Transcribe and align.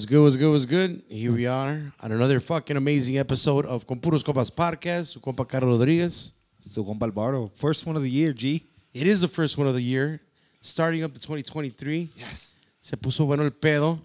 What's 0.00 0.08
good, 0.08 0.22
what's 0.22 0.36
good, 0.36 0.50
what's 0.50 0.64
good? 0.64 1.02
Here 1.10 1.30
we 1.30 1.46
are 1.46 1.92
on 2.02 2.10
another 2.10 2.40
fucking 2.40 2.74
amazing 2.74 3.18
episode 3.18 3.66
of 3.66 3.86
Con 3.86 3.98
Copas 4.00 4.50
Podcast, 4.50 5.08
su 5.08 5.20
compa 5.20 5.46
Carlos 5.46 5.78
Rodriguez. 5.78 6.32
So 6.58 6.82
compa 6.82 7.02
Alvaro, 7.02 7.48
first 7.54 7.86
one 7.86 7.96
of 7.96 8.02
the 8.02 8.08
year, 8.08 8.32
G. 8.32 8.64
It 8.94 9.06
is 9.06 9.20
the 9.20 9.28
first 9.28 9.58
one 9.58 9.66
of 9.66 9.74
the 9.74 9.82
year, 9.82 10.18
starting 10.62 11.04
up 11.04 11.12
the 11.12 11.18
2023. 11.18 12.08
Yes. 12.16 12.62
Se 12.80 12.96
puso 12.96 13.26
bueno 13.26 13.42
el 13.42 13.50
pedo 13.50 14.00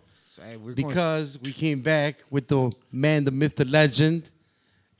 Hey, 0.46 0.58
we're 0.58 0.74
going- 0.74 0.90
because 0.90 1.40
we 1.42 1.54
came 1.54 1.80
back 1.82 2.18
with 2.30 2.50
the 2.50 2.76
man, 2.92 3.24
the 3.24 3.32
myth, 3.32 3.56
the 3.56 3.64
legend, 3.64 4.30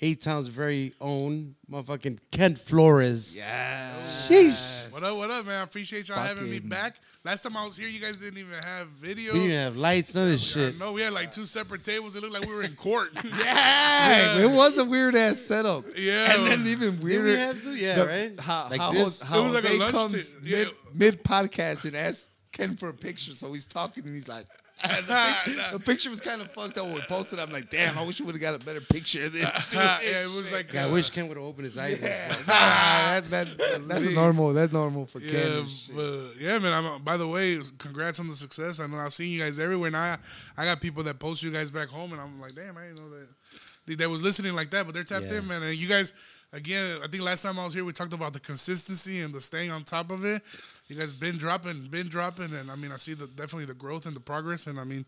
eight 0.02 0.22
Town's 0.22 0.48
very 0.48 0.92
own 1.00 1.56
motherfucking 1.72 2.20
Ken 2.32 2.56
Flores. 2.56 3.36
Yes. 3.36 4.30
Sheesh. 4.30 4.92
What 4.94 5.04
up, 5.04 5.16
what 5.18 5.30
up, 5.32 5.46
man? 5.46 5.60
I 5.60 5.64
appreciate 5.64 6.08
y'all 6.10 6.20
having 6.20 6.50
me 6.50 6.60
back. 6.60 6.96
Last 7.24 7.42
time 7.44 7.58
I 7.58 7.64
was 7.64 7.76
here, 7.76 7.88
you 7.90 8.00
guys 8.00 8.18
didn't 8.18 8.38
even 8.40 8.54
have 8.64 8.88
video. 8.90 9.34
We 9.34 9.40
didn't 9.48 9.60
have 9.60 9.78
lights, 9.78 10.14
none 10.14 10.26
of 10.26 10.30
this 10.30 10.54
shit. 10.54 10.80
No, 10.80 10.94
we 10.94 11.02
had 11.02 11.14
like 11.14 11.32
two 11.32 11.46
separate 11.46 11.84
tables. 11.84 12.16
It 12.16 12.22
looked 12.22 12.34
like 12.34 12.48
we 12.48 12.56
were 12.56 12.64
in 12.64 12.74
court. 12.76 13.10
Yeah, 13.46 14.40
it 14.40 14.56
was 14.56 14.78
a 14.78 14.86
weird 14.86 15.16
ass 15.16 15.38
setup. 15.40 15.84
Yeah. 15.98 16.36
and 16.36 16.48
then 16.48 16.68
even 16.68 16.96
Did 16.96 17.04
weirder. 17.04 17.24
we 17.28 17.36
have 17.36 17.64
to? 17.64 17.70
Yeah, 17.76 17.96
the- 17.96 18.06
right? 18.06 18.40
How, 18.40 18.68
like 18.70 18.80
how, 18.80 18.92
this? 18.92 19.22
How 19.24 19.40
It 19.40 19.44
was 19.44 19.54
like 19.56 19.64
a 19.64 19.68
Jose 19.68 19.80
lunch 19.80 19.92
comes 19.96 20.32
ta- 20.32 20.38
yeah. 20.44 20.58
mid, 20.58 20.68
mid 20.94 21.24
podcast 21.24 21.86
and 21.86 21.96
asks 21.96 22.28
Ken 22.52 22.76
for 22.76 22.90
a 22.90 22.94
picture, 22.94 23.34
so 23.34 23.52
he's 23.54 23.66
talking 23.66 24.04
and 24.06 24.14
he's 24.14 24.30
like. 24.30 24.46
And 24.84 24.92
the, 25.08 25.36
picture, 25.46 25.72
the 25.74 25.80
picture 25.80 26.10
was 26.10 26.22
kind 26.22 26.42
of 26.42 26.52
fucked 26.52 26.78
up 26.78 26.86
when 26.86 26.96
we 26.96 27.02
posted. 27.02 27.40
I'm 27.40 27.52
like, 27.52 27.70
damn, 27.70 27.98
I 27.98 28.06
wish 28.06 28.20
we 28.20 28.26
would 28.26 28.36
have 28.36 28.42
got 28.42 28.62
a 28.62 28.66
better 28.66 28.82
picture 28.82 29.24
of 29.24 29.34
this. 29.34 29.70
dude. 29.70 29.80
yeah, 29.80 30.24
it 30.24 30.36
was 30.36 30.52
like. 30.52 30.74
Yeah, 30.74 30.86
I 30.86 30.90
uh, 30.90 30.94
wish 30.94 31.10
Ken 31.10 31.28
would 31.28 31.38
have 31.38 31.46
opened 31.46 31.66
his 31.66 31.78
eyes. 31.78 32.02
Yeah, 32.02 32.28
nah, 32.48 33.20
that, 33.22 33.24
that, 33.30 33.86
that's 33.88 34.14
normal. 34.14 34.54
That's 34.54 34.74
normal 34.74 35.06
for 35.06 35.20
Ken. 35.20 35.30
Yeah, 35.32 35.60
and 35.60 35.70
shit. 35.70 35.96
but 35.96 36.22
yeah, 36.40 36.60
man. 36.60 36.74
I'm, 36.86 37.02
by 37.04 37.18
the 37.18 37.28
way, 37.28 37.58
congrats 37.78 38.20
on 38.20 38.28
the 38.28 38.34
success. 38.34 38.80
I 38.82 38.88
know 38.88 38.98
I've 38.98 39.14
seen 39.14 39.32
you 39.32 39.40
guys 39.40 39.60
everywhere. 39.60 39.92
Now 39.92 40.18
I, 40.58 40.62
I 40.62 40.66
got 40.66 40.82
people 40.82 41.04
that 41.04 41.20
post 41.20 41.42
you 41.42 41.52
guys 41.52 41.72
back 41.72 41.88
home, 41.88 42.12
and 42.12 42.22
I'm 42.22 42.42
like, 42.42 42.54
damn, 42.54 42.78
I 42.78 42.88
didn't 42.88 43.00
know 43.00 43.10
that 43.10 43.28
they, 43.86 43.96
they 43.96 44.08
was 44.08 44.24
listening 44.24 44.56
like 44.56 44.70
that. 44.72 44.86
But 44.86 44.94
they're 44.94 45.04
tapped 45.04 45.26
Yeah. 45.32 45.40
in, 45.40 45.48
man. 45.48 45.64
And 45.64 45.76
you 45.76 45.88
guys, 45.88 46.14
again, 46.54 46.98
I 47.04 47.08
think 47.08 47.24
last 47.24 47.44
time 47.44 47.58
I 47.60 47.64
was 47.64 47.74
here, 47.74 47.86
we 47.86 47.92
talked 47.94 48.14
about 48.14 48.34
the 48.34 48.40
consistency 48.40 49.22
and 49.22 49.34
the 49.34 49.42
staying 49.42 49.72
on 49.72 49.84
top 49.84 50.12
of 50.12 50.26
it. 50.26 50.42
You 50.88 50.96
guys 50.96 51.14
been 51.14 51.38
dropping, 51.38 51.88
been 51.88 52.08
dropping, 52.08 52.54
and 52.54 52.70
I 52.70 52.76
mean, 52.76 52.92
I 52.92 52.98
see 52.98 53.14
the 53.16 53.28
definitely 53.28 53.66
the 53.66 53.74
growth 53.74 54.06
and 54.06 54.16
the 54.16 54.20
progress, 54.20 54.68
and 54.68 54.80
I 54.80 54.84
mean, 54.84 55.04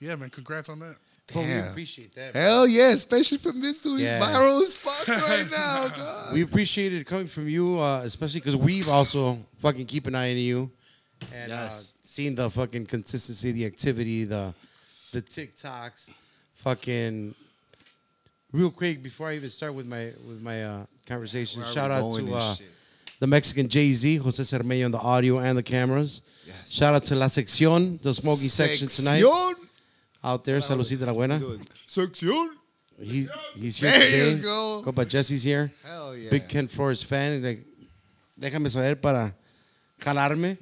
yeah, 0.00 0.16
man. 0.16 0.30
Congrats 0.30 0.68
on 0.68 0.80
that. 0.80 0.96
Well, 1.34 1.44
we 1.44 1.50
Damn. 1.50 1.70
appreciate 1.70 2.12
that. 2.16 2.34
Hell 2.34 2.66
yeah, 2.66 2.90
especially 2.90 3.38
from 3.38 3.60
this 3.60 3.80
dude. 3.80 4.00
Yeah. 4.00 4.18
He's 4.18 4.26
viral 4.36 4.60
as 4.60 4.76
fuck 4.76 5.08
right 5.08 5.46
now, 5.50 5.88
dog. 5.88 6.34
We 6.34 6.42
appreciate 6.42 6.92
it 6.92 7.06
coming 7.06 7.28
from 7.28 7.48
you, 7.48 7.78
uh, 7.80 8.02
especially 8.04 8.40
because 8.40 8.56
we've 8.56 8.88
also 8.88 9.36
fucking 9.58 9.86
keep 9.86 10.06
an 10.06 10.14
eye 10.14 10.32
on 10.32 10.36
you 10.36 10.70
and 11.32 11.48
Yes. 11.48 11.94
uh, 11.94 11.98
seeing 12.02 12.34
the 12.34 12.50
fucking 12.50 12.86
consistency, 12.86 13.52
the 13.52 13.64
activity, 13.66 14.24
the 14.24 14.52
the 15.12 15.22
TikToks, 15.22 16.10
fucking. 16.56 17.34
Real 18.52 18.70
quick 18.70 19.02
before 19.02 19.28
I 19.28 19.34
even 19.36 19.48
start 19.50 19.74
with 19.74 19.86
my 19.86 20.12
with 20.28 20.42
my 20.42 20.64
uh, 20.64 20.86
conversation, 21.06 21.62
Where 21.62 21.72
shout 21.72 21.90
out 21.90 22.14
to 22.16 22.34
uh, 22.34 22.54
shit? 22.54 22.66
The 23.20 23.26
Mexican 23.26 23.68
Jay 23.68 23.92
Z, 23.92 24.16
Jose 24.16 24.42
Cermeño 24.42 24.84
on 24.86 24.90
the 24.90 24.98
audio 24.98 25.38
and 25.38 25.56
the 25.56 25.62
cameras. 25.62 26.22
Yes. 26.46 26.72
Shout 26.72 26.94
out 26.94 27.04
to 27.04 27.14
La 27.14 27.26
Sección, 27.26 28.00
the 28.02 28.12
smoking 28.12 28.48
section 28.48 28.88
tonight 28.88 29.22
out 30.22 30.44
there. 30.44 30.58
Saludcita 30.60 31.06
la 31.06 31.12
buena. 31.12 31.38
Sección. 31.38 32.48
He, 33.00 33.26
he's 33.56 33.78
here 33.78 33.90
There 33.90 34.00
today. 34.00 34.30
you 34.36 34.42
go. 34.42 34.82
Compa 34.84 35.08
Jesse's 35.08 35.42
here. 35.42 35.70
Hell 35.84 36.16
yeah. 36.16 36.30
Big 36.30 36.48
Ken 36.48 36.68
Flores 36.68 37.02
fan. 37.02 37.32
and, 37.32 37.44
like, 37.44 37.60
déjame 38.38 38.68
saber 38.70 38.94
para 39.00 39.34
jalarme. 40.00 40.56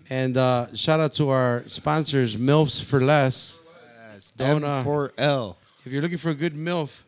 and 0.10 0.36
uh, 0.38 0.66
shout 0.74 1.00
out 1.00 1.12
to 1.12 1.28
our 1.28 1.62
sponsors, 1.66 2.36
MILFs 2.36 2.82
for 2.82 2.98
Less. 3.00 3.60
Yes, 4.14 4.30
Don't, 4.32 4.64
uh, 4.64 4.82
M4L. 4.84 5.56
If 5.84 5.92
you're 5.92 6.00
looking 6.02 6.16
for 6.18 6.30
a 6.30 6.34
good 6.34 6.54
MILF, 6.54 7.02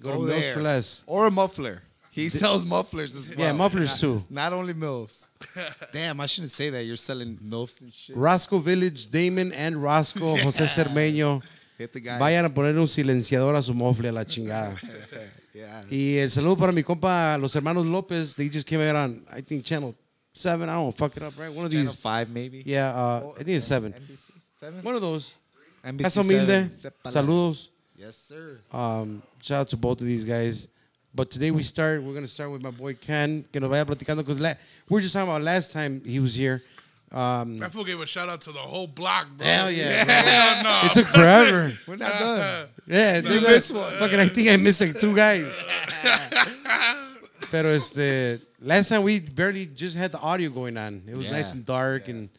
go, 0.00 0.10
Go 0.10 0.14
to 0.26 0.32
MILFs 0.32 0.40
there. 0.40 0.54
for 0.54 0.62
Less. 0.62 1.04
Or 1.08 1.26
a 1.26 1.30
muffler. 1.30 1.82
He 2.12 2.28
sells 2.28 2.66
mufflers 2.66 3.16
as 3.16 3.34
well. 3.34 3.46
Yeah, 3.46 3.52
mufflers 3.54 3.98
too. 3.98 4.22
Not 4.28 4.52
only 4.52 4.74
MILFs. 4.74 5.30
Damn, 5.94 6.20
I 6.20 6.26
shouldn't 6.26 6.50
say 6.50 6.68
that. 6.68 6.84
You're 6.84 6.96
selling 6.96 7.36
MILFs 7.36 7.80
and 7.80 7.92
shit. 7.92 8.14
Roscoe 8.14 8.58
Village, 8.58 9.10
Damon 9.10 9.50
and 9.52 9.82
Roscoe, 9.82 10.36
Jose 10.44 10.64
Cermeño. 10.64 11.42
Hit 11.78 11.90
the 11.94 12.00
guy. 12.00 12.18
Vayan 12.18 12.44
a 12.44 12.50
poner 12.50 12.78
un 12.78 12.86
silenciador 12.86 13.56
a 13.56 13.62
su 13.62 13.72
mofle 13.72 14.10
a 14.10 14.12
la 14.12 14.24
chingada. 14.24 14.74
Yeah. 15.54 15.82
Y 15.90 16.16
el 16.16 16.30
saludo 16.30 16.56
para 16.56 16.72
mi 16.72 16.82
compa, 16.82 17.36
los 17.38 17.54
hermanos 17.54 17.84
Lopez. 17.84 18.36
They 18.36 18.48
just 18.48 18.66
came 18.66 18.80
out 18.80 18.96
on, 18.96 19.22
I 19.30 19.42
think, 19.42 19.62
channel 19.66 19.94
7. 20.32 20.66
I 20.66 20.72
don't 20.72 20.84
know, 20.86 20.92
fuck 20.92 21.14
it 21.14 21.22
up, 21.22 21.38
right? 21.38 21.52
One 21.52 21.66
of 21.66 21.70
Channel 21.70 21.86
these. 21.88 21.94
5 21.94 22.30
maybe. 22.30 22.62
Yeah, 22.64 22.88
uh, 22.88 23.32
I 23.38 23.42
think 23.42 23.56
it's 23.58 23.66
7. 23.66 23.92
NBC 23.92 24.32
7? 24.58 24.82
One 24.82 24.94
of 24.94 25.02
those. 25.02 25.34
NBC 25.84 26.02
Casa 26.04 26.22
humilde. 26.22 26.70
7. 26.74 26.92
Saludos. 27.04 27.68
Yes, 27.96 28.16
sir. 28.16 28.60
Um, 28.72 29.22
shout 29.42 29.60
out 29.60 29.68
to 29.68 29.76
both 29.76 30.00
of 30.00 30.06
these 30.06 30.24
guys. 30.24 30.68
But 31.14 31.30
today 31.30 31.50
we 31.50 31.62
start. 31.62 32.02
We're 32.02 32.14
gonna 32.14 32.26
start 32.26 32.50
with 32.50 32.62
my 32.62 32.70
boy 32.70 32.94
Ken. 32.94 33.44
Que 33.52 33.60
nos 33.60 33.70
vaya 33.70 33.84
platicando 33.84 34.18
because 34.18 34.40
la- 34.40 34.54
we 34.88 34.98
are 34.98 35.02
just 35.02 35.12
talking 35.12 35.28
about 35.28 35.42
last 35.42 35.72
time 35.72 36.00
he 36.06 36.20
was 36.20 36.34
here. 36.34 36.62
Um, 37.10 37.58
That 37.58 37.70
fool 37.70 37.84
gave 37.84 38.00
a 38.00 38.06
shout 38.06 38.30
out 38.30 38.40
to 38.42 38.52
the 38.52 38.58
whole 38.58 38.86
block, 38.86 39.26
bro. 39.36 39.46
hell 39.46 39.70
yeah, 39.70 40.04
Hell 40.08 40.62
no. 40.64 40.80
it 40.88 40.94
took 40.94 41.06
forever. 41.08 41.70
We're 41.86 41.96
not 41.96 42.12
done. 42.12 42.68
Yeah, 42.86 43.16
You 43.16 43.22
dude, 43.22 43.42
missed 43.42 43.74
that- 43.74 43.78
one. 43.78 43.98
Fucking, 43.98 44.20
I 44.20 44.26
think 44.26 44.48
I 44.48 44.56
missed 44.56 44.80
like 44.80 44.98
two 44.98 45.14
guys. 45.14 45.44
Pero 47.50 47.68
este, 47.68 48.40
last 48.62 48.88
time 48.88 49.02
we 49.02 49.20
barely 49.20 49.66
just 49.66 49.94
had 49.94 50.10
the 50.12 50.18
audio 50.20 50.48
going 50.48 50.78
on. 50.78 51.02
It 51.06 51.14
was 51.14 51.26
Yeah. 51.26 51.32
nice 51.32 51.52
and 51.52 51.66
dark, 51.66 52.08
and 52.08 52.30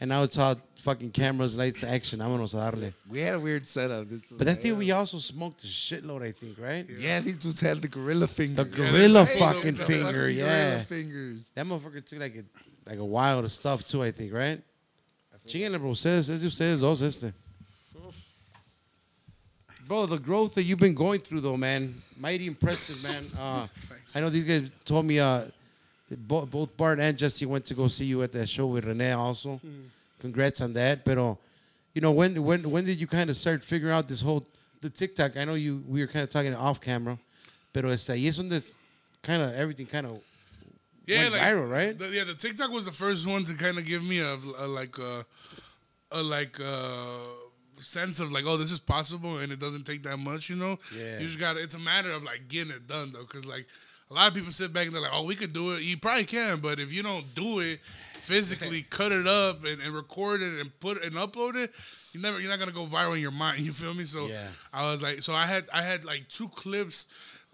and 0.00 0.08
now 0.08 0.24
it's 0.24 0.36
all 0.38 0.56
fucking 0.86 1.10
cameras, 1.10 1.58
lights, 1.58 1.82
action. 1.82 2.20
Vámonos 2.20 2.54
a 2.54 2.58
darle. 2.58 2.92
We 3.10 3.18
had 3.18 3.34
a 3.34 3.40
weird 3.40 3.66
setup. 3.66 4.06
But 4.38 4.46
that 4.46 4.62
thing 4.62 4.78
we 4.78 4.92
also 4.92 5.18
smoked 5.18 5.64
a 5.64 5.66
shitload, 5.66 6.22
I 6.22 6.30
think, 6.30 6.58
right? 6.58 6.86
Yeah, 6.88 7.20
these 7.20 7.36
dudes 7.36 7.60
had 7.60 7.78
the 7.78 7.88
gorilla 7.88 8.28
finger. 8.28 8.62
The 8.62 8.70
gorilla 8.70 9.24
Hey, 9.24 9.38
fucking 9.40 9.74
the 9.74 9.82
finger, 9.82 10.04
fucking 10.04 10.36
yeah. 10.36 10.70
Gorilla 10.70 10.84
fingers. 10.84 11.50
That 11.54 11.66
motherfucker 11.66 12.04
took 12.04 12.20
like 12.20 12.36
a 12.36 12.44
like 12.88 13.00
a 13.00 13.04
while 13.04 13.42
to 13.42 13.48
stuff 13.48 13.84
too, 13.84 14.02
I 14.04 14.12
think, 14.12 14.32
right? 14.32 14.60
Chinguenle, 15.48 15.78
bro. 15.78 15.90
Ustedes, 15.90 16.28
es 16.30 16.40
de 16.40 16.46
ustedes 16.46 16.80
dos 16.80 17.02
este. 17.02 17.32
Bro, 19.88 20.06
the 20.06 20.18
growth 20.18 20.54
that 20.56 20.64
you've 20.64 20.80
been 20.80 20.94
going 20.94 21.20
through 21.20 21.40
though, 21.40 21.56
man, 21.56 21.92
mighty 22.20 22.46
impressive, 22.46 23.02
man. 23.02 23.24
Uh, 23.38 23.66
I 24.14 24.20
know 24.20 24.30
these 24.30 24.44
guys 24.44 24.70
told 24.84 25.04
me 25.04 25.20
uh, 25.20 25.42
both 26.28 26.76
Bart 26.76 26.98
and 26.98 27.16
Jesse 27.18 27.46
went 27.46 27.64
to 27.66 27.74
go 27.74 27.88
see 27.88 28.04
you 28.04 28.22
at 28.22 28.32
that 28.32 28.48
show 28.48 28.66
with 28.66 28.84
Renee 28.84 29.12
also. 29.12 29.60
Congrats 30.20 30.60
on 30.60 30.72
that. 30.74 31.04
Pero, 31.04 31.32
uh, 31.32 31.34
you 31.94 32.00
know, 32.00 32.12
when 32.12 32.42
when 32.42 32.70
when 32.70 32.84
did 32.84 33.00
you 33.00 33.06
kind 33.06 33.30
of 33.30 33.36
start 33.36 33.64
figuring 33.64 33.94
out 33.94 34.08
this 34.08 34.20
whole 34.20 34.44
the 34.82 34.90
TikTok? 34.90 35.36
I 35.36 35.44
know 35.44 35.54
you 35.54 35.82
we 35.88 36.00
were 36.00 36.06
kind 36.06 36.22
of 36.22 36.30
talking 36.30 36.54
off 36.54 36.80
camera, 36.80 37.18
pero 37.72 37.90
este, 37.90 38.10
ahí 38.10 38.28
es 38.28 38.36
donde 38.36 38.62
kind 39.22 39.42
of 39.42 39.54
everything 39.54 39.86
kind 39.86 40.06
of 40.06 40.20
yeah, 41.06 41.22
went 41.22 41.32
like, 41.32 41.42
viral, 41.42 41.70
right? 41.70 41.98
The, 41.98 42.08
yeah, 42.08 42.24
the 42.24 42.34
TikTok 42.34 42.70
was 42.70 42.84
the 42.84 42.92
first 42.92 43.26
one 43.26 43.44
to 43.44 43.54
kind 43.54 43.78
of 43.78 43.86
give 43.86 44.06
me 44.06 44.20
a, 44.20 44.36
a 44.64 44.66
like 44.66 44.98
a, 44.98 45.24
a 46.12 46.22
like 46.22 46.58
a 46.58 47.22
sense 47.80 48.20
of 48.20 48.32
like, 48.32 48.44
oh, 48.46 48.56
this 48.56 48.72
is 48.72 48.80
possible, 48.80 49.38
and 49.38 49.52
it 49.52 49.60
doesn't 49.60 49.84
take 49.84 50.02
that 50.02 50.18
much, 50.18 50.50
you 50.50 50.56
know. 50.56 50.78
Yeah. 50.96 51.18
You 51.18 51.26
just 51.26 51.40
got 51.40 51.56
to 51.56 51.62
It's 51.62 51.74
a 51.74 51.78
matter 51.78 52.12
of 52.12 52.24
like 52.24 52.48
getting 52.48 52.72
it 52.72 52.86
done 52.86 53.12
though, 53.12 53.22
because 53.22 53.48
like 53.48 53.66
a 54.10 54.14
lot 54.14 54.28
of 54.28 54.34
people 54.34 54.50
sit 54.50 54.72
back 54.72 54.86
and 54.86 54.94
they're 54.94 55.02
like, 55.02 55.14
oh, 55.14 55.24
we 55.24 55.34
could 55.34 55.52
do 55.52 55.72
it. 55.72 55.82
You 55.82 55.96
probably 55.96 56.24
can, 56.24 56.58
but 56.60 56.78
if 56.78 56.94
you 56.94 57.02
don't 57.02 57.24
do 57.34 57.60
it 57.60 57.78
physically, 58.26 58.82
cut 58.90 59.12
it 59.12 59.26
up 59.26 59.64
and, 59.64 59.80
and 59.82 59.92
record 59.92 60.42
it 60.42 60.60
and 60.60 60.78
put 60.80 60.98
it 60.98 61.04
and 61.04 61.14
upload 61.14 61.56
it, 61.56 61.70
you 62.12 62.20
never 62.20 62.40
you're 62.40 62.50
not 62.50 62.58
gonna 62.58 62.72
go 62.72 62.86
viral 62.86 63.14
in 63.14 63.22
your 63.22 63.30
mind. 63.32 63.60
You 63.66 63.72
feel 63.72 63.94
me? 63.94 64.04
So 64.04 64.26
Yeah. 64.26 64.46
I 64.72 64.90
was 64.90 65.02
like, 65.02 65.16
so 65.22 65.32
I 65.34 65.46
had 65.46 65.64
I 65.74 65.82
had 65.82 66.04
like 66.04 66.26
two 66.28 66.48
clips. 66.48 67.06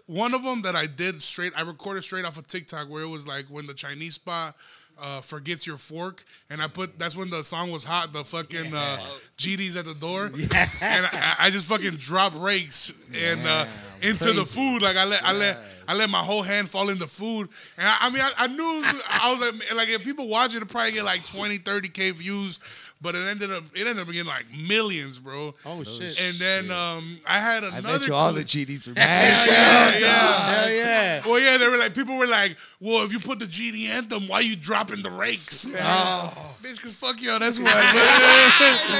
One 0.05 0.33
of 0.33 0.43
them 0.43 0.63
that 0.63 0.75
I 0.75 0.85
did 0.85 1.21
straight, 1.21 1.53
I 1.57 1.61
recorded 1.61 2.03
straight 2.03 2.25
off 2.25 2.37
of 2.37 2.45
TikTok 2.45 2.89
where 2.89 3.03
it 3.03 3.07
was 3.07 3.25
like 3.25 3.45
when 3.45 3.65
the 3.67 3.73
Chinese 3.73 4.15
spot 4.15 4.55
uh, 5.03 5.19
forgets 5.19 5.67
your 5.67 5.75
fork, 5.75 6.23
and 6.49 6.61
I 6.61 6.67
put 6.67 6.97
that's 6.97 7.17
when 7.17 7.29
the 7.29 7.43
song 7.43 7.71
was 7.71 7.83
hot, 7.83 8.13
the 8.13 8.23
fucking 8.23 8.73
uh, 8.73 8.97
GD's 9.37 9.75
at 9.75 9.83
the 9.83 9.93
door, 9.95 10.25
and 10.33 10.33
I, 10.41 11.35
I 11.41 11.49
just 11.49 11.67
fucking 11.67 11.97
drop 11.97 12.33
rakes 12.39 12.93
and 13.13 13.41
uh, 13.45 13.65
into 14.01 14.31
the 14.31 14.45
food. 14.45 14.81
Like 14.81 14.95
I 14.95 15.03
let 15.05 15.23
I 15.25 15.33
let 15.33 15.57
I 15.89 15.93
let 15.93 16.09
my 16.09 16.19
whole 16.23 16.41
hand 16.41 16.69
fall 16.69 16.89
in 16.89 16.97
the 16.97 17.07
food, 17.07 17.49
and 17.77 17.85
I, 17.85 17.97
I 18.01 18.09
mean 18.11 18.21
I, 18.21 18.31
I 18.37 18.47
knew 18.47 18.81
I 19.21 19.31
was 19.33 19.41
like 19.41 19.75
like 19.75 19.89
if 19.89 20.05
people 20.05 20.29
watch 20.29 20.53
it, 20.53 20.57
it'll 20.57 20.69
probably 20.69 20.93
get 20.93 21.03
like 21.03 21.25
20, 21.27 21.57
30 21.57 21.89
k 21.89 22.11
views, 22.11 22.92
but 23.03 23.13
it 23.15 23.27
ended 23.29 23.51
up 23.51 23.63
it 23.75 23.85
ended 23.85 23.99
up 23.99 24.07
getting 24.07 24.25
like 24.25 24.45
millions, 24.67 25.19
bro. 25.19 25.53
Oh 25.65 25.83
shit! 25.83 26.19
And 26.19 26.35
then 26.39 26.71
um, 26.71 27.03
I 27.29 27.37
had 27.37 27.63
another. 27.63 27.89
I 27.89 27.91
bet 27.99 28.07
you 28.07 28.13
all 28.15 28.31
the 28.33 28.39
clip- 28.45 28.67
GDs 28.67 28.87
were 28.87 28.93
Hell 28.97 29.07
mad. 29.07 29.47
yeah, 29.49 29.99
yeah. 29.99 30.55
Hell 30.55 30.71
yeah! 30.71 31.21
Well, 31.27 31.39
yeah, 31.39 31.57
they 31.57 31.67
were 31.67 31.77
like, 31.77 31.93
people 31.93 32.17
were 32.17 32.27
like, 32.27 32.57
well, 32.79 33.03
if 33.03 33.13
you 33.13 33.19
put 33.19 33.39
the 33.39 33.45
GD 33.45 33.89
anthem, 33.89 34.27
why 34.27 34.39
you 34.39 34.55
dropping 34.55 35.03
the 35.03 35.11
rakes? 35.11 35.67
Oh. 35.77 36.55
Bitch, 36.63 36.81
cause 36.81 36.97
fuck 36.99 37.21
y'all, 37.21 37.39
that's 37.39 37.59
why. 37.59 37.67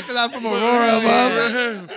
Because 0.02 0.18
I'm 0.18 0.30
from 0.30 0.46
Aurora, 0.46 1.88
mom. 1.88 1.90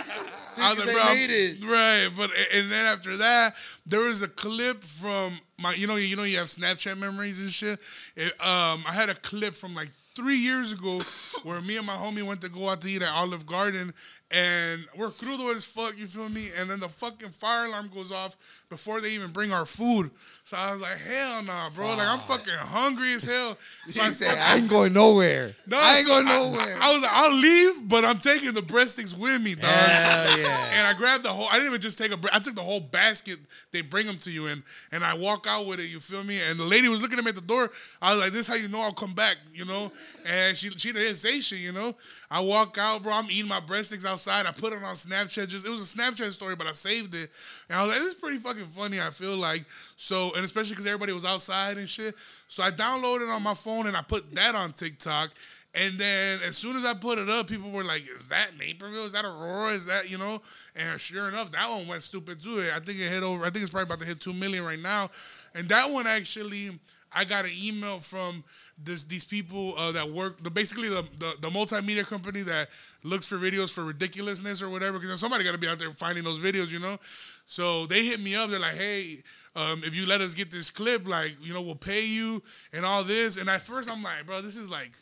I 0.59 0.73
was 0.73 0.87
like, 0.87 0.95
bro, 0.95 1.05
made 1.13 1.29
it. 1.29 1.65
right? 1.65 2.09
But 2.17 2.31
and 2.55 2.71
then 2.71 2.87
after 2.93 3.17
that, 3.19 3.55
there 3.85 4.01
was 4.01 4.23
a 4.23 4.29
clip 4.29 4.83
from 4.83 5.33
my, 5.61 5.75
you 5.75 5.87
know, 5.87 5.97
you 5.97 6.17
know, 6.17 6.23
you 6.25 6.39
have 6.39 6.47
Snapchat 6.47 6.99
memories 6.99 7.41
and 7.41 7.51
shit. 7.51 7.79
It, 8.17 8.33
um, 8.41 8.83
I 8.89 8.93
had 8.95 9.11
a 9.11 9.15
clip 9.15 9.55
from 9.55 9.75
like 9.75 9.89
three 10.17 10.39
years 10.39 10.73
ago 10.73 10.99
where 11.43 11.61
me 11.61 11.77
and 11.77 11.87
my 11.87 11.93
homie 11.93 12.23
went 12.23 12.41
to 12.41 12.49
go 12.49 12.71
out 12.71 12.81
to 12.81 12.89
eat 12.89 13.03
at 13.03 13.13
Olive 13.13 13.45
Garden 13.45 13.93
and 14.35 14.85
we're 14.99 15.07
crudo 15.07 15.55
as 15.55 15.65
fuck, 15.65 15.95
you 15.97 16.07
feel 16.07 16.29
me? 16.29 16.49
And 16.59 16.69
then 16.69 16.81
the 16.81 16.89
fucking 16.89 17.29
fire 17.29 17.67
alarm 17.67 17.91
goes 17.95 18.11
off 18.11 18.65
before 18.69 19.01
they 19.01 19.11
even 19.11 19.31
bring 19.31 19.53
our 19.53 19.65
food. 19.65 20.11
So 20.43 20.57
I 20.57 20.73
was 20.73 20.81
like, 20.83 20.99
hell 20.99 21.45
nah, 21.45 21.71
bro. 21.71 21.91
Like 21.97 22.09
I'm 22.09 22.19
fucking 22.19 22.53
hungry 22.57 23.13
as 23.13 23.23
hell. 23.25 23.57
So 23.89 24.03
He 24.03 24.11
said, 24.11 24.37
I 24.37 24.59
ain't 24.59 24.69
going 24.69 24.93
nowhere. 24.93 25.51
no, 25.69 25.79
I 25.81 25.97
ain't 25.99 26.07
so 26.07 26.15
going 26.15 26.27
I- 26.27 26.37
nowhere. 26.37 26.77
I, 26.81 26.93
was 26.93 27.03
like, 27.03 27.13
I'll 27.15 27.37
leave, 27.37 27.89
but 27.89 28.05
I'm 28.05 28.19
taking 28.19 28.53
the 28.53 28.63
breadsticks 28.63 29.17
with 29.17 29.41
me, 29.41 29.55
dog. 29.55 29.71
Hell 29.71 30.39
yeah. 30.41 30.79
And 30.79 30.87
I 30.89 30.95
grabbed 30.99 31.25
the 31.25 31.29
whole. 31.29 31.47
I 31.49 31.55
didn't 31.55 31.69
even 31.69 31.81
just 31.81 31.97
take 31.99 32.11
a. 32.11 32.19
I 32.35 32.41
took 32.41 32.57
the 32.57 32.63
whole 32.63 32.81
basket. 32.81 33.37
They 33.71 33.83
bring 33.83 34.07
them 34.07 34.17
to 34.19 34.31
you, 34.31 34.47
and 34.49 34.63
and 34.91 35.05
I 35.05 35.15
walk 35.15 35.47
out 35.49 35.67
with 35.67 35.79
it. 35.79 35.93
You 35.93 36.01
feel 36.01 36.25
me? 36.25 36.39
And 36.51 36.59
the 36.59 36.65
lady 36.65 36.89
was 36.89 37.01
looking 37.01 37.19
at 37.19 37.25
me 37.25 37.29
at 37.29 37.37
the 37.37 37.41
door. 37.43 37.71
I 38.03 38.13
was 38.15 38.23
like, 38.23 38.33
"This 38.33 38.41
is 38.41 38.49
how 38.49 38.55
you 38.55 38.69
know 38.69 38.83
I'll 38.83 38.93
come 38.93 39.15
back," 39.15 39.37
you 39.55 39.65
know. 39.65 39.93
And 40.27 40.57
she 40.57 40.69
she 40.71 40.93
didn't 40.93 41.17
say 41.17 41.41
shit, 41.41 41.61
you 41.61 41.73
know. 41.73 41.95
I 42.31 42.41
walk 42.41 42.77
out, 42.79 43.03
bro. 43.05 43.13
I'm 43.13 43.31
eating 43.31 43.49
my 43.49 43.61
breadsticks 43.61 44.05
outside. 44.17 44.47
I 44.47 44.53
put 44.53 44.73
it 44.73 44.83
on 44.83 44.95
Snapchat. 44.95 45.49
Just 45.49 45.67
it 45.67 45.71
was 45.71 45.83
a 45.83 45.99
Snapchat 45.99 46.33
story, 46.33 46.57
but 46.57 46.67
I 46.67 46.73
saved 46.73 47.15
it. 47.15 47.29
And 47.69 47.79
I 47.79 47.83
was 47.83 47.93
like, 47.93 48.01
"This 48.01 48.15
is 48.15 48.21
pretty 48.21 48.39
fucking 48.39 48.65
funny." 48.65 48.99
I 49.01 49.11
feel 49.11 49.37
like 49.37 49.63
so, 49.97 50.33
and 50.35 50.45
especially 50.45 50.71
because 50.71 50.87
everybody 50.87 51.13
was 51.13 51.27
outside 51.27 51.77
and 51.77 51.89
shit. 51.89 52.15
So 52.49 52.63
I 52.63 52.71
downloaded 52.71 53.35
on 53.35 53.43
my 53.43 53.55
phone 53.55 53.87
and 53.87 53.97
I 53.97 54.03
put 54.03 54.35
that 54.35 54.55
on 54.55 54.73
TikTok. 54.73 55.31
And 55.75 55.99
then 55.99 56.39
as 56.49 56.57
soon 56.57 56.75
as 56.77 56.87
I 56.87 56.95
put 56.95 57.19
it 57.19 57.29
up, 57.29 57.49
people 57.49 57.71
were 57.71 57.85
like, 57.85 58.03
"Is 58.03 58.31
that 58.31 58.57
Naperville? 58.59 59.05
Is 59.05 59.13
that 59.13 59.27
Aurora? 59.27 59.73
Is 59.73 59.87
that 59.87 60.11
you 60.11 60.17
know?" 60.17 60.41
And 60.75 60.99
sure 60.99 61.29
enough, 61.29 61.53
that 61.53 61.69
one 61.69 61.87
went 61.87 62.03
stupid 62.03 62.41
too. 62.41 62.59
I 62.75 62.81
think 62.81 62.99
it 62.99 63.13
hit 63.13 63.23
over. 63.23 63.45
I 63.45 63.51
think 63.51 63.63
it's 63.63 63.71
probably 63.71 63.93
about 63.93 64.01
to 64.01 64.07
hit 64.07 64.21
two 64.21 64.33
million 64.33 64.65
right 64.65 64.81
now. 64.81 65.11
And 65.55 65.69
that 65.69 65.91
one 65.91 66.07
actually, 66.07 66.71
I 67.13 67.25
got 67.25 67.45
an 67.45 67.53
email 67.63 67.99
from 67.99 68.43
this 68.83 69.05
these 69.05 69.25
people 69.25 69.75
uh, 69.79 69.93
that 69.93 70.09
work 70.09 70.43
the 70.43 70.51
basically 70.51 70.89
the, 70.89 71.03
the 71.19 71.35
the 71.41 71.49
multimedia 71.49 72.07
company 72.07 72.41
that 72.43 72.69
looks 73.03 73.29
for 73.29 73.37
videos 73.37 73.75
for 73.75 73.85
ridiculousness 73.85 74.63
or 74.63 74.71
whatever. 74.71 74.99
Because 74.99 75.21
somebody 75.21 75.45
got 75.45 75.53
to 75.53 75.59
be 75.59 75.69
out 75.69 75.79
there 75.79 75.89
finding 75.89 76.25
those 76.25 76.41
videos, 76.41 76.73
you 76.73 76.81
know. 76.81 76.97
So 77.01 77.87
they 77.87 78.05
hit 78.05 78.21
me 78.21 78.37
up. 78.37 78.51
They're 78.51 78.61
like, 78.61 78.77
"Hey." 78.77 79.19
Um, 79.57 79.81
if 79.85 79.97
you 79.97 80.05
let 80.05 80.21
us 80.21 80.35
get 80.35 80.51
this 80.51 80.69
clip, 80.69 81.09
like, 81.09 81.35
you 81.41 81.55
know, 81.55 81.63
we'll 81.63 81.77
pay 81.77 82.07
you 82.07 82.43
and 82.75 82.85
all 82.85 83.03
this. 83.03 83.39
And 83.39 83.49
at 83.49 83.63
first 83.63 83.91
I'm 83.91 84.03
like, 84.03 84.27
bro, 84.27 84.43
this 84.43 84.55
is 84.55 84.71
like 84.71 84.93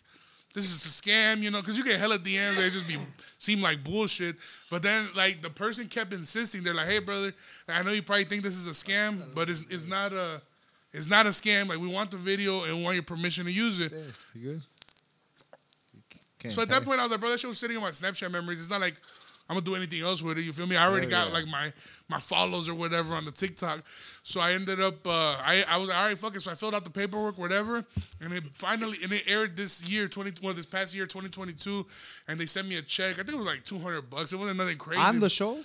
this 0.54 0.64
is 0.66 0.84
a 0.84 1.02
scam, 1.02 1.42
you 1.42 1.50
know, 1.50 1.58
because 1.58 1.76
you 1.76 1.82
get 1.82 1.98
hella 1.98 2.16
DMs, 2.16 2.56
they 2.56 2.70
just 2.70 2.86
be 2.86 2.96
seem 3.38 3.60
like 3.60 3.82
bullshit. 3.82 4.36
But 4.70 4.84
then 4.84 5.04
like 5.16 5.42
the 5.42 5.50
person 5.50 5.88
kept 5.88 6.12
insisting, 6.12 6.62
they're 6.62 6.74
like, 6.74 6.88
hey 6.88 7.00
brother, 7.00 7.32
I 7.68 7.82
know 7.82 7.90
you 7.90 8.02
probably 8.02 8.24
think 8.24 8.44
this 8.44 8.54
is 8.54 8.68
a 8.68 8.70
scam, 8.70 9.34
but 9.34 9.50
it's 9.50 9.62
it's 9.62 9.88
not 9.88 10.12
a 10.12 10.40
it's 10.94 11.10
not 11.10 11.26
a 11.26 11.30
scam. 11.30 11.68
Like 11.68 11.78
we 11.78 11.88
want 11.88 12.10
the 12.10 12.16
video 12.16 12.64
and 12.64 12.78
we 12.78 12.82
want 12.84 12.94
your 12.94 13.02
permission 13.02 13.44
to 13.44 13.52
use 13.52 13.80
it. 13.80 13.92
You 14.34 14.48
good? 14.48 14.62
Can't 16.38 16.54
So 16.54 16.62
at 16.62 16.68
that 16.68 16.84
point, 16.84 17.00
I 17.00 17.02
was 17.02 17.10
like, 17.10 17.20
bro, 17.20 17.30
that 17.30 17.40
shit 17.40 17.48
was 17.48 17.58
sitting 17.58 17.76
on 17.76 17.82
my 17.82 17.90
Snapchat 17.90 18.30
memories. 18.30 18.60
It's 18.60 18.70
not 18.70 18.80
like 18.80 18.94
I'm 19.48 19.56
gonna 19.56 19.64
do 19.64 19.74
anything 19.74 20.00
else 20.02 20.22
with 20.22 20.38
it. 20.38 20.44
You 20.44 20.52
feel 20.52 20.66
me? 20.66 20.76
I 20.76 20.88
already 20.88 21.10
Hell 21.10 21.24
got 21.24 21.28
yeah. 21.28 21.34
like 21.34 21.48
my 21.48 21.70
my 22.08 22.18
follows 22.18 22.68
or 22.68 22.74
whatever 22.74 23.14
on 23.14 23.24
the 23.24 23.32
TikTok. 23.32 23.82
So 24.22 24.40
I 24.40 24.52
ended 24.52 24.80
up, 24.80 25.06
uh, 25.06 25.10
I 25.10 25.64
I 25.68 25.76
was 25.76 25.88
like, 25.88 25.98
all 25.98 26.06
right, 26.06 26.16
fuck 26.16 26.36
it. 26.36 26.40
So 26.40 26.50
I 26.50 26.54
filled 26.54 26.74
out 26.74 26.84
the 26.84 26.90
paperwork, 26.90 27.38
whatever, 27.38 27.84
and 28.22 28.32
it 28.32 28.44
finally 28.54 28.96
and 29.02 29.12
it 29.12 29.22
aired 29.28 29.56
this 29.56 29.86
year, 29.88 30.08
twenty 30.08 30.30
well, 30.42 30.54
this 30.54 30.64
past 30.64 30.94
year, 30.94 31.04
2022, 31.06 31.84
and 32.28 32.38
they 32.38 32.46
sent 32.46 32.68
me 32.68 32.78
a 32.78 32.82
check. 32.82 33.12
I 33.12 33.22
think 33.22 33.32
it 33.32 33.36
was 33.36 33.46
like 33.46 33.64
200 33.64 34.08
bucks. 34.08 34.32
It 34.32 34.38
wasn't 34.38 34.58
nothing 34.58 34.78
crazy. 34.78 35.02
On 35.02 35.20
the 35.20 35.28
show? 35.28 35.58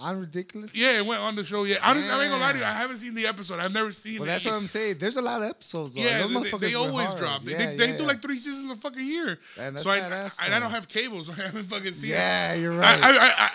On 0.00 0.18
Ridiculous? 0.18 0.74
yeah, 0.74 0.98
it 1.00 1.06
went 1.06 1.20
on 1.20 1.36
the 1.36 1.44
show. 1.44 1.64
Yeah, 1.64 1.76
honestly, 1.84 2.08
I 2.10 2.22
ain't 2.22 2.30
gonna 2.30 2.42
lie 2.42 2.52
to 2.52 2.58
you. 2.58 2.64
I 2.64 2.72
haven't 2.72 2.96
seen 2.96 3.12
the 3.14 3.26
episode. 3.26 3.60
I've 3.60 3.74
never 3.74 3.92
seen 3.92 4.20
Well, 4.20 4.24
it. 4.28 4.32
that's 4.32 4.44
what 4.46 4.54
I'm 4.54 4.66
saying. 4.66 4.96
There's 4.98 5.18
a 5.18 5.22
lot 5.22 5.42
of 5.42 5.50
episodes. 5.50 5.94
Though. 5.94 6.00
Yeah, 6.00 6.26
they, 6.26 6.68
they 6.68 6.74
always 6.74 7.08
hard. 7.08 7.18
drop. 7.18 7.44
They, 7.44 7.52
Yeah, 7.52 7.58
they, 7.58 7.76
they 7.76 7.86
yeah, 7.88 7.96
do 7.98 8.02
yeah. 8.04 8.08
like 8.08 8.22
three 8.22 8.38
seasons 8.38 8.72
a 8.72 8.76
fucking 8.80 9.04
year. 9.06 9.38
And 9.60 9.76
that's 9.76 9.84
so 9.84 9.90
I, 9.90 9.96
I, 9.98 10.46
and 10.46 10.54
I 10.54 10.60
don't 10.60 10.70
have 10.70 10.88
cable, 10.88 11.20
so 11.22 11.34
I 11.40 11.44
haven't 11.44 11.64
fucking 11.64 11.92
seen 11.92 12.12
it. 12.12 12.14
Yeah, 12.14 12.54
you're 12.54 12.72
right. 12.72 12.98
I, 13.02 13.10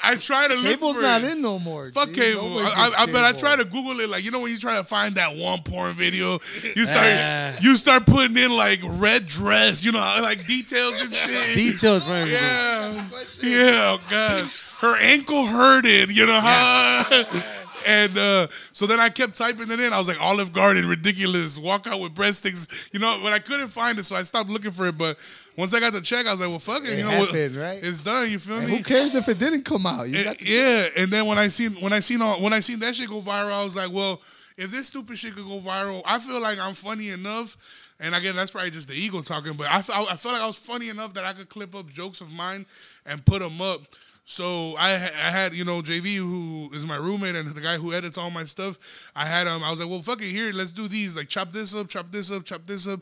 I, 0.06 0.12
I 0.12 0.16
try 0.16 0.48
to 0.48 0.54
look 0.54 0.66
Cable's 0.80 0.96
for 0.98 1.02
not 1.02 1.24
it. 1.24 1.32
in 1.32 1.42
no 1.42 1.58
more. 1.58 1.90
Fuck 1.92 2.10
G. 2.10 2.22
cable. 2.22 2.60
I, 2.60 2.92
I, 3.00 3.06
but 3.08 3.24
I 3.24 3.32
try 3.32 3.56
to 3.56 3.66
Google 3.66 4.00
it. 4.00 4.10
Like 4.10 4.24
you 4.24 4.30
know 4.30 4.40
when 4.40 4.52
you 4.52 4.60
try 4.60 4.78
to 4.78 4.84
find 4.84 5.16
that 5.16 5.36
one 5.36 5.64
porn 5.64 5.94
video, 5.94 6.34
you 6.76 6.86
start 6.86 7.64
you 7.64 7.76
start 7.78 8.06
putting 8.06 8.38
in 8.38 8.56
like 8.56 8.78
red 9.02 9.26
dress, 9.26 9.84
you 9.84 9.92
know, 9.92 10.00
like 10.22 10.46
details 10.46 11.02
and 11.04 11.12
shit. 11.16 11.56
Details, 11.58 12.08
man. 12.08 12.28
Yeah, 12.28 13.08
yeah, 13.42 13.98
oh 13.98 14.00
god, 14.08 14.44
her 14.82 14.96
ankle 15.02 15.46
hurted, 15.46 16.16
you 16.16 16.26
know 16.26 16.40
how. 16.40 17.04
And 17.90 18.18
uh, 18.18 18.48
so 18.74 18.86
then 18.86 19.00
I 19.00 19.08
kept 19.08 19.38
typing 19.38 19.72
it 19.72 19.80
in. 19.80 19.94
I 19.94 19.98
was 19.98 20.10
like, 20.10 20.20
Olive 20.22 20.52
Garden, 20.52 20.90
ridiculous. 20.90 21.58
Walk 21.58 21.88
out 21.88 22.02
with 22.02 22.14
breadsticks, 22.14 22.94
you 22.94 23.00
know. 23.00 23.18
But 23.24 23.32
I 23.32 23.40
couldn't 23.40 23.68
find 23.70 23.98
it, 23.98 24.04
so 24.04 24.18
I 24.18 24.24
stopped 24.24 24.50
looking 24.50 24.72
for 24.72 24.88
it. 24.88 24.98
But 24.98 25.16
once 25.56 25.74
I 25.74 25.80
got 25.80 25.94
the 25.94 26.02
check, 26.02 26.26
I 26.26 26.32
was 26.32 26.42
like, 26.42 26.50
well, 26.50 26.60
fuck 26.60 26.84
it, 26.84 26.90
It 26.90 26.98
you 26.98 27.04
know, 27.06 27.12
happened, 27.12 27.56
right? 27.56 27.80
it's 27.82 28.02
done. 28.02 28.30
You 28.30 28.40
feel 28.40 28.58
And 28.58 28.66
me? 28.68 28.76
who 28.78 28.84
cares 28.84 29.16
if 29.16 29.30
it 29.30 29.40
didn't 29.40 29.64
come 29.64 29.86
out? 29.86 30.06
Eh, 30.08 30.34
yeah, 30.42 30.88
and 30.98 31.10
then 31.12 31.28
when 31.28 31.38
I 31.38 31.48
seen 31.48 31.74
when 31.76 31.94
I 31.94 32.02
seen 32.02 32.22
all, 32.22 32.42
when 32.42 32.52
I 32.52 32.60
seen 32.60 32.80
that 32.80 32.94
shit 32.94 33.08
go 33.08 33.22
viral, 33.22 33.54
I 33.54 33.64
was 33.64 33.78
like, 33.78 33.94
well, 33.94 34.16
if 34.58 34.70
this 34.72 34.88
stupid 34.88 35.18
shit 35.18 35.34
could 35.36 35.46
go 35.46 35.60
viral, 35.60 36.02
I 36.06 36.20
feel 36.20 36.42
like 36.42 36.60
I'm 36.60 36.74
funny 36.74 37.12
enough. 37.12 37.94
And 38.02 38.14
again, 38.16 38.36
that's 38.36 38.52
probably 38.52 38.72
just 38.72 38.90
the 38.90 38.96
ego 38.96 39.22
talking, 39.22 39.54
but 39.54 39.68
I, 39.72 39.82
fe- 39.82 39.94
I 39.94 40.16
felt 40.18 40.34
like 40.34 40.42
I 40.42 40.46
was 40.46 40.60
funny 40.60 40.90
enough 40.90 41.14
that 41.14 41.24
I 41.24 41.32
could 41.32 41.48
clip 41.48 41.74
up 41.74 41.90
jokes 41.90 42.20
of 42.20 42.34
mine 42.36 42.66
and 43.06 43.24
put 43.26 43.40
them 43.40 43.62
up. 43.62 43.82
So 44.30 44.76
I, 44.78 44.90
I 44.90 45.32
had, 45.32 45.54
you 45.54 45.64
know, 45.64 45.82
JV, 45.82 46.18
who 46.18 46.70
is 46.74 46.86
my 46.86 46.98
roommate 46.98 47.34
and 47.34 47.48
the 47.48 47.62
guy 47.62 47.76
who 47.78 47.94
edits 47.94 48.18
all 48.18 48.30
my 48.30 48.44
stuff. 48.44 49.10
I 49.16 49.26
had 49.26 49.48
him. 49.48 49.64
I 49.64 49.70
was 49.70 49.80
like, 49.80 49.90
well, 49.90 50.02
fuck 50.02 50.20
it, 50.22 50.26
here, 50.26 50.52
let's 50.54 50.74
do 50.74 50.90
these. 50.90 51.16
Like, 51.16 51.30
chop 51.30 51.52
this 51.52 51.74
up, 51.74 51.88
chop 51.88 52.12
this 52.12 52.30
up, 52.30 52.44
chop 52.44 52.66
this 52.66 52.90
up. 52.90 53.00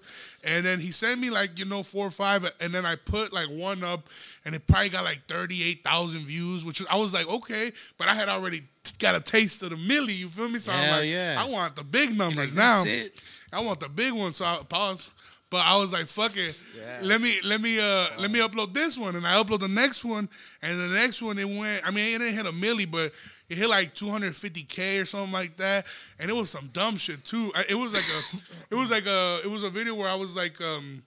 And 0.48 0.64
then 0.64 0.80
he 0.80 0.92
sent 0.92 1.20
me 1.20 1.32
like, 1.32 1.58
you 1.58 1.66
know, 1.66 1.82
four 1.82 2.06
or 2.06 2.12
five. 2.12 2.46
And 2.62 2.72
then 2.72 2.86
I 2.86 2.96
put 2.96 3.34
like 3.34 3.48
one 3.48 3.84
up, 3.84 4.02
and 4.46 4.54
it 4.54 4.68
probably 4.68 4.90
got 4.90 5.04
like 5.04 5.24
thirty-eight 5.26 5.84
thousand 5.84 6.22
views, 6.22 6.64
which 6.64 6.80
was, 6.80 6.88
I 6.92 6.96
was 6.96 7.12
like, 7.12 7.28
okay, 7.28 7.72
but 7.98 8.08
I 8.08 8.14
had 8.14 8.30
already 8.30 8.60
got 9.00 9.16
a 9.16 9.20
taste 9.20 9.64
of 9.64 9.72
the 9.72 9.78
milli. 9.78 10.16
You 10.20 10.28
feel 10.28 10.48
me? 10.48 10.60
So 10.60 10.74
I'm 10.74 10.92
like, 10.92 11.10
yeah. 11.10 11.38
I 11.40 11.50
want 11.50 11.76
the 11.76 11.84
big 11.84 12.16
numbers 12.16 12.54
Like, 12.56 12.64
now. 12.64 12.76
that's 12.76 13.06
it. 13.08 13.48
I 13.52 13.62
want 13.62 13.80
the 13.80 13.90
big 13.90 14.14
one. 14.14 14.32
So 14.32 14.46
I 14.46 14.60
pause. 14.70 15.12
But 15.56 15.66
I 15.66 15.78
was 15.78 15.94
like, 15.94 16.08
fuck 16.08 16.34
it. 16.34 16.64
Yes. 16.76 17.02
Let 17.02 17.22
me 17.22 17.32
let 17.46 17.62
me 17.62 17.80
uh 17.80 18.08
let 18.20 18.30
me 18.30 18.40
upload 18.40 18.74
this 18.74 18.98
one. 18.98 19.16
And 19.16 19.26
I 19.26 19.42
upload 19.42 19.62
the 19.62 19.70
next 19.70 20.04
one. 20.04 20.28
And 20.62 20.78
the 20.78 21.00
next 21.02 21.22
one 21.22 21.38
it 21.38 21.46
went 21.46 21.82
I 21.86 21.92
mean 21.92 22.14
it 22.14 22.20
didn't 22.20 22.36
hit 22.36 22.46
a 22.46 22.52
milli, 22.52 22.92
but 22.92 23.14
it 23.48 23.58
hit 23.58 23.70
like 23.70 23.94
250k 23.94 25.02
or 25.02 25.06
something 25.06 25.32
like 25.32 25.56
that. 25.56 25.86
And 26.20 26.30
it 26.30 26.34
was 26.36 26.50
some 26.50 26.68
dumb 26.74 26.98
shit 26.98 27.24
too. 27.24 27.54
I, 27.56 27.64
it 27.70 27.76
was 27.76 27.94
like 27.94 28.04
a 28.04 28.76
it 28.76 28.78
was 28.78 28.92
like 28.92 29.06
a 29.06 29.40
it 29.46 29.50
was 29.50 29.64
a 29.64 29.70
video 29.70 29.96
where 29.96 30.10
I 30.10 30.16
was 30.16 30.36
like 30.36 30.60
um 30.60 31.02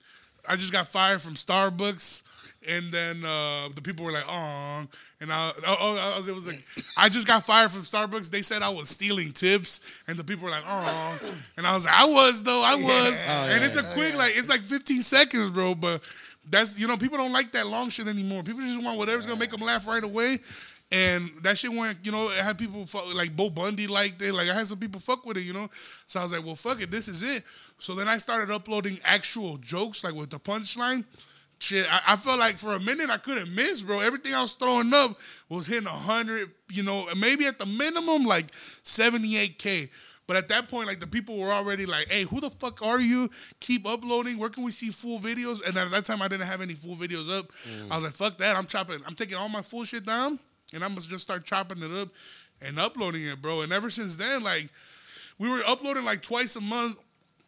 I 0.49 0.57
just 0.57 0.73
got 0.73 0.87
fired 0.87 1.21
from 1.21 1.35
Starbucks. 1.35 2.23
And 2.69 2.93
then 2.93 3.25
uh, 3.25 3.69
the 3.75 3.81
people 3.83 4.05
were 4.05 4.13
like, 4.13 4.27
"Oh," 4.29 4.87
and 5.21 5.33
I, 5.33 5.51
oh, 5.67 5.77
oh, 5.81 6.13
I 6.15 6.17
was, 6.19 6.29
it 6.29 6.35
was 6.35 6.47
like, 6.47 6.63
I 6.97 7.09
just 7.09 7.27
got 7.27 7.43
fired 7.43 7.71
from 7.71 7.83
Starbucks. 7.83 8.31
They 8.31 8.43
said 8.43 8.61
I 8.61 8.69
was 8.69 8.91
stealing 8.91 9.33
tips, 9.33 10.05
and 10.07 10.19
the 10.19 10.25
people 10.25 10.45
were 10.45 10.51
like, 10.51 10.65
"Oh," 10.67 11.19
and 11.57 11.67
I 11.67 11.75
was 11.75 11.87
like, 11.87 11.95
"I 11.95 12.05
was 12.05 12.43
though, 12.43 12.63
I 12.63 12.75
was." 12.75 13.25
Oh, 13.27 13.49
and 13.53 13.61
yeah. 13.61 13.67
it's 13.67 13.77
a 13.77 13.83
quick, 13.95 14.15
like, 14.17 14.33
it's 14.37 14.51
like 14.51 14.61
15 14.61 15.01
seconds, 15.01 15.51
bro. 15.51 15.75
But 15.75 16.03
that's 16.51 16.79
you 16.79 16.87
know, 16.87 16.97
people 16.97 17.17
don't 17.17 17.33
like 17.33 17.53
that 17.53 17.67
long 17.67 17.89
shit 17.89 18.07
anymore. 18.07 18.43
People 18.43 18.61
just 18.61 18.85
want 18.85 18.99
whatever's 18.99 19.27
gonna 19.27 19.41
make 19.41 19.51
them 19.51 19.61
laugh 19.61 19.87
right 19.87 20.05
away. 20.05 20.37
And 20.91 21.31
that 21.43 21.59
shit 21.59 21.71
went, 21.71 21.99
you 22.03 22.13
know, 22.13 22.31
it 22.31 22.43
had 22.43 22.57
people 22.57 22.85
fuck, 22.87 23.15
like 23.15 23.37
Bo 23.37 23.51
Bundy 23.51 23.87
liked 23.87 24.23
it. 24.23 24.33
Like 24.33 24.49
I 24.49 24.55
had 24.55 24.67
some 24.67 24.79
people 24.79 25.01
fuck 25.01 25.25
with 25.27 25.37
it, 25.37 25.43
you 25.43 25.53
know. 25.53 25.69
So 25.71 26.21
I 26.21 26.23
was 26.23 26.33
like, 26.33 26.45
well, 26.45 26.55
fuck 26.55 26.81
it, 26.81 26.91
this 26.91 27.09
is 27.09 27.23
it. 27.23 27.45
So 27.79 27.95
then 27.95 28.09
I 28.09 28.17
started 28.17 28.51
uploading 28.51 28.97
actual 29.05 29.59
jokes, 29.59 30.03
like 30.03 30.15
with 30.15 30.31
the 30.31 30.39
punchline. 30.39 31.05
Shit, 31.61 31.87
I, 31.91 32.13
I 32.13 32.17
felt 32.17 32.39
like 32.39 32.57
for 32.57 32.75
a 32.75 32.81
minute 32.81 33.11
I 33.11 33.19
couldn't 33.19 33.55
miss, 33.55 33.83
bro. 33.83 34.01
Everything 34.01 34.35
I 34.35 34.43
was 34.43 34.55
throwing 34.55 34.93
up 34.95 35.19
was 35.49 35.67
hitting 35.67 35.89
hundred, 35.89 36.51
you 36.71 36.83
know, 36.83 37.07
maybe 37.17 37.47
at 37.47 37.59
the 37.59 37.67
minimum 37.67 38.25
like 38.25 38.47
seventy 38.55 39.37
eight 39.37 39.59
k. 39.59 39.89
But 40.29 40.37
at 40.37 40.49
that 40.49 40.69
point, 40.69 40.87
like 40.87 41.01
the 41.01 41.07
people 41.07 41.39
were 41.39 41.51
already 41.51 41.87
like, 41.87 42.07
"Hey, 42.09 42.23
who 42.25 42.39
the 42.41 42.51
fuck 42.51 42.83
are 42.83 43.01
you? 43.01 43.29
Keep 43.61 43.87
uploading. 43.87 44.39
Where 44.39 44.51
can 44.51 44.63
we 44.63 44.71
see 44.71 44.91
full 44.91 45.19
videos?" 45.19 45.67
And 45.67 45.77
at 45.77 45.91
that 45.91 46.05
time, 46.05 46.21
I 46.21 46.29
didn't 46.29 46.47
have 46.47 46.61
any 46.61 46.75
full 46.75 46.95
videos 46.95 47.37
up. 47.37 47.49
Mm. 47.49 47.91
I 47.91 47.95
was 47.95 48.05
like, 48.05 48.13
"Fuck 48.13 48.39
that! 48.39 48.55
I'm 48.55 48.67
chopping. 48.67 48.99
I'm 49.07 49.15
taking 49.15 49.37
all 49.37 49.49
my 49.49 49.63
full 49.63 49.85
shit 49.85 50.05
down, 50.05 50.39
and 50.75 50.85
I'm 50.85 50.91
gonna 50.91 51.01
just 51.01 51.25
start 51.25 51.45
chopping 51.45 51.83
it 51.83 51.91
up 51.91 52.11
and 52.61 52.79
uploading 52.79 53.25
it, 53.25 53.41
bro." 53.41 53.63
And 53.63 53.73
ever 53.73 53.89
since 53.89 54.17
then, 54.17 54.43
like 54.43 54.69
we 55.39 55.49
were 55.49 55.63
uploading 55.67 56.05
like 56.05 56.23
twice 56.23 56.57
a 56.57 56.61
month, 56.61 57.01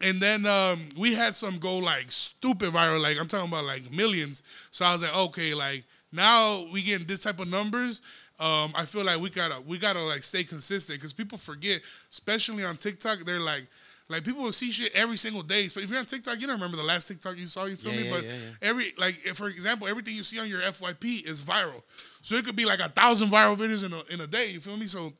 and 0.03 0.19
then 0.19 0.45
um, 0.45 0.79
we 0.97 1.13
had 1.13 1.33
some 1.35 1.57
go 1.57 1.77
like 1.77 2.11
stupid 2.11 2.69
viral. 2.69 3.01
Like 3.01 3.19
I'm 3.19 3.27
talking 3.27 3.47
about 3.47 3.65
like 3.65 3.91
millions. 3.91 4.43
So 4.71 4.85
I 4.85 4.93
was 4.93 5.01
like, 5.03 5.15
okay, 5.15 5.53
like 5.53 5.83
now 6.11 6.65
we 6.71 6.81
getting 6.81 7.07
this 7.07 7.21
type 7.21 7.39
of 7.39 7.47
numbers. 7.47 8.01
Um, 8.39 8.71
I 8.75 8.85
feel 8.85 9.03
like 9.05 9.19
we 9.19 9.29
gotta 9.29 9.61
we 9.61 9.77
gotta 9.77 10.01
like 10.01 10.23
stay 10.23 10.43
consistent 10.43 10.99
because 10.99 11.13
people 11.13 11.37
forget, 11.37 11.79
especially 12.09 12.63
on 12.63 12.75
TikTok. 12.77 13.19
They're 13.19 13.39
like. 13.39 13.67
Like 14.09 14.25
people 14.25 14.43
will 14.43 14.51
see 14.51 14.73
shit 14.73 14.91
every 14.93 15.15
single 15.15 15.41
day. 15.41 15.67
So 15.67 15.79
if 15.79 15.89
you're 15.89 15.97
on 15.99 16.05
TikTok, 16.05 16.41
you 16.41 16.45
don't 16.45 16.57
remember 16.57 16.75
the 16.75 16.83
last 16.83 17.07
TikTok 17.07 17.37
you 17.39 17.45
saw. 17.45 17.63
You 17.63 17.77
feel 17.77 17.93
Yeah, 17.93 17.97
me? 18.01 18.03
yeah, 18.09 18.13
but 18.13 18.23
yeah, 18.25 18.69
every 18.69 18.85
like, 18.99 19.15
if, 19.25 19.37
for 19.37 19.47
example, 19.47 19.87
everything 19.87 20.15
you 20.15 20.23
see 20.23 20.37
on 20.37 20.49
your 20.49 20.59
FYP 20.59 21.25
is 21.25 21.41
viral. 21.41 21.81
So 22.21 22.35
it 22.35 22.43
could 22.43 22.57
be 22.57 22.65
like 22.65 22.79
a 22.81 22.89
thousand 22.89 23.29
viral 23.29 23.55
videos 23.55 23.85
in 23.85 23.93
a 23.93 24.01
in 24.13 24.19
a 24.19 24.27
day. 24.27 24.47
You 24.51 24.59
feel 24.59 24.75
me? 24.75 24.87
So 24.87 25.13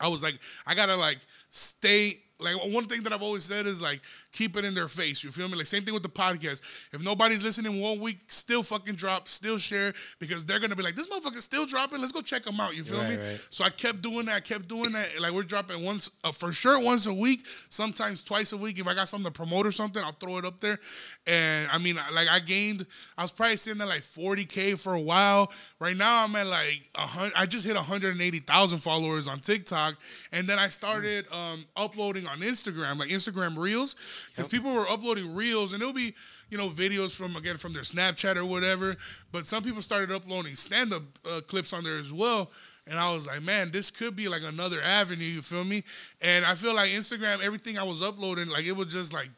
I 0.00 0.08
was 0.08 0.22
like, 0.22 0.38
I 0.66 0.74
gotta 0.74 0.96
like 0.96 1.18
stay 1.50 2.14
like 2.38 2.54
one 2.72 2.84
thing 2.84 3.02
that 3.04 3.12
I've 3.12 3.22
always 3.22 3.44
said 3.44 3.66
is 3.66 3.80
like 3.82 4.00
keep 4.32 4.56
it 4.56 4.64
in 4.64 4.74
their 4.74 4.88
face. 4.88 5.24
You 5.24 5.30
feel 5.30 5.48
me? 5.48 5.56
Like 5.56 5.66
same 5.66 5.82
thing 5.82 5.94
with 5.94 6.02
the 6.02 6.08
podcast. 6.08 6.60
If 6.92 7.02
nobody's 7.02 7.44
listening 7.44 7.80
one 7.80 7.98
week, 8.00 8.18
still 8.28 8.62
fucking 8.62 8.94
drop, 8.96 9.26
still 9.28 9.56
share 9.58 9.92
because 10.18 10.44
they're 10.46 10.60
gonna 10.60 10.76
be 10.76 10.82
like, 10.82 10.94
this 10.94 11.08
motherfucker's 11.08 11.44
still 11.44 11.66
dropping. 11.66 12.00
Let's 12.00 12.12
go 12.12 12.20
check 12.20 12.42
them 12.44 12.60
out. 12.60 12.76
You 12.76 12.84
feel 12.84 13.00
Right, 13.00 13.10
me? 13.10 13.16
right. 13.16 13.46
So 13.50 13.64
I 13.64 13.70
kept 13.70 14.02
doing 14.02 14.26
that, 14.26 14.44
kept 14.44 14.68
doing 14.68 14.92
that. 14.92 15.08
Like 15.20 15.32
we're 15.32 15.42
dropping 15.44 15.82
once 15.84 16.10
uh, 16.24 16.32
for 16.32 16.52
sure 16.52 16.82
once 16.82 17.06
a 17.06 17.14
week, 17.14 17.40
sometimes 17.46 18.22
twice 18.22 18.52
a 18.52 18.56
week. 18.56 18.78
If 18.78 18.86
I 18.86 18.94
got 18.94 19.08
something 19.08 19.32
to 19.32 19.36
promote 19.36 19.66
or 19.66 19.72
something, 19.72 20.02
I'll 20.04 20.12
throw 20.12 20.38
it 20.38 20.44
up 20.44 20.60
there. 20.60 20.78
And 21.26 21.68
I 21.72 21.78
mean, 21.78 21.96
like 22.14 22.28
I 22.30 22.38
gained, 22.40 22.86
I 23.16 23.22
was 23.22 23.32
probably 23.32 23.56
sitting 23.56 23.80
at 23.80 23.88
like 23.88 24.00
40k 24.02 24.78
for 24.78 24.92
a 24.94 25.00
while. 25.00 25.50
Right 25.80 25.96
now, 25.96 26.24
I'm 26.24 26.34
at 26.36 26.46
like 26.46 26.80
a 26.96 27.00
hundred. 27.00 27.32
I 27.36 27.46
just 27.46 27.66
hit 27.66 27.74
180,000 27.76 28.78
followers 28.78 29.28
on 29.28 29.38
TikTok, 29.40 29.96
and 30.32 30.46
then 30.46 30.58
I 30.58 30.68
started 30.68 31.24
um, 31.32 31.64
uploading 31.76 32.25
on 32.28 32.38
Instagram, 32.38 32.98
like 32.98 33.08
Instagram 33.08 33.56
Reels, 33.56 33.94
because 34.30 34.48
people 34.48 34.72
were 34.72 34.88
uploading 34.88 35.34
Reels, 35.34 35.72
and 35.72 35.80
it'll 35.80 35.94
be 35.94 36.12
you 36.50 36.58
know 36.58 36.68
videos 36.68 37.16
from 37.16 37.36
again 37.36 37.56
from 37.56 37.72
their 37.72 37.82
Snapchat 37.82 38.36
or 38.36 38.44
whatever. 38.44 38.96
But 39.32 39.46
some 39.46 39.62
people 39.62 39.82
started 39.82 40.10
uploading 40.10 40.54
stand-up 40.54 41.02
uh, 41.30 41.40
clips 41.46 41.72
on 41.72 41.84
there 41.84 41.98
as 41.98 42.12
well. 42.12 42.50
And 42.88 42.98
I 43.00 43.12
was 43.12 43.26
like, 43.26 43.42
man, 43.42 43.72
this 43.72 43.90
could 43.90 44.14
be 44.14 44.28
like 44.28 44.42
another 44.44 44.80
avenue. 44.80 45.24
You 45.24 45.42
feel 45.42 45.64
me? 45.64 45.82
And 46.22 46.44
I 46.44 46.54
feel 46.54 46.72
like 46.72 46.90
Instagram, 46.90 47.44
everything 47.44 47.78
I 47.78 47.82
was 47.82 48.00
uploading, 48.00 48.48
like 48.48 48.64
it 48.64 48.76
was 48.76 48.92
just 48.92 49.12
like 49.12 49.28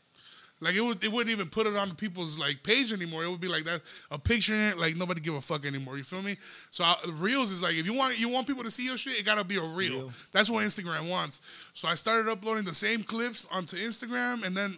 like 0.60 0.74
it 0.74 0.80
would, 0.80 1.02
it 1.04 1.12
wouldn't 1.12 1.30
even 1.30 1.48
put 1.48 1.66
it 1.66 1.76
on 1.76 1.94
people's 1.94 2.38
like 2.38 2.62
page 2.62 2.92
anymore. 2.92 3.24
It 3.24 3.30
would 3.30 3.40
be 3.40 3.48
like 3.48 3.64
that 3.64 3.80
a 4.10 4.18
picture 4.18 4.54
in 4.54 4.78
like 4.78 4.96
nobody 4.96 5.20
give 5.20 5.34
a 5.34 5.40
fuck 5.40 5.64
anymore. 5.64 5.96
You 5.96 6.02
feel 6.02 6.22
me? 6.22 6.36
So 6.70 6.84
I, 6.84 6.94
reels 7.12 7.50
is 7.50 7.62
like 7.62 7.74
if 7.74 7.86
you 7.86 7.94
want 7.94 8.18
you 8.18 8.28
want 8.28 8.46
people 8.46 8.64
to 8.64 8.70
see 8.70 8.86
your 8.86 8.96
shit, 8.96 9.18
it 9.18 9.24
gotta 9.24 9.44
be 9.44 9.56
a 9.56 9.62
reel. 9.62 10.10
That's 10.32 10.50
what 10.50 10.64
Instagram 10.64 11.08
wants. 11.08 11.70
So 11.74 11.88
I 11.88 11.94
started 11.94 12.30
uploading 12.30 12.64
the 12.64 12.74
same 12.74 13.02
clips 13.02 13.46
onto 13.52 13.76
Instagram, 13.76 14.46
and 14.46 14.56
then 14.56 14.74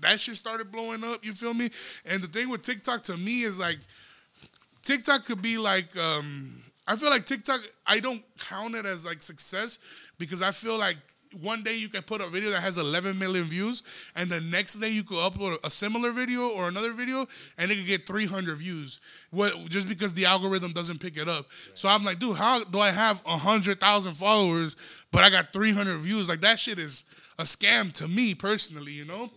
that 0.00 0.18
shit 0.18 0.36
started 0.36 0.72
blowing 0.72 1.02
up. 1.04 1.24
You 1.24 1.32
feel 1.32 1.54
me? 1.54 1.68
And 2.10 2.22
the 2.22 2.28
thing 2.28 2.50
with 2.50 2.62
TikTok 2.62 3.02
to 3.02 3.16
me 3.16 3.42
is 3.42 3.60
like 3.60 3.78
TikTok 4.82 5.24
could 5.24 5.40
be 5.42 5.58
like 5.58 5.96
um 5.96 6.50
I 6.86 6.96
feel 6.96 7.10
like 7.10 7.24
TikTok 7.24 7.60
I 7.86 8.00
don't 8.00 8.22
count 8.40 8.74
it 8.74 8.86
as 8.86 9.06
like 9.06 9.20
success 9.20 9.78
because 10.18 10.42
I 10.42 10.50
feel 10.50 10.78
like 10.78 10.96
one 11.40 11.62
day 11.62 11.76
you 11.76 11.88
can 11.88 12.02
put 12.02 12.20
a 12.20 12.28
video 12.28 12.50
that 12.50 12.62
has 12.62 12.78
11 12.78 13.18
million 13.18 13.44
views 13.44 13.82
and 14.16 14.30
the 14.30 14.40
next 14.40 14.78
day 14.78 14.90
you 14.90 15.02
could 15.02 15.18
upload 15.18 15.56
a 15.64 15.70
similar 15.70 16.10
video 16.12 16.48
or 16.48 16.68
another 16.68 16.92
video 16.92 17.26
and 17.58 17.70
it 17.70 17.76
could 17.76 17.86
get 17.86 18.06
300 18.06 18.56
views. 18.56 19.00
What 19.30 19.52
just 19.66 19.88
because 19.88 20.14
the 20.14 20.26
algorithm 20.26 20.72
doesn't 20.72 21.00
pick 21.00 21.16
it 21.16 21.28
up. 21.28 21.46
So 21.74 21.88
i'm 21.88 22.04
like 22.04 22.18
dude 22.18 22.36
how 22.36 22.64
do 22.64 22.78
i 22.78 22.90
have 22.90 23.22
100000 23.24 24.12
followers 24.14 25.04
but 25.12 25.22
i 25.22 25.30
got 25.30 25.52
300 25.52 25.98
views? 25.98 26.28
Like 26.28 26.40
that 26.40 26.58
shit 26.58 26.78
is 26.78 27.04
a 27.38 27.42
scam 27.42 27.92
to 27.94 28.08
me 28.08 28.34
personally 28.34 28.92
you 28.92 29.06
know? 29.06 29.28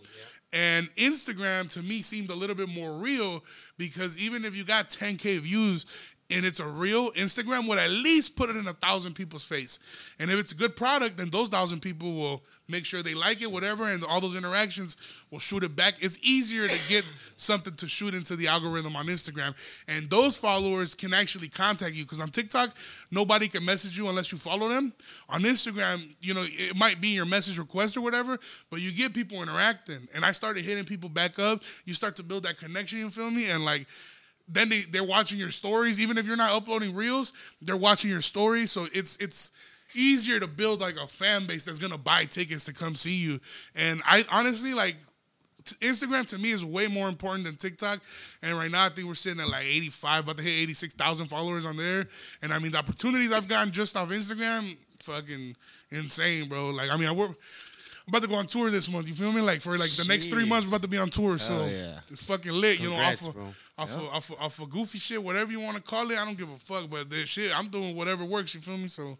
And 0.52 0.86
Instagram 0.92 1.70
to 1.72 1.82
me 1.82 2.00
seemed 2.00 2.30
a 2.30 2.34
little 2.34 2.56
bit 2.56 2.68
more 2.68 2.98
real 2.98 3.42
because 3.78 4.18
even 4.24 4.44
if 4.44 4.56
you 4.56 4.64
got 4.64 4.88
10k 4.88 5.40
views 5.40 6.14
and 6.28 6.44
it's 6.44 6.58
a 6.58 6.66
real, 6.66 7.12
Instagram 7.12 7.68
would 7.68 7.78
at 7.78 7.88
least 7.88 8.36
put 8.36 8.50
it 8.50 8.56
in 8.56 8.66
a 8.66 8.72
thousand 8.72 9.14
people's 9.14 9.44
face. 9.44 10.14
And 10.18 10.28
if 10.28 10.40
it's 10.40 10.52
a 10.52 10.56
good 10.56 10.74
product, 10.74 11.18
then 11.18 11.30
those 11.30 11.48
thousand 11.48 11.80
people 11.80 12.14
will 12.14 12.42
make 12.68 12.84
sure 12.84 13.00
they 13.00 13.14
like 13.14 13.42
it, 13.42 13.52
whatever, 13.52 13.88
and 13.88 14.02
all 14.04 14.20
those 14.20 14.36
interactions 14.36 15.22
will 15.30 15.38
shoot 15.38 15.62
it 15.62 15.76
back. 15.76 15.94
It's 16.00 16.18
easier 16.26 16.66
to 16.66 16.88
get 16.88 17.04
something 17.36 17.74
to 17.74 17.88
shoot 17.88 18.12
into 18.12 18.34
the 18.34 18.48
algorithm 18.48 18.96
on 18.96 19.06
Instagram. 19.06 19.54
And 19.88 20.10
those 20.10 20.36
followers 20.36 20.96
can 20.96 21.14
actually 21.14 21.48
contact 21.48 21.94
you 21.94 22.02
because 22.02 22.20
on 22.20 22.30
TikTok, 22.30 22.70
nobody 23.12 23.46
can 23.46 23.64
message 23.64 23.96
you 23.96 24.08
unless 24.08 24.32
you 24.32 24.38
follow 24.38 24.68
them. 24.68 24.92
On 25.28 25.42
Instagram, 25.42 26.02
you 26.20 26.34
know, 26.34 26.42
it 26.44 26.76
might 26.76 27.00
be 27.00 27.08
your 27.08 27.26
message 27.26 27.56
request 27.56 27.96
or 27.96 28.00
whatever, 28.00 28.36
but 28.68 28.80
you 28.80 28.90
get 28.90 29.14
people 29.14 29.42
interacting. 29.42 30.08
And 30.16 30.24
I 30.24 30.32
started 30.32 30.64
hitting 30.64 30.84
people 30.84 31.08
back 31.08 31.38
up. 31.38 31.60
You 31.84 31.94
start 31.94 32.16
to 32.16 32.24
build 32.24 32.42
that 32.44 32.58
connection, 32.58 32.98
you 32.98 33.10
feel 33.10 33.30
me? 33.30 33.48
And 33.48 33.64
like, 33.64 33.86
then 34.48 34.68
they, 34.68 34.82
they're 34.90 35.04
watching 35.04 35.38
your 35.38 35.50
stories. 35.50 36.00
Even 36.00 36.18
if 36.18 36.26
you're 36.26 36.36
not 36.36 36.52
uploading 36.52 36.94
reels, 36.94 37.32
they're 37.62 37.76
watching 37.76 38.10
your 38.10 38.20
stories. 38.20 38.70
So 38.70 38.86
it's 38.92 39.16
it's 39.18 39.82
easier 39.94 40.38
to 40.38 40.46
build 40.46 40.80
like 40.80 40.96
a 40.96 41.06
fan 41.06 41.46
base 41.46 41.64
that's 41.64 41.78
gonna 41.78 41.98
buy 41.98 42.24
tickets 42.24 42.64
to 42.66 42.74
come 42.74 42.94
see 42.94 43.14
you. 43.14 43.38
And 43.76 44.00
I 44.04 44.22
honestly 44.32 44.74
like 44.74 44.96
t- 45.64 45.86
Instagram 45.86 46.26
to 46.28 46.38
me 46.38 46.50
is 46.50 46.64
way 46.64 46.86
more 46.88 47.08
important 47.08 47.44
than 47.44 47.56
TikTok. 47.56 48.00
And 48.42 48.56
right 48.56 48.70
now 48.70 48.86
I 48.86 48.88
think 48.90 49.08
we're 49.08 49.14
sitting 49.14 49.40
at 49.40 49.48
like 49.48 49.64
85, 49.64 50.24
about 50.24 50.36
to 50.36 50.42
hit 50.42 50.62
86,000 50.62 51.26
followers 51.26 51.66
on 51.66 51.76
there. 51.76 52.06
And 52.42 52.52
I 52.52 52.58
mean 52.58 52.72
the 52.72 52.78
opportunities 52.78 53.32
I've 53.32 53.48
gotten 53.48 53.72
just 53.72 53.96
off 53.96 54.10
Instagram, 54.10 54.76
fucking 55.00 55.56
insane, 55.90 56.48
bro. 56.48 56.70
Like 56.70 56.90
I 56.90 56.96
mean 56.96 57.08
I 57.08 57.12
work. 57.12 57.30
I'm 58.06 58.14
about 58.14 58.22
to 58.22 58.28
go 58.28 58.36
on 58.36 58.46
tour 58.46 58.70
this 58.70 58.88
month. 58.92 59.08
You 59.08 59.14
feel 59.14 59.32
me? 59.32 59.40
Like 59.40 59.60
for 59.60 59.72
like 59.72 59.90
the 59.90 60.06
next 60.08 60.26
three 60.26 60.46
months, 60.46 60.64
we're 60.66 60.76
about 60.76 60.82
to 60.82 60.88
be 60.88 60.98
on 60.98 61.08
tour. 61.08 61.38
So 61.38 61.66
yeah. 61.66 61.98
it's 62.08 62.28
fucking 62.28 62.52
lit. 62.52 62.78
you 62.78 62.90
know, 62.90 62.94
Congrats, 62.94 63.26
off 63.26 63.34
bro. 63.34 63.48
Of, 63.78 63.84
off, 63.84 63.96
of, 63.96 64.08
off, 64.08 64.30
of, 64.30 64.40
off 64.40 64.62
of 64.62 64.70
goofy 64.70 64.98
shit, 64.98 65.22
whatever 65.22 65.50
you 65.50 65.60
want 65.60 65.76
to 65.76 65.82
call 65.82 66.10
it. 66.10 66.18
I 66.18 66.24
don't 66.24 66.38
give 66.38 66.50
a 66.50 66.56
fuck. 66.56 66.88
But 66.90 67.10
this 67.10 67.28
shit, 67.28 67.56
I'm 67.56 67.68
doing 67.68 67.96
whatever 67.96 68.24
works. 68.24 68.54
You 68.54 68.60
feel 68.60 68.78
me? 68.78 68.88
So 68.88 69.18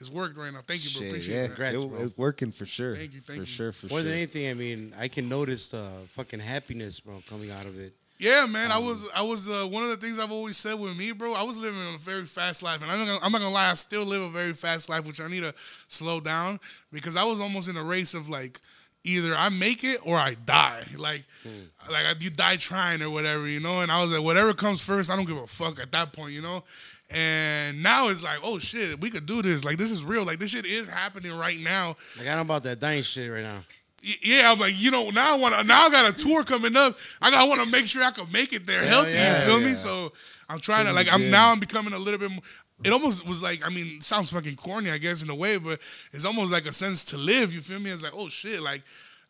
it's 0.00 0.10
worked 0.10 0.38
right 0.38 0.52
now. 0.52 0.60
Thank 0.66 0.84
you, 0.84 0.90
bro. 0.90 1.00
Shit, 1.00 1.08
Appreciate 1.10 1.34
yeah, 1.34 1.42
that. 1.42 1.48
Congrats, 1.48 1.84
it, 1.84 1.88
bro. 1.88 2.00
it's 2.00 2.18
working 2.18 2.52
for 2.52 2.66
sure. 2.66 2.94
Thank 2.94 3.14
you, 3.14 3.20
thank 3.20 3.36
for 3.36 3.42
you. 3.42 3.46
sure, 3.46 3.72
for 3.72 3.86
More 3.86 4.00
sure. 4.00 4.08
than 4.08 4.18
anything, 4.18 4.50
I 4.50 4.54
mean, 4.54 4.94
I 4.98 5.08
can 5.08 5.28
notice 5.28 5.70
the 5.70 5.84
fucking 6.08 6.40
happiness, 6.40 7.00
bro, 7.00 7.20
coming 7.28 7.50
out 7.50 7.66
of 7.66 7.78
it. 7.78 7.92
Yeah, 8.18 8.46
man. 8.46 8.72
Um, 8.72 8.82
I 8.82 8.84
was, 8.84 9.08
I 9.16 9.22
was. 9.22 9.48
Uh, 9.48 9.66
one 9.68 9.84
of 9.84 9.90
the 9.90 9.96
things 9.96 10.18
I've 10.18 10.32
always 10.32 10.56
said 10.56 10.74
with 10.74 10.96
me, 10.96 11.12
bro. 11.12 11.34
I 11.34 11.44
was 11.44 11.56
living 11.56 11.78
a 11.94 11.98
very 11.98 12.24
fast 12.24 12.64
life, 12.64 12.82
and 12.82 12.90
I'm 12.90 12.98
not, 12.98 13.06
gonna, 13.06 13.18
I'm 13.22 13.30
not 13.30 13.40
gonna 13.40 13.54
lie. 13.54 13.70
I 13.70 13.74
still 13.74 14.04
live 14.04 14.22
a 14.22 14.28
very 14.28 14.54
fast 14.54 14.88
life, 14.88 15.06
which 15.06 15.20
I 15.20 15.28
need 15.28 15.44
to 15.44 15.52
slow 15.56 16.18
down 16.18 16.58
because 16.92 17.16
I 17.16 17.22
was 17.22 17.40
almost 17.40 17.68
in 17.68 17.76
a 17.76 17.84
race 17.84 18.14
of 18.14 18.28
like, 18.28 18.58
either 19.04 19.34
I 19.36 19.48
make 19.48 19.84
it 19.84 20.00
or 20.04 20.16
I 20.18 20.34
die. 20.44 20.82
Like, 20.96 21.22
Hmm. 21.42 21.92
like 21.92 22.22
you 22.22 22.30
die 22.30 22.56
trying 22.56 23.02
or 23.02 23.10
whatever, 23.10 23.46
you 23.46 23.60
know. 23.60 23.80
And 23.80 23.90
I 23.90 24.02
was 24.02 24.12
like, 24.12 24.22
whatever 24.22 24.52
comes 24.52 24.84
first, 24.84 25.10
I 25.10 25.16
don't 25.16 25.24
give 25.26 25.36
a 25.36 25.46
fuck 25.46 25.80
at 25.80 25.92
that 25.92 26.12
point, 26.12 26.32
you 26.32 26.42
know. 26.42 26.62
And 27.10 27.82
now 27.82 28.08
it's 28.08 28.22
like, 28.22 28.38
oh 28.42 28.58
shit, 28.58 29.00
we 29.00 29.08
could 29.10 29.24
do 29.24 29.40
this. 29.40 29.64
Like 29.64 29.78
this 29.78 29.90
is 29.90 30.04
real. 30.04 30.24
Like 30.24 30.38
this 30.38 30.50
shit 30.50 30.66
is 30.66 30.88
happening 30.88 31.36
right 31.36 31.58
now. 31.58 31.96
Like 32.18 32.26
I 32.26 32.36
don't 32.36 32.46
know 32.46 32.54
about 32.54 32.64
that 32.64 32.80
dying 32.80 33.02
shit 33.02 33.30
right 33.32 33.42
now. 33.42 33.60
Yeah, 34.02 34.52
I'm 34.52 34.58
like, 34.60 34.74
you 34.76 34.90
know, 34.92 35.08
now 35.10 35.34
I 35.34 35.38
want 35.38 35.54
to. 35.56 35.64
Now 35.64 35.86
I 35.86 35.90
got 35.90 36.14
a 36.14 36.16
tour 36.16 36.44
coming 36.44 36.76
up. 36.76 36.94
I 37.20 37.30
got 37.30 37.48
want 37.48 37.62
to 37.62 37.70
make 37.70 37.86
sure 37.86 38.04
I 38.04 38.10
can 38.12 38.30
make 38.30 38.52
it 38.52 38.64
there 38.66 38.84
healthy. 38.84 39.12
yeah, 39.12 39.40
you 39.40 39.46
feel 39.50 39.60
yeah. 39.60 39.66
me? 39.66 39.74
So 39.74 40.12
I'm 40.48 40.60
trying 40.60 40.86
to 40.86 40.92
like. 40.92 41.12
I'm 41.12 41.30
now. 41.30 41.50
I'm 41.50 41.58
becoming 41.58 41.92
a 41.94 41.98
little 41.98 42.20
bit. 42.20 42.30
more 42.30 42.40
It 42.84 42.92
almost 42.92 43.26
was 43.28 43.42
like. 43.42 43.64
I 43.64 43.70
mean, 43.70 44.00
sounds 44.00 44.32
fucking 44.32 44.56
corny, 44.56 44.90
I 44.90 44.98
guess, 44.98 45.22
in 45.22 45.30
a 45.30 45.34
way, 45.34 45.58
but 45.58 45.74
it's 46.12 46.24
almost 46.24 46.52
like 46.52 46.66
a 46.66 46.72
sense 46.72 47.04
to 47.06 47.16
live. 47.16 47.54
You 47.54 47.60
feel 47.60 47.80
me? 47.80 47.90
It's 47.90 48.02
like, 48.02 48.14
oh 48.14 48.28
shit, 48.28 48.62
like 48.62 48.82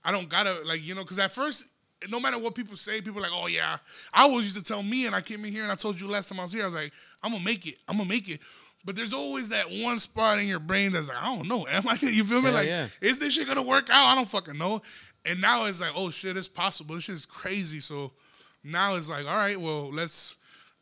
I 0.05 0.13
don't 0.13 0.29
gotta 0.29 0.55
like 0.67 0.87
you 0.87 0.95
know, 0.95 1.03
because 1.03 1.19
at 1.19 1.33
first. 1.33 1.69
No 2.09 2.21
matter 2.21 2.39
what 2.39 2.55
people 2.55 2.77
say, 2.77 3.01
people 3.01 3.19
are 3.19 3.23
like, 3.23 3.33
oh 3.35 3.49
yeah. 3.49 3.77
I 4.15 4.23
always 4.23 4.45
used 4.45 4.57
to 4.57 4.63
tell 4.63 4.85
me, 4.85 5.07
and 5.07 5.17
I 5.17 5.21
came 5.21 5.45
in 5.45 5.51
here 5.51 5.65
and 5.65 5.73
I 5.73 5.75
told 5.75 6.01
you 6.01 6.07
last 6.07 6.29
time 6.29 6.39
I 6.39 6.45
was 6.45 6.53
here, 6.53 6.63
I 6.63 6.67
was 6.67 6.75
like, 6.77 6.93
I'm 7.25 7.33
gonna 7.33 7.43
make 7.43 7.67
it. 7.67 7.83
I'm 7.89 7.97
gonna 7.97 8.09
make 8.09 8.29
it. 8.29 8.39
But 8.85 8.97
there's 8.97 9.13
always 9.13 9.51
that 9.51 9.67
one 9.69 9.99
spot 9.99 10.39
in 10.39 10.47
your 10.47 10.61
brain 10.61 10.93
that's 10.93 11.09
like, 11.09 11.21
I 11.21 11.35
don't 11.37 11.49
know. 11.49 11.67
Am 11.71 11.87
I? 11.89 11.97
You 12.03 12.25
feel 12.25 12.41
me? 12.41 12.49
Yeah, 12.49 12.55
like, 12.55 12.67
yeah. 12.69 12.87
is 13.03 13.19
this 13.19 13.35
shit 13.35 13.49
gonna 13.49 13.67
work 13.67 13.91
out? 13.91 14.07
I 14.07 14.15
don't 14.15 14.29
fucking 14.29 14.57
know. 14.57 14.81
And 15.27 15.41
now 15.41 15.67
it's 15.67 15.81
like, 15.81 15.93
oh 15.97 16.11
shit, 16.11 16.37
it's 16.37 16.49
possible. 16.49 16.95
This 16.95 17.05
shit 17.05 17.17
is 17.17 17.27
crazy. 17.27 17.81
So 17.81 18.13
now 18.65 18.95
it's 18.95 19.11
like, 19.11 19.29
all 19.29 19.37
right, 19.37 19.61
well, 19.61 19.91
let's 19.91 20.37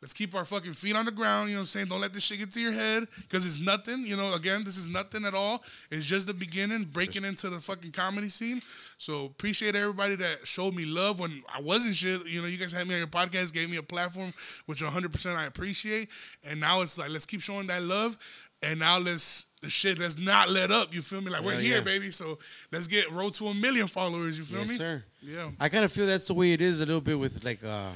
let's 0.07 0.13
keep 0.13 0.33
our 0.35 0.45
fucking 0.45 0.71
feet 0.71 0.95
on 0.95 1.03
the 1.03 1.11
ground. 1.11 1.49
You 1.49 1.55
know 1.55 1.59
what 1.59 1.63
I'm 1.63 1.67
saying? 1.67 1.87
Don't 1.87 1.99
let 1.99 2.13
this 2.13 2.23
shit 2.23 2.39
get 2.39 2.49
to 2.51 2.61
your 2.61 2.71
head 2.71 3.03
because 3.23 3.45
it's 3.45 3.59
nothing. 3.59 4.05
You 4.07 4.15
know, 4.15 4.33
again, 4.35 4.63
this 4.63 4.77
is 4.77 4.87
nothing 4.89 5.25
at 5.25 5.33
all. 5.33 5.61
It's 5.91 6.05
just 6.05 6.27
the 6.27 6.33
beginning, 6.33 6.85
breaking 6.85 7.25
into 7.25 7.49
the 7.49 7.59
fucking 7.59 7.91
comedy 7.91 8.29
scene. 8.29 8.61
So 8.97 9.25
appreciate 9.25 9.75
everybody 9.75 10.15
that 10.15 10.47
showed 10.47 10.75
me 10.75 10.85
love 10.85 11.19
when 11.19 11.43
I 11.53 11.59
wasn't 11.59 11.97
shit. 11.97 12.25
You 12.25 12.41
know, 12.41 12.47
you 12.47 12.57
guys 12.57 12.71
had 12.71 12.87
me 12.87 12.93
on 12.93 12.99
your 12.99 13.07
podcast, 13.09 13.53
gave 13.53 13.69
me 13.69 13.75
a 13.75 13.83
platform, 13.83 14.31
which 14.65 14.81
100% 14.81 15.35
I 15.35 15.45
appreciate. 15.45 16.07
And 16.49 16.61
now 16.61 16.81
it's 16.83 16.97
like, 16.97 17.09
let's 17.09 17.25
keep 17.25 17.41
showing 17.41 17.67
that 17.67 17.83
love. 17.83 18.15
And 18.63 18.79
now 18.79 18.97
let's 18.99 19.53
the 19.61 19.69
shit 19.69 19.99
let's 19.99 20.17
not 20.17 20.49
let 20.49 20.71
up. 20.71 20.95
You 20.95 21.01
feel 21.01 21.19
me? 21.19 21.29
Like 21.31 21.43
we're 21.43 21.51
Hell 21.51 21.61
here, 21.61 21.77
yeah. 21.79 21.83
baby. 21.83 22.11
So 22.11 22.39
let's 22.71 22.87
get 22.87 23.11
road 23.11 23.33
to 23.35 23.47
a 23.47 23.53
million 23.53 23.87
followers. 23.87 24.37
You 24.39 24.45
feel 24.45 24.59
Yes, 24.59 24.69
me? 24.69 24.75
sir. 24.75 25.03
Yeah. 25.21 25.49
I 25.59 25.67
kind 25.67 25.83
of 25.83 25.91
feel 25.91 26.05
that's 26.05 26.27
the 26.29 26.33
way 26.33 26.53
it 26.53 26.61
is 26.61 26.79
a 26.81 26.85
little 26.85 27.01
bit 27.01 27.19
with 27.19 27.43
like 27.43 27.59
uh 27.63 27.89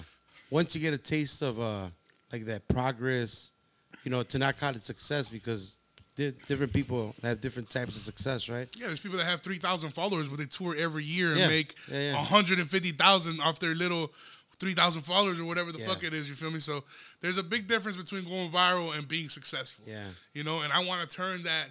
once 0.51 0.75
you 0.75 0.81
get 0.81 0.93
a 0.93 0.97
taste 0.97 1.41
of 1.41 1.59
uh 1.59 1.85
like 2.31 2.45
that 2.45 2.67
progress, 2.67 3.51
you 4.03 4.11
know, 4.11 4.23
to 4.23 4.37
not 4.39 4.57
call 4.57 4.71
it 4.71 4.83
success 4.83 5.29
because 5.29 5.79
di- 6.15 6.31
different 6.47 6.73
people 6.73 7.13
have 7.23 7.41
different 7.41 7.69
types 7.69 7.95
of 7.95 8.01
success, 8.01 8.49
right? 8.49 8.67
Yeah, 8.77 8.87
there's 8.87 8.99
people 9.01 9.17
that 9.17 9.27
have 9.27 9.41
3,000 9.41 9.89
followers, 9.91 10.29
but 10.29 10.37
they 10.39 10.45
tour 10.45 10.75
every 10.77 11.03
year 11.03 11.31
and 11.31 11.39
Yeah. 11.39 11.47
make 11.47 11.75
Yeah, 11.89 12.11
yeah. 12.11 12.15
150,000 12.15 13.41
off 13.41 13.59
their 13.59 13.75
little 13.75 14.11
3,000 14.59 15.01
followers 15.01 15.39
or 15.39 15.45
whatever 15.45 15.71
the 15.71 15.79
Yeah. 15.79 15.87
fuck 15.87 16.03
it 16.03 16.13
is. 16.13 16.29
You 16.29 16.35
feel 16.35 16.51
me? 16.51 16.59
So 16.59 16.83
there's 17.19 17.37
a 17.37 17.43
big 17.43 17.67
difference 17.67 17.97
between 17.97 18.23
going 18.25 18.51
viral 18.51 18.95
and 18.97 19.07
being 19.07 19.27
successful. 19.29 19.85
Yeah. 19.87 20.05
You 20.33 20.43
know, 20.43 20.61
and 20.61 20.71
I 20.71 20.83
want 20.83 21.01
to 21.01 21.07
turn 21.15 21.41
that 21.43 21.69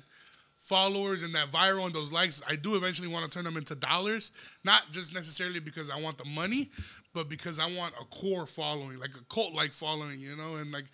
followers 0.61 1.23
and 1.23 1.35
that 1.35 1.50
viral 1.50 1.87
and 1.87 1.95
those 1.95 2.12
likes, 2.12 2.43
I 2.49 2.55
do 2.55 2.76
eventually 2.76 3.09
want 3.09 3.25
to 3.25 3.31
turn 3.31 3.45
them 3.45 3.57
into 3.57 3.75
dollars. 3.75 4.33
Not 4.64 4.87
just 4.93 5.14
necessarily 5.14 5.59
because 5.61 5.90
I 5.90 6.00
want 6.00 6.19
the 6.19 6.26
money, 6.26 6.69
but 7.14 7.29
because 7.29 7.59
I 7.59 7.67
want 7.76 7.93
a 8.00 8.05
core 8.05 8.47
following, 8.47 9.00
like 9.00 9.11
a 9.17 9.25
cult 9.35 9.55
like 9.55 9.73
following, 9.73 10.21
you 10.21 10.37
know, 10.37 10.57
and 10.57 10.71
like 10.71 10.85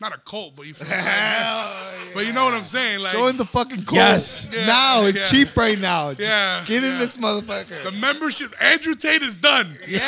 not 0.00 0.12
a 0.12 0.18
cult, 0.18 0.56
but 0.56 0.66
you 0.66 0.74
feel 0.74 0.88
me? 0.98 1.04
But 2.14 2.26
you 2.26 2.34
know 2.34 2.44
what 2.44 2.52
I'm 2.52 2.64
saying? 2.64 3.00
Like 3.02 3.12
Join 3.12 3.36
the 3.38 3.44
fucking 3.46 3.84
cult. 3.84 3.94
Yes. 3.94 4.50
Yeah, 4.52 4.66
now 4.66 5.04
it's 5.06 5.18
yeah. 5.20 5.26
cheap 5.26 5.56
right 5.56 5.78
now. 5.78 6.10
Yeah, 6.10 6.62
Get 6.66 6.82
in 6.84 6.90
yeah. 6.92 6.98
this 6.98 7.16
motherfucker. 7.16 7.84
the 7.84 7.92
membership. 7.92 8.52
Andrew 8.60 8.94
Tate 8.94 9.22
is 9.22 9.38
done. 9.38 9.66
yeah. 9.88 10.00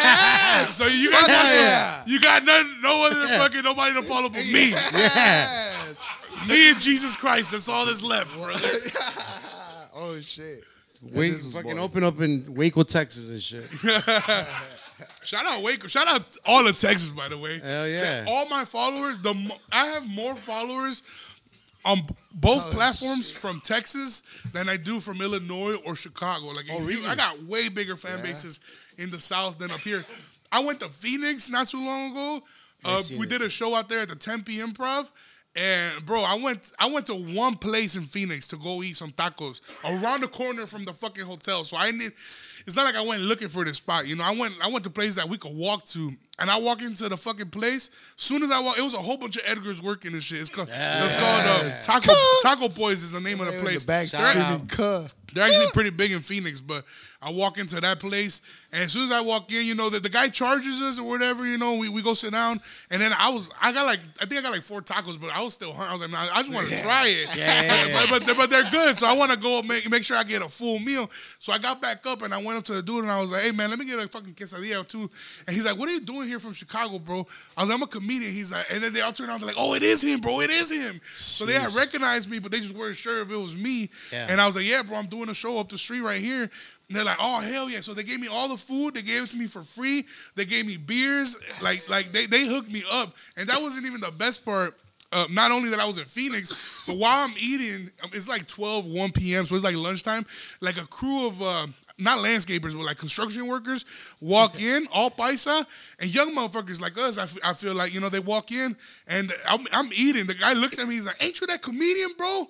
So 0.69 0.87
you 0.87 1.11
got 1.11 1.21
Fuck 1.21 1.29
nothing- 1.31 1.61
yeah. 1.61 2.03
you 2.07 2.21
got 2.21 2.45
none, 2.45 2.81
no 2.83 3.07
other 3.07 3.27
fucking 3.39 3.63
nobody 3.65 3.95
to 3.95 4.03
follow 4.03 4.29
but 4.29 4.45
me. 4.53 4.71
Yes. 4.71 5.74
Me 6.49 6.71
and 6.71 6.81
Jesus 6.81 7.17
Christ. 7.17 7.53
That's 7.53 7.69
all 7.69 7.87
that's 7.87 8.05
left, 8.05 8.37
brother. 8.37 8.59
oh 9.97 10.19
shit. 10.21 10.63
Wake, 11.03 11.33
This 11.33 11.55
fucking 11.55 11.77
boy. 11.77 11.83
open 11.83 12.05
up 12.05 12.21
in 12.21 12.55
Waco, 12.55 12.83
Texas 12.83 13.31
and 13.31 13.41
shit. 13.43 13.65
Shout 15.25 15.45
out 15.47 15.63
Waco. 15.63 15.87
Shout 15.89 16.07
out 16.09 16.23
all 16.47 16.67
of 16.67 16.79
Texas, 16.79 17.09
by 17.09 17.29
the 17.29 17.37
way. 17.39 17.59
Hell 17.59 17.89
yeah. 17.89 18.25
All 18.29 18.49
my 18.49 18.65
followers. 18.65 19.19
The 19.19 19.35
mo- 19.35 19.57
I 19.73 19.87
have 19.87 20.09
more 20.09 20.35
followers 20.35 21.41
on 21.85 21.99
b- 21.99 22.15
both 22.33 22.69
Oh, 22.69 22.71
platforms 22.77 23.37
from 23.37 23.61
Texas 23.61 24.23
than 24.53 24.69
I 24.69 24.77
do 24.77 25.01
from 25.01 25.21
Illinois 25.21 25.77
or 25.85 25.97
Chicago. 25.97 26.47
Like, 26.49 26.67
Oh, 26.71 26.85
really? 26.85 27.07
I 27.07 27.15
got 27.15 27.43
way 27.45 27.69
bigger 27.69 27.97
fan 27.97 28.23
bases 28.23 28.61
in 28.99 29.11
the 29.11 29.19
South 29.19 29.59
than 29.59 29.71
up 29.71 29.81
here. 29.81 30.05
I 30.53 30.65
went 30.65 30.81
to 30.81 30.89
Phoenix 30.89 31.51
not 31.51 31.69
too 31.69 31.85
long 31.85 32.13
ago. 32.13 32.43
Uh, 32.85 33.03
we 33.19 33.27
it. 33.27 33.31
did 33.31 33.43
a 33.43 33.51
show 33.51 33.75
out 33.75 33.89
there 33.89 34.01
at 34.01 34.09
the 34.09 34.17
Tempe 34.17 34.53
Improv. 34.59 35.11
And 35.57 36.05
bro, 36.05 36.23
I 36.23 36.37
went 36.43 36.73
I 36.81 36.91
went 36.91 37.07
to 37.07 37.15
one 37.15 37.55
place 37.55 37.97
in 37.97 38.03
Phoenix 38.03 38.49
to 38.49 38.57
go 38.57 38.83
eat 38.83 38.97
some 38.97 39.13
tacos 39.13 39.61
around 39.85 40.23
the 40.23 40.29
corner 40.29 40.67
from 40.67 40.85
the 40.85 40.93
fucking 40.93 41.25
hotel. 41.25 41.63
So 41.63 41.77
I 41.77 41.91
need 41.93 42.11
it's 42.67 42.77
not 42.77 42.85
like 42.85 42.97
I 42.97 43.07
went 43.07 43.23
looking 43.23 43.49
for 43.49 43.65
this 43.65 43.77
spot. 43.77 44.07
You 44.07 44.17
know, 44.17 44.25
I 44.25 44.35
went 44.37 44.55
I 44.63 44.69
went 44.69 44.85
to 44.85 44.91
places 44.91 45.17
that 45.17 45.29
we 45.29 45.39
could 45.39 45.55
walk 45.55 45.85
to. 45.89 46.11
And 46.41 46.51
I 46.51 46.59
walk 46.59 46.83
into 46.83 47.09
the 47.09 47.17
fucking 47.17 47.51
place. 47.51 47.89
As 48.17 48.23
soon 48.23 48.43
as 48.43 48.51
I 48.51 48.61
walk, 48.61 48.77
it 48.77 48.83
was 48.83 48.95
a 48.95 48.99
whole 48.99 49.17
bunch 49.17 49.37
of 49.37 49.43
Edgars 49.45 49.81
working 49.81 50.13
and 50.15 50.23
shit. 50.23 50.41
It's 50.41 50.51
called, 50.51 50.69
it 50.69 51.03
was 51.03 51.15
called 51.15 51.43
uh, 51.47 51.71
Taco 51.85 52.13
Taco 52.43 52.69
Boys 52.75 53.03
is 53.05 53.13
the 53.13 53.21
name 53.21 53.41
of 53.41 53.47
the 53.47 53.61
place. 53.61 53.85
the 53.85 53.87
back 53.89 54.09
They're- 54.09 54.21
out. 54.21 54.35
screaming, 54.43 54.67
"Cuh." 54.69 55.07
they're 55.33 55.43
actually 55.45 55.67
pretty 55.73 55.91
big 55.91 56.13
in 56.13 56.21
Phoenix, 56.21 56.61
but 56.61 56.85
I 57.21 57.31
walk 57.33 57.59
into 57.59 57.81
that 57.81 57.99
place, 57.99 58.67
and 58.73 58.83
as 58.83 58.93
soon 58.93 59.07
as 59.11 59.13
I 59.13 59.21
walk 59.21 59.51
in, 59.51 59.65
you 59.67 59.75
know 59.75 59.91
that 59.91 60.03
the 60.05 60.09
guy 60.09 60.29
charges 60.29 60.81
us 60.83 61.01
or 61.01 61.09
whatever, 61.09 61.45
you 61.45 61.59
know, 61.59 61.77
we, 61.77 61.89
we 61.89 62.03
go 62.03 62.15
sit 62.15 62.31
down, 62.33 62.61
and 62.91 63.01
then 63.03 63.11
I 63.19 63.31
was 63.31 63.51
I 63.61 63.73
got 63.73 63.87
like 63.87 63.99
I 64.21 64.27
think 64.27 64.41
I 64.41 64.43
got 64.43 64.53
like 64.53 64.63
four 64.63 64.81
tacos, 64.81 65.21
but 65.21 65.31
I 65.31 65.43
was 65.43 65.55
still 65.55 65.73
hungry. 65.73 65.89
I 65.89 65.93
was 65.93 66.01
like, 66.03 66.11
nah, 66.13 66.19
I 66.35 66.43
just 66.43 66.53
want 66.55 66.69
to 66.69 66.81
try 66.83 67.07
it. 67.09 67.37
Yeah, 67.37 67.63
yeah, 67.63 67.87
yeah. 67.87 68.07
but, 68.11 68.11
but 68.11 68.27
they're, 68.27 68.35
but 68.37 68.51
they're 68.51 68.71
good, 68.71 68.97
so 68.97 69.07
I 69.09 69.17
want 69.17 69.33
to 69.33 69.39
go 69.39 69.63
make 69.63 69.89
make 69.91 70.05
sure 70.05 70.17
I 70.17 70.23
get 70.25 70.43
a 70.43 70.49
full 70.49 70.79
meal. 70.79 71.09
So 71.11 71.53
I 71.53 71.59
got 71.59 71.81
back 71.83 72.07
up 72.07 72.23
and 72.23 72.33
I 72.35 72.43
went 72.43 72.59
up 72.59 72.65
to 72.65 72.75
the 72.75 72.83
dude 72.83 73.03
and 73.03 73.11
I 73.11 73.21
was 73.21 73.33
like, 73.33 73.43
hey 73.43 73.51
man, 73.53 73.71
let 73.71 73.79
me 73.79 73.87
get 73.87 73.99
a 73.99 74.07
fucking 74.07 74.35
quesadilla 74.35 74.87
too. 74.87 75.11
And 75.49 75.55
he's 75.57 75.65
like, 75.65 75.77
what 75.79 75.89
are 75.89 75.93
you 75.93 76.01
doing 76.01 76.24
here 76.27 76.39
from 76.39 76.53
Chicago, 76.53 76.99
bro? 76.99 77.27
I 77.57 77.61
was 77.63 77.71
like, 77.71 77.79
I'm 77.79 77.83
a 77.83 77.87
comedian. 77.87 78.33
He's 78.33 78.53
like, 78.53 78.67
and 78.73 78.83
then 78.83 78.93
they 78.93 79.01
all 79.01 79.13
turned 79.13 79.31
around, 79.31 79.41
they're 79.41 79.49
like, 79.49 79.57
oh, 79.59 79.75
it 79.75 79.83
is 79.83 80.03
him, 80.03 80.21
bro, 80.21 80.41
it 80.41 80.51
is 80.51 80.71
him. 80.71 81.01
So 81.03 81.45
they 81.45 81.55
had 81.55 81.75
recognized 81.75 82.31
me, 82.31 82.39
but 82.39 82.53
they 82.53 82.59
just 82.59 82.77
weren't 82.77 82.97
sure 82.97 83.23
if 83.23 83.31
it 83.31 83.37
was 83.37 83.57
me. 83.57 83.91
Yeah. 84.13 84.27
And 84.31 84.41
I 84.41 84.47
was 84.47 84.57
like, 84.57 84.69
yeah, 84.69 84.83
bro, 84.83 84.97
I'm 84.97 85.07
doing 85.07 85.29
a 85.29 85.35
show 85.35 85.59
up 85.59 85.69
the 85.69 85.79
street 85.79 86.03
right 86.03 86.21
here. 86.21 86.43
And 86.43 86.97
they're 86.97 87.05
like, 87.05 87.17
oh 87.19 87.41
hell 87.41 87.71
yeah! 87.71 87.81
So 87.81 87.95
they 87.95 88.03
gave 88.03 88.21
me 88.21 88.29
all 88.31 88.49
the 88.49 88.59
food. 88.59 88.95
They 88.95 89.01
gave 89.01 89.23
it 89.23 89.31
to 89.31 89.39
me 89.39 89.47
for 89.47 89.63
free. 89.63 90.03
They 90.37 90.45
gave 90.45 90.67
me 90.67 90.77
beers. 90.77 91.39
Like 91.63 91.79
like 91.89 92.13
they 92.13 92.27
they 92.27 92.47
hooked 92.47 92.71
me 92.71 92.83
up. 92.93 93.15
And 93.39 93.49
that 93.49 93.61
wasn't 93.63 93.87
even 93.87 94.01
the 94.01 94.13
best 94.13 94.45
part. 94.45 94.75
Uh, 95.15 95.27
not 95.31 95.53
only 95.53 95.69
that 95.71 95.79
I 95.79 95.87
was 95.87 95.97
in 95.97 96.05
Phoenix, 96.05 96.85
but 96.89 96.97
while 96.97 97.25
I'm 97.25 97.35
eating, 97.39 97.89
um, 98.03 98.11
it's 98.13 98.29
like 98.29 98.49
12, 98.49 98.87
1 98.87 99.13
p.m. 99.13 99.47
So 99.47 99.55
it's 99.55 99.65
like 99.65 99.77
lunchtime. 99.77 100.27
Like 100.61 100.77
a 100.77 100.87
crew 100.89 101.29
of 101.29 101.41
uh, 101.41 101.67
not 101.97 102.19
landscapers, 102.25 102.75
but 102.77 102.85
like 102.85 102.99
construction 102.99 103.47
workers 103.47 103.85
walk 104.21 104.61
in, 104.61 104.87
all 104.93 105.11
paisa, 105.11 105.65
and 106.01 106.13
young 106.13 106.35
motherfuckers 106.35 106.81
like 106.83 106.99
us. 106.99 107.19
I, 107.19 107.23
f- 107.23 107.39
I 107.45 107.53
feel 107.53 107.75
like 107.75 107.95
you 107.95 108.01
know 108.01 108.09
they 108.09 108.19
walk 108.19 108.51
in 108.51 108.75
and 109.07 109.31
I'm, 109.49 109.61
I'm 109.73 109.91
eating. 109.95 110.27
The 110.27 110.35
guy 110.35 110.55
looks 110.55 110.79
at 110.81 110.89
me. 110.89 110.95
He's 110.95 111.07
like, 111.07 111.23
"Ain't 111.23 111.41
you 111.41 111.47
that 111.47 111.63
comedian, 111.63 112.11
bro?" 112.19 112.49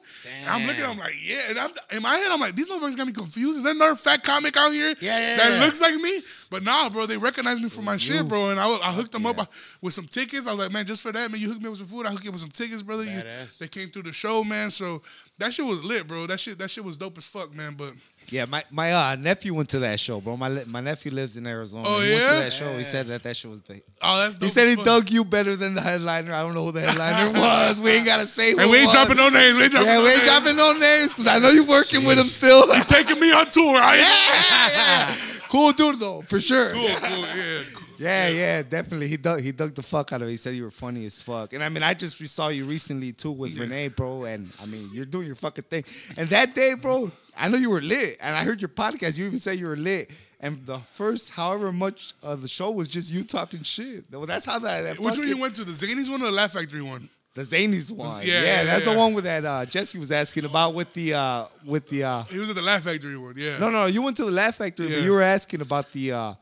I'm 0.49 0.67
looking 0.67 0.83
at 0.83 0.91
him 0.93 0.99
like, 0.99 1.13
"Yeah." 1.23 1.41
And 1.51 1.59
I'm, 1.59 1.71
in 1.95 2.03
my 2.03 2.15
head, 2.17 2.29
I'm 2.31 2.41
like, 2.41 2.55
"These 2.57 2.71
motherfuckers 2.71 2.97
got 2.97 3.07
me 3.07 3.13
confused. 3.13 3.59
Is 3.59 3.65
there 3.65 3.75
another 3.75 3.97
fat 3.97 4.23
comic 4.25 4.57
out 4.57 4.73
here 4.73 4.89
Yeah, 5.01 5.19
yeah, 5.19 5.37
that 5.37 5.57
yeah. 5.59 5.65
looks 5.67 5.81
like 5.83 5.95
me?" 5.95 6.21
But 6.51 6.63
nah, 6.63 6.89
bro, 6.89 7.05
they 7.07 7.17
recognize 7.19 7.61
me 7.61 7.69
for 7.69 7.83
my 7.83 7.97
shit, 7.97 8.27
bro. 8.29 8.49
And 8.51 8.59
I, 8.59 8.67
I 8.67 8.93
hooked 8.93 9.13
them 9.13 9.27
up 9.27 9.39
uh, 9.39 9.45
with 9.83 9.93
some 9.93 10.07
tickets. 10.07 10.47
I 10.47 10.53
was 10.53 10.61
like, 10.61 10.73
"Man, 10.73 10.87
just 10.87 11.03
for 11.03 11.13
that, 11.13 11.31
man, 11.31 11.39
you 11.41 11.49
hooked 11.49 11.61
me 11.61 11.67
up 11.67 11.73
with 11.73 11.81
some 11.81 11.89
food. 11.89 12.07
I 12.07 12.11
hooked 12.11 12.25
you 12.25 12.31
up 12.31 12.35
with 12.35 12.41
some 12.41 12.51
tickets, 12.51 12.83
brother. 12.83 13.05
You, 13.05 13.11
Badass. 13.11 13.59
they 13.59 13.69
came 13.69 13.89
through 13.89 14.05
the 14.05 14.13
show, 14.13 14.43
man. 14.43 14.71
So 14.71 15.03
that 15.39 15.53
shit 15.53 15.67
was 15.67 15.85
lit, 15.85 16.07
bro. 16.07 16.27
That 16.27 16.41
shit, 16.41 16.59
that 16.61 16.71
shit 16.71 16.85
was 16.85 16.97
dope 16.97 17.19
as 17.19 17.27
fuck, 17.27 17.55
man. 17.55 17.75
But 17.77 17.93
Yeah, 18.31 18.47
my 18.47 18.63
my 18.71 18.93
uh, 18.93 19.17
nephew 19.17 19.55
went 19.55 19.69
to 19.71 19.79
that 19.81 20.01
show, 20.01 20.21
bro. 20.21 20.37
My 20.37 20.49
my 20.67 20.81
nephew 20.81 21.13
lives 21.13 21.37
in 21.37 21.47
Arizona. 21.47 21.85
Oh, 21.87 22.01
he 22.01 22.13
went 22.15 22.27
to 22.27 22.35
that 22.45 22.53
show. 22.53 22.73
He 22.77 22.83
said 22.83 23.07
that 23.07 23.23
that 23.23 23.37
show 23.37 23.51
was 23.51 23.61
big. 23.61 23.83
oh, 24.03 24.17
that's 24.19 24.35
dope 24.37 24.45
He 24.45 24.49
said 24.51 24.69
he 24.77 24.83
dug 24.83 25.11
you 25.11 25.25
better 25.25 25.57
than 25.57 25.75
the 25.75 25.81
headliner. 25.81 26.33
I 26.33 26.43
don't 26.43 26.55
know 26.55 26.65
who 26.65 26.73
the 26.73 26.81
headliner 26.81 27.33
was. 27.39 27.81
We 27.81 27.91
ain't 27.91 28.07
gotta 28.07 28.27
say. 28.27 28.53
Who 28.53 28.61
And 28.61 28.71
we 28.71 28.79
ain't 28.79 28.87
was. 28.87 28.95
dropping 28.95 29.17
no 29.19 29.29
names. 29.29 29.57
We 29.57 29.63
ain't 29.65 29.73
dropping 29.73 29.89
Yeah, 29.89 29.95
no 29.99 30.03
we 30.03 30.09
ain't 30.09 30.19
names. 30.19 30.29
dropping 30.31 30.57
no 30.57 30.73
names 30.73 31.13
because 31.15 31.27
I 31.29 31.39
know 31.39 31.51
you're 31.51 31.67
working 31.69 32.05
with 32.07 32.19
him 32.19 32.25
still. 32.27 32.67
yeah, 32.73 32.83
Taking 32.85 33.21
me 33.21 33.31
on 33.33 33.47
tour. 33.51 33.77
I 33.77 33.97
yeah, 34.01 35.13
yeah. 35.13 35.31
Cool 35.49 35.71
dude 35.73 36.01
though, 36.01 36.23
for 36.23 36.41
sure. 36.41 36.73
cool, 36.73 36.89
cool, 36.89 37.21
yeah. 37.37 37.61
Cool. 37.75 37.84
Yeah, 38.05 38.29
yeah, 38.29 38.63
definitely. 38.63 39.09
He 39.09 39.17
dug 39.17 39.41
he 39.41 39.53
dug 39.53 39.75
the 39.75 39.83
fuck 39.83 40.13
out 40.13 40.21
of 40.23 40.29
it. 40.29 40.31
He 40.33 40.37
said 40.37 40.55
you 40.55 40.65
were 40.65 40.71
funny 40.71 41.05
as 41.07 41.21
fuck. 41.23 41.53
And 41.55 41.63
I 41.63 41.69
mean, 41.69 41.83
I 41.83 41.95
just 41.95 42.17
saw 42.29 42.49
you 42.49 42.65
recently 42.65 43.13
too 43.13 43.33
with 43.33 43.59
Renee, 43.59 43.89
bro. 43.89 44.25
And 44.25 44.51
I 44.63 44.67
mean, 44.67 44.89
you're 44.93 45.05
doing 45.07 45.27
your 45.27 45.35
fucking 45.37 45.65
thing. 45.65 45.85
And 46.19 46.29
that 46.31 46.55
day, 46.55 46.75
bro, 46.81 47.11
I 47.39 47.49
know 47.49 47.57
you 47.57 47.71
were 47.71 47.81
lit. 47.81 48.19
And 48.23 48.37
I 48.37 48.45
heard 48.45 48.61
your 48.61 48.69
podcast. 48.69 49.19
You 49.19 49.27
even 49.27 49.39
said 49.39 49.59
you 49.59 49.67
were 49.67 49.77
lit. 49.77 50.13
And 50.41 50.65
the 50.67 50.79
first, 50.79 51.33
however 51.35 51.73
much 51.73 52.13
of 52.23 52.43
the 52.43 52.49
show 52.49 52.71
was 52.71 52.87
just 52.89 53.13
you 53.13 53.25
talking 53.25 53.63
shit. 53.63 54.05
Well, 54.13 54.27
that's 54.27 54.45
how 54.45 54.59
that. 54.59 54.83
that 54.83 54.99
Which 55.01 55.17
one 55.17 55.27
you 55.29 55.41
went 55.41 55.55
to? 55.55 55.65
The 55.65 55.73
Zanies 55.73 56.11
one 56.11 56.21
or 56.21 56.27
the 56.27 56.33
Laugh 56.33 56.53
Factory 56.53 56.83
one? 56.83 57.09
The 57.35 57.43
Zanies 57.43 57.91
one. 57.91 58.11
yeah, 58.23 58.35
Yeah, 58.35 58.43
yeah, 58.45 58.65
that's 58.65 58.87
yeah. 58.87 58.93
the 58.93 58.99
one 58.99 59.15
with 59.15 59.25
that 59.25 59.45
uh, 59.45 59.65
Jesse 59.65 59.99
was 59.99 60.13
asking 60.13 60.45
about 60.45 60.75
with 60.75 60.93
the 60.93 61.15
uh, 61.15 61.47
with 61.65 61.89
the. 61.89 62.05
Uh, 62.05 62.23
He 62.25 62.39
was 62.39 62.51
at 62.51 62.57
the 62.57 62.63
Laugh 62.63 62.83
Factory 62.83 63.17
one. 63.17 63.35
Yeah. 63.37 63.59
no, 63.59 63.71
no, 63.71 63.87
you 63.87 64.03
went 64.03 64.17
to 64.19 64.25
the 64.27 64.31
Laugh 64.31 64.57
Factory, 64.57 64.87
Yeah. 64.87 64.97
but 64.99 65.05
you 65.05 65.13
were 65.13 65.23
asking 65.23 65.61
about 65.63 65.91
the. 65.93 66.13
Uh, 66.13 66.35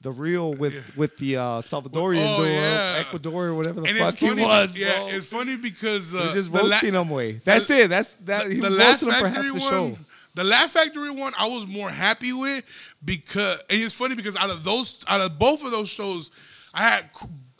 the 0.00 0.12
real 0.12 0.52
with 0.54 0.96
with 0.96 1.16
the 1.18 1.36
uh, 1.36 1.42
Salvadorian 1.60 2.22
Oh, 2.24 2.44
dude, 2.44 2.52
yeah. 2.54 2.96
Ecuador 3.00 3.46
or 3.48 3.54
whatever 3.54 3.80
the 3.80 3.88
and 3.88 3.98
fuck 3.98 4.14
funny. 4.14 4.40
he 4.42 4.46
was, 4.46 4.80
yeah, 4.80 4.96
bro. 4.96 5.08
it's 5.08 5.32
funny 5.32 5.56
because 5.56 6.14
uh, 6.14 6.30
just 6.32 6.52
the 6.52 6.58
La- 6.58 6.64
roasting 6.64 6.94
him 6.94 7.08
way. 7.10 7.32
That's 7.32 7.68
it. 7.70 7.90
That's 7.90 8.14
that. 8.14 8.50
He 8.50 8.60
the 8.60 8.70
last 8.70 9.02
roasting 9.02 9.08
him 9.08 9.18
for 9.18 9.26
half 9.26 9.34
Factory 9.34 9.48
the 9.48 9.60
one, 9.60 9.94
show. 9.94 9.98
the 10.36 10.44
Laugh 10.44 10.70
Factory 10.70 11.10
one, 11.10 11.32
I 11.38 11.48
was 11.48 11.66
more 11.66 11.90
happy 11.90 12.32
with 12.32 12.94
because 13.04 13.58
and 13.70 13.82
it's 13.82 13.98
funny 13.98 14.14
because 14.14 14.36
out 14.36 14.50
of 14.50 14.62
those, 14.62 15.02
out 15.08 15.20
of 15.20 15.36
both 15.38 15.64
of 15.64 15.72
those 15.72 15.88
shows, 15.88 16.30
I 16.74 16.82
had 16.88 17.04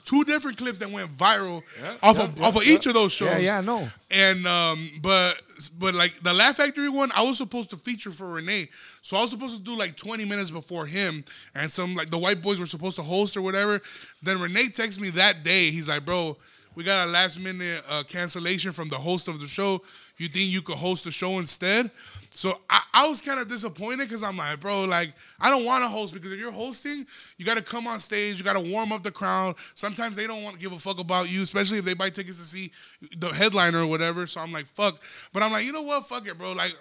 two 0.09 0.25
different 0.25 0.57
clips 0.57 0.79
that 0.79 0.91
went 0.91 1.07
viral 1.09 1.59
off 2.03 2.17
yeah, 2.17 2.25
of 2.25 2.39
yeah, 2.39 2.47
off 2.47 2.57
of 2.57 2.67
yeah. 2.67 2.75
each 2.75 2.87
of 2.87 2.95
those 2.95 3.13
shows. 3.13 3.29
Yeah, 3.29 3.39
yeah, 3.39 3.59
I 3.59 3.61
know. 3.61 3.87
And 4.11 4.47
um, 4.47 4.89
but 5.03 5.35
but 5.79 5.95
like 5.95 6.13
the 6.21 6.33
Laugh 6.33 6.57
Factory 6.57 6.89
one, 6.89 7.11
I 7.15 7.23
was 7.25 7.37
supposed 7.37 7.71
to 7.71 7.77
feature 7.77 8.11
for 8.11 8.33
Renee, 8.33 8.69
so 9.03 9.19
I 9.19 9.21
was 9.21 9.31
supposed 9.31 9.57
to 9.59 9.63
do 9.63 9.77
like 9.77 9.95
20 9.97 10.25
minutes 10.25 10.51
before 10.51 10.87
him, 10.87 11.25
and 11.55 11.71
some 11.71 11.95
like 11.95 12.09
the 12.09 12.19
white 12.19 12.43
boys 12.43 12.59
were 12.59 12.67
supposed 12.67 12.97
to 12.97 13.03
host 13.03 13.37
or 13.37 13.43
whatever. 13.43 13.81
Then 14.23 14.41
Renee 14.41 14.69
texts 14.73 15.01
me 15.01 15.11
that 15.11 15.45
day. 15.45 15.71
He's 15.71 15.91
like, 15.91 16.07
"Bro, 16.07 16.39
we 16.75 16.85
got 16.85 17.07
a 17.07 17.11
last 17.11 17.39
minute 17.39 17.83
uh, 17.91 18.03
cancellation 18.09 18.73
from 18.73 18.89
the 18.89 18.97
host 18.97 19.29
of 19.29 19.41
the 19.41 19.47
show. 19.47 19.83
You 20.17 20.29
think 20.29 20.51
you 20.51 20.63
could 20.63 20.77
host 20.77 21.05
the 21.05 21.11
show 21.11 21.39
instead?" 21.39 21.91
So 22.31 22.61
I, 22.71 22.83
I 22.95 23.09
was 23.09 23.21
kind 23.23 23.41
of 23.41 23.49
disappointed 23.49 24.09
because 24.09 24.23
I'm 24.23 24.37
like, 24.37 24.61
bro, 24.61 24.85
like 24.85 25.13
I 25.41 25.51
don't 25.51 25.65
want 25.65 25.83
to 25.83 25.89
host 25.89 26.15
because 26.15 26.33
if 26.33 26.39
you're 26.39 26.53
hosting, 26.53 27.05
you 27.37 27.45
got 27.45 27.57
to 27.57 27.65
come 27.65 27.87
on 27.87 27.99
stage, 27.99 28.39
you 28.39 28.45
got 28.45 28.55
to 28.55 28.73
warm 28.73 28.93
up 28.93 29.03
the 29.03 29.11
crowd. 29.11 29.59
Sometimes 29.59 30.17
they 30.17 30.27
don't 30.27 30.43
want 30.43 30.57
to 30.57 30.61
give 30.61 30.73
a 30.73 30.77
fuck 30.77 31.01
about 31.01 31.31
you, 31.31 31.43
especially 31.43 31.79
if 31.79 31.85
they 31.85 31.95
buy 31.95 32.11
tickets 32.11 32.39
to 32.39 32.45
see 32.45 32.71
the 33.17 33.29
headliner 33.29 33.79
or 33.79 33.87
whatever. 33.87 34.27
So 34.27 34.41
I'm 34.41 34.53
like, 34.53 34.67
fuck. 34.67 34.95
But 35.33 35.43
I'm 35.43 35.53
like, 35.53 35.65
you 35.65 35.73
know 35.73 35.83
what? 35.83 36.07
Fuck 36.07 36.27
it, 36.29 36.39
bro. 36.39 36.53
Like 36.53 36.75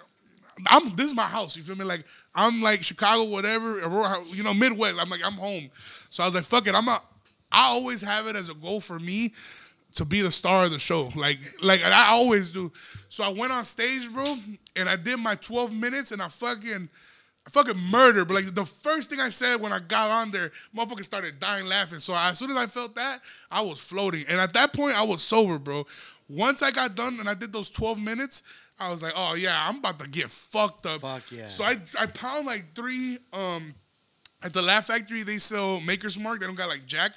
I'm 0.66 0.88
this 0.90 1.06
is 1.06 1.16
my 1.16 1.22
house. 1.22 1.56
You 1.56 1.62
feel 1.62 1.76
me? 1.76 1.84
Like 1.84 2.04
I'm 2.34 2.62
like 2.62 2.82
Chicago, 2.82 3.24
whatever, 3.24 3.80
Aurora, 3.80 4.18
you 4.26 4.42
know, 4.42 4.54
Midwest. 4.54 4.98
I'm 5.00 5.10
like 5.10 5.20
I'm 5.24 5.34
home. 5.34 5.68
So 5.72 6.22
I 6.22 6.26
was 6.26 6.34
like, 6.34 6.44
fuck 6.44 6.66
it. 6.66 6.74
I'm 6.74 6.88
a. 6.88 6.98
I 7.50 7.68
always 7.68 8.02
have 8.06 8.26
it 8.26 8.36
as 8.36 8.50
a 8.50 8.54
goal 8.54 8.80
for 8.80 8.98
me 8.98 9.32
to 9.94 10.04
be 10.04 10.20
the 10.20 10.30
star 10.30 10.64
of 10.64 10.70
the 10.70 10.78
show. 10.78 11.10
Like 11.16 11.38
like 11.62 11.82
I 11.82 12.10
always 12.10 12.52
do. 12.52 12.70
So 12.74 13.24
I 13.24 13.30
went 13.30 13.52
on 13.52 13.64
stage, 13.64 14.12
bro, 14.12 14.36
and 14.78 14.88
I 14.88 14.96
did 14.96 15.18
my 15.18 15.34
12 15.34 15.74
minutes, 15.74 16.12
and 16.12 16.22
I 16.22 16.28
fucking. 16.28 16.88
I 17.46 17.50
fucking 17.50 17.80
murdered, 17.90 18.28
but 18.28 18.34
like 18.34 18.54
the 18.54 18.64
first 18.64 19.08
thing 19.08 19.20
I 19.20 19.30
said 19.30 19.58
when 19.58 19.72
I 19.72 19.78
got 19.78 20.10
on 20.10 20.30
there, 20.30 20.50
motherfuckers 20.76 21.04
started 21.04 21.38
dying 21.38 21.66
laughing. 21.66 21.98
So 21.98 22.14
as 22.14 22.36
soon 22.38 22.50
as 22.50 22.58
I 22.58 22.66
felt 22.66 22.94
that, 22.96 23.20
I 23.50 23.62
was 23.62 23.80
floating. 23.80 24.24
And 24.28 24.38
at 24.38 24.52
that 24.52 24.74
point, 24.74 24.94
I 24.94 25.02
was 25.02 25.22
sober, 25.22 25.58
bro. 25.58 25.86
Once 26.28 26.62
I 26.62 26.70
got 26.70 26.94
done 26.94 27.16
and 27.18 27.26
I 27.26 27.32
did 27.32 27.50
those 27.50 27.70
12 27.70 28.02
minutes, 28.02 28.42
I 28.80 28.90
was 28.90 29.02
like, 29.02 29.14
oh 29.16 29.34
yeah, 29.34 29.66
I'm 29.66 29.76
about 29.78 29.98
to 30.00 30.08
get 30.10 30.30
fucked 30.30 30.86
up. 30.86 31.00
Fuck 31.00 31.32
yeah. 31.32 31.46
So 31.48 31.64
I 31.64 31.76
I 31.98 32.06
pound 32.06 32.46
like 32.46 32.74
three 32.74 33.18
um 33.32 33.74
at 34.42 34.52
the 34.52 34.62
Laugh 34.62 34.86
Factory 34.86 35.22
they 35.22 35.38
sell 35.38 35.80
Maker's 35.80 36.18
Mark. 36.18 36.40
They 36.40 36.46
don't 36.46 36.54
got 36.54 36.68
like 36.68 36.86
Jack. 36.86 37.12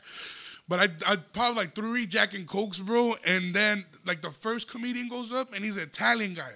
But 0.67 0.79
I 0.79 1.11
I 1.11 1.15
pound 1.33 1.57
like 1.57 1.75
three 1.75 2.05
Jack 2.05 2.33
and 2.33 2.47
Cokes, 2.47 2.79
bro. 2.79 3.13
And 3.27 3.53
then 3.53 3.85
like 4.05 4.21
the 4.21 4.31
first 4.31 4.71
comedian 4.71 5.09
goes 5.09 5.31
up 5.31 5.53
and 5.53 5.63
he's 5.63 5.77
an 5.77 5.83
Italian 5.83 6.33
guy. 6.33 6.51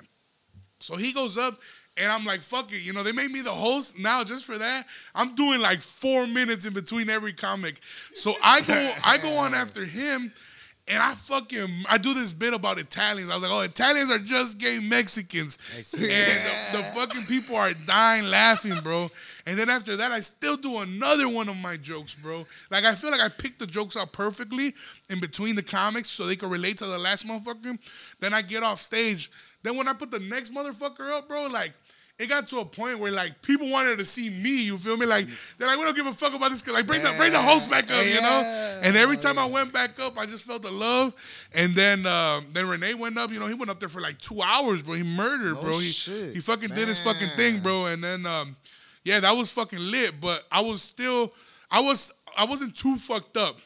So 0.85 0.95
he 0.95 1.13
goes 1.13 1.37
up 1.37 1.55
and 1.97 2.11
I'm 2.11 2.25
like, 2.25 2.41
fuck 2.41 2.71
it. 2.71 2.85
You 2.85 2.93
know, 2.93 3.03
they 3.03 3.11
made 3.11 3.31
me 3.31 3.41
the 3.41 3.51
host. 3.51 3.97
Now, 3.99 4.23
just 4.23 4.45
for 4.45 4.57
that, 4.57 4.83
I'm 5.15 5.33
doing 5.35 5.61
like 5.61 5.79
four 5.79 6.27
minutes 6.27 6.65
in 6.65 6.73
between 6.73 7.09
every 7.09 7.33
comic. 7.33 7.79
So 7.83 8.33
I 8.43 8.61
go, 8.61 8.93
I 9.03 9.17
go 9.17 9.31
on 9.37 9.53
after 9.55 9.83
him, 9.85 10.31
And 10.87 11.01
I 11.01 11.15
fucking 11.15 11.67
I 11.89 11.97
do 11.97 12.13
this 12.13 12.31
bit 12.31 12.53
about 12.53 12.77
Italians. 12.77 13.31
I 13.31 13.33
was 13.33 13.43
like, 13.43 13.51
oh, 13.51 13.61
Italians 13.61 14.11
are 14.11 14.19
just 14.19 14.59
gay 14.59 14.77
Mexicans. 14.83 15.57
see. 15.59 15.97
And 15.97 16.73
the, 16.73 16.77
the 16.77 16.83
fucking 16.83 17.23
people 17.27 17.55
are 17.55 17.71
dying 17.87 18.29
laughing, 18.29 18.73
bro. 18.83 19.09
And 19.47 19.57
then 19.57 19.69
after 19.69 19.95
that, 19.95 20.11
I 20.11 20.19
still 20.19 20.57
do 20.57 20.79
another 20.81 21.27
one 21.29 21.49
of 21.49 21.57
my 21.57 21.75
jokes, 21.77 22.13
bro. 22.13 22.45
Like 22.69 22.83
I 22.83 22.93
feel 22.93 23.09
like 23.09 23.19
I 23.19 23.29
picked 23.29 23.57
the 23.57 23.65
jokes 23.65 23.97
out 23.97 24.11
perfectly 24.11 24.73
in 25.09 25.19
between 25.19 25.55
the 25.55 25.63
comics 25.63 26.09
so 26.09 26.27
they 26.27 26.35
could 26.35 26.51
relate 26.51 26.77
to 26.77 26.85
the 26.85 26.99
last 26.99 27.27
motherfucker. 27.27 28.17
Then 28.19 28.35
I 28.35 28.43
get 28.43 28.61
off 28.61 28.77
stage. 28.77 29.31
Then 29.63 29.77
when 29.77 29.87
I 29.87 29.93
put 29.93 30.11
the 30.11 30.19
next 30.19 30.53
motherfucker 30.53 31.17
up, 31.17 31.27
bro, 31.27 31.47
like 31.47 31.73
it 32.17 32.29
got 32.29 32.47
to 32.47 32.59
a 32.59 32.65
point 32.65 32.99
where 32.99 33.11
like 33.11 33.41
people 33.41 33.69
wanted 33.69 33.99
to 33.99 34.05
see 34.05 34.29
me. 34.29 34.65
You 34.65 34.77
feel 34.77 34.95
me? 34.95 35.05
Like 35.05 35.27
they're 35.57 35.67
like, 35.67 35.77
we 35.77 35.83
don't 35.83 35.95
give 35.95 36.07
a 36.07 36.13
fuck 36.13 36.33
about 36.33 36.49
this. 36.49 36.65
Like 36.67 36.87
bring 36.87 37.01
the 37.01 37.13
bring 37.17 37.31
the 37.31 37.41
host 37.41 37.69
back 37.69 37.83
up, 37.91 38.05
you 38.05 38.21
know. 38.21 38.79
And 38.83 38.95
every 38.95 39.17
time 39.17 39.37
I 39.37 39.45
went 39.45 39.73
back 39.73 39.99
up, 39.99 40.17
I 40.17 40.25
just 40.25 40.47
felt 40.47 40.61
the 40.61 40.71
love. 40.71 41.13
And 41.55 41.73
then 41.73 42.05
um, 42.05 42.45
then 42.53 42.69
Renee 42.69 42.93
went 42.93 43.17
up. 43.17 43.31
You 43.31 43.39
know, 43.39 43.47
he 43.47 43.53
went 43.53 43.69
up 43.69 43.79
there 43.79 43.89
for 43.89 44.01
like 44.01 44.17
two 44.19 44.41
hours, 44.41 44.83
bro. 44.83 44.93
He 44.93 45.03
murdered, 45.03 45.55
No 45.55 45.61
bro. 45.61 45.77
He 45.77 45.87
shit. 45.87 46.33
he 46.33 46.39
fucking 46.39 46.69
did 46.69 46.87
his 46.87 47.03
fucking 47.03 47.29
thing, 47.35 47.59
bro. 47.59 47.87
And 47.87 48.01
then 48.01 48.25
um, 48.25 48.55
yeah, 49.03 49.19
that 49.19 49.35
was 49.35 49.51
fucking 49.53 49.79
lit. 49.79 50.13
But 50.21 50.41
I 50.49 50.61
was 50.61 50.81
still, 50.81 51.33
I 51.69 51.81
was 51.81 52.13
I 52.39 52.45
wasn't 52.45 52.77
too 52.77 52.95
fucked 52.95 53.35
up 53.35 53.57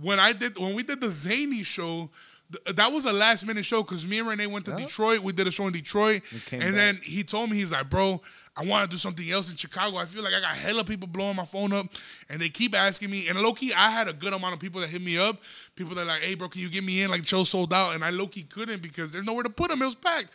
when 0.00 0.20
I 0.20 0.32
did 0.32 0.58
when 0.58 0.74
we 0.76 0.84
did 0.84 1.00
the 1.00 1.08
Zany 1.08 1.64
show. 1.64 2.08
Th- 2.52 2.76
That 2.76 2.92
was 2.92 3.06
a 3.06 3.12
last 3.12 3.46
minute 3.46 3.64
show 3.64 3.82
because 3.82 4.06
me 4.06 4.18
and 4.18 4.28
Renee 4.28 4.46
went 4.46 4.64
to 4.66 4.70
Yeah. 4.72 4.78
Detroit. 4.86 5.20
We 5.20 5.32
did 5.32 5.46
a 5.46 5.50
show 5.50 5.66
in 5.66 5.72
Detroit, 5.72 6.22
and 6.52 6.60
back. 6.60 6.74
then 6.74 6.98
he 7.02 7.22
told 7.22 7.50
me 7.50 7.56
he's 7.56 7.72
like, 7.72 7.88
"Bro, 7.90 8.20
I 8.56 8.64
want 8.66 8.84
to 8.84 8.90
do 8.94 8.98
something 8.98 9.30
else 9.30 9.50
in 9.50 9.56
Chicago. 9.56 9.96
I 9.96 10.04
feel 10.04 10.22
like 10.24 10.34
I 10.34 10.40
got 10.40 10.50
hella 10.56 10.84
people 10.84 11.06
blowing 11.08 11.36
my 11.36 11.44
phone 11.44 11.72
up, 11.72 11.86
and 12.28 12.40
they 12.40 12.48
keep 12.48 12.74
asking 12.74 13.08
me. 13.10 13.28
And 13.28 13.40
low 13.40 13.52
key, 13.54 13.72
I 13.72 13.90
had 13.90 14.08
a 14.08 14.12
good 14.12 14.32
amount 14.34 14.54
of 14.54 14.60
people 14.60 14.80
that 14.80 14.90
hit 14.90 15.00
me 15.02 15.16
up. 15.18 15.36
People 15.76 15.94
that 15.94 16.06
like, 16.06 16.20
"Hey, 16.20 16.34
bro, 16.34 16.48
can 16.48 16.60
you 16.60 16.68
get 16.68 16.84
me 16.84 17.02
in? 17.02 17.10
Like, 17.10 17.26
show 17.26 17.44
sold 17.44 17.72
out." 17.72 17.94
And 17.94 18.04
I 18.04 18.10
low 18.10 18.26
key 18.26 18.42
couldn't 18.42 18.82
because 18.82 19.12
there's 19.12 19.24
nowhere 19.24 19.44
to 19.44 19.50
put 19.50 19.70
them. 19.70 19.80
It 19.80 19.86
was 19.86 19.94
packed. 19.94 20.34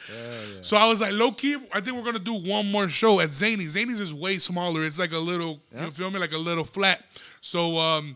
So 0.65 0.77
I 0.77 0.87
was 0.89 1.01
like, 1.01 1.13
low 1.13 1.31
key, 1.31 1.57
I 1.73 1.81
think 1.81 1.97
we're 1.97 2.03
gonna 2.05 2.19
do 2.19 2.35
one 2.39 2.71
more 2.71 2.87
show 2.89 3.19
at 3.19 3.31
Zany's. 3.31 3.71
Zany's 3.71 3.99
is 3.99 4.13
way 4.13 4.37
smaller. 4.37 4.83
It's 4.85 4.97
like 4.97 5.11
a 5.11 5.19
little, 5.19 5.61
you 5.73 5.91
feel 5.91 6.09
me, 6.09 6.19
like 6.19 6.31
a 6.31 6.37
little 6.37 6.63
flat. 6.63 7.03
So 7.41 7.77
um, 7.77 8.15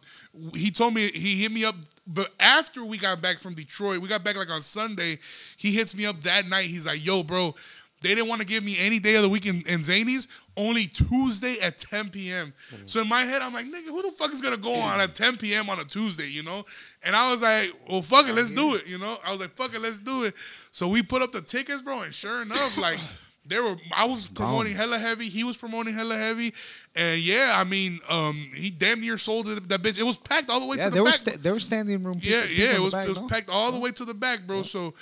he 0.56 0.72
told 0.72 0.94
me 0.96 1.12
he 1.12 1.42
hit 1.42 1.52
me 1.52 1.66
up, 1.66 1.76
but 2.14 2.34
after 2.40 2.86
we 2.86 2.98
got 2.98 3.22
back 3.22 3.38
from 3.38 3.54
Detroit, 3.54 4.00
we 4.00 4.08
got 4.08 4.24
back 4.24 4.36
like 4.36 4.50
on 4.50 4.62
Sunday. 4.62 5.18
He 5.58 5.72
hits 5.72 5.96
me 5.96 6.06
up 6.06 6.20
that 6.22 6.48
night. 6.50 6.66
He's 6.66 6.88
like, 6.88 7.06
"Yo, 7.06 7.24
bro." 7.24 7.56
They 8.02 8.16
didn't 8.16 8.30
want 8.30 8.40
to 8.40 8.48
give 8.48 8.64
me 8.64 8.78
any 8.80 9.00
day 9.00 9.16
of 9.16 9.24
the 9.24 9.30
week 9.30 9.46
in, 9.46 9.62
in 9.68 9.84
Zany's, 9.84 10.42
only 10.56 10.84
Tuesday 10.84 11.58
at 11.62 11.78
10 11.78 12.10
p.m. 12.10 12.48
Mm. 12.48 12.90
So 12.90 13.02
in 13.02 13.10
my 13.10 13.20
head, 13.22 13.42
I'm 13.42 13.54
like, 13.54 13.66
nigga, 13.66 13.88
who 13.88 14.02
the 14.02 14.12
fuck 14.18 14.32
is 14.32 14.42
gonna 14.42 14.56
go 14.56 14.74
on 14.74 15.00
mm. 15.00 15.04
at 15.04 15.16
10 15.16 15.36
p.m. 15.36 15.70
on 15.70 15.80
a 15.80 15.84
Tuesday, 15.84 16.28
you 16.28 16.42
know? 16.42 16.64
And 17.06 17.14
I 17.14 17.30
was 17.30 17.42
like, 17.42 17.74
well, 17.90 18.02
fuck 18.02 18.28
it, 18.30 18.36
let's 18.36 18.54
do 18.54 18.68
mm-hmm. 18.68 18.76
it, 18.76 18.90
you 18.90 19.00
know? 19.00 19.18
I 19.26 19.32
was 19.32 19.42
like, 19.42 19.50
fuck 19.50 19.76
it, 19.76 19.82
let's 19.82 20.00
do 20.00 20.24
it. 20.24 20.34
So 20.72 20.88
we 20.88 21.04
put 21.04 21.22
up 21.22 21.34
the 21.34 21.42
tickets, 21.42 21.82
bro, 21.82 22.04
and 22.04 22.14
sure 22.14 22.42
enough, 22.42 22.78
like, 22.78 23.00
they 23.50 23.60
were 23.60 23.76
I 23.96 24.06
was 24.06 24.28
promoting 24.28 24.74
hella 24.74 24.98
heavy, 24.98 25.26
he 25.28 25.44
was 25.44 25.58
promoting 25.58 25.94
hella 25.96 26.16
heavy, 26.16 26.54
and 26.96 27.20
yeah, 27.20 27.54
I 27.58 27.64
mean, 27.66 28.00
um, 28.10 28.34
he 28.56 28.70
damn 28.70 29.02
near 29.02 29.18
sold 29.18 29.48
it, 29.48 29.68
that 29.70 29.82
bitch. 29.82 30.00
It 30.00 30.04
was 30.04 30.18
packed 30.18 30.50
all 30.50 30.60
the 30.62 30.68
way 30.68 30.78
Yeah, 30.78 30.86
to 30.86 30.90
the 30.92 30.96
there 30.96 31.04
back. 31.04 31.12
was 31.12 31.20
sta- 31.20 31.38
there 31.42 31.54
was 31.54 31.64
standing 31.64 32.02
room. 32.04 32.20
Yeah, 32.22 32.42
people- 32.44 32.48
people 32.56 32.66
yeah, 32.66 32.76
it 32.76 32.82
was 32.82 32.94
back, 32.94 33.06
it 33.06 33.10
was 33.10 33.22
no? 33.22 33.28
packed 33.28 33.50
all 33.50 33.72
the 33.72 33.80
way 33.80 33.92
to 33.92 34.06
the 34.06 34.14
back, 34.14 34.48
bro. 34.48 34.62
So 34.62 34.94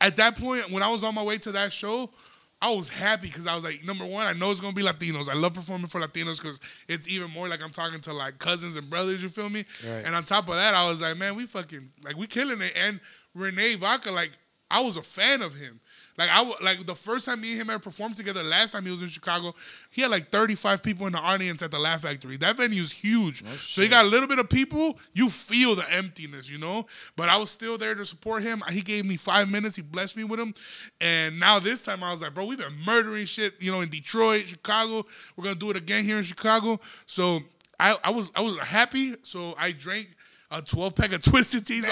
at 0.00 0.16
that 0.16 0.36
point, 0.38 0.70
when 0.70 0.82
I 0.82 0.90
was 0.90 1.04
on 1.04 1.14
my 1.14 1.22
way 1.22 1.38
to 1.38 1.52
that 1.52 1.72
show, 1.72 2.10
I 2.60 2.70
was 2.74 2.88
happy 2.92 3.26
because 3.26 3.46
I 3.46 3.54
was 3.54 3.62
like, 3.64 3.84
number 3.84 4.04
one, 4.06 4.26
I 4.26 4.32
know 4.32 4.50
it's 4.50 4.60
gonna 4.60 4.72
be 4.74 4.82
Latinos. 4.82 5.28
I 5.28 5.34
love 5.34 5.52
performing 5.54 5.86
for 5.86 6.00
Latinos 6.00 6.40
because 6.40 6.60
it's 6.88 7.08
even 7.10 7.30
more 7.30 7.48
like 7.48 7.62
I'm 7.62 7.70
talking 7.70 8.00
to 8.00 8.12
like 8.14 8.38
cousins 8.38 8.76
and 8.76 8.88
brothers. 8.88 9.22
You 9.22 9.28
feel 9.28 9.50
me? 9.50 9.64
Right. 9.86 10.02
And 10.06 10.14
on 10.14 10.22
top 10.24 10.48
of 10.48 10.54
that, 10.54 10.74
I 10.74 10.88
was 10.88 11.02
like, 11.02 11.18
man, 11.18 11.36
we 11.36 11.44
fucking 11.46 11.88
like 12.04 12.16
we 12.16 12.26
killing 12.26 12.58
it. 12.60 12.72
And 12.86 13.00
Renee 13.34 13.74
Vaca, 13.76 14.10
like 14.10 14.30
I 14.70 14.80
was 14.80 14.96
a 14.96 15.02
fan 15.02 15.42
of 15.42 15.54
him. 15.54 15.78
Like 16.16 16.28
I 16.32 16.44
like 16.62 16.86
the 16.86 16.94
first 16.94 17.26
time 17.26 17.40
me 17.40 17.52
and 17.52 17.62
him 17.62 17.70
ever 17.70 17.80
performed 17.80 18.14
together. 18.14 18.42
Last 18.42 18.72
time 18.72 18.84
he 18.84 18.90
was 18.90 19.02
in 19.02 19.08
Chicago, 19.08 19.52
he 19.90 20.02
had 20.02 20.10
like 20.10 20.28
35 20.28 20.82
people 20.82 21.06
in 21.06 21.12
the 21.12 21.18
audience 21.18 21.62
at 21.62 21.70
the 21.70 21.78
Laugh 21.78 22.02
Factory. 22.02 22.36
That 22.36 22.56
venue's 22.56 22.92
huge. 22.92 23.44
so 23.44 23.82
you 23.82 23.88
got 23.88 24.04
a 24.04 24.08
little 24.08 24.28
bit 24.28 24.38
of 24.38 24.48
people, 24.48 24.96
you 25.12 25.28
feel 25.28 25.74
the 25.74 25.84
emptiness, 25.92 26.50
you 26.50 26.58
know. 26.58 26.86
But 27.16 27.28
I 27.28 27.36
was 27.36 27.50
still 27.50 27.76
there 27.76 27.94
to 27.94 28.04
support 28.04 28.42
him. 28.42 28.62
He 28.70 28.80
gave 28.80 29.06
me 29.06 29.16
five 29.16 29.50
minutes. 29.50 29.76
He 29.76 29.82
blessed 29.82 30.16
me 30.16 30.24
with 30.24 30.38
him. 30.38 30.54
And 31.00 31.40
now 31.40 31.58
this 31.58 31.82
time 31.82 32.04
I 32.04 32.12
was 32.12 32.22
like, 32.22 32.34
bro, 32.34 32.46
we've 32.46 32.58
been 32.58 32.72
murdering 32.86 33.26
shit, 33.26 33.54
you 33.60 33.72
know, 33.72 33.80
in 33.80 33.88
Detroit, 33.88 34.44
Chicago. 34.46 35.04
We're 35.36 35.44
gonna 35.44 35.56
do 35.56 35.70
it 35.70 35.76
again 35.76 36.04
here 36.04 36.18
in 36.18 36.24
Chicago. 36.24 36.78
So 37.06 37.40
I, 37.80 37.96
I 38.04 38.10
was 38.10 38.30
I 38.36 38.42
was 38.42 38.58
happy. 38.60 39.14
So 39.22 39.54
I 39.58 39.72
drank 39.72 40.08
a 40.50 40.62
12 40.62 40.94
pack 40.94 41.12
of 41.12 41.24
Twisted 41.24 41.66
Teas. 41.66 41.88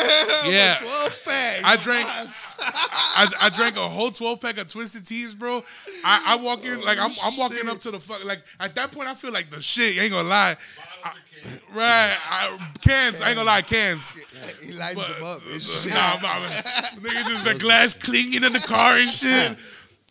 on- 0.44 0.50
Yeah. 0.52 0.76
12 0.80 1.20
pack. 1.24 1.60
I 1.64 1.76
drank, 1.76 2.06
I, 2.60 3.26
I 3.42 3.48
drank 3.50 3.76
a 3.76 3.88
whole 3.88 4.10
twelve 4.10 4.40
pack 4.40 4.58
of 4.58 4.68
Twisted 4.68 5.06
Teas, 5.06 5.34
bro. 5.34 5.62
I, 6.04 6.24
I 6.28 6.36
walk 6.36 6.64
in 6.64 6.80
like 6.84 6.98
I'm, 6.98 7.10
I'm 7.24 7.38
walking 7.38 7.68
up 7.68 7.78
to 7.80 7.90
the 7.90 7.98
fuck. 7.98 8.24
Like 8.24 8.40
at 8.60 8.74
that 8.76 8.92
point, 8.92 9.08
I 9.08 9.14
feel 9.14 9.32
like 9.32 9.50
the 9.50 9.60
shit. 9.60 10.00
Ain't 10.02 10.12
gonna 10.12 10.28
lie, 10.28 10.56
I- 11.04 11.12
right? 11.74 12.16
I, 12.30 12.58
cans. 12.86 13.22
I 13.22 13.28
ain't 13.28 13.36
gonna 13.36 13.46
lie, 13.48 13.62
cans. 13.62 14.16
He 14.62 14.72
lines 14.74 14.96
But, 14.96 15.06
him 15.06 15.24
up. 15.24 15.38
It's 15.46 15.84
shit. 15.84 15.94
nah, 15.94 16.14
nah, 16.16 16.40
man. 16.40 16.62
Nigga, 17.00 17.28
just 17.28 17.44
the 17.46 17.54
glass 17.54 17.94
clinging 17.94 18.44
in 18.44 18.52
the 18.52 18.64
car 18.66 18.94
and 18.98 19.08
shit. 19.10 19.56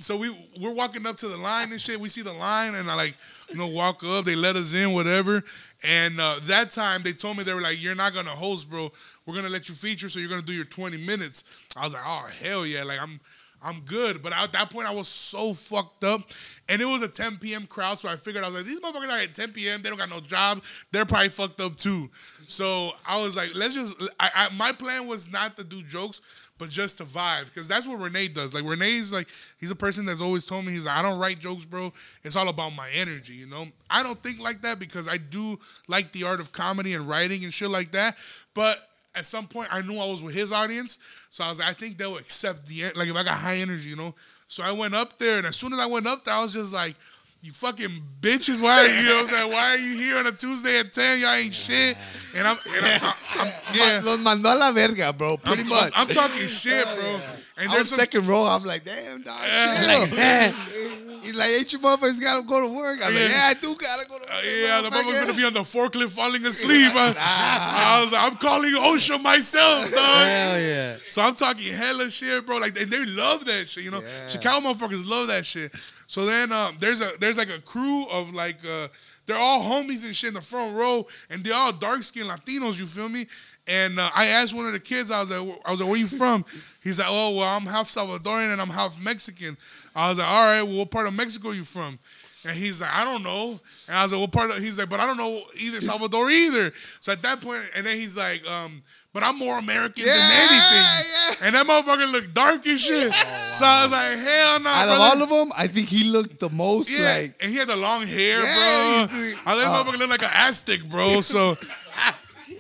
So 0.02 0.15
we 0.17 0.30
we're 0.60 0.73
walking 0.73 1.06
up 1.06 1.17
to 1.17 1.28
the 1.28 1.38
line 1.38 1.71
and 1.71 1.80
shit. 1.82 1.99
We 1.99 2.10
see 2.10 2.21
the 2.21 2.34
line 2.34 2.73
and 2.75 2.89
I 2.89 2.95
like 2.95 3.15
you 3.49 3.57
know 3.57 3.67
walk 3.67 4.03
up. 4.03 4.25
They 4.25 4.35
let 4.35 4.55
us 4.55 4.73
in, 4.73 4.93
whatever. 4.93 5.43
And 5.88 6.19
uh, 6.19 6.39
that 6.43 6.71
time 6.71 7.01
they 7.03 7.12
told 7.12 7.38
me 7.38 7.43
they 7.43 7.53
were 7.53 7.62
like, 7.62 7.81
"You're 7.81 7.95
not 7.95 8.13
gonna 8.13 8.29
host, 8.29 8.69
bro. 8.69 8.89
We're 9.25 9.35
gonna 9.35 9.49
let 9.49 9.69
you 9.69 9.75
feature, 9.75 10.09
so 10.09 10.19
you're 10.19 10.29
gonna 10.29 10.41
do 10.41 10.53
your 10.53 10.65
20 10.65 10.97
minutes." 11.05 11.67
I 11.77 11.83
was 11.83 11.93
like, 11.93 12.03
"Oh 12.05 12.27
hell 12.43 12.65
yeah!" 12.65 12.83
Like 12.83 13.01
I'm. 13.01 13.19
I'm 13.62 13.81
good, 13.81 14.23
but 14.23 14.31
at 14.31 14.53
that 14.53 14.69
point 14.69 14.88
I 14.88 14.93
was 14.93 15.09
so 15.09 15.53
fucked 15.53 16.05
up, 16.05 16.21
and 16.69 16.81
it 16.81 16.85
was 16.85 17.03
a 17.03 17.09
10 17.09 17.39
p.m. 17.39 17.65
crowd, 17.65 17.97
so 17.97 18.07
I 18.07 18.15
figured 18.15 18.41
I 18.41 18.47
was 18.47 18.55
like, 18.55 18.65
these 18.65 18.79
motherfuckers 18.79 19.09
are 19.09 19.21
at 19.21 19.33
10 19.33 19.51
p.m. 19.51 19.81
They 19.81 19.89
don't 19.89 19.97
got 19.97 20.09
no 20.09 20.21
job. 20.21 20.63
They're 20.93 21.03
probably 21.03 21.27
fucked 21.27 21.59
up 21.59 21.75
too. 21.75 22.09
So 22.47 22.91
I 23.05 23.21
was 23.21 23.35
like, 23.35 23.49
let's 23.55 23.73
just. 23.75 24.01
I, 24.17 24.29
I 24.33 24.47
my 24.57 24.71
plan 24.71 25.07
was 25.07 25.33
not 25.33 25.57
to 25.57 25.65
do 25.65 25.83
jokes, 25.83 26.48
but 26.60 26.69
just 26.69 27.00
to 27.00 27.06
vibe, 27.06 27.45
because 27.45 27.67
that's 27.67 27.88
what 27.88 28.00
Renee 28.00 28.28
does. 28.28 28.54
Like 28.54 28.65
Renee's 28.65 29.12
like 29.12 29.28
he's 29.60 29.72
a 29.72 29.76
person 29.76 30.06
that's 30.06 30.22
always 30.22 30.45
told 30.45 30.65
me 30.65 30.74
he's 30.74 30.86
like 30.86 30.98
I 30.98 31.02
don't 31.02 31.17
write 31.19 31.39
jokes, 31.39 31.65
bro. 31.65 31.91
It's 32.24 32.36
all 32.36 32.50
about 32.50 32.76
my 32.76 32.88
energy, 32.95 33.34
you 33.34 33.48
know. 33.48 33.65
I 33.89 34.04
don't 34.04 34.22
think 34.22 34.39
like 34.39 34.62
that 34.62 34.80
because 34.80 35.08
I 35.08 35.17
do 35.17 35.58
like 35.88 36.12
the 36.12 36.26
art 36.26 36.39
of 36.39 36.52
comedy 36.52 36.93
and 36.93 37.08
writing 37.08 37.43
and 37.43 37.52
shit 37.52 37.72
like 37.72 37.91
that, 37.93 38.15
but. 38.54 38.78
At 39.15 39.26
some 39.26 39.48
point, 39.48 39.69
I 39.72 39.82
knew 39.82 40.00
I 40.00 40.06
was 40.06 40.24
with 40.24 40.36
his 40.36 40.54
audience, 40.54 41.00
so 41.32 41.43
I 41.43 41.50
was 41.50 41.60
like, 41.60 41.69
I 41.69 41.74
think 41.74 41.98
they'll 41.98 42.17
accept 42.17 42.67
the 42.67 42.84
like 42.95 43.08
if 43.08 43.15
I 43.15 43.24
got 43.24 43.39
high 43.39 43.56
energy, 43.56 43.89
you 43.89 43.95
know. 43.95 44.13
So 44.48 44.63
I 44.63 44.72
went 44.72 44.93
up 44.93 45.17
there, 45.17 45.39
and 45.39 45.48
as 45.48 45.56
soon 45.56 45.74
as 45.74 45.80
I 45.80 45.88
went 45.88 46.06
up 46.06 46.24
there, 46.24 46.36
I 46.36 46.41
was 46.41 46.54
just 46.54 46.72
like, 46.72 46.95
"You 47.41 47.52
fucking 47.52 47.89
bitches! 48.21 48.62
Why? 48.62 48.86
You 48.86 49.10
know 49.10 49.15
what 49.15 49.21
I'm 49.21 49.28
saying? 49.28 49.52
Why 49.52 49.65
are 49.71 49.78
you 49.78 49.93
here 49.95 50.17
on 50.17 50.28
a 50.28 50.32
Tuesday 50.32 50.80
at 50.80 50.91
ten? 50.93 51.19
Y'all 51.19 51.34
ain't 51.34 51.54
shit." 51.54 51.95
And 52.36 52.47
I'm, 52.47 52.58
and 52.67 52.86
I'm, 52.86 53.02
I'm, 53.04 53.47
I'm 53.47 53.75
yeah. 53.75 54.02
Los 54.04 54.17
mandó 54.19 54.54
a 54.54 54.58
la 54.58 54.71
verga, 54.71 55.13
bro. 55.13 55.38
Pretty 55.38 55.63
I'm, 55.63 55.69
much. 55.69 55.93
I'm, 55.95 56.08
talking 56.08 56.47
shit, 56.47 56.84
bro. 56.84 57.21
And 57.60 57.67
I 57.67 57.67
was 57.67 57.73
there's 57.75 57.89
some, 57.89 57.99
second 57.99 58.28
row. 58.28 58.43
I'm 58.43 58.63
like, 58.63 58.84
damn, 58.84 59.21
dog. 59.21 59.39
Yeah. 59.43 60.08
chill. 60.08 60.95
He's 61.21 61.36
like, 61.36 61.49
ain't 61.49 61.71
you 61.73 61.80
motherfuckers 61.80 62.21
gotta 62.21 62.43
go 62.43 62.62
to 62.62 62.67
work? 62.73 62.99
I'm 63.04 63.13
Yeah. 63.13 63.19
like, 63.19 63.30
yeah, 63.30 63.52
I 63.52 63.54
do 63.62 63.75
gotta 63.75 64.08
go 64.08 64.17
to 64.17 64.21
work. 64.21 64.32
Uh, 64.32 64.41
yeah, 64.41 64.82
the 64.82 64.89
motherfucker's 64.89 65.25
gonna 65.28 65.38
be 65.38 65.45
on 65.45 65.54
the 65.54 65.60
forklift 65.60 66.15
falling 66.15 66.43
asleep. 66.45 66.91
I, 66.95 67.13
I 67.17 68.04
was 68.04 68.12
like, 68.13 68.32
I'm 68.32 68.38
calling 68.38 68.71
OSHA 68.71 69.21
myself, 69.21 69.91
dog. 69.91 70.28
Hell 70.28 70.60
yeah. 70.60 70.95
So 71.08 71.21
I'm 71.21 71.36
talking 71.36 71.73
hella 71.73 72.10
shit, 72.10 72.45
bro. 72.45 72.58
Like 72.58 72.73
they, 72.73 72.86
they 72.86 73.04
love 73.06 73.45
that 73.45 73.67
shit, 73.67 73.84
you 73.84 73.91
know. 73.91 74.02
Yeah. 74.02 74.28
Chicago 74.28 74.67
motherfuckers 74.67 75.08
love 75.08 75.28
that 75.28 75.45
shit. 75.45 75.71
So 76.10 76.26
then 76.26 76.52
um, 76.52 76.76
there's 76.80 77.02
a 77.02 77.19
there's 77.19 77.38
like 77.38 77.52
a 77.56 77.62
crew 77.62 78.10
of 78.10 78.34
like 78.34 78.58
uh, 78.65 78.88
they're 79.28 79.38
all 79.38 79.62
homies 79.62 80.06
and 80.06 80.15
shit 80.15 80.30
in 80.30 80.34
the 80.34 80.41
front 80.41 80.76
row, 80.76 81.06
and 81.30 81.43
they're 81.43 81.54
all 81.54 81.72
dark 81.72 82.02
skinned 82.02 82.28
Latinos. 82.28 82.80
You 82.80 82.88
feel 82.88 83.10
me? 83.10 83.28
And 83.67 84.00
uh, 84.00 84.10
I 84.15 84.26
asked 84.26 84.56
one 84.56 84.65
of 84.65 84.74
the 84.74 84.80
kids, 84.80 85.12
I 85.12 85.19
was 85.22 85.30
like, 85.30 85.60
I 85.67 85.69
was 85.69 85.80
like, 85.80 85.88
where 85.88 86.00
you 86.00 86.08
from? 86.08 86.43
He's 86.84 86.98
like, 86.98 87.08
oh 87.12 87.36
well, 87.38 87.56
I'm 87.56 87.62
half 87.62 87.86
Salvadorian 87.86 88.52
and 88.52 88.60
I'm 88.60 88.69
half 88.69 89.00
Mexican. 89.04 89.56
I 89.95 90.10
was 90.10 90.17
like, 90.17 90.28
all 90.28 90.45
right, 90.45 90.63
well, 90.63 90.80
what 90.80 90.89
part 90.89 91.06
of 91.06 91.13
Mexico 91.15 91.52
you 91.52 91.63
from? 91.63 92.00
And 92.47 92.56
he's 92.56 92.82
like, 92.82 92.91
I 92.93 93.04
don't 93.04 93.23
know. 93.23 93.60
And 93.89 93.97
I 93.97 94.04
was 94.04 94.13
like, 94.13 94.21
what 94.21 94.32
part 94.32 94.49
of? 94.52 94.58
He's 94.58 94.80
like, 94.80 94.88
but 94.89 94.99
I 95.02 95.06
don't 95.08 95.17
know 95.17 95.41
either 95.62 95.82
Salvador 95.82 96.30
either. 96.30 96.71
So 97.02 97.12
at 97.12 97.21
that 97.23 97.41
point, 97.41 97.60
and 97.75 97.86
then 97.86 97.95
he's 97.97 98.17
like, 98.17 98.41
um, 98.49 98.82
but 99.13 99.23
I'm 99.23 99.38
more 99.39 99.58
American 99.60 100.06
Yeah, 100.06 100.13
than 100.13 100.32
anything. 100.32 100.86
yeah. 100.88 101.45
And 101.47 101.56
that 101.56 101.65
motherfucker 101.67 102.12
looked 102.12 102.34
dark 102.34 102.65
as 102.67 102.80
shit. 102.82 103.12
So 103.12 103.65
I 103.65 103.84
was 103.84 103.91
like, 103.91 104.17
hell 104.23 104.60
no. 104.62 104.69
Out 104.69 104.89
of 104.89 104.99
all 104.99 105.23
of 105.23 105.30
them, 105.30 105.52
I 105.58 105.67
think 105.67 105.88
he 105.89 106.10
looked 106.12 106.39
the 106.39 106.49
most 106.49 106.89
yeah, 106.91 107.08
like. 107.23 107.34
and 107.41 107.52
he 107.52 107.58
had 107.58 107.67
the 107.67 107.75
long 107.75 108.02
hair, 108.06 108.39
Yeah, 108.39 109.08
bro. 109.10 109.17
I 109.45 109.56
think 109.56 109.67
uh, 109.67 109.84
motherfucker 109.84 109.97
looked 109.97 110.12
like 110.12 110.21
an 110.23 110.30
Aztec, 110.36 110.80
bro. 110.89 111.21
So 111.21 111.58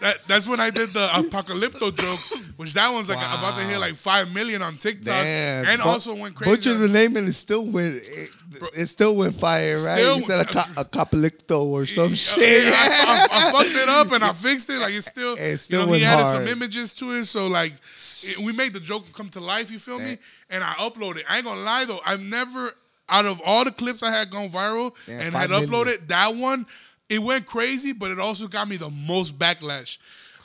that, 0.01 0.15
that's 0.27 0.47
when 0.47 0.59
I 0.59 0.69
did 0.69 0.89
the 0.89 1.07
apocalypto 1.07 1.95
joke, 1.95 2.57
which 2.57 2.73
that 2.73 2.91
one's 2.91 3.09
like 3.09 3.17
about 3.17 3.57
to 3.57 3.63
hit 3.63 3.79
like 3.79 3.93
five 3.95 4.33
million 4.33 4.61
on 4.61 4.75
TikTok, 4.75 5.13
Damn. 5.23 5.65
and 5.67 5.81
Bu- 5.81 5.87
also 5.89 6.15
went 6.15 6.35
crazy. 6.35 6.55
Butcher 6.55 6.73
the 6.75 6.87
name 6.87 7.15
and 7.17 7.27
it 7.27 7.33
still 7.33 7.65
went. 7.65 7.95
It, 7.95 8.29
it 8.77 8.87
still 8.87 9.15
went 9.15 9.35
fire, 9.35 9.73
right? 9.75 9.97
Still- 9.99 10.17
you 10.17 10.23
said 10.23 10.45
a, 10.77 10.81
a 10.81 11.55
or 11.55 11.85
some 11.85 12.09
Yeah, 12.09 12.13
shit. 12.15 12.63
yeah, 12.65 12.71
I, 12.73 13.27
I- 13.31 13.47
I 13.47 13.51
fucked 13.51 13.75
it 13.75 13.89
up 13.89 14.11
and 14.11 14.23
I 14.23 14.33
fixed 14.33 14.69
it. 14.69 14.79
Like 14.79 14.93
it's 14.93 15.05
still, 15.07 15.35
It 15.35 15.57
still 15.57 15.81
you 15.81 15.87
know, 15.87 15.93
he 15.93 16.03
added 16.05 16.23
hard. 16.25 16.47
some 16.47 16.57
images 16.57 16.93
to 16.95 17.11
it, 17.11 17.25
so 17.25 17.47
like 17.47 17.71
it, 17.71 18.39
we 18.45 18.53
made 18.53 18.73
the 18.73 18.79
joke 18.79 19.05
come 19.13 19.29
to 19.29 19.39
life. 19.39 19.71
You 19.71 19.79
feel 19.79 19.99
me? 19.99 20.15
And 20.49 20.63
I 20.63 20.73
uploaded. 20.79 21.21
I 21.29 21.37
ain't 21.37 21.45
gonna 21.45 21.61
lie 21.61 21.85
though, 21.87 21.99
I've 22.05 22.21
never 22.21 22.71
out 23.11 23.25
of 23.25 23.41
all 23.43 23.63
the 23.65 23.71
clips 23.71 24.03
I 24.03 24.11
had 24.11 24.29
gone 24.29 24.49
viral 24.49 24.91
Yeah, 25.07 25.21
and 25.21 25.33
had 25.33 25.49
million. 25.49 25.69
uploaded 25.69 26.07
that 26.09 26.29
one, 26.35 26.63
it 27.09 27.19
went 27.19 27.45
crazy, 27.45 27.93
but 27.93 28.11
it 28.11 28.19
also 28.19 28.47
got 28.47 28.69
me 28.69 28.77
the 28.77 28.91
most 29.07 29.37
backlash. 29.39 29.97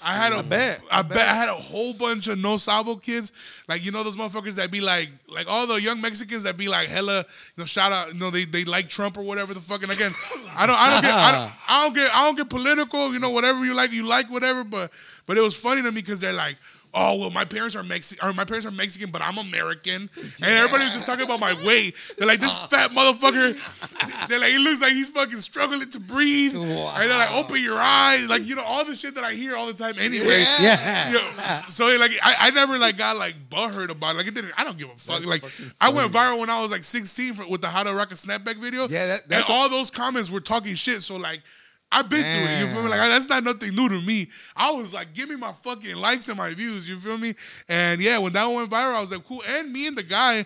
I 0.07 0.13
had 0.13 0.33
a, 0.35 0.39
I 0.39 0.43
bet, 0.43 0.81
I 0.93 1.03
bet. 1.03 1.17
I 1.17 1.35
had 1.35 1.49
a 1.49 1.55
whole 1.55 1.95
bunch 1.95 2.29
of 2.29 2.39
no 2.39 2.59
sabo 2.59 2.97
kids, 2.97 3.63
like 3.69 3.85
you 3.87 3.91
know 3.91 4.03
those 4.05 4.19
motherfuckers 4.19 4.57
that 4.57 4.71
be 4.71 4.83
like, 4.83 5.09
like 5.35 5.47
all 5.49 5.67
the 5.67 5.81
young 5.81 6.01
Mexicans 6.01 6.43
that 6.45 6.59
be 6.59 6.69
like 6.69 6.89
hella, 6.89 7.19
you 7.19 7.25
know, 7.57 7.65
shout 7.65 7.91
out, 7.91 8.13
you 8.13 8.21
know, 8.21 8.29
they, 8.29 8.45
they 8.45 8.65
like 8.65 8.89
Trump 8.89 9.17
or 9.17 9.23
whatever 9.23 9.55
the 9.55 9.61
fuck. 9.61 9.83
And 9.83 9.91
again, 9.91 10.11
I 10.57 10.67
don't, 10.67 10.79
I 10.79 10.91
don't 10.91 11.03
get, 11.03 11.15
I 11.15 11.33
don't, 11.33 11.53
I 11.69 11.85
don't 11.85 11.95
get, 11.95 12.11
I 12.13 12.25
don't 12.27 12.37
get 12.37 12.51
political, 12.51 13.15
you 13.15 13.21
know, 13.21 13.31
whatever 13.31 13.65
you 13.65 13.75
like, 13.75 13.93
you 13.93 14.07
like 14.07 14.31
whatever. 14.31 14.63
But, 14.63 14.91
but 15.27 15.39
it 15.39 15.41
was 15.41 15.59
funny 15.59 15.81
to 15.81 15.91
me 15.91 16.03
because 16.03 16.21
they're 16.21 16.35
like, 16.35 16.57
oh 16.95 17.19
well, 17.19 17.31
my 17.31 17.45
parents 17.45 17.77
are 17.77 17.83
Mexican, 17.83 18.29
or 18.29 18.33
my 18.33 18.45
parents 18.45 18.67
are 18.67 18.71
Mexican, 18.71 19.11
but 19.11 19.23
I'm 19.23 19.39
American, 19.39 20.09
and 20.17 20.45
everybody 20.45 20.85
was 20.85 20.93
just 20.93 21.07
talking 21.07 21.25
about 21.25 21.41
my 21.41 21.55
weight. 21.67 21.95
They're 22.19 22.29
like, 22.29 22.41
this 22.41 22.65
uh. 22.65 22.69
fat 22.69 22.91
motherfucker. 22.93 24.29
They're 24.29 24.41
like, 24.41 24.51
he 24.51 24.59
looks 24.59 24.81
like 24.81 24.93
he's 24.93 25.11
fucking 25.11 25.39
struggling 25.39 25.89
to 25.91 26.01
breathe. 26.01 26.55
And 26.55 26.65
they're 26.65 27.19
like, 27.19 27.35
open 27.37 27.63
your 27.63 27.79
eyes, 27.79 28.29
like 28.29 28.47
you 28.47 28.55
know, 28.57 28.65
all 28.65 28.85
the 28.85 28.95
shit 28.95 29.15
that 29.17 29.25
I 29.25 29.33
hear 29.33 29.57
all 29.57 29.67
the 29.67 29.75
time 29.75 29.95
anyway. 29.99 30.45
Yeah. 30.61 31.13
Yo, 31.13 31.19
so 31.69 31.87
like 31.87 32.13
I, 32.23 32.35
I 32.41 32.51
never 32.53 32.79
like 32.79 32.97
got 32.97 33.17
like 33.17 33.35
butthurt 33.51 33.91
about 33.91 34.15
it. 34.15 34.19
Like 34.19 34.29
it 34.29 34.35
didn't. 34.35 34.53
I 34.57 34.65
don't 34.65 34.79
give 34.79 34.89
a 34.89 34.93
fuck. 34.93 35.27
like 35.27 35.45
I 35.81 35.93
went 35.93 36.11
viral 36.13 36.41
when 36.41 36.51
I 36.51 36.61
was 36.63 36.71
like 36.71 36.85
16 36.85 37.35
for, 37.35 37.49
with 37.49 37.61
the 37.61 37.69
How 37.69 37.83
to 37.83 37.93
Rock 37.95 38.11
a 38.13 38.15
Snapback 38.15 38.57
video. 38.57 38.83
Yeah, 38.89 39.07
that- 39.07 39.23
and 39.23 39.31
that's 39.31 39.51
all 39.51 39.69
those 39.69 39.91
comments 39.91 40.31
were 40.31 40.41
talking 40.41 40.75
shit. 40.75 41.03
So 41.03 41.17
like. 41.17 41.41
I've 41.95 42.11
been 42.11 42.23
through 42.23 42.45
it. 42.51 42.61
You 42.61 42.67
feel 42.67 42.83
me? 42.83 42.89
Like 42.91 42.99
that's 42.99 43.29
not 43.29 43.45
nothing 43.45 43.75
new 43.75 43.89
to 43.89 44.01
me. 44.03 44.27
I 44.57 44.73
was 44.73 44.93
like, 44.93 45.15
give 45.15 45.29
me 45.29 45.37
my 45.37 45.53
fucking 45.53 45.97
likes 45.97 46.29
and 46.29 46.37
my 46.37 46.53
views. 46.53 46.91
You 46.91 46.97
feel 46.97 47.19
me? 47.19 47.35
And 47.69 48.03
yeah, 48.03 48.19
when 48.19 48.33
that 48.33 48.45
one 48.45 48.57
went 48.57 48.71
viral, 48.71 48.97
I 48.97 49.01
was 49.01 49.13
like, 49.13 49.25
cool. 49.25 49.43
And 49.49 49.73
me 49.73 49.87
and 49.87 49.97
the 49.97 50.03
guy 50.03 50.45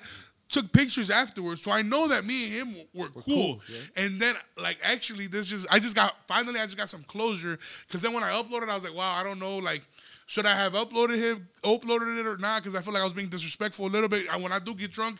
took 0.51 0.73
pictures 0.73 1.11
afterwards, 1.11 1.61
so 1.63 1.71
I 1.71 1.83
know 1.83 2.09
that 2.09 2.25
me 2.25 2.45
and 2.45 2.69
him 2.69 2.87
were 2.95 3.09
cool. 3.09 3.61
And 3.97 4.21
then, 4.21 4.35
like, 4.63 4.79
actually, 4.83 5.27
this 5.27 5.47
just 5.47 5.67
I 5.71 5.79
just 5.79 5.97
got 5.97 6.23
finally 6.25 6.61
I 6.61 6.65
just 6.65 6.79
got 6.79 6.89
some 6.89 7.03
closure 7.03 7.59
because 7.87 8.03
then 8.03 8.13
when 8.15 8.25
I 8.25 8.31
uploaded, 8.31 8.69
I 8.69 8.75
was 8.75 8.85
like, 8.85 8.95
wow, 8.95 9.15
I 9.17 9.25
don't 9.25 9.41
know, 9.41 9.59
like. 9.59 9.83
Should 10.31 10.45
I 10.45 10.55
have 10.55 10.75
uploaded 10.75 11.17
him, 11.17 11.49
uploaded 11.63 12.21
it 12.21 12.27
or 12.27 12.37
not? 12.37 12.63
Because 12.63 12.77
I 12.77 12.83
feel 12.83 12.93
like 12.93 13.01
I 13.01 13.05
was 13.05 13.15
being 13.15 13.31
disrespectful 13.31 13.87
a 13.87 13.89
little 13.89 14.11
bit. 14.11 14.29
I, 14.31 14.37
when 14.37 14.53
I 14.53 14.59
do 14.59 14.75
get 14.75 14.91
drunk, 14.91 15.17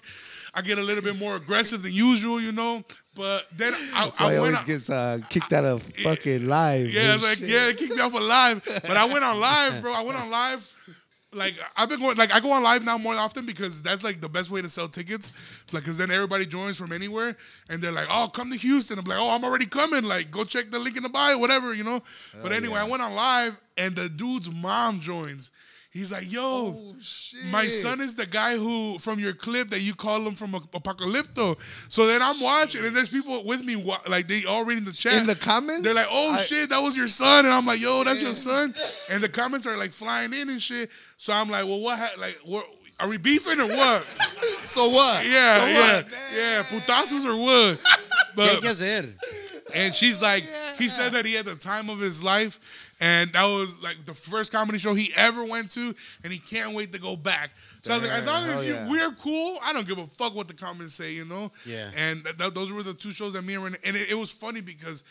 I 0.55 0.61
get 0.61 0.77
a 0.77 0.83
little 0.83 1.03
bit 1.03 1.19
more 1.19 1.35
aggressive 1.37 1.83
than 1.83 1.95
usual, 1.95 2.39
you 2.39 2.53
know. 2.53 2.85
But 3.19 3.49
then 3.57 3.73
I, 3.95 4.11
I 4.21 4.27
went. 4.27 4.39
always 4.39 4.65
gets 4.65 4.89
uh, 4.89 5.19
kicked 5.29 5.53
out 5.53 5.65
of 5.65 5.83
fucking 5.83 6.47
live. 6.47 6.89
Yeah, 6.89 7.17
like 7.21 7.39
shit. 7.39 7.51
yeah, 7.51 7.73
kicked 7.77 7.97
me 7.97 8.01
off 8.01 8.15
of 8.15 8.23
live. 8.23 8.63
But 8.65 8.97
I 8.97 9.07
went 9.07 9.25
on 9.25 9.41
live, 9.41 9.83
bro. 9.83 9.93
I 9.93 10.05
went 10.05 10.17
on 10.17 10.31
live. 10.31 10.75
Like 11.35 11.53
I've 11.77 11.89
been 11.89 11.99
going, 11.99 12.17
like 12.17 12.33
I 12.33 12.39
go 12.41 12.53
on 12.53 12.63
live 12.63 12.85
now 12.85 12.97
more 12.97 13.15
often 13.17 13.45
because 13.45 13.83
that's 13.83 14.05
like 14.05 14.21
the 14.21 14.29
best 14.29 14.51
way 14.53 14.63
to 14.63 14.69
sell 14.69 14.87
tickets. 14.89 15.65
Like, 15.73 15.85
cause 15.85 15.99
then 15.99 16.11
everybody 16.13 16.47
joins 16.47 16.79
from 16.79 16.93
anywhere, 16.93 17.37
and 17.69 17.83
they're 17.83 17.93
like, 17.93 18.07
"Oh, 18.09 18.29
come 18.29 18.51
to 18.51 18.57
Houston." 18.57 18.99
I'm 18.99 19.05
like, 19.05 19.19
"Oh, 19.19 19.31
I'm 19.31 19.45
already 19.45 19.67
coming." 19.67 20.05
Like, 20.05 20.31
go 20.31 20.45
check 20.45 20.71
the 20.71 20.79
link 20.79 20.97
in 20.97 21.03
the 21.03 21.11
bio, 21.11 21.37
whatever, 21.39 21.75
you 21.75 21.85
know. 21.85 22.01
but 22.43 22.53
anyway, 22.53 22.79
I 22.79 22.89
went 22.89 23.03
on 23.03 23.15
live, 23.15 23.61
and 23.77 23.95
the 23.95 24.09
dude's 24.09 24.51
mom 24.51 25.01
joins. 25.01 25.51
He's 25.99 26.13
like, 26.13 26.31
"Yo, 26.33 26.41
Oh, 26.43 26.93
my 27.53 27.65
son 27.65 28.01
is 28.01 28.15
the 28.15 28.27
guy 28.27 28.57
who 28.57 28.99
from 28.99 29.19
your 29.19 29.33
clip 29.35 29.69
that 29.71 29.81
you 29.81 29.95
call 29.95 30.27
him 30.27 30.35
from 30.35 30.53
Apocalypto." 30.53 31.57
So 31.91 32.07
then 32.07 32.21
I'm 32.23 32.41
watching, 32.41 32.85
and 32.85 32.95
there's 32.95 33.11
people 33.11 33.45
with 33.45 33.65
me, 33.65 33.77
like 34.09 34.29
they 34.29 34.45
all 34.49 34.65
reading 34.65 34.85
the 34.85 34.93
chat 34.93 35.15
In 35.15 35.27
the 35.27 35.35
comments? 35.35 35.83
They're 35.83 35.95
like, 35.95 36.07
"Oh 36.11 36.33
I- 36.35 36.41
shit, 36.41 36.71
that 36.71 36.83
was 36.83 36.97
your 36.97 37.09
son," 37.09 37.45
and 37.45 37.53
I'm 37.55 37.67
like, 37.67 37.81
"Yo, 37.81 38.05
that's 38.05 38.23
your 38.23 38.35
son," 38.35 38.75
and 39.11 39.23
the 39.23 39.29
comments 39.29 39.67
are 39.67 39.77
like 39.77 39.93
flying 39.93 40.33
in 40.33 40.49
and 40.49 40.63
shit. 40.63 40.91
So 41.17 41.33
I'm 41.33 41.51
like, 41.51 41.65
"Well, 41.65 41.81
what? 41.81 41.99
Ha- 41.99 42.13
like, 42.21 42.39
what, 42.45 42.65
are 43.01 43.09
we 43.09 43.19
beefing 43.19 43.59
or 43.61 43.69
what?" 43.69 44.03
So 44.63 44.89
what? 44.89 45.25
Yeah, 45.27 45.57
so 45.59 45.67
yeah, 45.67 45.95
what? 45.97 46.07
yeah, 46.37 46.63
putazos 46.65 47.25
or 47.27 47.37
what? 47.37 47.83
But 48.37 48.49
hay 48.51 48.57
que 48.61 48.69
hacer? 48.69 49.13
and 49.75 49.95
she's 49.95 50.23
like, 50.23 50.43
he 50.79 50.89
said 50.89 51.13
that 51.13 51.27
he 51.27 51.35
had 51.35 51.45
the 51.45 51.55
time 51.57 51.91
of 51.91 51.99
his 51.99 52.23
life, 52.23 52.88
and 53.01 53.31
that 53.31 53.45
was 53.47 53.83
like 53.83 54.05
the 54.05 54.15
first 54.15 54.53
comedy 54.53 54.79
show 54.79 54.95
he 54.95 55.11
ever 55.17 55.45
went 55.45 55.71
to, 55.73 55.95
and 56.25 56.33
he 56.33 56.39
can't 56.39 56.75
wait 56.75 56.93
to 56.93 57.01
go 57.01 57.17
back. 57.17 57.51
So 57.83 57.93
I 57.93 57.97
was 57.97 58.05
like, 58.05 58.19
as 58.19 58.27
long 58.27 58.43
as 58.49 58.67
you, 58.67 58.75
yeah. 58.75 58.89
we're 58.91 59.13
cool, 59.13 59.57
I 59.63 59.73
don't 59.73 59.87
give 59.87 59.99
a 59.99 60.07
fuck 60.07 60.35
what 60.35 60.49
the 60.49 60.55
comments 60.55 60.95
say, 60.95 61.13
you 61.13 61.25
know. 61.25 61.51
Yeah. 61.65 61.91
And 61.97 62.25
th- 62.25 62.37
th- 62.37 62.55
those 62.55 62.73
were 62.73 62.83
the 62.83 62.95
two 62.95 63.13
shows 63.13 63.35
that 63.35 63.43
me 63.45 63.55
and 63.55 63.65
Renee, 63.65 63.79
and 63.87 63.97
it, 63.97 64.11
it 64.11 64.19
was 64.19 64.33
funny 64.33 64.61
because 64.61 65.05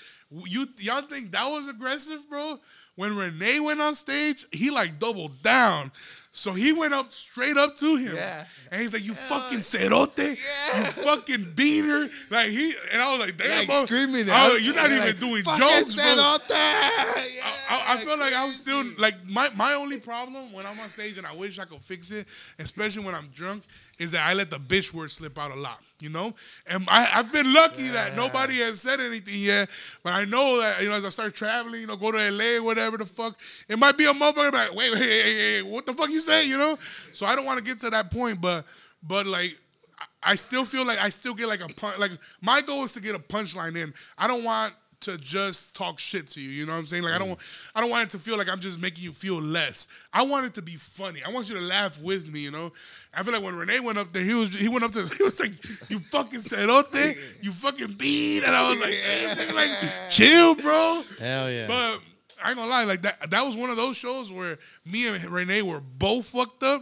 you 0.46 0.66
y'all 0.80 1.02
think 1.02 1.32
that 1.32 1.48
was 1.48 1.70
aggressive, 1.70 2.30
bro. 2.30 2.60
When 2.96 3.16
Renee 3.16 3.60
went 3.62 3.80
on 3.80 3.94
stage, 3.96 4.46
he 4.52 4.70
like 4.72 5.00
doubled 5.00 5.42
down. 5.44 5.92
So 6.32 6.52
he 6.54 6.72
went 6.74 6.94
up 6.94 7.12
straight 7.12 7.58
up 7.58 7.76
to 7.78 7.96
him. 7.96 8.16
Yeah. 8.16 8.44
And 8.72 8.80
he's 8.82 8.94
like, 8.94 9.04
You 9.06 9.14
fucking 9.14 9.58
cerote. 9.60 10.18
You 10.20 10.84
fucking 11.04 11.46
beaner. 11.56 12.10
Like 12.32 12.48
he 12.48 12.74
and 12.94 13.02
I 13.02 13.10
was 13.12 13.20
like, 13.22 13.38
damn, 13.38 13.58
Like 13.58 13.68
bro. 13.68 13.82
screaming. 13.86 14.30
At 14.30 14.52
him. 14.52 14.58
you're 14.62 14.76
not 14.76 14.86
even 14.92 15.00
Like, 15.00 15.20
doing 15.20 15.44
jokes, 15.44 15.96
bro. 15.96 16.04
cerote." 16.04 16.50
Yeah. 16.50 17.37
I, 17.70 17.94
I 17.94 17.98
feel 17.98 18.18
like 18.18 18.34
I'm 18.36 18.50
still 18.50 18.84
mm. 18.84 19.00
like 19.00 19.14
my, 19.30 19.48
my 19.58 19.74
only 19.74 20.00
problem 20.00 20.52
when 20.54 20.66
I'm 20.66 20.80
on 20.80 20.88
stage 20.88 21.18
and 21.18 21.26
I 21.28 21.36
wish 21.36 21.60
I 21.60 21.66
could 21.66 21.82
fix 21.82 22.12
it, 22.12 22.28
especially 22.64 23.06
when 23.06 23.14
I'm 23.14 23.28
drunk, 23.34 23.64
is 24.00 24.12
that 24.14 24.28
I 24.28 24.34
let 24.34 24.50
the 24.50 24.58
bitch 24.58 24.94
word 24.94 25.12
slip 25.12 25.38
out 25.38 25.52
a 25.52 25.56
lot, 25.56 25.80
you 26.00 26.10
know. 26.10 26.34
And 26.72 26.86
I, 26.90 27.08
I've 27.16 27.32
been 27.32 27.52
lucky 27.54 27.88
that 27.90 28.14
nobody 28.16 28.54
has 28.56 28.82
said 28.82 29.00
anything 29.00 29.36
yet, 29.38 29.70
but 30.04 30.14
I 30.14 30.26
know 30.26 30.62
that 30.62 30.82
you 30.82 30.90
know 30.90 30.96
as 30.96 31.06
I 31.06 31.10
start 31.10 31.34
traveling, 31.36 31.82
you 31.82 31.88
know, 31.88 31.96
go 31.96 32.12
to 32.12 32.18
LA, 32.18 32.64
whatever 32.64 32.98
the 32.98 33.06
fuck, 33.06 33.38
it 33.70 33.78
might 33.78 33.98
be 33.98 34.06
a 34.06 34.14
motherfucker 34.14 34.54
like, 34.54 34.76
wait, 34.76 34.92
wait, 34.92 35.02
hey, 35.02 35.22
hey, 35.24 35.56
hey, 35.58 35.62
what 35.64 35.86
the 35.86 35.94
fuck 35.94 36.10
you 36.10 36.20
say, 36.20 36.48
you 36.48 36.58
know? 36.58 36.76
So 37.14 37.26
I 37.26 37.36
don't 37.36 37.46
want 37.46 37.60
to 37.60 37.64
get 37.64 37.80
to 37.82 37.90
that 37.90 38.12
point, 38.12 38.42
but 38.42 38.66
but 39.08 39.28
like. 39.28 39.52
I- 40.00 40.06
I 40.24 40.36
still 40.36 40.66
feel 40.66 40.86
like 40.86 41.00
I 41.00 41.10
still 41.10 41.34
get 41.34 41.48
like 41.48 41.62
a 41.62 41.68
punch. 41.68 42.00
Like 42.00 42.12
my 42.42 42.62
goal 42.62 42.84
is 42.84 42.94
to 42.94 43.02
get 43.02 43.16
a 43.16 43.20
punchline 43.20 43.78
in. 43.82 43.94
I 44.18 44.28
don't 44.28 44.44
want 44.44 44.74
to 45.08 45.18
just 45.18 45.76
talk 45.76 46.00
shit 46.00 46.28
to 46.32 46.42
you. 46.42 46.50
You 46.50 46.66
know 46.66 46.74
what 46.74 46.80
I'm 46.80 46.86
saying? 46.86 47.04
Like 47.04 47.14
I 47.14 47.18
don't, 47.18 47.38
I 47.76 47.82
don't 47.82 47.90
want 47.90 48.06
it 48.06 48.12
to 48.12 48.20
feel 48.20 48.38
like 48.38 48.50
I'm 48.52 48.60
just 48.60 48.82
making 48.82 49.04
you 49.04 49.12
feel 49.12 49.42
less. 49.42 49.88
I 50.14 50.26
want 50.26 50.46
it 50.46 50.54
to 50.56 50.62
be 50.62 50.74
funny. 50.74 51.22
I 51.26 51.32
want 51.32 51.50
you 51.50 51.56
to 51.56 51.62
laugh 51.62 52.02
with 52.04 52.32
me. 52.32 52.42
You 52.42 52.52
know? 52.52 52.72
I 53.18 53.24
feel 53.24 53.34
like 53.34 53.44
when 53.44 53.56
Renee 53.56 53.80
went 53.80 53.98
up 53.98 54.12
there, 54.14 54.24
he 54.24 54.34
was 54.34 54.58
he 54.58 54.70
went 54.70 54.84
up 54.84 54.92
to 54.92 55.00
he 55.18 55.24
was 55.24 55.40
like, 55.40 55.90
"You 55.90 56.00
fucking 56.00 56.40
said 56.40 56.68
thing, 56.88 57.16
you 57.42 57.52
fucking 57.52 57.94
beat," 57.94 58.44
and 58.44 58.56
I 58.56 58.70
was 58.70 58.80
like, 58.80 59.56
like, 59.56 60.12
chill, 60.12 60.56
bro. 60.56 61.02
Hell 61.20 61.52
yeah. 61.52 61.68
But 61.68 62.00
I 62.44 62.50
ain't 62.50 62.58
gonna 62.58 62.70
lie, 62.70 62.84
like 62.86 63.02
that 63.02 63.32
that 63.32 63.44
was 63.44 63.58
one 63.58 63.70
of 63.70 63.76
those 63.76 63.98
shows 63.98 64.32
where 64.32 64.58
me 64.92 65.08
and 65.10 65.26
Renee 65.26 65.64
were 65.64 65.82
both 65.98 66.28
fucked 66.28 66.64
up, 66.64 66.82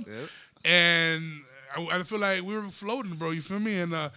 and 0.66 1.24
I, 1.78 1.88
I 1.92 2.04
feel 2.04 2.20
like 2.20 2.42
we 2.42 2.56
were 2.56 2.64
floating, 2.64 3.14
bro. 3.14 3.32
You 3.32 3.42
feel 3.42 3.60
me? 3.60 3.80
And 3.80 3.94
uh, 3.94 4.10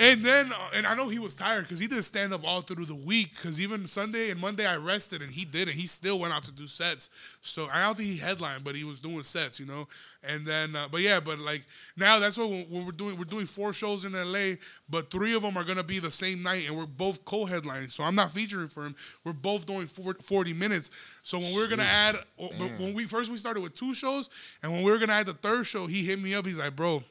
and 0.00 0.20
then 0.22 0.46
uh, 0.46 0.68
and 0.76 0.86
I 0.86 0.94
know 0.94 1.08
he 1.08 1.18
was 1.18 1.36
tired 1.36 1.62
because 1.62 1.78
he 1.78 1.86
did 1.86 2.02
stand 2.04 2.32
up 2.32 2.46
all 2.46 2.60
through 2.60 2.84
the 2.84 2.94
week. 2.94 3.30
Because 3.30 3.60
even 3.60 3.84
Sunday 3.86 4.30
and 4.30 4.40
Monday 4.40 4.66
I 4.66 4.76
rested, 4.76 5.22
and 5.22 5.30
he 5.30 5.44
did 5.44 5.68
it. 5.68 5.74
He 5.74 5.86
still 5.86 6.20
went 6.20 6.32
out 6.32 6.44
to 6.44 6.52
do 6.52 6.66
sets. 6.66 7.38
So 7.42 7.68
I 7.72 7.84
don't 7.84 7.96
think 7.96 8.08
he 8.08 8.18
headlined, 8.18 8.64
but 8.64 8.76
he 8.76 8.84
was 8.84 9.00
doing 9.00 9.22
sets, 9.22 9.58
you 9.58 9.66
know. 9.66 9.88
And 10.28 10.44
then, 10.44 10.76
uh, 10.76 10.86
but 10.90 11.00
yeah, 11.00 11.20
but 11.20 11.38
like 11.38 11.64
now 11.96 12.18
that's 12.18 12.38
what 12.38 12.48
we're 12.70 12.92
doing. 12.92 13.16
We're 13.16 13.24
doing 13.24 13.46
four 13.46 13.72
shows 13.72 14.04
in 14.04 14.12
LA, 14.12 14.56
but 14.88 15.10
three 15.10 15.34
of 15.34 15.42
them 15.42 15.56
are 15.56 15.64
gonna 15.64 15.82
be 15.82 15.98
the 15.98 16.10
same 16.10 16.42
night, 16.42 16.68
and 16.68 16.76
we're 16.76 16.86
both 16.86 17.24
co-headlining. 17.24 17.90
So 17.90 18.04
I'm 18.04 18.14
not 18.14 18.30
featuring 18.30 18.68
for 18.68 18.84
him. 18.84 18.94
We're 19.24 19.32
both 19.32 19.66
doing 19.66 19.86
40 19.86 20.52
minutes. 20.54 20.90
So 21.22 21.38
when 21.38 21.54
we're 21.54 21.68
gonna 21.68 21.82
add, 21.82 22.16
when 22.36 22.94
we 22.94 23.04
first 23.04 23.30
we 23.30 23.36
started 23.36 23.62
with 23.62 23.74
two 23.74 23.94
shows, 23.94 24.30
and 24.62 24.72
when 24.72 24.82
we 24.84 24.90
were 24.90 24.98
gonna 24.98 25.12
add 25.12 25.26
the 25.26 25.34
third 25.34 25.66
show, 25.66 25.86
he 25.86 26.04
hit 26.04 26.20
me 26.20 26.34
up. 26.34 26.46
He's 26.46 26.58
like, 26.58 26.76
bro. 26.76 27.02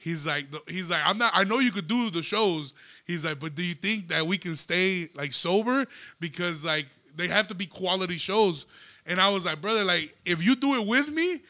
He's 0.00 0.26
like, 0.26 0.44
he's 0.66 0.90
like, 0.90 1.02
I'm 1.04 1.18
not. 1.18 1.30
I 1.34 1.44
know 1.44 1.58
you 1.58 1.70
could 1.70 1.86
do 1.86 2.10
the 2.10 2.22
shows. 2.22 2.72
He's 3.06 3.24
like, 3.26 3.38
but 3.38 3.54
do 3.54 3.62
you 3.64 3.74
think 3.74 4.08
that 4.08 4.26
we 4.26 4.38
can 4.38 4.56
stay 4.56 5.06
like 5.14 5.32
sober 5.32 5.84
because 6.20 6.64
like 6.64 6.86
they 7.16 7.28
have 7.28 7.46
to 7.48 7.54
be 7.54 7.66
quality 7.66 8.16
shows? 8.16 8.66
And 9.06 9.20
I 9.20 9.28
was 9.30 9.44
like, 9.46 9.60
brother, 9.60 9.84
like 9.84 10.12
if 10.24 10.44
you 10.44 10.54
do 10.56 10.74
it 10.80 10.88
with 10.88 11.12
me, 11.12 11.40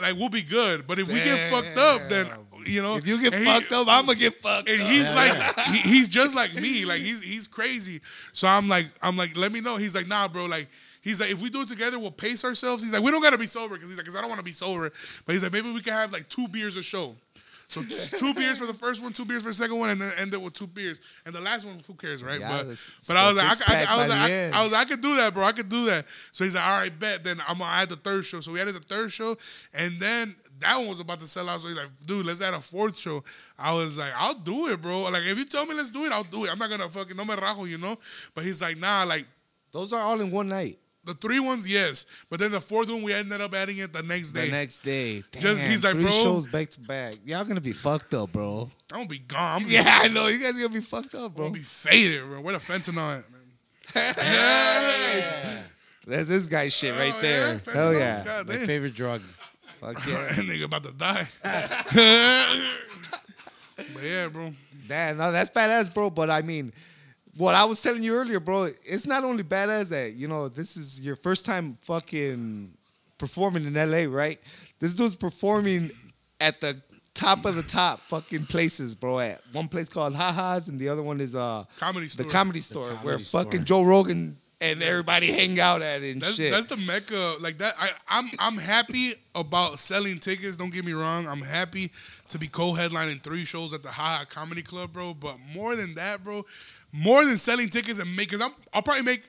like 0.00 0.14
we'll 0.14 0.28
be 0.28 0.42
good. 0.42 0.86
But 0.86 0.98
if 1.00 1.08
we 1.08 1.14
get 1.14 1.36
fucked 1.50 1.76
up, 1.78 2.00
then 2.08 2.26
you 2.64 2.80
know, 2.82 2.96
If 2.96 3.06
you 3.08 3.20
get 3.20 3.32
and 3.34 3.42
he- 3.42 3.50
fucked 3.50 3.72
up, 3.72 3.88
I'm 3.88 4.06
gonna 4.06 4.18
get 4.18 4.34
fucked 4.34 4.68
and 4.68 4.80
up. 4.80 4.86
he's 4.88 5.14
like, 5.16 5.32
he, 5.72 5.78
he's 5.88 6.06
just 6.08 6.36
like 6.36 6.54
me. 6.54 6.84
Like 6.84 6.98
he's 6.98 7.22
he's 7.22 7.48
crazy. 7.48 8.00
So 8.32 8.46
I'm 8.46 8.68
like, 8.68 8.86
I'm 9.02 9.16
like, 9.16 9.36
let 9.36 9.50
me 9.50 9.60
know. 9.60 9.76
He's 9.78 9.96
like, 9.96 10.06
nah, 10.06 10.28
bro. 10.28 10.46
Like 10.46 10.68
he's 11.02 11.20
like, 11.20 11.30
if 11.32 11.42
we 11.42 11.50
do 11.50 11.62
it 11.62 11.68
together, 11.68 11.98
we'll 11.98 12.10
pace 12.12 12.44
ourselves. 12.44 12.84
He's 12.84 12.92
like, 12.92 13.02
we 13.02 13.10
don't 13.10 13.22
gotta 13.22 13.38
be 13.38 13.46
sober 13.46 13.74
because 13.74 13.88
he's 13.88 13.96
like, 13.96 14.04
because 14.04 14.16
I 14.16 14.20
don't 14.20 14.30
want 14.30 14.38
to 14.40 14.44
be 14.44 14.52
sober. 14.52 14.90
But 15.26 15.32
he's 15.32 15.42
like, 15.42 15.52
maybe 15.52 15.72
we 15.72 15.80
can 15.80 15.94
have 15.94 16.12
like 16.12 16.28
two 16.28 16.46
beers 16.48 16.76
a 16.76 16.82
show. 16.84 17.14
So 17.68 17.82
two 18.18 18.32
beers 18.34 18.58
for 18.60 18.66
the 18.66 18.72
first 18.72 19.02
one, 19.02 19.12
two 19.12 19.24
beers 19.24 19.42
for 19.42 19.48
the 19.48 19.54
second 19.54 19.78
one, 19.78 19.90
and 19.90 20.00
then 20.00 20.10
end 20.20 20.32
it 20.32 20.40
with 20.40 20.54
two 20.54 20.68
beers. 20.68 21.00
And 21.26 21.34
the 21.34 21.40
last 21.40 21.66
one, 21.66 21.74
who 21.86 21.94
cares, 21.94 22.22
right? 22.22 22.38
Yeah, 22.38 22.52
but 22.58 22.60
it's- 22.62 23.00
but 23.08 23.16
I 23.16 23.26
was 23.28 23.36
like, 23.36 23.46
I, 23.68 23.74
I, 23.74 23.84
I 23.94 23.98
was 23.98 24.10
like, 24.10 24.18
I. 24.20 24.28
I 24.54 24.62
was 24.62 24.72
like, 24.72 24.86
I 24.86 24.88
could 24.88 25.00
do 25.02 25.16
that, 25.16 25.34
bro. 25.34 25.44
I 25.44 25.52
could 25.52 25.68
do 25.68 25.84
that. 25.86 26.04
So 26.32 26.44
he's 26.44 26.54
like, 26.54 26.64
all 26.64 26.80
right, 26.80 26.98
bet. 26.98 27.24
Then 27.24 27.36
I'm 27.48 27.58
gonna 27.58 27.70
add 27.70 27.88
the 27.88 27.96
third 27.96 28.24
show. 28.24 28.40
So 28.40 28.52
we 28.52 28.60
added 28.60 28.74
the 28.76 28.80
third 28.80 29.10
show, 29.12 29.36
and 29.74 29.92
then 29.94 30.34
that 30.60 30.76
one 30.78 30.88
was 30.88 31.00
about 31.00 31.18
to 31.18 31.26
sell 31.26 31.48
out. 31.50 31.60
So 31.60 31.68
he's 31.68 31.76
like, 31.76 31.90
dude, 32.06 32.24
let's 32.24 32.40
add 32.42 32.54
a 32.54 32.60
fourth 32.60 32.96
show. 32.96 33.22
I 33.58 33.72
was 33.74 33.98
like, 33.98 34.12
I'll 34.16 34.34
do 34.38 34.68
it, 34.68 34.80
bro. 34.80 35.02
Like 35.10 35.22
if 35.24 35.36
you 35.38 35.44
tell 35.44 35.66
me 35.66 35.74
let's 35.74 35.90
do 35.90 36.04
it, 36.04 36.12
I'll 36.12 36.22
do 36.24 36.44
it. 36.44 36.50
I'm 36.52 36.58
not 36.58 36.70
gonna 36.70 36.88
fucking 36.88 37.16
no 37.16 37.24
me 37.24 37.34
rajo, 37.34 37.64
you 37.64 37.78
know. 37.78 37.96
But 38.34 38.44
he's 38.44 38.62
like, 38.62 38.78
nah, 38.78 39.04
like. 39.06 39.26
Those 39.72 39.92
are 39.92 40.00
all 40.00 40.18
in 40.22 40.30
one 40.30 40.48
night. 40.48 40.78
The 41.06 41.14
three 41.14 41.40
ones, 41.40 41.66
yes, 41.72 42.04
but 42.28 42.38
then 42.40 42.50
the 42.50 42.60
fourth 42.60 42.90
one, 42.90 43.02
we 43.02 43.14
ended 43.14 43.40
up 43.40 43.54
adding 43.54 43.78
it 43.78 43.92
the 43.92 44.02
next 44.02 44.32
day. 44.32 44.46
The 44.46 44.50
next 44.52 44.80
day. 44.80 45.22
Damn, 45.30 45.40
Just- 45.42 45.66
he's 45.66 45.84
like, 45.84 45.92
three 45.94 46.02
bro- 46.02 46.10
shows 46.10 46.46
back 46.48 46.68
to 46.70 46.80
back. 46.80 47.14
Y'all 47.24 47.44
gonna 47.44 47.60
be 47.60 47.72
fucked 47.72 48.12
up, 48.12 48.32
bro. 48.32 48.68
I'm 48.92 48.98
gonna 48.98 49.08
be 49.08 49.20
gone. 49.20 49.60
Gonna 49.62 49.72
Yeah, 49.72 49.84
be, 50.02 50.10
I 50.10 50.12
know. 50.12 50.26
You 50.26 50.40
guys 50.40 50.52
gonna 50.60 50.68
be 50.74 50.80
fucked 50.80 51.14
up, 51.14 51.34
bro. 51.34 51.46
I'm 51.46 51.52
gonna 51.52 51.60
be 51.60 51.60
faded, 51.60 52.24
bro. 52.28 52.40
Where 52.40 52.52
the 52.54 52.58
fentanyl 52.58 53.18
at, 53.20 53.24
man? 53.30 53.40
That's 56.06 56.28
this 56.28 56.46
guy's 56.48 56.72
shit 56.74 56.94
right 56.94 57.12
Oh, 57.16 57.20
there. 57.20 57.54
yeah? 57.54 57.72
Hell 57.72 57.94
yeah. 57.94 58.22
God 58.24 58.48
My 58.48 58.54
damn. 58.56 58.66
favorite 58.66 58.94
drug. 58.94 59.22
Fuck 59.80 59.98
yeah. 60.08 60.14
that 60.14 60.44
nigga 60.46 60.64
about 60.64 60.84
to 60.84 60.92
die. 60.92 61.24
but 63.76 64.02
yeah, 64.02 64.28
bro. 64.28 64.52
Damn, 64.88 65.16
no, 65.18 65.32
that's 65.32 65.50
badass, 65.50 65.92
bro. 65.92 66.10
But 66.10 66.30
I 66.30 66.42
mean, 66.42 66.72
what 67.38 67.54
I 67.54 67.64
was 67.64 67.82
telling 67.82 68.02
you 68.02 68.14
earlier, 68.14 68.40
bro, 68.40 68.64
it's 68.64 69.06
not 69.06 69.24
only 69.24 69.42
badass 69.42 69.90
that, 69.90 70.14
you 70.14 70.28
know, 70.28 70.48
this 70.48 70.76
is 70.76 71.00
your 71.00 71.16
first 71.16 71.46
time 71.46 71.76
fucking 71.82 72.72
performing 73.18 73.66
in 73.66 73.74
LA, 73.74 74.04
right? 74.08 74.38
This 74.78 74.94
dude's 74.94 75.16
performing 75.16 75.90
at 76.40 76.60
the 76.60 76.80
top 77.14 77.44
of 77.46 77.54
the 77.56 77.62
top 77.62 78.00
fucking 78.00 78.44
places, 78.46 78.94
bro. 78.94 79.18
At 79.20 79.40
one 79.52 79.68
place 79.68 79.88
called 79.88 80.14
Haha's 80.14 80.68
and 80.68 80.78
the 80.78 80.88
other 80.88 81.02
one 81.02 81.20
is 81.20 81.34
uh 81.34 81.64
Comedy 81.78 82.08
Store. 82.08 82.24
the 82.24 82.30
store. 82.30 82.38
comedy 82.40 82.60
store 82.60 82.84
Comedy 82.86 83.06
where 83.06 83.18
Store. 83.18 83.44
fucking 83.44 83.64
Joe 83.64 83.82
Rogan 83.82 84.36
and 84.60 84.82
everybody 84.82 85.30
hang 85.30 85.60
out 85.60 85.82
at 85.82 86.02
and 86.02 86.20
That's, 86.22 86.36
shit. 86.36 86.50
that's 86.50 86.66
the 86.66 86.76
mecca. 86.78 87.34
Like 87.42 87.58
that, 87.58 87.72
I, 87.78 87.88
I'm 88.08 88.30
I'm 88.38 88.56
happy 88.58 89.12
about 89.34 89.78
selling 89.78 90.18
tickets. 90.18 90.56
Don't 90.56 90.72
get 90.72 90.84
me 90.84 90.92
wrong. 90.92 91.26
I'm 91.26 91.42
happy 91.42 91.90
to 92.30 92.38
be 92.38 92.48
co-headlining 92.48 93.20
three 93.22 93.44
shows 93.44 93.72
at 93.74 93.82
the 93.82 93.90
Haha 93.90 94.24
Comedy 94.24 94.62
Club, 94.62 94.92
bro. 94.92 95.14
But 95.14 95.36
more 95.54 95.76
than 95.76 95.94
that, 95.96 96.24
bro, 96.24 96.44
more 96.92 97.24
than 97.24 97.36
selling 97.36 97.68
tickets 97.68 97.98
and 97.98 98.14
making, 98.16 98.42
I'm 98.42 98.52
I'll 98.72 98.82
probably 98.82 99.02
make. 99.04 99.20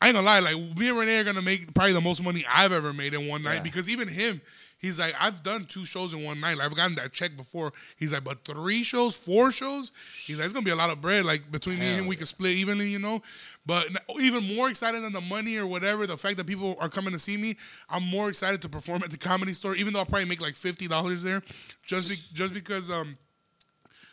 I 0.00 0.06
ain't 0.06 0.14
gonna 0.14 0.26
lie, 0.26 0.38
like 0.40 0.54
me 0.78 0.88
and 0.90 0.98
Renee 0.98 1.18
are 1.20 1.24
gonna 1.24 1.42
make 1.42 1.74
probably 1.74 1.92
the 1.92 2.00
most 2.00 2.22
money 2.22 2.44
I've 2.48 2.72
ever 2.72 2.92
made 2.92 3.14
in 3.14 3.26
one 3.26 3.42
night 3.42 3.56
Yeah. 3.56 3.62
because 3.64 3.90
even 3.90 4.06
him, 4.06 4.40
he's 4.80 5.00
like, 5.00 5.12
I've 5.20 5.42
done 5.42 5.64
two 5.64 5.84
shows 5.84 6.14
in 6.14 6.22
one 6.22 6.38
night. 6.40 6.56
Like, 6.56 6.66
I've 6.66 6.76
gotten 6.76 6.94
that 6.96 7.10
check 7.10 7.36
before. 7.36 7.72
He's 7.98 8.12
like, 8.12 8.22
but 8.22 8.44
three 8.44 8.84
shows, 8.84 9.16
four 9.18 9.50
shows, 9.50 9.90
he's 10.24 10.38
like, 10.38 10.44
it's 10.44 10.52
gonna 10.52 10.64
be 10.64 10.70
a 10.70 10.76
lot 10.76 10.90
of 10.90 11.00
bread. 11.00 11.24
Like 11.24 11.50
between 11.50 11.80
me 11.80 11.86
and 11.88 12.00
him, 12.02 12.06
we 12.06 12.14
can 12.14 12.26
split 12.26 12.52
evenly, 12.52 12.86
you 12.88 13.00
know. 13.00 13.20
But 13.66 13.86
even 14.20 14.54
more 14.54 14.70
excited 14.70 15.02
than 15.02 15.12
the 15.12 15.20
money 15.22 15.56
or 15.56 15.66
whatever, 15.66 16.06
the 16.06 16.16
fact 16.16 16.36
that 16.36 16.46
people 16.46 16.76
are 16.80 16.88
coming 16.88 17.12
to 17.12 17.18
see 17.18 17.36
me, 17.36 17.56
I'm 17.90 18.04
more 18.04 18.28
excited 18.28 18.62
to 18.62 18.68
perform 18.68 19.02
at 19.02 19.10
the 19.10 19.18
comedy 19.18 19.52
store, 19.52 19.74
even 19.74 19.92
though 19.92 19.98
I'll 19.98 20.06
probably 20.06 20.28
make 20.28 20.40
like 20.40 20.54
fifty 20.54 20.86
dollars 20.86 21.24
there, 21.24 21.40
just 21.84 22.08
be, 22.08 22.36
just 22.38 22.54
because 22.54 22.88
um 22.88 23.18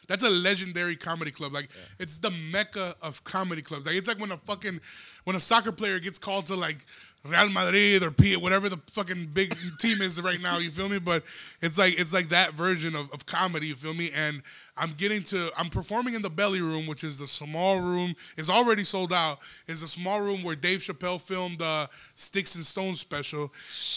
that's 0.08 0.24
a 0.24 0.30
legendary 0.30 0.96
comedy 0.96 1.32
club. 1.32 1.54
Like 1.54 1.66
it's 2.00 2.20
the 2.20 2.32
mecca 2.52 2.94
of 3.02 3.24
comedy 3.24 3.62
clubs. 3.62 3.86
Like 3.86 3.96
it's 3.96 4.08
like 4.08 4.20
when 4.20 4.32
a 4.32 4.38
fucking 4.38 4.80
when 5.24 5.36
a 5.36 5.40
soccer 5.40 5.72
player 5.72 6.00
gets 6.00 6.20
called 6.20 6.48
to 6.48 6.56
like 6.56 6.78
Real 7.26 7.50
Madrid 7.50 8.04
or 8.04 8.12
P 8.12 8.38
whatever 8.38 8.70
the 8.70 8.78
fucking 8.92 9.30
big 9.34 9.50
team 9.80 10.02
is 10.02 10.22
right 10.22 10.42
now. 10.42 10.60
You 10.60 10.70
feel 10.70 10.90
me? 10.90 11.00
But 11.00 11.24
it's 11.62 11.78
like 11.78 12.00
it's 12.00 12.14
like 12.14 12.28
that 12.28 12.52
version 12.52 12.96
of, 12.96 13.12
of 13.12 13.26
comedy. 13.26 13.68
You 13.68 13.74
feel 13.76 13.94
me? 13.94 14.10
And 14.16 14.42
I'm 14.78 14.92
getting 14.92 15.24
to 15.24 15.50
I'm 15.58 15.70
performing 15.70 16.14
in 16.14 16.22
the 16.22 16.30
belly 16.30 16.62
room, 16.62 16.86
which 16.86 17.04
is 17.04 17.20
the 17.20 17.28
small 17.28 17.82
room. 17.82 18.14
It's 18.38 18.50
already 18.50 18.84
sold 18.84 19.12
out. 19.12 19.40
It's 19.68 19.82
a 19.82 19.88
small 19.88 20.22
room 20.22 20.44
where 20.44 20.56
Dave 20.56 20.80
Chappelle 20.80 21.20
filmed 21.20 21.60
the 21.60 21.88
Sticks 22.14 22.56
and 22.56 22.64
Stones 22.64 23.00
special. 23.00 23.52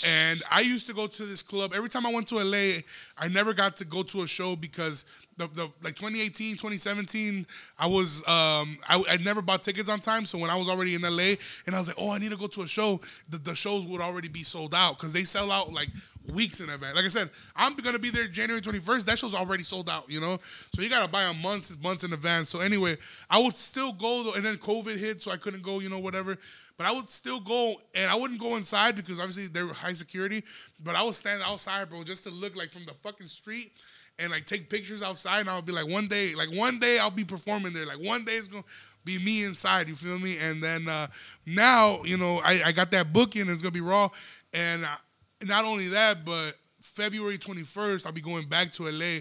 And 0.08 0.42
I 0.50 0.60
used 0.60 0.86
to 0.86 0.94
go 0.94 1.06
to 1.06 1.22
this 1.24 1.42
club 1.42 1.72
every 1.74 1.90
time 1.90 2.06
I 2.06 2.12
went 2.12 2.28
to 2.28 2.36
LA. 2.36 2.80
I 3.18 3.28
never 3.28 3.52
got 3.52 3.76
to 3.76 3.84
go 3.84 4.02
to 4.04 4.22
a 4.22 4.26
show 4.26 4.56
because 4.56 5.04
the, 5.38 5.48
the 5.54 5.62
like 5.82 5.94
2018 5.94 6.52
2017 6.52 7.46
i 7.78 7.86
was 7.86 8.20
um 8.28 8.76
I, 8.88 9.02
I 9.10 9.16
never 9.24 9.40
bought 9.40 9.62
tickets 9.62 9.88
on 9.88 10.00
time. 10.00 10.24
So 10.24 10.38
when 10.38 10.50
i 10.50 10.56
was 10.56 10.68
already 10.68 10.94
in 10.94 11.02
la 11.02 11.08
and 11.66 11.74
i 11.74 11.78
was 11.78 11.88
like 11.88 11.96
oh 11.98 12.10
i 12.12 12.18
need 12.18 12.30
to 12.32 12.36
go 12.36 12.46
to 12.48 12.62
a 12.62 12.66
show 12.66 13.00
the, 13.30 13.38
the 13.38 13.54
shows 13.54 13.86
would 13.86 14.00
already 14.00 14.28
be 14.28 14.42
sold 14.42 14.74
out 14.74 14.98
because 14.98 15.12
they 15.12 15.24
sell 15.24 15.50
out 15.50 15.72
like 15.72 15.88
weeks 16.34 16.60
in 16.60 16.68
advance. 16.68 16.94
Like 16.94 17.04
i 17.04 17.08
said 17.08 17.30
i'm 17.56 17.74
gonna 17.76 17.98
be 17.98 18.10
there 18.10 18.26
january 18.26 18.60
21st 18.60 19.06
that 19.06 19.18
show's 19.18 19.34
already 19.34 19.62
sold 19.62 19.88
out 19.88 20.04
you 20.08 20.20
know? 20.20 20.38
So 20.40 20.82
you 20.82 20.90
gotta 20.90 21.10
buy 21.10 21.22
them 21.22 21.40
months 21.40 21.76
months 21.82 22.04
in 22.04 22.12
advance. 22.12 22.48
So 22.48 22.60
anyway 22.60 22.96
i 23.30 23.40
would 23.40 23.54
still 23.54 23.92
go 23.92 24.32
and 24.34 24.44
then 24.44 24.56
covid 24.56 24.98
hit 24.98 25.20
so 25.20 25.30
i 25.30 25.36
couldn't 25.36 25.62
go 25.62 25.80
you 25.80 25.88
know 25.88 26.00
whatever. 26.00 26.36
But 26.78 26.86
I 26.86 26.92
would 26.92 27.08
still 27.08 27.40
go, 27.40 27.74
and 27.96 28.08
I 28.08 28.14
wouldn't 28.14 28.38
go 28.38 28.54
inside 28.54 28.94
because 28.94 29.18
obviously 29.18 29.48
they 29.48 29.64
were 29.66 29.74
high 29.74 29.92
security. 29.94 30.44
But 30.84 30.94
I 30.94 31.02
would 31.02 31.16
stand 31.16 31.42
outside, 31.44 31.88
bro, 31.88 32.04
just 32.04 32.22
to 32.22 32.30
look 32.30 32.54
like 32.54 32.70
from 32.70 32.84
the 32.84 32.94
fucking 32.94 33.26
street 33.26 33.72
and 34.18 34.30
like 34.30 34.44
take 34.44 34.68
pictures 34.68 35.02
outside. 35.02 35.40
And 35.40 35.48
I'll 35.50 35.62
be 35.62 35.72
like, 35.72 35.88
one 35.88 36.06
day, 36.08 36.32
like 36.36 36.50
one 36.52 36.78
day 36.78 36.98
I'll 37.00 37.10
be 37.10 37.24
performing 37.24 37.72
there. 37.72 37.86
Like 37.86 38.00
one 38.00 38.24
day 38.24 38.32
it's 38.32 38.48
gonna 38.48 38.64
be 39.04 39.18
me 39.18 39.44
inside. 39.44 39.88
You 39.88 39.94
feel 39.94 40.18
me? 40.18 40.34
And 40.42 40.62
then 40.62 40.88
uh, 40.88 41.06
now, 41.46 41.98
you 42.04 42.18
know, 42.18 42.40
I, 42.44 42.60
I 42.66 42.72
got 42.72 42.90
that 42.92 43.12
booking. 43.12 43.42
It's 43.42 43.62
gonna 43.62 43.72
be 43.72 43.80
raw, 43.80 44.08
and 44.54 44.84
uh, 44.84 44.88
not 45.46 45.64
only 45.64 45.88
that, 45.88 46.24
but 46.24 46.52
February 46.80 47.38
21st, 47.38 48.06
I'll 48.06 48.12
be 48.12 48.20
going 48.20 48.46
back 48.48 48.70
to 48.72 48.84
LA. 48.84 49.20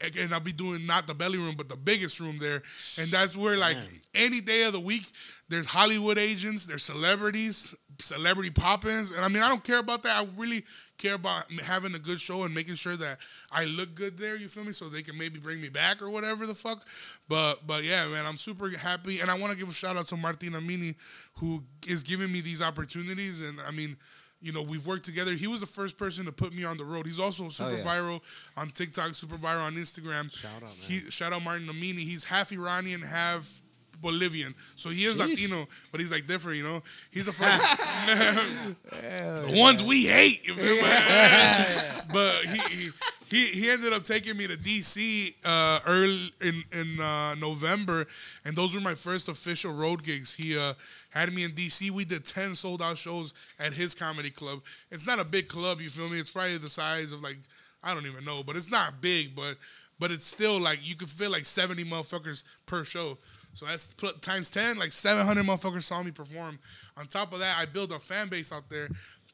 and- 0.00 0.32
I'll 0.32 0.40
be 0.40 0.52
doing 0.52 0.86
not 0.86 1.06
the 1.06 1.14
belly 1.14 1.38
room, 1.38 1.54
but 1.56 1.68
the 1.68 1.76
biggest 1.76 2.20
room 2.20 2.38
there. 2.38 2.62
And 3.00 3.08
that's 3.10 3.36
where, 3.36 3.56
like, 3.56 3.76
any 4.14 4.40
day 4.40 4.64
of 4.66 4.72
the 4.72 4.78
week, 4.80 5.02
there's 5.48 5.66
Hollywood 5.66 6.18
agents, 6.18 6.66
there's 6.66 6.84
celebrities, 6.84 7.74
celebrity 7.98 8.50
pop-ins, 8.50 9.10
and 9.10 9.24
I 9.24 9.28
mean, 9.28 9.42
I 9.42 9.48
don't 9.48 9.64
care 9.64 9.80
about 9.80 10.02
that. 10.04 10.16
I 10.22 10.28
really 10.36 10.62
care 10.98 11.14
about 11.14 11.50
having 11.64 11.94
a 11.94 11.98
good 11.98 12.20
show 12.20 12.42
and 12.42 12.54
making 12.54 12.74
sure 12.74 12.96
that 12.96 13.18
I 13.50 13.64
look 13.64 13.94
good 13.94 14.18
there. 14.18 14.36
You 14.36 14.48
feel 14.48 14.64
me? 14.64 14.72
So 14.72 14.88
they 14.88 15.02
can 15.02 15.16
maybe 15.16 15.38
bring 15.38 15.60
me 15.60 15.68
back 15.68 16.02
or 16.02 16.10
whatever 16.10 16.46
the 16.46 16.54
fuck. 16.54 16.86
But 17.28 17.66
but 17.66 17.84
yeah, 17.84 18.06
man, 18.08 18.26
I'm 18.26 18.36
super 18.36 18.68
happy, 18.76 19.20
and 19.20 19.30
I 19.30 19.38
want 19.38 19.52
to 19.52 19.58
give 19.58 19.68
a 19.68 19.72
shout 19.72 19.96
out 19.96 20.06
to 20.08 20.16
Martin 20.16 20.50
Amini, 20.50 20.94
who 21.38 21.62
is 21.86 22.02
giving 22.02 22.30
me 22.30 22.40
these 22.40 22.62
opportunities. 22.62 23.42
And 23.42 23.58
I 23.66 23.70
mean. 23.70 23.96
You 24.40 24.52
know, 24.52 24.62
we've 24.62 24.86
worked 24.86 25.04
together. 25.04 25.32
He 25.32 25.48
was 25.48 25.62
the 25.62 25.66
first 25.66 25.98
person 25.98 26.24
to 26.26 26.30
put 26.30 26.54
me 26.54 26.62
on 26.62 26.76
the 26.76 26.84
road. 26.84 27.06
He's 27.06 27.18
also 27.18 27.48
super 27.48 27.72
yeah. 27.72 27.82
viral 27.82 28.22
on 28.56 28.68
TikTok, 28.68 29.12
super 29.14 29.34
viral 29.34 29.66
on 29.66 29.74
Instagram. 29.74 30.32
Shout 30.32 30.54
out, 30.54 30.62
man. 30.62 30.70
He, 30.78 30.98
shout 31.10 31.32
out 31.32 31.42
Martin 31.42 31.66
Amini. 31.66 31.98
He's 31.98 32.22
half 32.22 32.52
Iranian, 32.52 33.02
half 33.02 33.62
Bolivian. 34.00 34.54
So 34.76 34.90
he 34.90 35.02
is 35.04 35.18
Sheesh. 35.18 35.28
Latino, 35.28 35.66
but 35.90 36.00
he's 36.00 36.12
like 36.12 36.26
different, 36.26 36.58
you 36.58 36.64
know. 36.64 36.80
He's 37.10 37.28
a 37.28 37.32
fucking 37.32 38.76
the 38.90 39.58
ones 39.58 39.82
we 39.82 40.06
hate. 40.06 40.46
You 40.46 40.54
feel 40.54 40.76
me? 40.76 40.82
but 42.12 42.34
he, 42.44 42.58
he 42.74 42.90
he 43.30 43.44
he 43.60 43.70
ended 43.70 43.92
up 43.92 44.04
taking 44.04 44.36
me 44.36 44.46
to 44.46 44.56
DC 44.56 45.34
uh, 45.44 45.80
early 45.86 46.32
in 46.40 46.62
in 46.72 47.00
uh, 47.00 47.34
November, 47.36 48.06
and 48.44 48.56
those 48.56 48.74
were 48.74 48.80
my 48.80 48.94
first 48.94 49.28
official 49.28 49.74
road 49.74 50.02
gigs. 50.02 50.34
He 50.34 50.58
uh, 50.58 50.74
had 51.10 51.32
me 51.32 51.44
in 51.44 51.50
DC. 51.52 51.90
We 51.90 52.04
did 52.04 52.24
ten 52.24 52.54
sold 52.54 52.82
out 52.82 52.96
shows 52.96 53.34
at 53.58 53.72
his 53.72 53.94
comedy 53.94 54.30
club. 54.30 54.60
It's 54.90 55.06
not 55.06 55.20
a 55.20 55.24
big 55.24 55.48
club, 55.48 55.80
you 55.80 55.88
feel 55.88 56.08
me? 56.08 56.18
It's 56.18 56.30
probably 56.30 56.56
the 56.58 56.70
size 56.70 57.12
of 57.12 57.22
like 57.22 57.38
I 57.82 57.94
don't 57.94 58.06
even 58.06 58.24
know, 58.24 58.42
but 58.42 58.56
it's 58.56 58.70
not 58.70 59.00
big, 59.00 59.34
but 59.36 59.56
but 60.00 60.10
it's 60.10 60.26
still 60.26 60.60
like 60.60 60.78
you 60.82 60.96
could 60.96 61.08
feel 61.08 61.30
like 61.30 61.44
seventy 61.44 61.84
motherfuckers 61.84 62.44
per 62.66 62.84
show. 62.84 63.18
So 63.58 63.66
that's 63.66 63.92
times 64.20 64.52
ten, 64.52 64.78
like 64.78 64.92
seven 64.92 65.26
hundred 65.26 65.44
motherfuckers 65.44 65.82
saw 65.82 66.00
me 66.00 66.12
perform. 66.12 66.60
On 66.96 67.06
top 67.06 67.32
of 67.32 67.40
that, 67.40 67.56
I 67.58 67.66
built 67.66 67.90
a 67.90 67.98
fan 67.98 68.28
base 68.28 68.52
out 68.52 68.70
there. 68.70 68.88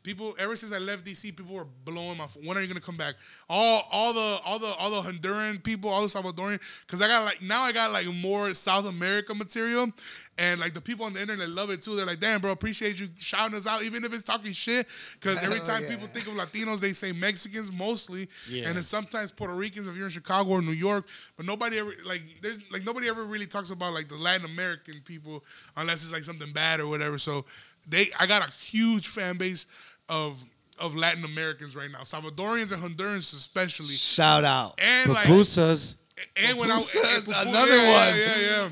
People, 0.04 0.34
ever 0.38 0.54
since 0.54 0.70
I 0.70 0.78
left 0.78 1.06
DC, 1.06 1.34
people 1.34 1.54
were 1.54 1.66
blowing 1.86 2.18
my. 2.18 2.26
phone. 2.26 2.44
When 2.44 2.58
are 2.58 2.60
you 2.60 2.68
gonna 2.68 2.78
come 2.80 2.98
back? 2.98 3.14
All, 3.48 3.88
all 3.90 4.12
the, 4.12 4.38
all 4.44 4.58
the, 4.58 4.72
all 4.78 4.90
the 4.90 5.08
Honduran 5.10 5.64
people, 5.64 5.88
all 5.88 6.02
the 6.02 6.08
Salvadorian, 6.08 6.60
because 6.86 7.00
I 7.00 7.08
got 7.08 7.24
like 7.24 7.40
now 7.40 7.62
I 7.62 7.72
got 7.72 7.90
like 7.90 8.06
more 8.22 8.52
South 8.52 8.86
America 8.86 9.34
material, 9.34 9.88
and 10.36 10.60
like 10.60 10.74
the 10.74 10.80
people 10.82 11.06
on 11.06 11.14
the 11.14 11.22
internet 11.22 11.48
love 11.48 11.70
it 11.70 11.80
too. 11.80 11.96
They're 11.96 12.04
like, 12.04 12.20
damn, 12.20 12.42
bro, 12.42 12.52
appreciate 12.52 13.00
you 13.00 13.08
shouting 13.18 13.56
us 13.56 13.66
out, 13.66 13.82
even 13.82 14.04
if 14.04 14.12
it's 14.12 14.22
talking 14.24 14.52
shit. 14.52 14.86
Because 15.14 15.42
every 15.42 15.58
oh, 15.62 15.64
time 15.64 15.82
yeah. 15.84 15.88
people 15.88 16.06
think 16.08 16.26
of 16.26 16.34
Latinos, 16.34 16.80
they 16.82 16.92
say 16.92 17.12
Mexicans 17.12 17.72
mostly, 17.72 18.28
Yeah. 18.50 18.66
and 18.66 18.76
then 18.76 18.82
sometimes 18.84 19.32
Puerto 19.32 19.54
Ricans 19.54 19.88
if 19.88 19.96
you're 19.96 20.04
in 20.04 20.10
Chicago 20.12 20.50
or 20.50 20.60
New 20.60 20.72
York. 20.72 21.06
But 21.38 21.46
nobody 21.46 21.78
ever 21.78 21.92
like 22.06 22.20
there's 22.42 22.70
like 22.70 22.84
nobody 22.84 23.08
ever 23.08 23.24
really 23.24 23.46
talks 23.46 23.70
about 23.70 23.94
like 23.94 24.08
the 24.08 24.16
Latin 24.16 24.44
American 24.44 24.96
people 25.06 25.42
unless 25.78 26.02
it's 26.02 26.12
like 26.12 26.24
something 26.24 26.52
bad 26.52 26.80
or 26.80 26.88
whatever. 26.88 27.16
So 27.16 27.46
they 27.88 28.04
I 28.20 28.26
got 28.26 28.46
a 28.46 28.52
huge 28.52 29.06
fan 29.08 29.38
base 29.38 29.66
of 30.08 30.42
of 30.80 30.96
Latin 30.96 31.24
Americans 31.24 31.76
right 31.76 31.90
now, 31.90 32.00
Salvadorians 32.00 32.72
and 32.72 32.82
Hondurans 32.82 33.32
especially, 33.32 33.94
Shout 33.94 34.44
out. 34.44 34.78
and 34.80 35.12
like 35.12 35.26
Pupusas. 35.26 35.96
and 36.48 36.58
when 36.58 36.70
I 36.70 36.76
and 36.76 36.84
pupu- 36.84 37.48
another 37.48 37.76
yeah, 37.76 38.08
one. 38.08 38.18
yeah, 38.18 38.40
yeah, 38.40 38.62
yeah. 38.62 38.68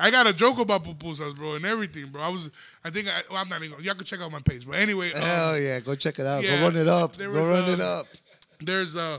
I 0.00 0.10
got 0.10 0.26
a 0.26 0.32
joke 0.34 0.58
about 0.58 0.82
pupusas, 0.82 1.36
bro, 1.36 1.54
and 1.54 1.64
everything, 1.64 2.06
bro. 2.06 2.22
I 2.22 2.28
was, 2.28 2.50
I 2.84 2.90
think, 2.90 3.06
I, 3.06 3.20
well, 3.30 3.40
I'm 3.40 3.48
not 3.48 3.62
even. 3.62 3.82
Y'all 3.84 3.94
can 3.94 4.04
check 4.04 4.20
out 4.20 4.32
my 4.32 4.40
page, 4.40 4.66
but 4.66 4.76
anyway, 4.80 5.10
um, 5.14 5.20
Hell 5.20 5.58
yeah, 5.60 5.78
go 5.80 5.94
check 5.94 6.18
it 6.18 6.26
out. 6.26 6.42
yeah, 6.42 6.56
go 6.56 6.62
run 6.64 6.76
it 6.76 6.88
up. 6.88 7.16
Go 7.16 7.28
was, 7.28 7.48
run 7.48 7.70
uh, 7.70 7.72
it 7.72 7.80
up. 7.80 8.06
there's 8.60 8.96
uh 8.96 9.18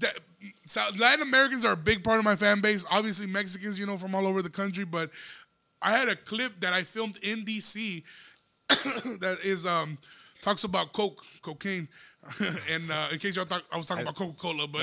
that, 0.00 0.18
South, 0.64 0.98
Latin 0.98 1.22
Americans 1.22 1.64
are 1.64 1.74
a 1.74 1.76
big 1.76 2.02
part 2.02 2.18
of 2.18 2.24
my 2.24 2.34
fan 2.34 2.60
base. 2.60 2.84
Obviously, 2.90 3.26
Mexicans, 3.26 3.78
you 3.78 3.86
know, 3.86 3.96
from 3.96 4.14
all 4.14 4.26
over 4.26 4.42
the 4.42 4.50
country. 4.50 4.84
But 4.84 5.10
I 5.80 5.92
had 5.92 6.08
a 6.08 6.16
clip 6.16 6.58
that 6.60 6.72
I 6.72 6.82
filmed 6.82 7.18
in 7.22 7.44
DC 7.44 8.02
that 9.20 9.38
is 9.44 9.64
um 9.64 9.96
talks 10.46 10.62
about 10.64 10.92
coke, 10.92 11.20
cocaine, 11.42 11.88
and 12.72 12.90
uh, 12.90 13.08
in 13.12 13.18
case 13.18 13.36
y'all 13.36 13.44
thought 13.44 13.62
I 13.72 13.76
was 13.76 13.86
talking 13.86 14.02
about 14.02 14.16
Coca 14.16 14.36
Cola, 14.36 14.66
but 14.66 14.82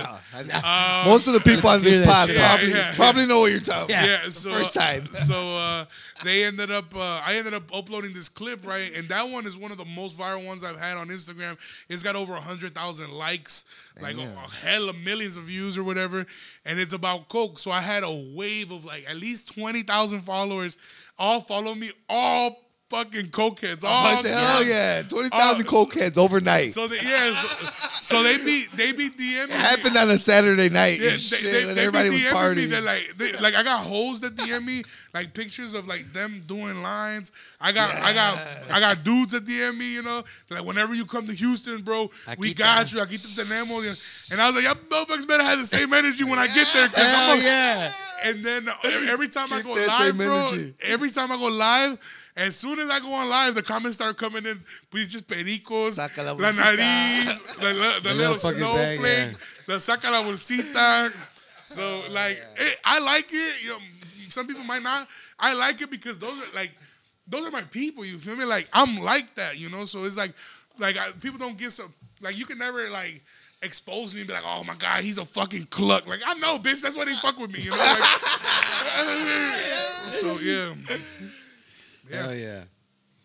I- 0.63 1.03
most 1.05 1.27
of 1.27 1.33
the 1.33 1.41
people 1.41 1.69
on 1.69 1.81
this 1.81 2.05
pod 2.05 2.29
shit. 2.29 2.37
probably, 2.37 2.69
Yeah, 2.69 2.75
yeah. 2.77 2.95
probably 2.95 3.27
know 3.27 3.39
what 3.41 3.51
you're 3.51 3.59
talking 3.59 3.95
about. 3.95 4.07
yeah, 4.07 4.25
The 4.25 4.31
so 4.31 4.51
first 4.51 4.77
uh, 4.77 4.81
time. 4.81 5.03
so 5.29 5.35
uh, 5.35 5.85
they 6.23 6.45
ended 6.45 6.71
up. 6.71 6.85
Uh, 6.95 7.21
I 7.25 7.35
ended 7.37 7.53
up 7.53 7.63
uploading 7.75 8.11
this 8.13 8.29
clip, 8.29 8.65
right? 8.65 8.89
And 8.97 9.07
that 9.09 9.23
one 9.29 9.45
is 9.45 9.57
one 9.57 9.71
of 9.71 9.77
the 9.77 9.85
most 9.95 10.17
viral 10.19 10.45
ones 10.45 10.63
I've 10.63 10.79
had 10.79 10.95
on 10.97 11.07
Instagram. 11.09 11.53
It's 11.89 12.03
got 12.03 12.15
over 12.15 12.33
hundred 12.35 12.73
thousand 12.73 13.11
likes, 13.11 13.65
like 14.01 14.15
a, 14.15 14.21
a 14.21 14.65
hell 14.65 14.89
of 14.89 14.97
millions 15.03 15.35
of 15.37 15.43
views 15.43 15.77
or 15.77 15.83
whatever. 15.83 16.19
And 16.65 16.79
it's 16.79 16.93
about 16.93 17.27
coke. 17.27 17.59
So 17.59 17.71
I 17.71 17.81
had 17.81 18.03
a 18.03 18.33
wave 18.37 18.71
of 18.71 18.85
like 18.85 19.03
at 19.09 19.17
least 19.17 19.53
twenty 19.55 19.81
thousand 19.81 20.19
followers. 20.21 20.77
All 21.19 21.41
follow 21.41 21.75
me. 21.75 21.89
All 22.09 22.62
fucking 22.93 23.27
cokeheads. 23.27 23.83
All 23.83 24.21
But 24.21 24.29
hell 24.29 24.63
yeah, 24.63 25.01
twenty 25.03 25.29
thousand 25.29 25.65
Oh, 25.67 25.69
coke 25.69 25.95
heads 25.95 26.17
overnight. 26.17 26.69
So 26.69 26.87
they, 26.87 26.97
yeah, 26.97 27.33
so, 27.33 27.47
so 27.93 28.23
they 28.23 28.37
be 28.45 28.65
they 28.75 28.91
be 28.91 29.09
DMing. 29.09 29.45
it 29.45 29.49
me. 29.49 29.55
happened 29.55 29.97
on 29.97 30.09
a 30.09 30.17
Saturday 30.17 30.69
night. 30.69 30.99
Yeah, 30.99 31.09
and 31.09 31.17
they, 31.17 31.17
shit, 31.17 31.51
they, 31.51 31.65
when 31.65 31.75
they 31.75 31.81
everybody 31.81 32.09
was 32.09 32.23
DMing 32.23 32.55
me 32.55 32.61
partying. 32.63 32.69
that 32.69 32.83
like 32.83 33.07
they, 33.17 33.31
like 33.41 33.55
I 33.55 33.63
got 33.63 33.85
hoes 33.85 34.21
that 34.21 34.35
DM 34.35 34.65
me 34.65 34.83
like 35.13 35.33
pictures 35.33 35.73
of 35.73 35.87
like 35.87 36.05
them 36.13 36.31
doing 36.47 36.81
lines. 36.83 37.31
I 37.59 37.71
got 37.71 37.89
I 37.95 38.13
got 38.13 38.37
I 38.71 38.79
got 38.79 39.03
dudes 39.03 39.31
that 39.31 39.45
DM 39.45 39.77
me, 39.77 39.95
you 39.95 40.03
know, 40.03 40.21
They're 40.47 40.59
like 40.59 40.67
whenever 40.67 40.93
you 40.93 41.05
come 41.05 41.25
to 41.25 41.33
Houston, 41.33 41.81
bro, 41.81 42.09
we 42.37 42.53
got 42.53 42.85
está. 42.85 42.93
you. 42.93 43.01
Aquí 43.01 43.17
te 43.17 43.41
tenemos. 43.41 44.31
And 44.31 44.39
I 44.39 44.45
was 44.47 44.55
like, 44.55 44.65
y'all 44.65 44.75
motherfuckers 44.89 45.27
better 45.27 45.43
have 45.43 45.59
the 45.59 45.65
same 45.65 45.93
energy 45.93 46.23
when 46.23 46.37
I 46.39 46.47
get 46.47 46.67
there. 46.73 46.87
Hell 46.87 47.41
yeah. 47.41 47.91
and 48.25 48.43
then 48.43 48.67
uh, 48.69 49.11
every 49.11 49.27
time 49.27 49.51
I 49.51 49.61
go 49.61 49.73
live, 49.73 50.17
bro, 50.17 50.47
energy. 50.47 50.73
every 50.83 51.09
time 51.09 51.31
I 51.31 51.37
go 51.37 51.47
live, 51.47 51.97
as 52.35 52.55
soon 52.55 52.79
as 52.79 52.89
I 52.89 52.99
go 52.99 53.13
on 53.13 53.29
live, 53.29 53.53
the 53.55 53.61
comments 53.61 53.97
start 53.97 54.17
coming 54.17 54.43
in. 54.45 54.55
Please 54.89 55.11
just 55.11 55.27
pericos, 55.27 55.99
Saca 55.99 56.23
la 56.25 56.31
la 56.31 56.51
nariz, 56.51 57.59
the, 57.59 57.67
the, 57.67 57.99
The 58.09 58.15
little 58.15 58.33
little 58.33 58.39
fucking 58.39 58.61
bag, 58.61 58.99
snowflake, 58.99 59.37
the 59.67 59.73
saca 59.73 60.09
la 60.11 60.23
bolsita. 60.23 61.11
So 61.65 62.01
like, 62.11 62.37
eh, 62.59 62.69
I 62.85 62.99
like 63.01 63.27
it. 63.29 63.63
You 63.63 63.69
know, 63.71 63.77
some 64.29 64.47
people 64.47 64.63
might 64.63 64.81
not. 64.81 65.07
I 65.39 65.53
like 65.53 65.79
it 65.81 65.91
because 65.91 66.17
those 66.17 66.31
are 66.31 66.55
like, 66.55 66.71
those 67.27 67.45
are 67.45 67.51
my 67.51 67.61
people. 67.71 68.03
You 68.03 68.17
feel 68.17 68.35
me? 68.35 68.45
Like 68.45 68.67
I'm 68.73 69.03
like 69.03 69.33
that. 69.35 69.59
You 69.59 69.69
know. 69.69 69.85
So 69.85 70.03
it's 70.03 70.17
like, 70.17 70.33
like 70.79 70.97
I, 70.97 71.11
people 71.21 71.37
don't 71.37 71.57
get 71.57 71.71
so 71.71 71.83
like 72.21 72.37
you 72.37 72.45
can 72.45 72.57
never 72.57 72.89
like 72.89 73.21
expose 73.61 74.15
me 74.15 74.21
and 74.21 74.27
be 74.27 74.33
like, 74.33 74.43
oh 74.45 74.63
my 74.63 74.73
god, 74.75 75.03
he's 75.03 75.19
a 75.19 75.25
fucking 75.25 75.67
cluck. 75.67 76.07
Like 76.07 76.21
I 76.25 76.33
know, 76.39 76.57
bitch. 76.57 76.81
That's 76.81 76.97
why 76.97 77.05
they 77.05 77.13
fuck 77.13 77.39
with 77.39 77.53
me. 77.53 77.59
You 77.59 77.71
know. 77.71 77.77
Like, 77.77 77.99
so 80.09 80.39
yeah. 80.41 80.73
Yeah. 82.09 82.21
Hell 82.23 82.35
yeah. 82.35 82.63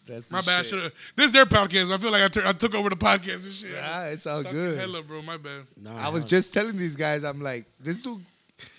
That's 0.07 0.33
My 0.33 0.41
bad. 0.41 0.65
shit. 0.65 0.67
Should 0.67 0.83
have. 0.85 1.13
This 1.17 1.27
is 1.27 1.33
their 1.33 1.45
podcast. 1.45 1.93
I 1.93 1.99
feel 1.99 2.11
like 2.11 2.23
I, 2.23 2.29
tur- 2.29 2.47
I 2.47 2.53
took 2.53 2.75
over 2.75 2.89
the 2.89 2.97
podcast 2.97 3.45
and 3.45 3.53
shit. 3.53 3.79
Ah, 3.81 4.07
it's 4.07 4.27
all 4.27 4.43
Fucking 4.43 4.59
good. 4.59 4.79
Hello, 4.79 5.03
bro. 5.03 5.21
My 5.23 5.37
bad. 5.37 5.65
No, 5.83 5.91
I 5.97 6.09
was 6.09 6.25
just 6.25 6.55
telling 6.55 6.77
these 6.79 6.97
guys, 6.97 7.25
I'm 7.25 7.43
like, 7.43 7.67
this 7.79 7.99
dude, 7.99 8.19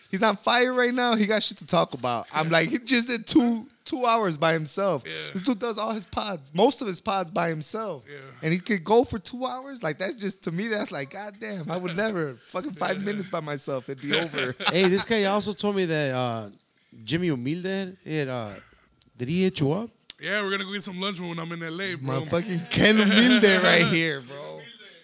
he's 0.10 0.24
on 0.24 0.36
fire 0.38 0.74
right 0.74 0.94
now. 0.94 1.16
He 1.16 1.28
got 1.28 1.44
shit 1.44 1.58
to 1.60 1.68
talk 1.68 1.94
about. 1.94 2.26
I'm 2.34 2.50
like, 2.50 2.70
he 2.70 2.80
just 2.80 3.08
did 3.08 3.28
two 3.28 3.68
two 3.86 4.06
hours 4.06 4.38
by 4.38 4.54
himself. 4.54 5.04
Yeah. 5.06 5.34
This 5.34 5.42
dude 5.44 5.60
does 5.60 5.78
all 5.80 5.92
his 5.94 6.06
pods, 6.08 6.54
most 6.54 6.82
of 6.82 6.88
his 6.88 7.02
pods 7.02 7.30
by 7.32 7.50
himself. 7.50 8.06
Yeah. 8.08 8.18
And 8.44 8.54
he 8.54 8.60
could 8.60 8.84
go 8.84 9.04
for 9.04 9.18
two 9.20 9.46
hours. 9.46 9.84
Like 9.84 9.98
that's 10.00 10.16
just 10.16 10.44
to 10.46 10.52
me, 10.52 10.68
that's 10.68 10.92
like, 10.92 11.12
goddamn, 11.12 11.70
I 11.70 11.78
would 11.78 11.96
never 11.96 12.34
fucking 12.48 12.74
five 12.74 13.04
minutes 13.06 13.30
by 13.30 13.40
myself. 13.40 13.88
It'd 13.88 14.02
be 14.02 14.16
over. 14.20 14.56
Hey, 14.72 14.84
this 14.90 15.06
guy 15.06 15.26
also 15.26 15.52
told 15.52 15.76
me 15.76 15.86
that 15.86 16.16
uh, 16.16 16.50
Jimmy 17.04 17.28
Humilde, 17.28 17.98
it, 18.06 18.28
uh, 18.28 18.50
did 19.20 19.28
he 19.30 19.44
hit 19.44 19.60
you 19.60 19.72
up? 19.74 19.90
Yeah, 20.22 20.42
we're 20.42 20.52
gonna 20.52 20.64
go 20.64 20.74
get 20.74 20.82
some 20.84 21.00
lunch 21.00 21.20
when 21.20 21.38
I'm 21.40 21.52
in 21.52 21.60
LA, 21.60 21.96
bro. 22.02 22.20
My 22.22 22.26
fucking 22.26 22.60
Ken 22.72 22.96
Humilde 22.98 23.64
right 23.64 23.84
here, 23.94 24.22
bro. 24.22 24.60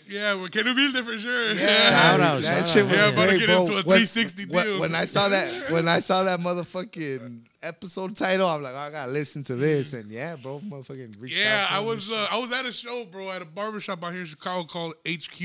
Yeah, 0.08 0.36
we're 0.36 0.50
Kenny 0.50 0.74
Builder 0.76 1.02
for 1.04 1.18
sure. 1.18 1.54
Yeah, 1.54 1.66
Shout 1.90 2.20
out, 2.20 2.42
that 2.44 2.68
shout 2.68 2.70
shit 2.70 2.84
out. 2.84 2.90
was 2.90 2.96
Yeah, 2.98 3.08
about 3.10 3.22
to 3.22 3.28
great, 3.28 3.40
get 3.40 3.48
bro. 3.48 3.60
into 3.62 3.72
a 3.72 3.76
When- 3.78 3.84
360 4.06 4.46
when, 4.54 4.64
deal. 4.66 4.80
When 4.80 4.94
I 4.96 5.06
saw 5.06 5.30
that, 5.30 5.48
when 5.72 5.88
I 5.88 6.00
saw 6.00 6.22
that 6.24 6.40
motherfucking 6.40 7.40
episode 7.64 8.16
title, 8.16 8.48
I'm 8.48 8.62
like, 8.62 8.76
oh, 8.76 8.78
I 8.78 8.92
gotta 8.92 9.12
listen 9.12 9.44
to 9.46 9.56
this, 9.56 9.94
and 9.94 10.12
yeah, 10.12 10.36
bro, 10.36 10.60
motherfucking. 10.60 11.16
Yeah, 11.24 11.66
I 11.72 11.80
was 11.80 12.12
uh, 12.12 12.28
I 12.32 12.38
was 12.38 12.54
at 12.54 12.68
a 12.68 12.72
show, 12.72 13.06
bro, 13.12 13.32
at 13.32 13.42
a 13.42 13.46
barbershop 13.48 14.04
out 14.04 14.12
here 14.12 14.22
in 14.22 14.28
Chicago 14.28 14.64
called 14.66 14.94
HQ, 15.08 15.42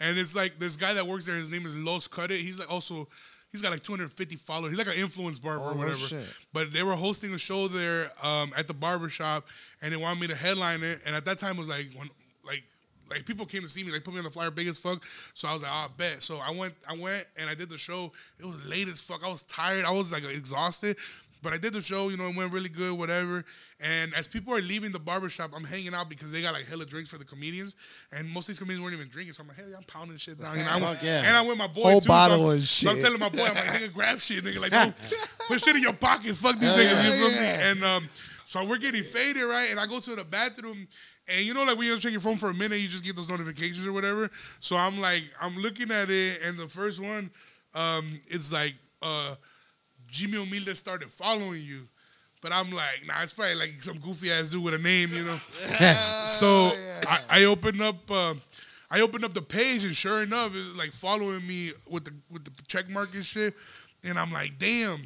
and 0.00 0.16
it's 0.18 0.34
like 0.34 0.56
this 0.58 0.76
guy 0.78 0.94
that 0.94 1.06
works 1.06 1.26
there. 1.26 1.36
His 1.36 1.52
name 1.52 1.66
is 1.66 1.76
Los 1.76 2.08
Cut 2.08 2.30
It. 2.30 2.40
He's 2.40 2.58
like 2.58 2.72
also. 2.72 3.06
He's 3.50 3.62
got 3.62 3.72
like 3.72 3.82
250 3.82 4.36
followers. 4.36 4.70
He's 4.76 4.78
like 4.86 4.96
an 4.96 5.02
influence 5.02 5.38
barber 5.40 5.64
Oh, 5.64 5.70
or 5.72 5.74
whatever. 5.74 5.96
shit. 5.96 6.38
But 6.52 6.72
they 6.72 6.82
were 6.82 6.94
hosting 6.94 7.32
a 7.34 7.38
show 7.38 7.66
there 7.68 8.08
um, 8.24 8.52
at 8.56 8.68
the 8.68 8.74
barbershop, 8.74 9.44
and 9.82 9.92
they 9.92 9.96
wanted 9.96 10.20
me 10.20 10.26
to 10.28 10.36
headline 10.36 10.80
it. 10.82 10.98
And 11.06 11.16
at 11.16 11.24
that 11.24 11.38
time 11.38 11.56
it 11.56 11.58
was 11.58 11.68
like 11.68 11.86
when 11.96 12.08
like 12.46 12.62
like 13.10 13.26
people 13.26 13.44
came 13.44 13.62
to 13.62 13.68
see 13.68 13.82
me. 13.82 13.90
They 13.90 13.98
put 13.98 14.12
me 14.14 14.18
on 14.18 14.24
the 14.24 14.30
flyer 14.30 14.52
big 14.52 14.68
as 14.68 14.78
fuck. 14.78 15.04
So 15.34 15.48
I 15.48 15.52
was 15.52 15.62
like, 15.64 15.72
oh, 15.74 15.86
I 15.86 15.88
bet. 15.96 16.22
So 16.22 16.38
I 16.38 16.52
went 16.52 16.74
I 16.88 16.92
went 16.96 17.28
and 17.40 17.50
I 17.50 17.54
did 17.54 17.68
the 17.68 17.76
show. 17.78 18.12
It 18.38 18.44
was 18.46 18.68
late 18.70 18.86
as 18.86 19.00
fuck. 19.00 19.24
I 19.26 19.28
was 19.28 19.42
tired. 19.42 19.84
I 19.84 19.90
was 19.90 20.12
like 20.12 20.22
exhausted. 20.24 20.96
But 21.42 21.52
I 21.52 21.58
did 21.58 21.72
the 21.72 21.80
show, 21.80 22.08
you 22.08 22.16
know, 22.16 22.28
it 22.28 22.36
went 22.36 22.52
really 22.52 22.68
good, 22.68 22.98
whatever. 22.98 23.44
And 23.80 24.12
as 24.14 24.28
people 24.28 24.54
are 24.54 24.60
leaving 24.60 24.92
the 24.92 24.98
barbershop, 24.98 25.50
I'm 25.56 25.64
hanging 25.64 25.94
out 25.94 26.10
because 26.10 26.32
they 26.32 26.42
got 26.42 26.52
like 26.52 26.68
hella 26.68 26.84
drinks 26.84 27.10
for 27.10 27.18
the 27.18 27.24
comedians. 27.24 27.76
And 28.12 28.28
most 28.32 28.48
of 28.48 28.54
these 28.54 28.58
comedians 28.58 28.82
weren't 28.82 28.94
even 28.94 29.08
drinking. 29.08 29.32
So 29.32 29.42
I'm 29.42 29.48
like, 29.48 29.56
hey, 29.56 29.72
I'm 29.76 29.84
pounding 29.84 30.18
shit 30.18 30.38
down. 30.38 30.56
Know, 30.56 30.64
I 30.68 30.80
went- 30.80 31.02
yeah. 31.02 31.22
And 31.26 31.36
I 31.36 31.42
went 31.42 31.58
my 31.58 31.66
boy 31.66 31.82
Whole 31.82 32.00
too. 32.00 32.08
bottle 32.08 32.46
so 32.46 32.50
I'm, 32.50 32.56
and 32.56 32.62
so 32.62 32.90
I'm 32.90 32.98
telling 33.00 33.20
my 33.20 33.28
boy, 33.28 33.44
I'm 33.44 33.54
like, 33.54 33.80
nigga, 33.80 33.92
grab 33.92 34.18
shit, 34.18 34.44
nigga. 34.44 34.60
Like, 34.60 34.72
put 35.48 35.60
shit 35.60 35.76
in 35.76 35.82
your 35.82 35.94
pockets. 35.94 36.40
Fuck 36.40 36.58
these 36.58 36.72
niggas. 36.72 37.04
You 37.04 37.12
feel 37.28 37.42
yeah. 37.42 37.56
me? 37.56 37.70
And 37.70 37.84
um, 37.84 38.08
so 38.44 38.64
we're 38.64 38.78
getting 38.78 39.02
faded, 39.02 39.42
right? 39.42 39.68
And 39.70 39.78
I 39.78 39.86
go 39.86 40.00
to 40.00 40.16
the 40.16 40.24
bathroom, 40.24 40.88
and 41.28 41.44
you 41.46 41.54
know, 41.54 41.64
like 41.64 41.78
when 41.78 41.86
you 41.86 41.96
check 41.98 42.10
your 42.10 42.20
phone 42.20 42.36
for 42.36 42.50
a 42.50 42.54
minute, 42.54 42.80
you 42.80 42.88
just 42.88 43.04
get 43.04 43.14
those 43.14 43.30
notifications 43.30 43.86
or 43.86 43.92
whatever. 43.92 44.28
So 44.58 44.76
I'm 44.76 45.00
like, 45.00 45.22
I'm 45.40 45.56
looking 45.56 45.90
at 45.92 46.10
it, 46.10 46.40
and 46.44 46.58
the 46.58 46.66
first 46.66 47.00
one, 47.00 47.30
um, 47.76 48.04
it's 48.26 48.52
like, 48.52 48.74
uh, 49.02 49.36
Jimmy 50.10 50.38
Humilde 50.38 50.76
started 50.76 51.08
following 51.08 51.60
you. 51.62 51.82
But 52.42 52.52
I'm 52.52 52.70
like, 52.70 53.06
nah, 53.06 53.22
it's 53.22 53.34
probably 53.34 53.54
like 53.56 53.68
some 53.68 53.98
goofy 53.98 54.30
ass 54.30 54.50
dude 54.50 54.64
with 54.64 54.74
a 54.74 54.78
name, 54.78 55.10
you 55.12 55.24
know. 55.24 55.36
so 56.26 56.72
I, 57.06 57.20
I 57.28 57.44
opened 57.44 57.82
up, 57.82 57.96
uh, 58.10 58.34
I 58.90 59.02
opened 59.02 59.24
up 59.24 59.34
the 59.34 59.42
page, 59.42 59.84
and 59.84 59.94
sure 59.94 60.22
enough, 60.22 60.56
it's 60.56 60.76
like 60.76 60.90
following 60.90 61.46
me 61.46 61.72
with 61.90 62.04
the 62.04 62.12
with 62.30 62.44
the 62.44 62.62
check 62.66 62.88
mark 62.90 63.14
and 63.14 63.24
shit. 63.24 63.54
And 64.08 64.18
I'm 64.18 64.32
like, 64.32 64.52
damn. 64.58 65.00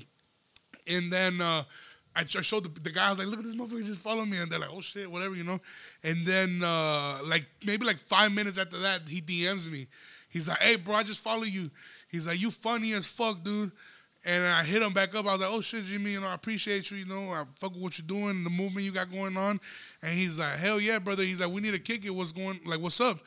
And 0.86 1.12
then 1.12 1.40
uh, 1.40 1.62
I, 2.16 2.20
I 2.20 2.24
showed 2.24 2.64
the, 2.64 2.80
the 2.80 2.90
guy. 2.90 3.06
I 3.06 3.10
was 3.10 3.18
like, 3.18 3.26
"Look 3.26 3.40
at 3.40 3.44
this 3.44 3.56
motherfucker 3.56 3.84
just 3.84 4.00
follow 4.00 4.24
me," 4.24 4.38
and 4.40 4.50
they're 4.50 4.60
like, 4.60 4.70
"Oh 4.72 4.80
shit, 4.80 5.10
whatever," 5.10 5.34
you 5.34 5.44
know. 5.44 5.58
And 6.04 6.24
then 6.24 6.60
uh, 6.62 7.18
like 7.26 7.46
maybe 7.66 7.84
like 7.84 7.96
five 7.96 8.32
minutes 8.32 8.58
after 8.58 8.78
that, 8.78 9.08
he 9.08 9.20
DMs 9.20 9.70
me. 9.70 9.86
He's 10.30 10.48
like, 10.48 10.60
"Hey, 10.60 10.76
bro, 10.76 10.96
I 10.96 11.02
just 11.02 11.22
follow 11.24 11.42
you." 11.42 11.70
He's 12.10 12.28
like, 12.28 12.40
"You 12.40 12.50
funny 12.50 12.92
as 12.92 13.06
fuck, 13.06 13.42
dude." 13.42 13.72
And 14.26 14.44
I 14.46 14.64
hit 14.64 14.80
him 14.80 14.92
back 14.92 15.14
up. 15.14 15.26
I 15.26 15.32
was 15.32 15.40
like, 15.40 15.50
"Oh 15.52 15.60
shit, 15.60 15.84
Jimmy, 15.84 16.12
you 16.12 16.20
know, 16.20 16.28
I 16.28 16.34
appreciate 16.34 16.90
you. 16.90 16.96
You 16.98 17.06
know, 17.06 17.30
I 17.30 17.44
fuck 17.58 17.72
with 17.72 17.82
what 17.82 17.98
you're 17.98 18.06
doing, 18.06 18.42
the 18.42 18.50
movement 18.50 18.86
you 18.86 18.92
got 18.92 19.12
going 19.12 19.36
on." 19.36 19.60
And 20.02 20.12
he's 20.12 20.38
like, 20.38 20.56
"Hell 20.58 20.80
yeah, 20.80 20.98
brother." 20.98 21.22
He's 21.22 21.40
like, 21.40 21.52
"We 21.52 21.60
need 21.60 21.74
to 21.74 21.80
kick 21.80 22.04
it. 22.04 22.10
What's 22.10 22.32
going? 22.32 22.60
Like, 22.64 22.80
what's 22.80 23.00
up?" 23.00 23.18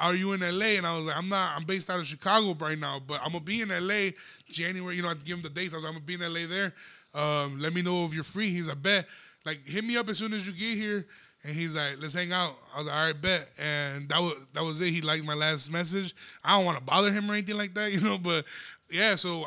Are 0.00 0.14
you 0.14 0.32
in 0.32 0.40
LA? 0.40 0.78
And 0.78 0.86
I 0.86 0.96
was 0.96 1.06
like, 1.06 1.16
I'm 1.16 1.28
not. 1.28 1.56
I'm 1.56 1.64
based 1.64 1.90
out 1.90 1.98
of 1.98 2.06
Chicago 2.06 2.54
right 2.60 2.78
now, 2.78 3.00
but 3.04 3.20
I'm 3.24 3.32
gonna 3.32 3.44
be 3.44 3.62
in 3.62 3.68
LA 3.68 4.10
January. 4.48 4.94
You 4.94 5.02
know, 5.02 5.08
I 5.08 5.14
give 5.14 5.36
him 5.36 5.42
the 5.42 5.50
dates. 5.50 5.74
I 5.74 5.76
was 5.76 5.84
like, 5.84 5.92
I'm 5.92 5.98
gonna 5.98 6.06
be 6.06 6.14
in 6.14 6.20
LA 6.20 6.46
there. 6.48 6.72
Um, 7.14 7.58
let 7.58 7.74
me 7.74 7.82
know 7.82 8.04
if 8.04 8.14
you're 8.14 8.22
free. 8.22 8.50
He's 8.50 8.68
like, 8.68 8.80
bet. 8.80 9.06
Like, 9.44 9.58
hit 9.64 9.84
me 9.84 9.96
up 9.96 10.08
as 10.08 10.18
soon 10.18 10.32
as 10.32 10.46
you 10.46 10.52
get 10.52 10.78
here. 10.78 11.06
And 11.44 11.54
he's 11.54 11.76
like, 11.76 12.00
let's 12.00 12.14
hang 12.14 12.32
out. 12.32 12.54
I 12.74 12.78
was 12.78 12.86
like, 12.86 12.96
all 12.96 13.06
right, 13.06 13.20
bet. 13.20 13.48
And 13.60 14.08
that 14.08 14.20
was 14.20 14.46
that 14.52 14.64
was 14.64 14.80
it. 14.80 14.90
He 14.90 15.00
liked 15.00 15.24
my 15.24 15.34
last 15.34 15.72
message. 15.72 16.14
I 16.44 16.56
don't 16.56 16.64
want 16.64 16.78
to 16.78 16.84
bother 16.84 17.12
him 17.12 17.28
or 17.30 17.32
anything 17.32 17.56
like 17.56 17.74
that, 17.74 17.92
you 17.92 18.00
know. 18.00 18.18
But 18.18 18.44
yeah, 18.90 19.16
so 19.16 19.44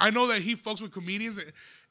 I- 0.00 0.10
know 0.10 0.28
that 0.28 0.40
he 0.40 0.54
fucks 0.54 0.80
with 0.82 0.92
comedians 0.92 1.38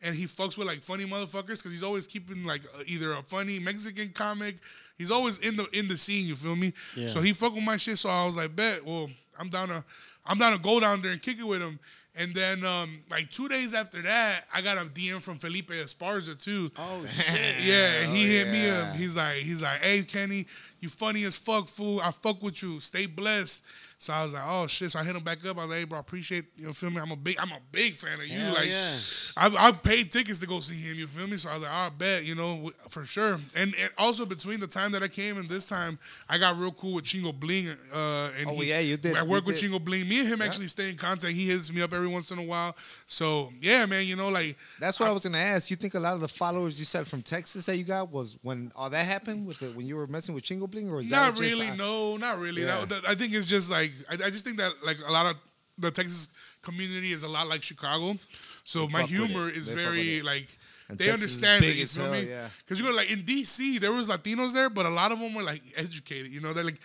and 0.06 0.16
he 0.16 0.26
fucks 0.26 0.58
with 0.58 0.68
like 0.68 0.82
funny 0.82 1.06
motherfuckers 1.06 1.60
because 1.62 1.72
he's 1.72 1.84
always 1.84 2.08
keeping 2.08 2.44
like 2.44 2.64
uh, 2.66 2.84
either 2.86 3.14
a 3.14 3.22
funny 3.22 3.60
Mexican 3.60 4.10
comic. 4.14 4.56
He's 4.98 5.12
always 5.12 5.38
in 5.48 5.56
the 5.56 5.68
in 5.74 5.88
the 5.88 5.98
scene. 5.98 6.28
You 6.28 6.36
feel 6.36 6.56
me? 6.56 6.74
Yeah. 6.96 7.08
So 7.08 7.20
he 7.22 7.34
fuck 7.34 7.54
with 7.54 7.66
my 7.66 7.78
shit. 7.78 7.98
So 7.98 8.10
I 8.10 8.26
was 8.26 8.38
like, 8.38 8.56
bet. 8.56 8.86
Well, 8.86 9.10
I'm 9.40 9.50
down 9.50 9.68
to 9.70 9.84
I'm 10.26 10.38
down 10.38 10.54
to 10.54 10.60
go 10.60 10.80
down 10.80 11.02
there 11.02 11.12
and 11.14 11.22
kick 11.22 11.40
it 11.40 11.48
with 11.48 11.62
him. 11.62 11.80
And 12.20 12.34
then 12.34 12.64
um, 12.66 12.90
like 13.12 13.30
two 13.30 13.48
days 13.48 13.76
after 13.76 14.02
that, 14.02 14.42
I 14.54 14.62
got 14.62 14.78
a 14.78 14.90
DM 14.90 15.22
from 15.24 15.36
Felipe 15.36 15.70
Esparza 15.70 16.42
too. 16.42 16.70
Oh 16.78 17.06
shit. 17.10 17.66
Yeah, 17.66 18.02
and 18.02 18.16
he 18.16 18.26
hit 18.38 18.48
me 18.50 18.70
up. 18.70 18.96
He's 18.96 19.16
like, 19.16 19.36
he's 19.36 19.62
like, 19.64 19.80
hey 19.82 20.02
Kenny, 20.04 20.38
you 20.38 20.46
You 20.80 20.90
funny 20.90 21.24
as 21.26 21.38
fuck, 21.38 21.68
fool. 21.68 22.02
I 22.04 22.12
fuck 22.12 22.42
with 22.42 22.62
you. 22.64 22.80
Stay 22.80 23.06
blessed. 23.06 23.66
So 24.00 24.14
I 24.14 24.22
was 24.22 24.34
like, 24.36 24.44
oh 24.46 24.68
shit. 24.68 24.92
So 24.92 25.00
I 25.00 25.04
hit 25.04 25.16
him 25.16 25.24
back 25.24 25.44
up. 25.46 25.58
I 25.58 25.62
was 25.62 25.70
like, 25.72 25.80
hey, 25.80 25.86
bro, 25.86 25.98
I 25.98 26.02
appreciate 26.02 26.46
you 26.56 26.68
know, 26.68 26.72
feel 26.74 26.92
me. 26.92 26.98
I'm 27.02 27.10
a 27.12 27.16
big, 27.16 27.36
I'm 27.40 27.50
a 27.52 27.58
big 27.72 27.94
fan 27.94 28.14
of 28.14 28.28
you. 28.28 28.38
Hell 28.38 28.54
like, 28.54 28.68
yeah. 28.68 29.58
I, 29.60 29.68
I 29.70 29.72
paid 29.72 30.12
tickets 30.12 30.38
to 30.40 30.48
go 30.48 30.60
see 30.60 30.88
him. 30.88 31.00
You 31.00 31.08
feel 31.08 31.28
me? 31.28 31.38
So 31.38 31.50
I 31.50 31.54
was 31.56 31.64
like, 31.64 31.72
I 31.72 31.90
bet, 31.90 32.24
you 32.24 32.36
know, 32.36 32.70
for 32.90 33.06
sure. 33.06 33.34
And, 33.56 33.74
and 33.82 33.90
also 33.98 34.26
between 34.28 34.60
the 34.60 34.68
time 34.68 34.92
that 34.92 35.02
I 35.02 35.08
came 35.08 35.38
and 35.38 35.50
this 35.50 35.68
time, 35.68 35.98
I 36.30 36.38
got 36.38 36.58
real 36.58 36.72
cool 36.74 36.94
with 36.94 37.06
Chingo 37.06 37.38
Bling. 37.38 37.70
Uh, 37.92 38.30
and 38.40 38.48
Oh, 38.50 38.54
he- 38.62 38.70
yeah, 38.70 38.80
you 38.82 38.98
did. 38.98 39.18
I 39.18 39.24
work 39.24 39.48
with 39.48 39.60
did. 39.60 39.72
Chingo 39.72 39.84
Bling. 39.84 40.08
Me 40.08 40.20
and 40.20 40.28
him 40.28 40.42
actually 40.44 40.68
stay 40.68 40.90
in 40.92 40.96
contact. 40.96 41.34
He 41.34 41.48
hits 41.48 41.74
me 41.74 41.82
up 41.82 41.92
every 41.92 42.08
once 42.08 42.30
in 42.30 42.38
a 42.38 42.44
while. 42.44 42.76
So 43.08 43.50
yeah, 43.60 43.86
man, 43.88 44.06
you 44.06 44.16
know, 44.16 44.30
like 44.30 44.56
That's 44.80 45.00
what 45.00 45.10
I 45.10 45.12
was 45.12 45.24
gonna 45.26 45.40
ask. 45.40 45.72
You 45.72 45.76
think 45.76 45.96
a 45.96 46.00
lot 46.00 46.14
of 46.14 46.20
the 46.20 46.28
followers 46.28 46.78
you 46.78 46.86
said 46.86 47.08
from 47.08 47.24
Texas 47.24 47.66
that 47.66 47.78
you 47.78 47.84
got 47.84 48.12
was 48.12 48.38
when 48.44 48.72
all 48.76 48.92
that 48.92 49.06
happened 49.08 49.48
with 49.48 49.58
the, 49.58 49.68
when 49.72 49.88
you 49.88 49.96
were 49.96 50.06
messing 50.06 50.36
with 50.36 50.44
Chingo 50.44 50.70
Bling, 50.70 50.92
or 50.92 51.00
is 51.00 51.10
that 51.10 51.16
Not 51.18 51.36
just, 51.36 51.42
really. 51.42 51.68
uh, 51.70 51.76
no, 51.78 52.18
not 52.18 52.38
really. 52.38 52.62
Yeah. 52.62 52.82
That, 52.82 52.90
that- 52.90 53.10
I 53.10 53.16
think 53.16 53.34
it's 53.34 53.48
just 53.48 53.72
like 53.72 53.87
I, 54.10 54.14
I 54.14 54.30
just 54.30 54.46
think 54.46 54.58
that 54.58 54.72
like 54.86 54.98
a 55.08 55.12
lot 55.12 55.26
of 55.28 55.36
the 55.78 55.92
Texas 55.92 56.58
community 56.62 57.08
is 57.08 57.24
a 57.24 57.28
lot 57.28 57.48
like 57.48 57.62
Chicago. 57.64 58.16
So 58.64 58.88
my 58.90 59.02
humor 59.04 59.50
is 59.50 59.68
They 59.68 59.76
very 59.76 60.22
like 60.22 60.48
And 60.90 60.98
they 60.98 61.06
Texas 61.06 61.44
understand 61.44 61.64
it. 61.64 61.76
You 61.78 61.86
feel 61.86 62.04
hell, 62.04 62.22
me? 62.22 62.30
yeah. 62.30 62.48
Because 62.64 62.80
you 62.80 62.86
go 62.90 62.96
like 62.96 63.12
in 63.12 63.20
DC, 63.20 63.80
there 63.80 63.92
was 63.94 64.10
Latinos 64.10 64.54
there, 64.54 64.70
but 64.70 64.86
a 64.86 64.90
lot 64.90 65.12
of 65.12 65.20
them 65.20 65.34
were 65.34 65.44
like 65.44 65.62
educated. 65.78 66.28
You 66.32 66.42
know, 66.42 66.54
they're 66.54 66.66
like 66.66 66.80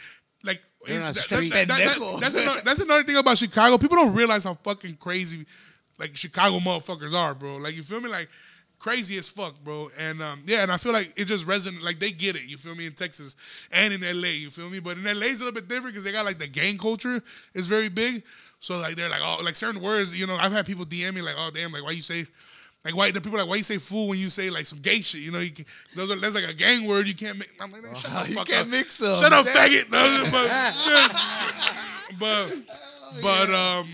like. 0.45 0.61
They're 0.87 0.99
not 1.01 1.15
that- 1.15 1.29
that- 1.31 1.69
that- 1.69 1.69
that- 1.69 2.19
that's, 2.21 2.35
another, 2.35 2.61
that's 2.65 2.81
another 2.81 3.05
thing 3.05 3.17
about 3.17 3.39
Chicago. 3.39 3.79
People 3.79 3.97
don't 3.99 4.15
realize 4.17 4.45
how 4.45 4.55
fucking 4.55 4.97
crazy 4.97 5.47
like 5.99 6.17
Chicago 6.17 6.59
motherfuckers 6.59 7.15
are, 7.15 7.35
bro. 7.35 7.57
Like 7.59 7.77
you 7.77 7.83
feel 7.85 8.01
me? 8.01 8.09
Like 8.11 8.29
crazy 8.83 9.17
as 9.17 9.29
fuck, 9.29 9.55
bro. 9.63 9.89
And 10.01 10.21
um, 10.21 10.43
yeah, 10.45 10.63
and 10.63 10.71
I 10.73 10.77
feel 10.77 10.93
like 10.93 11.13
it 11.17 11.27
just 11.27 11.47
resonates. 11.47 11.83
Like 11.85 11.99
they 12.01 12.11
get 12.11 12.35
it. 12.37 12.51
You 12.51 12.57
feel 12.59 12.75
me? 12.75 12.87
In 12.87 12.93
Texas 12.93 13.37
and 13.73 13.95
in 13.95 14.01
LA, 14.03 14.29
you 14.29 14.51
feel 14.51 14.69
me? 14.69 14.81
But 14.81 14.99
in 14.99 15.05
LA, 15.05 15.31
it's 15.31 15.41
a 15.41 15.45
little 15.45 15.55
bit 15.55 15.69
different 15.69 15.95
because 15.95 16.05
they 16.05 16.13
got 16.13 16.25
like 16.27 16.39
the 16.39 16.49
gang 16.49 16.77
culture 16.77 17.21
is 17.55 17.69
very 17.69 17.89
big. 17.89 18.25
So 18.59 18.79
like 18.79 18.97
they're 18.97 19.09
like 19.09 19.23
oh 19.23 19.39
like 19.43 19.55
certain 19.55 19.81
words. 19.81 20.19
You 20.19 20.27
know, 20.27 20.37
I've 20.37 20.53
had 20.53 20.67
people 20.67 20.85
DM 20.85 21.15
me 21.15 21.23
like 21.23 21.37
oh 21.39 21.51
damn 21.55 21.73
like 21.73 21.85
why 21.85 21.93
you 21.93 22.03
say. 22.03 22.25
Like 22.85 22.97
why 22.97 23.13
the 23.13 23.21
people 23.21 23.39
like 23.39 23.47
why 23.49 23.55
you 23.55 23.63
say 23.63 23.79
fool 23.79 24.09
when 24.09 24.19
you 24.19 24.27
say 24.27 24.51
like 24.51 24.67
some 24.67 24.81
gay 24.81 25.01
shit 25.01 25.21
you 25.21 25.31
know 25.31 25.39
you 25.39 25.53
can, 25.53 25.65
those 25.95 26.11
are 26.11 26.17
that's 26.19 26.35
like 26.35 26.51
a 26.51 26.53
gang 26.53 26.85
word 26.89 27.07
you 27.07 27.15
can't 27.15 27.39
make 27.39 27.49
I'm 27.61 27.71
like 27.71 27.85
shut 27.95 28.11
the 28.27 28.33
you 28.33 28.43
can't 28.43 28.69
mix 28.69 29.01
up. 29.01 29.09
mix 29.09 29.23
'em. 29.23 29.31
shut 29.31 29.33
up 29.33 29.47
faggot 29.47 29.89
no, 29.93 30.25
but, 32.19 32.19
but 32.19 32.63
but 33.21 33.51
um, 33.51 33.87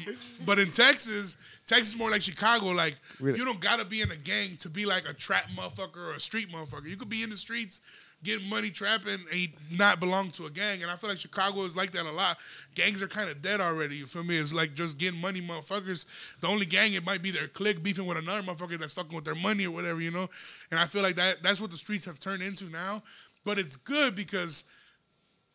but 0.47 0.59
in 0.59 0.71
Texas, 0.71 1.37
Texas 1.67 1.95
is 1.95 1.99
more 1.99 2.11
like 2.11 2.23
Chicago. 2.23 2.67
Like? 2.69 2.95
You 3.21 3.45
don't 3.45 3.61
gotta 3.61 3.85
be 3.85 4.01
in 4.01 4.11
a 4.11 4.17
gang 4.17 4.57
to 4.59 4.69
be 4.69 4.87
like 4.87 5.09
a 5.09 5.13
trap 5.13 5.49
motherfucker 5.51 6.11
or 6.11 6.13
a 6.13 6.21
street 6.21 6.51
motherfucker. 6.51 6.89
You 6.89 6.97
could 6.97 7.09
be 7.09 7.23
in 7.23 7.31
the 7.31 7.37
streets 7.37 7.81
getting 8.25 8.49
money 8.51 8.69
trapping 8.69 9.19
and 9.33 9.49
not 9.79 10.01
belong 10.01 10.29
to 10.29 10.47
a 10.47 10.51
gang. 10.51 10.83
And 10.83 10.91
I 10.91 10.97
feel 10.97 11.11
like 11.11 11.19
Chicago 11.19 11.61
is 11.61 11.77
like 11.77 11.93
that 11.93 12.05
a 12.05 12.11
lot. 12.11 12.39
Gangs 12.75 13.03
are 13.03 13.07
kind 13.07 13.31
of 13.31 13.41
dead 13.43 13.61
already. 13.61 13.97
You 13.97 14.07
feel 14.07 14.25
me? 14.25 14.37
It's 14.37 14.55
like 14.55 14.75
just 14.75 14.99
getting 14.99 15.21
money 15.21 15.41
motherfuckers. 15.41 16.07
The 16.41 16.49
only 16.49 16.67
gang 16.67 16.95
it 16.95 17.07
might 17.07 17.23
be 17.23 17.31
their 17.31 17.47
clique 17.49 17.83
beefing 17.83 18.07
with 18.07 18.19
another 18.19 18.43
motherfucker 18.43 18.79
that's 18.79 18.93
fucking 18.93 19.15
with 19.15 19.25
their 19.25 19.37
money 19.37 19.67
or 19.67 19.71
whatever. 19.71 20.01
You 20.01 20.11
know. 20.11 20.29
And 20.71 20.81
I 20.81 20.85
feel 20.85 21.03
like 21.03 21.15
that 21.15 21.43
that's 21.43 21.61
what 21.61 21.71
the 21.71 21.77
streets 21.77 22.05
have 22.07 22.19
turned 22.19 22.43
into 22.43 22.65
now. 22.71 23.03
But 23.45 23.59
it's 23.59 23.77
good 23.77 24.17
because 24.17 24.65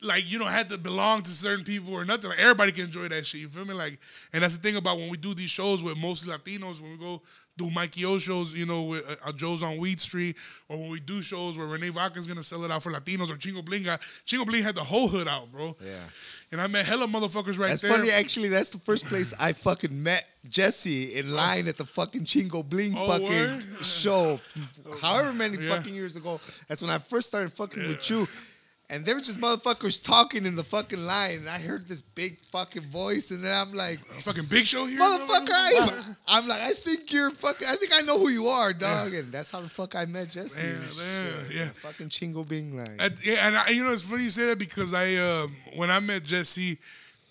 like 0.03 0.31
you 0.31 0.39
don't 0.39 0.51
have 0.51 0.67
to 0.69 0.77
belong 0.77 1.21
to 1.21 1.29
certain 1.29 1.63
people 1.63 1.93
or 1.93 2.05
nothing. 2.05 2.29
Like 2.29 2.39
everybody 2.39 2.71
can 2.71 2.85
enjoy 2.85 3.07
that 3.07 3.25
shit. 3.25 3.41
You 3.41 3.47
feel 3.47 3.65
me? 3.65 3.73
Like, 3.73 3.99
and 4.33 4.43
that's 4.43 4.57
the 4.57 4.67
thing 4.67 4.77
about 4.77 4.97
when 4.97 5.09
we 5.09 5.17
do 5.17 5.33
these 5.33 5.49
shows 5.49 5.83
with 5.83 5.97
mostly 6.01 6.33
Latinos. 6.33 6.81
When 6.81 6.91
we 6.91 6.97
go 6.97 7.21
do 7.57 7.69
Mikey 7.69 8.03
O 8.05 8.17
shows, 8.17 8.53
you 8.53 8.65
know, 8.65 8.83
with 8.83 9.07
uh, 9.07 9.29
uh, 9.29 9.31
Joe's 9.31 9.61
on 9.61 9.77
Weed 9.77 9.99
Street, 9.99 10.37
or 10.69 10.77
when 10.77 10.89
we 10.89 10.99
do 10.99 11.21
shows 11.21 11.57
where 11.57 11.67
Renee 11.67 11.89
Vaca's 11.89 12.25
gonna 12.25 12.41
sell 12.43 12.63
it 12.63 12.71
out 12.71 12.81
for 12.81 12.91
Latinos, 12.91 13.29
or 13.29 13.35
Chingo 13.35 13.63
Bling 13.63 13.83
got 13.83 14.01
Chingo 14.25 14.45
Bling 14.45 14.63
had 14.63 14.73
the 14.75 14.83
whole 14.83 15.07
hood 15.07 15.27
out, 15.27 15.51
bro. 15.51 15.75
Yeah. 15.79 15.91
And 16.51 16.61
I 16.61 16.67
met 16.67 16.85
hella 16.85 17.07
motherfuckers 17.07 17.59
right 17.59 17.69
That's 17.69 17.81
there. 17.81 17.91
funny, 17.91 18.09
actually. 18.11 18.49
That's 18.49 18.69
the 18.69 18.79
first 18.79 19.05
place 19.05 19.33
I 19.39 19.53
fucking 19.53 20.01
met 20.03 20.31
Jesse 20.49 21.17
in 21.17 21.33
line 21.33 21.67
at 21.67 21.77
the 21.77 21.85
fucking 21.85 22.21
Chingo 22.25 22.67
Bling 22.67 22.93
Oh, 22.97 23.07
fucking 23.07 23.27
word? 23.27 23.63
show. 23.83 24.39
However 25.01 25.33
many 25.33 25.57
Yeah. 25.57 25.75
fucking 25.77 25.93
years 25.95 26.15
ago. 26.15 26.39
That's 26.67 26.81
when 26.81 26.91
I 26.91 26.97
first 26.97 27.27
started 27.27 27.51
fucking 27.53 27.87
with 27.87 28.09
you. 28.09 28.27
And 28.89 29.05
there 29.05 29.15
were 29.15 29.21
just 29.21 29.39
motherfuckers 29.39 30.03
talking 30.05 30.45
in 30.45 30.55
the 30.55 30.63
fucking 30.63 31.03
line. 31.05 31.37
And 31.37 31.49
I 31.49 31.57
heard 31.57 31.85
this 31.85 32.01
big 32.01 32.37
fucking 32.51 32.83
voice. 32.83 33.31
And 33.31 33.43
then 33.43 33.55
I'm 33.55 33.73
like, 33.73 33.97
Fucking 33.99 34.45
Big 34.49 34.65
Show 34.65 34.85
here, 34.85 34.99
motherfucker, 34.99 35.49
I, 35.49 36.13
I'm 36.27 36.47
like, 36.47 36.61
I 36.61 36.73
think 36.73 37.11
you're 37.11 37.31
fucking, 37.31 37.67
I 37.69 37.75
think 37.77 37.91
I 37.95 38.01
know 38.01 38.19
who 38.19 38.29
you 38.29 38.47
are, 38.47 38.73
dog. 38.73 39.13
And 39.13 39.31
that's 39.31 39.51
how 39.51 39.61
the 39.61 39.69
fuck 39.69 39.95
I 39.95 40.05
met 40.05 40.29
Jesse. 40.29 40.61
Yeah, 40.61 40.73
man, 40.73 41.47
shit. 41.47 41.57
yeah. 41.57 41.65
Fucking 41.73 42.09
Chingo 42.09 42.47
Bling 42.47 42.77
line. 42.77 42.97
And, 42.99 43.15
yeah, 43.23 43.47
and 43.47 43.55
I, 43.55 43.69
you 43.69 43.83
know, 43.83 43.91
it's 43.91 44.09
funny 44.09 44.23
you 44.23 44.29
say 44.29 44.49
that 44.49 44.59
because 44.59 44.93
I, 44.93 45.15
um, 45.15 45.55
when 45.75 45.89
I 45.89 45.99
met 45.99 46.23
Jesse, 46.23 46.77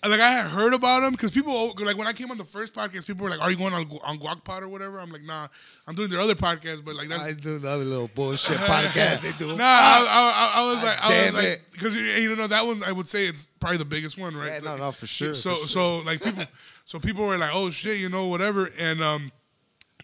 like 0.09 0.19
I 0.19 0.29
had 0.29 0.45
heard 0.51 0.73
about 0.73 1.03
him 1.03 1.11
because 1.11 1.31
people 1.31 1.73
like 1.79 1.97
when 1.97 2.07
I 2.07 2.13
came 2.13 2.29
on 2.29 2.37
the 2.37 2.43
first 2.43 2.75
podcast, 2.75 3.07
people 3.07 3.23
were 3.23 3.29
like, 3.29 3.41
"Are 3.41 3.49
you 3.49 3.57
going 3.57 3.73
on 3.73 3.85
on 4.03 4.17
Guac 4.17 4.43
Pod 4.43 4.63
or 4.63 4.67
whatever?" 4.67 4.99
I'm 4.99 5.09
like, 5.11 5.23
"Nah, 5.23 5.47
I'm 5.87 5.95
doing 5.95 6.09
their 6.09 6.19
other 6.19 6.35
podcast." 6.35 6.83
But 6.83 6.95
like 6.95 7.07
that's 7.07 7.25
I 7.25 7.33
do 7.33 7.55
another 7.55 7.83
little 7.85 8.09
bullshit 8.13 8.57
podcast 8.57 9.21
they 9.21 9.31
do. 9.37 9.55
Nah, 9.55 9.63
I, 9.63 10.53
I, 10.55 10.61
I 10.61 10.73
was 10.73 10.83
like, 10.83 10.97
I 11.01 11.07
damn 11.07 11.33
was 11.33 11.43
like, 11.43 11.53
it. 11.53 11.65
because 11.71 12.21
you 12.21 12.35
know 12.35 12.47
that 12.47 12.65
one, 12.65 12.81
I 12.85 12.91
would 12.91 13.07
say 13.07 13.25
it's 13.25 13.45
probably 13.45 13.77
the 13.77 13.85
biggest 13.85 14.19
one, 14.19 14.35
right? 14.35 14.61
Yeah, 14.61 14.71
no, 14.71 14.77
no, 14.77 14.91
for 14.91 15.07
sure, 15.07 15.33
So, 15.33 15.55
for 15.55 15.67
so 15.67 15.97
like 15.99 16.21
people, 16.21 16.43
so 16.85 16.99
people 16.99 17.25
were 17.25 17.37
like, 17.37 17.51
oh 17.53 17.69
shit, 17.69 17.99
you 17.99 18.09
know, 18.09 18.27
whatever, 18.27 18.69
and 18.79 19.01
um, 19.01 19.31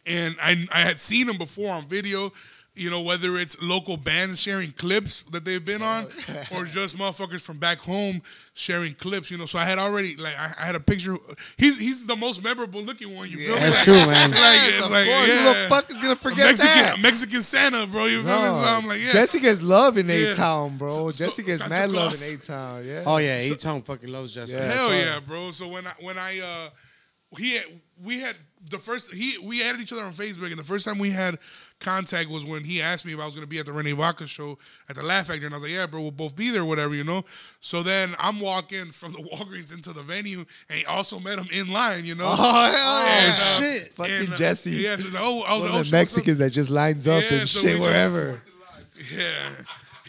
and 0.08 0.36
I 0.42 0.56
I 0.74 0.80
had 0.80 0.98
seen 0.98 1.28
them 1.28 1.38
before 1.38 1.74
on 1.74 1.88
video. 1.88 2.32
You 2.80 2.90
know, 2.90 3.02
whether 3.02 3.38
it's 3.38 3.62
local 3.62 3.98
bands 3.98 4.42
sharing 4.42 4.72
clips 4.72 5.24
that 5.32 5.44
they've 5.46 5.64
been 5.64 5.82
on, 5.82 6.04
or 6.56 6.66
just 6.66 6.98
motherfuckers 6.98 7.46
from 7.46 7.58
back 7.58 7.78
home 7.80 8.22
sharing 8.54 8.94
clips. 8.94 9.30
You 9.32 9.38
know, 9.38 9.46
so 9.46 9.60
I 9.60 9.66
had 9.66 9.78
already 9.78 10.16
like 10.16 10.34
I, 10.40 10.52
I 10.62 10.66
had 10.66 10.76
a 10.76 10.80
picture. 10.80 11.16
He's 11.58 11.78
he's 11.80 12.08
the 12.08 12.16
most 12.16 12.44
memorable 12.44 12.82
looking 12.82 13.16
one. 13.16 13.30
You 13.30 13.38
feel 13.38 13.56
me? 13.56 13.62
That's 13.62 13.88
Like- 13.88 13.98
true, 13.98 14.12
man. 14.14 14.32
Like, 14.32 14.40
Yes, 14.40 14.78
it's 14.78 14.86
of 14.86 14.92
like, 14.92 15.06
course. 15.08 15.28
yeah. 15.28 15.36
Who 15.54 15.64
the 15.64 15.70
fuck 15.70 15.92
is 15.92 16.02
gonna 16.02 16.16
forget 16.16 16.46
Mexican 16.48 16.76
that? 16.84 17.00
Mexican 17.02 17.42
Santa, 17.42 17.88
bro. 17.88 18.06
You 18.06 18.24
feel 18.24 18.40
me? 18.40 18.46
So 18.48 18.64
I'm 18.64 18.88
like, 18.88 19.00
yeah. 19.02 19.12
Jesse 19.12 19.40
gets 19.40 19.62
love 19.62 19.98
in 19.98 20.08
Yeah. 20.08 20.32
A 20.32 20.34
Town, 20.36 20.78
bro. 20.78 21.12
So- 21.12 21.26
Jesse 21.26 21.44
gets 21.44 21.58
Santa 21.60 21.70
mad 21.74 21.92
love 21.92 22.14
in 22.14 22.36
A 22.36 22.38
Town. 22.46 22.86
Yeah. 22.86 23.04
Oh 23.06 23.18
yeah, 23.18 23.38
A 23.38 23.56
Town 23.56 23.82
fucking 23.82 24.12
loves 24.12 24.34
Jesse. 24.34 24.58
Yeah. 24.58 24.66
Hell 24.72 24.88
sorry. 24.88 24.98
yeah, 25.00 25.20
bro. 25.26 25.52
So 25.52 25.68
when 25.68 25.86
I 25.86 25.92
when 26.00 26.18
I 26.18 26.40
uh 26.40 26.70
he 27.38 27.54
had, 27.56 27.66
we 28.04 28.20
had 28.22 28.36
the 28.72 28.78
first 28.80 29.14
he 29.14 29.38
we 29.44 29.64
added 29.64 29.80
each 29.82 29.94
other 29.94 30.04
on 30.04 30.12
Facebook 30.12 30.50
and 30.50 30.58
the 30.58 30.64
first 30.64 30.84
time 30.86 30.98
we 30.98 31.12
had 31.12 31.36
contact 31.80 32.30
was 32.30 32.46
when 32.46 32.64
he 32.64 32.82
asked 32.82 33.06
me 33.06 33.14
if 33.14 33.20
I 33.20 33.26
was 33.26 33.36
gonna 33.36 33.48
be 33.48 33.60
at 33.60 33.66
the 33.66 33.72
Rene 33.72 33.94
Vaca 33.94 34.28
show 34.28 34.58
at 34.90 34.96
the 34.96 35.04
Laugh 35.04 35.28
Factory 35.28 35.46
and 35.46 35.54
I 35.54 35.58
was 35.58 35.64
like, 35.64 35.72
Yeah, 35.72 35.86
bro, 35.86 36.02
we'll 36.02 36.12
both 36.12 36.36
be 36.36 36.52
there, 36.52 36.66
whatever, 36.66 36.94
you 36.94 37.04
know. 37.04 37.24
So 37.62 37.84
then 37.84 38.10
I'm 38.20 38.40
walking 38.40 38.86
from 38.88 39.14
the 39.14 39.20
Walgreens 39.34 39.74
into 39.74 39.94
the 39.94 40.02
venue 40.02 40.40
and 40.70 40.80
he 40.80 40.86
also 40.86 41.20
met 41.20 41.38
him 41.40 41.48
in 41.54 41.72
line, 41.72 42.04
you 42.06 42.16
know. 42.16 42.26
Oh, 42.30 42.36
hell 42.72 42.98
And, 43.20 43.32
uh, 43.32 43.34
shit. 43.34 43.92
Fucking 43.94 44.14
and, 44.14 44.34
uh, 44.34 44.36
Jesse. 44.36 44.72
Yeah, 44.72 44.96
so 44.98 45.08
like, 45.10 45.24
oh, 45.24 45.44
I 45.48 45.56
was 45.56 45.64
One 45.64 45.72
like, 45.72 45.78
oh, 45.78 45.80
of 45.82 45.90
the? 45.90 45.96
Mexicans 45.96 46.38
that 46.40 46.52
just 46.52 46.70
lines 46.70 47.08
up 47.08 47.24
Yeah, 47.30 47.40
and 47.40 47.48
so 47.50 47.60
shit 47.62 47.80
we 47.80 47.86
just- 47.86 48.14
wherever. 48.14 48.42
Yeah. 49.18 49.50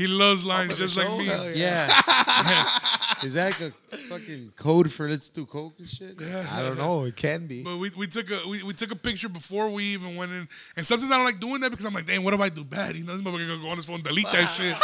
He 0.00 0.06
loves 0.06 0.46
lines 0.46 0.78
just 0.78 0.96
like 0.96 1.12
me. 1.18 1.26
Hell 1.26 1.50
Yeah. 1.54 1.86
Is 3.22 3.34
that 3.34 3.52
like 3.60 3.70
a 3.70 3.96
fucking 4.08 4.52
code 4.56 4.90
for 4.90 5.06
let's 5.06 5.28
do 5.28 5.44
coke 5.44 5.74
and 5.78 5.86
shit? 5.86 6.18
I 6.54 6.62
don't 6.62 6.78
know. 6.78 7.04
It 7.04 7.16
can 7.16 7.46
be. 7.46 7.62
But 7.62 7.76
we, 7.76 7.90
we 7.98 8.06
took 8.06 8.30
a 8.30 8.48
we, 8.48 8.62
we 8.62 8.72
took 8.72 8.92
a 8.92 8.96
picture 8.96 9.28
before 9.28 9.70
we 9.74 9.84
even 9.92 10.16
went 10.16 10.32
in, 10.32 10.48
and 10.76 10.86
sometimes 10.86 11.12
I 11.12 11.16
don't 11.16 11.26
like 11.26 11.38
doing 11.38 11.60
that 11.60 11.70
because 11.70 11.84
I'm 11.84 11.92
like, 11.92 12.06
damn, 12.06 12.24
what 12.24 12.32
if 12.32 12.40
I 12.40 12.48
do 12.48 12.64
bad? 12.64 12.96
You 12.96 13.04
know, 13.04 13.12
this 13.12 13.20
motherfucker 13.20 13.46
gonna 13.46 13.62
go 13.62 13.68
on 13.68 13.76
his 13.76 13.84
phone, 13.84 13.96
and 13.96 14.04
delete 14.04 14.24
that 14.32 14.48
shit. 14.48 14.74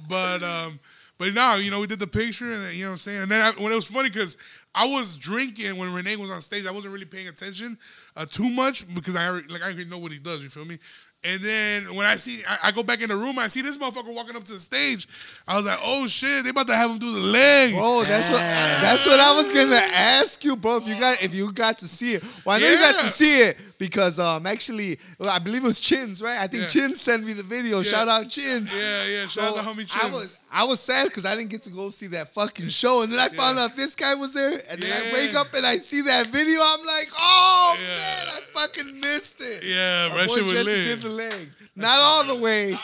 but 0.08 0.42
um, 0.42 0.80
but 1.18 1.34
now 1.34 1.56
you 1.56 1.70
know 1.70 1.80
we 1.80 1.86
did 1.86 1.98
the 2.00 2.06
picture, 2.06 2.50
and 2.50 2.72
you 2.72 2.84
know 2.84 2.90
what 2.90 2.92
I'm 2.92 2.98
saying. 2.98 3.22
And 3.24 3.30
then 3.30 3.44
I, 3.44 3.50
when 3.62 3.70
it 3.70 3.74
was 3.74 3.90
funny 3.90 4.08
because 4.08 4.36
I 4.74 4.86
was 4.86 5.16
drinking 5.16 5.78
when 5.78 5.92
Renee 5.92 6.16
was 6.16 6.30
on 6.30 6.40
stage, 6.42 6.66
I 6.66 6.70
wasn't 6.70 6.92
really 6.92 7.06
paying 7.06 7.28
attention 7.28 7.78
uh, 8.16 8.26
too 8.26 8.50
much 8.50 8.92
because 8.94 9.16
I 9.16 9.26
already, 9.26 9.48
like 9.48 9.62
I 9.62 9.66
already 9.66 9.86
know 9.86 9.98
what 9.98 10.12
he 10.12 10.18
does. 10.18 10.42
You 10.42 10.50
feel 10.50 10.66
me? 10.66 10.78
And 11.26 11.42
then 11.42 11.96
when 11.96 12.06
I 12.06 12.14
see, 12.14 12.42
I, 12.48 12.68
I 12.68 12.70
go 12.70 12.84
back 12.84 13.02
in 13.02 13.08
the 13.08 13.16
room, 13.16 13.36
I 13.38 13.48
see 13.48 13.60
this 13.60 13.76
motherfucker 13.76 14.14
walking 14.14 14.36
up 14.36 14.44
to 14.44 14.52
the 14.52 14.60
stage. 14.60 15.08
I 15.48 15.56
was 15.56 15.66
like, 15.66 15.78
oh 15.82 16.06
shit, 16.06 16.44
they 16.44 16.50
about 16.50 16.68
to 16.68 16.74
have 16.74 16.88
him 16.88 16.98
do 16.98 17.10
the 17.10 17.20
leg. 17.20 17.72
Oh, 17.74 18.04
that's 18.04 18.30
what 18.30 18.38
that's 18.38 19.04
what 19.06 19.18
I 19.18 19.34
was 19.34 19.52
gonna 19.52 19.80
ask 19.92 20.44
you, 20.44 20.54
bro. 20.54 20.76
If 20.76 20.86
you 20.86 21.00
got 21.00 21.22
if 21.24 21.34
you 21.34 21.50
got 21.52 21.78
to 21.78 21.88
see 21.88 22.14
it, 22.14 22.24
well, 22.44 22.56
I 22.56 22.60
know 22.60 22.70
you 22.70 22.78
got 22.78 23.00
to 23.00 23.08
see 23.08 23.40
it 23.40 23.58
because 23.78 24.18
um 24.18 24.46
actually, 24.46 24.98
well, 25.18 25.30
I 25.30 25.38
believe 25.38 25.62
it 25.64 25.66
was 25.66 25.80
Chins, 25.80 26.22
right? 26.22 26.38
I 26.40 26.46
think 26.46 26.62
Yeah. 26.64 26.68
Chins 26.68 27.00
sent 27.00 27.24
me 27.24 27.32
the 27.32 27.42
video. 27.42 27.82
Shout 27.82 28.08
out 28.08 28.28
Chins. 28.30 28.72
Yeah, 28.74 29.04
yeah. 29.06 29.26
Shout 29.26 29.50
out 29.50 29.56
to 29.56 29.60
homie 29.62 29.78
Chins. 29.88 29.96
I 30.04 30.10
was 30.10 30.44
I 30.52 30.64
was 30.64 30.80
sad 30.80 31.08
because 31.08 31.24
I 31.24 31.34
didn't 31.36 31.50
get 31.50 31.62
to 31.64 31.70
go 31.70 31.90
see 31.90 32.06
that 32.08 32.32
fucking 32.34 32.68
show, 32.68 33.02
and 33.02 33.12
then 33.12 33.18
I 33.18 33.28
found 33.28 33.58
out 33.58 33.76
this 33.76 33.94
guy 33.94 34.14
was 34.14 34.32
there, 34.34 34.52
and 34.70 34.80
then 34.80 34.90
I 34.92 35.12
wake 35.12 35.34
up 35.34 35.48
and 35.54 35.66
I 35.66 35.76
see 35.76 36.02
that 36.02 36.26
video. 36.28 36.58
I'm 36.62 36.84
like, 36.86 37.08
oh 37.18 37.76
Yeah. 37.80 37.88
man, 37.88 38.26
I 38.36 38.40
fucking 38.52 39.00
missed 39.00 39.40
it. 39.42 39.62
Yeah, 39.64 40.08
My 40.08 40.14
bro, 40.26 40.34
that 40.34 40.42
boy 40.44 40.50
Jesse 40.50 40.64
lit. 40.64 40.86
did 40.86 40.98
the 41.00 41.08
leg, 41.14 41.48
not 41.74 41.98
all 41.98 42.24
the 42.36 42.42
way. 42.42 42.76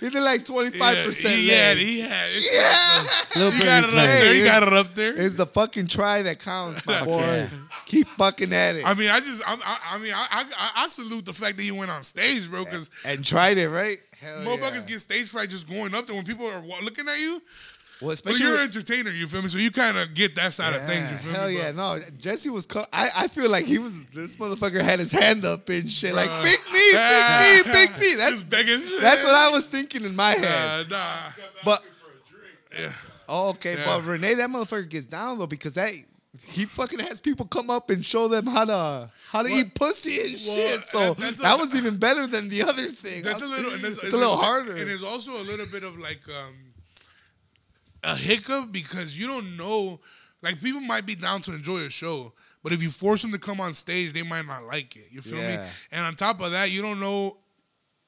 He 0.00 0.10
did 0.10 0.22
like 0.22 0.44
twenty 0.44 0.70
five 0.70 0.96
Yeah, 0.96 1.04
percent. 1.04 1.34
he 1.34 1.48
had, 1.48 1.76
he 1.76 2.00
had. 2.00 2.26
It's 2.30 3.34
Yeah. 3.36 3.42
Little 3.44 3.58
You 3.58 3.64
got 3.64 3.84
it 3.84 3.90
up 3.90 3.94
there. 3.94 4.34
You 4.34 4.44
got 4.44 4.62
it 4.62 4.72
up 4.72 4.94
there. 4.94 5.14
It's 5.16 5.34
the 5.36 5.46
fucking 5.46 5.86
try 5.88 6.22
that 6.22 6.38
counts, 6.38 6.86
my 6.86 7.04
boy. 7.04 7.20
yeah. 7.20 7.48
Keep 7.86 8.08
fucking 8.18 8.52
at 8.52 8.76
it. 8.76 8.84
I 8.86 8.94
mean, 8.94 9.08
I 9.10 9.18
just, 9.20 9.42
I'm, 9.48 9.58
I, 9.64 9.78
I 9.94 9.98
mean, 9.98 10.12
I, 10.14 10.26
I, 10.30 10.70
I 10.84 10.86
salute 10.88 11.24
the 11.24 11.32
fact 11.32 11.56
that 11.56 11.62
he 11.62 11.72
went 11.72 11.90
on 11.90 12.02
stage, 12.02 12.50
bro, 12.50 12.64
because 12.64 12.90
and 13.06 13.24
tried 13.24 13.56
it, 13.56 13.70
right? 13.70 13.96
Hell 14.20 14.38
motherfuckers 14.44 14.82
yeah. 14.82 14.88
get 14.94 15.00
stage 15.00 15.28
fright 15.28 15.48
just 15.48 15.68
going 15.68 15.94
up 15.94 16.06
there 16.06 16.14
when 16.16 16.24
people 16.24 16.46
are 16.46 16.60
looking 16.82 17.08
at 17.08 17.18
you. 17.18 17.40
Well, 18.00 18.08
But 18.08 18.12
especially 18.14 18.46
you're 18.46 18.56
an 18.56 18.62
entertainer, 18.62 19.10
you 19.10 19.26
feel 19.26 19.42
me? 19.42 19.48
So 19.48 19.58
you 19.58 19.70
kind 19.70 19.96
of 19.98 20.14
get 20.14 20.34
that 20.36 20.52
side 20.52 20.74
of 20.74 20.82
things, 20.86 21.10
you 21.10 21.18
feel 21.32 21.40
hell 21.40 21.48
me? 21.48 21.56
yeah, 21.56 21.70
no. 21.72 21.98
Jesse 22.18 22.48
was. 22.50 22.66
Co- 22.66 22.84
I 22.92 23.08
I 23.16 23.28
feel 23.28 23.50
like 23.50 23.64
he 23.66 23.78
was. 23.78 23.98
This 24.10 24.36
motherfucker 24.36 24.80
had 24.82 24.98
his 25.00 25.10
hand 25.12 25.44
up 25.44 25.68
and 25.68 25.90
shit, 25.90 26.14
like 26.14 26.30
pick 26.44 26.60
me, 26.72 26.92
pick 26.92 27.66
me, 27.66 27.72
pick 27.72 27.98
me. 27.98 28.14
That's 28.16 28.30
just 28.30 28.48
begging. 28.50 28.80
that's 29.00 29.24
what 29.24 29.34
I 29.34 29.50
was 29.50 29.66
thinking 29.66 30.04
in 30.04 30.14
my 30.14 30.30
head. 30.30 30.46
Uh, 30.46 30.84
nah. 30.90 31.32
But 31.64 31.84
Yeah. 32.78 32.92
oh, 33.28 33.48
okay, 33.50 33.74
Yeah. 33.74 33.84
but 33.86 34.04
Renee, 34.04 34.34
that 34.34 34.50
motherfucker 34.50 34.88
gets 34.88 35.06
down 35.06 35.38
though 35.38 35.46
because 35.46 35.74
that. 35.74 35.92
He 36.40 36.66
fucking 36.66 37.00
has 37.00 37.20
people 37.20 37.46
come 37.46 37.68
up 37.68 37.90
and 37.90 38.04
show 38.04 38.28
them 38.28 38.46
how 38.46 38.64
to 38.64 39.10
how 39.32 39.42
to 39.42 39.48
Well- 39.48 39.58
eat 39.58 39.74
pussy 39.74 40.20
and 40.20 40.32
well, 40.46 40.56
shit. 40.56 40.88
So 40.88 41.14
that- 41.14 41.54
a- 41.54 41.56
was 41.58 41.74
even 41.74 41.96
better 41.96 42.28
than 42.28 42.48
the 42.48 42.62
other 42.62 42.86
thing. 42.90 43.22
That's 43.24 43.42
a 43.42 43.46
little. 43.46 43.72
And 43.72 43.84
it's 43.84 43.98
it's, 44.04 44.12
a 44.12 44.16
little 44.16 44.36
harder. 44.36 44.72
And 44.72 44.88
it's 44.88 45.02
also 45.02 45.32
a 45.32 45.42
little 45.42 45.66
bit 45.66 45.82
of 45.82 45.98
like 45.98 46.20
um, 46.28 46.54
a 48.04 48.14
hiccup 48.16 48.72
because 48.72 49.18
you 49.18 49.26
don't 49.26 49.56
know. 49.56 50.00
Like 50.42 50.60
people 50.62 50.80
might 50.80 51.04
be 51.06 51.16
down 51.16 51.40
to 51.42 51.54
enjoy 51.54 51.78
a 51.78 51.90
show, 51.90 52.32
but 52.62 52.72
if 52.72 52.82
you 52.82 52.90
force 52.90 53.22
them 53.22 53.32
to 53.32 53.38
come 53.38 53.60
on 53.60 53.72
stage, 53.72 54.12
they 54.12 54.22
might 54.22 54.46
not 54.46 54.64
like 54.64 54.94
it. 54.96 55.06
You 55.10 55.20
feel 55.20 55.38
me? 55.38 55.56
And 55.90 56.04
on 56.04 56.14
top 56.14 56.40
of 56.40 56.52
that, 56.52 56.72
you 56.72 56.80
don't 56.82 57.00
know. 57.00 57.36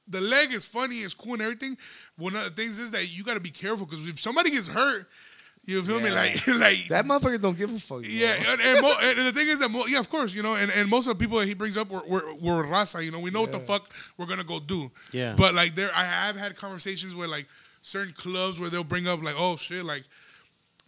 The 0.09 0.21
leg 0.21 0.53
is 0.53 0.65
funny, 0.65 0.97
it's 0.97 1.15
cool 1.15 1.35
and 1.35 1.43
everything. 1.43 1.77
One 2.17 2.35
of 2.35 2.43
the 2.45 2.51
things 2.51 2.79
is 2.81 2.91
that 2.93 3.17
you 3.17 3.23
got 3.23 3.35
to 3.35 3.41
be 3.41 3.51
careful 3.51 3.87
because 3.87 4.09
if 4.09 4.19
somebody 4.21 4.51
gets 4.51 4.67
hurt, 4.67 5.09
you 5.65 5.83
feel 5.83 6.01
me? 6.01 6.09
Yeah. 6.09 6.15
Like, 6.15 6.49
like 6.59 6.89
that 6.89 7.05
motherfucker 7.05 7.41
don't 7.41 7.57
give 7.57 7.73
a 7.73 7.79
fuck. 7.79 8.03
yeah, 8.09 8.33
and, 8.35 8.61
and, 8.61 8.81
mo- 8.81 8.95
and 9.03 9.19
the 9.27 9.33
thing 9.33 9.47
is 9.49 9.61
that 9.61 9.71
mo- 9.71 9.85
yeah, 9.87 10.01
of 10.01 10.09
course, 10.09 10.35
you 10.35 10.43
know, 10.43 10.57
and, 10.57 10.71
and 10.77 10.89
most 10.89 11.07
of 11.07 11.17
the 11.19 11.23
people 11.23 11.39
that 11.39 11.47
he 11.47 11.55
brings 11.55 11.77
up 11.77 11.91
were 11.91 12.03
were, 12.09 12.35
were 12.37 12.65
raza, 12.65 13.05
you 13.05 13.11
know, 13.13 13.21
we 13.21 13.31
know 13.31 13.43
what 13.43 13.53
the 13.53 13.59
fuck 13.59 13.89
we're 14.17 14.27
gonna 14.27 14.43
go 14.43 14.59
do. 14.59 14.91
Yeah. 15.13 15.35
But 15.37 15.55
like 15.55 15.75
there, 15.75 15.91
I 15.95 16.05
have 16.05 16.37
had 16.37 16.57
conversations 16.57 17.15
where 17.15 17.29
like 17.29 17.47
certain 17.83 18.13
clubs 18.15 18.61
where 18.61 18.71
they'll 18.71 18.85
bring 18.85 19.09
up 19.09 19.23
like, 19.23 19.37
oh 19.39 19.57
shit, 19.57 19.85
like. 19.85 20.05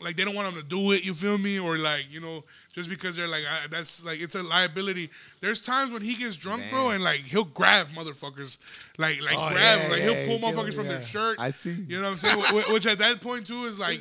Like 0.00 0.16
they 0.16 0.24
don't 0.24 0.34
want 0.34 0.52
them 0.52 0.60
to 0.60 0.68
do 0.68 0.90
it, 0.90 1.04
you 1.06 1.14
feel 1.14 1.38
me? 1.38 1.60
Or 1.60 1.78
like 1.78 2.06
you 2.10 2.20
know, 2.20 2.42
just 2.72 2.90
because 2.90 3.14
they're 3.14 3.28
like 3.28 3.44
I, 3.48 3.68
that's 3.68 4.04
like 4.04 4.20
it's 4.20 4.34
a 4.34 4.42
liability. 4.42 5.08
There's 5.38 5.60
times 5.60 5.92
when 5.92 6.02
he 6.02 6.16
gets 6.16 6.34
drunk, 6.34 6.60
bro, 6.72 6.88
and 6.90 7.04
like 7.04 7.20
he'll 7.20 7.44
grab 7.44 7.86
motherfuckers, 7.90 8.58
like 8.98 9.22
like 9.22 9.36
Oh, 9.38 9.48
grab, 9.52 9.78
yeah, 9.80 9.88
like 9.92 10.00
yeah, 10.00 10.24
he'll 10.24 10.26
pull 10.40 10.48
'em, 10.48 10.56
motherfuckers 10.56 10.74
from 10.74 10.88
their 10.88 11.00
shirt. 11.00 11.36
I 11.38 11.50
see. 11.50 11.76
You 11.86 11.98
know 11.98 12.02
what 12.02 12.10
I'm 12.10 12.16
saying? 12.16 12.36
Wh- 12.40 12.64
wh- 12.68 12.72
Which 12.72 12.86
at 12.88 12.98
that 12.98 13.20
point 13.20 13.46
too 13.46 13.62
is 13.68 13.78
like, 13.78 14.00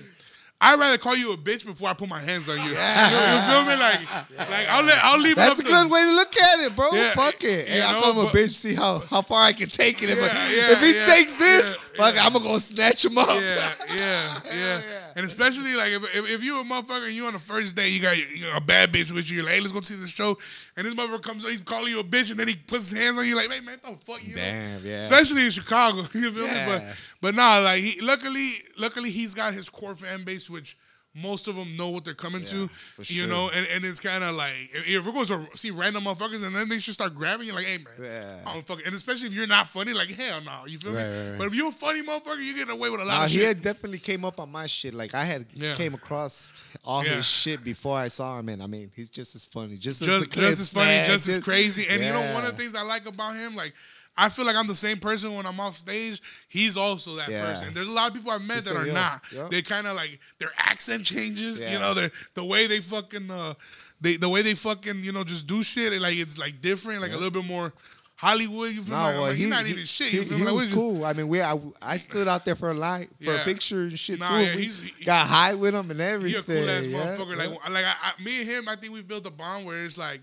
I'd 0.64 0.80
rather 0.80 0.98
call 1.00 1.18
you 1.18 1.34
a 1.34 1.38
bitch 1.38 1.66
before 1.66 1.90
I 1.90 1.94
put 1.94 2.08
my 2.08 2.20
hands 2.20 2.48
on 2.48 2.58
you. 2.58 2.64
You, 2.64 2.70
you 2.70 3.42
feel 3.50 3.66
me? 3.66 3.74
Like, 3.82 4.50
like 4.50 4.68
I'll 4.70 4.86
let 4.86 4.98
I'll 5.02 5.20
leave 5.20 5.36
That's 5.36 5.60
a 5.60 5.64
it 5.66 5.74
up 5.74 5.82
to, 5.82 5.84
good 5.88 5.92
way 5.92 6.02
to 6.04 6.14
look 6.14 6.38
at 6.38 6.60
it, 6.60 6.76
bro. 6.76 6.90
Yeah, 6.94 7.10
Fuck 7.12 7.44
it. 7.44 7.68
Hey, 7.68 7.82
I'll 7.82 8.00
call 8.00 8.12
him 8.14 8.28
a 8.28 8.30
bitch, 8.30 8.52
see 8.52 8.76
how, 8.76 9.00
how 9.00 9.22
far 9.24 9.44
I 9.44 9.54
can 9.54 9.70
take 9.70 10.04
it. 10.04 10.12
If, 10.12 10.20
I- 10.20 10.22
Yeah, 10.22 10.68
yeah, 10.68 10.72
if 10.74 10.82
he 10.82 10.96
yeah, 10.96 11.06
takes 11.16 11.36
this, 11.38 11.80
yeah, 11.96 11.98
fuck, 12.06 12.16
yeah. 12.16 12.26
I'm 12.26 12.34
gonna 12.34 12.46
go 12.46 12.58
snatch 12.60 13.04
him 13.06 13.18
up. 13.18 13.28
Yeah, 13.30 13.70
yeah, 13.98 14.40
yeah. 14.56 14.82
And 15.16 15.26
especially 15.26 15.76
like 15.76 15.92
if, 15.92 16.04
if, 16.16 16.36
if 16.36 16.44
you 16.44 16.60
a 16.60 16.64
motherfucker 16.64 17.06
and 17.06 17.14
you 17.14 17.26
on 17.26 17.34
the 17.34 17.40
first 17.40 17.76
day, 17.76 17.90
you 17.90 18.02
got 18.02 18.18
you 18.18 18.46
a 18.56 18.62
bad 18.62 18.92
bitch 18.92 19.12
with 19.12 19.30
you, 19.30 19.38
you're 19.38 19.46
like, 19.46 19.56
hey, 19.56 19.62
let's 19.62 19.72
go 19.72 19.82
see 19.82 19.96
this 19.96 20.10
show. 20.10 20.38
And 20.78 20.86
this 20.86 20.94
motherfucker 20.94 21.22
comes, 21.22 21.44
he's 21.44 21.62
calling 21.62 21.92
you 21.92 22.00
a 22.00 22.04
bitch, 22.04 22.32
and 22.32 22.40
then 22.40 22.48
he 22.48 22.56
puts 22.56 22.90
his 22.92 23.00
hands 23.00 23.18
on 23.18 23.28
you, 23.28 23.36
like, 23.36 23.52
hey 23.52 23.62
man, 23.62 23.78
don't 23.82 24.00
fuck 24.00 24.26
you. 24.26 24.36
Damn, 24.36 24.84
yeah. 24.86 24.98
Especially 24.98 25.46
in 25.46 25.52
Chicago, 25.52 25.98
you 26.14 26.32
feel 26.32 26.48
me? 26.48 26.64
But 26.66 26.82
but 27.22 27.36
nah, 27.36 27.60
like 27.60 27.82
he 27.82 28.02
luckily 28.02 28.50
luckily 28.80 29.10
he's 29.10 29.34
got 29.34 29.54
his 29.54 29.70
core 29.70 29.96
fan 29.96 30.24
base, 30.24 30.50
which 30.50 30.76
most 31.14 31.48
of 31.50 31.56
them 31.58 31.76
know 31.76 31.90
what 31.90 32.06
they're 32.06 32.14
coming 32.14 32.42
to, 32.44 32.68
for 32.68 33.04
you 33.04 33.28
know, 33.28 33.50
and, 33.54 33.68
and 33.76 33.84
it's 33.84 34.00
kind 34.00 34.24
of 34.24 34.34
like 34.36 34.54
if, 34.72 35.06
we're 35.06 35.12
going 35.12 35.26
to 35.26 35.58
see 35.58 35.70
random 35.70 36.04
motherfuckers 36.04 36.46
and 36.46 36.56
then 36.56 36.70
they 36.70 36.80
should 36.80 36.94
start 36.94 37.14
grabbing 37.14 37.48
you, 37.48 37.54
like, 37.54 37.66
hey 37.66 37.78
man, 37.84 37.94
Yeah. 38.12 38.38
I 38.48 38.54
don't 38.54 38.66
fucking, 38.66 38.86
and 38.86 38.96
especially 38.96 39.28
if 39.28 39.34
you're 39.34 39.46
not 39.48 39.68
funny, 39.68 39.94
like 39.94 40.10
hell 40.10 40.42
no, 40.46 40.66
you 40.68 40.78
feel 40.78 40.94
Right, 40.94 41.06
me? 41.06 41.10
right, 41.12 41.30
right. 41.32 41.38
But 41.40 41.48
if 41.48 41.56
you're 41.56 41.68
a 41.68 41.72
funny 41.72 42.02
motherfucker, 42.02 42.46
you 42.46 42.56
get 42.56 42.70
away 42.70 42.90
with 42.90 43.02
a 43.02 43.06
lot 43.06 43.18
Nah, 43.18 43.26
of 43.26 43.32
he 43.32 43.40
shit. 43.40 43.62
definitely 43.62 44.00
came 44.00 44.24
up 44.24 44.40
on 44.40 44.50
my 44.52 44.68
shit. 44.68 44.94
Like 44.94 45.14
I 45.14 45.26
had 45.26 45.46
Yeah. 45.54 45.76
came 45.76 45.94
across 45.94 46.64
all 46.86 47.04
Yeah. 47.04 47.16
his 47.16 47.28
shit 47.28 47.62
before 47.64 47.98
I 47.98 48.08
saw 48.08 48.40
him, 48.40 48.48
and 48.50 48.64
I 48.64 48.68
mean, 48.68 48.90
he's 48.96 49.10
just 49.10 49.36
as 49.36 49.44
funny, 49.44 49.76
just, 49.78 50.02
as 50.02 50.08
the 50.08 50.20
just, 50.20 50.32
clips, 50.32 50.48
just 50.48 50.62
as 50.62 50.70
funny, 50.74 50.88
man. 50.88 51.06
just 51.06 51.28
as 51.28 51.40
crazy. 51.40 51.88
And 51.90 52.02
you 52.02 52.14
know, 52.14 52.22
one 52.34 52.46
of 52.46 52.52
the 52.52 52.58
things 52.58 52.74
I 52.74 52.84
like 52.84 53.06
about 53.06 53.36
him, 53.36 53.56
like, 53.56 53.74
I 54.18 54.30
feel 54.30 54.46
like 54.46 54.56
I'm 54.56 54.68
the 54.68 54.76
same 54.76 54.98
person 54.98 55.34
when 55.36 55.46
I'm 55.46 55.60
off 55.60 55.76
stage. 55.76 56.22
He's 56.50 56.76
also 56.78 57.16
that 57.16 57.30
Yeah. 57.30 57.46
person. 57.46 57.74
There's 57.74 57.88
a 57.88 57.92
lot 57.92 58.10
of 58.10 58.14
people 58.14 58.32
I've 58.32 58.46
met 58.46 58.58
He 58.64 58.70
that 58.70 58.76
are 58.76 58.86
not. 58.92 59.22
yeah. 59.34 59.48
They 59.50 59.62
kind 59.62 59.88
of 59.88 59.96
like 59.96 60.20
their 60.38 60.52
accent 60.58 61.06
changes. 61.06 61.60
You 61.60 61.66
Yeah. 61.66 61.78
know, 61.80 61.94
their 61.94 62.12
the 62.36 62.44
way 62.46 62.68
they 62.68 62.80
fucking 62.80 63.32
uh, 63.32 63.54
they 64.02 64.18
the 64.18 64.30
way 64.30 64.42
they 64.42 64.54
fucking 64.54 65.04
you 65.04 65.12
know 65.14 65.24
just 65.24 65.48
do 65.48 65.64
shit. 65.64 66.00
Like 66.02 66.16
it's 66.18 66.38
like 66.38 66.60
different, 66.62 67.02
like 67.02 67.12
a 67.12 67.16
little 67.16 67.32
bit 67.32 67.46
more 67.46 67.74
Hollywood. 68.18 68.70
You 68.72 68.84
feel 68.84 68.98
No, 68.98 69.02
me? 69.04 69.08
I'm 69.10 69.14
well, 69.16 69.22
like, 69.24 69.36
he, 69.36 69.42
you're 69.42 69.50
not 69.50 69.66
he- 69.66 69.72
even 69.72 69.86
shit. 69.86 70.08
He, 70.10 70.18
You 70.18 70.24
feel 70.24 70.38
he 70.38 70.44
me? 70.44 70.50
Like, 70.50 70.56
was 70.56 70.68
you- 70.68 70.74
cool. 70.76 71.06
I 71.06 71.14
mean, 71.14 71.28
we 71.28 71.42
I, 71.42 71.58
I 71.82 71.98
stood 71.98 72.28
out 72.28 72.46
there 72.46 72.56
for 72.56 72.70
a 72.70 72.74
light 72.76 73.10
for 73.18 73.34
Yeah. 73.34 73.42
a 73.42 73.46
picture 73.46 73.82
and 73.84 73.98
shit 73.98 74.20
Nah, 74.20 74.28
too. 74.28 74.44
yeah, 74.44 74.54
he's- 74.54 74.82
he- 74.98 75.06
got 75.06 75.26
high 75.26 75.54
with 75.56 75.74
him 75.74 75.90
and 75.90 76.00
everything. 76.02 76.44
He 76.56 76.60
a 76.60 76.62
cool 76.62 76.70
ass 76.70 76.86
yeah, 76.86 76.98
motherfucker. 76.98 77.38
Like, 77.38 77.70
like 77.72 77.86
I, 77.86 77.94
I, 78.04 78.22
me 78.24 78.42
and 78.42 78.50
him, 78.50 78.70
I 78.70 78.76
think 78.76 78.94
we've 78.94 79.08
built 79.08 79.26
a 79.26 79.32
bond 79.32 79.66
where 79.66 79.84
it's 79.86 79.98
like, 79.98 80.22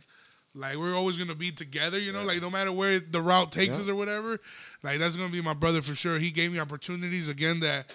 like 0.58 0.76
we're 0.76 0.94
always 0.94 1.16
gonna 1.16 1.34
be 1.34 1.50
together. 1.50 1.98
You 1.98 2.12
know, 2.12 2.24
like 2.24 2.42
no 2.42 2.50
matter 2.50 2.72
where 2.72 2.98
the 3.00 3.22
route 3.22 3.52
takes 3.52 3.78
Yeah. 3.78 3.84
us 3.84 3.88
or 3.88 3.94
whatever. 3.94 4.38
Like 4.82 4.98
that's 4.98 5.16
gonna 5.16 5.32
be 5.32 5.40
my 5.40 5.54
brother 5.54 5.80
for 5.80 5.94
sure. 5.94 6.18
He 6.18 6.30
gave 6.30 6.52
me 6.52 6.58
opportunities 6.58 7.28
again 7.28 7.60
that, 7.60 7.94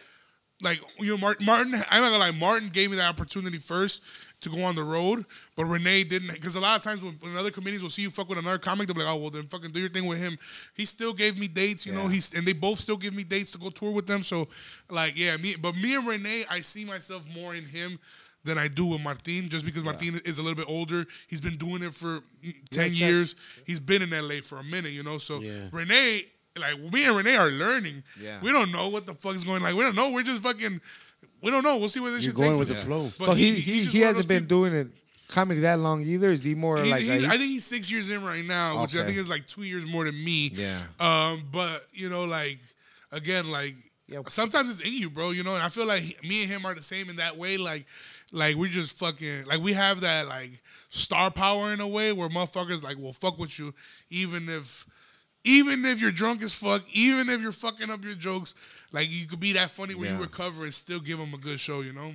like 0.61 0.79
you 0.99 1.11
know, 1.11 1.17
Martin. 1.17 1.45
Martin 1.45 1.73
I'm 1.73 2.01
not 2.01 2.11
gonna 2.11 2.19
lie. 2.31 2.31
Martin 2.39 2.69
gave 2.69 2.89
me 2.91 2.97
that 2.97 3.09
opportunity 3.09 3.57
first 3.57 4.03
to 4.41 4.49
go 4.49 4.63
on 4.63 4.75
the 4.75 4.83
road, 4.83 5.23
but 5.55 5.63
Renee 5.63 6.03
didn't. 6.03 6.33
Because 6.33 6.57
a 6.57 6.59
lot 6.59 6.75
of 6.75 6.83
times 6.83 7.01
when, 7.01 7.13
when 7.21 7.35
other 7.37 7.49
comedians 7.49 7.81
will 7.81 7.89
see 7.89 8.01
you 8.01 8.09
fuck 8.09 8.27
with 8.27 8.37
another 8.37 8.57
comic, 8.57 8.87
they'll 8.87 8.95
be 8.95 9.01
like, 9.01 9.13
oh 9.13 9.15
well, 9.17 9.29
then 9.29 9.43
fucking 9.43 9.71
do 9.71 9.79
your 9.79 9.89
thing 9.89 10.05
with 10.05 10.21
him. 10.21 10.37
He 10.75 10.85
still 10.85 11.13
gave 11.13 11.39
me 11.39 11.47
dates. 11.47 11.85
You 11.85 11.93
know, 11.93 12.07
he's 12.07 12.33
and 12.33 12.45
they 12.45 12.53
both 12.53 12.79
still 12.79 12.97
give 12.97 13.15
me 13.15 13.23
dates 13.23 13.51
to 13.51 13.57
go 13.57 13.69
tour 13.69 13.93
with 13.93 14.05
them. 14.07 14.21
So, 14.21 14.47
like, 14.89 15.17
yeah, 15.17 15.37
me. 15.37 15.55
But 15.61 15.75
me 15.75 15.95
and 15.95 16.05
Renee, 16.05 16.43
I 16.51 16.59
see 16.59 16.83
myself 16.85 17.27
more 17.33 17.55
in 17.55 17.63
him 17.63 17.97
than 18.45 18.57
I 18.57 18.67
do 18.67 18.85
with 18.85 19.01
Martin, 19.03 19.49
just 19.49 19.65
because 19.65 19.83
Martin 19.83 20.15
is 20.25 20.37
a 20.37 20.41
little 20.41 20.55
bit 20.57 20.65
older. 20.69 21.05
He's 21.27 21.41
been 21.41 21.55
doing 21.55 21.81
it 21.83 21.93
for 21.93 22.19
mm, 22.43 22.53
ten 22.71 22.85
Yes, 22.89 22.99
that- 22.99 23.05
years. 23.09 23.35
He's 23.65 23.79
been 23.79 24.01
in 24.01 24.09
LA 24.11 24.41
for 24.43 24.59
a 24.59 24.63
minute, 24.63 24.91
you 24.91 25.03
know. 25.03 25.17
So 25.17 25.39
Yeah. 25.39 25.69
Renee, 25.71 26.21
like 26.59 26.79
me 26.93 27.05
and 27.05 27.15
Renee 27.17 27.35
are 27.35 27.49
learning. 27.49 28.03
Yeah. 28.21 28.39
We 28.41 28.51
don't 28.51 28.71
know 28.71 28.89
what 28.89 29.05
the 29.05 29.13
fuck 29.13 29.35
is 29.35 29.43
going. 29.43 29.61
Like 29.63 29.75
we 29.75 29.81
don't 29.81 29.95
know. 29.95 30.11
We're 30.11 30.23
just 30.23 30.43
fucking. 30.43 30.81
We 31.41 31.51
don't 31.51 31.63
know. 31.63 31.77
We'll 31.77 31.89
see 31.89 31.99
where 31.99 32.11
this 32.11 32.23
You're 32.23 32.31
shit 32.31 32.37
going 32.37 32.49
takes 32.51 32.59
with 32.59 32.71
us. 32.71 32.79
the 32.83 32.85
flow. 32.87 33.03
But 33.19 33.25
so 33.25 33.33
he 33.33 33.51
he, 33.55 33.81
just 33.83 33.93
he 33.95 33.99
hasn't 34.01 34.27
those 34.27 34.39
been 34.39 34.47
doing 34.47 34.73
it 34.73 34.87
comedy 35.29 35.61
that 35.61 35.79
long 35.79 36.01
either. 36.01 36.31
Is 36.31 36.43
he 36.43 36.53
more 36.55 36.77
He's- 36.77 36.91
like? 36.91 37.01
he's- 37.01 37.23
a- 37.23 37.27
I 37.27 37.31
think 37.31 37.49
he's 37.51 37.65
six 37.65 37.91
years 37.91 38.09
in 38.11 38.23
right 38.23 38.45
now, 38.45 38.81
which 38.81 38.95
I 38.95 39.03
think 39.03 39.17
is 39.17 39.29
like 39.29 39.47
two 39.47 39.63
years 39.63 39.85
more 39.89 40.05
than 40.05 40.15
me. 40.23 40.51
Yeah. 40.53 40.79
Um, 40.99 41.43
but 41.51 41.81
you 41.93 42.09
know, 42.09 42.25
like 42.25 42.59
again, 43.11 43.49
like 43.49 43.73
Yeah. 44.07 44.19
sometimes 44.27 44.69
it's 44.69 44.87
in 44.87 44.95
you, 44.97 45.09
bro. 45.09 45.31
You 45.31 45.43
know, 45.43 45.53
and 45.55 45.63
I 45.63 45.69
feel 45.69 45.85
like 45.87 46.01
he- 46.01 46.15
me 46.27 46.43
and 46.43 46.51
him 46.51 46.65
are 46.65 46.75
the 46.75 46.81
same 46.83 47.09
in 47.09 47.15
that 47.17 47.35
way. 47.37 47.57
Like, 47.57 47.85
like 48.33 48.57
we 48.57 48.67
just 48.67 48.99
fucking 48.99 49.45
like 49.45 49.61
we 49.61 49.71
have 49.73 50.01
that 50.01 50.27
like 50.27 50.51
star 50.89 51.31
power 51.31 51.71
in 51.71 51.79
a 51.79 51.87
way 51.87 52.11
where 52.11 52.27
motherfuckers 52.27 52.83
like 52.83 52.97
will 52.97 53.13
fuck 53.13 53.39
with 53.39 53.57
you, 53.57 53.73
even 54.09 54.49
if. 54.49 54.85
Even 55.45 55.83
if 55.83 56.01
you're 56.01 56.09
drunk 56.09 56.41
as 56.41 56.53
fuck, 56.53 56.81
even 56.93 57.27
if 57.27 57.41
you're 57.41 57.51
fucking 57.51 57.89
up 57.91 58.01
your 58.05 58.13
jokes, 58.13 58.55
like 58.93 59.07
you 59.11 59.27
could 59.27 59.41
be 59.41 59.51
that 59.51 59.69
funny 59.69 59.93
when 59.93 60.05
Yeah. 60.07 60.15
you 60.15 60.21
recover 60.23 60.63
and 60.63 60.73
still 60.73 61.01
give 61.01 61.17
them 61.17 61.33
a 61.33 61.37
good 61.37 61.59
show, 61.59 61.81
you 61.81 61.91
know? 61.91 62.13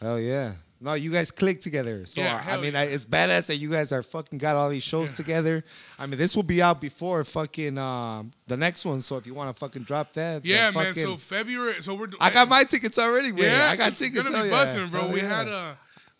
Hell 0.00 0.20
yeah. 0.20 0.52
No, 0.82 0.94
you 0.94 1.12
guys 1.12 1.30
click 1.30 1.60
together. 1.60 2.06
So 2.06 2.22
Yeah, 2.22 2.42
I 2.48 2.56
mean, 2.56 2.72
yeah. 2.72 2.80
I, 2.80 2.84
it's 2.84 3.04
badass 3.04 3.48
that 3.48 3.56
you 3.58 3.70
guys 3.70 3.92
are 3.92 4.02
fucking 4.02 4.38
got 4.38 4.56
all 4.56 4.70
these 4.70 4.82
shows 4.82 5.14
together. 5.14 5.62
I 5.98 6.06
mean, 6.06 6.18
this 6.18 6.34
will 6.34 6.42
be 6.42 6.62
out 6.62 6.80
before 6.80 7.22
fucking 7.22 7.76
um, 7.76 8.30
the 8.46 8.56
next 8.56 8.86
one. 8.86 9.02
So 9.02 9.18
if 9.18 9.26
you 9.26 9.34
want 9.34 9.54
to 9.54 9.60
fucking 9.60 9.82
drop 9.82 10.14
that, 10.14 10.44
Yeah, 10.44 10.70
man. 10.70 10.72
fucking- 10.72 10.94
So 10.94 11.16
February, 11.16 11.74
so 11.82 11.94
we're. 11.94 12.08
I 12.18 12.30
got 12.30 12.48
my 12.48 12.64
tickets 12.64 12.98
already. 12.98 13.30
Man. 13.30 13.42
Yeah, 13.42 13.68
I 13.70 13.76
got 13.76 13.92
tickets. 13.92 14.28
Gonna 14.28 14.42
be 14.44 14.48
busting, 14.50 14.88
bro. 14.88 15.08
We 15.12 15.20
yeah. 15.20 15.36
had 15.38 15.48
uh 15.48 15.72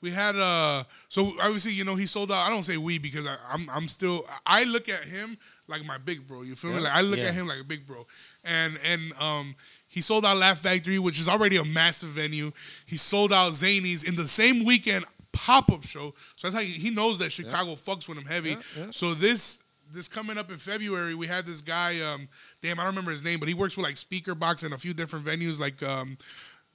we 0.03 0.11
had 0.11 0.35
uh 0.37 0.83
so 1.09 1.31
obviously 1.43 1.73
you 1.73 1.85
know 1.85 1.95
he 1.95 2.05
sold 2.07 2.31
out. 2.31 2.47
I 2.47 2.51
don't 2.51 2.63
say 2.63 2.77
we 2.77 2.99
because 2.99 3.27
I, 3.27 3.37
I'm 3.53 3.69
I'm 3.71 3.89
still 3.89 4.25
I 4.47 4.65
look 4.71 4.89
at 4.89 5.05
him 5.05 5.37
like 5.69 5.85
my 5.87 5.99
big 5.99 6.27
bro. 6.27 6.43
You 6.43 6.55
feel 6.55 6.73
me? 6.73 6.81
Like 6.81 6.93
I 6.95 7.01
look 7.03 7.19
Yeah. 7.19 7.27
at 7.27 7.35
him 7.35 7.47
like 7.47 7.61
a 7.61 7.65
big 7.65 7.87
bro, 7.87 8.07
and 8.45 8.79
and 8.91 9.13
um 9.21 9.55
he 9.91 10.01
sold 10.01 10.24
out 10.24 10.36
Laugh 10.36 10.61
Factory, 10.61 10.99
which 10.99 11.18
is 11.20 11.28
already 11.28 11.57
a 11.57 11.64
massive 11.64 12.11
venue. 12.11 12.53
He 12.86 12.97
sold 12.97 13.32
out 13.32 13.51
Zanies 13.53 14.09
in 14.09 14.14
the 14.14 14.26
same 14.26 14.64
weekend 14.64 15.05
pop 15.32 15.70
up 15.70 15.84
show. 15.84 16.14
So 16.36 16.49
that's 16.49 16.55
how 16.55 16.61
he, 16.61 16.72
he 16.72 16.91
knows 16.95 17.18
that 17.18 17.32
Chicago 17.32 17.72
fucks 17.72 18.09
with 18.09 18.16
him 18.18 18.24
heavy. 18.24 18.51
Yeah, 18.51 18.57
yeah. 18.78 18.86
So 18.91 19.14
this 19.14 19.64
this 19.93 20.07
coming 20.07 20.38
up 20.38 20.51
in 20.51 20.57
February, 20.57 21.16
we 21.16 21.26
had 21.26 21.45
this 21.45 21.61
guy. 21.61 22.01
Um, 22.01 22.28
damn, 22.62 22.78
I 22.78 22.84
don't 22.84 22.93
remember 22.93 23.11
his 23.11 23.24
name, 23.24 23.41
but 23.41 23.49
he 23.49 23.55
works 23.55 23.76
with 23.76 23.84
like 23.84 23.97
Speaker 23.97 24.34
Box 24.36 24.62
and 24.62 24.72
a 24.72 24.78
few 24.78 24.95
different 24.95 25.24
venues, 25.24 25.61
like 25.61 25.82
um, 25.82 26.16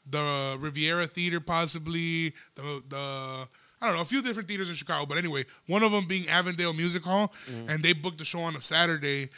the 0.09 0.57
Riviera 0.59 1.05
Theater, 1.05 1.39
possibly 1.39 2.33
the 2.55 2.83
the. 2.89 3.47
I 3.81 3.87
don't 3.87 3.97
know, 3.97 4.01
a 4.01 4.05
few 4.05 4.21
different 4.21 4.47
theaters 4.47 4.69
in 4.69 4.75
Chicago, 4.75 5.05
but 5.05 5.17
anyway, 5.17 5.43
one 5.67 5.83
of 5.83 5.91
them 5.91 6.05
being 6.07 6.27
Avondale 6.29 6.73
Music 6.73 7.03
Hall, 7.03 7.31
and 7.69 7.83
they 7.83 7.91
booked 7.93 8.17
the 8.17 8.25
show 8.25 8.39
on 8.39 8.55
a 8.55 8.61
Saturday. 8.61 9.29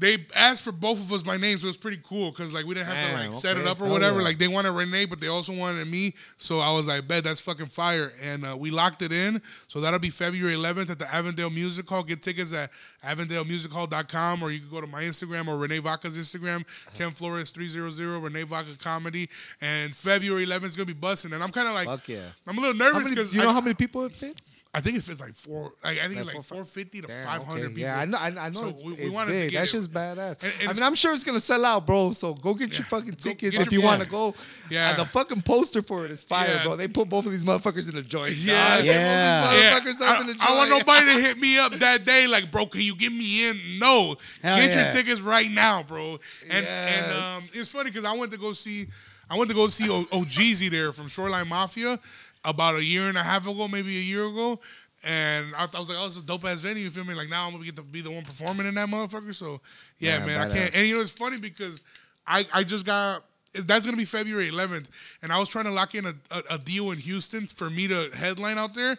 They 0.00 0.16
asked 0.34 0.64
for 0.64 0.72
both 0.72 0.98
of 0.98 1.12
us 1.12 1.22
by 1.22 1.36
name, 1.36 1.58
so 1.58 1.66
it 1.66 1.70
was 1.70 1.76
pretty 1.76 2.00
cool 2.02 2.30
because 2.30 2.54
like 2.54 2.64
we 2.64 2.74
didn't 2.74 2.88
have 2.88 2.96
to 2.96 3.16
Damn, 3.16 3.26
like 3.26 3.34
set 3.34 3.58
it 3.58 3.66
up 3.66 3.80
or 3.80 3.88
whatever. 3.90 4.18
yeah. 4.18 4.24
Like 4.24 4.38
they 4.38 4.48
wanted 4.48 4.72
Renee, 4.72 5.04
but 5.04 5.20
they 5.20 5.28
also 5.28 5.52
wanted 5.52 5.86
me. 5.88 6.14
So 6.38 6.58
I 6.58 6.72
was 6.72 6.88
like, 6.88 7.06
bet 7.06 7.22
that's 7.22 7.40
fucking 7.40 7.66
fire. 7.66 8.10
And 8.22 8.44
uh, 8.46 8.56
we 8.58 8.70
locked 8.70 9.02
it 9.02 9.12
in. 9.12 9.42
So 9.68 9.80
that'll 9.80 9.98
be 10.00 10.08
February 10.08 10.56
11th 10.56 10.90
at 10.90 10.98
the 10.98 11.14
Avondale 11.14 11.50
Music 11.50 11.86
Hall. 11.86 12.02
Get 12.02 12.22
tickets 12.22 12.54
at 12.54 12.70
avondalemusichall.com 13.04 14.42
or 14.42 14.50
you 14.50 14.60
can 14.60 14.70
go 14.70 14.80
to 14.80 14.86
my 14.86 15.02
Instagram 15.02 15.48
or 15.48 15.58
Renee 15.58 15.78
Vaca's 15.80 16.16
Instagram, 16.16 16.64
Ken 16.96 17.10
Flores 17.10 17.50
300, 17.50 18.20
Renee 18.20 18.44
Vaca 18.44 18.76
Comedy. 18.78 19.28
And 19.60 19.94
February 19.94 20.46
11th 20.46 20.64
is 20.64 20.76
going 20.76 20.88
to 20.88 20.94
be 20.94 20.98
busting. 20.98 21.32
And 21.32 21.42
I'm 21.42 21.50
kind 21.50 21.68
of 21.68 21.74
like, 21.74 21.86
Fuck 21.86 22.08
yeah. 22.08 22.20
I'm 22.48 22.56
a 22.56 22.60
little 22.60 22.76
nervous 22.76 23.10
because 23.10 23.34
you 23.34 23.42
know 23.42 23.52
how 23.52 23.60
many 23.60 23.74
people 23.74 24.04
it 24.06 24.12
fits? 24.12 24.59
I 24.72 24.78
think 24.80 24.96
it 24.96 25.02
fits 25.02 25.20
like 25.20 25.34
four. 25.34 25.72
Like, 25.82 25.98
I 25.98 26.02
think 26.06 26.24
Like 26.24 26.36
it's 26.36 26.48
like 26.52 26.62
450 26.62 27.00
to 27.00 27.08
500 27.08 27.42
okay. 27.50 27.66
people. 27.66 27.80
Yeah, 27.82 27.98
I 27.98 28.04
know. 28.04 28.18
I, 28.20 28.26
I 28.38 28.48
know. 28.50 28.60
So 28.60 28.68
it's, 28.68 28.84
we- 28.84 28.92
we 28.92 28.98
it's 29.00 29.10
wanted 29.10 29.32
to 29.32 29.36
big. 29.38 29.50
get 29.50 29.58
That's 29.58 29.74
it. 29.74 29.78
just 29.78 29.92
badass. 29.92 30.44
And- 30.44 30.60
and 30.62 30.68
I 30.70 30.72
mean, 30.74 30.82
I'm 30.84 30.94
sure 30.94 31.12
it's 31.12 31.24
gonna 31.24 31.40
sell 31.40 31.64
out, 31.64 31.86
bro. 31.88 32.12
So 32.12 32.34
go 32.34 32.54
get 32.54 32.78
your 32.78 32.84
fucking 32.86 33.14
tickets 33.16 33.58
get 33.58 33.66
if 33.66 33.72
your- 33.72 33.80
you 33.80 33.84
want 33.86 34.00
to 34.02 34.08
go. 34.08 34.32
Yeah. 34.70 34.90
And 34.90 34.98
the 35.00 35.04
fucking 35.06 35.42
poster 35.42 35.82
for 35.82 36.04
it 36.04 36.12
is 36.12 36.22
fire, 36.22 36.46
Yeah. 36.48 36.62
bro. 36.62 36.76
They 36.76 36.86
put 36.86 37.08
both 37.08 37.26
of 37.26 37.32
these 37.32 37.44
motherfuckers 37.44 37.90
in 37.90 37.96
a 37.96 38.02
joint. 38.02 38.32
Yeah. 38.36 38.76
dog. 38.76 38.84
They 38.84 38.92
Yeah. 38.92 39.42
put 39.48 39.56
Yeah, 39.58 39.80
these 39.80 39.96
motherfuckers 39.98 40.06
up 40.06 40.20
in 40.20 40.26
a 40.28 40.30
I, 40.30 40.34
joint. 40.34 40.42
I 40.50 40.56
want 40.56 40.70
nobody 40.70 41.06
to 41.06 41.20
hit 41.20 41.38
me 41.38 41.58
up 41.58 41.72
that 41.72 42.04
day 42.04 42.26
like, 42.30 42.50
bro, 42.52 42.66
can 42.66 42.82
you 42.82 42.94
get 42.94 43.12
me 43.12 43.48
in? 43.50 43.78
No, 43.80 44.14
Hell 44.40 44.56
get 44.56 44.70
yeah. 44.70 44.82
your 44.84 44.92
tickets 44.92 45.20
right 45.20 45.50
now, 45.50 45.82
bro. 45.82 46.12
And 46.48 46.62
Yes. 46.64 47.02
and 47.02 47.12
um, 47.12 47.42
it's 47.54 47.72
funny 47.72 47.90
because 47.90 48.04
I 48.04 48.12
went 48.12 48.30
to 48.32 48.38
go 48.38 48.52
see, 48.52 48.86
I 49.28 49.36
went 49.36 49.50
to 49.50 49.56
go 49.56 49.66
see 49.66 49.90
o- 49.90 50.04
OhGeesy 50.12 50.70
there 50.70 50.92
from 50.92 51.08
Shoreline 51.08 51.48
Mafia 51.48 51.98
about 52.44 52.76
a 52.76 52.84
year 52.84 53.08
and 53.08 53.16
a 53.16 53.22
half 53.22 53.46
ago, 53.46 53.68
maybe 53.68 53.96
a 53.96 54.00
year 54.00 54.26
ago. 54.26 54.58
And 55.06 55.46
I, 55.56 55.66
I 55.74 55.78
was 55.78 55.88
like, 55.88 55.98
oh, 55.98 56.06
it's 56.06 56.18
a 56.18 56.24
dope 56.24 56.44
ass 56.44 56.60
venue. 56.60 56.84
You 56.84 56.90
feel 56.90 57.04
me? 57.04 57.14
Like 57.14 57.30
now 57.30 57.46
I'm 57.46 57.52
gonna 57.52 57.64
get 57.64 57.76
to 57.76 57.82
be 57.82 58.02
the 58.02 58.10
one 58.10 58.22
performing 58.22 58.66
in 58.66 58.74
that 58.74 58.88
motherfucker. 58.88 59.34
So 59.34 59.60
yeah, 59.98 60.18
Yeah, 60.18 60.26
man, 60.26 60.40
I 60.40 60.52
can't. 60.52 60.74
And 60.76 60.86
you 60.86 60.96
know, 60.96 61.00
it's 61.00 61.16
funny 61.16 61.38
because 61.38 61.82
I 62.26 62.44
I 62.52 62.64
just 62.64 62.84
got. 62.86 63.24
That's 63.66 63.84
gonna 63.84 63.96
be 63.96 64.04
February 64.04 64.48
11th, 64.48 65.18
and 65.24 65.32
I 65.32 65.38
was 65.40 65.48
trying 65.48 65.64
to 65.64 65.72
lock 65.72 65.96
in 65.96 66.04
a, 66.06 66.12
a, 66.30 66.54
a 66.54 66.58
deal 66.58 66.92
in 66.92 66.98
Houston 66.98 67.46
for 67.48 67.68
me 67.68 67.88
to 67.88 68.08
headline 68.14 68.58
out 68.58 68.74
there, 68.74 68.96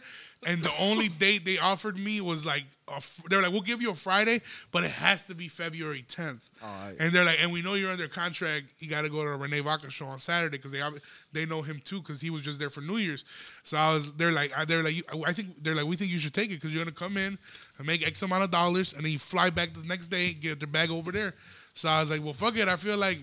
and 0.48 0.60
the 0.64 0.72
only 0.82 1.08
date 1.20 1.46
they 1.46 1.60
offered 1.60 2.00
me 2.00 2.20
was 2.20 2.46
like 2.46 2.64
they're 3.30 3.42
like, 3.42 3.52
we'll 3.52 3.62
give 3.62 3.82
you 3.82 3.92
a 3.92 3.96
Friday, 3.96 4.39
but 4.72 4.84
it 4.84 4.92
has 4.92 5.28
to 5.28 5.36
be 5.36 5.48
February 5.48 6.04
10th. 6.08 6.50
Alright. 6.64 6.96
And 7.00 7.14
they're 7.14 7.24
like, 7.24 7.38
and 7.42 7.54
we 7.54 7.62
know 7.62 7.76
you're 7.76 7.92
under 7.92 8.08
contract. 8.08 8.66
You 8.80 8.89
got 8.89 9.04
to 9.04 9.10
go 9.10 9.24
to 9.24 9.30
a 9.30 9.38
Renee 9.38 9.60
Vaca 9.62 9.89
show 9.92 10.08
on 10.08 10.18
Saturday 10.18 10.58
because 10.58 10.72
they 10.72 10.82
they 11.32 11.46
know 11.46 11.62
him 11.62 11.80
too 11.84 12.00
because 12.00 12.20
he 12.20 12.30
was 12.32 12.42
just 12.42 12.60
there 12.60 12.70
for 12.72 12.82
New 12.82 12.98
Year's. 12.98 13.24
So 13.64 13.78
I 13.78 13.94
was 13.94 14.14
they're 14.16 14.32
like 14.32 14.52
I- 14.58 14.66
they're 14.66 14.84
like 14.84 14.96
I 15.28 15.32
think 15.32 15.62
they're 15.64 15.76
like 15.76 15.86
we 15.86 15.96
think 15.96 16.12
you 16.12 16.18
should 16.18 16.34
take 16.34 16.50
it 16.50 16.56
because 16.56 16.74
you're 16.74 16.84
gonna 16.84 16.96
come 16.96 17.18
in 17.18 17.38
and 17.78 17.88
make 17.88 18.06
X 18.06 18.22
amount 18.24 18.44
of 18.44 18.52
dollars 18.52 18.94
and 18.94 19.06
then 19.06 19.12
you 19.12 19.20
fly 19.20 19.52
back 19.52 19.74
the 19.74 19.86
next 19.88 20.08
day 20.08 20.34
get 20.34 20.60
their 20.60 20.68
bag 20.68 20.89
over 20.89 21.12
there. 21.12 21.34
So 21.74 21.88
I 21.88 22.00
was 22.02 22.10
like, 22.10 22.24
well, 22.24 22.34
fuck 22.34 22.58
it. 22.58 22.68
I 22.68 22.76
feel 22.78 22.98
like 22.98 23.18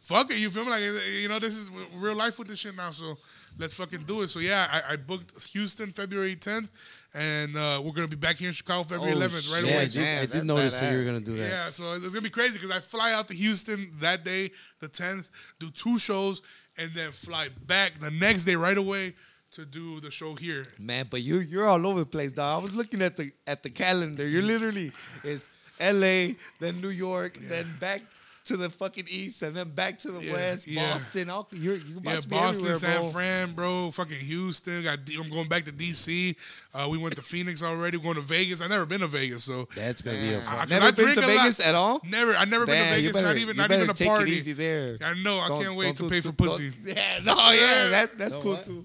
fuck 0.00 0.30
it. 0.30 0.38
You 0.38 0.50
feel 0.50 0.64
me? 0.64 0.70
Like 0.70 0.82
you 1.22 1.28
know, 1.28 1.38
this 1.38 1.56
is 1.56 1.70
real 1.94 2.16
life 2.16 2.38
with 2.38 2.48
this 2.48 2.58
shit 2.58 2.76
now. 2.76 2.90
So 2.90 3.16
let's 3.58 3.74
fucking 3.74 4.02
do 4.02 4.22
it. 4.22 4.28
So 4.28 4.40
yeah, 4.40 4.66
I, 4.70 4.92
I 4.92 4.96
booked 4.96 5.50
Houston 5.52 5.90
February 5.90 6.34
10th, 6.34 6.70
and 7.14 7.56
uh, 7.56 7.80
we're 7.82 7.92
gonna 7.92 8.08
be 8.08 8.16
back 8.16 8.36
here 8.36 8.48
in 8.48 8.54
Chicago 8.54 8.82
February 8.82 9.12
Oh, 9.14 9.16
11th 9.16 9.52
right 9.52 9.62
shit. 9.62 9.70
Yeah, 9.70 9.74
away. 9.74 9.82
I 9.82 9.86
did, 9.86 10.00
Man, 10.02 10.22
I 10.22 10.26
did 10.26 10.44
notice 10.44 10.80
that 10.80 10.92
you 10.92 10.98
were 10.98 11.04
gonna 11.04 11.20
do 11.20 11.34
that. 11.34 11.48
Yeah, 11.50 11.68
so 11.70 11.92
it's 11.94 12.08
gonna 12.14 12.22
be 12.22 12.30
crazy 12.30 12.58
because 12.58 12.70
I 12.74 12.80
fly 12.80 13.12
out 13.12 13.28
to 13.28 13.34
Houston 13.34 13.90
that 14.00 14.24
day, 14.24 14.50
the 14.80 14.88
10th, 14.88 15.28
do 15.58 15.70
two 15.70 15.98
shows, 15.98 16.42
and 16.78 16.90
then 16.90 17.10
fly 17.10 17.48
back 17.66 17.92
the 17.94 18.10
next 18.10 18.44
day 18.44 18.54
right 18.56 18.76
away 18.78 19.12
to 19.52 19.64
do 19.64 19.98
the 20.00 20.10
show 20.10 20.34
here. 20.34 20.64
Man, 20.78 21.06
but 21.10 21.22
you 21.22 21.38
you're 21.38 21.66
all 21.66 21.86
over 21.86 22.00
the 22.00 22.06
place, 22.06 22.32
dog. 22.32 22.60
I 22.60 22.62
was 22.62 22.76
looking 22.76 23.00
at 23.02 23.16
the 23.16 23.30
at 23.46 23.62
the 23.62 23.70
calendar. 23.70 24.28
You're 24.28 24.42
literally 24.42 24.92
it's 25.24 25.48
L.A., 25.80 26.34
then 26.60 26.80
New 26.80 26.88
York, 26.90 27.38
then 27.38 27.64
back 27.80 28.02
to 28.48 28.56
the 28.58 28.68
fucking 28.68 29.04
east, 29.08 29.42
and 29.42 29.54
then 29.56 29.70
back 29.70 29.96
to 29.98 30.10
the 30.10 30.22
Yeah, 30.22 30.32
west, 30.34 30.66
yeah. 30.68 30.92
Boston. 30.92 31.30
All, 31.30 31.48
you're 31.52 31.76
you're 31.76 31.98
about 31.98 32.14
Yeah, 32.14 32.20
to 32.20 32.28
be 32.28 32.34
Boston, 32.36 32.64
everywhere, 32.66 32.74
San 32.76 33.00
bro. 33.00 33.08
Fran, 33.08 33.52
bro, 33.54 33.90
fucking 33.92 34.18
Houston. 34.18 34.82
Got 34.82 35.04
D- 35.04 35.16
I'm 35.22 35.30
going 35.30 35.48
back 35.48 35.64
to 35.64 35.72
DC. 35.72 36.36
Uh, 36.74 36.88
we 36.90 36.98
went 36.98 37.16
to 37.16 37.22
Phoenix 37.22 37.62
already. 37.62 37.96
We're 37.96 38.02
going 38.04 38.14
to 38.16 38.20
Vegas. 38.20 38.60
I've 38.60 38.70
never 38.70 38.84
been 38.86 39.00
to 39.00 39.06
Vegas, 39.06 39.44
so 39.44 39.66
That's 39.74 40.02
gonna 40.02 40.18
be 40.18 40.28
a 40.28 40.32
Yeah. 40.32 40.40
fun. 40.40 40.54
I- 40.58 40.64
Never 40.66 40.86
I 40.86 40.90
been 40.90 41.04
drink 41.04 41.18
to 41.20 41.24
a 41.24 41.28
lot. 41.28 41.36
Vegas 41.42 41.60
at 41.66 41.74
all. 41.74 42.00
never. 42.04 42.34
I 42.36 42.44
never 42.44 42.66
been 42.66 42.76
to 42.76 42.94
Vegas. 42.96 43.12
better- 43.12 43.26
not 43.26 43.38
even 43.38 43.56
not 43.56 43.72
even 43.72 43.90
a 43.90 43.94
take 43.94 44.08
party. 44.08 44.32
it 44.32 44.36
easy 44.38 44.52
there. 44.52 44.96
I 45.04 45.14
know. 45.22 45.40
I 45.40 45.48
Don't- 45.48 45.62
can't 45.62 45.74
wait 45.76 45.96
to 45.96 46.08
pay 46.08 46.20
for 46.20 46.32
pussy. 46.32 46.70
Yeah, 46.84 47.20
no, 47.24 47.34
yeah, 47.50 47.52
Yeah. 47.84 47.88
that 47.90 48.18
that's 48.18 48.34
No, 48.36 48.40
cool 48.42 48.52
what? 48.52 48.64
too. 48.64 48.84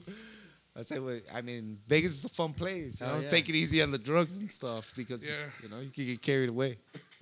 I 0.75 0.81
say, 0.81 0.97
well, 0.99 1.19
I 1.33 1.41
mean, 1.41 1.77
Vegas 1.87 2.13
is 2.13 2.25
a 2.25 2.29
fun 2.29 2.51
place. 2.53 2.99
You 2.99 3.05
Hell 3.05 3.15
know, 3.17 3.21
yeah. 3.21 3.29
take 3.29 3.47
it 3.47 3.55
easy 3.55 3.81
on 3.83 3.91
the 3.91 3.97
drugs 3.99 4.37
and 4.37 4.49
stuff 4.49 4.91
because 4.97 5.27
Yeah. 5.27 5.35
you 5.61 5.69
know 5.69 5.79
you 5.81 5.91
can 5.91 6.05
get 6.05 6.21
carried 6.21 6.49
away. 6.49 6.77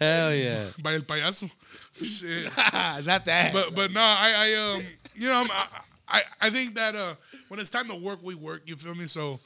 Hell 0.00 0.34
yeah. 0.34 0.66
By 0.82 0.94
el 0.94 1.00
payaso. 1.02 1.48
Not 3.06 3.24
that. 3.24 3.52
but 3.52 3.74
but 3.74 3.92
no, 3.92 4.00
I, 4.00 4.32
I 4.36 4.74
um 4.76 4.82
you 5.14 5.28
know 5.28 5.42
I'm, 5.44 5.50
I, 5.50 5.66
I 6.08 6.20
I 6.42 6.50
think 6.50 6.74
that 6.74 6.94
uh 6.94 7.14
when 7.48 7.58
it's 7.60 7.70
time 7.70 7.88
to 7.88 7.96
work, 7.96 8.20
we 8.22 8.34
work. 8.34 8.62
You 8.66 8.76
feel 8.76 8.94
me? 8.94 9.04
So 9.06 9.38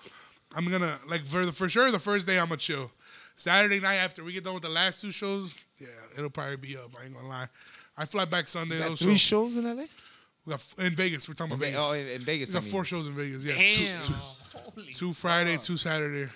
I'm 0.57 0.65
gonna 0.69 0.95
like 1.09 1.25
for 1.25 1.47
the 1.47 1.53
for 1.53 1.69
sure 1.69 1.91
the 1.91 1.99
first 1.99 2.27
day 2.27 2.39
I'm 2.39 2.47
gonna 2.49 2.57
chill. 2.59 2.91
Saturday 3.37 3.81
night 3.81 3.97
after 3.97 4.23
we 4.25 4.33
get 4.33 4.45
done 4.45 4.55
with 4.55 4.63
the 4.65 4.69
last 4.69 5.01
two 5.01 5.11
shows, 5.13 5.67
yeah, 5.79 5.87
it'll 6.19 6.29
probably 6.31 6.57
be 6.57 6.77
up. 6.77 6.91
I 7.01 7.05
ain't 7.05 7.15
gonna 7.15 7.29
lie. 7.29 7.47
I 7.97 8.05
fly 8.05 8.25
back 8.25 8.49
Sunday 8.49 8.75
You 8.77 8.83
though. 8.83 8.89
got 8.91 8.99
So 8.99 9.05
three 9.07 9.17
shows 9.17 9.57
in 9.57 9.65
LA. 9.65 9.85
We 10.47 10.51
got 10.51 10.75
in 10.79 10.93
Vegas. 10.95 11.29
We're 11.29 11.35
talking 11.35 11.53
about 11.53 11.61
Ve- 11.65 11.73
Vegas. 11.73 11.87
Oh, 11.89 11.93
in, 11.93 12.07
in 12.09 12.21
Vegas. 12.23 12.49
we 12.51 12.55
got 12.55 12.63
I 12.63 12.65
mean. 12.65 12.73
four 12.73 12.85
shows 12.85 13.07
in 13.07 13.13
Vegas. 13.15 13.45
Yeah, 13.45 13.55
Damn. 13.55 14.03
two, 14.05 14.13
Holy 14.81 14.93
two 14.93 15.13
Friday, 15.13 15.57
two 15.57 15.77
Saturday. 15.77 16.31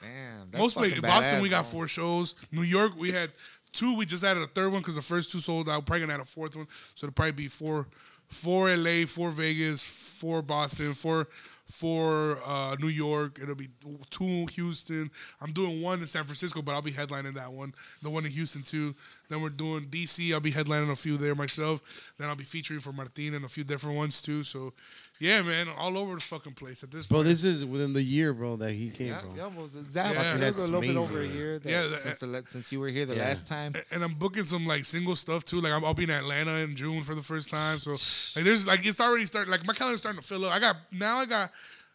Damn. 0.00 0.50
That's 0.50 0.62
Most 0.62 0.76
places, 0.76 1.00
Boston, 1.00 1.42
we 1.42 1.48
got 1.48 1.62
bro. 1.62 1.70
four 1.72 1.88
shows. 1.88 2.36
New 2.52 2.62
York, 2.62 2.92
we 2.98 3.10
had 3.10 3.30
two. 3.72 3.96
We 3.96 4.06
just 4.06 4.24
added 4.24 4.42
a 4.42 4.46
third 4.46 4.70
one 4.72 4.80
because 4.82 4.96
the 4.96 5.02
first 5.02 5.32
two 5.32 5.38
sold 5.38 5.68
out. 5.68 5.84
Probably 5.86 6.00
gonna 6.00 6.14
add 6.14 6.20
a 6.20 6.24
fourth 6.24 6.56
one, 6.56 6.66
so 6.94 7.06
it'll 7.06 7.14
probably 7.14 7.32
be 7.32 7.46
four, 7.48 7.86
four 8.28 8.74
LA, 8.76 9.06
four 9.06 9.30
Vegas, 9.30 9.84
four 10.20 10.42
Boston, 10.42 10.92
four, 10.92 11.26
four 11.66 12.38
uh, 12.46 12.76
New 12.80 12.88
York. 12.88 13.38
It'll 13.42 13.54
be 13.54 13.68
two 14.10 14.46
Houston. 14.54 15.10
I'm 15.40 15.52
doing 15.52 15.80
one 15.82 16.00
in 16.00 16.06
San 16.06 16.24
Francisco, 16.24 16.60
but 16.62 16.72
I'll 16.72 16.82
be 16.82 16.92
headlining 16.92 17.34
that 17.34 17.50
one. 17.52 17.72
The 18.02 18.10
one 18.10 18.24
in 18.26 18.30
Houston 18.32 18.62
too. 18.62 18.94
Then 19.28 19.40
we're 19.40 19.48
doing 19.50 19.84
DC. 19.86 20.32
I'll 20.32 20.40
be 20.40 20.52
headlining 20.52 20.90
a 20.90 20.96
few 20.96 21.16
there 21.16 21.34
myself. 21.34 22.12
Then 22.18 22.28
I'll 22.28 22.36
be 22.36 22.44
featuring 22.44 22.80
for 22.80 22.92
Martin 22.92 23.34
and 23.34 23.44
a 23.44 23.48
few 23.48 23.64
different 23.64 23.96
ones 23.96 24.20
too. 24.22 24.42
So, 24.44 24.72
yeah, 25.20 25.42
man, 25.42 25.66
all 25.78 25.96
over 25.96 26.14
the 26.14 26.20
fucking 26.20 26.52
place 26.54 26.82
at 26.82 26.90
this 26.90 27.06
point. 27.06 27.10
Bro, 27.10 27.18
point. 27.20 27.28
this 27.28 27.44
is 27.44 27.64
within 27.64 27.92
the 27.92 28.02
year, 28.02 28.34
bro, 28.34 28.56
that 28.56 28.72
he 28.72 28.90
came, 28.90 29.08
Yeah, 29.08 29.20
bro. 29.22 29.34
yeah, 29.36 29.46
well, 29.56 29.64
exactly. 29.64 30.16
Yeah. 30.16 30.36
That's 30.36 30.58
a 30.58 30.70
little 30.70 30.80
bit 30.80 30.96
over 30.96 31.14
a 31.14 31.20
amazing. 31.22 31.38
year. 31.38 31.58
That, 31.58 31.70
Yeah, 31.70 31.86
that- 31.86 32.00
since, 32.00 32.18
the, 32.18 32.44
since 32.48 32.72
you 32.72 32.80
were 32.80 32.88
here 32.88 33.06
the 33.06 33.16
Yeah. 33.16 33.24
last 33.24 33.46
time. 33.46 33.72
and 33.92 34.02
I'm 34.04 34.12
booking 34.14 34.44
some 34.44 34.66
like 34.66 34.84
single 34.84 35.16
stuff 35.16 35.44
too. 35.44 35.60
Like 35.60 35.72
I'm, 35.72 35.84
I'll 35.84 35.94
be 35.94 36.04
in 36.04 36.10
Atlanta 36.10 36.56
in 36.58 36.74
June 36.76 37.02
for 37.02 37.14
the 37.14 37.22
first 37.22 37.50
time. 37.50 37.78
So 37.78 37.90
like 37.92 38.44
there's 38.44 38.66
like 38.66 38.80
it's 38.86 39.00
already 39.00 39.24
starting. 39.26 39.50
Like 39.50 39.66
my 39.66 39.72
calendar's 39.72 40.00
starting 40.00 40.20
to 40.20 40.26
fill 40.26 40.44
up. 40.44 40.52
I 40.52 40.58
got 40.58 40.76
now. 40.92 41.18
I 41.18 41.26
got. 41.26 41.50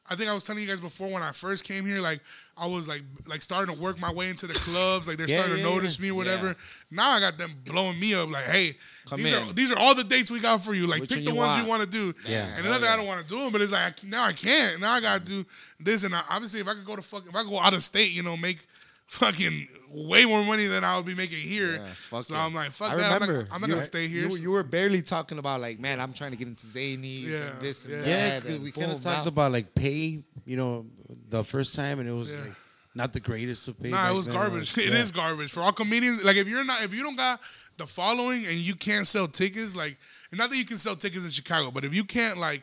I 0.10 0.16
think 0.16 0.30
I 0.30 0.34
was 0.34 0.44
telling 0.44 0.62
you 0.64 0.68
guys 0.68 0.82
before 0.82 1.08
when 1.10 1.22
I 1.22 1.32
first 1.32 1.66
came 1.66 1.86
here. 1.86 2.02
Like 2.02 2.20
I 2.58 2.66
was 2.66 2.88
like 2.90 3.04
like 3.28 3.42
starting 3.42 3.74
to 3.76 3.82
work 3.82 4.00
my 4.02 4.12
way 4.12 4.30
into 4.30 4.48
the 4.48 4.54
clubs. 4.54 5.08
Like 5.08 5.18
they're 5.18 5.30
Yeah, 5.30 5.38
starting 5.40 5.58
yeah, 5.60 5.64
to 5.70 5.76
notice 5.76 6.00
yeah. 6.00 6.04
me 6.04 6.12
or 6.12 6.16
whatever. 6.16 6.56
Now 6.92 7.10
I 7.12 7.20
got 7.20 7.38
them 7.38 7.52
blowing 7.66 8.00
me 8.00 8.14
up. 8.16 8.30
Like 8.30 8.46
hey, 8.46 8.72
Come 9.08 9.18
these 9.18 9.32
in. 9.32 9.48
are 9.50 9.54
these 9.54 9.72
are 9.72 9.78
all 9.80 9.94
the 9.96 10.04
dates 10.04 10.32
we 10.32 10.40
got 10.40 10.62
for 10.64 10.74
you. 10.74 10.88
Like 10.88 11.02
Which 11.02 11.12
pick 11.12 11.26
the 11.26 11.32
you 11.32 11.38
ones 11.38 11.50
want? 11.52 11.64
you 11.64 11.70
want 11.70 11.84
to 11.84 11.90
do. 11.90 12.14
Yeah. 12.28 12.48
And 12.58 12.66
another 12.66 12.88
I 12.88 12.98
don't 12.98 13.08
want 13.08 13.22
to 13.22 13.28
do 13.28 13.40
them, 13.40 13.52
but 13.52 13.62
it's 13.62 13.72
like 13.72 14.04
now 14.06 14.26
I 14.26 14.34
can't. 14.34 14.82
Now 14.82 14.94
I 14.94 15.02
got 15.02 15.22
to 15.22 15.26
do 15.26 15.46
this. 15.80 16.04
And 16.04 16.14
I, 16.16 16.22
obviously 16.30 16.60
if 16.62 16.68
I 16.68 16.74
could 16.74 16.86
go 16.86 16.96
to 16.96 17.02
fuck, 17.02 17.28
if 17.28 17.36
I 17.36 17.42
could 17.44 17.52
go 17.52 17.60
out 17.60 17.74
of 17.74 17.82
state, 17.84 18.12
you 18.12 18.24
know, 18.24 18.36
make 18.36 18.66
fucking 19.10 19.68
way 19.92 20.24
more 20.26 20.44
money 20.46 20.68
than 20.68 20.84
I 20.84 20.96
would 20.96 21.06
be 21.06 21.16
making 21.16 21.40
here. 21.40 21.74
Yeah, 21.74 21.88
fuck 21.88 22.24
so 22.24 22.36
yeah. 22.36 22.46
I'm 22.46 22.54
like, 22.54 22.70
fuck 22.70 22.92
I 22.92 22.96
that. 22.98 23.22
I'm 23.22 23.28
not, 23.28 23.46
I'm 23.52 23.62
not 23.62 23.70
gonna 23.70 23.84
stay 23.84 24.08
here. 24.08 24.28
You, 24.30 24.38
you 24.38 24.52
were 24.52 24.64
barely 24.64 25.02
talking 25.02 25.40
about 25.40 25.62
like, 25.62 25.80
man, 25.80 26.00
I'm 26.00 26.14
trying 26.14 26.32
to 26.32 26.38
get 26.38 26.48
into 26.48 26.66
Zany 26.68 27.08
Yeah, 27.08 27.52
and 27.52 27.62
this 27.62 27.86
and 27.86 28.06
yeah. 28.06 28.40
Yeah, 28.46 28.54
and 28.54 28.64
we 28.64 28.72
kind 28.72 28.92
of 28.92 29.00
talked 29.02 29.26
now- 29.26 29.30
about 29.30 29.52
like 29.52 29.74
pay, 29.74 30.22
you 30.46 30.58
know, 30.58 30.86
the 31.30 31.44
first 31.44 31.76
time, 31.76 32.00
and 32.00 32.08
it 32.08 32.14
was 32.14 32.32
Yeah. 32.32 32.42
like 32.50 32.56
not 32.96 33.14
the 33.14 33.20
greatest 33.20 33.68
of 33.68 33.80
pay. 33.82 33.90
Nah, 33.90 34.12
it 34.12 34.16
was 34.16 34.28
then, 34.28 34.36
garbage. 34.36 34.78
like, 34.78 34.86
It 34.88 34.94
yeah. 34.94 35.00
is 35.02 35.12
garbage 35.12 35.52
for 35.52 35.62
all 35.62 35.72
comedians. 35.72 36.24
Like 36.24 36.38
if 36.38 36.48
you're 36.48 36.64
not, 36.66 36.84
if 36.84 36.96
you 36.96 37.02
don't 37.02 37.18
got 37.18 37.40
the 37.78 37.88
following 37.88 38.46
and 38.46 38.56
you 38.56 38.76
can't 38.76 39.08
sell 39.08 39.26
tickets, 39.28 39.76
like, 39.76 39.98
and 40.32 40.38
not 40.40 40.50
that 40.52 40.58
you 40.58 40.66
can 40.66 40.78
sell 40.78 40.96
tickets 40.96 41.26
in 41.26 41.32
Chicago, 41.32 41.72
but 41.72 41.84
if 41.84 41.96
you 41.96 42.04
can't 42.04 42.38
like 42.38 42.62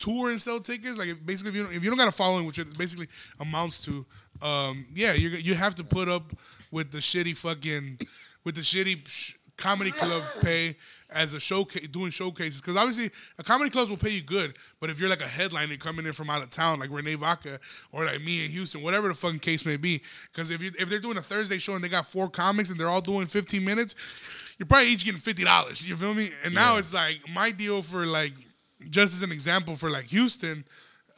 tour 0.00 0.30
and 0.30 0.40
sell 0.40 0.58
tickets, 0.58 0.98
like 0.98 1.06
if, 1.08 1.24
basically 1.24 1.50
if 1.50 1.56
you 1.56 1.62
don't, 1.64 1.74
if 1.76 1.84
you 1.84 1.90
don't 1.90 1.98
got 1.98 2.08
a 2.08 2.12
following, 2.12 2.46
which 2.46 2.58
it 2.58 2.76
basically 2.76 3.06
amounts 3.38 3.84
to, 3.84 4.04
um, 4.42 4.86
yeah, 4.94 5.14
you 5.14 5.28
you 5.30 5.54
have 5.54 5.74
to 5.76 5.84
put 5.84 6.08
up 6.08 6.32
with 6.70 6.90
the 6.90 6.98
shitty 6.98 7.36
fucking 7.36 7.98
with 8.44 8.54
the 8.54 8.60
shitty 8.60 9.08
sh- 9.08 9.36
comedy 9.56 9.90
club 9.90 10.22
pay 10.42 10.74
as 11.14 11.32
a 11.32 11.40
showcase 11.40 11.86
doing 11.88 12.10
showcases. 12.10 12.60
Because 12.60 12.76
obviously 12.76 13.10
a 13.38 13.42
comedy 13.42 13.70
clubs 13.70 13.90
will 13.90 13.96
pay 13.96 14.10
you 14.10 14.22
good 14.22 14.52
but 14.80 14.90
if 14.90 15.00
you're 15.00 15.08
like 15.08 15.20
a 15.20 15.28
headliner 15.28 15.76
coming 15.76 16.04
in 16.04 16.12
from 16.12 16.28
out 16.28 16.42
of 16.42 16.50
town 16.50 16.80
like 16.80 16.90
Renee 16.90 17.14
Vaca 17.14 17.58
or 17.92 18.04
like 18.04 18.20
me 18.22 18.44
in 18.44 18.50
Houston 18.50 18.82
whatever 18.82 19.08
the 19.08 19.14
fucking 19.14 19.38
case 19.38 19.64
may 19.64 19.76
be 19.76 20.02
because 20.32 20.50
if 20.50 20.62
you 20.62 20.70
if 20.78 20.90
they're 20.90 20.98
doing 20.98 21.16
a 21.16 21.22
Thursday 21.22 21.58
show 21.58 21.74
and 21.74 21.84
they 21.84 21.88
got 21.88 22.04
four 22.04 22.28
comics 22.28 22.70
and 22.70 22.78
they're 22.78 22.88
all 22.90 23.00
doing 23.00 23.26
15 23.26 23.64
minutes 23.64 24.56
you're 24.58 24.66
probably 24.66 24.88
each 24.88 25.04
getting 25.04 25.20
fifty 25.20 25.44
dollars 25.44 25.88
you 25.88 25.96
feel 25.96 26.14
me? 26.14 26.28
And 26.44 26.54
now 26.54 26.76
it's 26.76 26.92
like 26.92 27.20
my 27.32 27.50
deal 27.50 27.80
for 27.82 28.06
like 28.06 28.32
just 28.90 29.14
as 29.14 29.22
an 29.22 29.32
example 29.32 29.76
for 29.76 29.90
like 29.90 30.06
Houston 30.08 30.64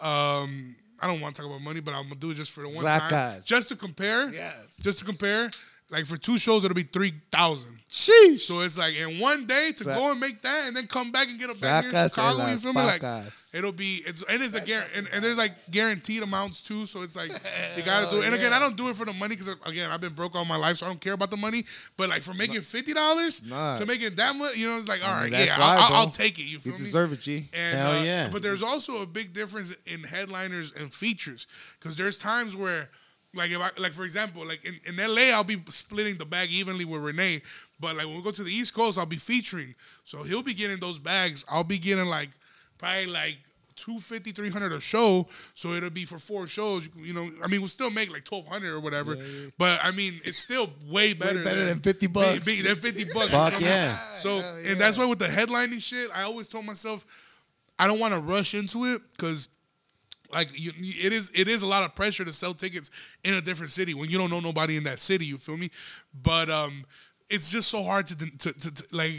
um 0.01 0.77
I 1.01 1.07
don't 1.07 1.21
want 1.21 1.35
to 1.37 1.43
talk 1.43 1.51
about 1.51 1.63
money, 1.63 1.81
but 1.81 1.95
I'm 1.95 2.05
gonna 2.05 2.15
do 2.17 2.31
it 2.31 2.35
just 2.37 2.53
for 2.53 2.63
the 2.63 2.69
one 2.69 2.85
time, 2.85 3.01
Vacas. 3.11 3.45
just 3.45 3.69
to 3.69 3.77
compare. 3.77 4.31
Yes. 4.31 4.79
Just 4.83 4.99
to 5.01 5.05
compare, 5.05 5.51
Like 5.91 6.05
for 6.07 6.17
two 6.17 6.37
shows, 6.37 6.65
it'll 6.65 6.75
be 6.75 6.83
three 6.83 7.13
thousand. 7.31 7.77
Sheesh. 7.89 8.41
So 8.41 8.61
it's 8.61 8.77
like 8.77 8.97
in 8.97 9.21
one 9.21 9.47
day 9.47 9.71
to 9.77 9.85
Fra- 9.85 9.95
go 9.95 10.11
and 10.11 10.19
make 10.21 10.43
that, 10.43 10.65
and 10.67 10.77
then 10.77 10.89
come 10.89 11.13
back 11.13 11.29
and 11.31 11.39
get 11.39 11.49
a 11.49 11.61
back 11.61 11.85
here 11.85 11.93
in 11.95 12.09
Chicago. 12.09 12.43
en 12.43 12.51
You 12.51 12.57
feel 12.59 12.73
me? 12.73 12.83
Like 12.83 13.03
it'll 13.55 13.71
be 13.71 14.03
it's 14.05 14.23
and 14.23 14.43
it's 14.43 14.57
a 14.57 14.61
guar- 14.61 14.99
and, 14.99 15.07
and 15.15 15.23
there's 15.23 15.39
like 15.39 15.53
guaranteed 15.71 16.25
amounts 16.25 16.61
too. 16.61 16.87
So 16.87 17.03
it's 17.03 17.15
like 17.15 17.31
you 17.77 17.85
gotta 17.85 18.11
do. 18.11 18.21
it. 18.21 18.27
And 18.27 18.35
again, 18.35 18.53
I 18.53 18.59
don't 18.59 18.77
do 18.77 18.89
it 18.89 18.97
for 18.97 19.07
the 19.07 19.13
money 19.13 19.37
because 19.37 19.55
again, 19.65 19.89
I've 19.93 20.01
been 20.01 20.13
broke 20.15 20.35
all 20.35 20.45
my 20.45 20.57
life, 20.57 20.79
so 20.79 20.87
I 20.87 20.89
don't 20.89 21.01
care 21.01 21.13
about 21.15 21.31
the 21.31 21.37
money. 21.37 21.63
But 21.97 22.09
like 22.09 22.23
for 22.23 22.35
making 22.35 22.63
fifty 22.63 22.93
dollars 22.93 23.49
Nah. 23.49 23.77
to 23.77 23.87
making 23.87 24.17
that 24.17 24.35
much, 24.35 24.57
you 24.57 24.67
know, 24.67 24.77
it's 24.79 24.89
like 24.89 25.05
all 25.07 25.15
right, 25.15 25.29
I 25.29 25.31
mean, 25.31 25.35
yeah, 25.47 25.57
right, 25.57 25.89
I'll, 25.89 25.97
I'll, 25.99 26.11
take 26.11 26.41
it. 26.41 26.43
You 26.47 26.55
You 26.55 26.59
feel 26.59 26.73
me? 26.73 26.79
deserve 26.79 27.13
it, 27.13 27.21
G. 27.21 27.49
And, 27.57 27.79
Hell 27.79 27.93
uh, 27.93 28.03
yeah. 28.03 28.29
But 28.33 28.43
there's 28.43 28.65
also 28.65 29.03
a 29.03 29.07
big 29.07 29.33
difference 29.33 29.77
in 29.87 30.03
headliners 30.03 30.73
and 30.73 30.93
features 30.93 31.47
because 31.79 31.95
there's 31.97 32.19
times 32.19 32.57
where, 32.57 32.91
like, 33.37 33.51
if 33.51 33.59
I, 33.61 33.71
like 33.81 33.93
for 33.93 34.05
example, 34.05 34.47
like 34.47 34.61
in, 34.65 34.75
in 34.89 34.97
LA, 35.15 35.35
I'll 35.35 35.45
be 35.45 35.57
splitting 35.69 36.17
the 36.17 36.25
bag 36.27 36.49
evenly 36.51 36.85
with 36.85 37.03
Renee. 37.03 37.41
But 37.81 37.97
like 37.97 38.07
when 38.07 38.17
we 38.17 38.23
go 38.23 38.31
to 38.31 38.43
the 38.43 38.51
East 38.51 38.75
Coast, 38.75 38.99
I'll 38.99 39.07
be 39.07 39.17
featuring. 39.17 39.75
So 40.05 40.23
he'll 40.23 40.43
be 40.43 40.55
getting 40.55 40.79
those 40.79 40.99
bags. 40.99 41.45
I'll 41.51 41.65
be 41.65 41.79
getting 41.79 42.07
like 42.07 42.31
probably 42.79 43.07
like 43.07 43.39
250 43.77 44.31
300 44.31 44.73
a 44.73 44.81
show 44.81 45.27
so 45.29 45.73
it'll 45.73 45.91
be 45.91 46.07
for 46.07 46.17
four 46.17 46.47
shows 46.47 46.89
you, 46.97 47.13
know 47.13 47.29
i 47.45 47.47
mean 47.47 47.61
we'll 47.61 47.69
still 47.69 47.91
make 47.91 48.11
like 48.11 48.25
1200 48.27 48.73
or 48.75 48.81
whatever 48.81 49.17
but 49.59 49.79
i 49.83 49.91
mean 49.91 50.15
it's 50.25 50.39
still 50.39 50.67
way 50.91 51.13
better, 51.13 51.45
better 51.45 51.63
than 51.67 51.81
50 51.81 52.07
bucks. 52.07 52.39
Big- 52.39 52.45
big- 52.45 52.65
than 52.65 52.75
50 52.75 53.05
bucks 53.13 53.31
Fuck 53.31 53.61
you 53.61 53.67
know 53.67 53.67
what 53.67 53.75
I 53.75 53.85
yeah. 53.85 54.13
so 54.15 54.39
and 54.39 54.81
that's 54.81 54.99
why 54.99 55.05
with 55.05 55.19
the 55.19 55.27
headlining 55.27 55.83
shit 55.83 56.09
i 56.17 56.23
always 56.23 56.49
told 56.49 56.65
myself 56.65 57.05
I 57.79 57.87
don't 57.87 58.01
want 58.01 58.15
to 58.15 58.21
rush 58.21 58.55
into 58.55 58.85
it 58.85 59.03
because 59.13 59.49
like 60.33 60.49
you, 60.59 60.73
it 60.77 61.13
is 61.13 61.31
it 61.35 61.49
is 61.49 61.63
a 61.63 61.67
lot 61.67 61.85
of 61.85 61.95
pressure 61.95 62.25
to 62.25 62.33
sell 62.33 62.55
tickets 62.55 62.91
in 63.25 63.35
a 63.35 63.41
different 63.41 63.71
city 63.71 63.95
when 63.95 64.09
you 64.11 64.19
don't 64.19 64.31
know 64.31 64.41
nobody 64.41 64.77
in 64.77 64.85
that 64.85 64.99
city. 64.99 65.27
You 65.27 65.39
feel 65.39 65.57
me? 65.57 65.69
But 66.23 66.49
um, 66.49 66.85
it's 67.29 67.51
just 67.51 67.71
so 67.71 67.83
hard 67.83 68.07
to, 68.09 68.17
to, 68.17 68.53
to, 68.53 68.75
to 68.75 68.97
like. 68.97 69.11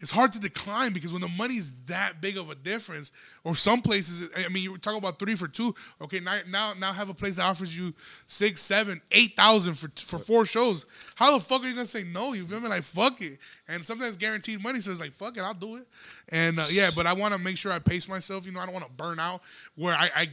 It's 0.00 0.12
hard 0.12 0.30
to 0.30 0.40
decline 0.40 0.92
because 0.92 1.12
when 1.12 1.22
the 1.22 1.32
money's 1.36 1.86
that 1.86 2.20
big 2.20 2.36
of 2.36 2.52
a 2.52 2.54
difference, 2.54 3.10
or 3.42 3.56
some 3.56 3.80
places, 3.80 4.30
I 4.36 4.48
mean, 4.48 4.62
you 4.62 4.70
were 4.70 4.78
talking 4.78 5.00
about 5.00 5.18
three 5.18 5.34
for 5.34 5.48
two. 5.48 5.74
Okay, 6.00 6.20
now 6.20 6.38
now 6.48 6.72
now 6.78 6.92
have 6.92 7.10
a 7.10 7.14
place 7.14 7.38
that 7.38 7.46
offers 7.46 7.76
you 7.76 7.92
six, 8.26 8.60
seven, 8.60 9.00
eight 9.10 9.32
thousand 9.36 9.74
for 9.74 9.88
for 9.96 10.24
four 10.24 10.46
shows. 10.46 10.86
How 11.16 11.32
the 11.32 11.40
fuck 11.40 11.64
are 11.64 11.66
you 11.66 11.74
gonna 11.74 11.84
say 11.84 12.04
no? 12.14 12.32
You 12.32 12.44
feel 12.44 12.60
me? 12.60 12.68
Like 12.68 12.84
fuck 12.84 13.20
it. 13.20 13.40
And 13.66 13.84
sometimes 13.84 14.16
guaranteed 14.16 14.62
money, 14.62 14.78
so 14.78 14.92
it's 14.92 15.00
like 15.00 15.10
fuck 15.10 15.36
it, 15.36 15.40
I'll 15.40 15.52
do 15.52 15.74
it. 15.74 15.86
And 16.30 16.56
uh, 16.60 16.66
yeah, 16.70 16.90
but 16.94 17.06
I 17.06 17.12
want 17.12 17.34
to 17.34 17.40
make 17.40 17.56
sure 17.56 17.72
I 17.72 17.80
pace 17.80 18.08
myself. 18.08 18.46
You 18.46 18.52
know, 18.52 18.60
I 18.60 18.66
don't 18.66 18.74
want 18.74 18.86
to 18.86 18.92
burn 18.92 19.18
out 19.18 19.42
where 19.74 19.96
I, 19.96 20.08
I 20.14 20.26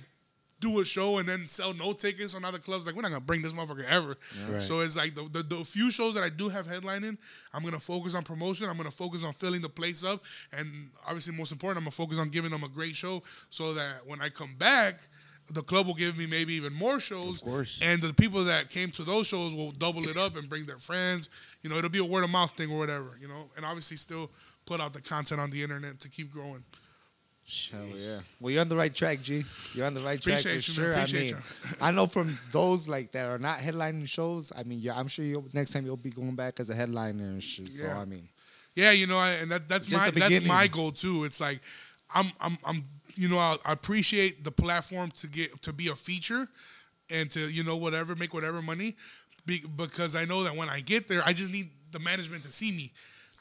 do 0.60 0.80
a 0.80 0.86
show 0.86 1.18
and 1.18 1.28
then 1.28 1.48
sell 1.48 1.74
no 1.74 1.92
tickets 1.94 2.34
on 2.36 2.46
other 2.46 2.58
clubs. 2.60 2.86
Like 2.86 2.96
we're 2.96 3.02
not 3.02 3.10
gonna 3.12 3.22
bring 3.22 3.42
this 3.42 3.54
motherfucker 3.54 3.86
ever. 3.90 4.18
Right. 4.50 4.62
So 4.64 4.80
it's 4.80 4.96
like 4.98 5.14
the, 5.14 5.24
the 5.32 5.44
the 5.44 5.64
few 5.66 5.92
shows 5.92 6.16
that 6.16 6.24
I 6.24 6.30
do 6.30 6.50
have 6.50 6.66
headlining, 6.68 7.18
I'm 7.54 7.64
gonna 7.64 7.80
focus 7.80 8.16
on 8.16 8.24
promotion. 8.24 8.70
I'm 8.70 8.78
gonna 8.78 8.92
focus 8.92 9.24
on 9.26 9.34
filling 9.34 9.62
the 9.62 9.70
place 9.70 10.04
up, 10.04 10.22
and 10.58 10.68
obviously 11.06 11.36
most 11.36 11.52
important, 11.52 11.78
I'm 11.80 11.84
gonna 11.84 11.92
focus 11.92 12.20
on 12.20 12.30
giving 12.30 12.52
them 12.52 12.64
a 12.64 12.70
great 12.70 12.96
show 12.96 13.22
so 13.50 13.74
that 13.74 14.02
when 14.06 14.22
I 14.22 14.30
come 14.30 14.56
back. 14.58 14.96
The 15.54 15.62
club 15.62 15.86
will 15.86 15.94
give 15.94 16.18
me 16.18 16.26
maybe 16.26 16.54
even 16.56 16.74
more 16.74 17.00
shows, 17.00 17.44
Of 17.44 17.48
course. 17.48 17.80
and 17.84 18.02
the 18.02 18.16
people 18.16 18.44
that 18.46 18.72
came 18.72 18.90
to 18.90 19.04
those 19.04 19.28
shows 19.28 19.54
will 19.54 19.70
double 19.74 20.02
it 20.10 20.18
up 20.18 20.36
and 20.38 20.50
bring 20.50 20.66
their 20.66 20.80
friends. 20.80 21.30
You 21.62 21.70
know, 21.70 21.76
it'll 21.78 21.92
be 21.92 22.00
a 22.00 22.04
word 22.04 22.24
of 22.24 22.32
mouth 22.32 22.50
thing 22.54 22.72
or 22.72 22.80
whatever. 22.80 23.16
You 23.22 23.28
know, 23.28 23.46
and 23.56 23.64
obviously 23.64 23.96
still 23.98 24.32
put 24.66 24.82
out 24.82 24.94
the 24.94 25.02
content 25.02 25.40
on 25.40 25.52
the 25.52 25.62
internet 25.62 26.00
to 26.00 26.10
keep 26.10 26.32
growing. 26.32 26.64
Hell 27.72 27.86
yeah. 27.96 28.20
Well, 28.40 28.52
you're 28.52 28.62
on 28.62 28.70
the 28.70 28.76
right 28.76 28.94
track, 28.94 29.22
G. 29.22 29.44
You're 29.76 29.86
on 29.86 29.94
the 29.94 30.00
right 30.02 30.20
track 30.20 30.40
Appreciate 30.40 30.64
for 30.64 30.82
you, 30.82 30.88
man. 30.88 30.96
sure. 30.96 31.00
I 31.00 31.04
Appreciate 31.04 31.34
mean, 31.34 31.42
I 31.80 31.92
know 31.92 32.08
from 32.08 32.28
those 32.52 32.88
like 32.88 33.12
that 33.12 33.28
are 33.30 33.38
not 33.38 33.60
headlining 33.60 34.08
shows. 34.08 34.52
I 34.58 34.64
mean, 34.64 34.80
yeah, 34.82 34.94
I'm 34.98 35.08
sure 35.08 35.24
you'll 35.24 35.46
next 35.54 35.72
time 35.74 35.86
you'll 35.86 35.96
be 35.96 36.10
going 36.10 36.36
back 36.36 36.60
as 36.60 36.72
a 36.72 36.76
headliner 36.76 37.24
and 37.26 37.44
shit. 37.44 37.72
So 37.72 37.86
Yeah. 37.86 38.00
I 38.00 38.06
mean, 38.06 38.28
Yeah, 38.76 38.92
you 38.92 39.06
know, 39.06 39.20
I, 39.20 39.30
and 39.42 39.52
that, 39.52 39.68
that's 39.70 39.86
Just 39.86 40.02
my 40.04 40.10
the 40.10 40.20
that's 40.20 40.30
beginning. 40.30 40.48
my 40.48 40.68
goal 40.72 40.92
too. 40.92 41.24
It's 41.24 41.40
like 41.40 41.62
I'm 42.16 42.26
I'm 42.42 42.58
I'm 42.66 42.84
you 43.16 43.30
know 43.30 43.38
I, 43.38 43.58
I 43.64 43.74
appreciate 43.74 44.44
the 44.44 44.52
platform 44.52 45.12
to 45.18 45.28
get 45.28 45.62
to 45.62 45.72
be 45.72 45.90
a 45.90 45.96
feature 45.96 46.48
and 47.12 47.30
to 47.32 47.40
you 47.48 47.64
know 47.64 47.78
whatever 47.78 48.16
make 48.16 48.34
whatever 48.34 48.64
money 48.64 48.96
be, 49.46 49.60
because 49.78 50.16
I 50.16 50.26
know 50.26 50.44
that 50.46 50.56
when 50.56 50.68
I 50.70 50.80
get 50.80 51.08
there 51.08 51.22
I 51.24 51.32
just 51.34 51.52
need 51.52 51.70
the 51.92 52.00
management 52.00 52.42
to 52.44 52.52
see 52.52 52.72
me. 52.72 52.92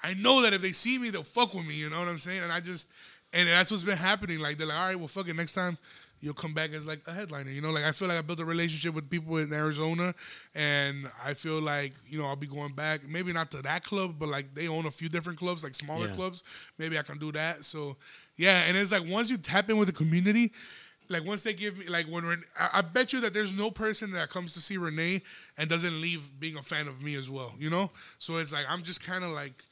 I 0.02 0.12
know 0.20 0.42
that 0.42 0.52
if 0.52 0.60
they 0.60 0.68
see 0.72 0.98
me 0.98 1.08
they'll 1.08 1.22
fuck 1.22 1.54
with 1.54 1.66
me. 1.66 1.74
You 1.74 1.88
know 1.88 1.98
what 1.98 2.08
I'm 2.08 2.18
saying? 2.18 2.42
And 2.42 2.52
I 2.52 2.60
just 2.60 2.92
and 3.34 3.48
that's 3.48 3.70
what's 3.70 3.84
been 3.84 3.96
happening. 3.96 4.38
Like 4.40 4.56
they're 4.56 4.66
like, 4.66 4.78
all 4.78 4.86
right, 4.86 4.96
well, 4.96 5.08
fuck 5.08 5.28
it. 5.28 5.36
Next 5.36 5.54
time 5.54 5.76
you'll 6.20 6.32
come 6.34 6.54
back 6.54 6.72
as 6.72 6.86
like 6.86 7.00
a 7.06 7.12
headliner. 7.12 7.50
You 7.50 7.60
know, 7.60 7.70
like 7.72 7.84
I 7.84 7.92
feel 7.92 8.08
like 8.08 8.16
I 8.18 8.22
built 8.22 8.40
a 8.40 8.44
relationship 8.44 8.94
with 8.94 9.10
people 9.10 9.36
in 9.38 9.52
Arizona, 9.52 10.14
and 10.54 11.06
I 11.24 11.34
feel 11.34 11.60
like 11.60 11.92
you 12.06 12.18
know 12.18 12.26
I'll 12.26 12.36
be 12.36 12.46
going 12.46 12.72
back. 12.72 13.06
Maybe 13.08 13.32
not 13.32 13.50
to 13.50 13.62
that 13.62 13.84
club, 13.84 14.14
but 14.18 14.28
like 14.28 14.54
they 14.54 14.68
own 14.68 14.86
a 14.86 14.90
few 14.90 15.08
different 15.08 15.38
clubs, 15.38 15.64
like 15.64 15.74
smaller 15.74 16.06
Yeah. 16.06 16.14
clubs. 16.14 16.44
Maybe 16.78 16.98
I 16.98 17.02
can 17.02 17.18
do 17.18 17.32
that. 17.32 17.64
So 17.64 17.96
yeah, 18.36 18.62
and 18.68 18.76
it's 18.76 18.92
like 18.92 19.08
once 19.10 19.30
you 19.30 19.36
tap 19.36 19.68
in 19.70 19.76
with 19.78 19.88
the 19.88 19.94
community. 19.94 20.52
Like 21.10 21.26
once 21.26 21.42
they 21.42 21.52
give 21.52 21.76
me 21.78 21.84
like 21.88 22.06
when 22.06 22.24
Ren- 22.24 22.42
I, 22.58 22.78
I 22.78 22.80
bet 22.80 23.12
you 23.12 23.20
that 23.20 23.34
there's 23.34 23.54
no 23.54 23.70
person 23.70 24.10
that 24.12 24.30
comes 24.30 24.54
to 24.54 24.60
see 24.60 24.78
Renee 24.78 25.20
and 25.58 25.68
doesn't 25.68 26.00
leave 26.00 26.32
being 26.40 26.56
a 26.56 26.62
fan 26.62 26.88
of 26.88 27.02
me 27.02 27.14
as 27.14 27.28
well, 27.28 27.52
you 27.58 27.68
know. 27.68 27.90
So 28.18 28.38
it's 28.38 28.54
like 28.54 28.64
I'm 28.70 28.80
just 28.82 29.06
kind 29.06 29.22
of 29.22 29.32
like 29.32 29.64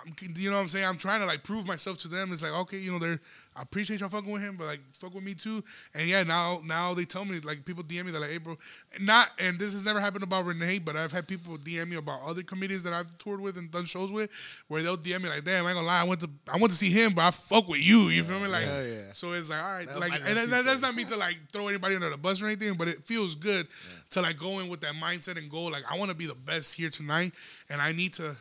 I'm, 0.00 0.12
you 0.36 0.50
know 0.50 0.56
what 0.56 0.62
I'm 0.62 0.68
saying? 0.68 0.86
I'm 0.86 0.96
trying 0.96 1.20
to 1.20 1.26
like 1.26 1.44
prove 1.44 1.66
myself 1.66 1.98
to 1.98 2.08
them. 2.08 2.30
It's 2.32 2.42
like, 2.42 2.58
okay, 2.62 2.78
you 2.78 2.92
know, 2.92 2.98
they're, 2.98 3.20
I 3.54 3.62
appreciate 3.62 4.00
y'all 4.00 4.08
fucking 4.08 4.32
with 4.32 4.42
him, 4.42 4.56
but 4.56 4.66
like, 4.66 4.80
fuck 4.94 5.14
with 5.14 5.24
me 5.24 5.34
too. 5.34 5.62
And 5.94 6.08
yeah, 6.08 6.22
now, 6.22 6.60
now 6.64 6.94
they 6.94 7.04
tell 7.04 7.24
me, 7.26 7.38
like, 7.44 7.66
people 7.66 7.84
DM 7.84 8.06
me, 8.06 8.10
they're 8.10 8.20
like, 8.20 8.30
hey, 8.30 8.38
bro, 8.38 8.56
not, 9.02 9.28
and 9.42 9.58
this 9.58 9.74
has 9.74 9.84
never 9.84 10.00
happened 10.00 10.24
about 10.24 10.46
Renee, 10.46 10.78
but 10.78 10.96
I've 10.96 11.12
had 11.12 11.28
people 11.28 11.58
DM 11.58 11.88
me 11.90 11.96
about 11.96 12.22
other 12.26 12.42
comedians 12.42 12.82
that 12.84 12.94
I've 12.94 13.18
toured 13.18 13.40
with 13.40 13.58
and 13.58 13.70
done 13.70 13.84
shows 13.84 14.10
with, 14.10 14.30
where 14.68 14.82
they'll 14.82 14.96
DM 14.96 15.22
me 15.22 15.28
like, 15.28 15.44
damn, 15.44 15.66
I 15.66 15.68
ain't 15.68 15.76
gonna 15.76 15.86
lie, 15.86 16.00
I 16.00 16.04
went 16.04 16.20
to, 16.20 16.30
I 16.52 16.56
went 16.56 16.70
to 16.70 16.76
see 16.76 16.90
him, 16.90 17.12
but 17.14 17.22
I 17.22 17.30
fuck 17.30 17.68
with 17.68 17.86
you. 17.86 18.08
You 18.08 18.22
feel 18.22 18.40
me? 18.40 18.48
Like, 18.48 18.64
Hell 18.64 18.86
yeah. 18.86 19.12
so 19.12 19.32
it's 19.32 19.50
like, 19.50 19.62
all 19.62 19.72
right, 19.72 19.86
That'll 19.86 20.00
like, 20.00 20.14
and 20.14 20.24
that, 20.24 20.62
that's 20.64 20.80
not 20.80 20.94
me 20.94 21.04
to 21.04 21.16
like 21.16 21.34
throw 21.52 21.68
anybody 21.68 21.94
under 21.94 22.08
the 22.08 22.16
bus 22.16 22.42
or 22.42 22.46
anything, 22.46 22.74
but 22.78 22.88
it 22.88 23.04
feels 23.04 23.34
good 23.34 23.66
to 24.10 24.22
like 24.22 24.38
go 24.38 24.60
in 24.60 24.68
with 24.70 24.80
that 24.80 24.94
mindset 24.94 25.36
and 25.36 25.50
go 25.50 25.64
like, 25.64 25.84
I 25.92 25.98
want 25.98 26.10
to 26.10 26.16
be 26.16 26.26
the 26.26 26.34
best 26.34 26.78
here 26.78 26.88
tonight, 26.88 27.32
and 27.68 27.82
I 27.82 27.92
need 27.92 28.14
to 28.14 28.34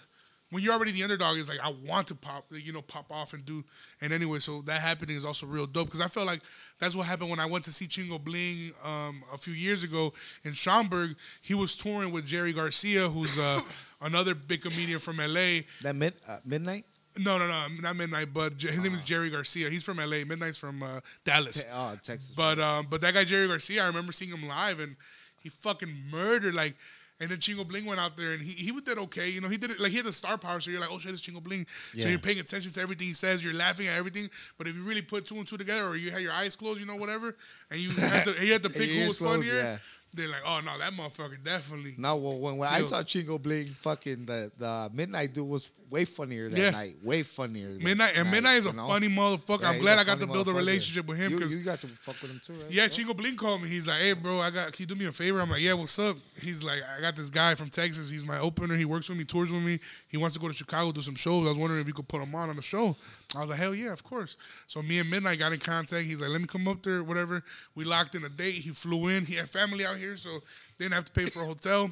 when 0.52 0.62
you're 0.64 0.74
already 0.74 0.92
the 0.92 1.04
underdog, 1.04 1.38
it's 1.38 1.50
like 1.50 1.60
I 1.64 1.74
want 1.90 2.08
to 2.08 2.16
pop, 2.16 2.46
you 2.52 2.72
know, 2.74 2.82
pop 2.82 3.12
off 3.12 3.34
and 3.34 3.46
do. 3.46 3.64
And 4.02 4.14
anyway, 4.14 4.40
so 4.40 4.62
that 4.64 4.82
happening 4.82 5.16
is 5.16 5.26
also 5.26 5.48
real 5.48 5.66
dope 5.66 5.88
because 5.88 6.02
I 6.02 6.08
felt 6.08 6.28
like 6.28 6.42
that's 6.78 6.96
what 6.96 7.08
happened 7.08 7.30
when 7.30 7.40
I 7.40 7.46
went 7.46 7.64
to 7.66 7.72
see 7.72 7.86
Chingo 7.86 8.24
Bling 8.24 8.72
um, 8.86 9.24
a 9.34 9.38
few 9.38 9.54
years 9.54 9.84
ago 9.84 10.14
in 10.44 10.52
Schaumburg. 10.52 11.16
He 11.42 11.54
was 11.56 11.76
touring 11.76 12.12
with 12.12 12.26
Jerry 12.28 12.54
Garcia, 12.54 13.08
who's 13.10 13.40
uh, 13.40 13.62
another 14.02 14.36
big 14.36 14.62
comedian 14.62 15.00
from 15.00 15.18
LA. 15.18 15.62
that 15.82 15.96
mid 15.96 16.14
uh, 16.30 16.38
midnight. 16.46 16.84
No, 17.20 17.38
no, 17.38 17.46
no, 17.46 17.68
not 17.82 17.98
Midnight, 17.98 18.30
but 18.34 18.54
his 18.54 18.82
name 18.84 18.94
is 18.94 19.02
Jerry 19.02 19.30
Garcia. 19.30 19.70
He's 19.70 19.84
from 19.84 19.98
LA. 19.98 20.24
Midnight's 20.26 20.58
from 20.58 20.82
uh, 20.82 21.02
Dallas. 21.26 21.66
Oh, 21.74 21.94
Texas. 22.02 22.34
But 22.34 22.58
um, 22.58 22.88
but 22.90 23.02
that 23.02 23.14
guy 23.14 23.26
Jerry 23.26 23.48
Garcia, 23.48 23.84
I 23.84 23.88
remember 23.88 24.14
seeing 24.14 24.32
him 24.32 24.48
live, 24.48 24.80
and 24.80 24.96
he 25.42 25.50
fucking 25.50 25.94
murdered 26.12 26.56
like. 26.56 26.74
And 27.22 27.30
then 27.30 27.38
Chingo 27.38 27.68
Bling 27.68 27.86
went 27.86 28.00
out 28.00 28.18
there, 28.18 28.32
and 28.34 28.42
he 28.42 28.52
he 28.52 28.72
did 28.82 28.98
okay. 28.98 29.30
You 29.30 29.42
know, 29.42 29.48
he 29.48 29.58
did 29.58 29.70
it 29.70 29.80
like 29.80 29.92
he 29.92 29.98
had 29.98 30.08
the 30.08 30.14
star 30.14 30.38
power, 30.40 30.60
so 30.60 30.72
you're 30.72 30.82
like, 30.82 30.90
oh 30.92 30.98
shit, 30.98 31.12
this 31.12 31.22
Chingo 31.22 31.42
Bling. 31.42 31.68
So 31.96 32.10
you're 32.10 32.18
paying 32.18 32.40
attention 32.40 32.72
to 32.72 32.82
everything 32.82 33.08
he 33.08 33.14
says, 33.14 33.46
you're 33.46 33.54
laughing 33.54 33.88
at 33.88 33.96
everything. 33.96 34.28
But 34.58 34.68
if 34.68 34.76
you 34.76 34.84
really 34.88 35.04
put 35.04 35.28
two 35.28 35.36
and 35.36 35.48
two 35.48 35.58
together, 35.58 35.86
or 35.86 35.96
you 35.96 36.10
had 36.10 36.22
your 36.22 36.34
eyes 36.34 36.56
closed, 36.56 36.80
you 36.80 36.88
know, 36.88 36.96
whatever, 36.96 37.36
and 37.70 37.80
you 37.80 37.92
had 37.92 38.24
to, 38.26 38.34
he 38.34 38.50
had 38.50 38.64
to 38.64 38.70
pick 38.80 38.90
who 38.90 39.08
was 39.08 39.20
closed, 39.20 39.48
funnier, 39.48 39.62
yeah. 39.62 39.78
They're 40.14 40.28
like, 40.28 40.42
oh 40.46 40.60
no, 40.66 40.78
that 40.78 40.94
motherfucker 40.94 41.42
definitely. 41.44 41.92
No, 41.98 42.18
well, 42.18 42.38
when, 42.38 42.58
when 42.58 42.68
I 42.70 42.82
saw 42.82 42.98
Chingo 43.02 43.42
Bling, 43.42 43.66
fucking 43.66 44.26
the 44.26 44.52
the 44.58 44.90
midnight 44.94 45.34
dude 45.34 45.48
was 45.48 45.72
way 45.90 46.06
funnier 46.06 46.50
that 46.50 46.58
Yeah. 46.58 46.70
night. 46.72 46.96
Way 47.04 47.24
funnier. 47.24 47.70
Midnight 47.80 48.14
and 48.16 48.26
night, 48.26 48.32
Midnight 48.32 48.58
is 48.58 48.66
a 48.66 48.74
know? 48.74 48.88
funny 48.88 49.08
motherfucker. 49.08 49.62
Yeah, 49.62 49.70
I'm 49.70 49.80
glad 49.80 50.00
I 50.00 50.04
got 50.04 50.20
to 50.20 50.28
build 50.28 50.48
a 50.48 50.54
relationship 50.54 51.06
with 51.08 51.18
him 51.18 51.32
because 51.32 51.56
you, 51.56 51.64
got 51.64 51.80
to 51.80 51.88
fuck 51.88 52.22
with 52.22 52.32
him 52.32 52.42
too, 52.44 52.54
right? 52.62 52.72
Yeah, 52.72 52.84
Chingo 52.86 53.16
Bling 53.16 53.36
called 53.36 53.62
me. 53.62 53.70
He's 53.70 53.88
like, 53.88 54.02
"Hey, 54.02 54.14
bro, 54.14 54.40
I 54.40 54.50
got. 54.52 54.72
Can 54.74 54.84
you 54.84 54.88
do 54.88 54.96
me 54.96 55.06
a 55.06 55.12
favor?" 55.12 55.40
I'm 55.40 55.50
like, 55.50 55.62
"Yeah, 55.62 55.74
what's 55.74 55.98
up?" 56.00 56.18
He's 56.42 56.64
like, 56.64 56.80
"I 56.98 57.02
got 57.02 57.16
this 57.16 57.30
guy 57.30 57.56
from 57.56 57.70
Texas. 57.70 58.10
He's 58.10 58.26
my 58.26 58.40
opener. 58.40 58.76
He 58.76 58.86
works 58.86 59.08
with 59.10 59.18
me, 59.18 59.24
tours 59.24 59.52
with 59.52 59.64
me. 59.64 59.80
He 60.10 60.18
wants 60.18 60.34
to 60.36 60.42
go 60.42 60.48
to 60.48 60.54
Chicago 60.54 60.92
do 60.92 61.02
some 61.02 61.16
shows. 61.16 61.46
I 61.46 61.50
was 61.50 61.58
wondering 61.58 61.82
if 61.82 61.88
you 61.88 61.94
could 61.94 62.08
put 62.08 62.22
him 62.22 62.34
on 62.36 62.50
on 62.50 62.56
the 62.58 62.62
show." 62.62 62.96
I 63.36 63.42
was 63.42 63.50
like, 63.50 63.60
"Hell 63.60 63.74
yeah, 63.74 63.94
of 63.94 64.04
course." 64.04 64.36
So 64.68 64.82
me 64.82 65.00
and 65.00 65.10
Midnight 65.10 65.40
got 65.40 65.54
in 65.54 65.60
contact. 65.60 66.06
He's 66.06 66.22
like, 66.22 66.30
"Let 66.30 66.42
me 66.42 66.48
come 66.48 66.68
up 66.68 66.84
there, 66.84 67.04
whatever." 67.04 67.44
We 67.76 67.86
locked 67.86 68.16
in 68.16 68.24
a 68.24 68.30
date. 68.30 68.56
He 68.56 68.72
flew 68.72 69.08
in. 69.08 69.26
He 69.26 69.36
had 69.36 69.50
family 69.50 69.86
out 69.86 69.96
here, 69.96 70.18
so 70.18 70.30
they 70.78 70.86
didn't 70.86 70.96
have 70.96 71.06
to 71.06 71.12
pay 71.12 71.26
for 71.28 71.44
a 71.44 71.46
hotel. 71.46 71.90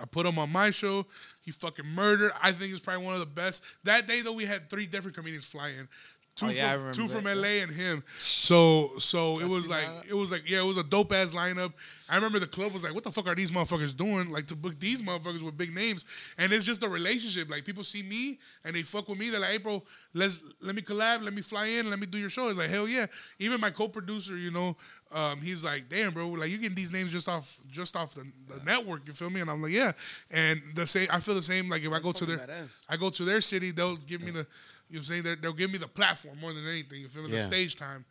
I 0.00 0.04
put 0.04 0.26
him 0.26 0.38
on 0.38 0.52
my 0.52 0.70
show. 0.70 1.06
He 1.42 1.50
fucking 1.50 1.86
murdered. 1.86 2.32
I 2.42 2.52
think 2.52 2.72
it's 2.72 2.80
probably 2.80 3.04
one 3.04 3.14
of 3.14 3.20
the 3.20 3.26
best. 3.26 3.64
That 3.84 4.06
day 4.06 4.20
though, 4.22 4.34
we 4.34 4.44
had 4.44 4.68
three 4.68 4.86
different 4.86 5.16
comedians 5.16 5.46
fly 5.50 5.68
in. 5.68 5.88
Two 6.36 6.46
Oh, 6.46 6.50
yeah, 6.50 6.78
from 6.78 6.92
two 6.92 7.08
from 7.08 7.24
that. 7.24 7.36
LA 7.36 7.62
and 7.62 7.70
him. 7.72 8.02
So 8.06 8.90
so 8.98 9.40
it 9.40 9.48
was 9.48 9.68
like 9.68 9.86
it 10.08 10.14
was 10.14 10.30
like 10.30 10.48
yeah, 10.48 10.60
it 10.60 10.66
was 10.66 10.76
a 10.76 10.84
dope 10.84 11.12
ass 11.12 11.34
lineup. 11.34 11.72
I 12.08 12.14
remember 12.14 12.38
the 12.38 12.46
club 12.46 12.72
was 12.72 12.84
like, 12.84 12.94
what 12.94 13.02
the 13.02 13.10
fuck 13.10 13.26
are 13.26 13.34
these 13.34 13.50
motherfuckers 13.50 13.96
doing? 13.96 14.30
Like 14.30 14.46
to 14.48 14.54
book 14.56 14.78
these 14.78 15.02
motherfuckers 15.02 15.42
with 15.42 15.56
big 15.56 15.74
names, 15.74 16.04
and 16.38 16.52
it's 16.52 16.64
just 16.64 16.82
a 16.84 16.88
relationship. 16.88 17.50
Like 17.50 17.64
people 17.64 17.82
see 17.82 18.02
me 18.04 18.38
and 18.64 18.76
they 18.76 18.82
fuck 18.82 19.08
with 19.08 19.18
me. 19.18 19.30
They're 19.30 19.40
like, 19.40 19.50
hey 19.50 19.58
bro, 19.58 19.82
let's 20.14 20.44
let 20.64 20.76
me 20.76 20.82
collab, 20.82 21.24
let 21.24 21.34
me 21.34 21.42
fly 21.42 21.66
in, 21.80 21.90
let 21.90 21.98
me 21.98 22.06
do 22.06 22.18
your 22.18 22.30
show. 22.30 22.48
It's 22.48 22.58
like 22.58 22.70
hell 22.70 22.86
yeah. 22.88 23.06
Even 23.38 23.60
my 23.60 23.70
co-producer, 23.70 24.36
you 24.36 24.50
know, 24.52 24.76
um, 25.14 25.40
he's 25.40 25.64
like, 25.64 25.88
damn 25.88 26.12
bro, 26.12 26.28
like 26.28 26.50
you 26.50 26.58
getting 26.58 26.76
these 26.76 26.92
names 26.92 27.12
just 27.12 27.28
off 27.28 27.58
just 27.70 27.96
off 27.96 28.14
the, 28.14 28.24
the 28.48 28.62
network. 28.64 29.06
You 29.06 29.12
feel 29.12 29.30
me? 29.30 29.40
And 29.40 29.50
I'm 29.50 29.62
like, 29.62 29.72
yeah. 29.72 29.92
And 30.30 30.60
the 30.74 30.86
same, 30.86 31.08
I 31.12 31.18
feel 31.20 31.34
the 31.34 31.42
same. 31.42 31.68
Like 31.68 31.82
if 31.82 31.92
I 31.92 32.00
go 32.00 32.12
to 32.12 32.24
their, 32.24 32.38
badass. 32.38 32.84
I 32.88 32.96
go 32.96 33.10
to 33.10 33.24
their 33.24 33.40
city, 33.40 33.70
they'll 33.72 33.96
give 33.96 34.22
me 34.22 34.30
the, 34.30 34.46
you 34.88 34.96
know, 34.96 35.00
what 35.00 35.00
I'm 35.00 35.04
saying 35.04 35.22
They're- 35.22 35.36
they'll 35.36 35.52
give 35.52 35.70
me 35.72 35.78
the 35.78 35.88
platform 35.88 36.38
more 36.40 36.52
than 36.52 36.66
anything. 36.66 37.00
You 37.00 37.08
feel 37.08 37.24
me? 37.24 37.30
The 37.30 37.40
stage 37.42 37.76
time. 37.76 38.04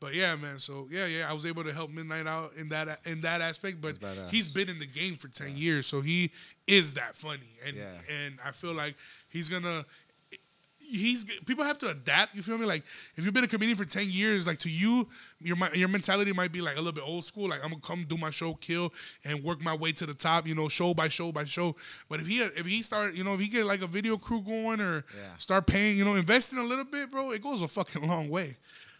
But 0.00 0.14
yeah, 0.14 0.34
man. 0.34 0.58
So 0.58 0.88
yeah, 0.90 1.06
yeah, 1.06 1.30
I 1.30 1.32
was 1.32 1.46
able 1.46 1.62
to 1.62 1.72
help 1.72 1.90
Midnight 1.90 2.26
out 2.26 2.50
in 2.58 2.68
that 2.70 3.06
in 3.06 3.20
that 3.20 3.40
aspect. 3.40 3.80
But 3.80 3.98
he's 4.30 4.48
been 4.48 4.68
in 4.68 4.80
the 4.80 4.86
game 4.86 5.14
for 5.14 5.28
ten 5.28 5.56
years, 5.56 5.86
so 5.86 6.00
he 6.00 6.32
is 6.66 6.94
that 6.94 7.14
funny, 7.14 7.46
and 7.66 7.76
Yeah. 7.76 8.00
and 8.24 8.38
I 8.44 8.50
feel 8.50 8.72
like 8.74 8.96
he's 9.28 9.48
gonna. 9.48 9.84
He's 10.90 11.24
people 11.46 11.64
have 11.64 11.78
to 11.78 11.88
adapt. 11.90 12.34
You 12.34 12.42
feel 12.42 12.58
me? 12.58 12.66
Like 12.66 12.82
if 13.16 13.24
you've 13.24 13.32
been 13.34 13.44
a 13.44 13.48
comedian 13.48 13.76
for 13.76 13.84
ten 13.84 14.04
years, 14.08 14.46
like 14.46 14.58
to 14.58 14.70
you, 14.70 15.08
your 15.40 15.56
your 15.74 15.88
mentality 15.88 16.32
might 16.32 16.52
be 16.52 16.60
like 16.60 16.74
a 16.76 16.78
little 16.80 16.92
bit 16.92 17.04
old 17.06 17.24
school. 17.24 17.48
Like 17.48 17.60
I'm 17.64 17.70
gonna 17.70 17.80
come 17.82 18.04
do 18.08 18.16
my 18.16 18.30
show, 18.30 18.54
kill, 18.54 18.92
and 19.24 19.42
work 19.42 19.62
my 19.64 19.74
way 19.74 19.92
to 19.92 20.06
the 20.06 20.14
top. 20.14 20.46
You 20.46 20.54
know, 20.54 20.68
show 20.68 20.92
by 20.94 21.08
show 21.08 21.32
by 21.32 21.44
show. 21.44 21.74
But 22.08 22.20
if 22.20 22.26
he 22.26 22.36
if 22.38 22.66
he 22.66 22.82
start, 22.82 23.14
you 23.14 23.24
know, 23.24 23.34
if 23.34 23.40
he 23.40 23.48
get 23.48 23.64
like 23.66 23.82
a 23.82 23.86
video 23.86 24.16
crew 24.16 24.42
going 24.42 24.80
or 24.80 25.04
Yeah. 25.16 25.36
start 25.38 25.66
paying, 25.66 25.96
you 25.96 26.04
know, 26.04 26.14
investing 26.14 26.58
a 26.58 26.64
little 26.64 26.84
bit, 26.84 27.10
bro, 27.10 27.30
it 27.32 27.42
goes 27.42 27.62
a 27.62 27.68
fucking 27.68 28.06
long 28.06 28.28
way. 28.28 28.56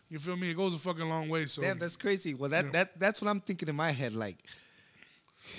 You 0.09 0.19
feel 0.19 0.37
me? 0.37 0.51
It 0.51 0.57
goes 0.57 0.75
a 0.75 0.79
fucking 0.79 1.09
long 1.09 1.29
way. 1.29 1.45
So 1.47 1.63
Damn, 1.63 1.79
that's 1.79 1.97
crazy. 1.97 2.35
Well, 2.35 2.51
that, 2.51 2.67
Yeah. 2.67 2.71
that 2.73 2.99
that's 3.01 3.23
what 3.23 3.29
I'm 3.31 3.41
thinking 3.41 3.69
in 3.69 3.77
my 3.77 3.91
head. 3.91 4.15
Like 4.15 4.37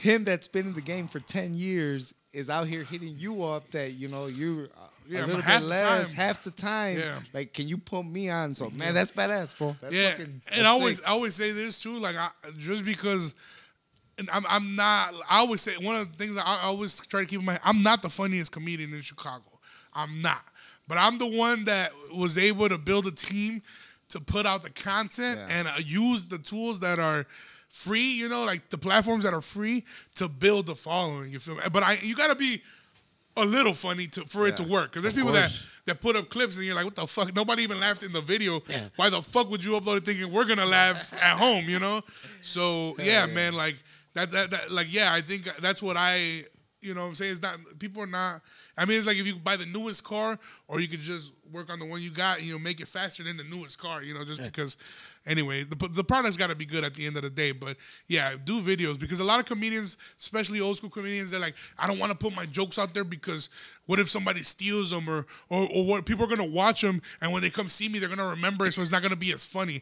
him 0.02 0.24
that's 0.24 0.48
been 0.48 0.68
in 0.68 0.74
the 0.74 0.82
game 0.82 1.08
for 1.08 1.20
ten 1.20 1.54
years 1.56 2.14
is 2.32 2.50
out 2.50 2.66
here 2.68 2.84
hitting 2.84 3.16
you 3.18 3.44
up 3.44 3.68
that 3.72 3.92
you 3.94 4.08
know 4.08 4.28
you're 4.28 4.66
uh, 4.66 4.88
Yeah, 5.08 5.26
a 5.26 5.28
little 5.28 5.42
half 5.42 5.62
bit 5.62 5.68
the 5.70 5.74
less, 5.76 6.14
time. 6.14 6.26
half 6.26 6.44
the 6.44 6.52
time. 6.52 6.98
Yeah. 6.98 7.20
Like, 7.34 7.54
can 7.54 7.68
you 7.68 7.78
put 7.78 8.04
me 8.06 8.30
on? 8.30 8.56
So 8.56 8.70
man, 8.72 8.94
that's 8.94 9.12
badass, 9.12 9.58
bro. 9.58 9.76
That's 9.82 9.94
yeah, 9.94 10.12
fucking, 10.12 10.42
and 10.58 10.68
I 10.68 10.70
always 10.70 10.98
sick. 10.98 11.08
I 11.08 11.12
always 11.12 11.36
say 11.36 11.52
this 11.52 11.80
too. 11.80 11.98
Like 12.00 12.16
I, 12.16 12.30
just 12.58 12.86
because. 12.86 13.36
And 14.20 14.30
I'm, 14.32 14.44
I'm 14.48 14.76
not. 14.76 15.12
I 15.28 15.40
always 15.40 15.62
say 15.62 15.72
one 15.84 15.96
of 15.96 16.12
the 16.12 16.18
things 16.24 16.38
I 16.38 16.60
always 16.66 17.00
try 17.08 17.22
to 17.22 17.28
keep 17.28 17.40
in 17.40 17.46
mind. 17.46 17.60
I'm 17.66 17.82
not 17.82 18.04
the 18.04 18.10
funniest 18.10 18.52
comedian 18.52 18.94
in 18.94 19.02
Chicago. 19.02 19.44
I'm 19.96 20.22
not. 20.22 20.44
But 20.88 21.00
I'm 21.00 21.18
the 21.18 21.28
one 21.28 21.64
that 21.66 21.90
was 22.16 22.38
able 22.38 22.70
to 22.70 22.78
build 22.78 23.08
a 23.08 23.12
team 23.12 23.62
to 24.10 24.20
put 24.20 24.46
out 24.46 24.62
the 24.62 24.70
content 24.70 25.40
Yeah. 25.40 25.58
and 25.58 25.68
uh, 25.68 25.72
use 25.84 26.28
the 26.28 26.38
tools 26.38 26.82
that 26.82 27.00
are 27.00 27.26
free. 27.70 28.14
You 28.14 28.30
know, 28.30 28.46
like 28.46 28.70
the 28.70 28.78
platforms 28.78 29.24
that 29.24 29.34
are 29.34 29.42
free 29.42 29.84
to 30.18 30.28
build 30.28 30.68
the 30.68 30.76
following. 30.76 31.32
You 31.32 31.40
feel 31.40 31.56
me? 31.56 31.62
But 31.72 31.82
I, 31.82 31.96
you 32.04 32.16
got 32.16 32.30
to 32.30 32.38
be 32.38 32.58
a 33.38 33.46
little 33.46 33.74
funny 33.74 34.08
to 34.08 34.22
for 34.26 34.48
it 34.48 34.58
to 34.58 34.64
work. 34.64 34.92
Because 34.92 35.04
there's 35.04 35.16
people 35.16 35.34
that 35.34 35.42
course. 35.42 35.82
that 35.86 36.02
put 36.02 36.16
up 36.16 36.30
clips 36.30 36.58
and 36.58 36.66
you're 36.66 36.76
like, 36.76 36.86
what 36.86 36.96
the 36.96 37.08
fuck? 37.08 37.36
Nobody 37.36 37.64
even 37.64 37.80
laughed 37.80 38.04
in 38.04 38.12
the 38.12 38.22
video. 38.22 38.60
Yeah. 38.70 38.80
Why 38.96 39.10
the 39.10 39.22
fuck 39.22 39.50
would 39.50 39.64
you 39.64 39.72
upload 39.72 39.98
it 39.98 40.06
thinking 40.06 40.32
we're 40.32 40.46
gonna 40.48 40.66
laugh 40.66 41.14
at 41.24 41.38
home? 41.38 41.66
You 41.68 41.80
know? 41.80 42.02
So 42.42 42.96
yeah, 43.00 43.26
yeah. 43.26 43.34
man, 43.34 43.54
like 43.54 43.76
that, 44.14 44.32
that 44.32 44.52
that 44.52 44.72
like 44.72 44.94
yeah, 44.94 45.10
I 45.12 45.22
think 45.22 45.44
that's 45.58 45.82
what 45.82 45.98
I 45.98 46.42
you 46.82 46.94
know 46.94 47.02
what 47.02 47.08
I'm 47.08 47.16
saying 47.16 47.32
it's 47.32 47.42
not 47.42 47.58
people 47.80 48.04
are 48.04 48.08
not 48.08 48.42
I 48.78 48.86
mean 48.86 48.98
it's 48.98 49.08
like 49.08 49.18
if 49.18 49.26
you 49.26 49.36
buy 49.38 49.56
the 49.56 49.66
newest 49.68 50.04
car 50.04 50.38
or 50.68 50.82
you 50.82 50.90
could 50.90 51.00
just 51.00 51.34
work 51.52 51.72
on 51.72 51.80
the 51.80 51.86
one 51.86 52.02
you 52.02 52.12
got 52.12 52.40
and 52.40 52.48
you 52.48 52.54
know 52.54 52.60
make 52.60 52.82
it 52.82 52.88
faster 52.88 53.24
than 53.24 53.38
the 53.38 53.44
newest 53.46 53.80
car, 53.80 54.04
you 54.04 54.14
know, 54.14 54.26
just 54.26 54.44
because 54.44 54.78
anyway, 55.26 55.64
the 55.64 55.76
the 55.90 56.04
product's 56.04 56.38
got 56.38 56.50
to 56.50 56.56
be 56.56 56.66
good 56.66 56.84
at 56.84 56.94
the 56.94 57.06
end 57.06 57.18
of 57.18 57.24
the 57.24 57.30
day, 57.30 57.52
but 57.52 57.78
yeah, 58.08 58.36
do 58.44 58.60
videos 58.60 59.00
because 59.00 59.20
a 59.20 59.24
lot 59.24 59.40
of 59.40 59.46
comedians, 59.46 59.98
especially 60.18 60.62
old 60.62 60.78
school 60.78 60.90
comedians, 60.90 61.32
they're 61.32 61.40
like 61.40 61.56
I 61.80 61.88
don't 61.88 62.00
want 62.00 62.12
to 62.12 62.18
put 62.18 62.36
my 62.36 62.46
jokes 62.46 62.80
out 62.80 62.94
there 62.94 63.04
because 63.04 63.50
what 63.86 64.00
if 64.00 64.08
somebody 64.08 64.44
steals 64.44 64.92
them 64.92 65.08
or 65.08 65.26
or 65.50 65.68
or 65.74 65.86
what 65.86 66.06
people 66.06 66.26
are 66.26 66.36
going 66.36 66.48
to 66.50 66.56
watch 66.56 66.82
them 66.82 67.02
and 67.22 67.32
when 67.32 67.42
they 67.42 67.50
come 67.50 67.68
see 67.68 67.90
me 67.90 68.00
they're 68.00 68.10
going 68.10 68.20
to 68.20 68.36
remember 68.36 68.66
it 68.66 68.74
so 68.74 68.82
it's 68.82 68.92
not 68.92 69.02
going 69.02 69.12
to 69.12 69.18
be 69.18 69.34
as 69.34 69.46
funny. 69.46 69.82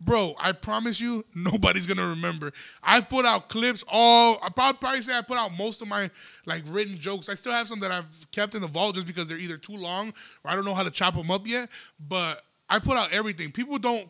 Bro, 0.00 0.34
I 0.38 0.52
promise 0.52 1.00
you, 1.00 1.24
nobody's 1.34 1.86
gonna 1.86 2.06
remember. 2.06 2.52
I 2.82 3.00
put 3.00 3.26
out 3.26 3.48
clips. 3.48 3.84
All 3.90 4.38
I 4.42 4.48
probably 4.48 4.78
probably 4.78 5.02
say 5.02 5.16
I 5.18 5.22
put 5.22 5.36
out 5.36 5.50
most 5.58 5.82
of 5.82 5.88
my 5.88 6.08
like 6.46 6.62
written 6.68 6.96
jokes. 6.96 7.28
I 7.28 7.34
still 7.34 7.52
have 7.52 7.66
some 7.66 7.80
that 7.80 7.90
I've 7.90 8.30
kept 8.30 8.54
in 8.54 8.60
the 8.60 8.68
vault 8.68 8.94
just 8.94 9.08
because 9.08 9.28
they're 9.28 9.38
either 9.38 9.56
too 9.56 9.76
long 9.76 10.12
or 10.44 10.50
I 10.50 10.54
don't 10.54 10.64
know 10.64 10.74
how 10.74 10.84
to 10.84 10.90
chop 10.90 11.14
them 11.14 11.30
up 11.32 11.48
yet. 11.48 11.68
But 12.08 12.40
I 12.70 12.78
put 12.78 12.96
out 12.96 13.12
everything. 13.12 13.50
People 13.50 13.78
don't. 13.78 14.08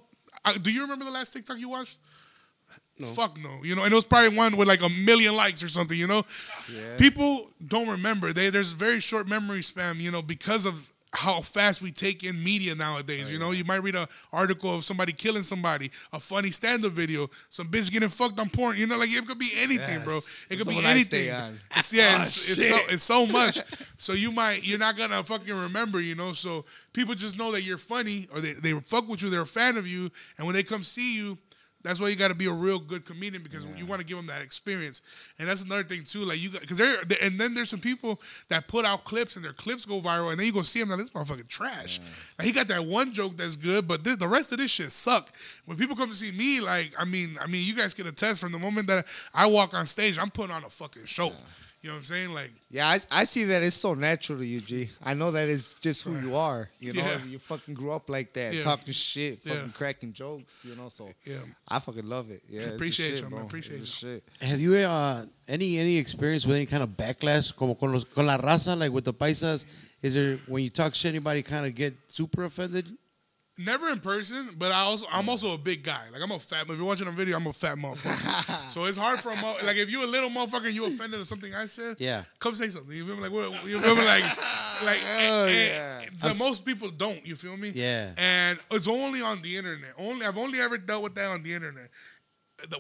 Do 0.54 0.72
you 0.72 0.82
remember 0.82 1.04
the 1.04 1.10
last 1.10 1.32
TikTok 1.32 1.58
you 1.58 1.68
watched? 1.68 1.98
No. 2.98 3.06
Fuck 3.06 3.38
no. 3.40 3.60
You 3.62 3.74
know, 3.76 3.84
and 3.84 3.92
it 3.92 3.94
was 3.94 4.04
probably 4.04 4.36
one 4.36 4.56
with 4.56 4.68
like 4.68 4.82
a 4.82 4.88
million 4.88 5.34
likes 5.36 5.62
or 5.62 5.68
something. 5.68 5.96
You 5.98 6.06
know, 6.06 6.22
Yeah. 6.72 6.96
people 6.98 7.48
don't 7.66 7.88
remember. 7.88 8.32
They 8.32 8.50
there's 8.50 8.72
very 8.72 9.00
short 9.00 9.28
memory 9.28 9.62
span. 9.62 10.00
You 10.00 10.10
know, 10.10 10.20
because 10.22 10.66
of 10.66 10.90
how 11.12 11.40
fast 11.40 11.80
we 11.82 11.90
take 11.90 12.24
in 12.24 12.42
media 12.42 12.74
nowadays. 12.74 13.32
you 13.32 13.38
know, 13.38 13.50
you 13.52 13.64
might 13.64 13.82
read 13.82 13.94
an 13.96 14.06
article 14.32 14.74
of 14.74 14.84
somebody 14.84 15.12
killing 15.12 15.42
somebody, 15.42 15.90
a 16.12 16.20
funny 16.20 16.50
stand-up 16.50 16.92
video, 16.92 17.28
some 17.48 17.66
bitch 17.66 17.90
getting 17.90 18.08
fucked 18.08 18.38
on 18.38 18.48
porn. 18.50 18.76
You 18.76 18.86
know, 18.86 18.98
like 18.98 19.08
it 19.10 19.26
could 19.26 19.38
be 19.38 19.50
anything, 19.58 20.04
bro. 20.04 20.14
Yes. 20.14 20.46
It 20.50 20.56
could 20.58 20.68
be 20.68 20.78
anything. 20.84 21.28
It's, 21.76 21.92
yeah, 21.92 22.14
Oh, 22.18 22.22
it's, 22.22 22.50
it's, 22.50 22.68
so, 22.68 22.76
it's 22.90 23.02
so 23.02 23.26
much. 23.26 23.58
So 24.00 24.12
you 24.12 24.30
might 24.30 24.60
you're 24.64 24.78
not 24.78 24.96
gonna 24.96 25.20
fucking 25.24 25.52
remember. 25.52 26.00
You 26.00 26.14
know, 26.14 26.32
so 26.32 26.64
people 26.92 27.16
just 27.16 27.36
know 27.36 27.50
that 27.50 27.66
you're 27.66 27.78
funny 27.78 28.28
or 28.32 28.40
they 28.40 28.52
they 28.52 28.70
fuck 28.78 29.08
with 29.08 29.22
you. 29.24 29.28
They're 29.28 29.40
a 29.40 29.46
fan 29.46 29.76
of 29.76 29.88
you, 29.88 30.08
and 30.38 30.46
when 30.46 30.54
they 30.54 30.62
come 30.62 30.84
see 30.84 31.16
you. 31.16 31.36
That's 31.82 32.00
why 32.00 32.08
you 32.08 32.16
got 32.16 32.28
to 32.28 32.34
be 32.34 32.46
a 32.46 32.52
real 32.52 32.80
good 32.80 33.04
comedian 33.04 33.42
because 33.42 33.66
you 33.78 33.86
want 33.86 34.00
to 34.00 34.06
give 34.06 34.16
them 34.16 34.26
that 34.26 34.42
experience, 34.42 35.02
and 35.38 35.48
that's 35.48 35.64
another 35.64 35.84
thing 35.84 36.02
too. 36.04 36.24
Like 36.24 36.42
you, 36.42 36.50
because 36.50 36.76
they're 36.76 36.98
and 37.22 37.38
then 37.38 37.54
there's 37.54 37.68
some 37.68 37.78
people 37.78 38.20
that 38.48 38.66
put 38.66 38.84
out 38.84 39.04
clips 39.04 39.36
and 39.36 39.44
their 39.44 39.52
clips 39.52 39.84
go 39.84 40.00
viral, 40.00 40.30
and 40.30 40.38
then 40.38 40.46
you 40.46 40.52
go 40.52 40.62
see 40.62 40.80
them 40.80 40.88
like 40.88 40.98
this 40.98 41.10
motherfucking 41.10 41.48
trash. 41.48 42.00
Like 42.36 42.46
he 42.48 42.52
got 42.52 42.66
that 42.68 42.84
one 42.84 43.12
joke 43.12 43.36
that's 43.36 43.56
good, 43.56 43.86
but 43.86 44.02
this, 44.02 44.16
the 44.16 44.26
rest 44.26 44.50
of 44.50 44.58
this 44.58 44.72
shit 44.72 44.90
suck. 44.90 45.30
When 45.66 45.78
people 45.78 45.94
come 45.94 46.08
to 46.08 46.16
see 46.16 46.36
me, 46.36 46.60
like 46.60 46.92
I 46.98 47.04
mean, 47.04 47.36
I 47.40 47.46
mean, 47.46 47.64
you 47.64 47.76
guys 47.76 47.94
can 47.94 48.08
attest 48.08 48.40
from 48.40 48.50
the 48.50 48.58
moment 48.58 48.88
that 48.88 49.06
I 49.32 49.46
walk 49.46 49.72
on 49.74 49.86
stage, 49.86 50.18
I'm 50.18 50.30
putting 50.30 50.54
on 50.54 50.64
a 50.64 50.68
fucking 50.68 51.04
show. 51.04 51.32
You 51.80 51.90
know 51.90 51.94
what 51.94 51.98
I'm 51.98 52.04
saying? 52.04 52.34
Like 52.34 52.50
Yeah, 52.70 52.88
I, 52.88 52.98
I 53.10 53.24
see 53.24 53.44
that 53.44 53.62
it's 53.62 53.76
so 53.76 53.94
natural 53.94 54.38
to 54.40 54.44
you, 54.44 54.60
G. 54.60 54.88
I 55.02 55.14
know 55.14 55.30
that 55.30 55.48
it's 55.48 55.74
just 55.74 56.02
who 56.02 56.18
you 56.18 56.34
are. 56.36 56.68
You 56.80 56.92
know, 56.92 57.02
Yeah. 57.02 57.24
you 57.24 57.38
fucking 57.38 57.74
grew 57.74 57.92
up 57.92 58.10
like 58.10 58.32
that, 58.34 58.52
Yeah. 58.52 58.62
talking 58.62 58.92
shit, 58.92 59.42
fucking 59.44 59.62
Yeah. 59.66 59.72
cracking 59.72 60.12
jokes. 60.12 60.64
You 60.64 60.74
know, 60.74 60.88
so 60.88 61.08
Yeah. 61.24 61.36
I 61.68 61.78
fucking 61.78 62.08
love 62.08 62.30
it. 62.30 62.42
Yeah, 62.48 62.62
Appreciate 62.74 63.10
shit, 63.10 63.16
you, 63.18 63.22
man. 63.30 63.30
bro. 63.30 63.46
Appreciate 63.46 63.80
It's 63.80 64.02
you. 64.02 64.20
shit. 64.20 64.24
Have 64.48 64.60
you 64.60 64.74
uh, 64.74 65.24
any 65.46 65.78
any 65.78 65.98
experience 65.98 66.46
with 66.46 66.56
any 66.56 66.66
kind 66.66 66.82
of 66.82 66.90
backlash, 66.96 67.54
como 67.54 67.74
con, 67.76 67.92
los, 67.92 68.04
con 68.04 68.26
la 68.26 68.38
raza, 68.38 68.76
like 68.76 68.90
with 68.92 69.04
the 69.04 69.14
paisas? 69.14 69.64
Is 70.02 70.14
there 70.14 70.36
when 70.48 70.64
you 70.64 70.70
talk 70.70 70.94
shit, 70.96 71.10
anybody 71.10 71.42
kind 71.42 71.64
of 71.64 71.74
get 71.76 71.94
super 72.08 72.44
offended? 72.44 72.86
Never 73.58 73.88
in 73.90 73.98
person, 74.00 74.50
but 74.58 74.72
I 74.72 74.80
also 74.80 75.06
I'm 75.12 75.28
also 75.28 75.54
a 75.54 75.58
big 75.58 75.82
guy. 75.82 76.00
Like 76.12 76.22
I'm 76.22 76.30
a 76.30 76.38
fat. 76.38 76.68
If 76.68 76.76
you're 76.76 76.86
watching 76.86 77.08
a 77.08 77.10
video, 77.10 77.36
I'm 77.36 77.46
a 77.46 77.52
fat 77.52 77.76
motherfucker. 77.78 78.70
so 78.70 78.84
it's 78.84 78.96
hard 78.96 79.18
for 79.20 79.32
a 79.32 79.36
mo- 79.40 79.56
like 79.64 79.76
if 79.76 79.90
you're 79.90 80.04
a 80.04 80.06
little 80.06 80.30
motherfucker 80.30 80.66
and 80.66 80.74
you 80.74 80.86
offended 80.86 81.20
or 81.20 81.24
something 81.24 81.52
I 81.54 81.66
said. 81.66 81.96
Yeah. 81.98 82.22
Come 82.40 82.54
say 82.54 82.68
something. 82.68 82.96
You 82.96 83.04
feel 83.06 83.16
me? 83.16 83.22
Like 83.22 83.32
what? 83.32 83.66
You 83.68 83.78
feel 83.80 83.96
me? 83.96 84.04
Like 84.04 84.22
like 84.84 84.98
Oh, 85.28 85.46
and- 85.46 85.54
yeah. 85.54 86.00
and 86.00 86.18
so 86.36 86.44
most 86.46 86.64
people 86.66 86.90
don't. 86.90 87.26
You 87.26 87.36
feel 87.36 87.56
me? 87.56 87.70
Yeah. 87.74 88.12
And 88.16 88.58
it's 88.70 88.88
only 88.88 89.20
on 89.22 89.40
the 89.42 89.56
internet. 89.56 89.92
Only 89.98 90.26
I've 90.26 90.38
only 90.38 90.60
ever 90.60 90.78
dealt 90.78 91.02
with 91.02 91.14
that 91.16 91.30
on 91.30 91.42
the 91.42 91.52
internet. 91.54 91.88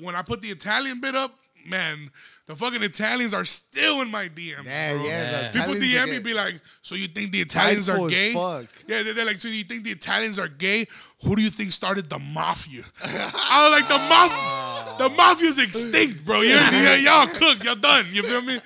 When 0.00 0.16
I 0.16 0.22
put 0.22 0.42
the 0.42 0.48
Italian 0.48 1.00
bit 1.00 1.14
up, 1.14 1.32
man, 1.66 2.10
the 2.46 2.54
fucking 2.54 2.82
Italians 2.82 3.34
are 3.34 3.44
still 3.44 4.00
in 4.00 4.10
my 4.10 4.24
DMs. 4.28 4.64
Yeah, 4.64 4.94
bro. 4.94 5.04
yeah. 5.04 5.50
People 5.52 5.74
Italians 5.74 5.84
DM 5.84 6.06
me 6.06 6.12
get- 6.14 6.24
be 6.24 6.34
like, 6.34 6.54
so 6.82 6.94
you 6.94 7.08
think 7.08 7.32
the 7.32 7.38
Italians 7.38 7.88
are 7.88 8.08
gay? 8.08 8.32
fuck. 8.32 8.66
Yeah, 8.86 9.02
they're, 9.02 9.14
they're 9.14 9.26
like, 9.26 9.36
so 9.36 9.48
you 9.48 9.64
think 9.64 9.84
the 9.84 9.90
Italians 9.90 10.38
are 10.38 10.48
gay? 10.48 10.86
Who 11.24 11.36
do 11.36 11.42
you 11.42 11.50
think 11.50 11.72
started 11.72 12.08
the 12.08 12.18
mafia? 12.18 12.82
I 13.04 13.68
was 13.68 13.80
like, 13.80 13.88
the 13.88 13.98
mafia, 14.08 15.08
the 15.08 15.14
mafia's 15.16 15.62
extinct, 15.62 16.24
bro. 16.24 16.40
You're, 16.40 16.58
you're, 16.58 16.96
y'all 17.04 17.26
cooked, 17.26 17.64
y'all 17.64 17.74
done. 17.74 18.04
You 18.12 18.22
feel 18.22 18.42
me? 18.42 18.58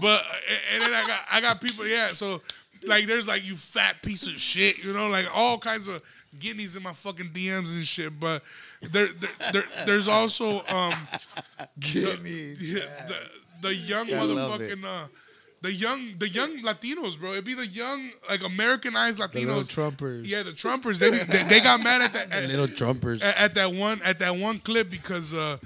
But 0.00 0.20
and 0.72 0.82
then 0.82 0.92
I 0.94 1.04
got 1.06 1.20
I 1.32 1.40
got 1.40 1.60
people, 1.60 1.86
yeah. 1.86 2.08
So 2.08 2.40
like, 2.86 3.06
there's 3.06 3.28
like 3.28 3.46
you 3.46 3.54
fat 3.54 4.02
piece 4.02 4.26
of 4.26 4.38
shit, 4.38 4.84
you 4.84 4.92
know, 4.92 5.08
like 5.08 5.26
all 5.34 5.58
kinds 5.58 5.88
of 5.88 6.02
guineas 6.38 6.76
in 6.76 6.82
my 6.82 6.92
fucking 6.92 7.26
DMs 7.26 7.76
and 7.76 7.86
shit. 7.86 8.18
But 8.18 8.42
there, 8.92 9.06
there, 9.06 9.30
there 9.52 9.64
there's 9.86 10.08
also 10.08 10.58
um 10.74 10.92
Give 11.80 12.22
me. 12.22 12.54
yeah, 12.60 12.80
the 13.06 13.30
the 13.62 13.74
young 13.74 14.08
love 14.08 14.60
motherfucking 14.60 14.84
uh, 14.84 15.08
the 15.62 15.72
young 15.72 16.12
the 16.18 16.28
young 16.28 16.58
Latinos, 16.62 17.18
bro. 17.18 17.32
It'd 17.32 17.44
be 17.44 17.54
the 17.54 17.66
young 17.66 18.10
like 18.30 18.44
Americanized 18.44 19.20
Latinos. 19.20 19.46
little 19.46 19.62
Trumpers. 19.62 20.22
Yeah, 20.24 20.42
the 20.42 20.50
Trumpers. 20.50 20.98
They, 20.98 21.10
be, 21.10 21.16
they 21.18 21.42
they 21.48 21.60
got 21.60 21.82
mad 21.82 22.02
at 22.02 22.12
that 22.12 22.32
at, 22.32 22.48
Little 22.48 22.66
trumpers. 22.66 23.22
at, 23.22 23.36
at 23.38 23.54
that 23.56 23.72
one 23.72 24.00
at 24.04 24.20
that 24.20 24.36
one 24.36 24.58
clip 24.58 24.90
because 24.90 25.34
uh 25.34 25.58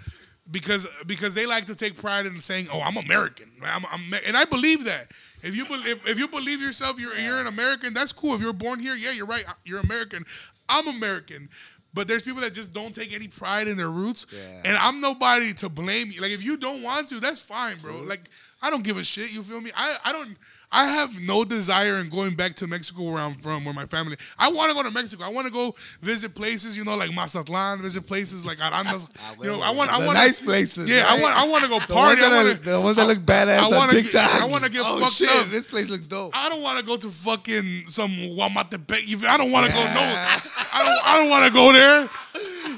because 0.50 0.88
because 1.06 1.34
they 1.34 1.46
like 1.46 1.66
to 1.66 1.74
take 1.74 1.98
pride 1.98 2.26
in 2.26 2.36
saying, 2.38 2.68
"Oh, 2.72 2.80
I'm 2.80 2.96
American," 2.96 3.50
I'm, 3.64 3.84
I'm, 3.90 4.00
and 4.26 4.36
I 4.36 4.44
believe 4.44 4.84
that. 4.84 5.06
If 5.42 5.56
you 5.56 5.64
believe 5.66 6.02
if 6.06 6.18
you 6.18 6.28
believe 6.28 6.60
yourself, 6.60 7.00
you're 7.00 7.16
you're 7.18 7.40
an 7.40 7.46
American. 7.46 7.94
That's 7.94 8.12
cool. 8.12 8.34
If 8.34 8.40
you're 8.40 8.52
born 8.52 8.80
here, 8.80 8.94
yeah, 8.94 9.12
you're 9.12 9.26
right. 9.26 9.44
You're 9.64 9.80
American. 9.80 10.24
I'm 10.68 10.88
American. 10.88 11.48
But 11.94 12.08
there's 12.08 12.22
people 12.22 12.40
that 12.42 12.54
just 12.54 12.72
don't 12.72 12.94
take 12.94 13.12
any 13.14 13.28
pride 13.28 13.68
in 13.68 13.76
their 13.76 13.90
roots, 13.90 14.26
Yeah. 14.32 14.62
and 14.70 14.78
I'm 14.78 15.00
nobody 15.00 15.52
to 15.54 15.68
blame 15.68 16.10
you. 16.10 16.20
Like 16.22 16.30
if 16.32 16.42
you 16.44 16.56
don't 16.56 16.82
want 16.82 17.08
to, 17.10 17.20
that's 17.20 17.40
fine, 17.40 17.76
bro. 17.78 18.00
Like 18.00 18.22
I 18.62 18.70
don't 18.70 18.84
give 18.84 18.96
a 18.96 19.02
shit. 19.04 19.34
You 19.34 19.42
feel 19.42 19.60
me? 19.60 19.70
I, 19.76 19.96
I 20.04 20.12
don't. 20.12 20.38
I 20.74 20.86
have 20.86 21.10
no 21.20 21.44
desire 21.44 21.98
in 21.98 22.08
going 22.08 22.34
back 22.34 22.54
to 22.54 22.66
Mexico 22.66 23.02
where 23.02 23.18
I'm 23.18 23.34
from, 23.34 23.64
where 23.64 23.74
my 23.74 23.84
family. 23.84 24.16
I 24.38 24.50
want 24.50 24.70
to 24.70 24.74
go 24.76 24.82
to 24.88 24.94
Mexico. 24.94 25.24
I 25.24 25.28
want 25.28 25.46
to 25.46 25.52
go 25.52 25.74
visit 26.00 26.34
places, 26.34 26.78
you 26.78 26.84
know, 26.84 26.96
like 26.96 27.14
Mazatlan. 27.14 27.80
Visit 27.82 28.06
places 28.06 28.46
like 28.46 28.58
Arandas. 28.58 29.10
Ah, 29.22 29.34
you 29.42 29.50
know, 29.50 29.60
I 29.60 29.70
want. 29.70 29.92
I 29.92 29.98
want 30.06 30.14
nice 30.14 30.40
places. 30.40 30.88
Yeah, 30.88 31.04
I 31.06 31.20
want. 31.20 31.36
I 31.36 31.48
want 31.48 31.64
to 31.64 31.70
go 31.70 31.78
The 31.88 31.94
ones, 31.94 32.20
party. 32.20 32.22
I 32.22 32.30
that 32.30 32.36
want 32.36 32.48
are, 32.48 32.70
the 32.70 32.80
ones 32.80 32.96
that 32.96 33.06
look 33.08 33.18
badass 33.18 33.58
I 33.58 33.64
on 33.66 33.70
wanna 33.74 33.92
get- 33.92 34.02
TikTok. 34.04 34.42
I 34.42 34.46
wanna 34.46 34.68
get 34.68 34.82
oh, 34.84 35.00
fucked 35.00 35.12
shit, 35.12 35.28
up. 35.28 35.46
This 35.48 35.66
place 35.66 35.90
looks 35.90 36.06
dope. 36.06 36.32
I 36.34 36.48
don't 36.48 36.62
want 36.62 36.78
to 36.78 36.84
go 36.86 36.96
to 36.96 37.08
fucking 37.08 37.84
some 37.86 38.10
Guamatepec. 38.10 39.24
I 39.26 39.36
don't 39.36 39.50
want 39.50 39.66
to 39.66 39.72
go. 39.72 39.82
No, 39.82 40.00
I 40.00 40.80
don't. 40.82 41.00
I 41.04 41.18
don't 41.18 41.30
want 41.30 41.46
to 41.46 41.52
go 41.52 41.72
there. 41.72 42.08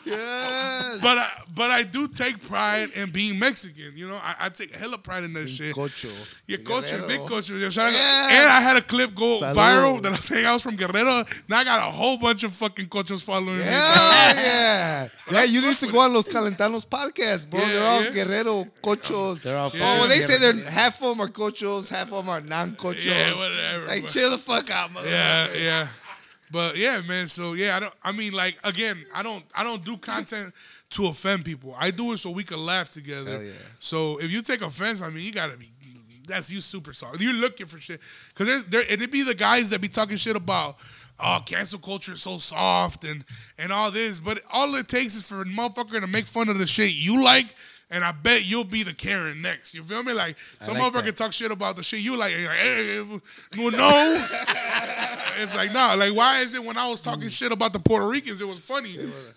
Yes. 0.04 1.00
But 1.00 1.16
I, 1.16 1.28
but 1.54 1.70
I 1.70 1.82
do 1.84 2.08
take 2.08 2.42
pride 2.48 2.88
in 2.96 3.10
being 3.10 3.38
Mexican. 3.38 3.92
You 3.94 4.08
know, 4.08 4.16
I, 4.22 4.46
I 4.46 4.48
take 4.48 4.74
hella 4.74 4.98
pride 4.98 5.22
in 5.24 5.32
that 5.34 5.48
shit. 5.48 5.74
Cocho. 5.74 6.08
Yeah, 6.46 6.56
coach, 6.58 6.90
Guerrero. 6.90 7.06
big 7.06 7.20
coach. 7.20 7.48
You 7.50 7.58
know, 7.60 7.70
shout 7.70 7.86
out- 7.86 7.92
Yeah. 7.92 8.28
And 8.40 8.48
I 8.50 8.60
had 8.60 8.76
a 8.76 8.80
clip 8.82 9.14
go 9.14 9.38
Salud. 9.40 9.54
viral 9.54 10.02
that 10.02 10.08
I 10.08 10.10
was 10.10 10.24
saying 10.24 10.44
I 10.46 10.52
was 10.52 10.62
from 10.62 10.76
Guerrero. 10.76 11.24
Now 11.48 11.58
I 11.58 11.64
got 11.64 11.88
a 11.88 11.92
whole 11.92 12.18
bunch 12.18 12.42
of 12.44 12.52
fucking 12.52 12.86
coaches 12.86 13.22
following 13.22 13.56
me. 13.58 13.62
Hell 13.62 14.34
yeah. 14.36 15.08
Yeah, 15.30 15.44
you 15.44 15.60
need 15.62 15.76
to 15.76 15.86
go 15.90 16.00
on 16.00 16.12
Los 16.12 16.28
Calentanos 16.28 16.84
podcast, 16.86 17.48
bro. 17.50 17.60
Yeah, 17.60 17.66
they're 17.72 17.86
all 17.86 18.02
yeah. 18.04 18.10
Guerrero 18.10 18.64
cochos. 18.82 19.42
They're 19.42 19.56
all 19.56 19.70
Oh, 19.74 19.78
well, 19.78 20.08
they 20.08 20.16
say 20.18 20.38
they're 20.38 20.70
half 20.70 21.00
of 21.02 21.08
them 21.16 21.20
are 21.20 21.28
cochos, 21.30 21.88
half 21.88 22.12
of 22.12 22.24
them 22.24 22.28
are 22.28 22.40
non-cochos. 22.40 23.04
Yeah, 23.06 23.32
whatever, 23.34 23.86
Like, 23.86 24.02
but- 24.02 24.10
chill 24.10 24.30
the 24.30 24.38
fuck 24.38 24.70
out, 24.70 24.90
motherfucker. 24.90 25.10
Yeah, 25.10 25.46
yeah. 25.62 25.88
But 26.50 26.76
yeah, 26.76 27.00
man. 27.08 27.26
So 27.26 27.54
yeah, 27.54 27.76
I 27.76 27.80
don't. 27.80 27.94
I 28.04 28.12
mean, 28.12 28.32
like 28.32 28.56
again, 28.64 28.94
I 29.14 29.22
don't. 29.24 29.42
I 29.56 29.64
don't 29.64 29.84
do 29.84 29.96
content 29.96 30.52
to 30.94 31.06
offend 31.06 31.44
people. 31.44 31.74
I 31.78 31.90
do 31.90 32.12
it 32.12 32.18
so 32.18 32.30
we 32.30 32.44
can 32.44 32.64
laugh 32.64 32.90
together. 32.90 33.42
Yeah. 33.42 33.50
So 33.80 34.18
if 34.20 34.32
you 34.32 34.42
take 34.42 34.62
offense, 34.62 35.02
I 35.02 35.10
mean, 35.10 35.24
you 35.24 35.32
gotta 35.32 35.58
be. 35.58 35.66
That's 36.26 36.50
you 36.50 36.60
super 36.60 36.94
sorry. 36.94 37.18
You're 37.20 37.34
looking 37.34 37.66
for 37.66 37.78
shit 37.78 38.00
because 38.28 38.46
there's 38.46 38.64
there. 38.66 38.82
And 38.90 39.02
it 39.02 39.12
be 39.12 39.24
the 39.24 39.34
guys 39.34 39.70
that 39.70 39.82
be 39.82 39.88
talking 39.88 40.16
shit 40.16 40.36
about. 40.36 40.76
Oh, 41.20 41.40
cancel 41.44 41.78
culture 41.78 42.12
is 42.12 42.22
so 42.22 42.38
soft 42.38 43.04
and 43.04 43.24
and 43.58 43.72
all 43.72 43.90
this, 43.90 44.20
but 44.20 44.38
all 44.52 44.74
it 44.76 44.88
takes 44.88 45.14
is 45.14 45.28
for 45.28 45.42
a 45.42 45.44
motherfucker 45.44 46.00
to 46.00 46.06
make 46.06 46.24
fun 46.24 46.48
of 46.48 46.58
the 46.58 46.66
shit 46.66 46.94
you 46.94 47.22
like, 47.22 47.46
and 47.94 48.04
I 48.04 48.12
bet 48.12 48.44
you'll 48.44 48.64
be 48.64 48.82
the 48.82 48.92
Karen 48.92 49.40
next. 49.40 49.72
You 49.74 49.82
feel 49.82 50.02
me? 50.02 50.12
Like 50.12 50.36
some 50.38 50.74
like 50.74 50.82
motherfucker 50.82 51.04
that. 51.04 51.16
talk 51.16 51.32
shit 51.32 51.52
about 51.52 51.76
the 51.76 51.82
shit 51.82 52.00
you 52.00 52.18
like, 52.18 52.32
like, 52.32 52.56
hey, 52.56 53.02
no. 53.56 54.26
It's 55.36 55.56
like, 55.56 55.72
nah, 55.72 55.94
like, 55.94 56.14
why 56.14 56.38
is 56.38 56.54
it 56.54 56.64
when 56.64 56.78
I 56.78 56.88
was 56.88 57.02
talking 57.02 57.28
shit 57.28 57.50
about 57.50 57.72
the 57.72 57.80
Puerto 57.80 58.06
Ricans, 58.06 58.40
it 58.40 58.46
was 58.46 58.60
funny? 58.60 58.90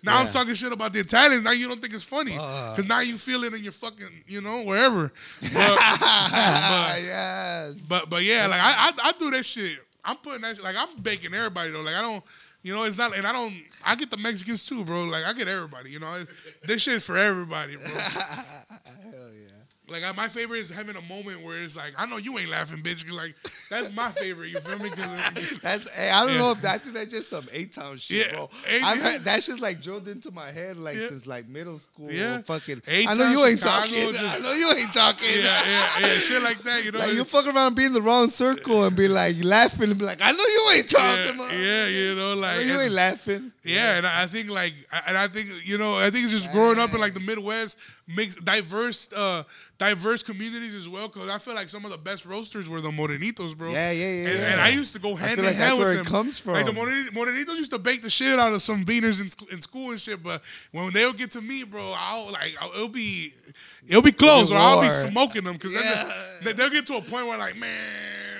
now 0.04 0.18
I'm 0.18 0.28
talking 0.28 0.54
shit 0.54 0.72
about 0.72 0.92
the 0.92 1.00
Italians, 1.00 1.42
now 1.42 1.50
you 1.50 1.66
don't 1.66 1.80
think 1.80 1.92
it's 1.92 2.04
funny. 2.04 2.30
Because 2.30 2.88
now 2.88 3.00
you 3.00 3.16
feel 3.16 3.42
it 3.42 3.52
in 3.52 3.64
your 3.64 3.72
fucking, 3.72 4.06
you 4.28 4.40
know, 4.40 4.62
wherever. 4.62 5.12
But, 5.40 5.50
Ah, 5.52 6.96
yes. 6.98 7.86
but, 7.88 8.08
but 8.08 8.22
yeah, 8.22 8.46
like, 8.46 8.60
I, 8.60 8.90
I, 8.90 9.08
I 9.08 9.12
do 9.18 9.32
that 9.32 9.44
shit. 9.44 9.78
I'm 10.04 10.16
putting 10.18 10.42
that 10.42 10.54
shit, 10.54 10.64
like, 10.64 10.76
I'm 10.78 10.88
baking 11.02 11.34
everybody, 11.34 11.72
though. 11.72 11.80
Like, 11.80 11.96
I 11.96 12.00
don't, 12.02 12.22
you 12.68 12.74
know, 12.74 12.84
it's 12.84 12.98
not, 12.98 13.16
and 13.16 13.26
I 13.26 13.32
don't, 13.32 13.54
I 13.86 13.96
get 13.96 14.10
the 14.10 14.18
Mexicans 14.18 14.66
too, 14.66 14.84
bro. 14.84 15.04
Like, 15.04 15.24
I 15.24 15.32
get 15.32 15.48
everybody, 15.48 15.90
you 15.90 16.00
know. 16.00 16.12
This 16.64 16.82
shit's 16.82 17.06
for 17.06 17.16
everybody, 17.16 17.76
bro. 17.76 17.84
Hell 17.88 19.30
yeah. 19.32 19.47
Like 19.90 20.04
I, 20.04 20.12
my 20.12 20.28
favorite 20.28 20.58
is 20.58 20.70
having 20.74 20.96
a 20.96 21.00
moment 21.02 21.42
where 21.42 21.62
it's 21.62 21.76
like, 21.76 21.94
I 21.96 22.06
know 22.06 22.18
you 22.18 22.36
ain't 22.38 22.50
laughing, 22.50 22.80
bitch. 22.82 23.10
Like 23.10 23.34
that's 23.70 23.94
my 23.96 24.08
favorite. 24.10 24.50
You 24.50 24.60
feel 24.60 24.78
me? 24.78 24.88
That's 25.62 25.96
hey, 25.96 26.10
I 26.10 26.24
don't 26.24 26.34
Yeah. 26.34 26.38
know 26.40 26.52
if 26.52 26.60
that, 26.62 26.74
I 26.74 26.78
think 26.78 26.94
that's 26.94 27.10
just 27.10 27.28
some 27.30 27.44
A-Town 27.52 27.96
shit, 27.98 28.26
Yeah. 28.26 28.32
bro. 28.36 28.50
I've 28.84 29.00
had, 29.02 29.20
that 29.22 29.42
shit's 29.42 29.60
like 29.60 29.80
drilled 29.82 30.08
into 30.08 30.30
my 30.32 30.50
head 30.50 30.76
like 30.76 30.96
Yeah. 30.96 31.08
since 31.08 31.26
like 31.26 31.48
middle 31.48 31.78
school. 31.78 32.10
Yeah. 32.10 32.40
Fucking 32.42 32.82
I 32.88 32.92
A-Town, 32.92 33.18
know 33.18 33.30
you 33.30 33.44
ain't 33.46 33.58
Chicago, 33.60 33.86
talking. 33.86 34.12
just- 34.12 34.24
I 34.24 34.38
know 34.40 34.52
you 34.52 34.72
ain't 34.72 34.92
talking. 34.92 35.28
yeah, 35.36 35.62
yeah, 35.66 35.88
yeah, 36.00 36.06
shit 36.06 36.42
like 36.42 36.62
that. 36.62 36.84
You 36.84 36.92
know, 36.92 36.98
Like 37.00 37.12
you 37.14 37.24
fuck 37.24 37.46
around 37.46 37.74
be 37.76 37.84
in 37.84 37.92
the 37.92 38.02
wrong 38.02 38.28
circle 38.28 38.84
and 38.84 38.96
be 38.96 39.08
like 39.08 39.36
laughing 39.44 39.90
and 39.90 39.98
be 39.98 40.04
like, 40.04 40.20
I 40.22 40.32
know 40.32 40.38
you 40.44 40.70
ain't 40.76 40.90
talking, 40.90 41.38
yeah, 41.38 41.86
yeah, 41.86 41.86
you 41.86 42.14
know, 42.14 42.34
like 42.34 42.64
you 42.64 42.72
and- 42.74 42.82
ain't 42.82 42.92
laughing. 42.92 43.52
yeah, 43.64 43.96
and 43.98 44.06
I 44.06 44.22
I 44.22 44.26
think 44.26 44.50
like, 44.50 44.74
and 45.06 45.16
I 45.16 45.28
think 45.28 45.48
you 45.66 45.78
know, 45.78 45.96
I 45.98 46.10
think 46.10 46.24
it's 46.24 46.32
just 46.32 46.52
growing 46.52 46.78
up 46.78 46.92
in 46.94 47.00
like 47.00 47.14
the 47.14 47.20
Midwest 47.20 47.78
makes 48.16 48.36
diverse, 48.36 49.12
uh, 49.12 49.42
diverse 49.78 50.22
communities 50.22 50.74
as 50.74 50.88
well. 50.88 51.08
Because 51.08 51.28
I 51.28 51.38
feel 51.38 51.54
like 51.54 51.68
some 51.68 51.84
of 51.84 51.90
the 51.90 51.98
best 51.98 52.24
roasters 52.26 52.68
were 52.68 52.80
the 52.80 52.90
Morenitos, 52.90 53.56
bro. 53.56 53.70
Yeah, 53.70 53.90
yeah, 53.90 54.04
yeah, 54.06 54.10
And, 54.30 54.38
yeah. 54.40 54.52
and 54.52 54.60
I 54.60 54.68
used 54.70 54.94
to 54.94 54.98
go 54.98 55.14
hand 55.14 55.38
in 55.38 55.44
like 55.44 55.54
hand 55.54 55.62
that's 55.72 55.78
with 55.78 55.86
where 55.86 55.94
them. 55.96 56.06
it 56.06 56.08
comes 56.08 56.46
Like 56.46 56.66
the 56.66 56.72
from. 56.72 56.86
Moreni- 56.86 57.10
Morenitos 57.10 57.56
used 57.58 57.70
to 57.72 57.78
bake 57.78 58.00
the 58.02 58.10
shit 58.10 58.38
out 58.38 58.52
of 58.52 58.62
some 58.62 58.84
beaners 58.84 59.20
in, 59.20 59.54
in 59.54 59.60
school 59.60 59.90
and 59.90 60.00
shit. 60.00 60.22
But 60.22 60.42
when 60.72 60.92
they'll 60.92 61.12
get 61.12 61.30
to 61.32 61.40
me, 61.40 61.64
bro, 61.64 61.92
I'll 61.96 62.32
like 62.32 62.56
I'll, 62.60 62.70
it'll 62.72 62.88
be 62.88 63.30
it'll 63.86 64.02
be 64.02 64.12
close, 64.12 64.50
or 64.50 64.56
I'll 64.56 64.80
be 64.80 64.88
smoking 64.88 65.44
them 65.44 65.54
because 65.54 65.74
Yeah. 65.74 66.10
they, 66.44 66.52
they'll 66.52 66.70
get 66.70 66.86
to 66.86 66.94
a 66.94 67.02
point 67.02 67.26
where 67.26 67.38
like, 67.38 67.56
man, 67.56 68.37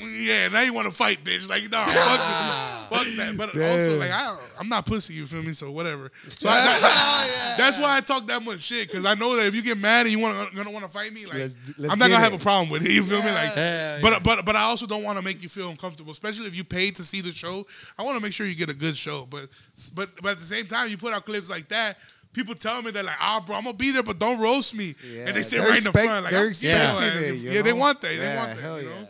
yeah, 0.00 0.48
now 0.48 0.62
you 0.62 0.72
want 0.74 0.86
to 0.86 0.92
fight, 0.92 1.22
bitch. 1.24 1.48
Like, 1.48 1.70
nah, 1.70 1.84
fuck, 1.84 2.20
fuck 2.90 3.06
that. 3.16 3.34
But 3.36 3.48
also, 3.60 3.98
like, 3.98 4.10
I, 4.10 4.36
I'm 4.58 4.68
not 4.68 4.86
pussy. 4.86 5.14
You 5.14 5.26
feel 5.26 5.42
me? 5.42 5.52
So 5.52 5.70
whatever. 5.70 6.10
So 6.28 6.48
I, 6.48 6.54
that- 6.54 7.54
that's 7.58 7.78
why 7.78 7.96
I 7.96 8.00
talk 8.00 8.26
that 8.26 8.42
much 8.44 8.60
shit 8.60 8.88
because 8.88 9.04
I 9.06 9.14
know 9.14 9.36
that 9.36 9.46
if 9.46 9.54
you 9.54 9.62
get 9.62 9.76
mad 9.78 10.06
and 10.06 10.10
you 10.14 10.20
want 10.20 10.54
gonna 10.54 10.70
want 10.70 10.84
to 10.84 10.90
fight 10.90 11.12
me, 11.12 11.26
like, 11.26 11.34
Let's- 11.34 11.78
let's 11.78 11.92
I'm 11.92 11.98
not 11.98 12.08
gonna 12.10 12.20
have 12.22 12.34
a 12.34 12.38
problem 12.38 12.70
with 12.70 12.84
it. 12.86 12.92
You 12.92 13.02
feel 13.02 13.22
me? 13.22 13.30
Like, 13.30 13.52
Yeah, 13.56 13.98
but 14.02 14.22
but 14.22 14.44
but 14.44 14.56
I 14.56 14.62
also 14.62 14.86
don't 14.86 15.02
want 15.04 15.18
to 15.18 15.24
make 15.24 15.42
you 15.42 15.48
feel 15.48 15.68
uncomfortable, 15.70 16.12
especially 16.12 16.46
if 16.46 16.56
you 16.56 16.64
paid 16.64 16.96
to 16.96 17.02
see 17.02 17.20
the 17.20 17.32
show. 17.32 17.66
I 17.98 18.02
want 18.02 18.16
to 18.16 18.22
make 18.22 18.32
sure 18.32 18.46
you 18.46 18.54
get 18.54 18.70
a 18.70 18.74
good 18.74 18.96
show. 18.96 19.26
But 19.30 19.48
but 19.94 20.08
but 20.22 20.32
at 20.32 20.38
the 20.38 20.44
same 20.46 20.66
time, 20.66 20.88
you 20.88 20.96
put 20.96 21.12
out 21.12 21.24
clips 21.24 21.50
like 21.50 21.68
that. 21.68 21.94
People 22.32 22.54
tell 22.54 22.80
me 22.80 22.92
they're 22.92 23.02
like, 23.02 23.16
ah, 23.20 23.42
bro, 23.44 23.56
I'm 23.56 23.64
gonna 23.64 23.76
be 23.76 23.90
there, 23.90 24.04
but 24.04 24.20
don't 24.20 24.38
roast 24.40 24.76
me. 24.76 24.94
Yeah, 25.04 25.26
and 25.26 25.36
they 25.36 25.42
sit 25.42 25.58
they're 25.58 25.68
right 25.68 25.78
in 25.78 25.82
the 25.82 25.90
expect- 25.90 26.06
front, 26.06 26.24
like, 26.24 26.32
expecting 26.48 26.70
yeah, 26.70 27.28
it, 27.28 27.34
you 27.42 27.50
yeah, 27.50 27.62
they 27.62 27.72
want 27.72 28.00
that. 28.02 28.08
They 28.16 28.36
want 28.36 28.50
that. 28.50 28.58
hell 28.62 28.80
you 28.80 28.86
know? 28.88 29.08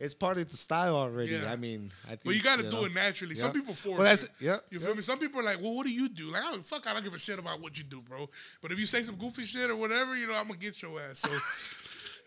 Yeah. 0.00 0.04
It's 0.04 0.14
part 0.14 0.38
of 0.38 0.50
the 0.50 0.56
style 0.56 0.96
already. 0.96 1.32
Yeah. 1.32 1.52
I 1.52 1.56
mean, 1.56 1.90
I 2.06 2.10
think. 2.10 2.24
But 2.24 2.34
you 2.34 2.42
got 2.42 2.58
to 2.58 2.64
know. 2.64 2.80
do 2.80 2.86
it 2.86 2.94
naturally. 2.94 3.34
Some 3.34 3.52
people 3.52 3.74
force 3.74 3.98
Well, 3.98 4.06
that's 4.08 4.24
it. 4.24 4.32
yeah. 4.40 4.56
You 4.70 4.80
feel 4.80 4.94
me? 4.94 5.02
Some 5.02 5.18
people 5.18 5.40
are 5.40 5.44
like, 5.44 5.60
well, 5.60 5.74
what 5.76 5.86
do 5.86 5.92
you 5.92 6.08
do? 6.08 6.32
Like, 6.32 6.42
I 6.42 6.50
don't, 6.52 6.64
fuck, 6.64 6.86
I 6.88 6.94
don't 6.94 7.04
give 7.04 7.14
a 7.14 7.18
shit 7.18 7.38
about 7.38 7.60
what 7.60 7.76
you 7.78 7.84
do, 7.84 8.00
bro. 8.00 8.28
But 8.62 8.72
if 8.72 8.78
you 8.78 8.86
say 8.86 9.02
some 9.02 9.16
goofy 9.16 9.42
shit 9.42 9.68
or 9.70 9.76
whatever, 9.76 10.16
you 10.16 10.26
know, 10.26 10.36
I'm 10.38 10.46
gonna 10.46 10.58
get 10.58 10.80
your 10.82 10.98
ass. 11.00 11.18
So, 11.20 11.30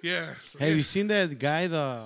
yeah. 0.08 0.26
So, 0.42 0.60
Have 0.60 0.70
yeah. 0.70 0.76
you 0.76 0.84
seen 0.84 1.08
that 1.08 1.38
guy, 1.40 1.68
the 1.68 2.06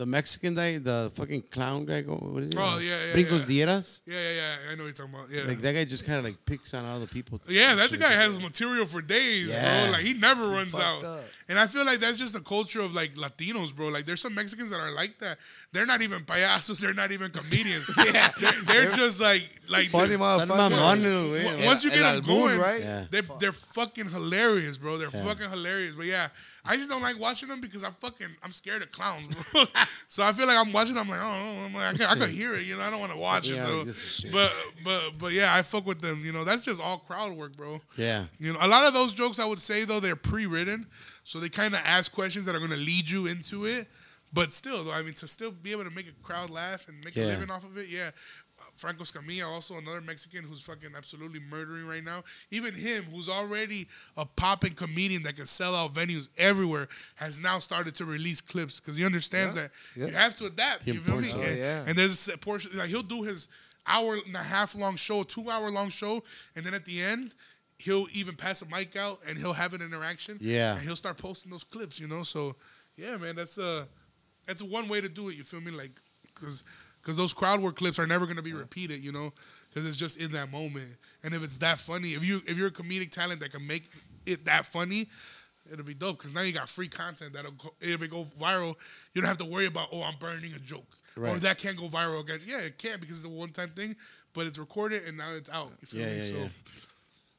the 0.00 0.06
Mexican 0.06 0.54
guy, 0.54 0.78
the 0.78 0.98
fucking 1.14 1.42
clown 1.54 1.84
guy? 1.84 2.00
go- 2.08 2.16
What 2.34 2.42
is 2.44 2.48
it? 2.48 2.54
Oh, 2.58 2.78
yeah, 2.80 2.88
yeah, 3.06 3.14
Brincos 3.14 3.44
yeah. 3.48 3.66
Dieras. 3.66 3.88
yeah, 4.06 4.14
yeah, 4.16 4.34
yeah. 4.40 4.70
I 4.72 4.74
know 4.76 4.84
what 4.84 4.90
you're 4.90 5.00
talking 5.02 5.14
about. 5.14 5.26
Yeah. 5.30 5.44
Like 5.50 5.60
that 5.64 5.74
guy 5.76 5.84
just 5.84 6.04
kind 6.08 6.18
of 6.18 6.24
like 6.24 6.38
picks 6.50 6.72
on 6.74 6.84
other 6.96 7.06
people. 7.06 7.36
Yeah, 7.48 7.74
that 7.74 7.90
Shit. 7.90 8.00
guy 8.00 8.12
has 8.24 8.40
material 8.42 8.86
for 8.86 9.02
days, 9.02 9.54
Yeah. 9.54 9.62
bro. 9.84 9.92
Like 9.92 10.04
he 10.08 10.14
never 10.14 10.44
runs 10.58 10.74
out. 10.88 11.04
up. 11.04 11.20
And 11.50 11.58
I 11.58 11.66
feel 11.66 11.84
like 11.84 11.98
that's 12.00 12.16
just 12.24 12.34
a 12.34 12.40
culture 12.40 12.80
of 12.80 12.94
like 12.94 13.12
Latinos, 13.24 13.74
bro. 13.76 13.88
Like 13.88 14.04
there's 14.06 14.20
some 14.22 14.34
Mexicans 14.34 14.70
that 14.70 14.80
are 14.80 14.94
like 14.94 15.18
that. 15.18 15.36
They're 15.72 15.86
not 15.86 16.00
even 16.00 16.20
payasos. 16.32 16.80
They're 16.80 16.94
not 17.02 17.12
even 17.12 17.30
comedians. 17.30 17.90
Yeah. 18.14 18.28
they're, 18.40 18.60
they're 18.70 18.90
just 19.02 19.20
like 19.20 19.42
like 19.68 19.86
Funny 19.86 20.16
they're- 20.16 20.18
motherfucker. 20.18 20.82
Once- 20.90 21.66
Once 21.66 21.84
you 21.84 21.90
El 21.90 21.96
get 21.96 22.04
them 22.14 22.24
going, 22.24 22.58
right? 22.58 22.80
Yeah. 22.80 23.04
they're 23.10 23.28
they're 23.40 23.52
fucking 23.52 24.08
hilarious, 24.10 24.78
bro. 24.78 24.96
They're 24.96 25.10
fucking 25.10 25.50
hilarious. 25.50 25.94
But 25.94 26.06
yeah, 26.06 26.28
I 26.66 26.76
just 26.76 26.90
don't 26.90 27.02
like 27.02 27.18
watching 27.18 27.48
them 27.48 27.60
because 27.60 27.84
I'm 27.84 27.92
fucking 27.92 28.26
I'm 28.44 28.50
scared 28.52 28.82
of 28.82 28.92
clowns, 28.92 29.34
bro. 29.52 29.64
so 30.08 30.22
I 30.22 30.32
feel 30.32 30.46
like 30.46 30.56
I'm 30.58 30.72
watching. 30.72 30.94
them, 30.94 31.04
I'm 31.06 31.10
like, 31.10 31.20
oh, 31.22 31.56
oh, 31.62 31.64
I'm 31.66 31.72
like, 31.74 32.00
I, 32.02 32.14
can, 32.14 32.22
I 32.22 32.26
hear 32.26 32.54
it, 32.54 32.64
you 32.64 32.76
know. 32.76 32.82
I 32.82 32.90
don't 32.90 33.00
want 33.00 33.12
to 33.12 33.18
watch 33.18 33.48
Yeah, 33.48 33.56
it 33.64 33.66
though. 33.66 33.84
this 33.84 33.96
is 33.96 34.14
shit. 34.20 34.32
But 34.32 34.52
but 34.84 35.00
but 35.18 35.32
yeah, 35.32 35.54
I 35.54 35.62
fuck 35.62 35.86
with 35.86 36.00
them. 36.00 36.22
You 36.24 36.32
know, 36.32 36.44
that's 36.44 36.64
just 36.64 36.82
all 36.82 36.98
crowd 36.98 37.32
work, 37.32 37.56
bro. 37.56 37.80
Yeah. 37.96 38.24
You 38.38 38.52
know, 38.52 38.58
a 38.62 38.68
lot 38.68 38.86
of 38.86 38.92
those 38.94 39.12
jokes 39.12 39.38
I 39.38 39.46
would 39.46 39.58
say 39.60 39.84
though 39.84 40.00
they're 40.00 40.16
pre-written, 40.16 40.86
so 41.24 41.38
they 41.40 41.48
kind 41.48 41.72
of 41.74 41.80
ask 41.86 42.12
questions 42.12 42.44
that 42.44 42.54
are 42.54 42.58
going 42.60 42.70
to 42.72 42.76
lead 42.76 43.08
you 43.08 43.26
into 43.26 43.64
it. 43.64 43.86
But 44.32 44.52
still, 44.52 44.84
though, 44.84 44.92
I 44.92 45.02
mean, 45.02 45.14
to 45.14 45.26
still 45.26 45.50
be 45.50 45.72
able 45.72 45.82
to 45.84 45.90
make 45.90 46.06
a 46.08 46.12
crowd 46.22 46.50
laugh 46.50 46.86
and 46.88 46.96
make 47.04 47.16
a 47.16 47.20
living 47.20 47.50
off 47.50 47.64
of 47.64 47.76
it, 47.78 47.88
yeah. 47.88 48.10
Uh, 48.80 48.86
Franco 48.86 49.04
Escamilla, 49.04 49.46
also 49.46 49.76
another 49.78 50.00
Mexican 50.00 50.44
who's 50.44 50.60
fucking 50.62 50.90
absolutely 50.96 51.40
murdering 51.50 51.86
right 51.86 52.04
now. 52.04 52.22
Even 52.50 52.74
him, 52.74 53.04
who's 53.12 53.28
already 53.28 53.86
a 54.16 54.24
popping 54.24 54.72
comedian 54.72 55.22
that 55.24 55.36
can 55.36 55.46
sell 55.46 55.74
out 55.74 55.92
venues 55.92 56.30
everywhere, 56.38 56.88
has 57.16 57.42
now 57.42 57.58
started 57.58 57.94
to 57.96 58.04
release 58.04 58.40
clips 58.40 58.80
because 58.80 58.96
he 58.96 59.04
understands 59.04 59.56
Yeah. 59.56 59.62
that 59.62 59.70
Yeah. 59.96 60.06
you 60.06 60.12
have 60.14 60.36
to 60.36 60.46
adapt. 60.46 60.84
The 60.86 60.92
you 60.94 61.00
feel 61.00 61.20
me? 61.20 61.28
importance 61.28 61.48
and, 61.50 61.58
Oh, 61.60 61.62
yeah. 61.64 61.84
and 61.86 61.96
there's 61.96 62.28
a 62.28 62.38
portion 62.38 62.76
like 62.76 62.88
he'll 62.88 63.02
do 63.02 63.22
his 63.22 63.48
hour 63.86 64.14
and 64.26 64.34
a 64.34 64.42
half 64.42 64.74
long 64.74 64.96
show, 64.96 65.22
two 65.22 65.50
hour 65.50 65.70
long 65.70 65.88
show, 65.90 66.22
and 66.56 66.64
then 66.64 66.74
at 66.74 66.84
the 66.84 67.00
end 67.02 67.32
he'll 67.78 68.06
even 68.12 68.34
pass 68.36 68.60
a 68.62 68.66
mic 68.66 68.94
out 68.96 69.20
and 69.26 69.38
he'll 69.38 69.54
have 69.54 69.72
an 69.74 69.80
interaction. 69.82 70.36
Yeah. 70.40 70.74
and 70.74 70.82
he'll 70.82 70.96
start 70.96 71.16
posting 71.18 71.50
those 71.50 71.64
clips. 71.64 71.98
You 71.98 72.08
know, 72.08 72.22
so 72.22 72.56
yeah, 72.96 73.16
man, 73.16 73.36
that's 73.36 73.58
a 73.58 73.88
that's 74.46 74.62
one 74.62 74.88
way 74.88 75.00
to 75.00 75.08
do 75.08 75.28
it. 75.28 75.36
You 75.36 75.44
feel 75.44 75.60
me? 75.60 75.70
Like 75.70 75.92
because 76.34 76.64
because 77.02 77.16
those 77.16 77.32
crowd 77.32 77.60
work 77.60 77.76
clips 77.76 77.98
are 77.98 78.06
never 78.06 78.26
gonna 78.26 78.42
be 78.42 78.52
repeated. 78.52 79.02
You 79.04 79.12
know, 79.12 79.32
because 79.68 79.86
it's 79.86 79.96
just 79.96 80.20
in 80.20 80.30
that 80.32 80.50
moment. 80.50 80.96
And 81.24 81.34
if 81.34 81.42
it's 81.44 81.58
that 81.58 81.78
funny, 81.78 82.08
if 82.10 82.26
you 82.26 82.40
if 82.46 82.56
you're 82.58 82.68
a 82.68 82.72
comedic 82.72 83.10
talent 83.10 83.40
that 83.40 83.52
can 83.52 83.66
make 83.66 83.84
it 84.26 84.44
that 84.46 84.66
funny. 84.66 85.06
It'll 85.72 85.84
be 85.84 85.94
dope 85.94 86.16
because 86.18 86.34
now 86.34 86.40
you 86.40 86.52
got 86.52 86.68
free 86.68 86.88
content 86.88 87.32
that'll 87.32 87.52
go, 87.52 87.72
if 87.80 88.02
it 88.02 88.10
go 88.10 88.24
viral, 88.24 88.74
you 89.14 89.20
don't 89.22 89.28
have 89.28 89.36
to 89.36 89.44
worry 89.44 89.66
about 89.66 89.88
oh 89.92 90.02
I'm 90.02 90.14
burning 90.18 90.50
a 90.56 90.58
joke. 90.58 90.86
or 91.16 91.36
that 91.38 91.58
can't 91.58 91.76
go 91.76 91.84
viral 91.86 92.22
again. 92.22 92.40
Yeah, 92.44 92.58
it 92.62 92.76
can 92.76 92.98
because 92.98 93.18
it's 93.18 93.26
a 93.26 93.28
one 93.28 93.50
time 93.50 93.68
thing, 93.68 93.94
but 94.34 94.46
it's 94.48 94.58
recorded 94.58 95.02
and 95.06 95.16
now 95.16 95.28
it's 95.32 95.48
out. 95.50 95.70
You 95.80 95.86
feel 95.86 96.00
Yeah, 96.00 96.06
me? 96.08 96.16
yeah, 96.16 96.24
so 96.24 96.34
yeah. 96.38 96.48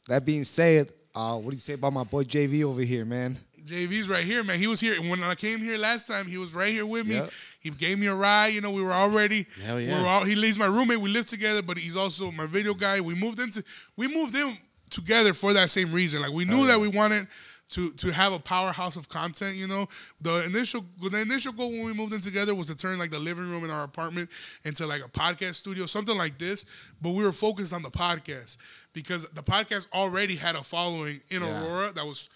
That 0.07 0.25
being 0.25 0.45
said, 0.45 0.91
uh, 1.13 1.35
what 1.39 1.49
do 1.49 1.55
you 1.55 1.59
say 1.59 1.73
about 1.73 1.91
my 1.91 2.05
boy 2.05 2.23
JV 2.23 2.63
over 2.63 2.81
here, 2.81 3.03
man? 3.03 3.37
JV's 3.65 4.09
right 4.09 4.23
here, 4.23 4.43
man. 4.43 4.57
He 4.59 4.67
was 4.67 4.79
here 4.79 4.99
when 5.01 5.21
I 5.23 5.35
came 5.35 5.59
here 5.59 5.77
last 5.77 6.07
time. 6.07 6.25
He 6.25 6.37
was 6.37 6.53
right 6.53 6.69
here 6.69 6.85
with 6.85 7.07
me. 7.07 7.15
Yep. 7.15 7.29
He 7.59 7.69
gave 7.69 7.99
me 7.99 8.07
a 8.07 8.15
ride. 8.15 8.53
You 8.53 8.61
know, 8.61 8.71
we 8.71 8.83
were 8.83 8.93
already. 8.93 9.45
Hell 9.63 9.75
We 9.77 9.85
yeah. 9.85 10.01
were 10.01 10.07
all, 10.07 10.23
he 10.25 10.35
leaves 10.35 10.57
my 10.57 10.65
roommate. 10.65 10.97
We 10.99 11.11
live 11.11 11.27
together, 11.27 11.61
but 11.61 11.77
he's 11.77 11.95
also 11.95 12.31
my 12.31 12.45
video 12.45 12.73
guy. 12.73 13.01
We 13.01 13.15
moved 13.15 13.39
into. 13.39 13.63
We 13.97 14.07
moved 14.07 14.35
in 14.35 14.57
together 14.89 15.33
for 15.33 15.53
that 15.53 15.69
same 15.69 15.91
reason. 15.91 16.21
Like 16.21 16.31
we 16.31 16.45
knew 16.45 16.65
that 16.67 16.79
we 16.79 16.87
wanted 16.89 17.27
to 17.69 17.93
to 17.93 18.11
have 18.11 18.33
a 18.33 18.39
powerhouse 18.39 18.97
of 18.97 19.07
content. 19.07 19.55
You 19.55 19.67
know, 19.67 19.87
the 20.21 20.43
initial 20.45 20.83
the 21.01 21.21
initial 21.21 21.53
goal 21.53 21.71
when 21.71 21.85
we 21.85 21.93
moved 21.93 22.13
in 22.13 22.19
together 22.21 22.53
was 22.53 22.67
to 22.67 22.75
turn 22.75 22.99
like 22.99 23.11
the 23.11 23.19
living 23.19 23.49
room 23.49 23.63
in 23.63 23.69
our 23.71 23.83
apartment 23.83 24.29
into 24.65 24.85
like 24.87 25.05
a 25.05 25.07
podcast 25.09 25.55
studio, 25.55 25.85
something 25.85 26.17
like 26.17 26.37
this. 26.37 26.65
But 27.01 27.11
we 27.11 27.23
were 27.23 27.31
focused 27.31 27.73
on 27.73 27.81
the 27.83 27.91
podcast 27.91 28.57
because 28.93 29.29
the 29.31 29.41
podcast 29.43 29.87
already 29.93 30.35
had 30.35 30.55
a 30.55 30.63
following 30.63 31.21
in 31.29 31.41
Yeah. 31.43 31.63
Aurora 31.65 31.93
that 31.93 32.05
was. 32.05 32.27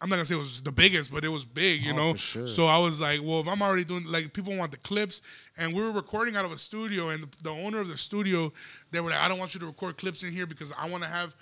I'm 0.00 0.10
not 0.10 0.16
gonna 0.16 0.26
say 0.26 0.34
it 0.34 0.38
was 0.38 0.62
the 0.62 0.72
biggest, 0.72 1.10
but 1.12 1.24
it 1.24 1.28
was 1.28 1.44
big, 1.46 1.80
you 1.82 1.92
Oh, 1.92 1.96
know. 1.96 2.14
sure. 2.14 2.46
So 2.46 2.66
I 2.66 2.76
was 2.78 3.00
like, 3.00 3.20
well, 3.22 3.40
if 3.40 3.48
I'm 3.48 3.62
already 3.62 3.84
doing 3.84 4.04
like 4.04 4.32
people 4.34 4.54
want 4.56 4.70
the 4.70 4.76
clips, 4.78 5.22
and 5.56 5.72
we 5.72 5.80
were 5.80 5.92
recording 5.92 6.36
out 6.36 6.44
of 6.44 6.52
a 6.52 6.58
studio, 6.58 7.08
and 7.08 7.22
the, 7.22 7.28
the 7.44 7.50
owner 7.50 7.80
of 7.80 7.88
the 7.88 7.96
studio, 7.96 8.52
they 8.90 9.00
were 9.00 9.10
like, 9.10 9.20
I 9.20 9.28
don't 9.28 9.38
want 9.38 9.54
you 9.54 9.60
to 9.60 9.66
record 9.66 9.96
clips 9.96 10.22
in 10.22 10.32
here 10.32 10.46
because 10.46 10.72
I 10.78 10.88
want 10.90 11.02
to 11.04 11.08
have. 11.08 11.34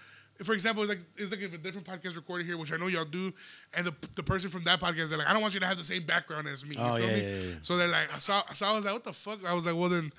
For 0.45 0.53
example, 0.53 0.83
it's 0.83 0.91
like 0.93 0.99
it's 1.17 1.31
like 1.31 1.43
if 1.43 1.55
a 1.55 1.59
different 1.59 1.87
podcast 1.87 2.17
recorded 2.17 2.45
here, 2.47 2.57
which 2.59 2.73
I 2.73 2.77
know 2.77 2.87
y'all 2.89 3.05
do, 3.05 3.33
and 3.77 3.87
the, 3.87 3.95
the 4.17 4.23
person 4.23 4.51
from 4.51 4.63
that 4.65 4.81
podcast, 4.81 5.11
they're 5.11 5.19
like, 5.19 5.29
I 5.29 5.33
don't 5.33 5.43
want 5.43 5.55
you 5.55 5.61
to 5.61 5.67
have 5.67 5.77
the 5.77 5.85
same 5.85 6.03
background 6.03 6.47
as 6.49 6.65
me. 6.67 6.75
You 6.77 6.83
Oh, 6.83 6.97
feel 6.97 7.07
yeah, 7.07 7.13
me? 7.15 7.23
yeah, 7.23 7.29
yeah. 7.51 7.55
So 7.61 7.77
they're 7.77 7.87
like, 7.89 8.09
so, 8.19 8.41
so 8.53 8.67
I 8.67 8.73
was 8.75 8.85
like, 8.85 8.95
what 8.95 9.05
the 9.05 9.13
fuck? 9.13 9.45
I 9.49 9.53
was 9.55 9.67
like, 9.67 9.77
well 9.77 9.89
then. 9.89 10.11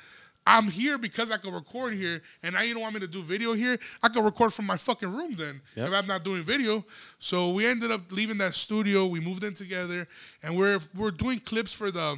I'm 0.48 0.66
here 0.70 0.98
because 0.98 1.32
I 1.32 1.38
can 1.38 1.52
record 1.54 1.94
here, 1.94 2.22
and 2.44 2.54
now 2.54 2.62
you 2.62 2.74
don't 2.74 2.84
want 2.84 2.94
me 2.94 3.00
to 3.00 3.08
do 3.08 3.22
video 3.24 3.54
here. 3.54 3.78
I 4.04 4.10
can 4.10 4.24
record 4.24 4.54
from 4.54 4.66
my 4.68 4.78
fucking 4.78 5.12
room 5.12 5.34
then 5.34 5.60
Yep. 5.76 5.88
if 5.90 5.94
I'm 5.96 6.08
not 6.08 6.24
doing 6.24 6.44
video. 6.44 6.86
So 7.18 7.52
we 7.52 7.66
ended 7.68 7.92
up 7.92 8.02
leaving 8.12 8.38
that 8.40 8.54
studio. 8.54 9.08
We 9.08 9.20
moved 9.20 9.44
in 9.44 9.54
together, 9.56 10.08
and 10.44 10.56
we're 10.56 10.80
we're 10.96 11.12
doing 11.12 11.40
clips 11.40 11.74
for 11.74 11.90
the 11.92 12.18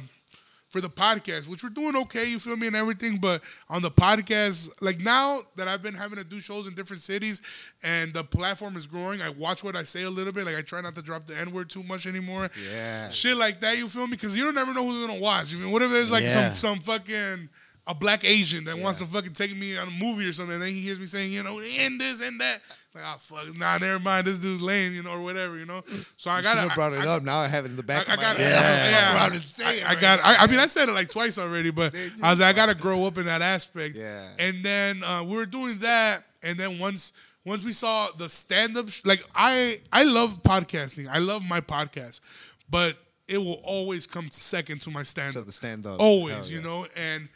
for 0.68 0.82
the 0.82 0.88
podcast, 0.90 1.48
which 1.48 1.64
we're 1.64 1.70
doing 1.70 1.96
okay. 1.96 2.28
You 2.28 2.38
feel 2.38 2.54
me 2.54 2.66
and 2.66 2.76
everything, 2.76 3.16
but 3.16 3.40
on 3.70 3.80
the 3.80 3.90
podcast, 3.90 4.70
like 4.82 5.00
now 5.00 5.38
that 5.56 5.66
I've 5.66 5.82
been 5.82 5.94
having 5.94 6.18
to 6.18 6.24
do 6.24 6.40
shows 6.40 6.68
in 6.68 6.74
different 6.74 7.00
cities, 7.00 7.40
and 7.82 8.12
the 8.12 8.22
platform 8.22 8.76
is 8.76 8.86
growing, 8.86 9.22
I 9.22 9.30
watch 9.30 9.64
what 9.64 9.74
I 9.76 9.82
say 9.84 10.02
a 10.02 10.10
little 10.10 10.34
bit. 10.34 10.44
Like 10.44 10.56
I 10.56 10.60
try 10.60 10.82
not 10.82 10.94
to 10.96 11.00
drop 11.02 11.24
the 11.24 11.34
N 11.38 11.52
word 11.52 11.70
too 11.70 11.82
much 11.84 12.06
anymore. 12.06 12.50
Yeah. 12.74 13.08
shit 13.08 13.38
like 13.38 13.60
that. 13.60 13.78
You 13.78 13.88
feel 13.88 14.06
me? 14.06 14.10
Because 14.12 14.36
you 14.36 14.44
don't 14.44 14.54
never 14.54 14.74
know 14.74 14.84
who's 14.86 15.06
gonna 15.06 15.18
watch. 15.18 15.54
I 15.54 15.58
mean, 15.58 15.70
what 15.70 15.80
if 15.80 15.90
there's 15.90 16.10
like 16.12 16.24
Yeah. 16.24 16.50
some 16.52 16.76
some 16.76 16.78
fucking 16.80 17.48
a 17.88 17.94
black 17.94 18.22
Asian 18.22 18.64
that 18.64 18.78
wants 18.78 18.98
to 18.98 19.06
fucking 19.06 19.32
take 19.32 19.56
me 19.56 19.76
on 19.78 19.88
a 19.88 19.90
movie 19.90 20.28
or 20.28 20.32
something, 20.34 20.52
and 20.54 20.62
then 20.62 20.68
he 20.68 20.80
hears 20.80 21.00
me 21.00 21.06
saying, 21.06 21.32
you 21.32 21.42
know, 21.42 21.58
and 21.58 21.98
this 21.98 22.20
and 22.20 22.38
that. 22.38 22.58
Like, 22.94 23.04
oh 23.06 23.16
fuck, 23.16 23.58
nah, 23.58 23.78
never 23.78 23.98
mind. 23.98 24.26
This 24.26 24.40
dude's 24.40 24.60
lame, 24.62 24.92
you 24.92 25.02
know, 25.02 25.12
or 25.12 25.22
whatever, 25.22 25.56
you 25.56 25.64
know. 25.64 25.80
So 26.16 26.30
I 26.30 26.42
got 26.42 26.74
brought 26.74 26.92
it 26.92 27.00
I, 27.00 27.06
up. 27.06 27.22
Now 27.22 27.38
I 27.38 27.48
have 27.48 27.64
it 27.64 27.70
in 27.70 27.76
the 27.76 27.82
back 27.82 28.08
I 28.08 28.12
of 28.12 28.18
my 28.18 28.22
got, 28.24 28.38
yeah, 28.38 28.90
yeah. 28.90 29.16
around 29.16 29.32
and 29.32 29.42
say 29.42 29.78
it 29.78 29.86
I, 29.86 29.92
I 29.92 29.94
got. 29.94 30.20
I, 30.22 30.36
I 30.40 30.46
mean, 30.48 30.58
I 30.60 30.66
said 30.66 30.88
it 30.88 30.92
like 30.92 31.08
twice 31.08 31.38
already, 31.38 31.70
but 31.70 31.94
I 32.22 32.30
was 32.30 32.40
like, 32.40 32.54
I 32.54 32.56
gotta 32.56 32.74
grow 32.74 33.06
up 33.06 33.16
in 33.16 33.24
that 33.24 33.40
aspect. 33.40 33.94
Yeah. 33.96 34.26
And 34.38 34.56
then 34.62 35.02
uh, 35.04 35.24
we 35.26 35.36
were 35.36 35.46
doing 35.46 35.72
that, 35.80 36.18
and 36.42 36.58
then 36.58 36.78
once 36.78 37.36
once 37.46 37.64
we 37.64 37.72
saw 37.72 38.08
the 38.18 38.28
stand 38.28 38.76
up, 38.76 38.90
sh- 38.90 39.02
like 39.06 39.24
I 39.34 39.76
I 39.92 40.04
love 40.04 40.42
podcasting. 40.42 41.08
I 41.10 41.18
love 41.20 41.48
my 41.48 41.60
podcast, 41.60 42.20
but 42.68 42.94
it 43.28 43.38
will 43.38 43.60
always 43.64 44.06
come 44.06 44.28
second 44.30 44.80
to 44.82 44.90
my 44.90 45.02
stand 45.04 45.34
To 45.34 45.40
up. 45.40 45.46
the 45.46 45.52
stand-up. 45.52 46.00
Always, 46.00 46.50
Hell 46.50 46.58
you 46.58 46.62
know, 46.62 46.86
and. 46.98 47.28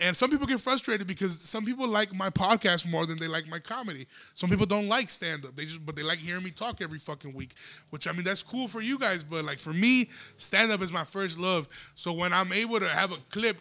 And 0.00 0.16
some 0.16 0.30
people 0.30 0.46
get 0.46 0.60
frustrated 0.60 1.06
because 1.06 1.38
some 1.38 1.64
people 1.64 1.86
like 1.86 2.14
my 2.14 2.30
podcast 2.30 2.90
more 2.90 3.04
than 3.04 3.18
they 3.18 3.28
like 3.28 3.48
my 3.48 3.58
comedy. 3.58 4.06
Some 4.32 4.48
people 4.48 4.64
don't 4.64 4.88
like 4.88 5.10
stand 5.10 5.44
up. 5.44 5.54
They 5.54 5.64
just 5.64 5.84
but 5.84 5.94
they 5.94 6.02
like 6.02 6.18
hearing 6.18 6.42
me 6.42 6.50
talk 6.50 6.80
every 6.80 6.98
fucking 6.98 7.34
week. 7.34 7.52
Which 7.90 8.08
I 8.08 8.12
mean 8.12 8.24
that's 8.24 8.42
cool 8.42 8.66
for 8.66 8.80
you 8.80 8.98
guys, 8.98 9.22
but 9.22 9.44
like 9.44 9.58
for 9.58 9.74
me, 9.74 10.08
stand 10.38 10.72
up 10.72 10.80
is 10.80 10.90
my 10.90 11.04
first 11.04 11.38
love. 11.38 11.68
So 11.94 12.12
when 12.14 12.32
I'm 12.32 12.52
able 12.52 12.80
to 12.80 12.88
have 12.88 13.12
a 13.12 13.18
clip 13.30 13.56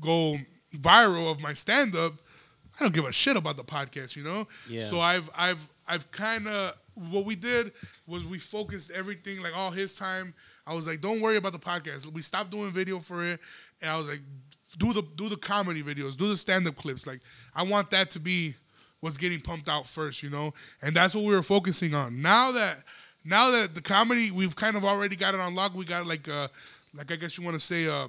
go 0.00 0.36
viral 0.76 1.30
of 1.30 1.40
my 1.40 1.52
stand 1.52 1.94
up, 1.94 2.14
I 2.78 2.82
don't 2.82 2.94
give 2.94 3.04
a 3.04 3.12
shit 3.12 3.36
about 3.36 3.56
the 3.56 3.64
podcast, 3.64 4.16
you 4.16 4.24
know? 4.24 4.48
Yeah. 4.68 4.82
So 4.82 4.98
I've 4.98 5.30
I've 5.38 5.68
I've 5.88 6.10
kind 6.10 6.48
of 6.48 6.74
what 7.10 7.24
we 7.24 7.34
did 7.34 7.72
was 8.06 8.24
we 8.26 8.38
focused 8.38 8.90
everything 8.92 9.42
like 9.42 9.56
all 9.56 9.70
his 9.70 9.96
time. 9.98 10.34
I 10.66 10.74
was 10.74 10.86
like, 10.86 11.00
don't 11.00 11.20
worry 11.20 11.36
about 11.36 11.52
the 11.52 11.58
podcast. 11.58 12.10
We 12.12 12.22
stopped 12.22 12.50
doing 12.50 12.70
video 12.70 12.98
for 12.98 13.22
it, 13.24 13.38
and 13.82 13.90
I 13.90 13.96
was 13.96 14.08
like, 14.08 14.20
do 14.78 14.92
the 14.92 15.02
do 15.16 15.28
the 15.28 15.36
comedy 15.36 15.82
videos, 15.82 16.16
do 16.16 16.28
the 16.28 16.36
stand 16.36 16.66
up 16.66 16.76
clips. 16.76 17.06
Like 17.06 17.20
I 17.54 17.62
want 17.62 17.90
that 17.90 18.10
to 18.10 18.20
be 18.20 18.54
what's 19.00 19.18
getting 19.18 19.40
pumped 19.40 19.68
out 19.68 19.86
first, 19.86 20.22
you 20.22 20.30
know. 20.30 20.52
And 20.82 20.94
that's 20.94 21.14
what 21.14 21.24
we 21.24 21.34
were 21.34 21.42
focusing 21.42 21.94
on. 21.94 22.22
Now 22.22 22.52
that 22.52 22.82
now 23.24 23.50
that 23.50 23.74
the 23.74 23.82
comedy 23.82 24.30
we've 24.30 24.56
kind 24.56 24.76
of 24.76 24.84
already 24.84 25.16
got 25.16 25.34
it 25.34 25.40
on 25.40 25.54
lock. 25.54 25.74
We 25.74 25.84
got 25.84 26.06
like 26.06 26.28
uh 26.28 26.48
like 26.94 27.10
I 27.12 27.16
guess 27.16 27.38
you 27.38 27.44
want 27.44 27.54
to 27.54 27.60
say 27.60 27.88
uh 27.88 28.08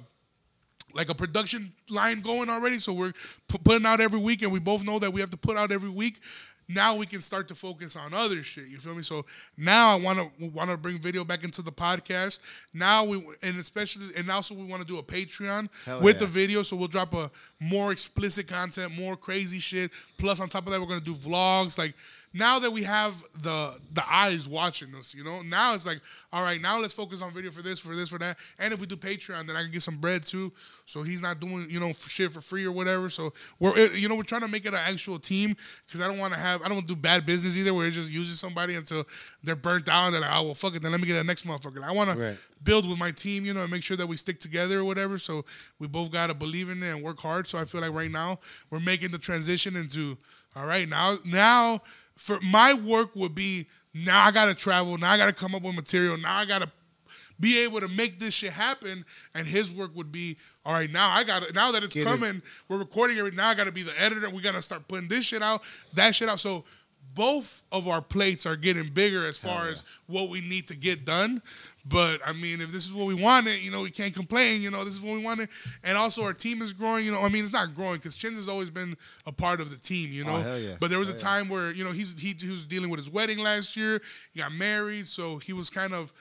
like 0.94 1.10
a 1.10 1.14
production 1.14 1.72
line 1.90 2.20
going 2.20 2.48
already. 2.48 2.78
So 2.78 2.92
we're 2.92 3.12
pu- 3.48 3.58
putting 3.58 3.86
out 3.86 4.00
every 4.00 4.20
week, 4.20 4.42
and 4.42 4.50
we 4.52 4.60
both 4.60 4.84
know 4.84 4.98
that 4.98 5.12
we 5.12 5.20
have 5.20 5.30
to 5.30 5.36
put 5.36 5.56
out 5.56 5.70
every 5.70 5.90
week. 5.90 6.20
Now 6.68 6.96
we 6.96 7.06
can 7.06 7.20
start 7.20 7.46
to 7.48 7.54
focus 7.54 7.96
on 7.96 8.12
other 8.12 8.42
shit. 8.42 8.66
You 8.66 8.78
feel 8.78 8.94
me? 8.94 9.02
So 9.02 9.24
now 9.56 9.96
I 9.96 10.02
want 10.02 10.18
to 10.18 10.46
want 10.48 10.70
to 10.70 10.76
bring 10.76 10.98
video 10.98 11.24
back 11.24 11.44
into 11.44 11.62
the 11.62 11.70
podcast. 11.70 12.40
Now 12.74 13.04
we 13.04 13.18
and 13.42 13.56
especially 13.56 14.06
and 14.18 14.28
also 14.30 14.54
we 14.54 14.64
want 14.64 14.80
to 14.80 14.86
do 14.86 14.98
a 14.98 15.02
Patreon 15.02 15.68
Hell 15.84 16.02
with 16.02 16.16
yeah. 16.16 16.20
the 16.20 16.26
video. 16.26 16.62
So 16.62 16.76
we'll 16.76 16.88
drop 16.88 17.14
a 17.14 17.30
more 17.60 17.92
explicit 17.92 18.48
content, 18.48 18.96
more 18.98 19.16
crazy 19.16 19.60
shit. 19.60 19.92
Plus 20.18 20.40
on 20.40 20.48
top 20.48 20.66
of 20.66 20.72
that, 20.72 20.80
we're 20.80 20.88
gonna 20.88 21.00
do 21.00 21.14
vlogs. 21.14 21.78
Like 21.78 21.94
now 22.36 22.58
that 22.58 22.70
we 22.70 22.82
have 22.84 23.20
the 23.42 23.74
the 23.92 24.02
eyes 24.12 24.48
watching 24.48 24.94
us, 24.94 25.14
you 25.14 25.24
know, 25.24 25.40
now 25.42 25.74
it's 25.74 25.86
like, 25.86 26.00
all 26.32 26.42
right, 26.42 26.60
now 26.60 26.80
let's 26.80 26.92
focus 26.92 27.22
on 27.22 27.30
video 27.32 27.50
for 27.50 27.62
this, 27.62 27.80
for 27.80 27.94
this, 27.94 28.10
for 28.10 28.18
that. 28.18 28.36
And 28.58 28.72
if 28.74 28.80
we 28.80 28.86
do 28.86 28.96
Patreon, 28.96 29.46
then 29.46 29.56
I 29.56 29.62
can 29.62 29.70
get 29.70 29.82
some 29.82 29.96
bread 29.96 30.22
too. 30.22 30.52
So 30.84 31.02
he's 31.02 31.22
not 31.22 31.40
doing, 31.40 31.66
you 31.70 31.80
know, 31.80 31.92
shit 31.92 32.30
for 32.30 32.40
free 32.40 32.66
or 32.66 32.72
whatever. 32.72 33.08
So 33.08 33.32
we're, 33.58 33.76
you 33.94 34.08
know, 34.08 34.14
we're 34.16 34.22
trying 34.22 34.42
to 34.42 34.48
make 34.48 34.66
it 34.66 34.74
an 34.74 34.80
actual 34.86 35.18
team 35.18 35.54
because 35.86 36.02
I 36.02 36.06
don't 36.08 36.18
want 36.18 36.34
to 36.34 36.38
have, 36.38 36.60
I 36.62 36.66
don't 36.66 36.76
want 36.76 36.88
to 36.88 36.94
do 36.94 37.00
bad 37.00 37.24
business 37.26 37.56
either 37.58 37.72
where 37.72 37.86
it 37.86 37.92
just 37.92 38.12
uses 38.12 38.38
somebody 38.38 38.74
until 38.74 39.04
they're 39.42 39.56
burnt 39.56 39.88
out. 39.88 40.06
And 40.06 40.14
they're 40.14 40.20
like, 40.20 40.30
oh 40.34 40.42
well, 40.44 40.54
fuck 40.54 40.74
it, 40.76 40.82
then 40.82 40.92
let 40.92 41.00
me 41.00 41.06
get 41.06 41.14
the 41.14 41.24
next 41.24 41.46
motherfucker. 41.46 41.82
I 41.82 41.92
want 41.92 42.10
Right. 42.10 42.36
to 42.36 42.38
build 42.62 42.88
with 42.88 42.98
my 42.98 43.10
team, 43.12 43.44
you 43.44 43.54
know, 43.54 43.62
and 43.62 43.70
make 43.70 43.82
sure 43.82 43.96
that 43.96 44.06
we 44.06 44.16
stick 44.16 44.40
together 44.40 44.80
or 44.80 44.84
whatever. 44.84 45.18
So 45.18 45.44
we 45.78 45.86
both 45.88 46.10
got 46.10 46.28
to 46.28 46.34
believe 46.34 46.68
in 46.70 46.82
it 46.82 46.94
and 46.94 47.02
work 47.02 47.18
hard. 47.20 47.46
So 47.46 47.58
I 47.58 47.64
feel 47.64 47.80
like 47.80 47.92
right 47.92 48.10
now 48.10 48.38
we're 48.70 48.80
making 48.80 49.10
the 49.10 49.18
transition 49.18 49.74
into 49.76 50.16
all 50.56 50.66
right 50.66 50.88
now. 50.88 51.16
Now 51.26 51.80
for 52.16 52.38
my 52.50 52.74
work 52.88 53.14
would 53.14 53.34
be 53.34 53.66
now 53.94 54.24
I 54.24 54.30
got 54.30 54.46
to 54.46 54.54
travel. 54.54 54.96
Now 54.98 55.12
I 55.12 55.16
got 55.16 55.26
to 55.26 55.32
come 55.32 55.54
up 55.54 55.62
with 55.62 55.74
material. 55.74 56.16
Now 56.16 56.36
I 56.36 56.46
got 56.46 56.62
to 56.62 56.70
be 57.38 57.64
able 57.64 57.80
to 57.80 57.88
make 57.88 58.18
this 58.18 58.34
shit 58.34 58.52
happen. 58.52 59.04
And 59.34 59.46
his 59.46 59.74
work 59.74 59.94
would 59.94 60.10
be 60.10 60.36
all 60.64 60.72
right. 60.72 60.90
Now 60.90 61.10
I 61.10 61.24
got 61.24 61.42
to 61.42 61.52
now 61.52 61.70
that 61.72 61.82
it's 61.82 61.94
Get 61.94 62.02
it. 62.02 62.06
coming, 62.06 62.42
we're 62.68 62.78
recording 62.78 63.18
it. 63.18 63.34
Now 63.34 63.48
I 63.48 63.54
got 63.54 63.64
to 63.64 63.72
be 63.72 63.82
the 63.82 63.92
editor. 64.00 64.30
We 64.30 64.42
got 64.42 64.54
to 64.54 64.62
start 64.62 64.88
putting 64.88 65.08
this 65.08 65.26
shit 65.26 65.42
out, 65.42 65.62
that 65.94 66.14
shit 66.14 66.28
out. 66.28 66.40
So 66.40 66.64
both 67.16 67.64
of 67.72 67.88
our 67.88 68.00
plates 68.02 68.46
are 68.46 68.54
getting 68.56 68.86
bigger 68.88 69.26
as 69.26 69.38
far 69.38 69.66
as 69.68 69.82
what 70.06 70.28
we 70.30 70.40
need 70.42 70.68
to 70.68 70.76
get 70.76 71.04
done. 71.04 71.42
But 71.88 72.18
I 72.26 72.32
mean, 72.32 72.60
if 72.60 72.70
this 72.72 72.86
is 72.86 72.92
what 72.92 73.06
we 73.06 73.14
wanted, 73.14 73.64
you 73.64 73.70
know, 73.70 73.82
we 73.82 73.90
can't 73.90 74.14
complain. 74.14 74.60
You 74.60 74.70
know, 74.70 74.84
this 74.84 74.94
is 74.94 75.00
what 75.00 75.14
we 75.14 75.24
wanted, 75.24 75.48
and 75.84 75.96
also 75.96 76.22
our 76.24 76.32
team 76.32 76.60
is 76.62 76.72
growing. 76.72 77.04
You 77.04 77.12
know, 77.12 77.20
I 77.22 77.28
mean, 77.28 77.42
it's 77.42 77.52
not 77.52 77.74
growing 77.74 77.96
because 77.96 78.14
Chins 78.16 78.36
has 78.36 78.48
always 78.48 78.70
been 78.70 78.94
a 79.26 79.32
part 79.32 79.60
of 79.60 79.70
the 79.70 79.76
team. 79.78 80.10
You 80.12 80.24
know, 80.24 80.34
Oh, 80.36 80.40
hell 80.40 80.58
yeah. 80.58 80.74
but 80.80 80.90
there 80.90 80.98
was 80.98 81.08
Hell 81.08 81.16
a 81.16 81.20
yeah. 81.20 81.38
time 81.40 81.48
where 81.48 81.72
you 81.72 81.84
know 81.84 81.90
he's 81.92 82.20
he, 82.20 82.34
he 82.44 82.50
was 82.50 82.64
dealing 82.66 82.90
with 82.90 83.00
his 83.00 83.10
wedding 83.10 83.38
last 83.38 83.76
year. 83.76 84.00
He 84.32 84.40
got 84.40 84.52
married, 84.52 85.06
so 85.06 85.38
he 85.38 85.52
was 85.52 85.70
kind 85.70 85.92
of 85.94 86.12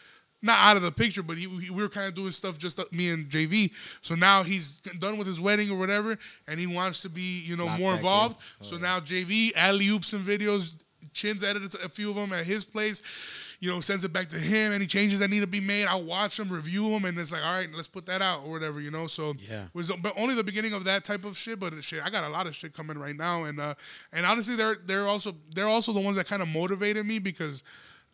not 0.43 0.59
out 0.59 0.77
of 0.77 0.83
the 0.83 0.91
picture, 0.91 1.23
but 1.23 1.37
he, 1.37 1.47
he- 1.59 1.71
we 1.71 1.81
were 1.81 1.89
kind 1.89 2.07
of 2.07 2.13
doing 2.13 2.31
stuff 2.31 2.59
just 2.59 2.79
uh, 2.79 2.83
me 2.91 3.09
and 3.09 3.25
JV. 3.25 3.71
So 4.05 4.13
now 4.13 4.43
he's 4.43 4.73
done 4.99 5.17
with 5.17 5.25
his 5.25 5.41
wedding 5.41 5.71
or 5.71 5.79
whatever, 5.79 6.15
and 6.47 6.59
he 6.59 6.67
wants 6.67 7.01
to 7.01 7.09
be 7.09 7.41
you 7.43 7.57
know 7.57 7.65
Lock 7.65 7.79
more 7.79 7.93
involved. 7.95 8.37
So 8.61 8.77
now 8.77 8.99
JV 8.99 9.55
alley 9.55 9.87
oops 9.87 10.09
some 10.09 10.21
videos. 10.21 10.83
Chin's 11.13 11.43
edited 11.43 11.73
a 11.83 11.89
few 11.89 12.09
of 12.09 12.15
them 12.15 12.33
at 12.33 12.45
his 12.45 12.65
place. 12.65 13.57
You 13.61 13.71
know, 13.71 13.79
sends 13.79 14.03
it 14.03 14.11
back 14.11 14.27
to 14.29 14.37
him. 14.37 14.73
Any 14.73 14.85
changes 14.85 15.19
that 15.19 15.29
need 15.29 15.39
to 15.41 15.47
be 15.47 15.61
made, 15.61 15.85
I'll 15.85 16.03
watch 16.03 16.35
them, 16.37 16.49
review 16.49 16.89
them, 16.91 17.05
and 17.05 17.17
it's 17.17 17.31
like, 17.31 17.43
all 17.43 17.55
right, 17.57 17.69
let's 17.73 17.87
put 17.87 18.05
that 18.07 18.21
out 18.21 18.41
or 18.43 18.51
whatever. 18.51 18.81
You 18.81 18.91
know, 18.91 19.07
so 19.07 19.33
Yeah. 19.49 19.65
was 19.73 19.91
but 20.03 20.11
only 20.17 20.35
the 20.35 20.43
beginning 20.43 20.73
of 20.73 20.83
that 20.85 21.05
type 21.05 21.23
of 21.23 21.37
shit. 21.37 21.59
But 21.59 21.73
shit, 21.83 22.01
I 22.05 22.09
got 22.09 22.25
a 22.25 22.29
lot 22.29 22.47
of 22.47 22.55
shit 22.55 22.73
coming 22.73 22.97
right 22.97 23.15
now, 23.15 23.45
and 23.45 23.59
uh, 23.59 23.73
and 24.11 24.25
honestly, 24.25 24.55
they're 24.55 24.75
they're 24.85 25.07
also 25.07 25.33
they're 25.53 25.69
also 25.69 25.93
the 25.93 26.01
ones 26.01 26.17
that 26.17 26.27
kind 26.27 26.41
of 26.41 26.49
motivated 26.49 27.05
me 27.05 27.19
because 27.19 27.63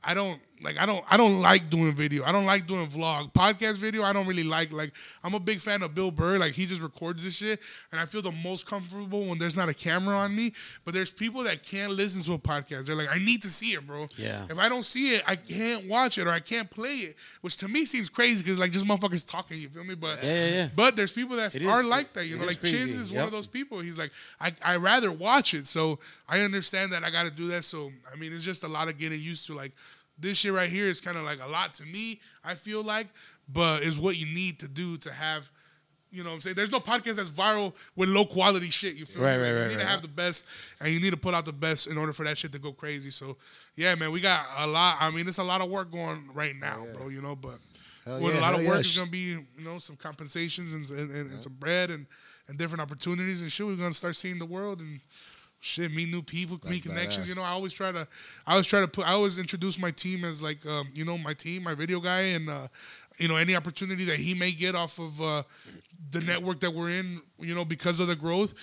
I 0.04 0.14
don't 0.14 0.40
like 0.64 0.78
I 0.80 0.86
don't 0.86 1.04
I 1.10 1.18
don't 1.18 1.42
like 1.42 1.70
doing 1.70 1.92
video. 1.94 2.24
I 2.24 2.32
don't 2.32 2.46
like 2.46 2.68
doing 2.68 2.86
vlog. 2.88 3.34
Podcast 3.34 3.78
video 3.78 4.04
I 4.04 4.14
don't 4.14 4.28
really 4.28 4.44
like. 4.44 4.72
Like 4.72 4.94
I'm 5.24 5.34
a 5.34 5.40
big 5.40 5.60
fan 5.60 5.82
of 5.84 5.94
Bill 5.96 6.12
Burr. 6.12 6.38
Like 6.38 6.54
he 6.54 6.66
just 6.66 6.82
records 6.82 7.24
this 7.24 7.38
shit 7.38 7.60
and 7.92 8.00
I 8.00 8.06
feel 8.06 8.22
the 8.22 8.32
most 8.44 8.68
comfortable 8.68 9.26
when 9.26 9.38
there's 9.38 9.58
not 9.58 9.70
a 9.70 9.74
camera 9.74 10.16
on 10.16 10.36
me. 10.36 10.52
But 10.86 10.94
there's 10.94 11.12
people 11.12 11.44
that 11.44 11.64
can't 11.64 11.92
listen 11.94 12.24
to 12.24 12.34
a 12.34 12.38
podcast. 12.40 12.86
They're 12.86 12.96
like, 12.96 13.10
I 13.14 13.18
need 13.20 13.42
to 13.44 13.50
see 13.50 13.74
it, 13.76 13.86
bro. 13.86 14.06
Yeah. 14.18 14.44
If 14.50 14.60
I 14.60 14.70
don't 14.70 14.84
see 14.84 15.12
it, 15.12 15.24
I 15.28 15.36
can't 15.36 15.88
watch 15.90 16.18
it 16.18 16.28
or 16.28 16.32
I 16.32 16.40
can't 16.40 16.70
play 16.70 16.96
it. 17.10 17.16
Which 17.42 17.58
to 17.58 17.68
me 17.68 17.86
seems 17.86 18.10
crazy 18.10 18.44
because 18.44 18.60
like 18.60 18.72
just 18.72 18.86
motherfuckers 18.86 19.30
talking, 19.30 19.58
you 19.60 19.70
feel 19.70 19.84
me? 19.84 19.96
But 19.96 20.20
Yeah, 20.24 20.34
yeah, 20.34 20.54
yeah. 20.54 20.68
but 20.76 20.96
there's 20.96 21.12
people 21.12 21.38
that 21.38 21.56
It 21.56 21.64
is- 21.64 21.68
are 21.70 21.84
like 21.84 22.14
that, 22.14 22.26
you 22.28 22.38
know, 22.38 22.46
like 22.46 22.60
crazy. 22.60 22.78
Chins 22.78 22.98
is 22.98 23.12
one 23.12 23.24
of 23.24 23.32
those 23.32 23.48
people. 23.48 23.80
He's 23.80 23.98
like, 24.00 24.12
I 24.40 24.52
I 24.66 24.76
rather 24.78 25.12
watch 25.12 25.54
it. 25.54 25.66
So 25.66 26.00
I 26.30 26.42
understand 26.42 26.92
that 26.92 27.04
I 27.04 27.10
got 27.10 27.26
to 27.26 27.32
do 27.32 27.48
that. 27.48 27.64
So 27.64 27.92
I 28.12 28.16
mean, 28.18 28.32
it's 28.32 28.44
just 28.44 28.64
a 28.64 28.68
lot 28.68 28.88
of 28.90 28.98
getting 28.98 29.20
used 29.20 29.48
to. 29.48 29.54
Like 29.56 29.72
this 30.22 30.38
shit 30.38 30.54
right 30.54 30.70
here 30.70 30.86
is 30.86 31.02
kind 31.02 31.18
of 31.18 31.24
like 31.24 31.44
a 31.44 31.48
lot 31.48 31.74
to 31.74 31.86
me. 31.86 32.20
I 32.44 32.54
feel 32.54 32.84
like, 32.84 33.08
but 33.52 33.82
is 33.84 34.00
what 34.00 34.18
you 34.18 34.26
need 34.34 34.60
to 34.60 34.68
do 34.68 34.98
to 34.98 35.12
have. 35.12 35.50
You 36.14 36.24
know 36.24 36.30
what 36.32 36.36
I'm 36.36 36.42
saying? 36.42 36.56
There's 36.58 36.72
no 36.74 36.80
podcast 36.80 37.16
that's 37.16 37.30
viral 37.30 37.74
with 37.96 38.10
low 38.10 38.26
quality 38.26 38.66
shit. 38.70 38.96
You 38.96 39.06
feel 39.06 39.24
Right, 39.24 39.38
me? 39.38 39.44
right, 39.44 39.50
you 39.50 39.56
right, 39.56 39.62
need 39.64 39.72
to 39.72 39.78
right. 39.80 39.88
have 39.88 40.02
the 40.02 40.10
best 40.10 40.46
and 40.82 40.90
you 40.90 41.00
need 41.00 41.14
to 41.14 41.18
put 41.18 41.34
out 41.34 41.46
the 41.46 41.54
best 41.54 41.88
in 41.88 41.98
order 41.98 42.12
for 42.12 42.26
that 42.26 42.38
shit 42.38 42.52
to 42.52 42.60
go 42.60 42.74
crazy. 42.74 43.12
So 43.12 43.38
yeah, 43.76 43.96
man, 43.96 44.12
we 44.12 44.20
got 44.20 44.46
a 44.60 44.68
lot. 44.68 44.98
I 45.00 45.10
mean, 45.12 45.26
it's 45.26 45.38
a 45.38 45.44
lot 45.44 45.62
of 45.62 45.70
work 45.70 45.90
going 45.90 46.30
right 46.34 46.54
now, 46.60 46.86
bro. 46.98 47.08
You 47.08 47.22
know, 47.22 47.38
but 47.38 47.60
Hell 48.04 48.22
with 48.22 48.34
yeah, 48.34 48.40
a 48.40 48.42
lot 48.42 48.54
of 48.60 48.66
work 48.66 48.76
yeah. 48.76 48.80
is 48.82 48.98
gonna 48.98 49.10
be, 49.10 49.38
you 49.58 49.64
know, 49.64 49.78
some 49.78 49.96
compensations 49.96 50.74
and, 50.74 51.00
and, 51.00 51.16
and, 51.16 51.32
and 51.32 51.42
some 51.44 51.54
bread 51.54 51.90
and, 51.92 52.06
and 52.50 52.58
different 52.58 52.82
opportunities 52.82 53.42
and 53.42 53.50
shit. 53.50 53.66
We're 53.66 53.76
gonna 53.76 53.94
start 53.94 54.18
seeing 54.18 54.38
the 54.38 54.46
world 54.46 54.82
and 54.82 55.00
shit, 55.62 55.94
meet 55.94 56.10
new 56.10 56.22
people, 56.22 56.60
meet 56.70 56.84
connections. 56.84 57.26
badass. 57.26 57.30
You 57.30 57.36
know, 57.36 57.44
I 57.44 57.52
always 57.52 57.72
try 57.72 57.92
to, 57.92 58.06
I 58.46 58.52
always 58.52 58.68
try 58.68 58.82
to 58.82 58.88
put, 58.88 59.08
I 59.08 59.14
always 59.14 59.40
introduce 59.40 59.80
my 59.80 59.92
team 59.92 60.26
as 60.26 60.44
like, 60.44 60.66
um, 60.66 60.90
you 60.94 61.06
know, 61.06 61.18
my 61.18 61.34
team, 61.34 61.64
my 61.64 61.76
video 61.76 62.00
guy, 62.00 62.22
and 62.36 62.50
uh, 62.50 62.68
you 63.18 63.28
know, 63.28 63.38
any 63.38 63.56
opportunity 63.56 64.04
that 64.06 64.18
he 64.18 64.34
may 64.34 64.52
get 64.52 64.76
off 64.76 65.00
of 65.00 65.22
uh, 65.22 65.44
the 66.10 66.22
network 66.22 66.60
that 66.62 66.72
we're 66.72 66.90
in, 66.90 67.22
you 67.40 67.56
know, 67.56 67.64
because 67.64 68.00
of 68.00 68.08
the 68.08 68.16
growth, 68.16 68.54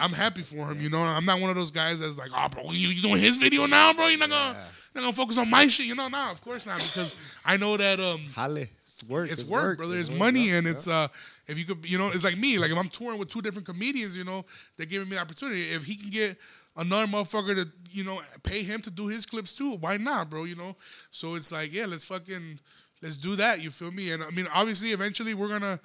I'm 0.00 0.12
happy 0.12 0.42
for 0.42 0.70
him. 0.70 0.80
You 0.80 0.88
know, 0.88 1.00
I'm 1.00 1.24
not 1.24 1.40
one 1.40 1.50
of 1.50 1.56
those 1.56 1.72
guys 1.72 2.00
that's 2.00 2.18
like, 2.18 2.30
oh, 2.34 2.48
bro, 2.48 2.64
you, 2.70 2.88
you 2.88 3.02
doing 3.02 3.20
his 3.20 3.36
video 3.36 3.66
now, 3.66 3.92
bro? 3.92 4.06
You're 4.06 4.20
not 4.20 4.30
gonna, 4.30 4.58
not 4.94 5.00
gonna 5.00 5.12
focus 5.12 5.38
on 5.38 5.50
my 5.50 5.66
shit. 5.66 5.86
You 5.86 5.96
know, 5.96 6.08
nah, 6.08 6.30
of 6.30 6.40
course 6.40 6.66
not, 6.66 6.76
because 6.76 7.36
I 7.44 7.56
know 7.56 7.76
that. 7.76 8.00
um 8.00 8.20
Hale. 8.34 8.66
It's 8.84 9.04
work. 9.04 9.30
it's, 9.30 9.44
work, 9.46 9.76
brother. 9.76 9.94
It's 9.94 10.08
work, 10.08 10.18
money, 10.18 10.48
yeah, 10.48 10.56
and 10.56 10.66
yeah. 10.66 10.72
it's 10.72 10.88
uh, 10.88 11.08
if 11.46 11.58
you 11.58 11.64
could, 11.64 11.88
you 11.88 11.98
know, 11.98 12.08
it's 12.08 12.24
like 12.24 12.38
me. 12.38 12.58
Like 12.58 12.70
if 12.70 12.78
I'm 12.78 12.88
touring 12.88 13.18
with 13.18 13.28
two 13.28 13.40
different 13.40 13.66
comedians, 13.66 14.16
you 14.16 14.24
know, 14.24 14.44
they're 14.76 14.86
giving 14.86 15.08
me 15.08 15.16
the 15.16 15.22
opportunity. 15.22 15.60
If 15.62 15.84
he 15.84 15.96
can 15.96 16.10
get 16.10 16.36
another 16.76 17.06
motherfucker 17.06 17.54
to, 17.54 17.68
you 17.90 18.04
know, 18.04 18.18
pay 18.42 18.62
him 18.62 18.80
to 18.82 18.90
do 18.90 19.06
his 19.06 19.26
clips 19.26 19.56
too, 19.56 19.76
why 19.76 19.96
not, 19.96 20.28
bro? 20.28 20.44
You 20.44 20.56
know, 20.56 20.76
so 21.10 21.34
it's 21.34 21.52
like, 21.52 21.72
yeah, 21.72 21.86
let's 21.86 22.04
fucking, 22.04 22.58
let's 23.02 23.16
do 23.16 23.36
that. 23.36 23.62
You 23.62 23.70
feel 23.70 23.92
me? 23.92 24.12
And 24.12 24.22
I 24.22 24.30
mean, 24.30 24.46
obviously, 24.54 24.90
eventually, 24.90 25.34
we're 25.34 25.48
gonna, 25.48 25.78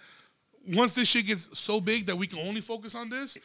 once 0.76 0.96
this 0.96 1.10
shit 1.10 1.28
gets 1.28 1.58
so 1.58 1.80
big 1.80 2.06
that 2.08 2.16
we 2.16 2.28
can 2.28 2.40
only 2.40 2.62
focus 2.62 2.96
on 2.96 3.10
this, 3.10 3.38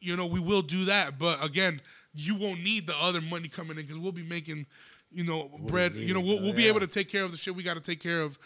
you 0.00 0.16
know, 0.16 0.26
we 0.26 0.40
will 0.40 0.62
do 0.62 0.84
that. 0.84 1.18
But 1.18 1.44
again, 1.44 1.80
you 2.14 2.36
won't 2.38 2.62
need 2.62 2.86
the 2.86 2.94
other 3.00 3.20
money 3.20 3.48
coming 3.48 3.76
in 3.76 3.82
because 3.84 3.98
we'll 3.98 4.12
be 4.12 4.24
making, 4.24 4.66
you 5.10 5.24
know, 5.24 5.50
bread. 5.66 5.92
You 5.94 6.14
know, 6.14 6.20
we'll, 6.20 6.42
we'll 6.42 6.54
be 6.54 6.68
able 6.68 6.80
to 6.80 6.86
take 6.86 7.10
care 7.10 7.24
of 7.24 7.32
the 7.32 7.38
shit 7.38 7.54
we 7.54 7.62
got 7.62 7.76
to 7.76 7.82
take 7.82 8.00
care 8.00 8.22
of 8.22 8.38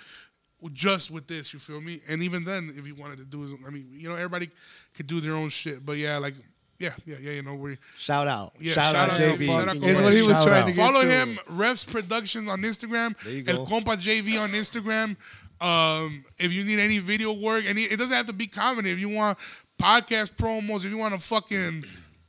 just 0.73 1.11
with 1.11 1.27
this. 1.27 1.53
You 1.53 1.59
feel 1.59 1.81
me? 1.81 2.01
And 2.09 2.23
even 2.23 2.45
then, 2.45 2.71
if 2.77 2.87
you 2.87 2.95
wanted 2.95 3.19
to 3.19 3.25
do, 3.25 3.59
I 3.67 3.71
mean, 3.71 3.87
you 3.93 4.09
know, 4.09 4.15
everybody 4.15 4.49
could 4.95 5.07
do 5.07 5.21
their 5.21 5.35
own 5.35 5.49
shit. 5.49 5.85
But 5.85 5.97
yeah, 5.97 6.19
like, 6.19 6.35
yeah, 6.79 6.91
yeah, 7.07 7.17
yeah. 7.21 7.33
You 7.33 7.43
know, 7.43 7.55
we 7.55 7.77
Shout 7.99 8.27
out. 8.27 8.53
Yeah, 8.59 8.75
shout, 8.75 8.93
shout 8.95 9.11
out, 9.11 9.21
out, 9.21 9.21
JV. 9.21 9.47
shout 9.47 9.69
out, 9.69 9.77
Is 9.77 10.01
what 10.01 10.13
he 10.13 10.23
was 10.23 10.33
Shout 10.33 10.47
trying 10.47 10.63
out. 10.63 10.69
to 10.69 10.75
get 10.75 10.87
follow 10.87 11.03
to. 11.03 11.09
him, 11.09 11.29
Refs 11.51 11.91
Productions 11.91 12.51
on 12.51 12.63
Instagram. 12.63 13.17
There 13.25 13.33
you 13.35 13.45
El 13.49 13.57
go. 13.59 13.65
Compa 13.67 13.97
JV 13.97 14.43
on 14.43 14.51
Instagram. 14.51 15.17
Um, 15.61 16.25
if 16.39 16.53
you 16.53 16.65
need 16.65 16.79
any 16.81 16.99
video 16.99 17.33
work, 17.33 17.65
and 17.67 17.79
it 17.79 17.97
doesn't 17.99 18.15
have 18.17 18.27
to 18.27 18.35
be 18.35 18.47
comedy. 18.47 18.91
If 18.91 18.99
you 18.99 19.09
want 19.09 19.39
podcast 19.79 20.35
promos, 20.37 20.85
if 20.85 20.91
you 20.91 20.99
want 20.99 21.15
to 21.15 21.21
fucking 21.21 21.85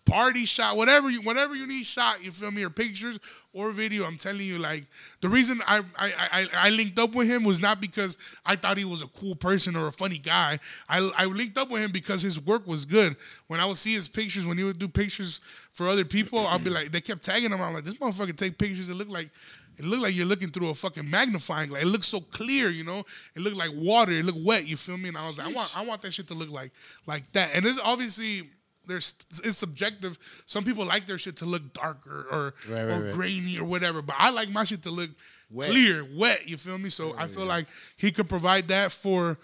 party 0.06 0.46
shot, 0.46 0.78
whatever 0.78 1.10
you 1.10 1.22
whatever 1.22 1.56
you 1.56 1.68
need 1.68 1.86
shot, 1.86 2.24
you 2.24 2.32
feel 2.32 2.52
me, 2.52 2.64
or 2.64 2.70
pictures 2.70 3.20
or 3.54 3.72
video. 3.72 4.06
I'm 4.06 4.18
telling 4.18 4.46
you, 4.46 4.60
like 4.60 4.84
the 5.22 5.30
reason 5.30 5.60
I 5.68 5.82
I, 5.98 6.12
I, 6.32 6.46
I 6.56 6.70
linked 6.72 7.00
up 7.00 7.16
with 7.16 7.30
him 7.30 7.44
was 7.44 7.62
not 7.62 7.82
because 7.82 8.18
I 8.46 8.56
thought 8.56 8.78
he 8.78 8.86
was 8.86 9.02
a 9.02 9.08
cool 9.08 9.36
person 9.36 9.76
or 9.76 9.88
a 9.88 9.92
funny 9.92 10.18
guy. 10.18 10.60
I 10.88 11.10
I 11.18 11.26
linked 11.26 11.58
up 11.58 11.70
with 11.70 11.84
him 11.84 11.92
because 11.92 12.22
his 12.22 12.40
work 12.40 12.68
was 12.68 12.86
good. 12.86 13.16
When 13.48 13.60
I 13.60 13.66
would 13.66 13.78
see 13.78 13.94
his 13.94 14.08
pictures, 14.08 14.46
when 14.46 14.58
he 14.58 14.64
would 14.64 14.80
do 14.80 14.88
pictures 14.88 15.40
for 15.74 15.88
other 15.88 16.06
people, 16.06 16.46
I'd 16.48 16.64
be 16.64 16.70
like, 16.70 16.92
they 16.92 17.02
kept 17.02 17.24
tagging 17.24 17.52
him. 17.52 17.62
I'm 17.62 17.74
like, 17.74 17.84
this 17.84 17.98
motherfucker 17.98 18.36
take 18.36 18.58
pictures 18.58 18.88
that 18.88 18.96
look 18.96 19.10
like 19.10 19.30
it 19.78 19.86
looked 19.86 20.04
like 20.04 20.16
you're 20.16 20.26
looking 20.26 20.50
through 20.50 20.70
a 20.70 20.74
fucking 20.74 21.10
magnifying 21.10 21.70
glass. 21.70 21.84
It 21.84 21.88
looks 21.88 22.08
so 22.08 22.22
clear, 22.22 22.70
you 22.70 22.84
know. 22.84 23.00
It 23.36 23.42
looked 23.42 23.58
like 23.58 23.72
water. 23.74 24.12
It 24.12 24.24
looked 24.26 24.44
wet. 24.44 24.68
You 24.68 24.78
feel 24.78 24.98
me? 24.98 25.10
And 25.10 25.18
I 25.18 25.28
was 25.28 25.38
like, 25.38 25.48
I 25.48 25.52
want, 25.52 25.78
I 25.78 25.86
want 25.86 26.02
that 26.04 26.14
shit 26.14 26.28
to 26.28 26.34
look 26.34 26.50
like, 26.50 26.72
like 27.08 27.30
that. 27.34 27.56
And 27.56 27.66
it's 27.66 27.82
obviously 27.84 28.50
there's, 28.88 29.16
it's 29.44 29.58
subjective. 29.58 30.18
Some 30.46 30.64
people 30.64 30.86
like 30.86 31.06
their 31.06 31.18
shit 31.18 31.38
to 31.38 31.46
look 31.46 31.74
darker 31.74 32.26
or 32.32 32.54
Right, 32.70 32.82
or 32.82 33.04
right. 33.04 33.12
grainy 33.14 33.58
or 33.60 33.66
whatever. 33.66 34.02
But 34.02 34.16
I 34.20 34.32
like 34.32 34.50
my 34.52 34.64
shit 34.64 34.84
to 34.84 34.92
look 34.92 35.10
Wet. 35.52 35.70
clear, 35.70 36.06
wet. 36.16 36.50
You 36.50 36.58
feel 36.58 36.78
me? 36.78 36.90
So 36.90 37.14
I 37.18 37.28
feel 37.28 37.46
like 37.46 37.68
he 37.98 38.12
could 38.12 38.28
provide 38.30 38.68
that 38.70 38.92
for, 38.92 39.38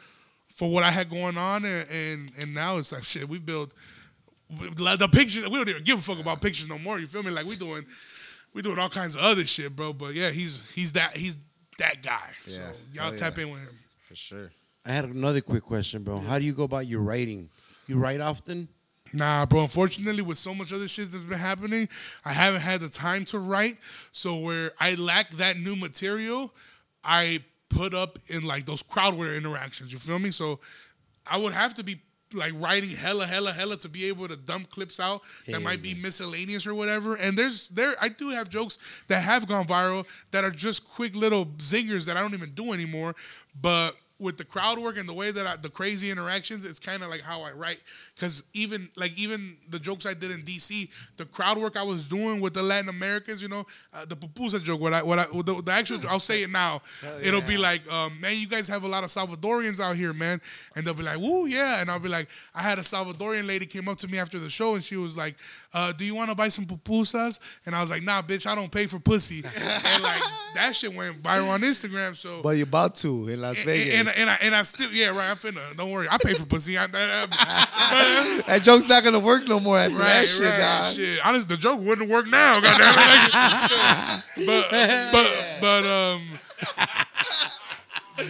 for 0.50 0.70
what 0.70 0.84
I 0.84 0.92
had 0.92 1.10
going 1.10 1.38
on, 1.38 1.64
and 1.66 1.86
and, 1.92 2.32
and 2.42 2.54
now 2.54 2.78
it's 2.78 2.92
like 2.92 3.04
shit. 3.04 3.28
We 3.28 3.40
built 3.40 3.74
the 4.50 5.10
pictures. 5.12 5.48
We 5.48 5.56
don't 5.58 5.70
even 5.70 5.84
give 5.84 5.98
a 5.98 6.02
fuck 6.02 6.20
about 6.20 6.42
pictures 6.42 6.68
no 6.68 6.78
more. 6.78 7.00
You 7.00 7.08
feel 7.08 7.24
me? 7.24 7.32
Like 7.32 7.46
we 7.46 7.56
doing, 7.56 7.84
we 8.54 8.62
doing 8.62 8.80
all 8.80 8.90
kinds 8.90 9.16
of 9.16 9.22
other 9.22 9.44
shit, 9.44 9.76
bro. 9.76 9.94
But 9.94 10.14
yeah, 10.14 10.30
he's 10.30 10.72
he's 10.74 10.94
that 10.94 11.12
he's 11.16 11.38
that 11.78 12.02
guy. 12.02 12.20
Yeah. 12.48 12.54
So 12.54 12.76
y'all 12.94 13.12
tap 13.14 13.34
yeah. 13.38 13.44
in 13.44 13.52
with 13.52 13.62
him. 13.62 13.76
For 14.08 14.16
sure. 14.16 14.52
I 14.86 14.92
had 14.92 15.06
another 15.06 15.42
quick 15.42 15.64
question, 15.64 16.04
bro. 16.04 16.18
How 16.18 16.40
do 16.40 16.46
you 16.46 16.54
go 16.54 16.64
about 16.64 16.88
your 16.88 17.02
writing? 17.02 17.50
You 17.88 17.98
write 17.98 18.20
often? 18.20 18.68
Nah, 19.14 19.46
bro. 19.46 19.64
Unfortunately, 19.64 20.22
with 20.22 20.38
so 20.38 20.54
much 20.54 20.72
other 20.74 20.88
shit 20.88 21.06
that's 21.12 21.24
been 21.24 21.38
happening, 21.38 21.88
I 22.24 22.34
haven't 22.34 22.62
had 22.62 22.82
the 22.82 22.90
time 22.90 23.26
to 23.26 23.40
write. 23.40 23.78
So 24.12 24.38
where 24.38 24.72
I 24.80 24.96
lack 24.96 25.32
that 25.32 25.58
new 25.58 25.76
material, 25.76 26.54
I 27.04 27.40
put 27.70 27.94
up 27.94 28.20
in 28.28 28.44
like 28.44 28.66
those 28.66 28.82
crowd 28.82 29.16
work 29.16 29.36
interactions. 29.36 29.92
You 29.92 30.00
feel 30.00 30.20
me? 30.20 30.32
So 30.32 30.60
I 31.30 31.38
would 31.38 31.54
have 31.54 31.74
to 31.76 31.84
be 31.84 31.96
like 32.34 32.54
writing 32.56 32.96
hella, 32.96 33.26
hella, 33.26 33.52
hella 33.52 33.76
to 33.78 33.90
be 33.90 34.08
able 34.08 34.28
to 34.28 34.38
dump 34.38 34.70
clips 34.70 35.00
out 35.00 35.22
that 35.46 35.52
Yeah, 35.52 35.58
might 35.60 35.82
be 35.82 35.94
miscellaneous 35.96 36.66
or 36.66 36.76
whatever. 36.76 37.16
And 37.16 37.38
there's 37.38 37.70
there 37.70 37.94
I 38.02 38.10
do 38.10 38.30
have 38.30 38.50
jokes 38.50 39.04
that 39.08 39.22
have 39.22 39.48
gone 39.48 39.66
viral 39.66 40.08
that 40.32 40.44
are 40.44 40.52
just 40.52 40.90
quick 40.90 41.16
little 41.16 41.46
zingers 41.58 42.08
that 42.08 42.18
I 42.18 42.22
don't 42.22 42.34
even 42.34 42.52
do 42.52 42.74
anymore. 42.74 43.16
But 43.60 43.92
with 44.22 44.38
the 44.38 44.46
crowd 44.46 44.78
work 44.78 44.98
and 44.98 45.10
the 45.10 45.14
way 45.14 45.32
that 45.32 45.48
I, 45.48 45.56
the 45.56 45.70
crazy 45.70 46.12
interactions, 46.12 46.66
it's 46.66 46.80
kind 46.80 47.02
of 47.02 47.10
like 47.10 47.22
how 47.22 47.42
I 47.42 47.52
write. 47.52 47.82
Because 48.16 48.48
even 48.54 48.88
like 48.96 49.18
even 49.20 49.58
the 49.70 49.80
jokes 49.80 50.06
I 50.06 50.14
did 50.14 50.32
in 50.32 50.42
DC, 50.44 50.90
the 51.18 51.26
crowd 51.26 51.58
work 51.58 51.76
I 51.76 51.84
was 51.84 52.08
doing 52.08 52.40
with 52.40 52.54
the 52.54 52.62
Latin 52.62 52.90
Americans, 52.90 53.42
you 53.42 53.50
know, 53.50 53.66
uh, 53.94 54.06
the 54.06 54.16
pupusa 54.16 54.64
joke. 54.64 54.80
What 54.80 54.94
I 54.94 55.04
what 55.04 55.20
I 55.20 55.26
the, 55.26 55.62
the 55.66 55.72
actual 55.72 55.98
I'll 56.10 56.20
say 56.20 56.44
it 56.44 56.52
now. 56.52 56.82
It'll 57.26 57.42
be 57.42 57.58
like, 57.58 57.82
um, 57.92 58.12
man, 58.22 58.34
you 58.36 58.48
guys 58.48 58.68
have 58.68 58.84
a 58.84 58.88
lot 58.88 59.04
of 59.04 59.10
Salvadorians 59.10 59.80
out 59.80 59.96
here, 59.96 60.14
man, 60.14 60.40
and 60.76 60.86
they'll 60.86 60.94
be 60.94 61.04
like, 61.04 61.18
woo, 61.18 61.48
yeah, 61.48 61.82
and 61.82 61.90
I'll 61.90 62.00
be 62.00 62.10
like, 62.10 62.30
I 62.54 62.62
had 62.62 62.78
a 62.78 62.82
Salvadorian 62.82 63.48
lady 63.48 63.66
came 63.66 63.90
up 63.90 63.98
to 63.98 64.08
me 64.08 64.20
after 64.20 64.38
the 64.38 64.50
show 64.50 64.76
and 64.76 64.84
she 64.84 64.98
was 64.98 65.18
like, 65.18 65.36
uh, 65.74 65.94
do 65.94 66.06
you 66.06 66.14
want 66.16 66.30
to 66.30 66.36
buy 66.36 66.50
some 66.50 66.66
pupusas? 66.66 67.40
And 67.66 67.74
I 67.76 67.82
was 67.82 67.90
like, 67.92 68.04
nah, 68.04 68.22
bitch, 68.22 68.46
I 68.46 68.56
don't 68.56 68.72
pay 68.72 68.88
for 68.88 69.00
pussy. 69.00 69.38
and 69.38 70.04
like 70.04 70.22
that 70.56 70.76
shit 70.76 70.94
went 70.94 71.22
viral 71.24 71.50
on 71.50 71.62
Instagram. 71.62 72.16
So 72.16 72.42
But 72.42 72.58
you're 72.58 72.68
about 72.68 72.96
to 72.96 73.30
in 73.30 73.40
Las 73.42 73.58
and, 73.58 73.66
Vegas. 73.66 74.00
and, 74.00 74.10
and 74.20 74.30
I 74.30 74.38
and 74.44 74.56
I 74.56 74.64
still 74.64 74.92
yeah 74.92 75.10
right. 75.10 75.30
I'm 75.30 75.38
finna. 75.38 75.78
Don't 75.78 75.92
worry. 75.92 76.08
I 76.10 76.18
pay 76.24 76.34
for 76.34 76.46
pussy. 76.46 76.78
I, 76.78 76.84
I, 76.84 76.88
that 78.48 78.62
joke's 78.64 78.90
not 78.90 79.04
gonna 79.04 79.20
work 79.20 79.48
no 79.48 79.60
more 79.60 79.78
after 79.78 79.96
right, 79.96 80.04
that 80.22 80.28
shit, 80.28 80.50
right, 80.50 80.60
dog. 80.60 80.94
shit. 80.94 81.20
Honest, 81.26 81.48
the 81.50 81.58
joke 81.58 81.80
wouldn't 81.80 82.10
work 82.10 82.28
now. 82.28 82.60
Goddamn 82.60 82.94
it. 82.96 83.32
but 84.46 84.66
but 85.12 85.58
but 85.62 85.86
um. 85.86 86.22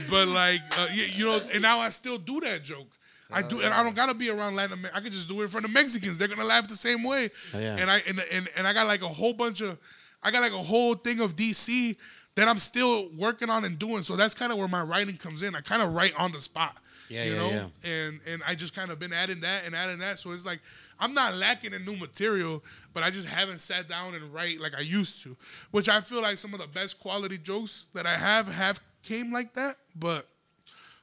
But 0.10 0.28
like 0.30 0.62
uh, 0.78 0.88
you, 0.94 1.04
you 1.16 1.26
know, 1.26 1.40
and 1.54 1.62
now 1.62 1.80
I 1.80 1.90
still 1.90 2.18
do 2.18 2.40
that 2.42 2.64
joke. 2.64 2.88
I 3.34 3.42
do, 3.42 3.62
and 3.62 3.74
I 3.74 3.84
don't 3.84 3.96
gotta 3.96 4.16
be 4.16 4.30
around 4.30 4.56
Latin 4.56 4.80
America. 4.80 4.98
I 4.98 5.02
can 5.02 5.12
just 5.12 5.28
do 5.30 5.40
it 5.42 5.44
in 5.44 5.50
front 5.50 5.66
of 5.66 5.74
Mexicans. 5.74 6.18
They're 6.18 6.28
gonna 6.28 6.48
laugh 6.48 6.68
the 6.68 6.76
same 6.76 7.04
way. 7.04 7.30
Oh, 7.56 7.60
yeah. 7.60 7.78
And 7.78 7.90
I 7.90 8.00
and, 8.08 8.22
and 8.34 8.50
and 8.58 8.68
I 8.68 8.74
got 8.74 8.88
like 8.88 9.02
a 9.02 9.08
whole 9.08 9.34
bunch 9.34 9.62
of, 9.62 9.78
I 10.24 10.32
got 10.32 10.42
like 10.42 10.54
a 10.54 10.56
whole 10.56 10.96
thing 10.96 11.22
of 11.22 11.36
DC 11.36 11.98
that 12.36 12.48
I'm 12.48 12.58
still 12.58 13.10
working 13.18 13.50
on 13.50 13.66
and 13.66 13.78
doing. 13.78 14.02
So 14.02 14.16
that's 14.16 14.34
kind 14.34 14.52
of 14.52 14.58
where 14.58 14.68
my 14.68 14.82
writing 14.82 15.18
comes 15.18 15.44
in. 15.44 15.56
I 15.56 15.62
kind 15.62 15.82
of 15.82 15.94
write 15.94 16.14
on 16.18 16.32
the 16.32 16.42
spot. 16.42 16.78
Yeah, 17.10 17.26
you 17.26 17.34
yeah, 17.34 17.38
know, 17.40 17.50
yeah. 17.50 17.92
and 17.92 18.20
and 18.30 18.42
I 18.48 18.56
just 18.56 18.74
kind 18.74 18.90
of 18.90 19.00
been 19.00 19.12
adding 19.12 19.42
that 19.42 19.64
and 19.66 19.76
adding 19.76 20.00
that. 20.00 20.18
So 20.18 20.32
it's 20.32 20.46
like 20.46 20.62
I'm 21.00 21.14
not 21.14 21.36
lacking 21.36 21.74
in 21.74 21.84
new 21.84 21.98
material, 21.98 22.64
but 22.94 23.04
I 23.04 23.10
just 23.10 23.28
haven't 23.28 23.60
sat 23.60 23.90
down 23.90 24.16
and 24.16 24.34
write 24.34 24.62
like 24.62 24.76
I 24.76 24.82
used 24.82 25.24
to. 25.24 25.36
Which 25.72 25.90
I 25.90 26.00
feel 26.00 26.22
like 26.22 26.38
some 26.38 26.54
of 26.54 26.62
the 26.62 26.68
best 26.68 27.02
quality 27.02 27.38
jokes 27.38 27.90
that 27.94 28.06
I 28.06 28.14
have 28.14 28.48
have 28.54 28.80
came 29.04 29.34
like 29.34 29.54
that. 29.54 29.74
But 29.96 30.26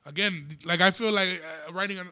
again, 0.08 0.46
like 0.64 0.80
I 0.80 0.90
feel 0.90 1.12
like 1.12 1.28
uh, 1.68 1.72
writing 1.72 1.98
on 1.98 2.06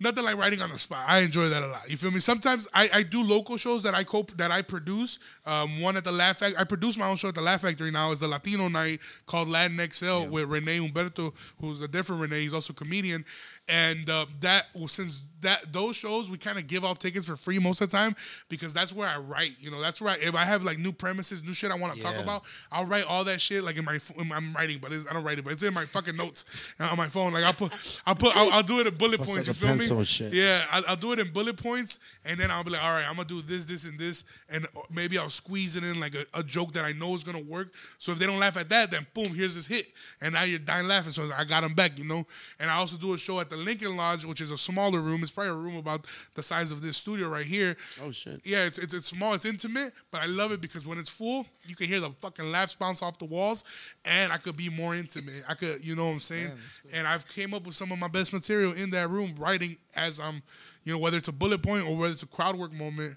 nothing 0.00 0.24
like 0.24 0.36
writing 0.36 0.60
on 0.60 0.70
the 0.70 0.78
spot. 0.78 1.04
I 1.08 1.20
enjoy 1.20 1.46
that 1.46 1.62
a 1.62 1.66
lot. 1.66 1.88
You 1.88 1.96
feel 1.96 2.10
me? 2.10 2.20
Sometimes 2.20 2.68
I, 2.74 2.88
I 2.94 3.02
do 3.02 3.22
local 3.22 3.56
shows 3.56 3.82
that 3.84 3.94
I 3.94 4.04
co 4.04 4.22
that 4.36 4.50
I 4.50 4.62
produce. 4.62 5.18
Um, 5.46 5.80
one 5.80 5.96
at 5.96 6.04
the 6.04 6.12
Laugh 6.12 6.38
Factory. 6.38 6.58
I 6.58 6.64
produce 6.64 6.98
my 6.98 7.08
own 7.08 7.16
show 7.16 7.28
at 7.28 7.34
the 7.34 7.40
Laugh 7.42 7.62
Factory 7.62 7.90
now. 7.90 8.10
It's 8.12 8.20
the 8.20 8.28
Latino 8.28 8.68
night 8.68 9.00
called 9.26 9.48
Latin 9.48 9.78
XL 9.78 10.30
with 10.30 10.48
Rene 10.48 10.78
Humberto, 10.78 11.32
who's 11.60 11.82
a 11.82 11.88
different 11.88 12.22
Rene. 12.22 12.40
He's 12.40 12.54
also 12.54 12.72
a 12.72 12.76
comedian. 12.76 13.24
And 13.68 14.08
uh, 14.10 14.26
that 14.40 14.66
well, 14.74 14.88
since 14.88 15.24
that 15.44 15.72
those 15.72 15.96
shows 15.96 16.30
we 16.30 16.36
kind 16.36 16.58
of 16.58 16.66
give 16.66 16.84
out 16.84 16.98
tickets 17.00 17.26
for 17.28 17.36
free 17.36 17.58
most 17.58 17.80
of 17.80 17.90
the 17.90 17.96
time 17.96 18.14
because 18.50 18.74
that's 18.74 18.92
where 18.92 19.08
I 19.08 19.18
write. 19.18 19.52
You 19.60 19.70
know, 19.70 19.80
that's 19.80 20.02
where 20.02 20.12
I, 20.12 20.16
if 20.20 20.34
I 20.34 20.44
have 20.44 20.64
like 20.64 20.78
new 20.78 20.92
premises, 20.92 21.46
new 21.46 21.54
shit 21.54 21.70
I 21.70 21.76
want 21.76 21.94
to 21.94 22.00
talk 22.00 22.16
about, 22.16 22.42
I'll 22.72 22.84
write 22.86 23.04
all 23.08 23.24
that 23.24 23.40
shit 23.40 23.62
like 23.64 23.76
in 23.78 23.84
my. 23.84 23.92
ph- 23.92 24.18
I'm 24.34 24.52
writing, 24.52 24.78
but 24.82 24.92
it's, 24.92 25.08
I 25.08 25.14
don't 25.14 25.22
write 25.24 25.38
it, 25.38 25.44
but 25.44 25.52
it's 25.52 25.62
in 25.62 25.72
my 25.72 25.84
fucking 25.84 26.16
notes 26.16 26.74
uh, 26.80 26.88
on 26.90 26.96
my 26.98 27.06
phone. 27.06 27.32
Like 27.32 27.44
I'll 27.44 27.52
put, 27.52 27.72
I'll 28.06 28.14
put, 28.14 28.36
I'll, 28.36 28.52
I'll 28.54 28.62
do 28.62 28.80
it 28.80 28.86
in 28.86 28.94
bullet 28.96 29.18
Looks 29.20 29.32
points. 29.32 29.48
like 29.48 29.78
you 29.78 29.78
feel 29.86 29.98
me? 29.98 30.04
shit. 30.04 30.32
Yeah, 30.32 30.64
I'll, 30.72 30.82
I'll 30.90 30.96
do 30.96 31.12
it 31.12 31.18
in 31.20 31.28
bullet 31.32 31.56
points, 31.62 32.00
and 32.24 32.38
then 32.38 32.50
I'll 32.50 32.64
be 32.64 32.70
like, 32.70 32.82
all 32.84 32.92
right, 32.92 33.04
I'm 33.08 33.16
gonna 33.16 33.28
do 33.28 33.40
this, 33.42 33.64
this, 33.66 33.88
and 33.88 33.98
this, 33.98 34.24
and 34.50 34.64
uh, 34.64 34.80
maybe 34.92 35.18
I'll 35.18 35.28
squeeze 35.28 35.76
it 35.76 35.84
in 35.84 36.00
like 36.00 36.14
a, 36.14 36.24
a 36.38 36.42
joke 36.42 36.72
that 36.72 36.84
I 36.84 36.92
know 36.92 37.14
is 37.14 37.22
gonna 37.24 37.44
work. 37.44 37.72
So 37.98 38.12
if 38.12 38.18
they 38.18 38.26
don't 38.26 38.40
laugh 38.40 38.56
at 38.58 38.68
that, 38.70 38.90
then 38.90 39.06
boom, 39.14 39.34
here's 39.34 39.54
this 39.54 39.66
hit, 39.66 39.86
and 40.20 40.34
now 40.34 40.44
you're 40.44 40.58
dying 40.58 40.88
laughing. 40.88 41.12
So 41.12 41.28
I 41.36 41.44
got 41.44 41.62
them 41.62 41.74
back, 41.74 41.98
you 41.98 42.04
know. 42.04 42.24
And 42.60 42.70
I 42.70 42.76
also 42.76 42.96
do 42.96 43.14
a 43.14 43.18
show 43.18 43.40
at 43.40 43.50
the 43.50 43.56
Lincoln 43.56 43.96
Lodge, 43.96 44.24
which 44.24 44.40
is 44.40 44.50
a 44.50 44.56
smaller 44.58 45.00
room. 45.00 45.20
It's 45.22 45.30
probably 45.34 45.52
a 45.52 45.54
room 45.56 45.76
about 45.76 46.06
the 46.34 46.42
size 46.42 46.70
of 46.70 46.80
this 46.82 46.96
studio 46.96 47.28
right 47.28 47.44
here. 47.44 47.76
Oh 48.02 48.10
shit. 48.10 48.40
Yeah, 48.44 48.64
it's, 48.66 48.78
it's 48.78 48.94
it's 48.94 49.08
small, 49.08 49.34
it's 49.34 49.44
intimate, 49.44 49.92
but 50.10 50.22
I 50.22 50.26
love 50.26 50.52
it 50.52 50.60
because 50.60 50.86
when 50.86 50.98
it's 50.98 51.10
full, 51.10 51.46
you 51.66 51.74
can 51.76 51.86
hear 51.86 52.00
the 52.00 52.10
fucking 52.10 52.50
laughs 52.50 52.74
bounce 52.74 53.02
off 53.02 53.18
the 53.18 53.24
walls, 53.26 53.64
and 54.04 54.32
I 54.32 54.36
could 54.38 54.56
be 54.56 54.68
more 54.70 54.94
intimate. 54.94 55.42
I 55.48 55.54
could, 55.54 55.84
you 55.84 55.96
know 55.96 56.06
what 56.06 56.12
I'm 56.12 56.18
saying? 56.20 56.50
and 56.94 57.06
I've 57.06 57.26
came 57.28 57.54
up 57.54 57.64
with 57.66 57.74
some 57.74 57.92
of 57.92 57.98
my 57.98 58.08
best 58.08 58.32
material 58.32 58.72
in 58.72 58.90
that 58.90 59.10
room, 59.10 59.34
writing 59.38 59.76
as 59.96 60.20
I'm, 60.20 60.42
you 60.84 60.92
know, 60.92 60.98
whether 60.98 61.16
it's 61.16 61.28
a 61.28 61.32
bullet 61.32 61.62
point 61.62 61.86
or 61.86 61.96
whether 61.96 62.12
it's 62.12 62.22
a 62.22 62.26
crowd 62.26 62.56
work 62.56 62.72
moment. 62.72 63.16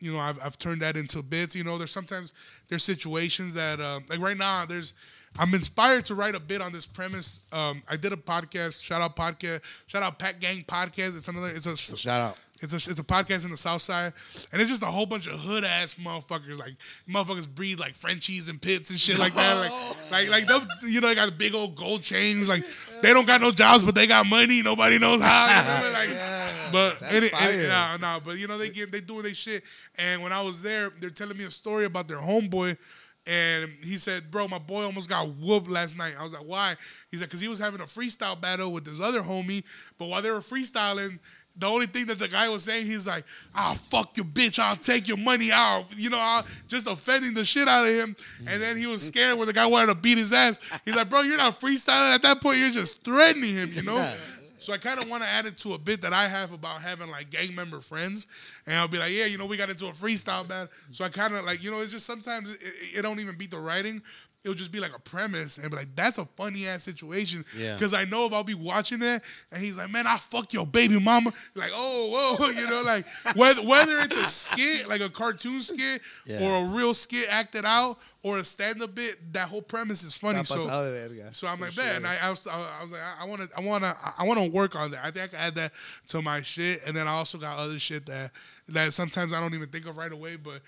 You 0.00 0.12
know, 0.12 0.18
I've 0.18 0.38
I've 0.44 0.58
turned 0.58 0.82
that 0.82 0.96
into 0.96 1.22
bits. 1.22 1.54
You 1.54 1.62
know, 1.64 1.78
there's 1.78 1.92
sometimes 1.92 2.34
there's 2.68 2.82
situations 2.82 3.54
that 3.54 3.80
uh, 3.80 4.00
like 4.08 4.20
right 4.20 4.36
now 4.36 4.64
there's. 4.66 4.94
I'm 5.38 5.54
inspired 5.54 6.04
to 6.06 6.14
write 6.14 6.34
a 6.34 6.40
bit 6.40 6.60
on 6.60 6.72
this 6.72 6.86
premise. 6.86 7.40
Um, 7.52 7.80
I 7.88 7.96
did 7.96 8.12
a 8.12 8.16
podcast. 8.16 8.82
Shout 8.82 9.00
out 9.00 9.16
podcast. 9.16 9.88
Shout 9.88 10.02
out 10.02 10.18
Pat 10.18 10.40
Gang 10.40 10.58
podcast. 10.62 11.16
It's 11.16 11.28
another. 11.28 11.48
It's 11.48 11.66
a 11.66 11.76
Shout 11.76 12.20
out. 12.20 12.40
it's 12.60 12.72
a 12.74 12.76
it's 12.76 12.98
a 12.98 13.04
podcast 13.04 13.44
in 13.44 13.50
the 13.50 13.56
South 13.56 13.80
Side, 13.80 14.12
and 14.52 14.60
it's 14.60 14.68
just 14.68 14.82
a 14.82 14.86
whole 14.86 15.06
bunch 15.06 15.26
of 15.26 15.34
hood 15.34 15.64
ass 15.64 15.94
motherfuckers. 15.94 16.58
Like 16.58 16.74
motherfuckers 17.08 17.52
breed 17.52 17.80
like 17.80 17.94
Frenchies 17.94 18.50
and 18.50 18.60
pits 18.60 18.90
and 18.90 18.98
shit 18.98 19.18
like 19.18 19.32
that. 19.32 19.56
Like 19.56 20.10
like 20.10 20.30
like 20.30 20.46
them, 20.46 20.68
you 20.86 21.00
know, 21.00 21.08
they 21.08 21.14
got 21.14 21.26
the 21.26 21.32
big 21.34 21.54
old 21.54 21.76
gold 21.76 22.02
chains. 22.02 22.46
Like 22.46 22.62
they 23.00 23.14
don't 23.14 23.26
got 23.26 23.40
no 23.40 23.52
jobs, 23.52 23.82
but 23.84 23.94
they 23.94 24.06
got 24.06 24.28
money. 24.28 24.62
Nobody 24.62 24.98
knows 24.98 25.22
how. 25.22 25.46
You 25.46 25.82
know, 25.82 25.98
like, 25.98 26.08
but 26.72 27.00
that's 27.00 27.32
any, 27.42 27.68
nah, 27.68 27.96
nah, 27.96 28.20
but 28.20 28.38
you 28.38 28.48
know 28.48 28.58
they 28.58 28.68
get 28.68 28.92
they 28.92 29.00
doing 29.00 29.22
their 29.22 29.34
shit. 29.34 29.62
And 29.98 30.22
when 30.22 30.32
I 30.32 30.42
was 30.42 30.62
there, 30.62 30.90
they're 31.00 31.10
telling 31.10 31.38
me 31.38 31.44
a 31.44 31.50
story 31.50 31.86
about 31.86 32.06
their 32.06 32.18
homeboy. 32.18 32.76
And 33.24 33.70
he 33.82 33.98
said, 33.98 34.30
"Bro, 34.32 34.48
my 34.48 34.58
boy 34.58 34.82
almost 34.82 35.08
got 35.08 35.28
whooped 35.28 35.68
last 35.68 35.96
night." 35.96 36.14
I 36.18 36.24
was 36.24 36.32
like, 36.32 36.44
"Why?" 36.44 36.74
He 37.10 37.16
said, 37.16 37.30
"Cause 37.30 37.40
he 37.40 37.48
was 37.48 37.60
having 37.60 37.80
a 37.80 37.84
freestyle 37.84 38.40
battle 38.40 38.72
with 38.72 38.84
this 38.84 39.00
other 39.00 39.20
homie, 39.20 39.62
but 39.96 40.08
while 40.08 40.22
they 40.22 40.30
were 40.30 40.40
freestyling, 40.40 41.20
the 41.56 41.66
only 41.66 41.86
thing 41.86 42.06
that 42.06 42.18
the 42.18 42.28
guy 42.28 42.48
was 42.48 42.64
saying, 42.64 42.84
he's 42.84 43.06
like, 43.06 43.24
"I'll 43.54 43.74
fuck 43.74 44.16
your 44.16 44.26
bitch. 44.26 44.58
I'll 44.58 44.74
take 44.74 45.06
your 45.06 45.18
money. 45.18 45.50
I'll, 45.52 45.86
you 45.96 46.10
know, 46.10 46.18
I'll, 46.18 46.44
just 46.66 46.88
offending 46.88 47.34
the 47.34 47.44
shit 47.44 47.68
out 47.68 47.86
of 47.86 47.94
him." 47.94 48.16
And 48.40 48.60
then 48.60 48.76
he 48.76 48.88
was 48.88 49.02
mm. 49.04 49.12
scared 49.12 49.38
when 49.38 49.46
the 49.46 49.52
guy 49.52 49.66
wanted 49.66 49.94
to 49.94 49.94
beat 49.94 50.18
his 50.18 50.32
ass. 50.32 50.80
He's 50.84 50.96
like, 50.96 51.08
"Bro, 51.08 51.22
you're 51.22 51.36
not 51.36 51.60
freestyling 51.60 52.14
at 52.14 52.22
that 52.22 52.42
point. 52.42 52.58
You're 52.58 52.70
just 52.70 53.04
threatening 53.04 53.54
him, 53.54 53.70
you 53.72 53.82
know." 53.84 54.14
So 54.62 54.72
I 54.72 54.78
kind 54.78 55.00
of 55.00 55.10
want 55.10 55.22
to 55.22 55.28
add 55.28 55.46
it 55.46 55.56
to 55.58 55.74
a 55.74 55.78
bit 55.78 56.00
that 56.02 56.12
I 56.12 56.28
have 56.28 56.52
about 56.52 56.80
having 56.80 57.10
like 57.10 57.30
gang 57.30 57.54
member 57.54 57.80
friends, 57.80 58.26
and 58.66 58.76
I'll 58.76 58.88
be 58.88 58.98
like, 58.98 59.10
yeah, 59.10 59.26
you 59.26 59.36
know, 59.36 59.46
we 59.46 59.56
got 59.56 59.70
into 59.70 59.86
a 59.86 59.90
freestyle 59.90 60.46
battle. 60.46 60.68
So 60.92 61.04
I 61.04 61.08
kind 61.08 61.34
of 61.34 61.44
like, 61.44 61.64
you 61.64 61.70
know, 61.70 61.80
it's 61.80 61.90
just 61.90 62.06
sometimes 62.06 62.54
it, 62.54 62.98
it, 62.98 63.02
don't 63.02 63.20
even 63.20 63.36
beat 63.36 63.50
the 63.50 63.58
writing. 63.58 64.00
It'll 64.44 64.54
just 64.54 64.72
be 64.72 64.80
like 64.80 64.94
a 64.94 64.98
premise, 65.00 65.58
and 65.58 65.70
be 65.70 65.76
like, 65.76 65.94
that's 65.94 66.18
a 66.18 66.24
funny 66.24 66.66
ass 66.66 66.82
situation. 66.82 67.44
Yeah. 67.56 67.74
Because 67.74 67.94
I 67.94 68.04
know 68.06 68.26
if 68.26 68.32
I'll 68.32 68.42
be 68.42 68.54
watching 68.54 68.98
that, 68.98 69.22
and 69.52 69.62
he's 69.62 69.78
like, 69.78 69.90
man, 69.90 70.06
I 70.06 70.16
fuck 70.16 70.52
your 70.52 70.66
baby 70.66 70.98
mama. 70.98 71.30
Like, 71.54 71.70
oh, 71.74 72.36
whoa, 72.38 72.48
you 72.48 72.68
know, 72.68 72.82
like 72.84 73.06
whether 73.36 73.62
whether 73.62 73.98
it's 73.98 74.16
a 74.20 74.24
skit, 74.26 74.88
like 74.88 75.00
a 75.00 75.08
cartoon 75.08 75.60
skit, 75.60 76.02
Yeah. 76.26 76.42
or 76.42 76.66
a 76.66 76.76
real 76.76 76.92
skit 76.92 77.26
acted 77.30 77.64
out, 77.64 77.98
or 78.24 78.38
a 78.38 78.42
stand 78.42 78.82
up 78.82 78.94
bit, 78.94 79.16
that 79.32 79.48
whole 79.48 79.62
premise 79.62 80.02
is 80.02 80.16
funny. 80.16 80.42
So 80.44 80.56
pasado 80.56 80.92
de 80.92 81.08
verga. 81.08 81.32
so 81.32 81.46
I'm 81.48 81.60
like, 81.60 81.76
man. 81.76 82.04
I, 82.04 82.26
I 82.26 82.30
was, 82.30 82.46
I 82.46 82.82
was 82.82 82.92
like, 82.92 83.00
I 83.20 83.24
want 83.26 83.42
to, 83.42 83.48
I 83.56 83.60
want 83.60 83.84
to, 83.84 83.96
I 84.18 84.24
want 84.24 84.40
to 84.40 84.50
work 84.50 84.74
on 84.76 84.90
that. 84.90 85.00
I 85.04 85.10
think 85.10 85.24
I 85.26 85.36
can 85.36 85.38
add 85.46 85.54
that 85.54 85.72
to 86.08 86.20
my 86.22 86.40
shit, 86.42 86.80
and 86.86 86.96
then 86.96 87.06
I 87.06 87.12
also 87.12 87.38
got 87.38 87.58
other 87.58 87.78
shit 87.78 88.06
that 88.06 88.30
that 88.68 88.92
sometimes 88.92 89.34
I 89.34 89.40
don't 89.40 89.54
even 89.54 89.68
think 89.68 89.86
of 89.88 89.96
right 89.96 90.12
away, 90.12 90.36
but 90.42 90.60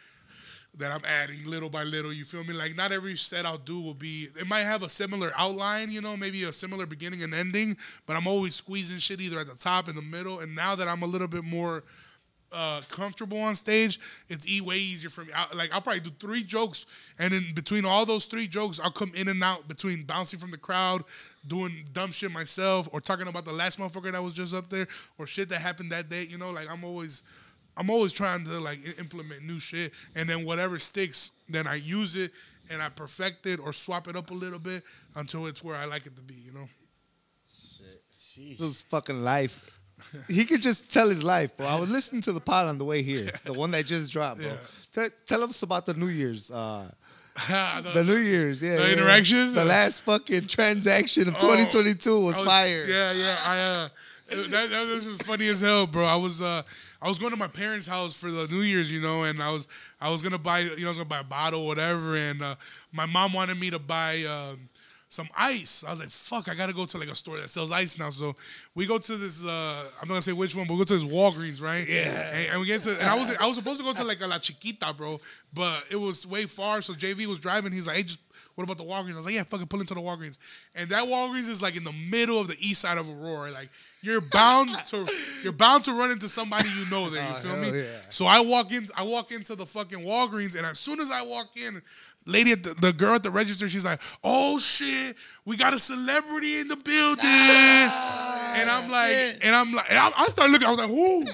that 0.78 0.90
I'm 0.90 1.04
adding 1.06 1.36
little 1.46 1.68
by 1.70 1.84
little. 1.84 2.12
You 2.12 2.24
feel 2.24 2.44
me? 2.44 2.54
Like 2.54 2.76
not 2.76 2.92
every 2.92 3.16
set 3.16 3.46
I'll 3.46 3.58
do 3.58 3.80
will 3.80 3.94
be. 3.94 4.28
It 4.38 4.48
might 4.48 4.60
have 4.60 4.82
a 4.82 4.88
similar 4.88 5.32
outline, 5.36 5.90
you 5.90 6.00
know, 6.00 6.16
maybe 6.16 6.44
a 6.44 6.52
similar 6.52 6.86
beginning 6.86 7.22
and 7.22 7.32
ending, 7.34 7.76
but 8.06 8.16
I'm 8.16 8.26
always 8.26 8.54
squeezing 8.56 8.98
shit 8.98 9.20
either 9.20 9.38
at 9.38 9.46
the 9.46 9.54
top, 9.54 9.88
in 9.88 9.94
the 9.94 10.02
middle, 10.02 10.40
and 10.40 10.54
now 10.54 10.74
that 10.74 10.88
I'm 10.88 11.02
a 11.02 11.06
little 11.06 11.28
bit 11.28 11.44
more 11.44 11.84
uh, 12.54 12.80
comfortable 12.90 13.38
on 13.38 13.54
stage, 13.54 13.98
it's 14.28 14.48
e 14.48 14.60
way 14.60 14.76
easier 14.76 15.10
for 15.10 15.24
me. 15.24 15.32
I, 15.34 15.54
like 15.56 15.72
I'll 15.72 15.80
probably 15.80 16.00
do 16.00 16.10
three 16.20 16.42
jokes, 16.42 16.86
and 17.18 17.32
in 17.32 17.42
between 17.54 17.84
all 17.84 18.06
those 18.06 18.26
three 18.26 18.46
jokes, 18.46 18.80
I'll 18.80 18.90
come 18.90 19.12
in 19.16 19.28
and 19.28 19.42
out 19.42 19.66
between 19.68 20.04
bouncing 20.04 20.38
from 20.38 20.50
the 20.50 20.58
crowd, 20.58 21.02
doing 21.46 21.84
dumb 21.92 22.12
shit 22.12 22.32
myself, 22.32 22.88
or 22.92 23.00
talking 23.00 23.28
about 23.28 23.44
the 23.44 23.52
last 23.52 23.78
motherfucker 23.78 24.12
that 24.12 24.22
was 24.22 24.34
just 24.34 24.54
up 24.54 24.70
there, 24.70 24.86
or 25.18 25.26
shit 25.26 25.48
that 25.48 25.60
happened 25.60 25.90
that 25.90 26.08
day. 26.08 26.24
You 26.28 26.38
know, 26.38 26.50
like 26.50 26.70
I'm 26.70 26.84
always. 26.84 27.22
I'm 27.76 27.90
always 27.90 28.12
trying 28.12 28.44
to 28.44 28.60
like 28.60 28.78
implement 28.98 29.44
new 29.44 29.58
shit, 29.58 29.92
and 30.14 30.28
then 30.28 30.44
whatever 30.44 30.78
sticks, 30.78 31.32
then 31.48 31.66
I 31.66 31.76
use 31.76 32.16
it 32.16 32.30
and 32.72 32.80
I 32.80 32.88
perfect 32.88 33.46
it 33.46 33.60
or 33.60 33.72
swap 33.72 34.08
it 34.08 34.16
up 34.16 34.30
a 34.30 34.34
little 34.34 34.58
bit 34.58 34.82
until 35.16 35.46
it's 35.46 35.62
where 35.62 35.76
I 35.76 35.84
like 35.84 36.06
it 36.06 36.16
to 36.16 36.22
be. 36.22 36.34
You 36.34 36.52
know. 36.52 36.66
His 38.36 38.82
fucking 38.82 39.22
life. 39.22 39.78
He 40.28 40.44
could 40.44 40.60
just 40.60 40.92
tell 40.92 41.08
his 41.08 41.22
life, 41.22 41.56
bro. 41.56 41.66
I 41.66 41.78
was 41.78 41.90
listening 41.90 42.20
to 42.22 42.32
the 42.32 42.40
pod 42.40 42.66
on 42.66 42.78
the 42.78 42.84
way 42.84 43.02
here, 43.02 43.30
the 43.44 43.52
one 43.52 43.70
that 43.72 43.86
just 43.86 44.12
dropped, 44.12 44.40
bro. 44.40 44.48
Yeah. 44.48 44.56
Tell, 44.92 45.08
tell 45.26 45.42
us 45.44 45.62
about 45.62 45.86
the 45.86 45.94
New 45.94 46.08
Year's. 46.08 46.50
Uh, 46.50 46.90
The- 47.48 47.90
the 47.94 48.04
New 48.04 48.16
Year's, 48.16 48.62
yeah. 48.62 48.76
The 48.76 48.82
yeah. 48.82 48.92
interaction? 48.92 49.54
The 49.54 49.64
last 49.64 50.02
fucking 50.02 50.46
transaction 50.46 51.28
of 51.28 51.34
2022 51.38 52.24
was, 52.24 52.38
I 52.38 52.44
fire. 52.44 52.84
Yeah, 52.86 53.12
yeah. 53.12 53.36
I 53.46 53.60
uh, 53.60 53.88
that, 54.30 54.50
that 54.50 54.86
this 54.94 55.06
was 55.06 55.22
funny 55.22 55.48
as 55.48 55.60
hell, 55.60 55.86
bro. 55.86 56.06
I 56.06 56.16
was 56.16 56.40
uh, 56.42 56.62
I 57.04 57.08
was 57.08 57.18
going 57.18 57.32
to 57.32 57.38
my 57.38 57.48
parents' 57.48 57.86
house 57.86 58.18
for 58.18 58.30
the 58.30 58.48
New 58.48 58.62
Year's, 58.62 58.90
you 58.90 59.02
know, 59.02 59.24
and 59.24 59.42
I 59.42 59.50
was 59.52 59.68
I 60.00 60.10
was 60.10 60.22
gonna 60.22 60.38
buy, 60.38 60.60
you 60.60 60.80
know, 60.80 60.86
I 60.86 60.88
was 60.88 60.96
gonna 60.96 61.08
buy 61.08 61.20
a 61.20 61.24
bottle, 61.24 61.60
or 61.60 61.66
whatever, 61.66 62.16
and 62.16 62.40
uh, 62.42 62.54
my 62.92 63.04
mom 63.06 63.32
wanted 63.34 63.60
me 63.60 63.70
to 63.70 63.78
buy. 63.78 64.24
Um, 64.28 64.58
some 65.06 65.28
ice. 65.36 65.84
I 65.86 65.90
was 65.90 66.00
like, 66.00 66.08
fuck, 66.08 66.48
I 66.48 66.56
gotta 66.56 66.74
go 66.74 66.84
to 66.86 66.98
like 66.98 67.08
a 67.08 67.14
store 67.14 67.36
that 67.36 67.48
sells 67.48 67.70
ice 67.70 67.98
now. 68.00 68.10
So 68.10 68.34
we 68.74 68.84
go 68.84 68.98
to 68.98 69.12
this 69.16 69.46
uh 69.46 69.48
I'm 70.02 70.08
not 70.08 70.14
gonna 70.14 70.22
say 70.22 70.32
which 70.32 70.56
one, 70.56 70.66
but 70.66 70.74
we 70.74 70.80
go 70.80 70.84
to 70.84 70.94
this 70.94 71.04
Walgreens, 71.04 71.62
right? 71.62 71.84
Yeah. 71.88 72.30
And, 72.34 72.50
and 72.50 72.60
we 72.60 72.66
get 72.66 72.82
to 72.82 72.90
and 72.90 73.02
I 73.02 73.14
was 73.14 73.36
I 73.36 73.46
was 73.46 73.56
supposed 73.56 73.78
to 73.78 73.86
go 73.86 73.92
to 73.92 74.04
like 74.04 74.20
a 74.22 74.26
La 74.26 74.38
Chiquita, 74.38 74.92
bro, 74.92 75.20
but 75.52 75.84
it 75.92 75.96
was 75.96 76.26
way 76.26 76.44
far. 76.46 76.82
So 76.82 76.94
JV 76.94 77.26
was 77.26 77.38
driving, 77.38 77.70
he's 77.70 77.86
like, 77.86 77.98
hey, 77.98 78.02
just 78.02 78.20
what 78.56 78.64
about 78.64 78.78
the 78.78 78.84
Walgreens? 78.84 79.14
I 79.14 79.16
was 79.18 79.26
like, 79.26 79.34
yeah, 79.34 79.42
fucking 79.44 79.66
pull 79.66 79.80
into 79.80 79.94
the 79.94 80.00
Walgreens. 80.00 80.38
And 80.74 80.88
that 80.90 81.04
Walgreens 81.04 81.48
is 81.48 81.62
like 81.62 81.76
in 81.76 81.84
the 81.84 81.94
middle 82.10 82.40
of 82.40 82.48
the 82.48 82.56
east 82.60 82.80
side 82.80 82.98
of 82.98 83.08
Aurora. 83.08 83.52
Like 83.52 83.68
you're 84.04 84.20
bound 84.20 84.68
to 84.88 85.06
you're 85.42 85.52
bound 85.52 85.84
to 85.84 85.92
run 85.92 86.10
into 86.10 86.28
somebody 86.28 86.68
you 86.78 86.90
know 86.90 87.08
there. 87.08 87.26
You 87.26 87.34
feel 87.36 87.56
me? 87.56 87.78
yeah. 87.78 87.84
So 88.10 88.26
I 88.26 88.40
walk 88.40 88.70
in, 88.72 88.86
I 88.96 89.02
walk 89.04 89.32
into 89.32 89.56
the 89.56 89.66
fucking 89.66 90.00
Walgreens, 90.00 90.56
and 90.56 90.66
as 90.66 90.78
soon 90.78 91.00
as 91.00 91.10
I 91.10 91.24
walk 91.24 91.48
in, 91.56 91.80
lady 92.26 92.52
at 92.52 92.62
the, 92.62 92.74
the 92.74 92.92
girl 92.92 93.14
at 93.14 93.22
the 93.22 93.30
register, 93.30 93.68
she's 93.68 93.84
like, 93.84 94.00
"Oh 94.22 94.58
shit, 94.58 95.16
we 95.44 95.56
got 95.56 95.74
a 95.74 95.78
celebrity 95.78 96.60
in 96.60 96.68
the 96.68 96.76
building," 96.76 97.18
ah, 97.22 98.56
and 98.60 98.70
I'm 98.70 98.90
like, 98.90 99.12
and 99.44 99.54
I'm 99.54 99.72
like, 99.72 99.86
and 99.90 99.98
I, 99.98 100.10
I 100.18 100.24
start 100.26 100.50
looking, 100.50 100.66
I 100.66 100.70
was 100.70 100.80
like, 100.80 100.88
"Who?" 100.88 101.24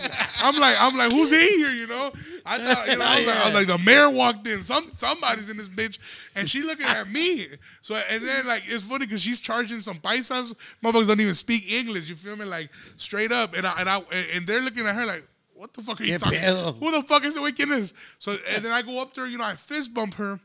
I'm 0.43 0.57
like, 0.61 0.77
I'm 0.81 0.97
like, 0.97 1.13
"Who's 1.13 1.33
in 1.33 1.39
here?" 1.39 1.71
You 1.71 1.87
know, 1.89 2.11
I 2.47 2.59
thought, 2.59 2.87
you 2.89 2.99
know, 2.99 3.05
I 3.07 3.17
was, 3.17 3.27
like, 3.27 3.37
I 3.37 3.45
was 3.47 3.55
like, 3.55 3.67
the 3.67 3.85
mayor 3.85 4.11
walked 4.11 4.47
in, 4.49 4.59
some 4.59 4.85
somebody's 4.93 5.51
in 5.51 5.57
this 5.57 5.69
bitch, 5.69 6.31
and 6.37 6.49
she 6.49 6.63
looking 6.63 6.87
at 6.87 7.09
me. 7.11 7.47
So 7.83 7.95
and 7.95 8.23
then 8.23 8.47
like 8.47 8.63
it's 8.67 8.83
funny 8.89 9.07
because 9.07 9.23
she's 9.23 9.41
charging 9.41 9.79
some 9.79 9.97
paisas, 9.99 10.77
motherfuckers 10.83 11.09
don't 11.09 11.21
even 11.21 11.35
speak 11.35 11.71
English. 11.73 12.09
You 12.09 12.17
feel 12.17 12.37
me? 12.37 12.45
Like 12.45 12.73
straight 12.97 13.33
up, 13.33 13.57
and 13.57 13.67
I 13.67 13.81
and 13.81 13.89
I 13.89 13.99
and 14.35 14.47
they're 14.47 14.63
looking 14.63 14.87
at 14.87 14.95
her 14.95 15.07
like. 15.07 15.27
What 15.55 15.75
the 15.75 15.83
fuck 15.83 16.01
are 16.01 16.05
you 16.05 16.17
talking? 16.17 16.39
pedo? 16.39 16.79
Who 16.79 16.91
the 16.91 17.03
fuck 17.03 17.23
is 17.23 17.35
the 17.35 17.43
weekend 17.43 17.71
is? 17.73 17.93
So 18.19 18.33
and 18.33 18.65
then 18.65 18.73
I 18.73 18.81
go 18.81 19.03
up 19.03 19.13
to 19.13 19.21
her, 19.21 19.27
you 19.27 19.37
know, 19.37 19.45
I 19.45 19.53
fist 19.53 19.93
bump 19.93 20.15
her. 20.15 20.41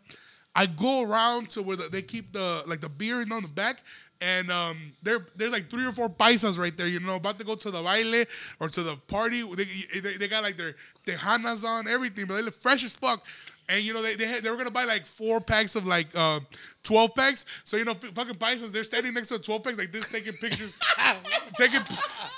I 0.55 0.67
go 0.67 1.03
around 1.03 1.49
to 1.49 1.61
where 1.61 1.75
the, 1.75 1.89
they 1.91 2.01
keep 2.01 2.31
the 2.31 2.63
like 2.67 2.81
the 2.81 2.89
beer 2.89 3.19
on 3.19 3.41
the 3.41 3.51
back, 3.53 3.81
and 4.21 4.49
um, 4.49 4.77
there 5.03 5.19
there's 5.35 5.51
like 5.51 5.69
three 5.69 5.85
or 5.85 5.91
four 5.91 6.09
paisas 6.09 6.57
right 6.57 6.75
there, 6.77 6.87
you 6.87 6.99
know, 7.01 7.15
about 7.15 7.37
to 7.39 7.45
go 7.45 7.55
to 7.55 7.71
the 7.71 7.79
baile 7.79 8.25
or 8.59 8.69
to 8.69 8.81
the 8.81 8.95
party. 9.07 9.41
They, 9.43 9.99
they, 9.99 10.13
they 10.17 10.27
got 10.27 10.43
like 10.43 10.55
their 10.57 10.73
hanas 11.17 11.65
on, 11.65 11.87
everything, 11.87 12.25
but 12.25 12.35
they 12.35 12.41
look 12.41 12.53
fresh 12.53 12.83
as 12.83 12.97
fuck. 12.97 13.25
And 13.67 13.83
you 13.83 13.93
know 13.93 14.03
they 14.03 14.15
they, 14.15 14.27
had, 14.27 14.43
they 14.43 14.49
were 14.49 14.57
gonna 14.57 14.71
buy 14.71 14.85
like 14.85 15.05
four 15.05 15.41
packs 15.41 15.75
of 15.75 15.85
like 15.85 16.07
uh, 16.15 16.39
twelve 16.83 17.15
packs. 17.15 17.61
So 17.63 17.77
you 17.77 17.85
know 17.85 17.91
f- 17.93 18.03
fucking 18.13 18.35
Bisons, 18.37 18.71
they're 18.71 18.83
standing 18.83 19.13
next 19.13 19.29
to 19.29 19.35
a 19.35 19.39
twelve 19.39 19.63
pack 19.63 19.77
like 19.77 19.91
this, 19.91 20.11
taking 20.11 20.33
pictures, 20.33 20.77
taking 21.57 21.81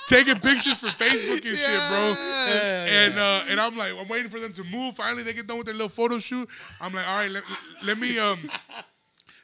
taking 0.08 0.36
pictures 0.40 0.80
for 0.80 0.88
Facebook 0.88 1.44
and 1.46 1.56
shit, 1.56 1.80
bro. 1.90 2.14
And 2.88 3.14
uh, 3.18 3.50
and 3.50 3.60
I'm 3.60 3.76
like, 3.76 3.92
I'm 3.92 4.08
waiting 4.08 4.30
for 4.30 4.40
them 4.40 4.52
to 4.52 4.64
move. 4.74 4.94
Finally, 4.96 5.22
they 5.22 5.34
get 5.34 5.46
done 5.46 5.58
with 5.58 5.66
their 5.66 5.74
little 5.74 5.90
photo 5.90 6.18
shoot. 6.18 6.48
I'm 6.80 6.92
like, 6.94 7.06
all 7.06 7.16
right, 7.18 7.30
let, 7.30 7.42
let 7.84 7.98
me 7.98 8.18
um 8.18 8.38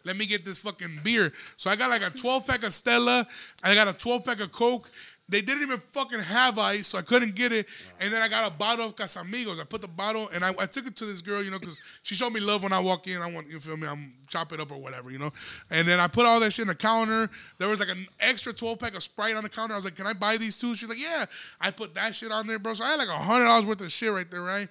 let 0.05 0.17
me 0.17 0.27
get 0.27 0.45
this 0.45 0.59
fucking 0.59 1.01
beer. 1.03 1.33
So 1.57 1.71
I 1.71 1.77
got 1.77 1.89
like 1.91 2.03
a 2.03 2.11
12 2.11 2.47
pack 2.47 2.63
of 2.63 2.75
Stella. 2.75 3.27
And 3.63 3.73
I 3.73 3.75
got 3.75 3.89
a 3.89 3.99
12 3.99 4.25
pack 4.25 4.41
of 4.41 4.53
Coke. 4.53 4.91
They 5.29 5.41
didn't 5.41 5.63
even 5.63 5.79
fucking 5.79 6.21
have 6.21 6.59
ice, 6.59 6.89
so 6.89 6.99
I 6.99 7.03
couldn't 7.03 7.35
get 7.35 7.51
it. 7.51 7.67
And 8.01 8.13
then 8.13 8.21
I 8.21 8.29
got 8.29 8.51
a 8.51 8.55
bottle 8.55 8.87
of 8.87 8.95
Casamigos. 8.95 9.59
I 9.59 9.65
put 9.65 9.81
the 9.81 9.89
bottle 9.89 10.29
and 10.35 10.45
I, 10.45 10.51
I 10.61 10.67
took 10.67 10.87
it 10.87 10.97
to 10.97 11.07
this 11.07 11.23
girl, 11.23 11.43
you 11.43 11.51
know, 11.51 11.59
because 11.59 11.81
she 12.03 12.15
showed 12.15 12.31
me 12.31 12.41
love 12.41 12.63
when 12.63 12.75
I 12.75 12.81
walk 12.81 13.09
in. 13.09 13.23
I 13.23 13.33
want, 13.33 13.49
you 13.49 13.59
feel 13.59 13.77
me? 13.79 13.89
I'm 13.89 14.13
chop 14.29 14.53
it 14.53 14.61
up 14.61 14.71
or 14.71 14.79
whatever, 14.79 15.11
you 15.11 15.19
know. 15.19 15.31
And 15.71 15.87
then 15.89 15.99
I 15.99 16.09
put 16.09 16.27
all 16.27 16.41
that 16.41 16.53
shit 16.53 16.65
in 16.65 16.69
the 16.69 16.75
counter. 16.75 17.31
There 17.59 17.69
was 17.69 17.81
like 17.81 17.89
an 17.89 18.07
extra 18.21 18.53
12 18.53 18.79
pack 18.79 18.95
of 18.95 19.03
Sprite 19.03 19.35
on 19.37 19.45
the 19.45 19.49
counter. 19.49 19.75
I 19.75 19.77
was 19.77 19.85
like, 19.85 19.95
can 19.95 20.07
I 20.07 20.13
buy 20.13 20.37
these 20.39 20.59
two? 20.59 20.75
She's 20.75 20.89
like, 20.89 21.01
yeah. 21.01 21.25
I 21.61 21.71
put 21.71 21.95
that 21.95 22.15
shit 22.15 22.31
on 22.31 22.47
there, 22.47 22.59
bro. 22.59 22.75
So 22.75 22.85
I 22.85 22.91
had 22.91 22.99
like 22.99 23.09
a 23.09 23.13
hundred 23.13 23.47
dollars 23.47 23.67
worth 23.67 23.81
of 23.81 23.93
shit 23.93 24.13
right 24.13 24.31
there, 24.31 24.43
right? 24.43 24.69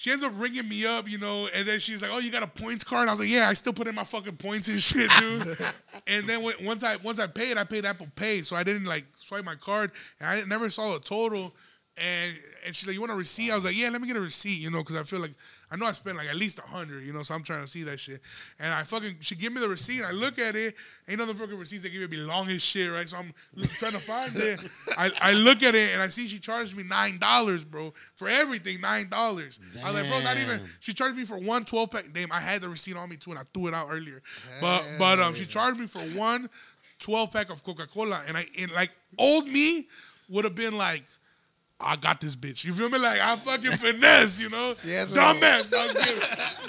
She 0.00 0.10
ends 0.10 0.24
up 0.24 0.32
ringing 0.36 0.66
me 0.66 0.86
up, 0.86 1.10
you 1.10 1.18
know, 1.18 1.46
and 1.54 1.68
then 1.68 1.78
she's 1.78 2.00
like, 2.00 2.10
"Oh, 2.10 2.20
you 2.20 2.32
got 2.32 2.42
a 2.42 2.46
points 2.46 2.82
card?" 2.82 3.06
I 3.06 3.10
was 3.10 3.20
like, 3.20 3.28
"Yeah, 3.28 3.50
I 3.50 3.52
still 3.52 3.74
put 3.74 3.86
in 3.86 3.94
my 3.94 4.02
fucking 4.02 4.38
points 4.38 4.70
and 4.70 4.80
shit, 4.82 5.10
dude." 5.18 5.42
and 6.08 6.26
then 6.26 6.42
when, 6.42 6.54
once 6.64 6.82
I 6.82 6.96
once 7.04 7.20
I 7.20 7.26
paid, 7.26 7.58
I 7.58 7.64
paid 7.64 7.84
Apple 7.84 8.06
Pay, 8.16 8.40
so 8.40 8.56
I 8.56 8.62
didn't 8.62 8.86
like 8.86 9.04
swipe 9.14 9.44
my 9.44 9.56
card, 9.56 9.90
and 10.18 10.26
I 10.26 10.40
never 10.48 10.70
saw 10.70 10.94
the 10.94 11.00
total. 11.00 11.52
And 12.00 12.36
and 12.66 12.74
she's 12.74 12.86
like, 12.86 12.94
"You 12.94 13.00
want 13.00 13.12
a 13.12 13.16
receipt?" 13.16 13.50
I 13.50 13.54
was 13.54 13.64
like, 13.64 13.78
"Yeah, 13.78 13.90
let 13.90 14.00
me 14.00 14.06
get 14.06 14.16
a 14.16 14.20
receipt," 14.20 14.58
you 14.60 14.70
know, 14.70 14.78
because 14.78 14.96
I 14.96 15.02
feel 15.02 15.20
like 15.20 15.34
I 15.70 15.76
know 15.76 15.86
I 15.86 15.92
spent 15.92 16.16
like 16.16 16.28
at 16.28 16.34
least 16.34 16.58
a 16.58 16.62
hundred, 16.62 17.04
you 17.04 17.12
know, 17.12 17.22
so 17.22 17.34
I'm 17.34 17.42
trying 17.42 17.62
to 17.62 17.70
see 17.70 17.82
that 17.84 18.00
shit. 18.00 18.20
And 18.58 18.72
I 18.72 18.82
fucking 18.82 19.16
she 19.20 19.36
give 19.36 19.52
me 19.52 19.60
the 19.60 19.68
receipt, 19.68 20.02
I 20.02 20.12
look 20.12 20.38
at 20.38 20.56
it, 20.56 20.74
ain't 21.08 21.18
no 21.18 21.26
fucking 21.26 21.58
receipts 21.58 21.82
they 21.82 21.90
give 21.90 22.00
me 22.00 22.06
be 22.06 22.16
long 22.16 22.48
as 22.48 22.64
shit, 22.64 22.90
right? 22.90 23.06
So 23.06 23.18
I'm 23.18 23.32
trying 23.62 23.92
to 23.92 23.98
find 23.98 24.32
it. 24.34 24.66
I, 24.98 25.10
I 25.22 25.34
look 25.34 25.62
at 25.62 25.74
it 25.74 25.90
and 25.92 26.02
I 26.02 26.06
see 26.06 26.26
she 26.26 26.38
charged 26.38 26.76
me 26.76 26.84
nine 26.88 27.18
dollars, 27.18 27.64
bro, 27.64 27.92
for 28.16 28.28
everything, 28.28 28.80
nine 28.80 29.08
dollars. 29.10 29.60
I 29.84 29.92
was 29.92 30.00
like, 30.00 30.08
bro, 30.10 30.20
not 30.22 30.38
even. 30.40 30.58
She 30.80 30.92
charged 30.92 31.16
me 31.16 31.24
for 31.24 31.38
one 31.38 31.64
12 31.64 31.90
pack. 31.90 32.04
Damn, 32.12 32.32
I 32.32 32.40
had 32.40 32.62
the 32.62 32.68
receipt 32.68 32.96
on 32.96 33.08
me 33.08 33.16
too, 33.16 33.30
and 33.30 33.38
I 33.38 33.42
threw 33.52 33.68
it 33.68 33.74
out 33.74 33.88
earlier. 33.90 34.22
But 34.60 34.82
but 34.98 35.18
um, 35.20 35.34
she 35.34 35.44
charged 35.44 35.78
me 35.78 35.86
for 35.86 36.00
one 36.18 36.48
12 37.00 37.32
pack 37.32 37.50
of 37.50 37.62
Coca 37.62 37.86
Cola, 37.86 38.22
and 38.26 38.36
I 38.36 38.44
and 38.60 38.72
like 38.72 38.90
old 39.18 39.46
me 39.46 39.86
would 40.30 40.44
have 40.44 40.56
been 40.56 40.76
like. 40.76 41.04
I 41.82 41.96
got 41.96 42.20
this 42.20 42.36
bitch. 42.36 42.64
You 42.64 42.72
feel 42.72 42.90
me? 42.90 42.98
Like 42.98 43.20
I 43.20 43.36
fucking 43.36 43.70
finesse, 43.72 44.42
you 44.42 44.50
know? 44.50 44.74
Yeah, 44.84 45.00
right. 45.02 45.08
Dumbass. 45.08 45.70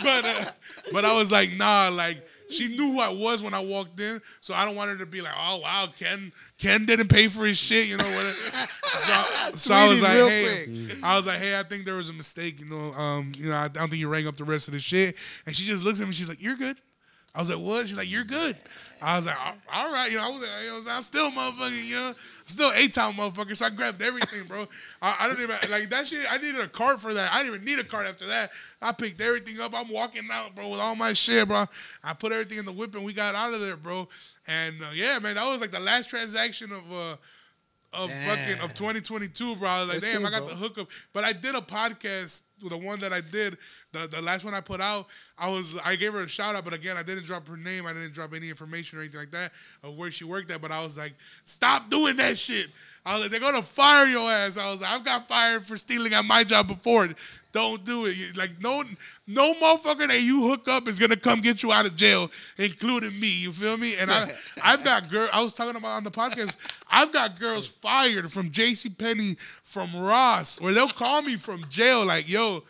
But 0.04 0.26
uh, 0.26 0.52
but 0.94 1.06
I 1.06 1.18
was 1.18 1.32
like, 1.32 1.50
nah, 1.58 1.90
like 1.94 2.16
she 2.50 2.68
knew 2.70 2.94
who 2.94 3.00
I 3.00 3.10
was 3.10 3.42
when 3.44 3.54
I 3.54 3.60
walked 3.64 4.00
in, 4.00 4.20
so 4.40 4.54
I 4.54 4.66
don't 4.66 4.76
want 4.76 4.90
her 4.92 4.98
to 4.98 5.06
be 5.06 5.22
like, 5.22 5.34
oh 5.38 5.60
wow, 5.60 5.88
Ken 6.00 6.32
Ken 6.58 6.86
didn't 6.86 7.10
pay 7.10 7.28
for 7.28 7.46
his 7.46 7.58
shit, 7.60 7.88
you 7.90 7.98
know 7.98 8.04
what? 8.16 8.36
So, 8.92 9.14
so 9.54 9.74
I 9.74 9.88
was 9.88 10.02
like, 10.02 10.12
hey, 10.12 10.66
quick. 10.66 10.98
I 11.04 11.16
was 11.16 11.26
like, 11.26 11.40
hey, 11.40 11.58
I 11.58 11.64
think 11.64 11.86
there 11.86 11.96
was 11.96 12.10
a 12.10 12.14
mistake, 12.14 12.60
you 12.60 12.66
know. 12.68 12.92
Um, 12.94 13.32
you 13.38 13.50
know, 13.50 13.56
I 13.56 13.70
don't 13.70 13.88
think 13.88 14.02
you 14.02 14.10
rang 14.12 14.28
up 14.28 14.36
the 14.36 14.44
rest 14.44 14.68
of 14.68 14.74
the 14.74 14.82
shit. 14.82 15.16
And 15.46 15.56
she 15.56 15.64
just 15.66 15.86
looks 15.86 16.02
at 16.02 16.08
me, 16.08 16.14
she's 16.14 16.28
like, 16.28 16.44
you're 16.44 16.58
good. 16.58 16.76
I 17.34 17.40
was 17.40 17.50
like, 17.50 17.66
what? 17.66 17.88
She's 17.88 17.98
like, 17.98 18.12
you're 18.12 18.26
good. 18.26 18.56
I 19.02 19.16
was 19.16 19.26
like, 19.28 19.38
all- 19.74 19.92
right, 19.94 20.12
you 20.12 20.18
know, 20.18 20.26
I 20.28 20.30
was 20.32 20.86
like, 20.86 20.96
I'm 20.96 21.02
still 21.04 21.32
motherfucking, 21.32 21.86
you 21.88 21.96
know, 21.96 22.14
still 22.52 22.72
A-Town 22.72 23.14
motherfucker. 23.14 23.56
So 23.56 23.66
I 23.66 23.70
grabbed 23.70 24.02
everything, 24.02 24.46
bro. 24.48 24.68
I, 25.02 25.16
I 25.22 25.28
don't 25.28 25.40
even 25.40 25.56
like 25.72 25.90
that 25.90 26.08
shit. 26.08 26.26
I 26.30 26.38
needed 26.38 26.62
a 26.62 26.68
cart 26.68 27.00
for 27.00 27.14
that. 27.14 27.32
I 27.32 27.40
didn't 27.40 27.56
even 27.56 27.66
need 27.66 27.80
a 27.80 27.84
cart 27.84 28.08
after 28.08 28.26
that. 28.28 28.50
I 28.82 28.92
picked 28.92 29.22
everything 29.22 29.62
up. 29.62 29.74
I'm 29.76 29.92
walking 29.92 30.28
out, 30.32 30.56
bro, 30.56 30.70
with 30.70 30.80
all 30.80 30.96
my 30.96 31.14
shit, 31.14 31.48
bro. 31.48 31.66
I 32.04 32.14
put 32.14 32.32
everything 32.32 32.60
in 32.60 32.66
the 32.66 32.74
whip 32.74 32.96
and 32.96 33.06
we 33.06 33.14
got 33.14 33.36
out 33.36 33.54
of 33.54 33.62
there, 33.62 33.78
bro. 33.78 34.08
And 34.48 34.76
uh, 34.82 34.92
yeah, 34.94 35.20
man, 35.20 35.36
that 35.36 35.50
was 35.50 35.62
like 35.62 35.72
the 35.72 35.80
last 35.80 36.10
transaction 36.10 36.72
of 36.72 36.92
uh 36.92 37.16
of 37.94 38.10
fucking 38.10 38.64
of 38.64 38.74
2022, 38.74 39.56
bro. 39.58 39.68
I 39.70 39.80
was 39.82 39.90
like, 39.90 40.00
That's 40.00 40.14
damn, 40.14 40.24
it, 40.24 40.28
I 40.28 40.32
got 40.32 40.46
bro. 40.46 40.50
the 40.50 40.56
hookup. 40.56 40.88
But 41.14 41.24
I 41.26 41.34
did 41.34 41.56
a 41.56 41.60
podcast, 41.60 42.48
the 42.62 42.78
one 42.78 43.00
that 43.02 43.12
I 43.12 43.20
did, 43.20 43.58
the, 43.92 44.08
the 44.08 44.22
last 44.22 44.46
one 44.46 44.54
I 44.54 44.62
put 44.62 44.80
out. 44.80 45.08
I 45.38 45.50
was 45.50 45.78
I 45.84 45.96
gave 45.98 46.14
her 46.14 46.24
a 46.24 46.28
shout 46.30 46.56
out, 46.56 46.64
but 46.64 46.74
again, 46.74 46.96
I 46.98 47.04
didn't 47.04 47.26
drop 47.26 47.48
her 47.48 47.58
name. 47.58 47.86
I 47.86 47.94
didn't 47.94 48.14
drop 48.14 48.34
any 48.34 48.50
information 48.50 48.98
or 48.98 49.02
anything 49.02 49.20
like 49.20 49.32
that 49.32 49.52
of 49.84 49.98
where 49.98 50.12
she 50.12 50.24
worked 50.24 50.52
at. 50.52 50.62
But 50.62 50.72
I 50.72 50.82
was 50.82 50.98
like, 50.98 51.14
stop 51.44 51.90
doing 51.90 52.16
that 52.18 52.38
shit. 52.38 52.68
I 53.06 53.14
was 53.14 53.24
like, 53.24 53.32
they're 53.32 53.40
gonna 53.52 53.62
fire 53.62 54.06
your 54.08 54.30
ass. 54.30 54.58
I 54.58 54.72
was 54.72 54.82
like, 54.82 54.92
I've 54.92 55.04
got 55.04 55.28
fired 55.28 55.64
for 55.64 55.76
stealing 55.76 56.14
at 56.14 56.24
my 56.24 56.44
job 56.44 56.68
before. 56.68 57.08
Don't 57.52 57.84
do 57.84 58.06
it. 58.06 58.38
Like 58.38 58.52
no, 58.62 58.82
no 59.28 59.54
motherfucker 59.56 60.08
that 60.08 60.22
you 60.24 60.48
hook 60.48 60.68
up 60.70 60.88
is 60.88 61.00
gonna 61.00 61.18
come 61.18 61.42
get 61.42 61.64
you 61.64 61.72
out 61.72 61.86
of 61.86 61.96
jail, 61.96 62.32
including 62.58 63.20
me. 63.20 63.28
You 63.42 63.52
feel 63.52 63.78
me? 63.78 63.94
And 64.00 64.10
I, 64.10 64.26
I've 64.64 64.84
got 64.84 65.10
girl. 65.10 65.28
I 65.34 65.42
was 65.42 65.54
talking 65.54 65.76
about 65.76 65.98
on 65.98 66.04
the 66.04 66.12
podcast. 66.12 66.80
I've 66.90 67.12
got 67.12 67.40
girls 67.40 67.68
fired 67.68 68.32
from 68.32 68.52
J.C. 68.52 68.90
Penney, 68.90 69.36
from 69.64 69.90
Ross, 69.96 70.60
where 70.62 70.74
they'll 70.74 70.88
call 70.90 71.22
me 71.22 71.36
from 71.36 71.62
jail. 71.70 72.06
Like, 72.06 72.30
yo, 72.30 72.64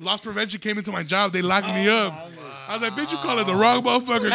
loss 0.00 0.20
prevention 0.22 0.60
came 0.60 0.78
into 0.78 0.92
my 0.92 1.02
job. 1.02 1.32
They 1.32 1.42
locked 1.42 1.68
me 1.68 1.86
oh 1.88 2.08
up. 2.08 2.30
I 2.68 2.74
was 2.74 2.82
like, 2.82 2.92
bitch, 2.92 3.12
you 3.12 3.18
calling 3.18 3.46
the 3.46 3.54
wrong 3.54 3.82
motherfucker. 3.82 4.28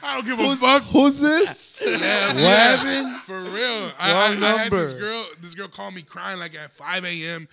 I 0.00 0.14
don't 0.14 0.24
give 0.24 0.38
a 0.38 0.42
Who's, 0.42 0.60
fuck. 0.60 0.82
who's 0.84 1.20
this? 1.20 1.82
Yeah, 1.84 2.32
What 2.32 2.42
happened? 2.42 3.22
For 3.22 3.36
real. 3.36 3.92
I, 3.98 4.12
I, 4.12 4.36
I 4.40 4.58
had 4.62 4.72
this 4.72 4.94
girl, 4.94 5.26
this 5.40 5.54
girl 5.54 5.68
called 5.68 5.94
me 5.94 6.02
crying 6.02 6.38
like 6.38 6.54
at 6.54 6.70
5 6.70 7.04
a.m. 7.04 7.46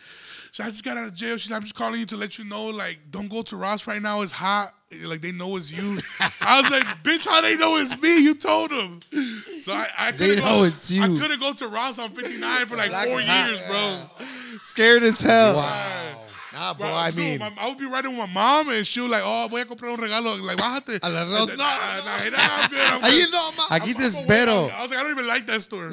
So 0.55 0.63
I 0.63 0.67
just 0.67 0.85
got 0.85 0.95
out 0.97 1.05
of 1.09 1.13
jail. 1.13 1.35
She's 1.35 1.51
like, 1.51 1.57
I'm 1.57 1.63
just 1.63 1.75
calling 1.75 1.99
you 1.99 2.05
to 2.05 2.15
let 2.15 2.39
you 2.39 2.45
know, 2.45 2.67
like, 2.69 2.97
don't 3.11 3.29
go 3.29 3.41
to 3.41 3.57
Ross 3.57 3.87
right 3.87 4.01
now. 4.01 4.21
It's 4.21 4.31
hot. 4.31 4.69
Like, 5.05 5.19
they 5.19 5.33
know 5.33 5.57
it's 5.57 5.69
you. 5.69 5.83
I 6.39 6.61
was 6.61 6.71
like, 6.71 6.83
bitch, 7.03 7.27
how 7.27 7.41
they 7.41 7.57
know 7.57 7.75
it's 7.75 8.01
me? 8.01 8.23
You 8.23 8.35
told 8.35 8.69
them. 8.71 9.01
So 9.59 9.73
I, 9.73 9.85
I 9.99 10.11
They 10.11 10.27
couldn't 10.29 10.45
know 10.45 10.59
go, 10.59 10.63
it's 10.63 10.89
you. 10.89 11.03
I 11.03 11.07
couldn't 11.07 11.41
go 11.41 11.51
to 11.51 11.67
Ross 11.67 11.99
on 11.99 12.09
59 12.09 12.39
for 12.67 12.77
like 12.77 12.89
four 12.89 13.19
years, 13.19 13.61
bro. 13.67 13.97
Scared 14.61 15.03
as 15.03 15.19
hell. 15.19 15.55
Wow. 15.57 16.21
Nah, 16.53 16.73
bro. 16.73 16.87
Bro, 16.87 16.95
I 16.95 17.11
dude, 17.11 17.19
mean, 17.19 17.39
my- 17.39 17.51
I 17.59 17.67
would 17.67 17.77
be 17.77 17.89
riding 17.89 18.11
with 18.15 18.29
my 18.29 18.33
mom 18.33 18.69
and 18.69 18.87
she 18.87 19.01
was 19.01 19.11
like, 19.11 19.23
oh, 19.25 19.49
voy 19.51 19.59
a 19.59 19.65
comprar 19.65 19.91
un 19.91 19.97
regalo. 19.99 20.41
Like, 20.41 20.55
bájate. 20.55 20.99
A 21.03 21.09
las 21.09 21.29
dos, 21.31 21.57
no, 21.57 21.65
I'm. 21.67 22.01
I'm 22.07 23.11
you 23.13 23.29
know, 23.29 23.49
ma- 23.57 23.75
Aquí 23.75 23.91
I'm- 23.91 23.97
I'm 23.97 24.03
espero. 24.07 24.71
I 24.71 24.81
was 24.83 24.89
like, 24.89 24.99
I 24.99 25.03
don't 25.03 25.11
even 25.11 25.27
like 25.27 25.45
that 25.47 25.59
store. 25.61 25.91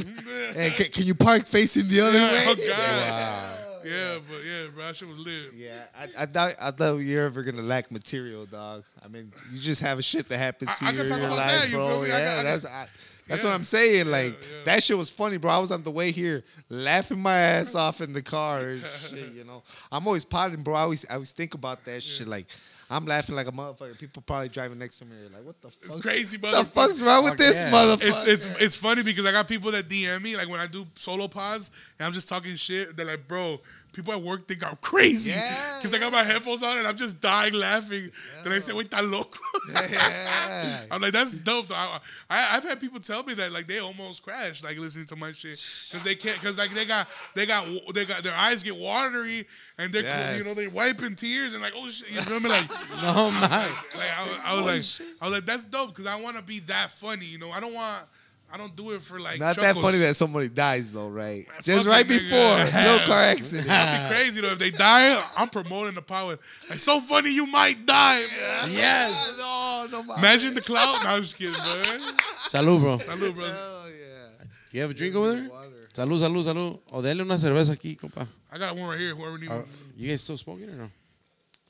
Hey, 0.55 0.71
can, 0.71 0.87
can 0.93 1.05
you 1.05 1.17
park 1.17 1.47
facing 1.47 1.89
the 1.89 2.01
other 2.01 2.13
way? 2.17 2.45
oh, 2.47 2.55
God. 2.69 3.62
Yeah, 3.85 4.19
but 4.27 4.39
yeah, 4.47 4.67
bro, 4.75 4.85
that 4.87 4.97
shit 4.97 5.09
was 5.09 5.19
lit. 5.19 5.53
Yeah, 5.57 5.83
I, 5.99 6.23
I 6.23 6.27
doubt 6.27 6.55
I 6.61 6.71
doubt 6.71 6.97
you're 6.99 7.25
ever 7.27 7.43
gonna 7.43 7.63
lack 7.63 7.91
material, 7.91 8.47
dog. 8.47 8.85
I 9.05 9.09
mean, 9.09 9.31
you 9.53 9.61
just 9.61 9.83
have 9.83 9.99
a 9.99 10.03
shit 10.03 10.29
that 10.29 10.39
happens 10.39 10.79
to 10.79 10.85
I- 10.85 10.91
you 10.91 10.97
can 10.97 11.05
in 11.07 11.11
talk 11.11 11.19
your 11.21 11.27
about 11.29 11.39
life, 11.39 11.61
that, 11.63 11.71
you 11.71 11.77
bro. 11.77 12.03
me? 12.03 12.11
I 12.11 12.19
Yeah, 12.19 12.25
got- 12.37 12.39
I 12.39 12.43
that's 12.43 12.65
I, 12.67 12.87
that's 13.29 13.43
Yeah. 13.45 13.49
what 13.51 13.55
I'm 13.55 13.65
saying. 13.65 14.07
Like 14.11 14.33
yeah. 14.33 14.65
that 14.65 14.83
shit 14.83 14.99
was 14.99 15.09
funny, 15.11 15.37
bro. 15.37 15.51
I 15.53 15.59
was 15.59 15.71
on 15.71 15.83
the 15.83 15.91
way 15.91 16.11
here 16.13 16.43
laughing 16.69 17.21
my 17.21 17.37
ass 17.39 17.75
off 17.75 18.01
in 18.01 18.13
the 18.13 18.23
car 18.23 18.61
and 18.61 18.81
shit. 19.11 19.33
You 19.33 19.45
know, 19.45 19.63
I'm 19.91 20.07
always 20.07 20.25
potting, 20.25 20.63
bro. 20.63 20.75
I 20.75 20.81
always 20.81 21.09
I 21.09 21.15
always 21.15 21.33
think 21.33 21.55
about 21.55 21.85
that 21.85 22.03
shit. 22.03 22.27
Like 22.27 22.47
I'm 22.93 23.06
laughing 23.06 23.35
like 23.35 23.48
a 23.48 23.52
motherfucker. 23.52 23.98
People 23.98 24.23
probably 24.27 24.48
driving 24.48 24.78
next 24.78 24.98
to 24.98 25.05
me 25.05 25.16
are 25.16 25.31
like, 25.31 25.44
"What 25.44 25.60
the 25.62 25.69
fuck? 25.69 26.02
crazy, 26.02 26.39
What 26.39 26.55
the 26.55 26.64
fuck's 26.64 27.01
wrong 27.01 27.24
with 27.24 27.39
this 27.39 27.55
yeah. 27.55 27.70
motherfucker?" 27.70 28.28
It's, 28.28 28.28
it's 28.47 28.62
it's 28.62 28.77
funny 28.77 29.02
because 29.02 29.27
I 29.27 29.32
got 29.32 29.48
people 29.48 29.70
that 29.73 29.89
DM 29.89 30.23
me 30.23 30.36
like 30.36 30.48
when 30.48 30.60
I 30.60 30.66
do 30.66 30.85
solo 30.94 31.28
pods 31.28 31.70
and 31.98 32.06
I'm 32.06 32.12
just 32.12 32.28
talking 32.28 32.55
shit. 32.56 32.97
They're 32.97 33.06
like, 33.06 33.27
bro, 33.27 33.59
people 33.93 34.12
at 34.12 34.20
work 34.23 34.47
think 34.48 34.64
I'm 34.66 34.77
crazy 34.81 35.32
Yeah, 35.32 35.77
because 35.78 35.94
I 35.94 35.98
got 35.98 36.12
my 36.12 36.23
headphones 36.23 36.62
on 36.62 36.78
and 36.78 36.86
I'm 36.86 36.97
just 36.97 37.20
dying 37.20 37.52
laughing. 37.55 38.10
Then 38.43 38.52
I 38.52 38.59
say, 38.60 38.73
"Wait, 38.73 38.90
that 38.90 39.05
loco." 39.05 39.39
yeah. 39.73 40.78
I'm 40.90 41.01
like, 41.02 41.12
that's 41.12 41.40
dope. 41.43 41.66
Though. 41.69 41.74
I, 41.74 41.98
I, 42.31 42.56
I've 42.56 42.64
had 42.64 42.81
people 42.81 43.01
tell 43.01 43.23
me 43.23 43.35
that 43.35 43.52
like 43.52 43.66
they 43.66 43.78
almost 43.81 44.23
crashed 44.23 44.64
like 44.64 44.78
listening 44.78 45.06
to 45.06 45.16
my 45.16 45.32
shit 45.32 45.59
because 45.90 46.05
they 46.05 46.14
can't 46.14 46.39
because 46.40 46.59
like 46.59 46.70
they 46.70 46.85
got 46.85 47.06
they 47.35 47.47
got 47.47 47.66
they 47.94 48.05
got 48.05 48.23
their 48.23 48.35
eyes 48.35 48.62
get 48.62 48.77
watery 48.77 49.47
and 49.78 49.93
they're 49.93 50.02
you 50.36 50.44
know 50.44 50.55
they're 50.55 50.70
wiping 50.74 51.14
tears 51.14 51.55
and 51.55 51.62
like 51.62 51.73
oh 51.77 51.89
shit 51.89 52.10
you 52.12 52.20
feel 52.23 52.40
me 52.40 52.48
like 52.48 52.69
No, 53.02 53.31
man. 53.31 53.40
like 53.40 54.10
I, 54.19 54.23
was- 54.28 54.40
I 54.47 54.56
was 54.56 54.66
like 54.66 54.82
shit. 54.82 55.16
I 55.20 55.24
was 55.27 55.35
like 55.35 55.44
that's 55.47 55.64
dope 55.64 55.90
because 55.90 56.06
I 56.06 56.20
want 56.23 56.36
to 56.36 56.43
be 56.43 56.60
that 56.66 56.90
funny 56.90 57.24
you 57.27 57.39
know 57.39 57.51
I 57.51 57.60
don't 57.60 57.74
want 57.74 58.06
I 58.53 58.59
don't 58.59 58.77
do 58.77 58.91
it 58.91 59.01
for 59.01 59.19
like 59.19 59.41
Not 59.41 59.57
that 59.57 59.77
funny 59.77 59.97
that 59.99 60.15
somebody 60.15 60.51
dies 60.51 60.93
though, 60.93 61.09
right? 61.09 61.49
fuck 61.49 61.65
Just 61.65 61.87
right 61.87 62.07
before, 62.07 62.59
no 62.85 62.99
car 63.07 63.23
accident. 63.24 63.66
That'd 63.66 64.11
be 64.11 64.15
crazy 64.15 64.41
though 64.43 64.53
if 64.53 64.59
they 64.59 64.70
die 64.70 65.23
I'm 65.39 65.49
promoting 65.49 65.95
the 65.95 66.03
power 66.03 66.37
like 66.69 66.79
so 66.79 67.01
funny 67.01 67.35
you 67.35 67.47
might 67.47 67.87
die 67.87 68.20
man. 68.20 68.69
Yes. 68.70 69.39
no, 69.39 69.87
no, 69.91 70.03
my 70.03 70.19
imagine 70.19 70.55
the 70.55 70.61
cloud 70.61 70.97
no 71.03 71.11
I'm 71.11 71.23
just 71.23 71.39
kidding 71.39 71.53
man 71.55 72.01
Salud, 72.49 72.81
bro. 72.81 72.99
salute 72.99 73.35
bro 73.35 73.45
Hell 73.45 73.87
yeah. 73.89 74.45
You 74.73 74.81
have 74.83 74.91
a 74.91 74.95
drink 74.95 75.15
over 75.15 75.33
there? 75.33 75.49
Water. 75.49 75.89
Salud, 75.93 76.19
salud, 76.19 76.43
salud. 76.45 76.79
Oh, 76.91 76.99
o 76.99 77.03
dele 77.03 77.23
una 77.23 77.37
cerveza 77.37 77.73
aquí, 77.73 77.97
compa. 77.97 78.27
I 78.53 78.59
got 78.59 78.74
one 78.77 78.89
right 78.89 78.99
here 78.99 79.15
whoever 79.15 79.39
needs 79.39 79.51
Are 79.51 79.57
uh, 79.57 79.61
one. 79.61 79.69
you 79.97 80.09
guys 80.09 80.23
still 80.23 80.39
smoking 80.39 80.69
or 80.69 80.77
no? 80.77 80.89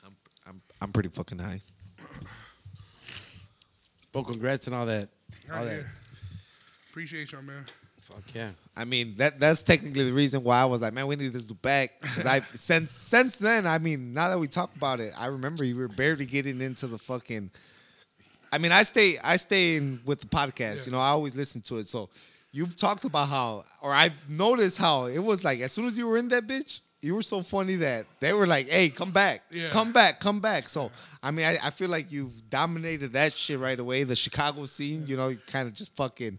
I'm 0.04 0.12
I'm 0.46 0.62
I'm 0.80 0.92
pretty 0.92 1.08
fucking 1.10 1.38
high. 1.38 1.60
Well, 4.14 4.24
congrats 4.24 4.66
and 4.66 4.76
all 4.76 4.86
that. 4.86 5.08
All 5.52 5.64
yeah. 5.64 5.70
that. 5.70 6.01
Appreciate 6.92 7.32
y'all, 7.32 7.40
man. 7.40 7.64
Fuck 8.02 8.22
yeah. 8.34 8.50
I 8.76 8.84
mean, 8.84 9.14
that 9.16 9.40
that's 9.40 9.62
technically 9.62 10.04
the 10.04 10.12
reason 10.12 10.44
why 10.44 10.60
I 10.60 10.66
was 10.66 10.82
like, 10.82 10.92
man, 10.92 11.06
we 11.06 11.16
need 11.16 11.32
this 11.32 11.50
back. 11.50 11.98
'Cause 12.00 12.26
I 12.26 12.40
since 12.54 12.90
since 12.90 13.36
then, 13.38 13.66
I 13.66 13.78
mean, 13.78 14.12
now 14.12 14.28
that 14.28 14.38
we 14.38 14.46
talk 14.46 14.76
about 14.76 15.00
it, 15.00 15.14
I 15.16 15.26
remember 15.28 15.64
you 15.64 15.76
were 15.76 15.88
barely 15.88 16.26
getting 16.26 16.60
into 16.60 16.86
the 16.86 16.98
fucking. 16.98 17.50
I 18.52 18.58
mean, 18.58 18.72
I 18.72 18.82
stay 18.82 19.16
I 19.24 19.36
stay 19.36 19.76
in 19.76 20.00
with 20.04 20.20
the 20.20 20.26
podcast. 20.26 20.80
Yeah. 20.80 20.84
You 20.86 20.92
know, 20.92 20.98
I 20.98 21.08
always 21.08 21.34
listen 21.34 21.62
to 21.62 21.78
it. 21.78 21.88
So 21.88 22.10
you've 22.52 22.76
talked 22.76 23.04
about 23.04 23.30
how, 23.30 23.64
or 23.80 23.90
I 23.92 24.10
noticed 24.28 24.76
how 24.76 25.06
it 25.06 25.18
was 25.20 25.44
like 25.44 25.60
as 25.60 25.72
soon 25.72 25.86
as 25.86 25.96
you 25.96 26.06
were 26.06 26.18
in 26.18 26.28
that 26.28 26.46
bitch, 26.46 26.82
you 27.00 27.14
were 27.14 27.22
so 27.22 27.40
funny 27.40 27.76
that 27.76 28.04
they 28.20 28.34
were 28.34 28.46
like, 28.46 28.68
"Hey, 28.68 28.90
come 28.90 29.12
back, 29.12 29.42
Yeah. 29.50 29.70
come 29.70 29.92
back, 29.94 30.20
come 30.20 30.40
back." 30.40 30.68
So 30.68 30.90
I 31.22 31.30
mean, 31.30 31.46
I, 31.46 31.56
I 31.64 31.70
feel 31.70 31.88
like 31.88 32.12
you've 32.12 32.50
dominated 32.50 33.14
that 33.14 33.32
shit 33.32 33.58
right 33.58 33.78
away. 33.78 34.02
The 34.04 34.16
Chicago 34.16 34.66
scene, 34.66 35.06
you 35.06 35.16
know, 35.16 35.28
you 35.28 35.38
kind 35.46 35.66
of 35.68 35.72
just 35.72 35.96
fucking. 35.96 36.38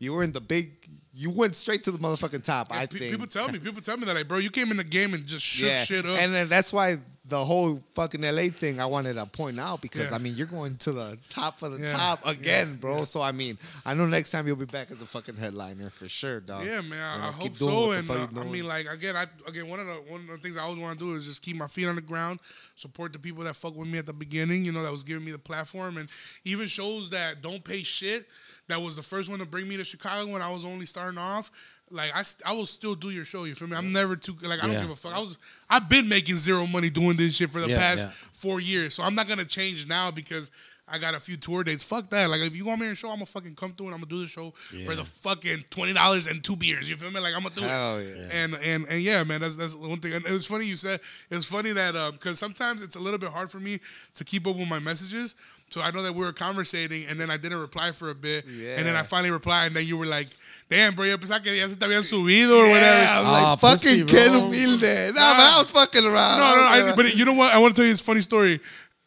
You 0.00 0.12
were 0.14 0.24
in 0.24 0.32
the 0.32 0.40
big. 0.40 0.72
You 1.14 1.30
went 1.30 1.54
straight 1.54 1.84
to 1.84 1.90
the 1.92 1.98
motherfucking 1.98 2.42
top. 2.42 2.68
Yeah, 2.70 2.78
I 2.78 2.86
pe- 2.86 2.98
think 2.98 3.10
people 3.12 3.26
tell 3.26 3.48
me, 3.48 3.58
people 3.62 3.82
tell 3.82 3.96
me 3.96 4.06
that 4.06 4.14
like, 4.14 4.26
bro, 4.26 4.38
you 4.38 4.50
came 4.50 4.70
in 4.72 4.76
the 4.78 4.84
game 4.84 5.12
and 5.14 5.24
just 5.26 5.44
shook 5.44 5.76
shit 5.76 6.04
up. 6.06 6.18
and 6.18 6.34
then 6.34 6.48
that's 6.48 6.72
why 6.72 6.96
the 7.26 7.44
whole 7.44 7.80
fucking 7.94 8.22
LA 8.22 8.48
thing 8.48 8.80
I 8.80 8.86
wanted 8.86 9.14
to 9.14 9.24
point 9.26 9.60
out 9.60 9.80
because 9.82 10.10
Yeah. 10.10 10.16
I 10.16 10.18
mean 10.18 10.34
you're 10.34 10.48
going 10.48 10.76
to 10.78 10.92
the 10.92 11.16
top 11.28 11.62
of 11.62 11.72
the 11.78 11.84
Yeah. 11.84 11.92
top 11.92 12.26
again, 12.26 12.70
Yeah. 12.70 12.76
bro. 12.80 13.04
So 13.04 13.20
I 13.22 13.30
mean 13.30 13.56
I 13.86 13.94
know 13.94 14.06
next 14.06 14.30
time 14.32 14.46
you'll 14.48 14.56
be 14.56 14.64
back 14.64 14.90
as 14.90 15.00
a 15.00 15.06
fucking 15.06 15.36
headliner 15.36 15.90
for 15.90 16.08
sure, 16.08 16.40
dog. 16.40 16.64
Yeah, 16.64 16.80
man, 16.80 16.90
You 16.90 16.96
I, 16.96 17.18
know, 17.18 17.28
I 17.28 17.32
keep 17.42 17.56
hope 17.56 17.70
so. 17.70 17.92
And 17.92 18.10
uh, 18.10 18.40
I 18.40 18.44
mean, 18.44 18.66
like 18.66 18.86
again, 18.90 19.14
I 19.16 19.26
again 19.46 19.68
one 19.68 19.78
of 19.78 19.86
the 19.86 19.92
one 20.08 20.22
of 20.22 20.26
the 20.28 20.38
things 20.38 20.56
I 20.56 20.62
always 20.62 20.78
want 20.80 20.98
to 20.98 21.04
do 21.04 21.14
is 21.14 21.26
just 21.26 21.42
keep 21.42 21.56
my 21.56 21.68
feet 21.68 21.86
on 21.86 21.94
the 21.96 22.00
ground, 22.02 22.40
support 22.74 23.12
the 23.12 23.18
people 23.20 23.44
that 23.44 23.54
fuck 23.54 23.76
with 23.76 23.86
me 23.88 23.98
at 23.98 24.06
the 24.06 24.12
beginning. 24.14 24.64
You 24.64 24.72
know, 24.72 24.82
that 24.82 24.90
was 24.90 25.04
giving 25.04 25.24
me 25.24 25.30
the 25.30 25.38
platform, 25.38 25.98
and 25.98 26.08
even 26.44 26.66
shows 26.66 27.10
that 27.10 27.42
don't 27.42 27.62
pay 27.62 27.82
shit. 27.84 28.26
That 28.70 28.80
was 28.80 28.96
the 28.96 29.02
first 29.02 29.28
one 29.30 29.38
to 29.40 29.46
bring 29.46 29.68
me 29.68 29.76
to 29.76 29.84
Chicago 29.84 30.32
when 30.32 30.42
I 30.42 30.50
was 30.50 30.64
only 30.64 30.86
starting 30.86 31.18
off. 31.18 31.50
Like 31.92 32.10
I, 32.14 32.22
st- 32.22 32.48
I 32.48 32.54
will 32.54 32.66
still 32.66 32.94
do 32.94 33.10
your 33.10 33.24
show. 33.24 33.44
You 33.44 33.54
feel 33.54 33.68
me? 33.68 33.76
I'm 33.76 33.92
never 33.92 34.16
too 34.16 34.34
like 34.42 34.58
I 34.62 34.66
don't 34.66 34.72
Yeah. 34.72 34.82
give 34.82 34.90
a 34.90 34.96
fuck. 34.96 35.12
I 35.14 35.18
was 35.18 35.38
I've 35.68 35.88
been 35.88 36.08
making 36.08 36.36
zero 36.36 36.66
money 36.66 36.88
doing 36.88 37.16
this 37.16 37.36
shit 37.36 37.50
for 37.50 37.60
the 37.60 37.68
Yeah, 37.68 37.78
past 37.78 38.08
yeah. 38.08 38.28
four 38.32 38.60
years, 38.60 38.94
so 38.94 39.02
I'm 39.02 39.14
not 39.14 39.28
gonna 39.28 39.44
change 39.44 39.86
now 39.88 40.10
because. 40.10 40.50
I 40.92 40.98
got 40.98 41.14
a 41.14 41.20
few 41.20 41.36
tour 41.36 41.62
dates. 41.62 41.84
Fuck 41.84 42.10
that. 42.10 42.28
Like, 42.28 42.40
if 42.40 42.56
you 42.56 42.64
want 42.64 42.80
me 42.80 42.88
to 42.88 42.96
show, 42.96 43.10
I'm 43.10 43.18
gonna 43.18 43.26
fucking 43.26 43.54
come 43.54 43.70
through 43.74 43.86
and 43.86 43.94
I'm 43.94 44.00
gonna 44.00 44.10
do 44.10 44.22
the 44.22 44.26
show 44.26 44.50
for 44.50 44.96
the 44.96 45.04
fucking 45.04 45.66
twenty 45.70 45.92
dollars 45.92 46.26
and 46.26 46.42
two 46.42 46.56
beers. 46.56 46.90
You 46.90 46.96
feel 46.96 47.12
me? 47.12 47.20
Like, 47.20 47.32
I'm 47.32 47.44
gonna 47.44 47.54
do 47.54 47.62
it. 47.62 47.68
Hell 47.68 48.02
yeah. 48.02 48.28
And 48.42 48.54
and 48.56 48.86
and 48.90 49.00
yeah, 49.00 49.22
man, 49.22 49.40
that's 49.40 49.54
that's 49.54 49.76
one 49.76 49.98
thing. 50.00 50.14
And 50.14 50.26
it 50.26 50.32
was 50.32 50.48
funny 50.48 50.64
you 50.66 50.74
said. 50.74 50.98
It 51.30 51.36
was 51.36 51.48
funny 51.48 51.70
that 51.70 51.94
uh, 51.94 52.10
because 52.10 52.40
sometimes 52.40 52.82
it's 52.82 52.96
a 52.96 52.98
little 52.98 53.20
bit 53.20 53.30
hard 53.30 53.52
for 53.52 53.60
me 53.60 53.78
to 54.14 54.24
keep 54.24 54.48
up 54.48 54.56
with 54.56 54.68
my 54.68 54.80
messages. 54.80 55.36
So 55.70 55.80
I 55.80 55.92
know 55.92 56.02
that 56.02 56.12
we 56.12 56.20
were 56.24 56.32
conversating, 56.32 57.06
and 57.08 57.18
then 57.18 57.30
I 57.30 57.36
didn't 57.36 57.60
reply 57.60 57.92
for 57.92 58.10
a 58.10 58.14
bit, 58.14 58.44
and 58.44 58.84
then 58.84 58.96
I 58.96 59.02
finally 59.02 59.30
replied, 59.30 59.66
and 59.68 59.76
then 59.76 59.86
you 59.86 59.96
were 59.96 60.04
like, 60.06 60.26
"Damn, 60.68 60.94
bro, 60.96 61.04
yo 61.06 61.16
pensaba 61.16 61.42
que 61.44 61.52
ya 61.52 61.68
se 61.68 61.76
te 61.76 61.86
habían 61.86 62.02
subido 62.02 62.58
or 62.58 62.66
Yeah, 62.66 62.72
whatever." 62.72 63.06
I 63.08 63.20
was 63.20 63.28
Ah, 63.28 63.50
like, 63.50 63.60
fucking 63.60 64.06
Ken 64.08 64.30
bro. 64.30 64.40
Humilde. 64.50 65.14
Nah, 65.14 65.34
but 65.36 65.46
I 65.46 65.54
was 65.58 65.70
fucking 65.70 66.04
around. 66.04 66.38
No, 66.38 66.50
no, 66.50 66.56
no. 66.56 66.68
I 66.68 66.82
was 66.82 66.92
I, 66.92 66.96
but 66.96 67.14
you 67.14 67.24
know 67.24 67.34
what? 67.34 67.52
I 67.54 67.58
want 67.58 67.74
to 67.74 67.80
tell 67.80 67.86
you 67.86 67.92
this 67.92 68.04
funny 68.04 68.20
story. 68.20 68.58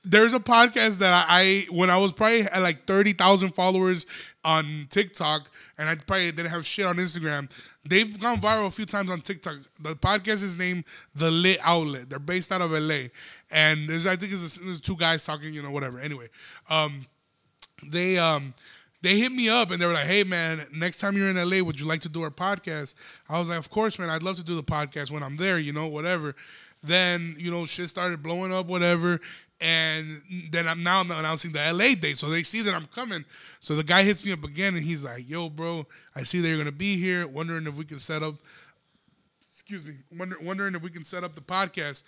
There's 0.05 0.33
a 0.33 0.39
podcast 0.39 0.99
that 0.99 1.25
I, 1.29 1.39
I 1.41 1.65
when 1.69 1.89
I 1.89 1.97
was 1.97 2.13
probably 2.13 2.41
at 2.43 2.61
like 2.61 2.85
thirty 2.85 3.11
thousand 3.11 3.55
followers 3.55 4.05
on 4.45 4.87
TikTok, 4.89 5.49
and 5.77 5.89
I 5.89 5.95
probably 6.07 6.31
didn't 6.31 6.51
have 6.51 6.65
shit 6.65 6.85
on 6.85 6.95
Instagram. 6.95 7.49
They've 7.85 8.19
gone 8.19 8.37
viral 8.37 8.67
a 8.67 8.71
few 8.71 8.85
times 8.85 9.11
on 9.11 9.19
TikTok. 9.19 9.57
The 9.81 9.95
podcast 9.95 10.41
is 10.43 10.57
named 10.57 10.85
The 11.15 11.29
Lit 11.29 11.59
Outlet. 11.63 12.09
They're 12.09 12.19
based 12.19 12.51
out 12.51 12.61
of 12.61 12.71
LA, 12.71 13.07
and 13.51 13.89
there's 13.89 14.07
I 14.07 14.15
think 14.15 14.31
it's 14.31 14.79
two 14.79 14.95
guys 14.95 15.25
talking. 15.25 15.53
You 15.53 15.63
know, 15.63 15.71
whatever. 15.71 15.99
Anyway, 15.99 16.27
um, 16.69 17.01
they 17.85 18.17
um 18.17 18.53
they 19.01 19.17
hit 19.17 19.33
me 19.33 19.49
up 19.49 19.71
and 19.71 19.81
they 19.81 19.85
were 19.85 19.93
like, 19.93 20.07
"Hey 20.07 20.23
man, 20.23 20.59
next 20.73 20.99
time 20.99 21.17
you're 21.17 21.29
in 21.29 21.35
LA, 21.35 21.61
would 21.61 21.79
you 21.79 21.85
like 21.85 21.99
to 22.01 22.09
do 22.09 22.21
our 22.23 22.31
podcast?" 22.31 22.95
I 23.29 23.37
was 23.37 23.49
like, 23.49 23.59
"Of 23.59 23.69
course, 23.69 23.99
man. 23.99 24.09
I'd 24.09 24.23
love 24.23 24.37
to 24.37 24.43
do 24.45 24.55
the 24.55 24.63
podcast 24.63 25.11
when 25.11 25.21
I'm 25.21 25.35
there. 25.35 25.59
You 25.59 25.73
know, 25.73 25.87
whatever." 25.87 26.35
Then 26.83 27.35
you 27.37 27.51
know, 27.51 27.65
shit 27.65 27.89
started 27.89 28.21
blowing 28.21 28.53
up, 28.53 28.67
whatever. 28.67 29.19
And 29.61 30.07
then 30.51 30.67
I'm 30.67 30.83
now 30.83 31.01
announcing 31.01 31.53
the 31.53 31.59
LA 31.59 31.95
date, 31.99 32.17
so 32.17 32.29
they 32.29 32.43
see 32.43 32.61
that 32.63 32.75
I'm 32.75 32.85
coming. 32.87 33.23
So 33.59 33.75
the 33.75 33.83
guy 33.83 34.03
hits 34.03 34.25
me 34.25 34.33
up 34.33 34.43
again, 34.43 34.75
and 34.75 34.83
he's 34.83 35.05
like, 35.05 35.29
"Yo, 35.29 35.49
bro, 35.49 35.85
I 36.15 36.23
see 36.23 36.39
that 36.41 36.47
you're 36.49 36.57
gonna 36.57 36.71
be 36.71 36.97
here. 36.97 37.27
Wondering 37.27 37.65
if 37.65 37.77
we 37.77 37.85
can 37.85 37.97
set 37.97 38.23
up 38.23 38.35
excuse 39.63 39.85
me, 39.85 39.93
wonder, 40.17 40.35
wondering 40.41 40.75
if 40.75 40.83
we 40.83 40.89
can 40.89 41.03
set 41.03 41.23
up 41.23 41.35
the 41.35 41.41
podcast. 41.41 42.03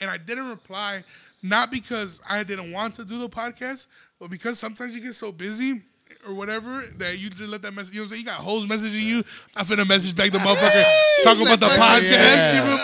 And 0.00 0.10
I 0.10 0.18
didn't 0.18 0.50
reply, 0.50 1.00
not 1.42 1.70
because 1.70 2.20
I 2.28 2.44
didn't 2.44 2.70
want 2.70 2.94
to 2.94 3.04
do 3.04 3.18
the 3.18 3.28
podcast, 3.28 3.86
but 4.20 4.30
because 4.30 4.58
sometimes 4.58 4.94
you 4.94 5.02
get 5.02 5.14
so 5.14 5.32
busy 5.32 5.82
or 6.26 6.34
whatever 6.34 6.82
that 6.98 7.18
you 7.20 7.30
just 7.30 7.50
let 7.50 7.62
that 7.62 7.74
message. 7.74 7.94
You 7.94 8.00
know 8.00 8.04
what 8.04 8.12
I'm 8.12 8.16
saying? 8.16 8.26
You 8.26 8.32
got 8.32 8.40
hoes 8.40 8.66
messaging 8.66 9.06
you. 9.06 9.18
I 9.56 9.62
finna 9.62 9.88
message 9.88 10.16
back 10.16 10.30
the 10.30 10.38
motherfucker, 10.38 10.84
talk 11.24 11.36
about 11.40 11.60
the 11.60 11.66
podcast. 11.66 12.10
Yeah. 12.10 12.64
You 12.64 12.70
know? 12.70 12.76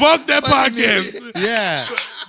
Fuck 0.00 0.26
that 0.26 0.42
podcast. 0.44 1.32
Yeah. 1.36 1.82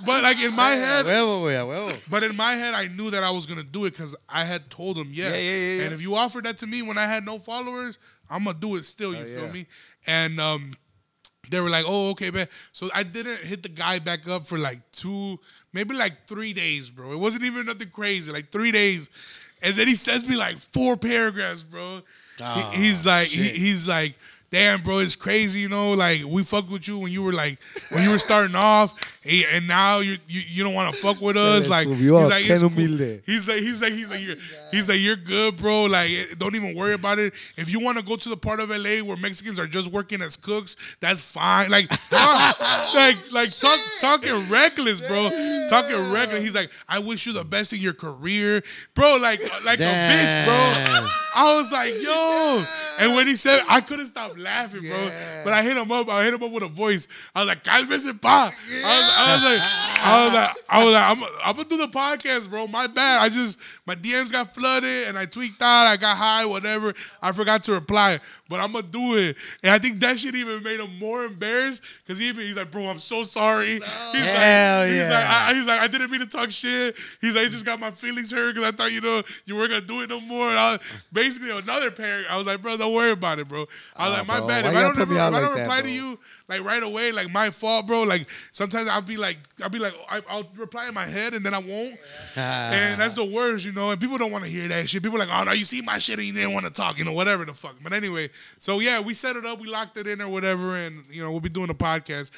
But 0.06 0.22
like 0.24 0.42
in 0.44 0.56
my 0.56 0.70
head, 0.72 1.06
Huevo, 1.06 1.42
huevo. 1.50 2.10
but 2.12 2.24
in 2.24 2.36
my 2.36 2.52
head, 2.54 2.74
I 2.76 2.88
knew 2.96 3.10
that 3.12 3.24
I 3.24 3.32
was 3.32 3.46
gonna 3.48 3.64
do 3.64 3.86
it 3.86 3.92
because 3.92 4.16
I 4.30 4.44
had 4.46 4.70
told 4.70 4.98
him, 4.98 5.08
yeah. 5.10 5.30
Yeah, 5.30 5.36
yeah, 5.36 5.42
yeah, 5.42 5.76
yeah. 5.78 5.84
And 5.86 5.94
if 5.94 6.02
you 6.02 6.16
offered 6.16 6.46
that 6.46 6.58
to 6.58 6.68
me 6.68 6.82
when 6.84 6.98
I 7.00 7.06
had 7.06 7.26
no 7.26 7.40
followers, 7.40 7.98
I'm 8.30 8.44
gonna 8.44 8.60
do 8.60 8.76
it 8.76 8.86
still. 8.86 9.14
You 9.14 9.22
Oh, 9.22 9.26
feel 9.26 9.46
yeah. 9.48 9.52
me? 9.54 9.66
And 10.06 10.40
um, 10.40 10.72
they 11.50 11.60
were 11.62 11.70
like, 11.72 11.86
"Oh, 11.88 12.12
okay, 12.12 12.30
man." 12.32 12.46
So 12.72 12.90
I 12.94 13.04
didn't 13.04 13.40
hit 13.44 13.64
the 13.64 13.70
guy 13.70 14.00
back 14.00 14.28
up 14.28 14.46
for 14.46 14.58
like 14.60 14.80
two, 14.92 15.40
maybe 15.74 15.96
like 15.96 16.28
three 16.28 16.54
days, 16.54 16.92
bro. 16.92 17.12
It 17.12 17.20
wasn't 17.20 17.46
even 17.46 17.66
nothing 17.66 17.90
crazy, 17.90 18.32
like 18.32 18.52
three 18.52 18.72
days. 18.72 19.10
And 19.64 19.76
then 19.76 19.88
he 19.88 19.96
sends 19.96 20.28
me 20.30 20.36
like 20.36 20.58
four 20.58 20.96
paragraphs, 20.98 21.64
bro. 21.64 21.96
He- 21.96 22.04
Ah, 22.44 22.72
he's 22.74 23.06
like, 23.06 23.28
he, 23.28 23.42
he's 23.48 23.88
like, 23.88 24.16
damn, 24.52 24.82
bro, 24.82 25.00
it's 25.00 25.16
crazy, 25.16 25.60
you 25.60 25.70
know. 25.70 25.94
Like 25.94 26.24
we 26.26 26.44
fucked 26.44 26.70
with 26.70 26.88
you 26.88 27.00
when 27.00 27.12
you 27.12 27.24
were 27.24 27.34
like 27.34 27.58
when 27.92 28.04
you 28.04 28.12
were 28.12 28.20
starting 28.20 28.56
off, 28.56 29.17
and 29.28 29.68
now 29.68 30.00
you 30.00 30.18
you, 30.28 30.42
you 30.48 30.64
don't 30.64 30.74
want 30.74 30.94
to 30.94 31.00
fuck 31.00 31.22
with 31.22 31.38
us. 31.38 31.70
Like 31.70 31.88
he's 31.88 32.10
like, 32.10 32.44
Ken 32.46 32.56
it's 32.56 32.62
cool. 32.62 32.70
He's 33.26 33.48
like, 33.48 33.58
he's 33.60 33.82
like, 33.82 33.92
he's 33.92 34.10
like, 34.10 34.26
you're, 34.26 34.36
he's 34.72 34.90
like, 34.90 35.00
you're 35.00 35.16
good, 35.16 35.58
bro. 35.58 35.86
Like, 35.86 36.10
eh, 36.10 36.24
don't 36.38 36.56
even 36.56 36.76
worry 36.76 36.94
about 36.94 37.20
it. 37.20 37.34
If 37.58 37.72
you 37.72 37.84
want 37.84 37.98
to 37.98 38.04
go 38.04 38.16
to 38.16 38.30
the 38.30 38.38
part 38.38 38.60
of 38.60 38.70
LA 38.70 39.04
where 39.06 39.18
Mexicans 39.18 39.60
are 39.60 39.68
just 39.68 39.92
working 39.92 40.22
as 40.22 40.38
cooks, 40.38 40.98
that's 41.00 41.34
fine. 41.34 41.70
Like, 41.70 41.90
talk, 42.10 42.60
like, 42.96 43.18
like 43.34 43.50
talk, 43.60 43.80
talking 44.00 44.34
reckless, 44.50 45.02
bro. 45.02 45.30
Talking 45.70 46.14
reckless. 46.14 46.42
He's 46.42 46.56
like, 46.56 46.70
I 46.88 47.00
wish 47.00 47.26
you 47.26 47.34
the 47.34 47.44
best 47.44 47.74
in 47.74 47.80
your 47.80 47.94
career, 47.94 48.62
bro. 48.96 49.18
Like, 49.22 49.40
like 49.66 49.80
a 49.80 49.84
bitch, 49.84 50.46
bro. 50.46 50.56
I 51.36 51.56
was 51.56 51.72
like, 51.72 51.94
yo. 52.02 53.06
And 53.06 53.16
when 53.16 53.28
he 53.28 53.36
said, 53.36 53.62
I 53.70 53.82
couldn't 53.82 54.08
stop 54.08 54.32
laughing, 54.40 54.82
bro. 54.82 54.98
Yeah. 54.98 55.42
But 55.44 55.54
I 55.54 55.62
hit 55.62 55.78
him 55.78 55.92
up. 55.92 56.10
I 56.10 56.24
hit 56.24 56.34
him 56.34 56.42
up 56.42 56.52
with 56.52 56.64
a 56.64 56.68
voice. 56.68 57.30
I 57.36 57.40
was 57.42 57.48
like, 57.48 57.64
cálmese, 57.64 58.20
pa. 58.20 58.52
I 58.52 58.98
was, 58.98 59.17
I 59.20 59.34
was 59.34 59.44
like, 59.44 59.62
I 60.08 60.24
was 60.24 60.34
like, 60.34 60.50
I 60.70 60.86
was 60.86 60.94
like, 60.94 61.04
I'm, 61.18 61.40
I'm 61.46 61.56
gonna 61.56 61.70
do 61.70 61.78
the 61.78 61.88
podcast, 61.88 62.50
bro. 62.50 62.68
My 62.68 62.88
bad. 62.88 63.24
I 63.24 63.30
just 63.30 63.60
my 63.88 63.96
DMs 63.96 64.32
got 64.32 64.54
flooded 64.54 65.08
and 65.08 65.18
I 65.18 65.26
tweaked 65.26 65.62
out. 65.62 65.88
I 65.88 65.98
got 65.98 66.16
high, 66.18 66.46
whatever. 66.46 66.94
I 67.22 67.32
forgot 67.32 67.64
to 67.64 67.74
reply, 67.74 68.20
but 68.50 68.60
I'm 68.60 68.72
gonna 68.72 68.88
do 68.88 69.16
it. 69.16 69.36
And 69.64 69.72
I 69.72 69.78
think 69.80 70.00
that 70.00 70.20
shit 70.20 70.36
even 70.36 70.62
made 70.64 70.80
him 70.80 70.90
more 71.00 71.24
embarrassed 71.26 72.04
because 72.04 72.20
he 72.20 72.30
even 72.30 72.42
he's 72.42 72.58
like, 72.58 72.72
bro, 72.72 72.84
I'm 72.84 73.00
so 73.00 73.24
sorry. 73.24 73.80
He's 74.14 74.32
Hell 74.32 74.80
like, 74.82 74.90
he's 74.90 74.98
yeah. 75.00 75.10
like, 75.10 75.26
I, 75.28 75.54
he's 75.54 75.68
like, 75.68 75.82
I 75.82 75.88
didn't 75.88 76.12
mean 76.12 76.22
to 76.22 76.28
talk 76.30 76.50
shit. 76.52 76.96
He's 77.22 77.36
like, 77.36 77.48
it 77.48 77.52
just 77.52 77.66
got 77.66 77.80
my 77.80 77.90
feelings 77.90 78.32
hurt 78.32 78.56
because 78.56 78.72
I 78.72 78.76
thought 78.76 78.92
you 78.94 79.02
know 79.02 79.22
you 79.46 79.56
weren't 79.56 79.72
gonna 79.72 79.86
do 79.86 80.02
it 80.02 80.10
no 80.10 80.22
more. 80.22 80.48
And 80.48 80.58
I 80.58 80.72
was, 80.74 81.04
basically 81.12 81.52
another 81.52 81.92
parent. 81.92 82.28
I 82.30 82.38
was 82.38 82.46
like, 82.48 82.62
bro, 82.62 82.78
don't 82.78 82.94
worry 82.94 83.12
about 83.12 83.40
it, 83.40 83.48
bro. 83.48 83.66
I 83.96 84.10
was 84.10 84.18
Oh, 84.18 84.20
like, 84.20 84.28
my 84.28 84.38
bro, 84.40 84.48
bad. 84.48 84.66
If 84.66 84.76
I 84.76 84.82
don't, 84.84 85.00
ever, 85.00 85.14
if 85.14 85.20
I 85.20 85.30
don't 85.32 85.56
that, 85.56 85.62
reply 85.62 85.82
to 85.82 85.92
you 85.92 86.18
like 86.50 86.64
right 86.64 86.82
away, 86.84 87.12
like 87.12 87.32
my 87.32 87.50
fault, 87.50 87.88
bro. 87.88 88.04
Like 88.04 88.30
sometimes 88.30 88.88
I'll 88.88 89.02
be 89.02 89.18
like, 89.18 89.38
I'll 89.62 89.70
be 89.70 89.80
like, 89.80 89.94
I'll 90.30 90.48
reply 90.56 90.88
in 90.88 90.94
my 90.94 91.06
head 91.06 91.34
and 91.34 91.46
then 91.46 91.54
I 91.54 91.60
won't. 91.60 91.98
Ah. 92.38 92.72
And 92.74 93.00
that's 93.00 93.14
the 93.14 93.26
worst, 93.26 93.66
you 93.66 93.74
know. 93.74 93.92
And 93.92 94.00
people 94.00 94.18
don't 94.18 94.32
want 94.32 94.44
to 94.46 94.50
hear 94.50 94.68
that 94.70 94.90
shit. 94.90 95.04
People 95.04 95.18
are 95.18 95.26
like, 95.26 95.34
oh 95.34 95.44
no, 95.44 95.52
you 95.52 95.66
see 95.66 95.82
my 95.82 95.98
shit 95.98 96.18
and 96.18 96.28
you 96.28 96.34
didn't 96.34 96.54
want 96.54 96.66
to 96.66 96.72
talk, 96.72 96.98
you 96.98 97.06
know, 97.06 97.14
whatever 97.14 97.46
the 97.46 97.54
fuck. 97.54 97.76
But 97.84 97.94
anyway, 97.94 98.28
so 98.58 98.80
yeah, 98.80 99.02
we 99.02 99.14
set 99.14 99.36
it 99.36 99.46
up, 99.46 99.60
we 99.60 99.70
locked 99.70 99.98
it 99.98 100.08
in 100.08 100.22
or 100.22 100.30
whatever, 100.30 100.76
and 100.76 100.96
you 101.12 101.24
know, 101.24 101.32
we'll 101.32 101.42
be 101.42 101.50
doing 101.50 101.70
a 101.70 101.76
podcast. 101.76 102.32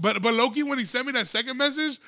But 0.00 0.22
but 0.22 0.34
Loki, 0.34 0.62
when 0.62 0.78
he 0.78 0.84
sent 0.84 1.06
me 1.06 1.12
that 1.12 1.26
second 1.26 1.58
message. 1.58 1.98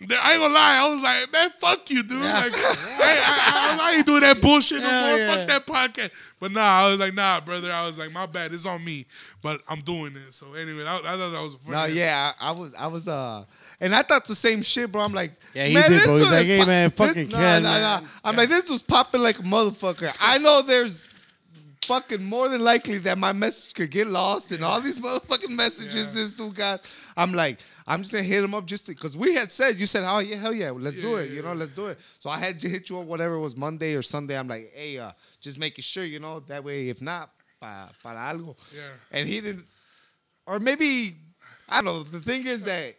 There- 0.00 0.18
I 0.20 0.32
ain't 0.32 0.40
gonna 0.40 0.54
lie, 0.54 0.78
I 0.82 0.88
was 0.90 1.02
like, 1.02 1.32
man, 1.32 1.50
fuck 1.50 1.90
you, 1.90 2.02
dude. 2.02 2.20
Like, 2.20 2.26
I, 2.26 2.74
I, 3.02 3.78
I, 3.80 3.90
I 3.92 3.96
ain't 3.96 4.06
doing 4.06 4.20
that 4.20 4.40
bullshit 4.40 4.80
no 4.82 4.88
Hell 4.88 5.08
more. 5.08 5.18
yeah. 5.18 5.34
Fuck 5.36 5.46
that 5.48 5.66
podcast. 5.66 6.32
But 6.38 6.52
nah, 6.52 6.60
I 6.60 6.90
was 6.90 7.00
like, 7.00 7.14
nah, 7.14 7.40
brother. 7.40 7.72
I 7.72 7.84
was 7.84 7.98
like, 7.98 8.12
my 8.12 8.26
bad. 8.26 8.52
It's 8.52 8.64
on 8.66 8.84
me. 8.84 9.06
But 9.42 9.60
I'm 9.68 9.80
doing 9.80 10.12
it. 10.14 10.32
So 10.32 10.52
anyway, 10.54 10.84
I, 10.86 10.96
I 10.96 11.00
thought 11.00 11.30
that 11.32 11.42
was 11.42 11.54
funny. 11.56 11.76
No, 11.76 11.84
yeah, 11.86 12.32
I, 12.40 12.48
I 12.48 12.50
was, 12.52 12.74
I 12.76 12.86
was, 12.86 13.08
uh, 13.08 13.44
and 13.80 13.94
I 13.94 14.02
thought 14.02 14.26
the 14.26 14.34
same 14.34 14.62
shit, 14.62 14.90
bro. 14.92 15.02
I'm 15.02 15.12
like, 15.12 15.32
Yeah, 15.54 15.64
he 15.64 15.74
man, 15.74 15.90
did, 15.90 15.92
this 16.00 16.06
bro. 16.06 16.16
He's 16.16 16.30
like, 16.30 16.40
is 16.42 16.46
hey, 16.48 16.58
pop- 16.58 16.66
man, 16.68 16.88
this- 16.90 16.98
fucking 16.98 17.28
nah, 17.30 17.38
nah, 17.38 17.60
man. 17.60 18.02
nah. 18.02 18.08
I'm 18.24 18.36
like, 18.36 18.48
this 18.48 18.70
was 18.70 18.82
popping 18.82 19.20
like 19.22 19.38
a 19.40 19.42
motherfucker. 19.42 20.16
I 20.20 20.38
know 20.38 20.62
there's 20.62 21.06
fucking 21.86 22.22
more 22.22 22.48
than 22.48 22.62
likely 22.62 22.98
that 22.98 23.16
my 23.18 23.32
message 23.32 23.72
could 23.74 23.90
get 23.90 24.06
lost 24.06 24.52
and 24.52 24.62
all 24.62 24.80
these 24.80 25.00
motherfucking 25.00 25.56
messages 25.56 25.94
Yeah. 26.14 26.22
this 26.22 26.36
dude 26.36 26.54
got. 26.54 26.80
I'm 27.16 27.32
like, 27.32 27.58
I'm 27.88 28.02
just 28.02 28.12
gonna 28.12 28.24
hit 28.24 28.44
him 28.44 28.54
up 28.54 28.66
just 28.66 28.86
because 28.86 29.16
we 29.16 29.34
had 29.34 29.50
said 29.50 29.78
you 29.80 29.86
said, 29.86 30.04
oh 30.06 30.18
yeah, 30.18 30.36
hell 30.36 30.52
yeah, 30.52 30.70
let's 30.70 31.00
do 31.00 31.16
it. 31.16 31.30
yeah, 31.30 31.36
You 31.36 31.42
know, 31.42 31.54
let's 31.54 31.72
do 31.72 31.86
it. 31.86 31.98
So 32.18 32.30
I 32.30 32.38
had 32.38 32.60
to 32.60 32.68
hit 32.68 32.90
you 32.90 33.00
up 33.00 33.06
whatever 33.06 33.34
it 33.34 33.40
was 33.40 33.56
Monday 33.56 33.94
or 33.94 34.02
Sunday. 34.02 34.38
I'm 34.38 34.48
like, 34.48 34.70
hey, 34.74 34.98
uh, 34.98 35.12
just 35.40 35.58
making 35.58 35.82
sure, 35.82 36.04
you 36.04 36.20
know, 36.20 36.40
that 36.40 36.62
way 36.62 36.88
if 36.88 37.00
not. 37.02 37.30
pa, 37.60 37.90
para 38.02 38.32
algo. 38.32 38.54
Yeah. 38.74 38.82
And 39.18 39.28
he 39.28 39.40
didn't, 39.40 39.64
or 40.46 40.60
maybe, 40.60 41.16
I 41.68 41.76
don't 41.82 41.84
know. 41.86 42.02
The 42.02 42.20
thing 42.20 42.46
is 42.46 42.64
that 42.66 42.94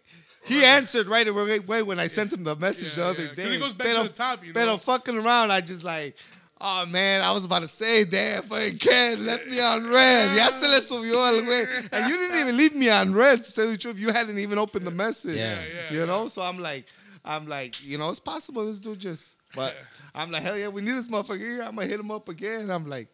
he 0.45 0.63
answered 0.65 1.07
right 1.07 1.27
away 1.27 1.59
when 1.83 1.99
I 1.99 2.07
sent 2.07 2.33
him 2.33 2.43
the 2.43 2.55
message 2.55 2.97
Yeah, 2.97 3.03
the 3.05 3.09
other 3.09 3.25
yeah. 3.25 3.33
day. 3.35 3.49
he 3.53 3.59
goes 3.59 3.73
back 3.73 3.87
to 3.95 4.03
the 4.03 4.09
top, 4.13 4.45
you 4.45 4.53
know? 4.53 4.77
Fucking 4.77 5.17
around, 5.17 5.51
I 5.51 5.61
just 5.61 5.83
like, 5.83 6.15
oh 6.61 6.85
man, 6.87 7.21
I 7.21 7.31
was 7.31 7.45
about 7.45 7.61
to 7.61 7.67
say, 7.67 8.03
damn, 8.05 8.43
fucking 8.43 8.77
Ken 8.77 9.25
left 9.25 9.47
me 9.47 9.59
on 9.61 9.85
read. 9.85 10.35
Ya 10.37 10.45
se 10.47 10.67
le 10.67 10.81
subió 10.81 11.15
al 11.27 11.41
güey. 11.43 11.89
And 11.91 12.09
you 12.09 12.17
didn't 12.17 12.39
even 12.39 12.57
leave 12.57 12.75
me 12.75 12.89
on 12.89 13.13
read, 13.13 13.43
to 13.43 13.53
tell 13.53 13.67
the 13.69 13.77
truth. 13.77 13.99
You 13.99 14.11
hadn't 14.11 14.37
even 14.39 14.57
opened 14.57 14.85
the 14.85 14.91
message. 14.91 15.37
Yeah. 15.37 15.55
Yeah, 15.91 15.99
You 15.99 16.05
know? 16.05 16.27
So 16.27 16.41
I'm 16.41 16.59
like, 16.59 16.85
I'm 17.25 17.47
like, 17.47 17.85
you 17.85 17.97
know, 17.97 18.09
it's 18.09 18.19
possible 18.19 18.65
this 18.65 18.79
dude 18.79 18.99
just, 18.99 19.35
but 19.55 19.75
I'm 20.15 20.31
like, 20.31 20.43
hell 20.43 20.57
yeah, 20.57 20.67
we 20.69 20.81
need 20.81 20.91
this 20.91 21.09
motherfucker 21.09 21.39
here. 21.39 21.61
I'm 21.61 21.75
gonna 21.75 21.87
hit 21.87 21.99
him 21.99 22.11
up 22.11 22.27
again. 22.29 22.69
I'm 22.69 22.85
like, 22.87 23.07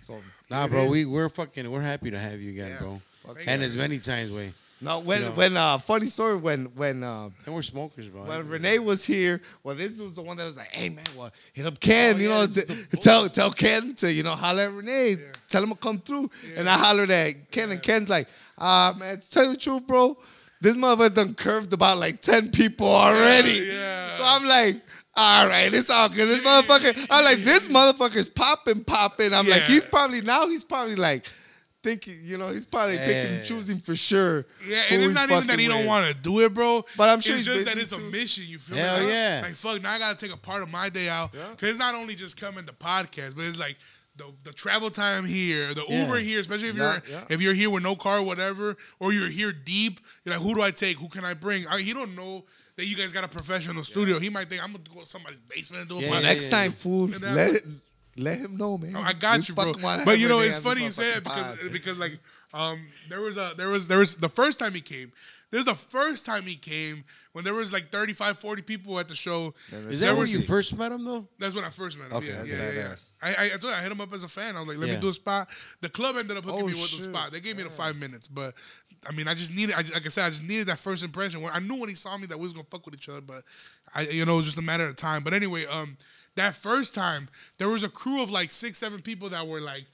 so. 0.00 0.16
Nah, 0.50 0.68
bro, 0.68 0.88
we 0.88 1.04
we're 1.04 1.28
fucking 1.28 1.70
we're 1.70 1.80
happy 1.80 2.10
to 2.10 2.18
have 2.18 2.40
you 2.40 2.50
again, 2.50 2.70
Yeah. 2.70 2.78
bro. 2.78 3.00
Fuck 3.26 3.38
And 3.46 3.60
yeah. 3.60 3.66
as 3.66 3.76
many 3.76 3.98
times, 3.98 4.32
way. 4.32 4.52
No, 4.80 5.00
when 5.00 5.20
You 5.22 5.28
know. 5.28 5.32
when 5.32 5.56
uh 5.56 5.78
funny 5.78 6.06
story 6.06 6.36
when 6.36 6.64
when 6.74 7.02
uh 7.04 7.30
And 7.46 7.54
we're 7.54 7.62
smokers, 7.62 8.08
bro. 8.08 8.22
when 8.24 8.46
Renee 8.48 8.80
was 8.80 9.04
here, 9.04 9.40
well 9.62 9.74
this 9.74 10.00
was 10.00 10.16
the 10.16 10.22
one 10.22 10.36
that 10.36 10.44
was 10.44 10.56
like, 10.56 10.70
hey 10.72 10.88
man, 10.90 11.04
well 11.16 11.30
hit 11.52 11.64
up 11.64 11.80
Ken, 11.80 12.16
Oh, 12.16 12.18
you 12.18 12.28
yeah, 12.28 12.34
know, 12.34 12.46
this 12.46 12.58
is 12.58 12.64
t- 12.64 12.86
the 12.90 12.96
tell 12.98 13.28
tell 13.28 13.50
Ken 13.50 13.94
to 13.96 14.12
you 14.12 14.22
know 14.22 14.30
holler 14.32 14.62
at 14.64 14.72
Renee, 14.72 15.16
tell 15.48 15.62
him 15.62 15.70
to 15.70 15.76
come 15.76 15.98
through, 15.98 16.28
and 16.56 16.68
I 16.68 16.76
hollered 16.76 17.10
at 17.10 17.50
Ken, 17.50 17.70
and 17.70 17.82
Ken's 17.82 18.08
like, 18.10 18.28
ah 18.58 18.94
man, 18.98 19.20
to 19.20 19.30
tell 19.30 19.44
you 19.44 19.52
the 19.52 19.56
truth, 19.58 19.86
bro, 19.86 20.18
this 20.60 20.76
motherfucker 20.76 21.14
done 21.14 21.34
curved 21.34 21.72
about 21.72 21.98
like 21.98 22.20
ten 22.20 22.50
people 22.50 22.88
already, 22.88 23.66
yeah. 23.72 24.14
so 24.14 24.22
I'm 24.26 24.44
like. 24.46 24.76
All 25.16 25.46
right, 25.46 25.72
it's 25.72 25.90
all 25.90 26.08
good. 26.08 26.26
This 26.28 26.44
motherfucker, 26.44 27.06
I'm 27.08 27.24
like, 27.24 27.36
this 27.38 27.68
motherfucker's 27.68 28.28
popping, 28.28 28.82
popping. 28.82 29.32
I'm 29.32 29.46
like, 29.48 29.62
he's 29.62 29.84
probably 29.86 30.22
now 30.22 30.48
he's 30.48 30.64
probably 30.64 30.96
like 30.96 31.24
thinking, 31.84 32.18
you 32.24 32.36
know, 32.38 32.48
he's 32.48 32.66
probably 32.66 32.96
picking 32.96 33.36
and 33.36 33.44
choosing 33.44 33.78
for 33.78 33.94
sure. 33.94 34.44
Yeah, 34.66 34.82
and 34.90 35.02
it's 35.02 35.14
not 35.14 35.30
even 35.30 35.46
that 35.46 35.60
he 35.60 35.66
fucking 35.66 35.82
don't 35.82 35.86
want 35.86 36.06
to 36.06 36.14
do 36.20 36.40
it, 36.40 36.52
bro. 36.52 36.82
But 36.96 37.10
I'm 37.10 37.20
sure 37.20 37.36
it's 37.36 37.46
he's 37.46 37.54
just 37.62 37.66
that 37.66 37.80
it's 37.80 37.92
a 37.92 38.00
mission. 38.00 38.44
You 38.48 38.58
feel 38.58 38.78
Hell 38.78 38.96
me? 38.98 39.04
Like, 39.04 39.12
yeah. 39.12 39.40
Like 39.44 39.52
fuck, 39.52 39.80
now 39.82 39.92
I 39.92 39.98
gotta 40.00 40.18
take 40.18 40.34
a 40.34 40.38
part 40.38 40.62
of 40.62 40.72
my 40.72 40.88
day 40.88 41.08
out 41.08 41.30
Yeah. 41.34 41.46
because 41.50 41.68
it's 41.68 41.78
not 41.78 41.94
only 41.94 42.14
just 42.14 42.40
coming 42.40 42.64
to 42.64 42.72
podcast, 42.72 43.36
but 43.36 43.44
it's 43.44 43.58
like 43.60 43.76
the 44.16 44.24
the 44.44 44.52
travel 44.52 44.90
time 44.90 45.24
here, 45.26 45.74
the 45.74 45.84
Yeah. 45.88 46.06
Uber 46.06 46.18
here, 46.18 46.40
especially 46.40 46.70
if 46.70 46.76
Yeah, 46.76 47.00
you're 47.06 47.18
yeah. 47.20 47.24
if 47.30 47.42
you're 47.42 47.54
here 47.54 47.70
with 47.70 47.82
no 47.82 47.94
car, 47.94 48.18
or 48.18 48.24
whatever, 48.24 48.76
or 48.98 49.12
you're 49.12 49.28
here 49.30 49.52
deep. 49.52 50.00
You're 50.24 50.34
like, 50.34 50.42
who 50.42 50.54
do 50.54 50.62
I 50.62 50.70
take? 50.70 50.96
Who 50.98 51.08
can 51.08 51.24
I 51.24 51.34
bring? 51.34 51.66
I, 51.68 51.80
he 51.80 51.92
don't 51.92 52.16
know 52.16 52.44
that 52.76 52.86
you 52.86 52.96
guys 52.96 53.12
got 53.12 53.24
a 53.24 53.28
professional 53.28 53.82
studio. 53.82 54.18
He 54.18 54.30
might 54.30 54.46
think 54.46 54.62
I'm 54.64 54.72
gonna 54.72 54.84
go 54.92 55.00
to 55.00 55.06
somebody's 55.06 55.40
basement 55.40 55.82
and 55.82 55.90
do 55.90 55.98
a 55.98 56.02
Yeah, 56.02 56.08
podcast. 56.08 56.22
yeah, 56.22 56.28
Next 56.32 56.50
yeah. 56.50 56.58
time, 56.58 56.72
fool, 56.72 57.06
let 57.08 57.62
let 58.16 58.38
him 58.38 58.56
know, 58.56 58.78
man. 58.78 58.94
Oh, 58.96 59.00
I 59.00 59.12
got 59.12 59.38
We 59.38 59.44
you, 59.48 59.54
bro. 59.54 59.72
But 60.04 60.18
you 60.18 60.28
know, 60.28 60.40
it's 60.40 60.58
funny 60.58 60.82
you 60.84 60.90
say 60.90 61.18
it 61.18 61.24
because 61.24 61.60
pod. 61.62 61.72
because 61.72 61.98
like 61.98 62.18
um 62.52 62.80
there 63.08 63.20
was 63.20 63.36
a 63.36 63.52
there 63.56 63.68
was 63.68 63.88
there 63.88 63.98
was 63.98 64.16
the 64.16 64.28
first 64.28 64.58
time 64.58 64.72
he 64.72 64.80
came. 64.80 65.12
There's 65.50 65.66
the 65.66 65.74
first 65.74 66.26
time 66.26 66.42
he 66.42 66.56
came 66.56 67.04
when 67.32 67.44
there 67.44 67.54
was 67.54 67.72
like 67.72 67.88
35, 67.90 68.36
40 68.38 68.62
people 68.62 68.98
at 68.98 69.06
the 69.06 69.14
show. 69.14 69.54
Is 69.72 70.00
that 70.00 70.10
where 70.12 70.20
was- 70.22 70.32
you 70.34 70.40
first 70.40 70.76
met 70.76 70.90
him 70.90 71.04
though? 71.04 71.28
That's 71.38 71.54
when 71.54 71.64
I 71.64 71.68
first 71.70 71.96
met 71.96 72.10
him. 72.10 72.16
Okay, 72.16 72.26
yeah, 72.28 72.34
that's 72.38 72.50
yeah, 72.50 72.70
yeah, 72.72 72.72
yeah. 72.72 72.94
I, 73.22 73.28
I, 73.28 73.44
I 73.46 73.48
told 73.58 73.64
you, 73.72 73.78
I 73.78 73.82
hit 73.82 73.92
him 73.92 74.00
up 74.00 74.12
as 74.12 74.24
a 74.24 74.28
fan. 74.28 74.56
I 74.56 74.60
was 74.60 74.68
like, 74.68 74.78
let 74.78 74.88
Yeah. 74.88 74.94
me 74.96 75.00
do 75.00 75.08
a 75.08 75.12
spot. 75.12 75.48
The 75.80 75.88
club 75.90 76.16
ended 76.18 76.36
up 76.36 76.44
hooking 76.44 76.62
Oh, 76.62 76.66
me 76.66 76.72
with 76.72 76.82
the 76.90 76.96
shit. 76.96 77.04
spot. 77.04 77.30
They 77.30 77.38
gave 77.40 77.56
me 77.56 77.62
the 77.62 77.70
five 77.70 77.94
minutes, 77.96 78.26
but 78.26 78.54
I 79.08 79.12
mean, 79.12 79.28
I 79.28 79.34
just 79.34 79.54
needed, 79.54 79.74
I, 79.74 79.82
like 79.94 80.04
I 80.06 80.08
said, 80.08 80.24
I 80.26 80.30
just 80.30 80.42
needed 80.42 80.66
that 80.68 80.78
first 80.80 81.04
impression. 81.04 81.40
When 81.40 81.52
I 81.52 81.60
knew 81.60 81.78
when 81.78 81.88
he 81.88 81.94
saw 81.94 82.16
me 82.18 82.26
that 82.26 82.36
we 82.38 82.42
was 82.44 82.52
gonna 82.52 82.66
fuck 82.70 82.84
with 82.86 82.94
each 82.94 83.08
other, 83.08 83.20
but 83.20 83.42
I, 83.94 84.02
you 84.10 84.24
know, 84.24 84.32
it 84.34 84.36
was 84.36 84.46
just 84.46 84.58
a 84.58 84.62
matter 84.62 84.88
of 84.88 84.96
time. 84.96 85.22
But 85.22 85.34
anyway, 85.34 85.64
um, 85.70 85.96
that 86.36 86.54
first 86.54 86.94
time 86.94 87.28
there 87.58 87.68
was 87.68 87.84
a 87.84 87.88
crew 87.90 88.22
of 88.22 88.30
like 88.30 88.50
six, 88.50 88.78
seven 88.78 89.00
people 89.00 89.28
that 89.30 89.46
were 89.46 89.60
like 89.60 89.84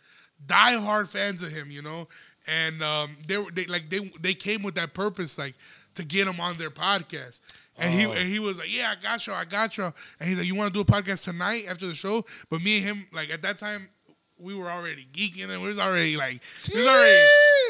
diehard 0.47 1.11
fans 1.11 1.43
of 1.43 1.51
him, 1.53 1.71
you 1.71 1.83
know, 1.83 2.09
and 2.49 2.83
um, 2.83 3.17
they 3.27 3.37
were 3.39 3.51
they 3.51 3.67
like 3.67 3.89
they 3.89 3.99
they 4.21 4.33
came 4.35 4.62
with 4.62 4.75
that 4.77 4.95
purpose, 4.95 5.39
like 5.39 5.55
to 5.95 6.05
get 6.07 6.27
him 6.27 6.41
on 6.41 6.57
their 6.57 6.71
podcast. 6.71 7.41
And 7.79 7.91
he 7.91 8.07
Oh. 8.07 8.12
and 8.12 8.21
he 8.29 8.39
was 8.39 8.59
like, 8.59 8.75
"Yeah, 8.77 8.93
I 8.97 9.03
got 9.03 9.27
you, 9.27 9.33
I 9.33 9.45
got 9.45 9.77
you." 9.79 9.85
And 9.85 10.29
he's 10.29 10.39
like, 10.39 10.47
"You 10.47 10.55
want 10.55 10.73
to 10.73 10.75
do 10.75 10.81
a 10.81 10.85
podcast 10.85 11.25
tonight 11.25 11.65
after 11.69 11.87
the 11.87 11.95
show?" 11.95 12.25
But 12.51 12.62
me 12.62 12.79
and 12.79 12.87
him, 12.87 13.07
like 13.12 13.31
at 13.31 13.43
that 13.43 13.59
time, 13.59 13.89
we 14.41 14.55
were 14.55 14.71
already 14.71 15.07
geeking 15.12 15.51
and 15.51 15.61
we 15.61 15.69
was 15.69 15.79
already 15.79 16.17
like, 16.17 16.41
we 16.73 16.81
was 16.81 16.89
already, 16.89 17.27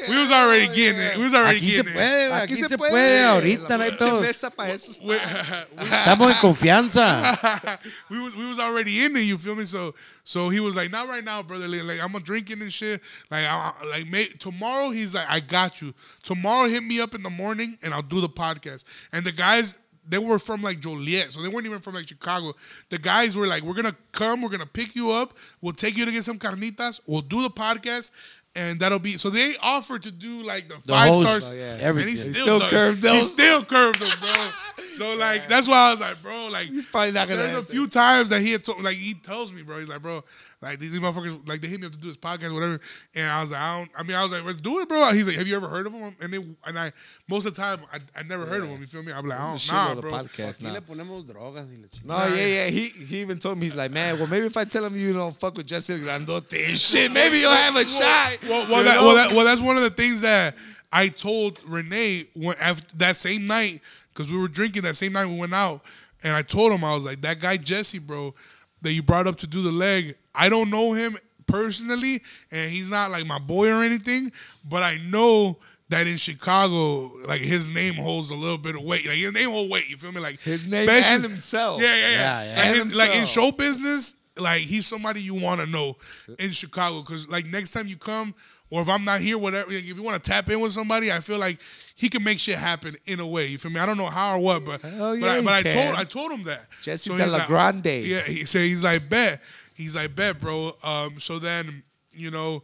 we 0.09 0.21
was 0.21 0.31
already 0.31 0.67
getting 0.75 1.01
it. 1.01 1.17
We 1.17 1.23
was 1.25 1.35
already 1.35 1.59
Aquí 1.59 1.69
se 1.71 1.83
getting 1.83 1.93
it. 1.93 1.97
puede, 1.97 2.31
aquí, 2.33 2.57
se, 2.57 2.77
puede, 2.77 3.25
ahorita 3.25 3.69
no 3.79 3.85
hay 3.85 3.91
La 3.91 3.97
pedo. 3.97 4.25
eso 4.25 4.49
está. 4.49 5.05
We, 5.05 5.17
Estamos 5.17 6.31
en 6.31 6.37
confianza. 6.41 7.79
we 8.11 8.21
was 8.21 8.35
we 8.37 8.47
was 8.47 8.59
already 8.59 9.05
in 9.05 9.17
it. 9.17 9.25
You 9.25 9.37
feel 9.39 9.57
me? 9.57 9.65
So 9.65 9.95
so 10.25 10.49
he 10.49 10.61
was 10.61 10.77
like, 10.77 10.91
not 10.93 11.09
right 11.09 11.25
now, 11.25 11.43
brother. 11.43 11.67
Like, 11.69 11.85
like, 11.85 12.01
I'm 12.03 12.15
a 12.15 12.21
drinking 12.21 12.63
and 12.63 12.73
shit. 12.73 13.01
Like 13.31 13.45
I, 13.45 13.73
I- 13.75 13.91
like 13.99 14.09
may, 14.09 14.25
tomorrow, 14.39 14.91
he's 14.91 15.15
like, 15.15 15.27
I 15.29 15.41
got 15.41 15.81
you. 15.83 15.93
Tomorrow, 16.23 16.69
hit 16.69 16.83
me 16.85 17.01
up 17.01 17.15
in 17.15 17.23
the 17.23 17.31
morning 17.31 17.77
and 17.83 17.93
I'll 17.93 18.03
do 18.03 18.21
the 18.21 18.29
podcast. 18.29 18.85
And 19.13 19.25
the 19.25 19.33
guys. 19.33 19.79
They 20.11 20.19
were 20.19 20.39
from 20.39 20.61
like 20.63 20.81
Joliet, 20.81 21.33
so 21.33 21.41
they 21.41 21.49
weren't 21.49 21.67
even 21.67 21.79
from 21.81 21.95
like 21.95 22.09
Chicago. 22.09 22.53
The 22.91 22.99
guys 22.99 23.37
were 23.37 23.47
like, 23.47 23.63
"We're 23.63 23.75
gonna 23.75 23.97
come, 24.13 24.43
we're 24.43 24.51
gonna 24.51 24.67
pick 24.67 24.95
you 24.97 25.13
up, 25.13 25.33
we'll 25.63 25.73
take 25.73 25.97
you 25.97 26.05
to 26.05 26.13
get 26.13 26.25
some 26.25 26.39
carnitas, 26.39 27.01
we'll 27.07 27.21
do 27.23 27.43
the 27.43 27.49
podcast, 27.49 28.11
and 28.57 28.79
that'll 28.81 28.99
be." 28.99 29.17
So 29.17 29.31
they 29.31 29.55
offered 29.63 30.03
to 30.03 30.13
do 30.13 30.45
like 30.45 30.69
the, 30.69 30.75
The 30.75 30.81
five 30.93 31.09
host, 31.09 31.29
stars, 31.29 31.51
Oh, 31.53 31.55
yeah. 31.55 31.73
and 31.75 31.83
everything. 31.83 32.11
he 32.11 32.17
still, 32.17 32.59
still 32.59 32.69
curved 32.69 33.05
He 33.07 33.21
still 33.21 33.63
curved 33.63 34.01
them, 34.01 34.11
bro. 34.21 34.85
So 34.91 35.15
like 35.19 35.47
that's 35.49 35.69
why 35.69 35.89
I 35.89 35.91
was 35.93 36.01
like, 36.01 36.21
bro, 36.23 36.49
like 36.51 36.67
He's 36.67 36.87
probably 36.87 37.13
not 37.13 37.29
gonna 37.29 37.43
there's 37.43 37.69
a 37.69 37.73
few 37.73 37.87
times 37.87 38.31
that 38.31 38.41
he 38.41 38.53
had 38.53 38.65
told, 38.65 38.83
like 38.83 38.97
he 38.97 39.15
tells 39.15 39.53
me, 39.55 39.63
bro. 39.63 39.79
He's 39.79 39.89
like, 39.89 40.03
bro, 40.03 40.25
like 40.63 40.79
these 40.79 40.99
motherfuckers, 40.99 41.49
like 41.49 41.61
they 41.61 41.69
hit 41.69 41.81
me 41.81 41.87
up 41.87 41.93
to 41.93 41.99
do 41.99 42.09
this 42.09 42.19
podcast, 42.19 42.53
whatever. 42.53 42.79
And 43.17 43.31
I 43.31 43.41
was 43.41 43.51
like, 43.51 43.61
I 43.61 43.79
don't. 43.79 43.91
I 43.99 44.03
mean, 44.03 44.17
I 44.17 44.23
was 44.23 44.33
like, 44.33 44.45
let's 44.45 44.61
do 44.61 44.81
it, 44.81 44.89
bro. 44.89 45.11
He's 45.13 45.27
like, 45.27 45.37
have 45.37 45.49
you 45.49 45.57
ever 45.57 45.69
heard 45.69 45.87
of 45.87 45.93
him? 45.95 46.15
And 46.21 46.33
they, 46.33 46.37
and 46.67 46.79
I, 46.79 46.93
most 47.29 47.47
of 47.47 47.55
the 47.55 47.61
time, 47.61 47.79
I, 47.93 47.99
I 48.15 48.23
never 48.25 48.45
heard 48.45 48.63
of 48.63 48.69
him. 48.69 48.81
You 48.81 48.87
feel 48.87 49.03
me? 49.03 49.13
I'm 49.13 49.27
like, 49.27 49.39
oh, 49.39 49.43
I 49.43 49.47
don't, 49.47 49.97
nah, 49.97 50.01
bro. 50.01 50.11
podcasts 50.11 50.61
Aquí 50.61 50.65
now. 50.65 50.73
le 50.75 50.81
ponemos 50.83 51.25
drogas 51.25 51.67
y 51.71 51.79
la 51.81 51.89
chingada. 51.89 52.29
No, 52.31 52.37
yeah, 52.37 52.47
yeah. 52.47 52.67
He 52.69 52.89
he 52.89 53.21
even 53.21 53.39
told 53.39 53.57
me 53.57 53.65
he's 53.65 53.77
like, 53.77 53.91
man, 53.91 54.19
well, 54.19 54.27
maybe 54.27 54.47
if 54.47 54.57
I 54.57 54.65
tell 54.65 54.85
him 54.85 54.95
you 54.97 55.13
don't 55.15 55.35
fuck 55.35 55.57
with 55.57 55.67
Jesse 55.67 55.95
Grandote 55.99 56.69
and 56.69 56.79
shit, 56.79 57.11
maybe 57.11 57.39
you'll 57.39 57.51
have 57.51 57.77
a 57.77 57.85
shot. 57.85 58.39
Well, 58.49 58.67
well, 58.69 58.79
You 58.81 58.85
that, 58.85 58.97
well, 59.01 59.15
that, 59.17 59.33
well, 59.35 59.45
that's 59.47 59.63
one 59.63 59.77
of 59.77 59.83
the 59.83 59.91
things 59.91 60.21
that 60.23 60.55
I 60.93 61.09
told 61.09 61.59
Renee 61.67 62.25
when 62.35 62.57
after 62.61 62.97
that 62.99 63.17
same 63.17 63.47
night 63.47 63.81
because 64.13 64.31
we 64.31 64.39
were 64.39 64.49
drinking 64.49 64.83
that 64.83 64.97
same 64.97 65.13
night 65.15 65.27
we 65.27 65.39
went 65.39 65.55
out, 65.55 65.81
and 66.23 66.35
I 66.35 66.43
told 66.43 66.73
him 66.73 66.85
I 66.85 66.95
was 66.95 67.07
like 67.07 67.23
that 67.23 67.41
guy 67.41 67.57
Jesse, 67.57 67.99
bro, 67.99 68.35
that 68.83 68.93
you 68.93 69.03
brought 69.03 69.27
up 69.27 69.37
to 69.37 69.47
do 69.47 69.63
the 69.63 69.71
leg. 69.71 70.17
I 70.35 70.49
don't 70.49 70.71
know 70.71 70.93
him 70.93 71.13
personally, 71.47 72.21
and 72.51 72.71
he's 72.71 72.91
not 72.91 73.11
like 73.11 73.27
my 73.27 73.39
boy 73.39 73.69
or 73.69 73.83
anything, 73.83 74.33
but 74.69 74.83
I 74.83 74.97
know. 75.09 75.59
That 75.91 76.07
in 76.07 76.19
Chicago, 76.19 77.11
like 77.27 77.41
his 77.41 77.75
name 77.75 77.95
holds 77.95 78.31
a 78.31 78.37
little 78.37 78.59
bit 78.59 78.77
of 78.77 78.83
weight. 78.85 79.05
Like 79.09 79.17
his 79.17 79.33
name 79.33 79.51
holds 79.51 79.73
weight. 79.73 79.91
You 79.91 79.97
feel 79.97 80.13
me? 80.13 80.21
Like 80.21 80.39
His 80.39 80.69
name 80.69 80.89
especially- 80.89 81.15
and 81.17 81.25
himself. 81.25 81.83
yeah, 81.83 81.89
yeah, 81.89 82.01
yeah. 82.01 82.13
Yeah, 82.13 82.45
yeah. 82.45 82.57
Like, 82.59 82.67
his- 82.69 82.97
like 82.97 83.17
in 83.17 83.27
show 83.27 83.51
business, 83.51 84.23
like 84.39 84.61
he's 84.61 84.87
somebody 84.87 85.21
you 85.21 85.35
want 85.35 85.61
to 85.61 85.67
know 85.67 85.97
in 86.39 86.53
Chicago. 86.53 87.01
Because 87.01 87.29
like 87.29 87.45
next 87.49 87.73
time 87.73 87.89
you 87.89 87.97
come, 87.97 88.33
or 88.71 88.83
if 88.83 88.89
I'm 88.89 89.05
not 89.05 89.21
here, 89.21 89.37
whatever. 89.37 89.67
Like, 89.69 89.81
if 89.81 89.97
you 89.97 90.03
want 90.05 90.23
to 90.23 90.31
tap 90.31 90.49
in 90.49 90.61
with 90.61 90.71
somebody, 90.71 91.11
I 91.11 91.19
feel 91.19 91.41
like 91.41 91.59
he 92.01 92.09
can 92.09 92.25
make 92.25 92.39
shit 92.39 92.57
happen 92.57 92.95
in 93.05 93.21
a 93.21 93.27
way. 93.27 93.49
You 93.49 93.59
feel 93.59 93.71
me? 93.71 93.79
I 93.79 93.85
don't 93.85 93.99
know 93.99 94.07
how 94.07 94.39
or 94.39 94.43
what, 94.43 94.65
but 94.65 94.81
Hell 94.81 95.21
but, 95.21 95.29
I, 95.29 95.43
but 95.43 95.53
I 95.53 95.63
told 95.63 95.95
I 95.97 96.05
told 96.05 96.33
him 96.33 96.43
that. 96.45 96.67
Jesse 96.83 97.13
he's 97.13 97.21
de 97.21 97.27
la 97.27 97.37
like- 97.37 97.47
Grande. 97.47 97.85
Yeah, 97.87 98.23
he 98.23 98.47
said 98.47 98.63
he's 98.63 98.83
like 98.83 99.07
bet. 99.11 99.39
He's 99.75 99.97
like 99.97 100.15
bet, 100.15 100.41
bro. 100.41 100.71
Um, 100.83 101.21
so 101.21 101.39
then 101.39 101.83
you 102.13 102.31
know, 102.31 102.63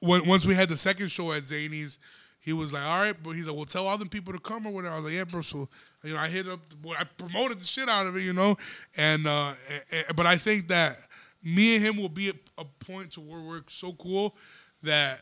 when, 0.00 0.26
once 0.26 0.46
we 0.46 0.54
had 0.54 0.70
the 0.70 0.78
second 0.78 1.10
show 1.10 1.32
at 1.32 1.42
Zanies, 1.42 1.98
he 2.40 2.54
was 2.54 2.72
like, 2.72 2.82
all 2.82 3.02
right, 3.02 3.14
but 3.22 3.32
he's 3.32 3.46
like, 3.46 3.54
well, 3.56 3.66
tell 3.66 3.86
all 3.86 3.98
them 3.98 4.08
people 4.08 4.32
to 4.32 4.38
come 4.38 4.66
or 4.66 4.72
whatever. 4.72 4.94
I 4.94 4.96
was 4.96 5.04
like, 5.04 5.14
yeah, 5.14 5.24
bro. 5.24 5.42
So 5.42 5.68
you 6.02 6.14
know, 6.14 6.20
I 6.20 6.28
hit 6.28 6.48
up, 6.48 6.60
well, 6.82 6.96
I 6.98 7.04
promoted 7.04 7.58
the 7.58 7.64
shit 7.64 7.90
out 7.90 8.06
of 8.06 8.16
it, 8.16 8.22
you 8.22 8.32
know, 8.32 8.56
and 8.96 9.26
uh, 9.26 9.52
eh, 9.92 10.02
but 10.16 10.24
I 10.24 10.36
think 10.36 10.68
that 10.68 10.96
me 11.44 11.76
and 11.76 11.84
him 11.84 11.96
will 12.00 12.08
be 12.08 12.30
at 12.30 12.36
a 12.56 12.64
point 12.86 13.12
to 13.12 13.20
where 13.20 13.42
we're 13.42 13.64
so 13.68 13.92
cool 13.92 14.34
that. 14.82 15.20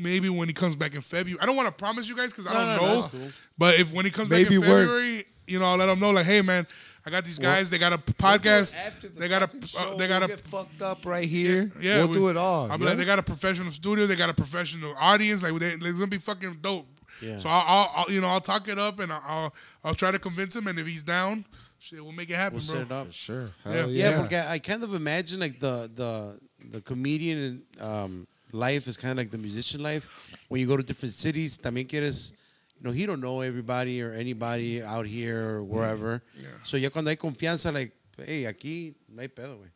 Maybe 0.00 0.28
when 0.28 0.48
he 0.48 0.54
comes 0.54 0.76
back 0.76 0.94
in 0.94 1.00
February, 1.00 1.38
I 1.42 1.46
don't 1.46 1.56
want 1.56 1.68
to 1.68 1.74
promise 1.74 2.08
you 2.08 2.16
guys 2.16 2.32
because 2.32 2.46
I 2.46 2.52
don't 2.54 2.76
no, 2.82 2.88
know. 2.88 2.94
that's 3.00 3.06
cool. 3.12 3.28
But 3.58 3.74
if 3.80 3.92
when 3.92 4.04
he 4.04 4.10
comes 4.10 4.30
Maybe 4.30 4.44
back 4.44 4.52
in 4.52 4.60
works. 4.60 4.70
February, 4.70 5.24
you 5.48 5.58
know, 5.58 5.66
I'll 5.66 5.76
let 5.76 5.86
them 5.86 5.98
know 5.98 6.12
like, 6.12 6.24
hey 6.24 6.40
man, 6.40 6.66
I 7.04 7.10
got 7.10 7.24
these 7.24 7.38
guys. 7.40 7.68
they 7.70 7.78
got 7.78 7.92
a 7.92 7.98
podcast. 7.98 8.76
After 8.76 9.08
the 9.08 9.20
they 9.20 9.28
got 9.28 9.42
a. 9.42 9.48
fucking 9.48 9.62
Uh, 9.64 9.66
show, 9.66 9.96
they 9.96 10.06
got 10.08 10.20
we'll 10.22 10.30
a. 10.30 10.36
get 10.36 10.40
fucked 10.40 10.82
up 10.82 11.04
right 11.04 11.26
here. 11.26 11.70
Yeah, 11.80 11.98
we'll 12.04 12.08
we- 12.08 12.14
do 12.14 12.28
it 12.28 12.36
all. 12.36 12.70
I'm 12.70 12.80
yeah? 12.80 12.88
like, 12.90 12.96
they 12.98 13.04
got 13.04 13.18
a 13.18 13.22
professional 13.24 13.70
studio. 13.72 14.06
They 14.06 14.14
got 14.16 14.30
a 14.30 14.34
professional 14.34 14.94
audience. 15.00 15.42
Like, 15.42 15.54
they, 15.58 15.74
they're 15.76 15.92
gonna 15.92 16.06
be 16.06 16.18
fucking 16.18 16.58
dope. 16.60 16.86
Yeah. 17.20 17.38
So 17.38 17.48
I'll, 17.48 17.64
I'll, 17.66 17.92
I'll, 17.96 18.10
you 18.14 18.20
know, 18.20 18.28
I'll 18.28 18.40
talk 18.40 18.68
it 18.68 18.78
up 18.78 18.98
and 19.00 19.12
I'll, 19.12 19.22
I'll, 19.26 19.54
I'll 19.84 19.94
try 19.94 20.10
to 20.12 20.18
convince 20.18 20.54
him. 20.56 20.66
And 20.68 20.78
if 20.78 20.86
he's 20.86 21.02
down, 21.04 21.44
shit, 21.80 22.02
we'll 22.02 22.12
make 22.12 22.30
it 22.30 22.36
happen, 22.36 22.58
We'll 22.58 22.66
bro. 22.66 22.78
set 22.78 22.86
it 22.86 22.92
up. 22.92 23.12
sure. 23.12 23.50
Yeah. 23.66 23.72
Hell 23.72 23.90
Yeah, 23.90 24.10
yeah. 24.10 24.16
porque 24.20 24.32
I 24.48 24.58
kind 24.60 24.82
of 24.84 24.94
imagine 24.94 25.40
like 25.40 25.58
the 25.58 25.90
the 25.92 26.38
the 26.70 26.80
comedian 26.80 27.38
and 27.78 27.82
um, 27.82 28.26
life 28.52 28.86
is 28.86 28.96
kind 28.96 29.12
of 29.12 29.18
like 29.18 29.30
the 29.30 29.38
musician 29.38 29.82
life. 29.82 30.44
When 30.48 30.60
you 30.60 30.66
go 30.66 30.76
to 30.76 30.82
different 30.82 31.14
cities, 31.14 31.58
también 31.58 31.88
quieres, 31.88 32.32
you 32.78 32.84
know, 32.84 32.92
he 32.92 33.06
don't 33.06 33.20
know 33.20 33.40
everybody 33.40 34.02
or 34.02 34.12
anybody 34.12 34.82
out 34.82 35.06
here 35.06 35.56
or 35.56 35.62
mm, 35.62 35.68
wherever. 35.68 36.22
Yeah. 36.38 36.46
So 36.64 36.76
ya 36.76 36.90
cuando 36.90 37.10
hay 37.10 37.16
confianza, 37.16 37.72
like, 37.72 37.92
hey, 38.16 38.44
aquí 38.44 38.94
no 39.08 39.22
hay 39.22 39.28
pedo, 39.28 39.58
güey. 39.58 39.70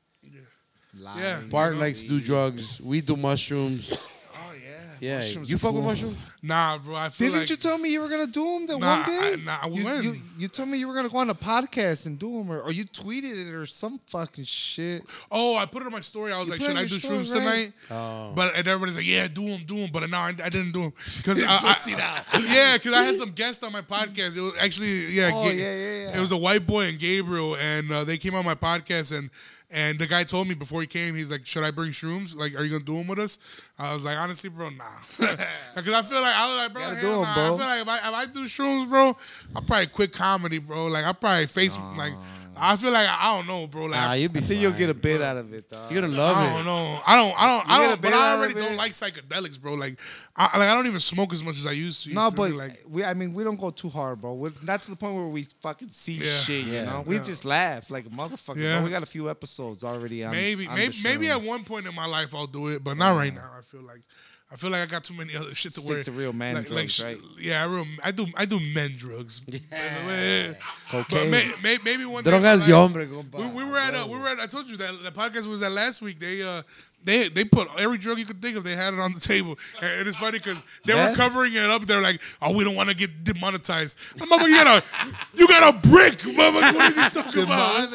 Yeah. 1.18 1.40
Bart 1.50 1.76
likes 1.76 2.02
to 2.04 2.08
do 2.08 2.20
drugs. 2.20 2.80
We 2.80 3.00
do 3.02 3.16
mushrooms. 3.16 4.15
Yeah. 5.00 5.10
Yeah, 5.10 5.18
Mushrooms 5.20 5.50
you 5.50 5.56
are 5.56 5.58
fuck 5.58 5.74
with 5.74 5.84
mushrooms? 5.84 6.16
Nah, 6.42 6.78
bro. 6.78 6.96
I 6.96 7.08
feel 7.08 7.28
Didn't 7.28 7.40
like 7.40 7.50
you 7.50 7.56
tell 7.56 7.78
me 7.78 7.92
you 7.92 8.00
were 8.00 8.08
gonna 8.08 8.26
do 8.26 8.44
them 8.44 8.66
that 8.66 8.78
Nah, 8.78 8.96
one 8.98 9.06
day? 9.06 9.34
I- 9.34 9.44
nah, 9.44 9.68
you, 9.76 9.84
when? 9.84 10.02
You, 10.02 10.14
you 10.38 10.48
told 10.48 10.68
me 10.68 10.78
you 10.78 10.88
were 10.88 10.94
gonna 10.94 11.08
go 11.08 11.18
on 11.18 11.30
a 11.30 11.34
podcast 11.34 12.06
and 12.06 12.18
do 12.18 12.30
them, 12.38 12.50
or, 12.50 12.60
or 12.60 12.72
you 12.72 12.84
tweeted 12.84 13.48
it 13.48 13.54
or 13.54 13.66
some 13.66 13.98
fucking 14.06 14.44
shit. 14.44 15.02
Oh, 15.30 15.56
I 15.56 15.66
put 15.66 15.82
it 15.82 15.86
on 15.86 15.92
my 15.92 16.00
story. 16.00 16.32
I 16.32 16.38
was 16.38 16.48
You 16.48 16.54
like, 16.54 16.62
should 16.62 16.76
I 16.76 16.84
do 16.84 16.88
your 16.94 16.98
story, 17.00 17.18
shrooms 17.18 17.34
right? 17.34 17.40
tonight? 17.40 17.72
Oh. 17.90 18.32
But 18.34 18.56
and 18.56 18.66
everybody's 18.66 18.96
like, 18.96 19.06
yeah, 19.06 19.26
do 19.28 19.46
them, 19.46 19.60
do 19.66 19.76
them. 19.76 19.90
But 19.92 20.08
no, 20.10 20.18
I, 20.18 20.28
I 20.44 20.48
didn't 20.48 20.72
do 20.72 20.82
them 20.82 20.92
because 21.18 21.44
I, 21.48 21.58
Pussy 21.58 21.94
I, 21.94 22.22
yeah, 22.54 22.76
because 22.76 22.94
I 22.94 23.02
had 23.02 23.14
some 23.16 23.30
guests 23.32 23.62
on 23.64 23.72
my 23.72 23.82
podcast. 23.82 24.36
It 24.36 24.40
was 24.40 24.58
actually 24.60 25.06
yeah, 25.14 25.30
Oh, 25.32 25.44
Ga- 25.44 25.54
yeah, 25.56 25.62
yeah, 25.64 25.98
yeah. 26.10 26.16
It 26.18 26.20
was 26.20 26.32
a 26.32 26.36
white 26.36 26.66
boy 26.66 26.84
and 26.86 26.98
Gabriel, 26.98 27.56
and 27.56 27.90
uh, 27.90 28.04
they 28.04 28.16
came 28.18 28.34
on 28.34 28.44
my 28.44 28.54
podcast 28.54 29.16
and. 29.18 29.30
And 29.74 29.98
the 29.98 30.06
guy 30.06 30.22
told 30.22 30.46
me 30.46 30.54
before 30.54 30.80
he 30.80 30.86
came, 30.86 31.16
he's 31.16 31.30
like, 31.30 31.44
"Should 31.44 31.64
I 31.64 31.72
bring 31.72 31.90
shrooms? 31.90 32.36
Like, 32.36 32.54
are 32.54 32.62
you 32.62 32.70
gonna 32.70 32.84
do 32.84 32.98
them 32.98 33.08
with 33.08 33.18
us?" 33.18 33.38
I 33.78 33.92
was 33.92 34.04
like, 34.04 34.16
"Honestly, 34.16 34.48
bro, 34.48 34.68
nah." 34.70 34.84
Because 35.74 35.92
I 35.92 36.02
feel 36.02 36.20
like 36.22 36.34
I 36.34 36.48
was 36.48 36.62
like, 36.62 36.72
"Bro, 36.72 36.82
hell 36.82 37.00
do 37.00 37.12
'em, 37.16 37.20
nah. 37.22 37.34
bro. 37.34 37.44
I 37.44 37.48
feel 37.58 37.66
like 37.66 37.82
if 37.82 37.88
I, 37.88 37.96
if 38.08 38.14
I 38.14 38.32
do 38.32 38.44
shrooms, 38.44 38.88
bro, 38.88 39.16
I'll 39.56 39.62
probably 39.62 39.86
quit 39.88 40.12
comedy, 40.12 40.58
bro. 40.58 40.86
Like, 40.86 41.04
I'll 41.04 41.14
probably 41.14 41.46
face 41.46 41.76
like, 41.96 42.12
I 42.58 42.76
feel 42.76 42.92
like 42.92 43.08
I 43.08 43.36
don't 43.36 43.46
know, 43.46 43.66
bro. 43.66 43.84
Like, 43.86 44.00
Nah, 44.00 44.10
I- 44.10 44.14
you 44.16 44.28
be 44.28 44.38
I 44.38 44.42
think 44.42 44.52
fine. 44.54 44.62
you'll 44.62 44.78
get 44.78 44.88
a 44.90 44.94
bit 44.94 45.20
out 45.22 45.36
of 45.36 45.52
it, 45.52 45.68
dog. 45.70 45.92
You're 45.92 46.00
gonna 46.02 46.14
love 46.14 46.36
I 46.36 46.46
it. 46.46 46.50
don't 46.56 46.64
know. 46.64 47.00
I 47.06 47.16
don't. 47.16 47.34
I 47.40 47.46
don't. 47.46 47.68
You 47.68 47.74
I 47.74 47.88
don't. 47.88 48.00
But 48.02 48.12
I 48.14 48.36
already 48.36 48.54
don't 48.54 48.76
like 48.76 48.92
psychedelics, 48.92 49.60
bro. 49.60 49.74
Like, 49.74 50.00
I 50.34 50.58
like 50.58 50.68
I 50.68 50.74
don't 50.74 50.86
even 50.86 51.00
smoke 51.00 51.32
as 51.32 51.44
much 51.44 51.56
as 51.56 51.66
I 51.66 51.72
used 51.72 52.04
to. 52.04 52.14
No, 52.14 52.30
but 52.30 52.50
me? 52.50 52.56
like, 52.56 52.82
we, 52.88 53.04
I 53.04 53.14
mean, 53.14 53.34
we 53.34 53.44
don't 53.44 53.58
go 53.60 53.70
too 53.70 53.88
hard, 53.88 54.20
bro. 54.20 54.34
We're, 54.34 54.50
not 54.62 54.82
to 54.82 54.90
the 54.90 54.96
point 54.96 55.14
where 55.14 55.26
we 55.26 55.42
fucking 55.42 55.88
see 55.88 56.14
Yeah. 56.14 56.30
shit, 56.30 56.64
you 56.66 56.72
Yeah. 56.72 56.84
know? 56.86 57.04
We 57.06 57.16
Yeah. 57.16 57.24
just 57.24 57.44
laugh 57.44 57.90
like 57.90 58.06
a 58.06 58.10
motherfucker. 58.10 58.56
Yeah. 58.56 58.76
bro. 58.78 58.84
We 58.84 58.90
got 58.90 59.02
a 59.02 59.06
few 59.06 59.28
episodes 59.30 59.84
already 59.84 60.24
on 60.24 60.32
maybe, 60.32 60.66
on 60.66 60.74
maybe, 60.74 60.94
maybe 61.04 61.28
at 61.28 61.42
one 61.42 61.62
point 61.64 61.86
in 61.86 61.94
my 61.94 62.06
life 62.06 62.34
I'll 62.34 62.46
do 62.46 62.68
it, 62.68 62.82
but 62.82 62.96
not 62.96 63.16
right 63.16 63.34
now. 63.34 63.50
I 63.58 63.60
feel 63.62 63.82
like. 63.82 64.00
I 64.50 64.54
feel 64.54 64.70
like 64.70 64.80
I 64.82 64.86
got 64.86 65.02
too 65.02 65.14
many 65.14 65.34
other 65.36 65.52
shit 65.56 65.72
to 65.72 65.80
Stick 65.80 65.90
worry. 65.90 66.04
to 66.04 66.12
real 66.12 66.32
man 66.32 66.54
like, 66.54 66.66
drugs, 66.68 66.92
sh- 66.92 67.02
right? 67.02 67.18
Yeah, 67.40 67.62
I, 67.62 67.66
real, 67.66 67.84
I 68.04 68.12
do. 68.12 68.26
I 68.38 68.44
do 68.44 68.60
men 68.74 68.90
drugs. 68.96 69.42
Yeah. 69.48 70.54
Cocaine. 70.88 71.30
may, 71.32 71.44
may, 71.64 71.76
maybe 71.84 72.04
one 72.04 72.22
day. 72.22 72.30
in 72.34 72.40
my 72.42 72.48
Drogas 72.48 72.64
de 72.66 72.72
hombre, 72.72 73.06
compa. 73.06 73.38
We, 73.40 73.46
we 73.64 73.64
were 73.70 73.76
at 73.78 73.94
a, 74.00 74.06
we 74.06 74.16
were 74.16 74.28
at 74.28 74.38
I 74.38 74.46
told 74.46 74.68
you 74.68 74.76
that 74.76 75.02
the 75.02 75.10
podcast 75.10 75.48
was 75.48 75.62
at 75.62 75.72
last 75.72 76.00
week. 76.00 76.20
They 76.20 76.42
uh 76.42 76.62
they 77.06 77.28
they 77.28 77.44
put 77.44 77.68
every 77.78 77.96
drug 77.96 78.18
you 78.18 78.26
could 78.26 78.42
think 78.42 78.56
of. 78.58 78.64
They 78.64 78.76
had 78.76 78.92
it 78.92 79.00
on 79.00 79.12
the 79.14 79.20
table, 79.20 79.56
and 79.80 80.00
it 80.00 80.06
is 80.06 80.16
funny 80.16 80.38
because 80.38 80.62
they 80.84 80.92
were 80.94 81.14
covering 81.16 81.52
it 81.54 81.64
up. 81.70 81.82
They're 81.82 82.02
like, 82.02 82.20
"Oh, 82.42 82.54
we 82.54 82.64
don't 82.64 82.74
want 82.74 82.90
to 82.90 82.96
get 82.96 83.24
demonetized." 83.24 84.20
I'm 84.20 84.28
like, 84.28 84.42
"You 84.46 84.54
got 84.62 84.82
a 84.82 85.06
you 85.34 85.48
got 85.48 85.74
a 85.74 85.88
brick, 85.88 86.18
motherfucker. 86.18 86.74
What 86.74 86.98
are 86.98 87.04
you 87.04 87.10
talking 87.10 87.42
about?" 87.44 87.88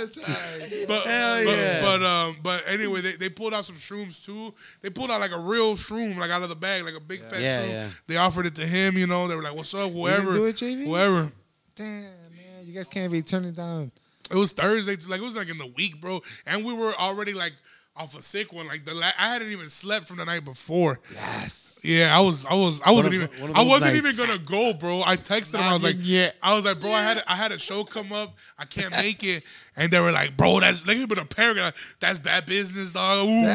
But, 0.87 1.03
Hell 1.05 1.45
but, 1.45 1.51
yeah. 1.55 1.81
but 1.81 2.01
um 2.03 2.35
but 2.41 2.63
anyway, 2.69 3.01
they, 3.01 3.11
they 3.13 3.29
pulled 3.29 3.53
out 3.53 3.65
some 3.65 3.75
shrooms 3.75 4.25
too. 4.25 4.53
They 4.81 4.89
pulled 4.89 5.11
out 5.11 5.19
like 5.19 5.31
a 5.31 5.39
real 5.39 5.75
shroom, 5.75 6.17
like 6.17 6.31
out 6.31 6.41
of 6.41 6.49
the 6.49 6.55
bag, 6.55 6.83
like 6.85 6.95
a 6.95 6.99
big 6.99 7.19
fat 7.21 7.39
Yeah, 7.41 7.61
shroom. 7.61 7.69
yeah. 7.69 7.89
They 8.07 8.17
offered 8.17 8.45
it 8.47 8.55
to 8.55 8.65
him. 8.65 8.97
You 8.97 9.07
know, 9.07 9.27
they 9.27 9.35
were 9.35 9.43
like, 9.43 9.55
"What's 9.55 9.73
up, 9.73 9.91
whoever, 9.91 10.33
do 10.33 10.45
it, 10.45 10.55
JV? 10.55 10.85
whoever." 10.85 11.31
Damn, 11.75 12.03
man. 12.03 12.65
You 12.65 12.73
guys 12.73 12.87
can't 12.89 13.11
be 13.11 13.21
turning 13.21 13.53
down. 13.53 13.91
It 14.29 14.35
was 14.37 14.53
Thursday, 14.53 14.95
like 15.09 15.19
it 15.19 15.23
was 15.23 15.35
like 15.35 15.49
in 15.49 15.57
the 15.57 15.67
week, 15.75 15.99
bro, 15.99 16.21
and 16.47 16.63
we 16.63 16.73
were 16.73 16.93
already 16.97 17.33
like 17.33 17.51
off 17.95 18.17
a 18.17 18.21
sick 18.21 18.53
one. 18.53 18.67
Like 18.67 18.85
the 18.85 18.93
la- 18.95 19.11
I 19.19 19.33
hadn't 19.33 19.51
even 19.51 19.67
slept 19.67 20.05
from 20.05 20.17
the 20.17 20.25
night 20.25 20.45
before. 20.45 20.99
Yes. 21.13 21.79
Yeah, 21.83 22.15
I 22.15 22.21
was, 22.21 22.45
I 22.45 22.53
was, 22.53 22.81
I 22.83 22.91
wasn't 22.91 23.15
of- 23.23 23.39
even, 23.41 23.55
I 23.55 23.63
wasn't 23.65 23.95
nights. 23.95 24.13
even 24.17 24.27
gonna 24.27 24.39
go, 24.45 24.73
bro. 24.77 25.01
I 25.01 25.15
texted 25.17 25.55
him. 25.55 25.61
I 25.61 25.73
was 25.73 25.83
like, 25.83 25.95
yet. 25.99 26.35
I 26.41 26.53
was 26.55 26.63
like, 26.63 26.79
bro, 26.79 26.91
I 26.91 27.01
had, 27.01 27.21
I 27.27 27.35
had 27.35 27.51
a 27.51 27.57
show 27.59 27.83
come 27.83 28.11
up. 28.13 28.37
I 28.59 28.65
can't 28.65 28.91
make 28.91 29.23
it, 29.23 29.43
and 29.77 29.89
they 29.89 29.99
were 30.01 30.11
like, 30.11 30.35
bro, 30.35 30.59
that's 30.59 30.85
like 30.85 30.97
been 31.07 31.19
a 31.19 31.25
paragraph. 31.25 31.95
That's 32.01 32.19
bad 32.19 32.45
business, 32.45 32.91
dog. 32.93 33.25
Ooh, 33.25 33.31
ooh. 33.31 33.47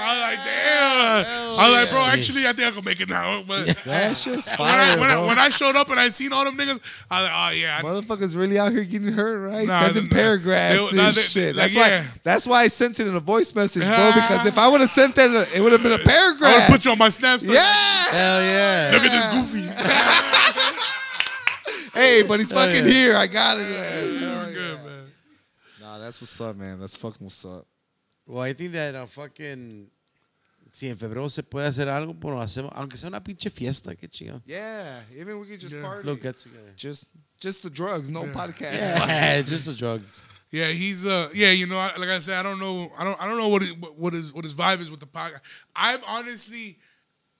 I 0.00 0.14
was 0.14 0.22
like, 0.22 0.44
damn. 0.44 1.24
I 1.58 1.68
was 1.68 1.74
like, 1.74 1.90
bro, 1.90 2.12
actually, 2.12 2.46
I 2.46 2.52
think 2.52 2.68
I 2.68 2.70
can 2.70 2.84
make 2.84 3.00
it 3.00 3.08
now. 3.08 3.42
But 3.48 3.66
That's 3.84 4.22
just 4.24 4.56
when 4.58 4.68
I, 4.68 4.84
fire, 4.84 5.00
when, 5.00 5.10
I, 5.10 5.14
bro. 5.14 5.26
when 5.26 5.38
I 5.38 5.48
showed 5.48 5.74
up 5.74 5.90
and 5.90 5.98
I 5.98 6.08
seen 6.08 6.32
all 6.32 6.44
them 6.44 6.56
niggas, 6.56 7.06
I 7.10 7.20
was 7.22 7.28
like, 7.30 7.32
oh 7.34 7.50
yeah, 7.60 7.80
Motherfuckers 7.82 8.36
really 8.36 8.58
out 8.58 8.72
here 8.72 8.84
getting 8.84 9.08
hurt, 9.10 9.38
right? 9.50 9.66
Nah, 9.66 9.86
Sending 9.86 10.04
nah. 10.08 10.14
paragraphs 10.14 10.90
They- 10.92 10.96
nah, 10.98 11.06
and 11.08 11.16
they- 11.16 11.20
shit. 11.22 11.56
like, 11.56 11.72
That's 11.72 11.76
yeah. 11.76 12.00
why. 12.02 12.20
That's 12.24 12.46
why 12.46 12.60
I 12.62 12.68
sent 12.68 13.00
it 13.00 13.06
in 13.08 13.16
a 13.16 13.20
voice 13.20 13.54
message, 13.54 13.84
bro. 13.86 14.10
Because 14.14 14.46
if 14.46 14.58
I 14.58 14.68
would 14.68 14.80
have 14.82 14.90
sent 14.90 15.14
that, 15.16 15.30
it 15.56 15.60
would 15.62 15.72
have 15.72 15.82
been 15.82 15.92
a 15.92 15.94
I 15.94 15.98
would 15.98 16.06
paragraph. 16.06 16.68
put 16.70 16.84
you 16.84 16.92
on 16.92 16.98
my 16.98 17.08
snap. 17.08 17.40
story. 17.40 17.56
yeah. 17.56 17.62
Hell 18.12 18.42
yeah. 18.42 18.90
Look 18.92 19.02
at 19.02 19.10
this 19.10 19.28
goofy. 19.32 19.68
Hey, 21.94 22.22
but 22.28 22.38
he's 22.38 22.52
fucking 22.52 22.84
yeah. 22.84 22.90
here. 22.92 23.16
I 23.16 23.26
got 23.26 23.56
it. 23.58 23.66
We're 23.66 24.52
good, 24.52 24.78
man. 24.84 25.04
Nah, 25.80 25.97
that's 26.08 26.22
what's 26.22 26.40
up, 26.40 26.56
man. 26.56 26.80
That's 26.80 26.96
fucking 26.96 27.24
what's 27.26 27.44
up. 27.44 27.66
Well, 28.26 28.42
I 28.42 28.54
think 28.54 28.72
that 28.72 28.94
uh, 28.94 29.06
fucking. 29.06 29.90
Si 30.70 30.86
en 30.88 30.96
febrero 30.96 31.30
se 31.30 31.42
puede 31.42 31.66
hacer 31.66 31.86
algo, 31.88 32.14
pues 32.18 32.34
lo 32.34 32.40
hacemos. 32.40 32.72
Aunque 32.76 32.96
sea 32.98 33.08
una 33.08 33.20
pinche 33.20 33.50
fiesta, 33.50 33.94
qué 33.96 34.06
chingado. 34.08 34.42
Yeah, 34.44 35.00
even 35.18 35.38
we 35.40 35.46
could 35.46 35.60
just 35.60 35.74
Yeah. 35.74 35.82
party. 35.82 36.06
Look, 36.06 36.22
get 36.22 36.36
together. 36.38 36.72
just, 36.76 37.10
just 37.40 37.62
the 37.62 37.70
drugs, 37.70 38.10
no 38.10 38.24
podcast. 38.24 38.72
Yeah, 38.74 39.40
just 39.46 39.66
the 39.66 39.74
drugs. 39.74 40.26
Yeah, 40.50 40.68
he's 40.68 41.06
uh 41.06 41.28
yeah, 41.34 41.52
you 41.52 41.66
know, 41.66 41.78
I- 41.78 41.96
like 41.98 42.10
I 42.10 42.18
said, 42.20 42.38
I 42.38 42.42
don't 42.42 42.60
know, 42.60 42.90
I 42.98 43.04
don't, 43.04 43.20
I 43.22 43.26
don't 43.26 43.38
know 43.38 43.48
what 43.48 43.62
his, 43.62 43.72
what 43.76 44.12
his 44.12 44.32
what 44.34 44.44
his 44.44 44.54
vibe 44.54 44.80
is 44.80 44.90
with 44.90 45.00
the 45.00 45.06
podcast. 45.06 45.40
I've 45.74 46.04
honestly 46.06 46.76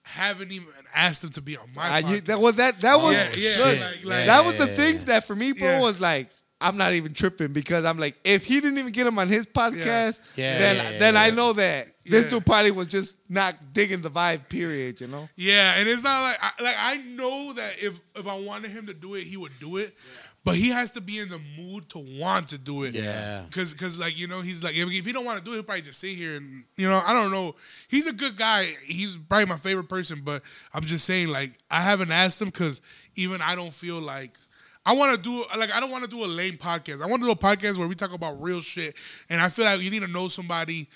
haven't 0.05 0.51
even 0.51 0.69
asked 0.95 1.23
him 1.23 1.31
to 1.33 1.43
be 1.43 1.57
on 1.59 1.69
my 1.77 1.83
Ah, 1.85 2.01
podcast. 2.01 2.11
you, 2.11 2.21
that 2.23 2.41
was 2.41 2.55
that. 2.57 2.81
That 2.81 2.97
was 2.97 3.15
yeah, 3.15 3.31
yeah, 3.37 3.71
look, 3.73 3.81
like, 3.81 4.05
like, 4.07 4.27
that 4.27 4.45
was 4.45 4.57
the 4.59 4.69
Yeah. 4.69 4.75
thing 4.77 5.05
that 5.05 5.27
for 5.27 5.37
me, 5.37 5.53
bro, 5.53 5.69
Yeah. 5.69 5.81
was 5.83 6.01
like. 6.01 6.31
I'm 6.61 6.77
not 6.77 6.93
even 6.93 7.15
tripping 7.15 7.53
because 7.53 7.85
I'm 7.85 7.99
like, 7.99 8.19
if 8.25 8.45
he 8.45 8.61
didn't 8.61 8.79
even 8.79 8.93
get 8.93 9.07
him 9.07 9.19
on 9.19 9.29
his 9.29 9.47
podcast, 9.47 10.37
Yeah, 10.37 10.59
then 10.59 10.77
yeah, 10.77 10.91
yeah, 10.91 10.99
then 10.99 11.17
I 11.17 11.31
know 11.31 11.53
that 11.53 11.87
this 12.05 12.29
dude 12.31 12.45
probably 12.45 12.73
was 12.73 12.89
just 12.89 13.19
not 13.31 13.55
digging 13.73 14.01
the 14.01 14.11
vibe. 14.11 14.49
Period. 14.49 15.01
You 15.01 15.07
know. 15.07 15.29
Yeah, 15.37 15.75
and 15.79 15.89
it's 15.89 16.03
not 16.03 16.23
like 16.23 16.37
I, 16.41 16.63
like 16.63 16.77
I 16.79 16.97
know 17.15 17.53
that 17.53 17.75
if 17.79 18.01
if 18.17 18.27
I 18.27 18.41
wanted 18.41 18.71
him 18.73 18.87
to 18.87 18.95
do 18.95 19.15
it, 19.15 19.23
he 19.23 19.37
would 19.37 19.53
do 19.61 19.77
it. 19.77 19.95
But 20.45 20.55
he 20.55 20.71
has 20.71 20.93
to 20.93 21.03
be 21.03 21.19
in 21.19 21.29
the 21.29 21.41
mood 21.59 21.91
to 21.91 21.99
want 22.19 22.49
to 22.49 22.59
do 22.59 22.85
it. 22.85 22.95
Yeah. 22.95 23.45
Cause, 23.51 23.75
cause 23.75 23.99
like 23.99 24.19
you 24.19 24.29
know, 24.29 24.41
he's 24.41 24.65
like 24.65 24.77
if, 24.77 24.89
if 24.91 25.05
he 25.05 25.13
don't 25.13 25.27
want 25.27 25.39
to 25.39 25.45
do 25.45 25.51
it, 25.51 25.55
he'll 25.55 25.63
probably 25.63 25.83
just 25.83 26.01
sit 26.01 26.17
here 26.17 26.37
and 26.37 26.65
you 26.77 26.89
know, 26.89 27.01
I 27.07 27.13
don't 27.13 27.31
know. 27.31 27.55
He's 27.89 28.07
a 28.07 28.15
good 28.15 28.37
guy. 28.37 28.65
He's 28.87 29.19
probably 29.19 29.47
my 29.47 29.57
favorite 29.57 29.89
person. 29.89 30.23
But 30.25 30.43
I'm 30.73 30.85
just 30.85 31.05
saying, 31.05 31.29
like 31.29 31.51
I 31.71 31.83
haven't 31.83 32.11
asked 32.11 32.41
him 32.41 32.49
because 32.49 32.81
even 33.15 33.41
I 33.43 33.55
don't 33.55 33.73
feel 33.73 34.01
like. 34.01 34.37
I 34.89 34.93
want 34.95 35.15
to 35.15 35.21
do 35.21 35.45
like 35.59 35.71
I 35.75 35.81
don't 35.81 35.91
want 35.91 36.05
to 36.05 36.09
do 36.09 36.25
a 36.25 36.27
lame 36.27 36.55
podcast. 36.55 37.03
I 37.03 37.07
want 37.07 37.21
to 37.21 37.29
do 37.29 37.33
a 37.33 37.37
podcast 37.37 37.77
where 37.77 37.87
we 37.87 37.95
talk 37.95 38.15
about 38.15 38.41
real 38.41 38.61
shit, 38.61 38.97
and 39.29 39.39
I 39.39 39.51
feel 39.51 39.67
like 39.67 39.83
you 39.83 39.91
need 39.91 40.01
to 40.01 40.09
know 40.09 40.29
somebody 40.29 40.89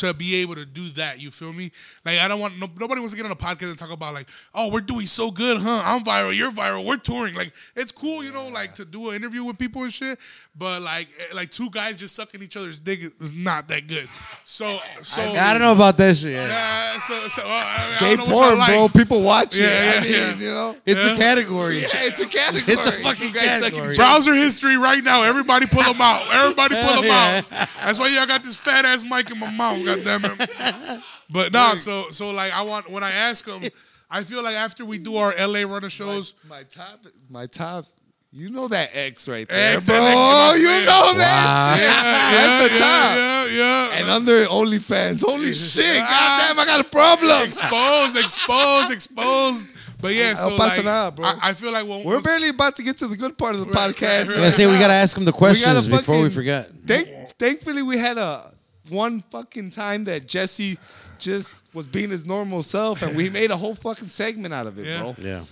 to 0.00 0.14
be 0.14 0.36
able 0.42 0.54
to 0.56 0.66
do 0.66 0.88
that. 0.90 1.20
You 1.20 1.30
feel 1.30 1.52
me? 1.52 1.70
Like 2.04 2.18
I 2.18 2.28
don't 2.28 2.40
want 2.40 2.58
no, 2.58 2.66
nobody 2.78 3.00
wants 3.00 3.14
to 3.14 3.16
get 3.16 3.26
on 3.26 3.32
a 3.32 3.36
podcast 3.36 3.70
and 3.70 3.78
talk 3.78 3.92
about 3.92 4.14
like, 4.14 4.28
oh, 4.54 4.70
we're 4.72 4.80
doing 4.80 5.06
so 5.06 5.30
good, 5.30 5.58
huh? 5.60 5.82
I'm 5.84 6.04
viral, 6.04 6.34
you're 6.36 6.50
viral, 6.52 6.84
we're 6.84 6.96
touring. 6.98 7.34
Like 7.34 7.52
it's 7.74 7.92
cool, 7.92 8.22
you 8.24 8.32
know, 8.32 8.48
like 8.48 8.74
to 8.74 8.84
do 8.84 9.10
an 9.10 9.16
interview 9.16 9.44
with 9.44 9.58
people 9.58 9.82
and 9.82 9.92
shit. 9.92 10.18
But 10.56 10.82
like 10.82 11.06
eh, 11.18 11.34
like 11.34 11.50
two 11.50 11.70
guys 11.70 11.98
just 11.98 12.16
sucking 12.16 12.42
each 12.42 12.56
other's 12.56 12.80
dick 12.80 13.00
is 13.00 13.34
not 13.34 13.68
that 13.68 13.86
good. 13.86 14.08
So 14.44 14.78
so 15.02 15.22
I 15.22 15.52
don't 15.52 15.62
know 15.62 15.72
about 15.72 15.96
that 15.98 16.16
shit. 16.16 16.32
Yeah. 16.32 16.46
Yeah, 16.46 16.98
so 16.98 17.28
so 17.28 17.42
uh, 17.42 17.48
I 17.48 17.96
I 17.96 17.98
Gay 18.00 18.16
don't 18.16 18.28
know 18.28 18.34
what 18.34 18.40
y'all 18.40 18.48
porn, 18.48 18.58
like. 18.58 18.72
bro. 18.72 18.88
People 18.88 19.22
watch 19.22 19.54
it. 19.58 19.62
Yeah, 19.62 19.92
I 19.96 20.00
mean, 20.02 20.12
yeah. 20.12 20.34
you 20.48 20.54
know. 20.54 20.76
It's 20.86 21.04
Yeah. 21.06 21.14
a 21.14 21.16
category. 21.18 21.76
Yeah, 21.78 22.08
it's 22.08 22.20
a 22.20 22.26
category. 22.28 22.72
It's 22.72 22.88
a 22.88 22.92
fucking 23.02 23.32
guys 23.32 23.60
sucking 23.60 23.78
category. 23.78 23.96
Browser 23.96 24.34
history 24.34 24.76
right 24.78 25.02
now. 25.04 25.22
Everybody 25.24 25.66
pull 25.66 25.82
them 25.82 26.00
out. 26.00 26.22
Everybody 26.32 26.74
pull 26.80 26.94
them 27.02 27.04
Yeah. 27.04 27.40
out. 27.52 27.68
That's 27.84 27.98
why 27.98 28.08
y'all 28.16 28.26
got 28.26 28.42
this 28.42 28.56
fat 28.62 28.84
ass 28.84 29.04
mic 29.04 29.30
in 29.30 29.38
my 29.38 29.50
mouth. 29.50 29.78
God 29.86 30.04
damn 30.04 30.24
it. 30.24 31.02
But 31.28 31.52
nah, 31.52 31.74
so 31.74 32.04
so 32.10 32.30
like 32.30 32.52
I 32.52 32.62
want 32.62 32.88
when 32.88 33.02
I 33.02 33.10
ask 33.10 33.44
him, 33.46 33.60
I 34.08 34.22
feel 34.22 34.44
like 34.44 34.54
after 34.54 34.84
we 34.84 34.98
do 34.98 35.16
our 35.16 35.34
LA 35.36 35.62
runner 35.62 35.90
shows, 35.90 36.34
My 36.48 36.62
top, 36.62 37.00
my 37.28 37.46
top. 37.46 37.84
You 38.32 38.50
know 38.50 38.68
that 38.68 38.90
X 38.94 39.28
right 39.30 39.48
there, 39.48 39.76
X, 39.76 39.86
bro. 39.86 39.96
X, 39.96 40.60
you 40.60 40.68
friend. 40.68 40.86
know 40.86 41.14
that. 41.16 41.78
shit. 41.78 42.36
That's 42.36 42.62
the 42.62 42.78
top. 42.78 43.16
yeah, 43.16 43.44
yeah, 43.46 43.90
yeah. 43.90 43.98
And 44.00 44.10
under 44.10 44.44
OnlyFans, 44.44 45.24
holy 45.24 45.54
shit! 45.54 46.02
Ah. 46.02 46.52
Goddamn, 46.54 46.60
I 46.62 46.66
got 46.66 46.80
a 46.84 46.88
problem. 46.90 47.42
exposed, 47.46 48.16
exposed, 48.18 48.92
exposed. 48.92 50.00
But 50.02 50.14
yeah, 50.14 50.34
so 50.34 50.50
I'll 50.50 50.58
pass 50.58 50.76
like, 50.76 50.86
it 50.86 50.88
out, 50.88 51.16
bro. 51.16 51.26
I, 51.26 51.38
I 51.42 51.52
feel 51.54 51.72
like 51.72 51.86
when 51.88 52.04
We're 52.04 52.20
barely 52.20 52.50
about 52.50 52.76
to 52.76 52.82
get 52.82 52.98
to 52.98 53.08
the 53.08 53.16
good 53.16 53.38
part 53.38 53.54
of 53.54 53.60
the 53.60 53.66
Right, 53.66 53.94
podcast. 53.94 54.36
right, 54.36 54.44
I 54.44 54.50
say 54.50 54.66
we 54.66 54.78
gotta 54.78 54.92
ask 54.92 55.16
him 55.16 55.24
the 55.24 55.32
questions 55.32 55.88
gotta 55.88 55.96
before 56.02 56.22
we 56.22 56.28
forget. 56.28 56.68
Thank, 56.84 57.08
thankfully, 57.38 57.82
we 57.82 57.96
had 57.96 58.18
a 58.18 58.52
one 58.90 59.20
fucking 59.22 59.70
time 59.70 60.04
that 60.04 60.26
Jesse 60.28 60.78
just 61.18 61.54
was 61.74 61.86
being 61.88 62.10
his 62.10 62.26
normal 62.26 62.62
self, 62.62 63.02
and 63.02 63.16
we 63.16 63.30
made 63.40 63.50
a 63.50 63.56
whole 63.56 63.74
fucking 63.74 64.08
segment 64.08 64.52
out 64.54 64.66
of 64.66 64.78
it, 64.78 64.86
Yeah. 64.86 65.00
bro. 65.00 65.14
Yeah. 65.18 65.44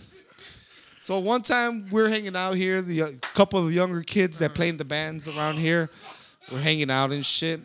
So 1.00 1.18
one 1.18 1.42
time 1.42 1.86
we're 1.90 2.08
hanging 2.08 2.34
out 2.34 2.54
here, 2.54 2.80
the 2.80 3.02
uh, 3.02 3.08
couple 3.34 3.64
of 3.66 3.72
younger 3.72 4.02
kids 4.02 4.38
that 4.38 4.54
play 4.54 4.70
in 4.70 4.78
the 4.78 4.86
bands 4.86 5.28
around 5.28 5.58
here, 5.58 5.90
we're 6.50 6.60
hanging 6.60 6.90
out 6.90 7.12
and 7.12 7.24
shit. 7.24 7.60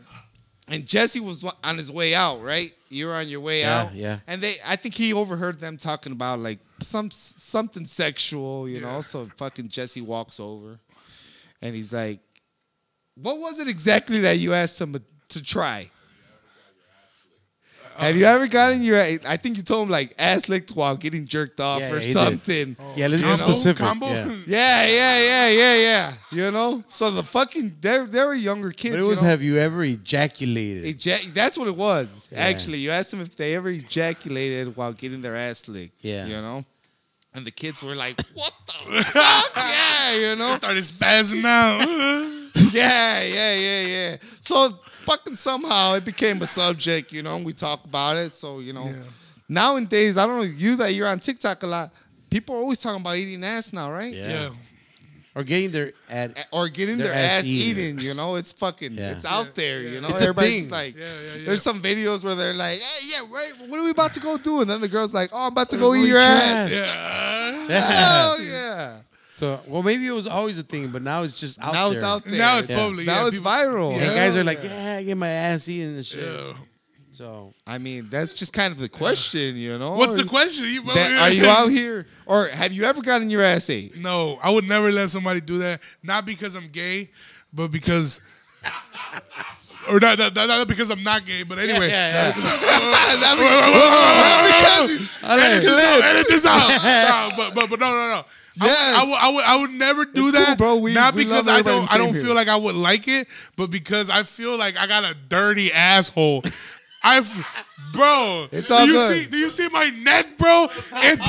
And 0.67 0.85
Jesse 0.85 1.19
was 1.21 1.43
on 1.63 1.77
his 1.77 1.89
way 1.91 2.13
out, 2.13 2.43
right? 2.43 2.71
You're 2.89 3.13
on 3.13 3.27
your 3.27 3.39
way 3.39 3.61
Yeah, 3.61 3.81
out, 3.83 3.93
yeah. 3.95 4.19
And 4.27 4.41
they, 4.41 4.55
I 4.67 4.75
think 4.75 4.93
he 4.93 5.13
overheard 5.13 5.59
them 5.59 5.77
talking 5.77 6.11
about 6.11 6.39
like 6.39 6.59
some 6.81 7.09
something 7.11 7.85
sexual, 7.85 8.67
you 8.69 8.81
know. 8.81 9.01
So 9.01 9.25
fucking 9.25 9.69
Jesse 9.69 10.01
walks 10.01 10.39
over, 10.39 10.77
and 11.61 11.73
he's 11.75 11.93
like, 11.93 12.19
"What 13.15 13.39
was 13.39 13.59
it 13.59 13.67
exactly 13.67 14.19
that 14.19 14.37
you 14.37 14.53
asked 14.53 14.79
him 14.81 14.95
to 15.29 15.43
try?" 15.43 15.89
Have 17.97 18.15
you 18.15 18.23
ever 18.23 18.47
gotten 18.47 18.81
your? 18.81 18.97
I 18.97 19.35
think 19.35 19.57
you 19.57 19.63
told 19.63 19.83
him 19.83 19.89
like 19.89 20.13
ass 20.17 20.47
licked 20.47 20.71
while 20.71 20.95
getting 20.95 21.25
jerked 21.25 21.59
off 21.59 21.81
Yeah, 21.81 21.91
or 21.91 21.95
yeah, 21.95 21.99
he 21.99 22.13
did. 22.13 22.13
something. 22.13 22.75
Oh. 22.79 22.93
Yeah, 22.95 23.07
let's 23.07 23.21
be 23.21 23.27
Combo? 23.27 23.43
specific. 23.43 23.85
Combo? 23.85 24.07
Yeah. 24.07 24.25
Yeah, 24.47 24.85
yeah, 24.87 25.19
yeah, 25.19 25.49
yeah, 25.49 25.75
yeah. 25.75 26.13
You 26.31 26.51
know, 26.51 26.81
so 26.87 27.11
the 27.11 27.23
fucking 27.23 27.75
they 27.81 28.05
they 28.05 28.23
were 28.23 28.33
younger 28.35 28.71
kids. 28.71 28.95
But 28.95 28.99
it 29.01 29.03
you 29.03 29.09
was 29.09 29.21
know? 29.21 29.27
have 29.27 29.41
you 29.41 29.57
ever 29.57 29.83
ejaculated? 29.83 30.85
Ejac- 30.85 31.33
that's 31.33 31.57
what 31.57 31.67
it 31.67 31.75
was. 31.75 32.29
Yeah. 32.31 32.39
Actually, 32.39 32.77
you 32.77 32.91
asked 32.91 33.11
them 33.11 33.19
if 33.19 33.35
they 33.35 33.53
ever 33.55 33.67
ejaculated 33.67 34.77
while 34.77 34.93
getting 34.93 35.19
their 35.21 35.35
ass 35.35 35.67
licked. 35.67 35.95
Yeah. 35.99 36.25
You 36.25 36.35
know? 36.41 36.63
And 37.35 37.45
the 37.45 37.51
kids 37.51 37.83
were 37.83 37.95
like, 37.97 38.15
what 38.33 38.53
the 38.65 39.03
fuck? 39.03 39.51
Yeah, 39.57 40.29
you 40.29 40.35
know? 40.37 40.53
Started 40.53 40.83
spazzing 40.83 41.43
out. 41.43 42.35
Yeah, 42.71 43.23
yeah, 43.23 43.55
yeah, 43.55 43.81
yeah. 43.87 44.15
So 44.41 44.69
fucking 44.69 45.35
somehow 45.35 45.93
it 45.95 46.05
became 46.05 46.41
a 46.41 46.47
subject, 46.47 47.11
you 47.11 47.23
know, 47.23 47.35
and 47.35 47.45
we 47.45 47.53
talk 47.53 47.83
about 47.83 48.17
it. 48.17 48.35
So, 48.35 48.59
you 48.59 48.73
know, 48.73 48.85
Yeah. 48.85 49.03
nowadays, 49.47 50.17
I 50.17 50.25
don't 50.27 50.37
know, 50.37 50.43
you 50.43 50.75
that 50.77 50.93
you're 50.93 51.07
on 51.07 51.19
TikTok 51.19 51.63
a 51.63 51.67
lot, 51.67 51.91
people 52.29 52.55
are 52.55 52.59
always 52.59 52.79
talking 52.79 53.01
about 53.01 53.15
eating 53.15 53.43
ass 53.43 53.73
now, 53.73 53.91
right? 53.91 54.13
Yeah. 54.13 54.29
yeah. 54.29 54.49
Or 55.35 55.43
getting 55.43 55.69
their 55.71 55.93
ad. 56.09 56.33
Or 56.51 56.67
getting 56.69 56.97
Their 56.97 57.07
their, 57.07 57.15
ass 57.15 57.39
ass, 57.41 57.45
eaten. 57.45 57.99
you 57.99 58.13
know, 58.13 58.35
it's 58.35 58.51
fucking, 58.51 58.93
Yeah. 58.93 59.11
it's 59.11 59.25
out 59.25 59.53
there, 59.55 59.81
you 59.81 60.01
know. 60.01 60.07
It's 60.09 60.21
a 60.21 60.29
Everybody's 60.29 60.61
thing. 60.61 60.69
like, 60.71 60.95
Yeah, 60.97 61.05
yeah, 61.05 61.39
yeah. 61.39 61.45
there's 61.45 61.61
some 61.61 61.81
videos 61.81 62.23
where 62.25 62.35
they're 62.35 62.53
like, 62.53 62.79
hey, 62.79 63.07
yeah, 63.11 63.19
right, 63.33 63.51
what 63.69 63.79
are 63.79 63.83
we 63.83 63.91
about 63.91 64.11
to 64.13 64.19
go 64.19 64.37
do? 64.37 64.61
And 64.61 64.69
then 64.69 64.81
the 64.81 64.87
girl's 64.87 65.13
like, 65.13 65.29
oh, 65.31 65.45
I'm 65.45 65.51
about 65.51 65.69
to 65.69 65.77
go 65.77 65.93
eat 65.95 66.07
your 66.07 66.17
ass. 66.19 66.73
Yeah. 66.73 67.67
Hell 67.69 68.41
yeah. 68.43 68.97
So, 69.39 69.57
well, 69.67 69.83
maybe 69.83 70.05
it 70.05 70.11
was 70.11 70.27
always 70.27 70.57
a 70.57 70.63
thing, 70.63 70.89
but 70.91 71.01
now 71.01 71.23
it's 71.23 71.39
just 71.39 71.59
out 71.61 71.71
there. 71.71 71.73
now 71.73 71.87
there. 71.87 71.95
it's 71.95 72.03
out 72.03 72.23
there. 72.25 72.37
Now 72.37 72.57
it's 72.57 72.67
Yeah. 72.67 72.75
public. 72.75 73.07
Now 73.07 73.21
yeah, 73.21 73.27
it's 73.29 73.37
people- 73.39 73.51
viral. 73.51 73.93
And 73.93 74.01
guys 74.13 74.35
are 74.35 74.43
like, 74.43 74.59
yeah, 74.61 74.97
I 74.99 75.03
get 75.03 75.15
my 75.15 75.29
ass 75.29 75.69
eaten 75.69 75.95
and 75.95 76.05
shit. 76.05 76.19
Yeah. 76.21 76.53
So, 77.11 77.53
I 77.65 77.77
mean, 77.77 78.07
that's 78.09 78.33
just 78.33 78.51
kind 78.51 78.73
of 78.73 78.79
the 78.79 78.89
question, 78.89 79.55
you 79.55 79.77
know. 79.77 79.91
What's 79.93 80.15
the 80.17 80.23
Or- 80.23 80.25
question? 80.25 80.65
You- 80.73 80.81
that- 80.93 81.11
are 81.13 81.31
you 81.31 81.47
out 81.47 81.69
here, 81.69 82.05
or 82.25 82.49
have 82.49 82.73
you 82.73 82.83
ever 82.83 83.01
gotten 83.01 83.29
your 83.29 83.41
ass 83.41 83.69
ate? 83.69 83.95
No, 83.95 84.37
I 84.43 84.49
would 84.49 84.67
never 84.67 84.91
let 84.91 85.09
somebody 85.09 85.39
do 85.39 85.59
that. 85.59 85.79
Not 86.03 86.25
because 86.25 86.55
I'm 86.57 86.67
gay, 86.67 87.09
but 87.53 87.71
because. 87.71 88.19
Or 89.87 90.01
not, 90.01 90.19
not, 90.19 90.35
not 90.35 90.67
because 90.67 90.89
I'm 90.91 91.01
not 91.01 91.25
gay, 91.25 91.43
but 91.43 91.57
anyway. 91.59 91.87
yeah, 91.87 92.33
edit 92.35 92.35
this 95.63 95.79
out. 95.79 96.03
Edit 96.03 96.27
this 96.27 96.45
out. 96.45 96.67
No, 96.69 97.29
but, 97.37 97.55
but, 97.55 97.69
but 97.69 97.79
no, 97.79 97.85
no, 97.87 98.15
no. 98.17 98.21
I, 98.61 98.65
would, 98.65 98.69
Yes. 98.71 98.95
I, 98.97 99.03
would, 99.05 99.17
I 99.19 99.31
would 99.33 99.43
I 99.45 99.61
would 99.61 99.71
never 99.79 100.05
do 100.05 100.27
It's 100.27 100.31
that, 100.33 100.57
cool, 100.57 100.75
bro. 100.75 100.77
We- 100.77 100.93
not 100.93 101.13
we 101.15 101.23
because 101.23 101.47
I 101.47 101.61
don't 101.61 101.91
I 101.93 101.97
don't 101.97 102.13
feel 102.13 102.25
here. 102.25 102.35
like 102.35 102.47
I 102.47 102.55
would 102.57 102.75
like 102.75 103.07
it, 103.07 103.27
but 103.55 103.69
because 103.71 104.09
I 104.09 104.23
feel 104.23 104.57
like 104.57 104.77
I 104.77 104.87
got 104.87 105.03
a 105.03 105.15
dirty 105.29 105.71
asshole. 105.71 106.43
I've, 107.01 107.27
bro. 107.93 108.47
It's 108.51 108.67
do 108.67 108.73
all 108.73 108.85
you 108.85 108.91
good. 108.93 109.07
see? 109.23 109.29
Do 109.31 109.37
you 109.37 109.49
see 109.49 109.69
my 109.71 109.89
neck, 110.03 110.37
bro? 110.37 110.65
It's 111.07 111.27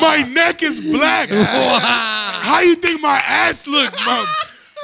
my 0.00 0.22
neck 0.32 0.62
is 0.62 0.92
black. 0.92 1.28
How 1.30 2.60
you 2.60 2.76
think 2.76 3.02
my 3.02 3.20
ass 3.26 3.66
look, 3.66 3.92
bro? 4.04 4.24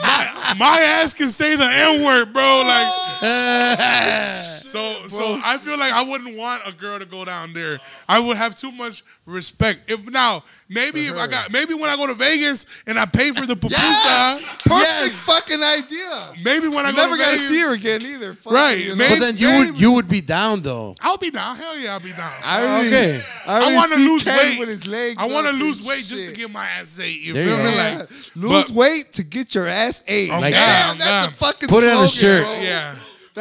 My, 0.03 0.55
my 0.59 0.78
ass 0.99 1.15
can 1.15 1.28
say 1.28 1.55
the 1.57 1.62
N 1.65 2.05
word, 2.05 2.32
bro. 2.32 2.62
Like, 2.66 2.89
so 4.70 5.06
so 5.09 5.38
I 5.44 5.59
feel 5.59 5.78
like 5.78 5.92
I 5.92 6.02
wouldn't 6.09 6.36
want 6.36 6.62
a 6.66 6.72
girl 6.72 6.98
to 6.98 7.05
go 7.06 7.24
down 7.24 7.52
there. 7.52 7.78
I 8.09 8.20
would 8.20 8.36
have 8.36 8.55
too 8.56 8.72
much 8.72 9.02
respect. 9.26 9.90
If 9.90 10.10
now 10.10 10.42
maybe 10.68 11.01
if 11.01 11.16
I 11.16 11.26
got 11.26 11.52
maybe 11.52 11.74
when 11.74 11.90
I 11.90 11.97
go 11.97 12.06
to 12.06 12.14
Vegas 12.14 12.82
and 12.86 12.98
I 12.98 13.06
pay 13.06 13.30
for 13.32 13.47
the 13.47 13.55
pupusa, 13.62 14.59
Perfect 14.64 14.80
Yes. 14.80 15.26
fucking 15.26 15.62
idea. 15.62 16.32
maybe 16.44 16.68
when 16.68 16.86
I 16.86 16.92
go 16.92 16.98
never 16.98 17.16
to 17.16 17.18
gotta 17.22 17.32
Vegas, 17.36 17.48
see 17.48 17.60
her 17.60 17.74
again 17.74 18.02
either. 18.02 18.32
Fuck 18.34 18.52
Right, 18.52 18.78
you 18.78 18.90
know? 18.90 18.97
man. 18.97 19.10
but 19.10 19.20
then 19.20 19.36
you 19.36 19.48
Maybe- 19.51 19.70
would 19.72 19.80
you 19.80 19.92
would 19.94 20.09
be 20.09 20.20
down 20.20 20.62
though. 20.62 20.94
I'll 21.01 21.18
be 21.18 21.30
down. 21.30 21.56
Hell 21.56 21.78
yeah, 21.78 21.92
I'll 21.92 22.01
be 22.01 22.12
down. 22.12 22.32
I 22.44 22.62
already, 22.62 22.88
Okay. 22.88 23.22
I, 23.47 23.70
I 23.70 23.74
want 23.74 23.92
to 23.92 23.98
lose 23.98 24.24
Ken 24.24 24.36
weight. 24.36 24.59
with 24.59 24.68
his 24.68 24.86
legs. 24.86 25.16
I 25.18 25.26
want 25.28 25.47
to 25.48 25.55
lose 25.55 25.80
and 25.80 25.88
weight 25.88 26.05
just 26.05 26.28
to 26.28 26.34
get 26.34 26.51
my 26.52 26.64
ass 26.64 26.98
ate. 27.01 27.20
You 27.20 27.32
There 27.34 27.47
feel 27.47 27.59
you 27.59 27.64
me? 27.64 27.74
Yeah. 27.76 27.98
Like, 28.01 28.10
lose 28.36 28.70
but- 28.70 28.76
weight 28.76 29.12
to 29.14 29.22
get 29.24 29.55
your 29.55 29.66
ass 29.66 30.05
ate. 30.09 30.30
Oh, 30.32 30.40
Like 30.40 30.55
Damn, 30.55 30.98
that. 30.98 30.98
that's 30.98 31.26
Yeah. 31.26 31.28
a 31.28 31.30
fucking 31.32 31.68
Put 31.68 31.84
it 31.84 31.90
on 31.97 32.05
a 32.05 32.09
slogan, 32.09 32.44
shirt. 32.44 32.44
bro. 32.44 32.60
yeah. 32.62 32.94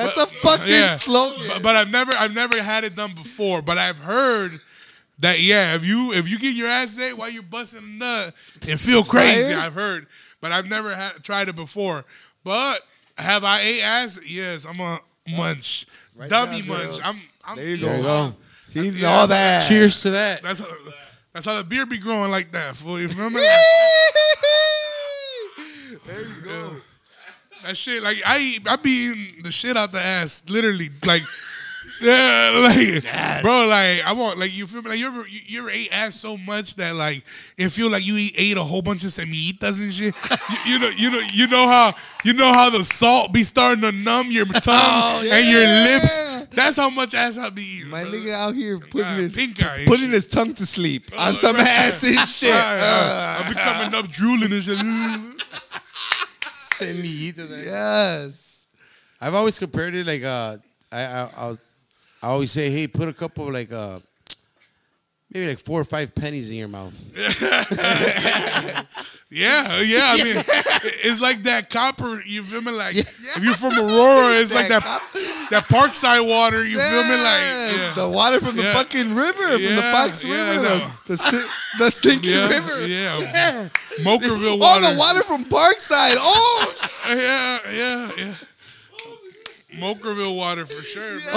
That's 0.04 0.16
But- 0.18 0.30
a 0.32 0.32
fucking 0.36 0.68
yeah. 0.74 0.94
slogan. 0.96 1.42
But, 1.48 1.62
but 1.64 1.76
I've 1.76 1.92
never 1.92 2.12
I've 2.14 2.34
never 2.36 2.62
had 2.62 2.84
it 2.84 2.96
done 2.96 3.14
before. 3.14 3.62
But 3.62 3.78
I've 3.78 4.00
heard 4.00 4.52
that 5.20 5.40
yeah, 5.42 5.76
if 5.76 5.86
you 5.86 6.12
if 6.14 6.30
you 6.30 6.40
get 6.40 6.56
your 6.56 6.68
ass 6.68 7.00
ate 7.00 7.18
while 7.18 7.30
you're 7.32 7.44
busting 7.44 7.82
a 7.84 7.98
nut, 8.00 8.34
it 8.68 8.80
feel 8.80 9.04
crazy. 9.04 9.54
fire. 9.54 9.62
I've 9.66 9.74
heard, 9.74 10.08
but 10.42 10.52
I've 10.52 10.70
never 10.70 10.96
had 10.96 11.24
tried 11.24 11.50
it 11.50 11.56
before. 11.56 12.04
But 12.44 12.80
have 13.18 13.44
I 13.44 13.60
ate 13.62 13.82
ass? 13.84 14.20
Yes, 14.30 14.66
I'm 14.66 14.80
a 14.80 15.00
munch, 15.36 15.86
Right 16.16 16.30
dummy 16.30 16.62
now, 16.62 16.68
munch. 16.74 16.84
girls. 16.86 17.02
I'm, 17.04 17.16
I'm 17.46 17.56
There 17.58 17.70
you 17.70 17.78
There 17.78 17.98
you 17.98 18.04
go. 18.04 18.30
go. 18.30 18.34
He 18.74 18.80
eating 18.88 19.02
Yeah, 19.02 19.10
all 19.12 19.28
that's- 19.28 19.68
that. 19.68 19.74
Cheers 19.74 20.02
to 20.04 20.10
that. 20.12 20.42
That's 20.44 20.60
how, 20.60 20.68
that's 21.34 21.46
how 21.46 21.58
the 21.58 21.64
beer 21.66 21.86
be 21.86 21.98
growing 21.98 22.32
like 22.32 22.52
that. 22.52 22.76
Fool, 22.78 23.00
you 23.00 23.08
feel 23.10 23.30
me? 23.30 23.42
there 26.06 26.22
you 26.22 26.42
go. 26.46 26.78
That 27.64 27.76
shit, 27.78 28.02
like 28.04 28.18
I 28.26 28.58
I 28.68 28.76
be 28.78 28.90
eating 28.90 29.44
the 29.44 29.52
shit 29.52 29.76
out 29.78 29.92
the 29.92 30.00
ass, 30.00 30.50
literally, 30.50 30.90
like, 31.06 31.22
yeah, 32.02 32.52
like, 32.64 33.04
bro, 33.42 33.68
like 33.70 34.06
I 34.06 34.14
want, 34.16 34.40
like, 34.40 34.58
you 34.58 34.66
feel 34.66 34.82
me? 34.82 34.90
Like 34.92 35.00
you 35.00 35.08
ever, 35.08 35.28
you, 35.28 35.40
you 35.46 35.60
ever 35.60 35.70
ate 35.70 35.90
ass 35.92 36.16
so 36.16 36.38
much 36.38 36.76
that 36.76 36.96
like 36.96 37.18
it 37.58 37.70
feel 37.72 37.92
like 37.92 38.08
you 38.08 38.16
eat, 38.16 38.34
ate 38.38 38.58
a 38.58 38.64
whole 38.64 38.82
bunch 38.82 39.04
of 39.04 39.10
semillitas 39.10 39.84
and 39.84 39.94
shit. 39.94 40.16
you, 40.66 40.74
you 40.74 40.80
know, 40.80 40.90
you 40.96 41.12
know, 41.12 41.22
you 41.34 41.48
know 41.48 41.68
how, 41.68 41.92
you 42.24 42.34
know 42.34 42.54
how 42.54 42.70
the 42.70 42.84
salt 42.84 43.34
be 43.34 43.44
starting 43.44 43.82
to 43.82 43.92
numb 43.92 44.28
your 44.32 44.46
tongue 44.46 44.64
Oh, 44.66 45.30
and 45.32 45.48
your 45.48 45.68
lips. 45.92 46.48
That's 46.56 46.78
how 46.78 46.90
much 46.90 47.14
ass 47.14 47.38
I 47.38 47.50
be 47.50 47.62
eating. 47.62 47.90
My 47.90 48.04
brother. 48.04 48.18
nigga 48.18 48.32
out 48.32 48.56
here 48.56 48.80
putting 48.80 49.02
God, 49.02 49.20
his 49.20 49.36
pink 49.36 49.62
eye 49.64 49.84
putting 49.86 50.06
shit. 50.06 50.14
his 50.14 50.28
tongue 50.28 50.54
to 50.54 50.66
sleep 50.66 51.04
on 51.18 51.36
some 51.36 51.56
ass 51.58 52.04
and 52.08 52.28
shit. 52.28 52.50
Yeah, 52.50 52.76
yeah. 52.76 52.82
Uh, 52.82 53.44
I 53.44 53.50
be 53.50 53.56
coming 53.56 53.94
up 53.96 54.08
drooling 54.10 54.52
and 54.54 54.64
shit. 54.64 55.29
Yes. 57.66 58.68
I've 59.22 59.36
always 59.36 59.60
compared 59.60 59.96
it 59.96 60.06
like 60.06 60.24
uh, 60.24 60.58
I 60.92 61.02
I 61.06 61.30
I'll, 61.38 61.58
I 62.24 62.28
always 62.28 62.52
say, 62.52 62.70
hey, 62.70 62.88
put 62.88 63.08
a 63.08 63.14
couple 63.14 63.48
of 63.48 63.54
like 63.54 63.72
uh, 63.72 64.00
maybe 65.32 65.48
like 65.48 65.60
four 65.60 65.82
or 65.82 65.86
five 65.86 66.14
pennies 66.16 66.52
in 66.52 66.58
your 66.58 66.68
mouth. 66.68 66.96
Yeah, 69.32 69.62
yeah. 69.86 70.10
I 70.10 70.24
mean, 70.24 70.36
it's 71.06 71.22
like 71.22 71.44
that 71.44 71.70
copper. 71.70 72.20
You 72.26 72.42
feel 72.42 72.64
me? 72.64 72.72
Like 72.72 72.96
if 72.96 73.38
you're 73.44 73.54
from 73.54 73.74
Aurora, 73.78 74.34
it's 74.42 74.54
like 74.54 74.70
that 74.70 74.82
that 75.52 75.66
Parkside 75.70 76.28
water. 76.28 76.66
You 76.66 76.80
feel 76.80 77.04
me? 77.04 77.14
Like 77.14 77.46
yeah, 77.78 77.94
the 77.96 78.10
water 78.10 78.40
from 78.40 78.56
the 78.56 78.64
Yeah. 78.64 78.74
fucking 78.74 79.14
river, 79.14 79.44
from 79.54 79.62
the 79.62 79.86
Fox 79.94 80.26
River, 80.26 80.56
no. 80.56 80.62
the, 80.62 80.94
the, 81.14 81.18
sti- 81.18 81.50
the 81.78 81.92
stinky 81.92 82.30
yeah, 82.30 82.48
river. 82.48 82.88
yeah. 82.88 83.70
Mokerville 84.02 84.58
water. 84.60 84.86
Oh, 84.88 84.94
the 84.94 84.98
water 84.98 85.22
from 85.22 85.44
Parkside. 85.46 86.16
Oh, 86.18 86.74
Yeah, 87.10 87.60
yeah, 87.72 88.12
yeah. 88.18 88.34
Mokerville 89.80 90.36
water 90.36 90.66
for 90.66 90.82
sure. 90.82 91.20
bro. 91.20 91.34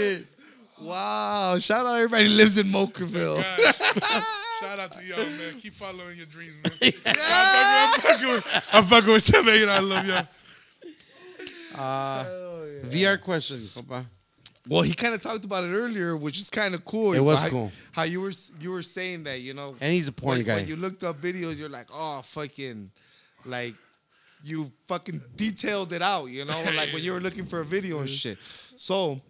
yes. 0.00 0.35
Wow. 0.80 1.58
Shout 1.58 1.86
out 1.86 1.94
everybody 1.94 2.24
who 2.24 2.30
lives 2.30 2.58
in 2.58 2.66
Mokerville. 2.66 3.42
Shout 4.60 4.78
out 4.78 4.92
to 4.92 5.04
y'all, 5.06 5.18
man. 5.18 5.60
Keep 5.60 5.72
following 5.74 6.16
your 6.16 6.26
dreams, 6.26 6.56
man. 6.62 6.92
I'm 7.06 8.00
fucking 8.00 8.28
with, 8.28 8.68
I'm 8.72 8.84
fucking 8.84 9.12
with 9.12 9.32
you, 9.32 9.44
man. 9.44 9.68
I 9.68 9.78
love 9.80 10.06
y'all. 10.06 10.28
Uh, 11.78 12.24
VR 12.88 13.20
question, 13.20 13.56
compa. 13.56 14.04
Well, 14.68 14.82
he 14.82 14.94
kind 14.94 15.14
of 15.14 15.22
talked 15.22 15.44
about 15.44 15.64
it 15.64 15.68
earlier, 15.68 16.16
which 16.16 16.40
is 16.40 16.50
kind 16.50 16.74
of 16.74 16.84
cool. 16.84 17.12
It 17.12 17.20
was 17.20 17.40
how, 17.42 17.48
cool. 17.48 17.72
How 17.92 18.02
you 18.02 18.20
were 18.20 18.32
you 18.60 18.72
were 18.72 18.82
saying 18.82 19.24
that, 19.24 19.40
you 19.40 19.54
know, 19.54 19.76
And 19.80 19.92
he's 19.92 20.08
a 20.08 20.12
porn 20.12 20.38
when, 20.38 20.46
guy. 20.46 20.56
when 20.56 20.66
you 20.66 20.76
looked 20.76 21.04
up 21.04 21.20
videos, 21.20 21.58
you're 21.60 21.68
like, 21.68 21.86
oh, 21.92 22.20
fucking, 22.22 22.90
like, 23.44 23.74
you 24.42 24.70
fucking 24.86 25.20
detailed 25.36 25.92
it 25.92 26.02
out, 26.02 26.26
you 26.26 26.44
know, 26.44 26.64
like 26.76 26.92
when 26.92 27.02
you 27.02 27.12
were 27.12 27.20
looking 27.20 27.44
for 27.44 27.60
a 27.60 27.64
video 27.64 27.98
and 27.98 28.08
mm-hmm. 28.08 28.30
shit. 28.30 28.38
So, 28.40 29.20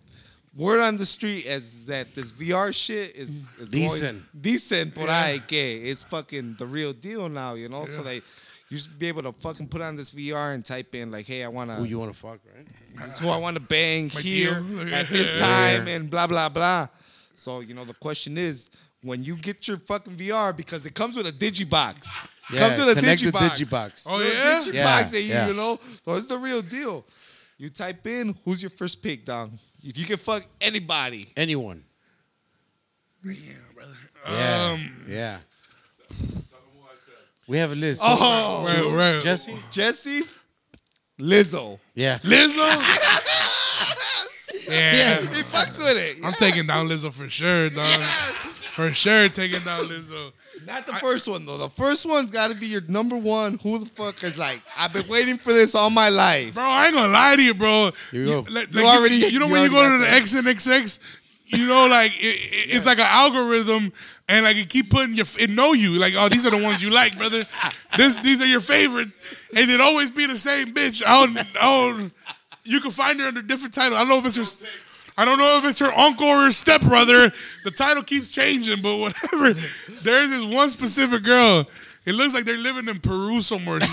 word 0.57 0.81
on 0.81 0.97
the 0.97 1.05
street 1.07 1.47
is 1.47 1.87
that 1.87 2.15
this 2.15 2.33
VR 2.33 2.75
shit 2.75 3.15
is, 3.15 3.47
is 3.61 3.69
Decent. 3.71 4.25
Decent, 4.41 4.95
por 4.95 5.07
ahí 5.07 5.47
que 5.47 5.81
it's 5.91 6.03
fucking 6.05 6.57
the 6.59 6.67
real 6.67 6.93
deal 6.93 7.29
now, 7.29 7.55
you 7.55 7.69
know. 7.69 7.85
So 7.85 8.03
they, 8.03 8.23
you 8.71 8.79
should 8.79 8.99
be 8.99 9.09
able 9.09 9.23
to 9.23 9.33
fucking 9.33 9.69
put 9.69 9.83
on 9.83 9.97
this 9.97 10.13
VR 10.13 10.55
and 10.55 10.65
type 10.65 10.95
in 10.95 11.11
like, 11.11 11.27
hey, 11.27 11.45
I 11.45 11.49
wanna, 11.49 11.75
Who 11.75 11.85
you 11.85 11.99
want 11.99 12.13
to 12.13 12.19
fuck, 12.19 12.39
right? 12.55 12.67
who 13.21 13.29
I 13.29 13.37
want 13.39 13.57
to 13.57 13.63
bang 13.63 14.11
My 14.15 14.21
here 14.21 14.61
deal. 14.61 14.95
at 14.95 15.07
this 15.09 15.39
time 15.39 15.87
and 15.89 16.09
blah 16.11 16.27
blah 16.27 16.49
blah. 16.49 16.89
So 17.35 17.61
you 17.61 17.75
know 17.75 17.85
the 17.85 17.95
question 17.95 18.39
is 18.39 18.71
when 19.03 19.23
you 19.23 19.37
get 19.37 19.69
your 19.69 19.77
fucking 19.77 20.15
VR 20.15 20.57
because 20.57 20.87
it 20.87 20.95
comes 20.95 21.17
with 21.17 21.27
a 21.27 21.33
digibox. 21.33 22.31
Yeah, 22.51 22.61
comes 22.61 22.79
with 22.85 22.97
a 22.97 23.01
digibox. 23.01 23.51
digibox. 23.51 24.07
Oh, 24.09 24.19
yeah? 24.21 24.61
digibox 24.61 24.75
Yeah, 24.75 25.03
that 25.03 25.23
you, 25.23 25.29
yeah. 25.29 25.49
you 25.49 25.55
know. 25.57 25.79
So 25.83 26.15
it's 26.15 26.27
the 26.27 26.39
real 26.39 26.63
deal. 26.63 27.05
You 27.59 27.71
type 27.71 28.07
in 28.07 28.35
who's 28.45 28.63
your 28.63 28.71
first 28.71 29.03
pick, 29.03 29.25
dog. 29.25 29.51
If 29.83 29.99
you 29.99 30.05
can 30.05 30.19
fuck 30.19 30.43
anybody, 30.61 31.27
Anyone. 31.37 31.83
Yeah, 33.25 33.33
brother. 33.75 33.93
Yeah. 34.29 34.71
Um, 34.73 35.05
yeah. 35.09 35.39
We 37.49 37.59
have 37.59 37.73
a 37.73 37.75
list. 37.77 38.03
oh, 38.05 38.65
right, 38.67 39.15
right. 39.15 39.23
Jesse? 39.23 39.55
Jesse, 39.71 40.23
Lizzo. 41.21 41.79
Yeah. 41.95 42.19
Lizzo. 42.19 43.23
Yeah. 44.69 45.21
he 45.21 45.43
fucks 45.43 45.79
with 45.79 45.97
it. 45.97 46.25
I'm 46.25 46.33
taking 46.33 46.67
down 46.67 46.89
Lizzo 46.89 47.13
for 47.13 47.29
sure, 47.29 47.69
dog. 47.69 47.77
Yes. 47.85 48.65
For 48.65 48.91
sure, 48.93 49.29
taking 49.29 49.61
down 49.61 49.83
Lizzo. 49.85 50.33
Not 50.67 50.87
the 50.87 50.93
first 50.95 51.29
one 51.29 51.47
though. 51.47 51.59
The 51.59 51.69
first 51.69 52.07
one's 52.09 52.31
got 52.31 52.51
to 52.51 52.57
be 52.57 52.67
your 52.67 52.81
number 52.89 53.17
one. 53.17 53.59
Who 53.63 53.79
the 53.79 53.87
fuck 53.87 54.23
is 54.25 54.39
like? 54.39 54.61
I've 54.77 54.93
been 54.93 55.05
waiting 55.09 55.37
for 55.39 55.53
this 55.53 55.75
all 55.75 55.91
my 55.91 56.09
life. 56.09 56.55
Bro, 56.55 56.65
I 56.65 56.87
ain't 56.87 56.95
gonna 56.95 57.13
lie 57.13 57.37
to 57.37 57.43
you, 57.43 57.55
bro. 57.55 57.91
Here 58.11 58.23
you 58.25 58.27
go. 58.33 58.41
like, 58.51 58.73
You 58.75 58.85
like, 58.85 58.99
already- 58.99 59.15
you, 59.17 59.39
know 59.39 59.47
you 59.47 59.53
when 59.53 59.63
you 59.65 59.71
go 59.71 59.89
to 59.89 59.99
the 59.99 60.07
got 60.07 60.23
XNXX, 60.23 61.21
you 61.47 61.67
know, 61.69 61.87
like 61.91 62.11
it, 62.11 62.17
it- 62.25 62.75
it's 62.77 62.87
like 62.87 62.99
an 62.99 63.07
algorithm, 63.09 63.93
and 64.29 64.45
like 64.45 64.57
it 64.57 64.69
keep 64.69 64.91
putting 64.91 65.15
your 65.15 65.27
it 65.39 65.51
know 65.51 65.73
you, 65.73 65.99
like 66.01 66.15
oh 66.17 66.29
these 66.29 66.45
are 66.45 66.51
the 66.51 66.63
ones 66.63 66.83
you 66.83 66.91
like, 66.93 67.17
brother. 67.17 67.39
This 67.97 68.21
these 68.23 68.41
are 68.43 68.47
your 68.47 68.61
favorite, 68.61 69.07
and 69.57 69.71
it 69.71 69.81
always 69.81 70.11
be 70.11 70.27
the 70.27 70.37
same 70.37 70.75
bitch. 70.75 71.03
I 71.07 71.25
don't, 71.27 71.39
I 71.39 71.93
don't, 71.93 72.13
you 72.65 72.81
can 72.81 72.91
find 72.91 73.21
her 73.21 73.29
under 73.29 73.43
different 73.43 73.73
title. 73.75 73.97
I 73.97 74.01
don't 74.01 74.09
know 74.09 74.19
if 74.19 74.27
it's 74.27 74.37
her. 74.63 74.69
I 75.19 75.25
don't 75.25 75.39
know 75.39 75.61
if 75.63 75.69
it's 75.69 75.79
her 75.79 75.93
uncle 75.93 76.27
or 76.27 76.45
her 76.45 76.51
stepbrother. 76.51 77.31
The 77.65 77.71
title 77.71 78.03
keeps 78.03 78.29
changing, 78.29 78.83
but 78.83 78.97
whatever. 78.97 79.53
There's 79.55 80.31
this 80.31 80.55
one 80.55 80.69
specific 80.69 81.23
girl. 81.23 81.65
It 82.05 82.15
looks 82.15 82.35
like 82.35 82.45
they're 82.45 82.59
living 82.59 82.89
in 82.89 83.01
Peru 83.01 83.41
somewhere. 83.41 83.81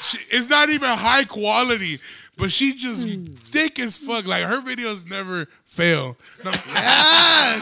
She, 0.00 0.18
it's 0.30 0.48
not 0.48 0.70
even 0.70 0.88
high 0.90 1.24
quality, 1.24 1.98
but 2.36 2.52
she's 2.52 2.80
just 2.80 3.08
thick 3.36 3.80
as 3.80 3.98
fuck. 3.98 4.26
Like 4.26 4.44
her 4.44 4.62
videos 4.62 5.10
never 5.10 5.46
fail. 5.78 6.16
No, 6.44 6.50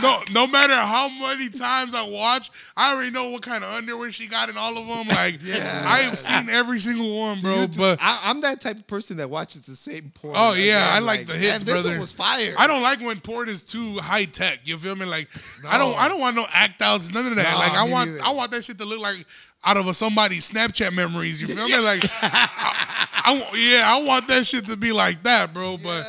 no, 0.03 0.19
no 0.33 0.47
matter 0.47 0.75
how 0.75 1.09
many 1.21 1.51
times 1.51 1.95
I 1.95 2.09
watch, 2.09 2.51
I 2.77 2.95
already 2.95 3.11
know 3.11 3.31
what 3.31 3.43
kind 3.43 3.63
of 3.63 3.71
underwear 3.71 4.11
she 4.11 4.27
got 4.27 4.49
in 4.49 4.57
all 4.57 4.77
of 4.77 4.87
them. 4.87 5.09
Like 5.09 5.37
I 5.45 6.01
have 6.09 6.19
seen 6.19 6.49
every 6.49 6.79
single 6.79 7.19
one, 7.19 7.41
bro. 7.41 7.67
But 7.77 7.99
I, 8.01 8.21
I'm 8.25 8.41
that 8.41 8.61
type 8.61 8.77
of 8.77 8.87
person 8.87 9.19
that 9.19 9.29
watches 9.29 9.63
the 9.67 9.77
same 9.77 10.11
porn. 10.15 10.35
Oh, 10.37 10.55
yeah, 10.55 10.89
I 10.91 11.01
like 11.01 11.27
the 11.27 11.35
hits, 11.35 11.67
man, 11.67 11.75
this 11.75 11.83
brother. 11.83 12.01
was 12.01 12.13
fire. 12.13 12.55
I 12.59 12.67
don't 12.67 12.83
like 12.83 13.01
when 13.01 13.21
porn 13.21 13.49
is 13.49 13.65
too 13.65 13.99
high 13.99 14.25
tech. 14.25 14.61
You 14.65 14.79
feel 14.79 14.97
me? 14.97 15.05
Like 15.05 15.29
I 15.69 15.77
don't, 15.77 15.97
I 15.99 16.09
don't 16.09 16.21
want 16.21 16.37
no 16.37 16.45
act 16.55 16.81
outs, 16.81 17.13
none 17.13 17.27
of 17.27 17.37
that. 17.37 17.53
No, 17.53 17.59
like 17.59 17.73
I 17.73 17.91
want, 17.91 18.11
neither. 18.11 18.25
I 18.25 18.31
want 18.33 18.51
that 18.53 18.65
shit 18.65 18.79
to 18.79 18.85
look 18.85 19.01
like 19.01 19.27
out 19.65 19.77
of 19.77 19.89
a 19.89 19.95
somebody's 19.95 20.51
Snapchat 20.51 20.93
memories. 20.93 21.41
You 21.43 21.49
feel 21.49 21.67
me? 21.67 21.85
Like, 21.85 22.03
I, 22.23 23.06
I 23.27 23.35
yeah, 23.55 23.83
I 23.85 24.05
want 24.07 24.29
that 24.29 24.47
shit 24.47 24.67
to 24.67 24.77
be 24.77 24.93
like 24.93 25.23
that, 25.25 25.53
bro. 25.53 25.77
But 25.77 26.01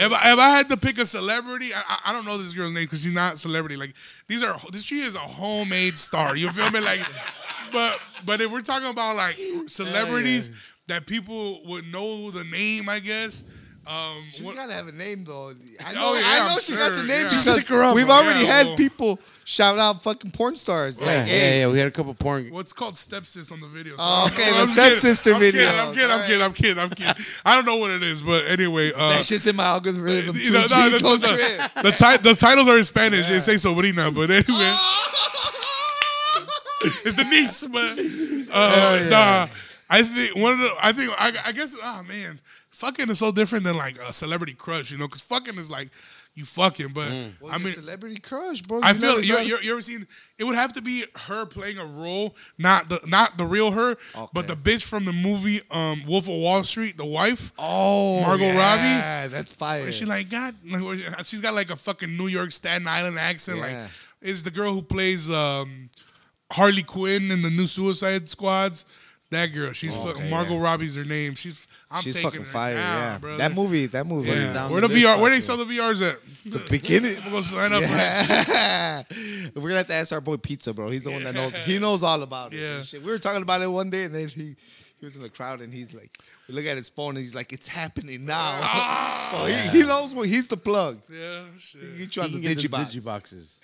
if 0.00 0.12
I, 0.12 0.32
if 0.32 0.38
I 0.38 0.48
had 0.50 0.68
to 0.68 0.76
pick 0.76 0.98
a 0.98 1.06
celebrity, 1.06 1.66
I, 1.74 1.98
I- 2.06 2.12
don't 2.12 2.24
know 2.26 2.36
this 2.38 2.54
girl's 2.54 2.72
name 2.74 2.84
because 2.84 3.02
she's 3.02 3.12
not 3.14 3.34
a 3.34 3.36
celebrity. 3.36 3.76
Like 3.76 3.94
these 4.26 4.42
are, 4.42 4.54
this 4.72 4.84
she 4.84 4.96
is 4.96 5.14
a 5.14 5.18
homemade 5.20 5.96
star. 5.96 6.36
You 6.36 6.48
feel 6.50 6.70
me? 6.70 6.80
Like, 6.80 7.00
but 7.72 7.98
but 8.26 8.40
if 8.40 8.52
we're 8.52 8.60
talking 8.60 8.90
about 8.90 9.16
like 9.16 9.34
celebrities 9.66 10.72
that 10.88 11.06
people 11.06 11.60
would 11.66 11.90
know 11.92 12.30
the 12.30 12.44
name, 12.44 12.88
I 12.88 12.98
guess. 13.00 13.44
Um, 13.88 14.22
She's 14.30 14.42
what- 14.44 14.54
gotta 14.54 14.74
have 14.74 14.86
a 14.88 14.92
name 14.92 15.24
though. 15.24 15.48
I 15.86 15.94
know, 15.94 16.00
Oh, 16.02 16.14
yeah, 16.20 16.26
I 16.26 16.38
know 16.46 16.54
I'm 16.56 16.60
she 16.60 16.74
got 16.74 16.92
a 16.92 16.96
name 17.06 17.08
yeah. 17.08 17.22
because 17.24 17.46
Look 17.46 17.68
her 17.68 17.82
up, 17.84 17.94
we've 17.94 18.10
already 18.10 18.40
Yeah, 18.44 18.58
had 18.58 18.66
well- 18.66 18.76
people 18.76 19.18
shout 19.46 19.78
out 19.78 20.02
fucking 20.02 20.30
porn 20.32 20.56
stars. 20.56 20.98
Like, 21.00 21.06
Yeah, 21.08 21.24
hey, 21.24 21.38
yeah, 21.60 21.66
yeah. 21.66 21.72
We 21.72 21.78
had 21.78 21.88
a 21.88 21.90
couple 21.90 22.12
porn. 22.12 22.50
What's 22.50 22.74
called 22.74 22.96
stepsis 22.96 23.50
on 23.50 23.60
the 23.60 23.66
video. 23.66 23.96
So 23.96 24.02
Oh, 24.04 24.26
okay, 24.30 24.50
know. 24.50 24.56
the 24.56 24.60
I'm 24.62 24.68
kidding. 24.68 24.96
stepsister 24.98 25.32
I'm 25.32 25.40
kidding, 25.40 25.60
video. 25.60 25.78
I'm 25.80 25.94
kidding. 25.94 26.10
I'm 26.10 26.22
kidding. 26.22 26.42
I'm 26.42 26.52
kidding. 26.52 26.78
I'm 26.78 26.90
kidding. 26.90 27.24
I 27.46 27.54
don't 27.56 27.64
know 27.64 27.76
what 27.78 27.90
it 27.92 28.02
is, 28.02 28.20
but 28.22 28.44
anyway. 28.46 28.92
Uh, 28.94 29.08
that's 29.10 29.28
just 29.28 29.46
in 29.46 29.56
my 29.56 29.64
algorithm 29.64 30.04
too. 30.34 30.40
you 30.42 30.52
know, 30.52 30.58
no, 30.68 30.90
the, 30.90 30.98
don't 30.98 31.20
the, 31.22 31.70
the, 31.84 31.90
ti- 31.92 32.22
the 32.28 32.34
titles 32.34 32.68
are 32.68 32.76
in 32.76 32.84
Spanish. 32.84 33.26
They 33.26 33.38
say 33.40 33.54
sobrina, 33.56 34.10
but 34.14 34.28
anyway, 34.30 34.44
it's 36.82 37.14
the 37.16 37.24
niece. 37.24 37.66
But 37.66 37.98
uh, 38.54 39.08
nah, 39.10 39.48
I 39.90 40.02
think 40.02 40.36
one 40.36 40.52
of 40.52 40.58
the. 40.58 40.70
I 40.82 40.92
think 40.92 41.10
I, 41.18 41.32
I 41.46 41.52
guess. 41.52 41.74
Oh 41.82 42.02
man, 42.06 42.38
fucking 42.78 43.10
is 43.10 43.18
so 43.18 43.32
different 43.32 43.64
than 43.64 43.76
like 43.76 43.96
a 43.98 44.12
celebrity 44.12 44.54
crush, 44.54 44.90
you 44.92 44.98
know? 44.98 45.06
Because 45.06 45.22
fucking 45.22 45.56
is 45.56 45.70
like 45.70 45.90
you 46.34 46.44
fucking, 46.44 46.88
but 46.94 47.08
Well, 47.40 47.50
I 47.50 47.56
your 47.56 47.64
mean. 47.64 47.72
celebrity 47.74 48.18
crush, 48.20 48.62
bro. 48.62 48.80
I 48.80 48.90
You 48.92 48.94
feel 48.98 49.20
you 49.20 49.34
done- 49.34 49.46
you 49.46 49.58
you 49.62 49.72
ever 49.72 49.80
seen 49.82 50.06
it 50.38 50.44
would 50.44 50.54
have 50.54 50.72
to 50.74 50.82
be 50.82 51.02
her 51.26 51.46
playing 51.46 51.78
a 51.78 51.84
role, 51.84 52.36
not 52.58 52.88
the 52.88 53.00
not 53.06 53.36
the 53.36 53.44
real 53.44 53.72
her, 53.72 53.96
but 54.32 54.46
the 54.46 54.54
bitch 54.54 54.84
from 54.88 55.04
the 55.04 55.12
movie 55.12 55.58
um, 55.72 56.02
Wolf 56.06 56.28
of 56.28 56.34
Wall 56.36 56.62
Street, 56.62 56.96
the 56.96 57.04
wife. 57.04 57.50
Oh, 57.58 58.20
Margot 58.22 58.44
yeah, 58.44 59.26
that's 59.26 59.52
fire. 59.54 59.82
Where 59.82 59.90
she 59.92 60.04
like 60.04 60.28
God, 60.30 60.54
like, 60.70 61.00
she's 61.24 61.40
got 61.40 61.54
like 61.54 61.70
a 61.70 61.76
fucking 61.76 62.16
New 62.16 62.28
York 62.28 62.52
Staten 62.52 62.86
Island 62.86 63.18
accent. 63.18 63.58
Like, 63.60 63.76
is 64.20 64.44
the 64.44 64.50
girl 64.52 64.72
who 64.74 64.82
plays 64.82 65.30
um, 65.30 65.90
Harley 66.52 66.82
Quinn 66.84 67.30
in 67.32 67.42
the 67.42 67.50
new 67.50 67.66
Suicide 67.66 68.28
Squads? 68.28 68.84
That 69.30 69.52
girl, 69.52 69.72
she's 69.72 69.94
fucking 69.94 70.22
okay, 70.22 70.30
Margot 70.30 70.54
yeah. 70.54 70.62
Robbie's 70.62 70.94
her 70.94 71.04
name. 71.04 71.34
She's 71.34 71.66
I'm 71.90 72.02
She's 72.02 72.16
taking 72.16 72.30
fucking 72.30 72.44
her 72.44 72.50
fire. 72.52 72.74
down, 72.74 72.82
yeah, 72.82 73.18
brother. 73.18 73.38
that 73.38 73.54
movie. 73.54 73.86
That 73.86 74.06
movie. 74.06 74.28
Yeah. 74.30 74.52
down 74.52 74.70
Where 74.70 74.82
the 74.82 74.88
the 74.88 74.94
list, 74.94 75.06
VR? 75.06 75.20
Where 75.22 75.30
they 75.30 75.40
sell 75.40 75.56
the 75.56 75.64
VRs 75.64 76.06
at? 76.06 76.20
The 76.52 76.66
beginning. 76.70 77.16
I'm 77.24 77.30
gonna 77.30 77.42
sign 77.42 77.72
up. 77.72 77.82
Yeah. 77.82 79.02
We're 79.54 79.62
gonna 79.62 79.76
have 79.76 79.86
to 79.86 79.94
ask 79.94 80.12
our 80.12 80.20
boy 80.20 80.36
Pizza, 80.36 80.74
bro. 80.74 80.90
He's 80.90 81.04
the 81.04 81.10
one 81.10 81.22
that 81.24 81.34
knows. 81.34 81.56
He 81.64 81.78
knows 81.78 82.02
all 82.02 82.22
about 82.22 82.52
it. 82.52 82.58
Yeah. 82.60 82.76
and 82.76 82.84
shit. 82.84 83.02
We 83.02 83.10
were 83.10 83.18
talking 83.18 83.42
about 83.42 83.62
it 83.62 83.68
one 83.68 83.88
day, 83.88 84.04
and 84.04 84.14
then 84.14 84.28
he 84.28 84.54
he 84.98 85.06
was 85.06 85.16
in 85.16 85.22
the 85.22 85.30
crowd, 85.30 85.60
and 85.60 85.72
he's 85.72 85.94
like, 85.94 86.10
we 86.48 86.54
look 86.54 86.66
at 86.66 86.76
his 86.76 86.88
phone, 86.88 87.10
and 87.10 87.18
he's 87.18 87.34
like, 87.34 87.52
it's 87.52 87.68
happening 87.68 88.26
now. 88.26 88.50
so 89.30 89.44
he, 89.46 89.54
ah. 89.54 89.70
he 89.72 89.82
knows 89.82 90.14
what 90.14 90.28
he's 90.28 90.46
the 90.48 90.56
plug. 90.56 91.00
Yeah, 91.08 91.44
shit. 91.58 91.80
He 91.92 91.98
get 92.00 92.16
you 92.16 92.22
on 92.22 92.28
You 92.30 92.36
the 92.38 92.42
can 92.42 92.54
get 92.54 92.62
the 92.62 92.68
digibox. 92.68 92.96
digiboxes. 92.96 93.60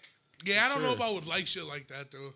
Yeah, 0.47 0.61
I 0.65 0.69
don't 0.75 0.83
know 0.83 0.93
if 0.93 1.01
I 1.01 1.11
would 1.11 1.27
like 1.27 1.47
shit 1.47 1.65
like 1.65 1.89
that 1.89 2.11
though. 2.11 2.33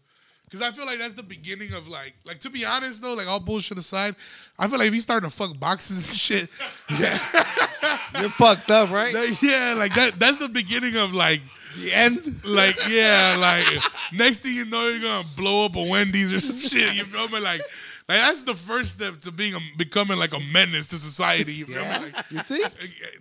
Cause 0.51 0.63
I 0.63 0.71
feel 0.71 0.87
like 0.87 0.99
that's 0.99 1.15
the 1.15 1.23
beginning 1.23 1.75
of 1.75 1.89
like, 1.89 2.15
like 2.27 2.39
to 2.41 2.51
be 2.51 2.65
honest 2.65 3.03
though, 3.03 3.15
like 3.15 3.29
all 3.29 3.41
bullshit 3.41 3.77
aside, 3.79 4.15
I 4.59 4.67
feel 4.67 4.79
like 4.79 4.89
if 4.89 4.95
you 4.95 5.01
starting 5.01 5.29
to 5.29 5.35
fuck 5.37 5.59
boxes 5.61 6.09
and 6.09 6.19
shit, 6.49 7.01
yeah, 7.01 7.17
You're 8.21 8.31
fucked 8.31 8.71
up, 8.71 8.91
right? 8.91 9.13
that- 9.13 9.39
yeah, 9.43 9.75
like 9.79 9.95
that. 9.95 10.19
That's 10.19 10.39
the 10.39 10.49
beginning 10.49 10.97
of 10.97 11.15
like, 11.15 11.41
the 11.79 11.93
end. 11.93 12.17
like 12.47 12.75
yeah, 12.91 13.37
like 13.39 13.67
next 14.15 14.41
thing 14.41 14.55
you 14.55 14.65
know, 14.65 14.81
you're 14.89 15.03
gonna 15.03 15.25
blow 15.37 15.67
up 15.67 15.77
a 15.77 15.81
Wendy's 15.91 16.33
or 16.33 16.39
some 16.39 16.57
shit. 16.59 16.95
You 16.97 17.05
feel 17.05 17.29
me? 17.29 17.41
Like, 17.45 17.61
like 18.09 18.19
that's 18.21 18.45
the 18.45 18.55
first 18.55 18.93
step 19.01 19.19
to 19.19 19.33
being 19.33 19.55
a, 19.55 19.59
becoming 19.77 20.19
like 20.19 20.33
a 20.33 20.41
menace 20.53 20.89
to 20.89 20.97
society. 20.97 21.53
You 21.53 21.67
feel 21.67 21.83
Yeah. 21.83 21.99
me? 22.01 22.07
Like, 22.07 22.31
You 22.31 22.39
think? 22.41 22.65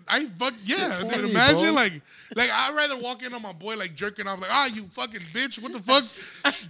I 0.07 0.25
fuck 0.25 0.53
yeah. 0.63 0.97
Dude, 1.01 1.11
funny, 1.11 1.29
imagine 1.31 1.59
bro. 1.59 1.71
like 1.73 1.91
like 2.35 2.49
I'd 2.53 2.75
rather 2.75 3.01
walk 3.03 3.23
in 3.23 3.33
on 3.33 3.41
my 3.41 3.51
boy 3.53 3.75
like 3.77 3.95
jerking 3.95 4.27
off 4.27 4.39
like 4.41 4.49
ah 4.51 4.67
you 4.73 4.83
fucking 4.91 5.19
bitch 5.35 5.61
what 5.61 5.71
the 5.73 5.79
fuck 5.79 6.03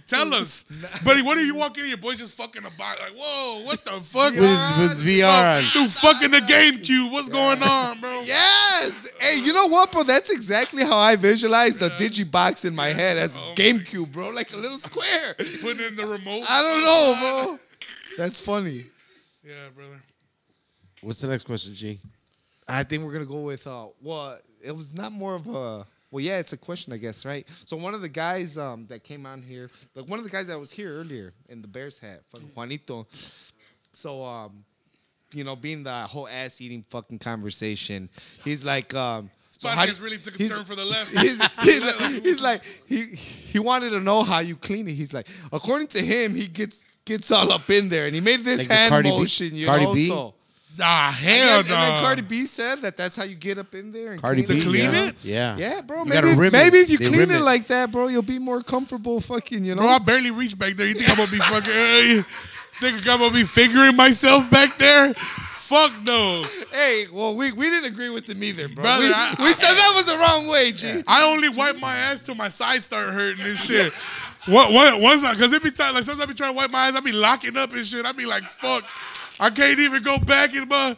tell 0.08 0.32
us 0.34 0.64
but 1.04 1.16
what 1.24 1.36
if 1.38 1.46
you 1.46 1.54
walk 1.56 1.76
in 1.76 1.82
and 1.82 1.90
your 1.90 1.98
boy 1.98 2.14
just 2.14 2.36
fucking 2.36 2.62
a 2.64 2.70
box 2.78 3.00
like 3.00 3.12
whoa 3.16 3.62
what 3.64 3.78
the 3.84 3.90
fuck 4.00 4.32
With, 4.34 4.42
with 4.42 5.02
VR 5.04 5.72
dude 5.72 5.90
fucking 5.90 6.30
the 6.30 6.38
GameCube 6.38 7.10
what's 7.12 7.28
going 7.28 7.62
on 7.62 8.00
bro 8.00 8.22
Yes. 8.24 9.12
Hey, 9.20 9.40
you 9.44 9.52
know 9.52 9.66
what, 9.66 9.90
bro? 9.92 10.02
That's 10.04 10.30
exactly 10.30 10.84
how 10.84 10.96
I 10.96 11.16
visualize 11.16 11.78
the 11.78 11.88
digibox 11.90 12.64
in 12.64 12.74
my 12.74 12.88
head 12.88 13.16
as 13.16 13.36
Oh 13.36 13.54
GameCube, 13.56 14.12
bro. 14.12 14.30
Like 14.30 14.52
a 14.52 14.56
little 14.56 14.78
square. 14.78 15.34
putting 15.34 15.84
in 15.86 15.96
the 15.96 16.06
remote 16.06 16.44
I 16.48 16.62
don't 16.62 16.84
know, 16.84 17.46
bro. 17.46 17.58
That's 18.18 18.40
funny. 18.40 18.84
yeah 19.44 19.68
brother 19.74 20.02
What's 21.02 21.20
the 21.20 21.28
next 21.28 21.44
question, 21.44 21.72
G? 21.74 22.00
I 22.68 22.82
think 22.82 23.04
we're 23.04 23.12
gonna 23.12 23.24
go 23.24 23.42
with 23.42 23.64
uh 23.66 23.86
well, 24.02 24.36
it 24.60 24.72
was 24.72 24.92
not 24.92 25.12
more 25.12 25.36
of 25.36 25.46
a 25.46 25.86
well, 26.10 26.24
yeah, 26.24 26.38
it's 26.38 26.52
a 26.52 26.56
question, 26.56 26.92
I 26.92 26.96
guess, 26.96 27.24
right? 27.26 27.46
So 27.66 27.76
one 27.76 27.94
of 27.94 28.00
the 28.02 28.08
guys 28.08 28.58
um 28.58 28.86
that 28.88 29.04
came 29.04 29.24
on 29.24 29.40
here, 29.40 29.70
like 29.94 30.08
one 30.08 30.18
of 30.18 30.24
the 30.24 30.30
guys 30.30 30.48
that 30.48 30.58
was 30.58 30.72
here 30.72 30.92
earlier 30.92 31.32
in 31.48 31.62
the 31.62 31.68
Bears 31.68 31.98
hat, 32.00 32.22
fucking 32.30 32.48
Juanito. 32.56 33.06
So 33.92 34.24
um, 34.24 34.64
you 35.32 35.44
know, 35.44 35.54
being 35.54 35.84
the 35.84 35.92
whole 35.92 36.26
ass 36.28 36.60
eating 36.60 36.84
fucking 36.90 37.20
conversation, 37.20 38.08
he's 38.44 38.64
like 38.64 38.92
um 38.94 39.30
so 39.50 39.68
how 39.68 39.84
podcast 39.84 40.02
really 40.02 40.16
took 40.18 40.34
a 40.34 40.38
he's- 40.38 40.50
turn 40.50 40.64
for 40.64 40.74
the 40.74 40.84
left 40.84 41.10
he's, 41.18 41.40
he's 41.62 41.80
like, 42.00 42.24
he's 42.24 42.42
like 42.42 42.62
he 42.88 43.04
he 43.04 43.58
wanted 43.60 43.90
to 43.90 44.00
know 44.00 44.24
how 44.24 44.40
you 44.40 44.56
clean 44.56 44.88
it. 44.88 44.94
He's 44.94 45.12
like, 45.14 45.28
according 45.52 45.86
to 45.88 46.00
him, 46.00 46.34
he 46.34 46.48
gets 46.48 46.82
gets 47.08 47.32
all 47.32 47.50
up 47.50 47.68
in 47.70 47.88
there, 47.88 48.06
and 48.06 48.14
he 48.14 48.20
made 48.20 48.40
this 48.40 48.68
Like 48.68 48.78
hand 48.78 48.90
Cardi 48.90 49.10
B- 49.10 49.18
motion. 49.18 49.56
You 49.56 49.66
Cardi 49.66 49.84
know, 49.86 49.94
B? 49.94 50.06
so 50.06 50.34
ah 50.80 51.08
and 51.08 51.16
hell 51.16 51.48
then, 51.48 51.58
and 51.58 51.66
then 51.66 51.94
no 51.94 52.00
Cardi 52.02 52.22
B 52.22 52.46
said 52.46 52.78
that 52.78 52.96
that's 52.96 53.16
how 53.16 53.24
you 53.24 53.34
get 53.34 53.58
up 53.58 53.74
in 53.74 53.90
there 53.90 54.12
and 54.12 54.22
Cardi 54.22 54.44
clean 54.44 54.58
B. 54.60 54.62
it. 54.62 54.68
clean 54.70 54.92
yeah. 54.92 55.08
it? 55.08 55.14
Yeah. 55.24 55.56
Yeah, 55.56 55.80
bro. 55.80 56.04
You 56.04 56.10
Maybe, 56.10 56.34
rim 56.38 56.52
maybe 56.52 56.78
if 56.78 56.90
you 56.90 56.98
They 56.98 57.08
clean 57.08 57.22
it 57.22 57.40
it. 57.40 57.42
like 57.42 57.66
that, 57.66 57.90
bro, 57.90 58.06
you'll 58.06 58.22
be 58.22 58.38
more 58.38 58.62
comfortable. 58.62 59.20
Fucking, 59.20 59.64
you 59.64 59.74
know. 59.74 59.82
bro 59.82 59.90
I 59.90 59.98
barely 59.98 60.30
reach 60.30 60.56
back 60.56 60.74
there 60.74 60.86
you 60.86 60.94
think 60.94 61.10
I'm 61.10 61.16
gonna 61.16 61.30
be 61.32 61.38
fucking 61.38 61.72
hey, 61.72 62.22
think 62.78 63.08
I'm 63.08 63.18
gonna 63.18 63.34
be 63.34 63.42
figuring 63.42 63.96
myself 63.96 64.48
back 64.52 64.78
there 64.78 65.12
fuck 65.14 65.90
no 66.06 66.44
hey, 66.72 67.06
well, 67.12 67.34
we, 67.34 67.50
we 67.50 67.68
didn't 67.68 67.90
agree 67.92 68.08
with 68.10 68.28
him 68.30 68.40
either, 68.42 68.68
bro. 68.68 68.84
Brother, 68.84 69.06
we, 69.08 69.12
I- 69.12 69.34
we 69.40 69.48
said 69.52 69.74
that 69.74 69.92
was 69.96 70.06
the 70.06 70.16
wrong 70.16 70.46
way, 70.46 70.70
G. 70.70 71.02
I 71.08 71.24
only 71.24 71.48
wipe 71.48 71.80
my 71.80 71.92
ass 71.92 72.24
till 72.24 72.36
my 72.36 72.46
sides 72.48 72.84
start 72.84 73.10
hurting 73.10 73.44
and 73.44 73.56
shit. 73.58 73.92
What 74.48 74.72
what 74.72 75.00
once 75.00 75.24
I 75.24 75.34
cause 75.34 75.52
it 75.52 75.62
be 75.62 75.70
time 75.70 75.94
like 75.94 76.04
sometimes 76.04 76.22
I 76.22 76.26
be 76.26 76.34
trying 76.34 76.52
to 76.52 76.56
wipe 76.56 76.70
my 76.70 76.78
eyes, 76.88 76.96
I 76.96 77.00
be 77.00 77.12
locking 77.12 77.56
up 77.56 77.70
and 77.72 77.84
shit. 77.84 78.04
I 78.06 78.12
be 78.12 78.26
like, 78.26 78.44
fuck. 78.44 78.84
I 79.40 79.50
can't 79.50 79.78
even 79.78 80.02
go 80.02 80.18
back 80.18 80.54
in 80.56 80.66
my 80.66 80.96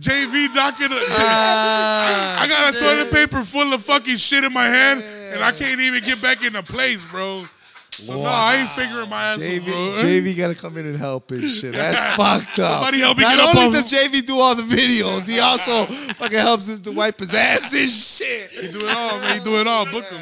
JV 0.00 0.52
docket. 0.52 0.88
Ah, 0.90 2.42
I 2.42 2.48
got 2.48 2.74
a 2.74 2.78
toilet 2.78 3.12
paper 3.12 3.44
full 3.44 3.72
of 3.72 3.82
fucking 3.82 4.16
shit 4.16 4.42
in 4.42 4.52
my 4.52 4.64
hand 4.64 5.02
and 5.34 5.42
I 5.42 5.52
can't 5.52 5.80
even 5.80 6.02
get 6.02 6.20
back 6.20 6.44
into 6.44 6.62
place, 6.64 7.04
bro. 7.04 7.44
So 7.90 8.14
no, 8.14 8.24
I 8.28 8.56
ain't 8.56 8.70
figuring 8.70 9.08
my 9.08 9.22
ass 9.22 9.38
JV, 9.38 9.64
bro. 9.64 9.94
JV 10.02 10.36
gotta 10.36 10.54
come 10.54 10.76
in 10.76 10.86
and 10.86 10.96
help 10.96 11.30
and 11.30 11.48
shit. 11.48 11.72
That's 11.74 12.04
fucked 12.16 12.58
up. 12.58 12.82
Somebody 12.82 13.00
help 13.00 13.16
me 13.18 13.22
Not 13.24 13.36
get 13.36 13.48
up 13.48 13.54
only 13.56 13.66
on- 13.68 13.72
does 13.72 13.86
JV 13.86 14.26
do 14.26 14.36
all 14.36 14.54
the 14.54 14.62
videos, 14.64 15.28
he 15.32 15.38
also 15.40 15.86
fucking 16.14 16.38
helps 16.38 16.68
us 16.68 16.80
to 16.80 16.92
wipe 16.92 17.18
his 17.18 17.34
ass 17.34 17.72
and 17.72 17.88
shit. 17.90 18.50
He 18.50 18.72
do 18.78 18.84
it 18.84 18.96
all, 18.96 19.18
man. 19.20 19.38
He 19.38 19.44
do 19.44 19.60
it 19.60 19.66
all. 19.66 19.84
Book 19.86 20.04
him. 20.04 20.20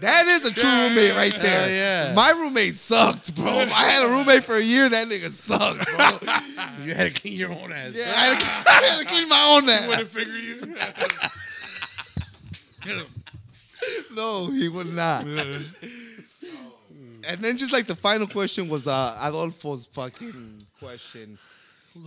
That 0.00 0.26
is 0.26 0.44
a 0.46 0.52
true 0.54 0.70
roommate 0.70 1.14
right 1.16 1.34
there. 1.40 1.60
Hell 1.60 1.70
yeah. 1.70 2.12
My 2.14 2.30
roommate 2.30 2.74
sucked, 2.74 3.34
bro. 3.34 3.46
I 3.46 3.84
had 3.90 4.04
a 4.08 4.10
roommate 4.10 4.44
for 4.44 4.56
a 4.56 4.62
year, 4.62 4.88
that 4.88 5.08
nigga 5.08 5.28
sucked, 5.30 5.84
bro. 5.96 6.18
You 6.84 6.94
had 6.94 7.14
to 7.14 7.20
clean 7.20 7.36
your 7.38 7.50
own 7.50 7.70
ass. 7.72 7.94
Yeah, 7.94 8.04
I 8.16 8.24
had 8.24 8.40
to, 8.40 8.46
I 8.70 8.82
had 8.86 8.98
to 9.00 9.04
clean 9.06 9.28
my 9.28 9.44
own 9.56 9.68
ass. 9.68 9.82
He 9.82 9.88
Wouldn't 9.88 10.08
figure 10.08 10.38
you. 10.38 10.74
No, 14.16 14.46
he 14.50 14.68
would 14.68 14.92
not. 14.94 15.24
And 15.24 15.64
then 17.40 17.56
just 17.56 17.72
like 17.72 17.86
the 17.86 17.94
final 17.94 18.26
question 18.26 18.68
was 18.68 18.86
uh 18.88 19.16
Adolfo's 19.22 19.86
fucking 19.86 20.66
question. 20.80 21.38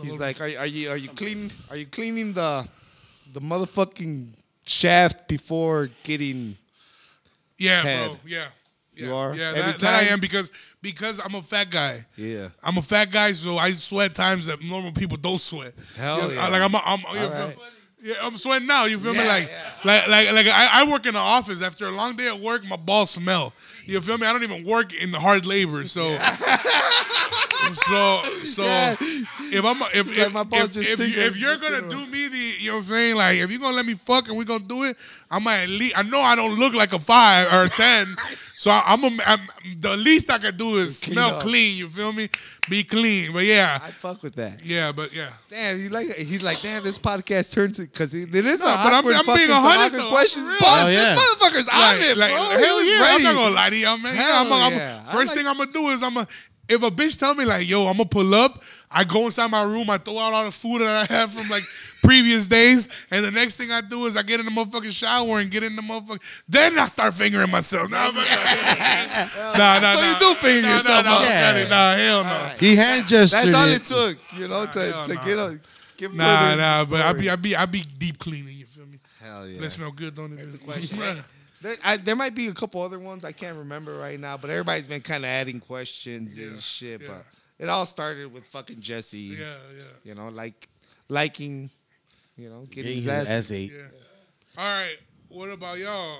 He's 0.02 0.20
like, 0.20 0.42
are, 0.42 0.50
are 0.60 0.66
you 0.68 0.90
are 0.90 0.98
you 0.98 1.08
cleaning 1.10 1.52
are 1.70 1.78
you 1.78 1.86
cleaning 1.86 2.34
the 2.34 2.68
the 3.34 3.40
motherfucking 3.40 4.34
shaft 4.66 5.28
before 5.28 5.90
getting 6.04 6.56
Yeah, 7.58 7.82
bro. 7.84 8.18
Yeah. 8.26 8.38
yeah. 8.38 8.46
You 9.06 9.14
are? 9.14 9.36
Yeah, 9.36 9.52
that, 9.52 9.78
that 9.80 9.94
I 9.94 10.14
am 10.14 10.20
because 10.22 10.76
because 10.82 11.20
I'm 11.24 11.36
a 11.36 11.42
fat 11.42 11.70
guy. 11.70 12.00
Yeah. 12.16 12.48
I'm 12.64 12.78
a 12.78 12.82
fat 12.82 13.12
guy, 13.12 13.34
so 13.34 13.58
I 13.58 13.72
sweat 13.72 14.14
times 14.16 14.48
that 14.48 14.64
normal 14.64 14.94
people 14.94 15.18
don't 15.18 15.38
sweat. 15.40 15.74
Hell 15.98 16.16
You 16.16 16.28
know, 16.30 16.34
yeah. 16.34 16.48
Like 16.48 16.62
I'm, 16.62 16.76
I'm, 16.76 17.00
you 17.00 17.20
All 17.22 17.30
feel- 17.30 17.46
right. 17.48 17.58
yeah, 18.02 18.14
I'm 18.24 18.38
sweating 18.38 18.68
now. 18.68 18.86
You 18.86 18.98
feel 18.98 19.12
me? 19.12 19.20
Yeah, 19.20 19.28
Like, 19.28 19.50
like, 19.84 20.08
like, 20.08 20.32
like 20.34 20.48
I, 20.48 20.84
I 20.86 20.92
work 20.92 21.06
in 21.06 21.14
the 21.14 21.20
office. 21.20 21.62
After 21.62 21.88
a 21.88 21.92
long 21.92 22.16
day 22.16 22.30
at 22.34 22.40
work, 22.40 22.66
my 22.70 22.78
balls 22.78 23.10
smell. 23.12 23.52
You 23.86 24.00
feel 24.00 24.18
me? 24.18 24.28
I 24.28 24.32
don't 24.34 24.44
even 24.44 24.66
work 24.66 24.94
in 24.94 25.12
the 25.12 25.20
hard 25.20 25.46
labor, 25.46 25.84
so. 25.86 26.18
So 27.74 28.22
so 28.44 28.64
Yeah. 28.64 28.96
If 29.54 29.66
I'm 29.66 29.78
if 29.94 30.34
Like 30.34 30.48
if, 30.48 30.54
if, 30.66 30.74
just 30.74 30.92
if, 30.94 31.00
you, 31.00 31.24
if 31.24 31.40
you're 31.42 31.58
gonna 31.58 31.90
do 31.90 32.06
me 32.12 32.28
the 32.28 32.54
you 32.60 32.68
know 32.70 32.76
what 32.78 32.80
I'm 32.80 32.84
saying 32.86 33.16
like 33.16 33.38
if 33.40 33.50
you're 33.52 33.60
gonna 33.60 33.76
let 33.76 33.86
me 33.86 33.94
fuck 33.94 34.28
and 34.30 34.38
we 34.38 34.46
gonna 34.46 34.64
do 34.64 34.84
it 34.84 34.98
I 35.32 35.40
might 35.40 35.64
at 35.64 35.70
least 35.70 35.98
I 35.98 36.04
know 36.04 36.22
I 36.22 36.36
don't 36.36 36.58
look 36.60 36.74
like 36.74 36.94
a 36.94 37.00
five 37.00 37.48
or 37.54 37.66
a 37.66 37.70
ten 37.70 38.06
so 38.58 38.72
I, 38.72 38.84
I'm, 38.88 39.04
a, 39.04 39.10
I'm 39.28 39.40
the 39.80 39.98
least 39.98 40.32
I 40.32 40.38
can 40.38 40.56
do 40.56 40.76
is 40.78 41.02
Clean 41.02 41.14
smell 41.16 41.36
up. 41.36 41.42
clean 41.42 41.78
you 41.78 41.88
feel 41.90 42.14
me 42.14 42.30
be 42.70 42.84
clean 42.84 43.32
but 43.34 43.44
yeah 43.46 43.76
I 43.82 43.90
fuck 43.90 44.24
with 44.24 44.36
that. 44.36 44.62
yeah 44.66 44.92
but 44.92 45.14
yeah 45.16 45.30
Damn, 45.50 45.80
you 45.80 45.90
like 45.90 46.08
he's 46.16 46.44
like, 46.44 46.60
damn, 46.62 46.84
this 46.84 46.98
podcast 47.00 47.54
turns 47.54 47.78
because 47.80 48.14
it 48.14 48.34
is 48.34 48.60
no, 48.60 48.66
but 48.66 48.92
I'm, 48.92 49.06
I'm 49.08 49.26
being 49.38 49.50
a 49.50 49.56
hundred, 49.56 50.02
questions. 50.10 50.48
But 50.48 50.58
Oh, 50.68 50.88
yeah. 50.90 51.16
this 51.16 51.16
motherfucker's 51.16 51.70
on 51.70 51.80
like, 51.80 52.02
it, 52.12 52.18
like, 52.18 52.32
bro. 52.32 52.44
He 52.58 52.66
hell 52.66 52.84
yeah 52.84 53.16
I'm 53.16 53.24
not 53.24 53.36
gonna 53.36 53.56
lie 53.56 53.70
to 53.70 53.76
you 53.78 54.04
man 54.04 54.16
Hell 54.16 54.36
I'm, 54.46 54.52
a, 54.52 54.56
I'm, 54.66 54.74
yeah. 54.74 55.04
First 55.04 55.32
like- 55.36 55.38
thing 55.38 55.48
I'm 55.48 55.58
gonna 55.58 55.72
do 55.72 55.88
is 55.90 56.04
I'm 56.04 56.14
gonna 56.16 56.28
if 56.68 56.84
a 56.84 56.90
bitch 56.90 57.20
tell 57.20 57.36
me 57.36 57.46
like 57.46 57.68
yo 57.70 57.88
I'm 57.88 57.98
gonna 57.98 58.10
pull 58.10 58.34
up 58.36 58.62
I 58.90 59.04
go 59.04 59.26
inside 59.26 59.52
my 59.52 59.64
room 59.64 59.90
I 59.90 59.98
throw 59.98 60.18
out 60.18 60.34
all 60.34 60.46
the 60.46 60.52
food 60.52 60.82
that 60.82 61.10
I 61.10 61.14
have 61.14 61.32
from 61.32 61.50
like 61.50 61.64
previous 62.04 62.48
days 62.48 63.08
and 63.12 63.24
the 63.24 63.32
next 63.32 63.58
thing 63.58 63.72
I 63.72 63.82
do 63.82 64.06
is 64.06 64.18
I 64.18 64.24
get 64.24 64.40
in 64.40 64.46
the 64.46 64.52
motherfucking 64.52 64.92
shower 64.92 65.40
and 65.40 65.50
get 65.50 65.64
in 65.64 65.76
the 65.76 65.82
motherfucking 65.82 66.44
then 66.48 66.78
I 66.78 66.88
start 66.88 67.14
fingering 67.14 67.50
myself 67.52 67.90
nah, 67.90 68.12
nah, 68.12 68.12
nah, 69.58 69.80
nah, 69.80 69.94
So 69.96 70.08
you 70.08 70.16
do 70.20 70.40
finger 70.40 70.68
nah, 70.68 70.74
yourself 70.76 71.06
nah, 71.06 71.12
nah, 71.12 71.18
up. 71.18 71.24
got 71.24 71.70
nah 71.70 71.96
hell 71.96 72.24
no 72.24 72.52
He 72.60 72.76
hand 72.76 73.08
gestured. 73.08 73.48
That's 73.48 73.54
all 73.54 73.68
it. 73.68 73.76
it 73.76 73.84
took, 73.84 74.40
you 74.40 74.48
know, 74.48 74.66
to, 74.66 74.80
to 75.08 75.14
no. 75.14 75.26
get 75.26 75.38
a 75.38 75.60
get 75.98 76.14
nah 76.14 76.56
nah 76.56 76.86
but 76.86 77.02
I 77.02 77.14
be. 77.14 77.30
I 77.30 77.36
be 77.36 77.56
I 77.56 77.66
be 77.66 77.82
deep 77.98 78.20
cleaning 78.20 78.54
you 78.56 78.66
feel 78.66 78.86
me 78.86 78.98
Hell 79.26 79.48
yeah. 79.48 79.56
Let 79.56 79.66
it 79.66 79.70
smell 79.72 79.92
good, 79.92 80.14
don't 80.14 80.34
it? 80.34 81.26
There, 81.66 81.74
I, 81.84 81.98
there 81.98 82.16
might 82.16 82.36
be 82.36 82.48
a 82.48 82.54
couple 82.54 82.82
other 82.82 83.00
ones 83.00 83.26
I 83.26 83.32
can't 83.32 83.58
remember 83.58 83.98
right 83.98 84.20
now, 84.20 84.38
but 84.38 84.50
everybody's 84.52 84.88
been 84.88 85.02
kind 85.02 85.24
of 85.24 85.30
adding 85.30 85.60
questions 85.60 86.38
Yeah, 86.40 86.48
and 86.50 86.62
shit. 86.62 87.02
yeah. 87.02 87.08
But 87.08 87.26
it 87.66 87.70
all 87.70 87.86
started 87.86 88.32
with 88.32 88.46
fucking 88.46 88.82
Jesse. 88.82 89.18
yeah, 89.18 89.58
yeah, 89.76 89.84
You 90.04 90.14
know, 90.16 90.30
like 90.30 90.68
liking, 91.10 91.70
you 92.38 92.50
know, 92.50 92.62
getting 92.70 92.84
Getting 92.84 92.96
his 92.98 93.06
his 93.06 93.08
ass. 93.08 93.30
ass 93.30 93.52
ate. 93.52 93.72
yeah. 93.72 93.88
All 94.58 94.64
right. 94.84 94.98
What 95.30 95.50
about 95.50 95.78
y'all? 95.80 96.20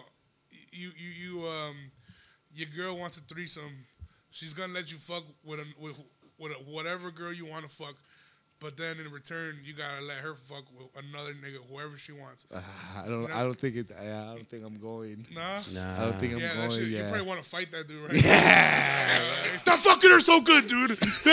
You 0.72 0.90
you 0.98 1.10
you 1.42 1.48
um, 1.48 1.76
your 2.54 2.68
girl 2.76 2.98
wants 2.98 3.18
a 3.18 3.22
threesome. 3.22 3.86
She's 4.32 4.54
gonna 4.54 4.74
let 4.74 4.92
you 4.92 4.98
fuck 4.98 5.24
with 5.46 5.60
a, 5.60 5.66
with 5.80 5.94
with 6.40 6.52
a, 6.52 6.56
whatever 6.70 7.12
girl 7.12 7.32
you 7.32 7.46
want 7.46 7.64
to 7.64 7.70
fuck, 7.70 7.96
but 8.62 8.78
then 8.78 8.96
in 9.04 9.12
return 9.12 9.58
you 9.64 9.74
gotta 9.74 10.04
let 10.06 10.18
her 10.18 10.34
fuck 10.34 10.64
with 10.78 10.88
another 11.06 11.32
nigga, 11.34 11.58
whoever 11.72 11.98
she 11.98 12.12
wants. 12.14 12.46
Uh, 12.54 12.62
I 13.04 13.08
don't. 13.08 13.32
I 13.36 13.44
don't 13.44 13.60
think 13.60 13.76
it. 13.76 13.88
I, 14.00 14.06
I 14.32 14.36
don't 14.36 14.48
think 14.50 14.64
I'm 14.66 14.78
going. 14.80 15.26
Nah. 15.34 15.42
I 15.42 16.06
don't 16.06 16.16
think 16.16 16.34
I'm 16.34 16.40
Yeah, 16.40 16.56
going. 16.56 16.72
shit, 16.72 16.88
you 16.88 17.02
probably 17.10 17.28
want 17.28 17.44
to 17.44 17.50
fight 17.50 17.72
that 17.72 17.88
dude, 17.88 18.02
right? 18.02 18.14
Yeah. 18.24 19.58
Stop 19.58 19.80
fucking 19.80 20.10
her 20.10 20.20
so 20.20 20.42
good, 20.42 20.68
dude. 20.68 20.92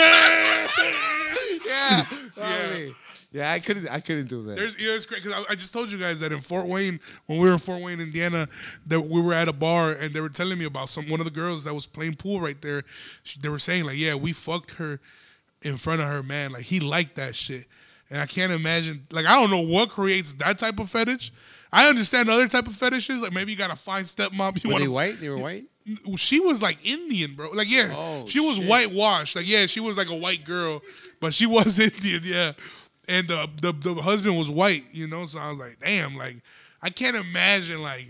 yeah. 1.65 2.03
probably. 2.35 2.95
Yeah. 3.31 3.51
I 3.51 3.59
couldn't. 3.59 3.89
I 3.91 3.99
couldn't 3.99 4.29
do 4.29 4.43
that. 4.43 4.55
There's, 4.55 4.81
yeah, 4.83 4.93
it's 4.95 5.05
great 5.05 5.23
because 5.23 5.37
I, 5.49 5.53
I 5.53 5.55
just 5.55 5.73
told 5.73 5.91
you 5.91 5.97
guys 5.97 6.19
that 6.19 6.31
in 6.31 6.39
Fort 6.39 6.67
Wayne, 6.67 6.99
when 7.25 7.39
we 7.39 7.47
were 7.47 7.53
in 7.53 7.59
Fort 7.59 7.81
Wayne, 7.81 7.99
Indiana, 7.99 8.47
that 8.87 9.01
we 9.01 9.21
were 9.21 9.33
at 9.33 9.47
a 9.47 9.53
bar 9.53 9.93
and 9.99 10.13
they 10.13 10.21
were 10.21 10.29
telling 10.29 10.57
me 10.57 10.65
about 10.65 10.89
some 10.89 11.05
one 11.09 11.19
of 11.19 11.25
the 11.25 11.31
girls 11.31 11.63
that 11.63 11.73
was 11.73 11.87
playing 11.87 12.15
pool 12.15 12.39
right 12.39 12.61
there. 12.61 12.83
She, 13.23 13.39
they 13.39 13.49
were 13.49 13.59
saying 13.59 13.85
like, 13.85 13.97
yeah, 13.97 14.15
we 14.15 14.33
fucked 14.33 14.75
her 14.75 14.99
in 15.63 15.75
front 15.77 16.01
of 16.01 16.07
her 16.07 16.23
man, 16.23 16.51
like 16.51 16.63
he 16.63 16.79
liked 16.79 17.15
that 17.15 17.35
shit, 17.35 17.65
and 18.09 18.19
I 18.19 18.25
can't 18.25 18.51
imagine. 18.51 19.01
Like 19.11 19.25
I 19.25 19.33
don't 19.41 19.49
know 19.51 19.61
what 19.73 19.89
creates 19.89 20.33
that 20.33 20.57
type 20.59 20.79
of 20.79 20.89
fetish. 20.89 21.31
I 21.71 21.89
understand 21.89 22.29
other 22.29 22.47
type 22.47 22.67
of 22.67 22.73
fetishes, 22.73 23.21
like 23.21 23.33
maybe 23.33 23.51
you 23.51 23.57
got 23.57 23.71
a 23.71 23.75
find 23.75 24.05
stepmom. 24.05 24.63
You 24.63 24.73
Were 24.73 24.79
they 24.79 24.87
wanna- 24.87 24.91
white? 24.91 25.17
They 25.19 25.29
were 25.29 25.37
white. 25.37 25.63
she 26.17 26.39
was 26.39 26.61
like 26.61 26.85
Indian, 26.85 27.33
bro. 27.33 27.49
Like, 27.51 27.69
yeah, 27.69 27.89
Oh, 27.91 28.25
she 28.27 28.39
was 28.39 28.57
shit. 28.57 28.67
whitewashed. 28.69 29.35
Like, 29.35 29.49
yeah, 29.49 29.65
she 29.65 29.79
was 29.79 29.97
like 29.97 30.09
a 30.09 30.15
white 30.15 30.43
girl, 30.45 30.81
but 31.19 31.33
she 31.33 31.45
was 31.57 31.79
Indian, 31.79 32.21
yeah. 32.23 32.51
And 33.09 33.27
the, 33.27 33.49
the 33.61 33.71
the 33.93 34.01
husband 34.01 34.37
was 34.37 34.49
white, 34.49 34.83
you 34.93 35.07
know. 35.07 35.25
So 35.25 35.39
I 35.39 35.49
was 35.49 35.57
like, 35.59 35.77
damn, 35.79 36.15
like 36.15 36.35
I 36.81 36.89
can't 36.89 37.17
imagine 37.17 37.81
like. 37.81 38.05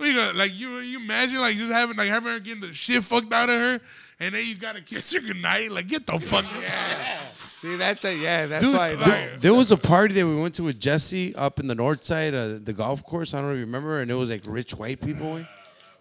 You 0.00 0.14
gonna, 0.16 0.36
like 0.36 0.50
you, 0.58 0.68
you 0.78 0.98
imagine 0.98 1.38
like 1.38 1.54
just 1.54 1.70
having 1.70 1.96
like 1.96 2.08
having 2.08 2.32
her 2.32 2.40
getting 2.40 2.60
the 2.60 2.72
shit 2.72 3.04
fucked 3.04 3.32
out 3.32 3.48
of 3.48 3.54
her, 3.56 3.80
and 4.22 4.34
then 4.34 4.42
you 4.46 4.56
gotta 4.56 4.80
kiss 4.80 5.12
her 5.12 5.20
goodnight. 5.20 5.70
Like 5.70 5.88
get 5.88 6.06
the 6.06 6.18
fuck 6.18 6.44
Yeah. 6.60 7.18
See 7.34 7.76
that? 7.76 8.00
Thing, 8.00 8.20
yeah. 8.20 8.46
That's 8.46 8.64
Dude, 8.64 8.74
why. 8.74 8.94
there, 8.96 9.36
there 9.38 9.54
was 9.54 9.70
a 9.70 9.76
party 9.76 10.14
that 10.14 10.26
we 10.26 10.40
went 10.40 10.54
to 10.56 10.64
with 10.64 10.80
Jesse 10.80 11.32
up 11.36 11.60
in 11.60 11.68
the 11.68 11.76
north 11.76 12.02
side 12.02 12.34
of 12.34 12.64
the 12.64 12.72
golf 12.72 13.04
course. 13.04 13.34
I 13.34 13.38
don't 13.38 13.46
know 13.48 13.52
if 13.52 13.58
you 13.60 13.66
remember, 13.66 14.00
and 14.00 14.10
it 14.10 14.14
was 14.14 14.30
like 14.30 14.42
rich 14.48 14.72
white 14.74 15.00
people, 15.00 15.36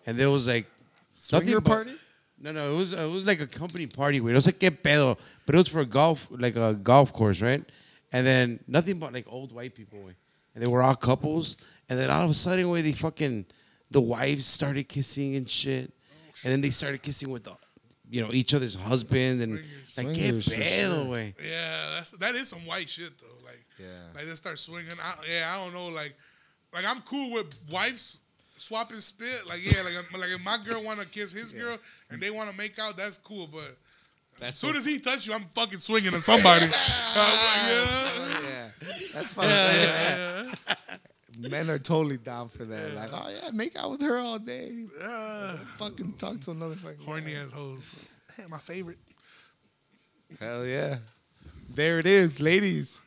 and 0.08 0.18
there 0.18 0.32
was 0.32 0.48
like 0.48 0.66
Swinger 1.14 1.62
but- 1.62 1.70
party. 1.70 1.92
No, 2.44 2.52
no, 2.52 2.74
it 2.74 2.78
was 2.78 2.94
it 2.94 3.08
was 3.12 3.28
like 3.28 3.40
a 3.42 3.46
company 3.46 3.86
party. 3.86 4.20
Wey. 4.22 4.32
It 4.32 4.36
was 4.36 4.48
like 4.48 4.60
que 4.60 4.72
pedo, 4.72 5.16
but 5.46 5.54
it 5.54 5.58
was 5.60 5.68
for 5.68 5.82
a 5.82 5.86
golf 5.86 6.28
like 6.32 6.56
a 6.56 6.74
golf 6.74 7.14
course, 7.14 7.40
right? 7.40 7.64
And 8.12 8.26
then 8.26 8.60
nothing 8.68 8.98
but 8.98 9.14
like 9.14 9.26
old 9.30 9.54
white 9.54 9.76
people, 9.76 10.00
and 10.00 10.64
they 10.64 10.68
were 10.68 10.82
all 10.82 10.96
couples. 10.96 11.58
And 11.88 12.00
then 12.00 12.10
all 12.10 12.24
of 12.26 12.32
a 12.32 12.34
sudden, 12.34 12.68
way 12.70 12.82
they 12.82 12.94
fucking 12.94 13.46
the 13.92 14.02
wives 14.02 14.48
started 14.48 14.90
kissing 14.90 15.36
and 15.36 15.48
shit, 15.48 15.92
and 16.44 16.52
then 16.52 16.62
they 16.62 16.70
started 16.72 17.04
kissing 17.04 17.30
with 17.30 17.44
the, 17.44 17.52
you 18.12 18.22
know, 18.22 18.30
each 18.34 18.54
other's 18.54 18.76
husband 18.76 19.42
and 19.42 19.54
like 19.54 20.14
que 20.14 20.30
Swingers, 20.30 20.46
for 20.48 20.62
pedo, 20.62 21.04
sure. 21.04 21.12
way. 21.12 21.34
Yeah, 21.44 21.92
that's 21.96 22.12
that 22.12 22.36
is 22.36 22.50
some 22.50 22.60
white 22.68 22.88
shit 22.90 23.18
though. 23.18 23.46
Like, 23.46 23.66
Yeah. 23.80 23.88
like 24.14 24.26
they 24.26 24.36
start 24.36 24.60
swinging. 24.60 24.92
I, 25.02 25.14
yeah, 25.32 25.52
I 25.56 25.64
don't 25.64 25.74
know. 25.74 25.88
Like, 25.88 26.14
like 26.74 26.86
I'm 26.86 27.02
cool 27.02 27.32
with 27.32 27.48
wives 27.72 28.22
swapping 28.58 29.00
spit. 29.00 29.48
Like, 29.48 29.60
yeah, 29.64 29.82
like, 29.84 29.96
like 30.20 30.30
if 30.30 30.44
my 30.46 30.58
girl 30.64 30.84
want 30.84 31.00
to 31.00 31.08
kiss 31.08 31.32
his 31.34 31.54
girl 31.54 31.78
and 32.12 32.22
they 32.22 32.30
want 32.32 32.50
to 32.52 32.58
make 32.58 32.78
out, 32.80 32.96
that's 32.98 33.18
cool. 33.18 33.48
But 33.52 33.76
as 34.46 34.56
soon 34.56 34.76
as 34.76 34.86
he 34.86 35.00
touch 35.00 35.26
you, 35.28 35.34
I'm 35.34 35.46
fucking 35.56 35.80
swinging 35.80 36.14
at 36.14 36.20
somebody. 36.22 36.66
I'm 37.16 38.32
like, 38.32 38.44
Yeah. 38.44 38.68
That's 39.14 39.32
fine. 39.34 39.48
Men 41.50 41.70
are 41.70 41.80
totally 41.80 42.18
down 42.18 42.48
for 42.50 42.64
that. 42.66 42.94
Like, 42.96 43.10
oh 43.14 43.30
yeah, 43.44 43.50
make 43.54 43.78
out 43.80 43.90
with 43.92 44.02
her 44.04 44.18
all 44.18 44.38
day. 44.40 44.70
yeah, 45.00 45.08
yeah. 45.52 45.56
Fucking 45.78 46.14
talk 46.14 46.40
to 46.42 46.52
another 46.52 46.76
fucking. 46.76 47.04
horny 47.06 47.34
ass 47.36 47.52
hoes. 47.52 48.14
Hey, 48.38 48.44
my 48.50 48.58
favorite. 48.58 48.98
Hell 50.40 50.66
yeah. 50.66 50.96
There 51.74 52.00
it 52.00 52.06
is, 52.06 52.40
ladies. 52.42 53.02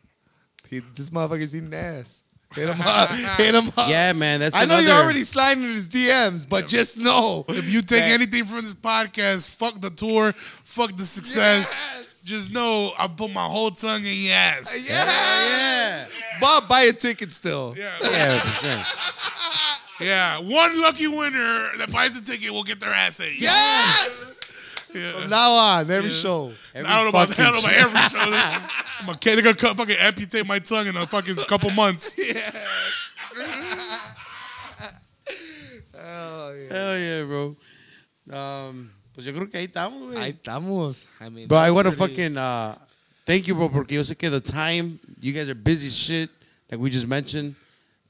He, 0.68 0.78
this 0.80 1.10
motherfucker's 1.10 1.54
eating 1.56 1.72
ass. 1.74 2.22
Hit 2.54 2.68
him 2.68 2.80
up. 2.80 3.10
Hit 3.36 3.54
him 3.54 3.68
up. 3.76 3.88
Yeah, 3.88 4.12
man, 4.12 4.40
that's 4.40 4.54
I 4.56 4.60
know 4.64 4.74
another. 4.78 4.86
you're 4.86 5.02
already 5.04 5.22
sliding 5.22 5.64
in 5.64 5.70
his 5.70 5.88
DMs, 5.88 6.48
but 6.48 6.68
just 6.68 6.98
know 6.98 7.44
If 7.48 7.72
you 7.72 7.80
take 7.82 8.00
that- 8.00 8.12
anything 8.12 8.44
from 8.44 8.60
this 8.60 8.74
podcast, 8.74 9.56
fuck 9.58 9.80
the 9.80 9.90
tour, 9.90 10.32
fuck 10.32 10.96
the 10.96 11.02
success. 11.04 11.88
Yes. 11.96 12.24
Just 12.24 12.54
know 12.54 12.92
I 12.98 13.06
put 13.08 13.32
my 13.34 13.44
whole 13.44 13.70
tongue 13.70 14.00
in 14.00 14.04
your 14.14 14.34
ass. 14.34 14.88
Yeah, 14.88 15.04
Yeah. 15.04 16.03
Bob, 16.40 16.68
buy 16.68 16.82
a 16.82 16.92
ticket 16.92 17.32
still. 17.32 17.74
Yeah. 17.76 17.92
Yeah, 18.02 18.38
for 18.40 18.66
sure. 18.66 18.82
Yeah, 20.06 20.38
one 20.40 20.80
lucky 20.82 21.06
winner 21.06 21.68
that 21.78 21.90
buys 21.92 22.20
the 22.20 22.32
ticket 22.32 22.52
will 22.52 22.64
get 22.64 22.80
their 22.80 22.90
ass 22.90 23.20
ate. 23.20 23.40
Yes. 23.40 24.90
Yeah. 24.94 25.12
From 25.20 25.30
now 25.30 25.52
on, 25.52 25.90
every 25.90 26.10
show. 26.10 26.52
Every 26.74 26.90
I 26.90 26.96
don't 26.96 27.04
know 27.04 27.10
about 27.10 27.28
that. 27.28 27.38
I 27.40 27.44
don't 27.44 27.54
know 27.54 27.60
about 27.60 27.74
every 27.74 28.00
show. 28.00 28.18
I'm 29.02 29.08
a 29.14 29.18
kid. 29.18 29.36
They're 29.36 29.44
gonna 29.44 29.56
cut, 29.56 29.76
fucking 29.76 29.96
amputate 30.00 30.46
my 30.46 30.58
tongue 30.58 30.86
in 30.88 30.96
a 30.96 31.06
fucking 31.06 31.36
couple 31.48 31.70
months. 31.70 32.16
Oh 36.06 36.52
yeah. 36.52 36.68
Hell 36.76 36.98
yeah, 36.98 37.22
bro. 37.24 37.56
Um, 38.30 38.90
Pues 39.14 39.24
yo 39.26 39.32
creo 39.32 39.48
que 39.48 39.58
ahí 39.58 39.64
estamos, 39.66 40.02
güey. 40.10 40.18
Ahí 40.18 40.30
estamos. 40.32 41.06
I 41.20 41.30
mean, 41.30 41.46
Bro, 41.48 41.58
I 41.58 41.70
want 41.70 41.86
to 41.86 41.90
that's 41.90 41.98
pretty- 42.02 42.34
fucking 42.34 42.36
uh, 42.36 42.74
thank 43.26 43.46
you, 43.48 43.54
bro, 43.54 43.68
porque 43.68 43.92
yo 43.92 44.02
sé 44.02 44.16
que 44.18 44.30
the 44.30 44.40
time 44.40 44.98
you 45.20 45.32
guys 45.32 45.48
are 45.48 45.54
busy 45.54 45.88
shit, 45.88 46.30
like 46.70 46.80
we 46.80 46.90
just 46.90 47.06
mentioned. 47.08 47.54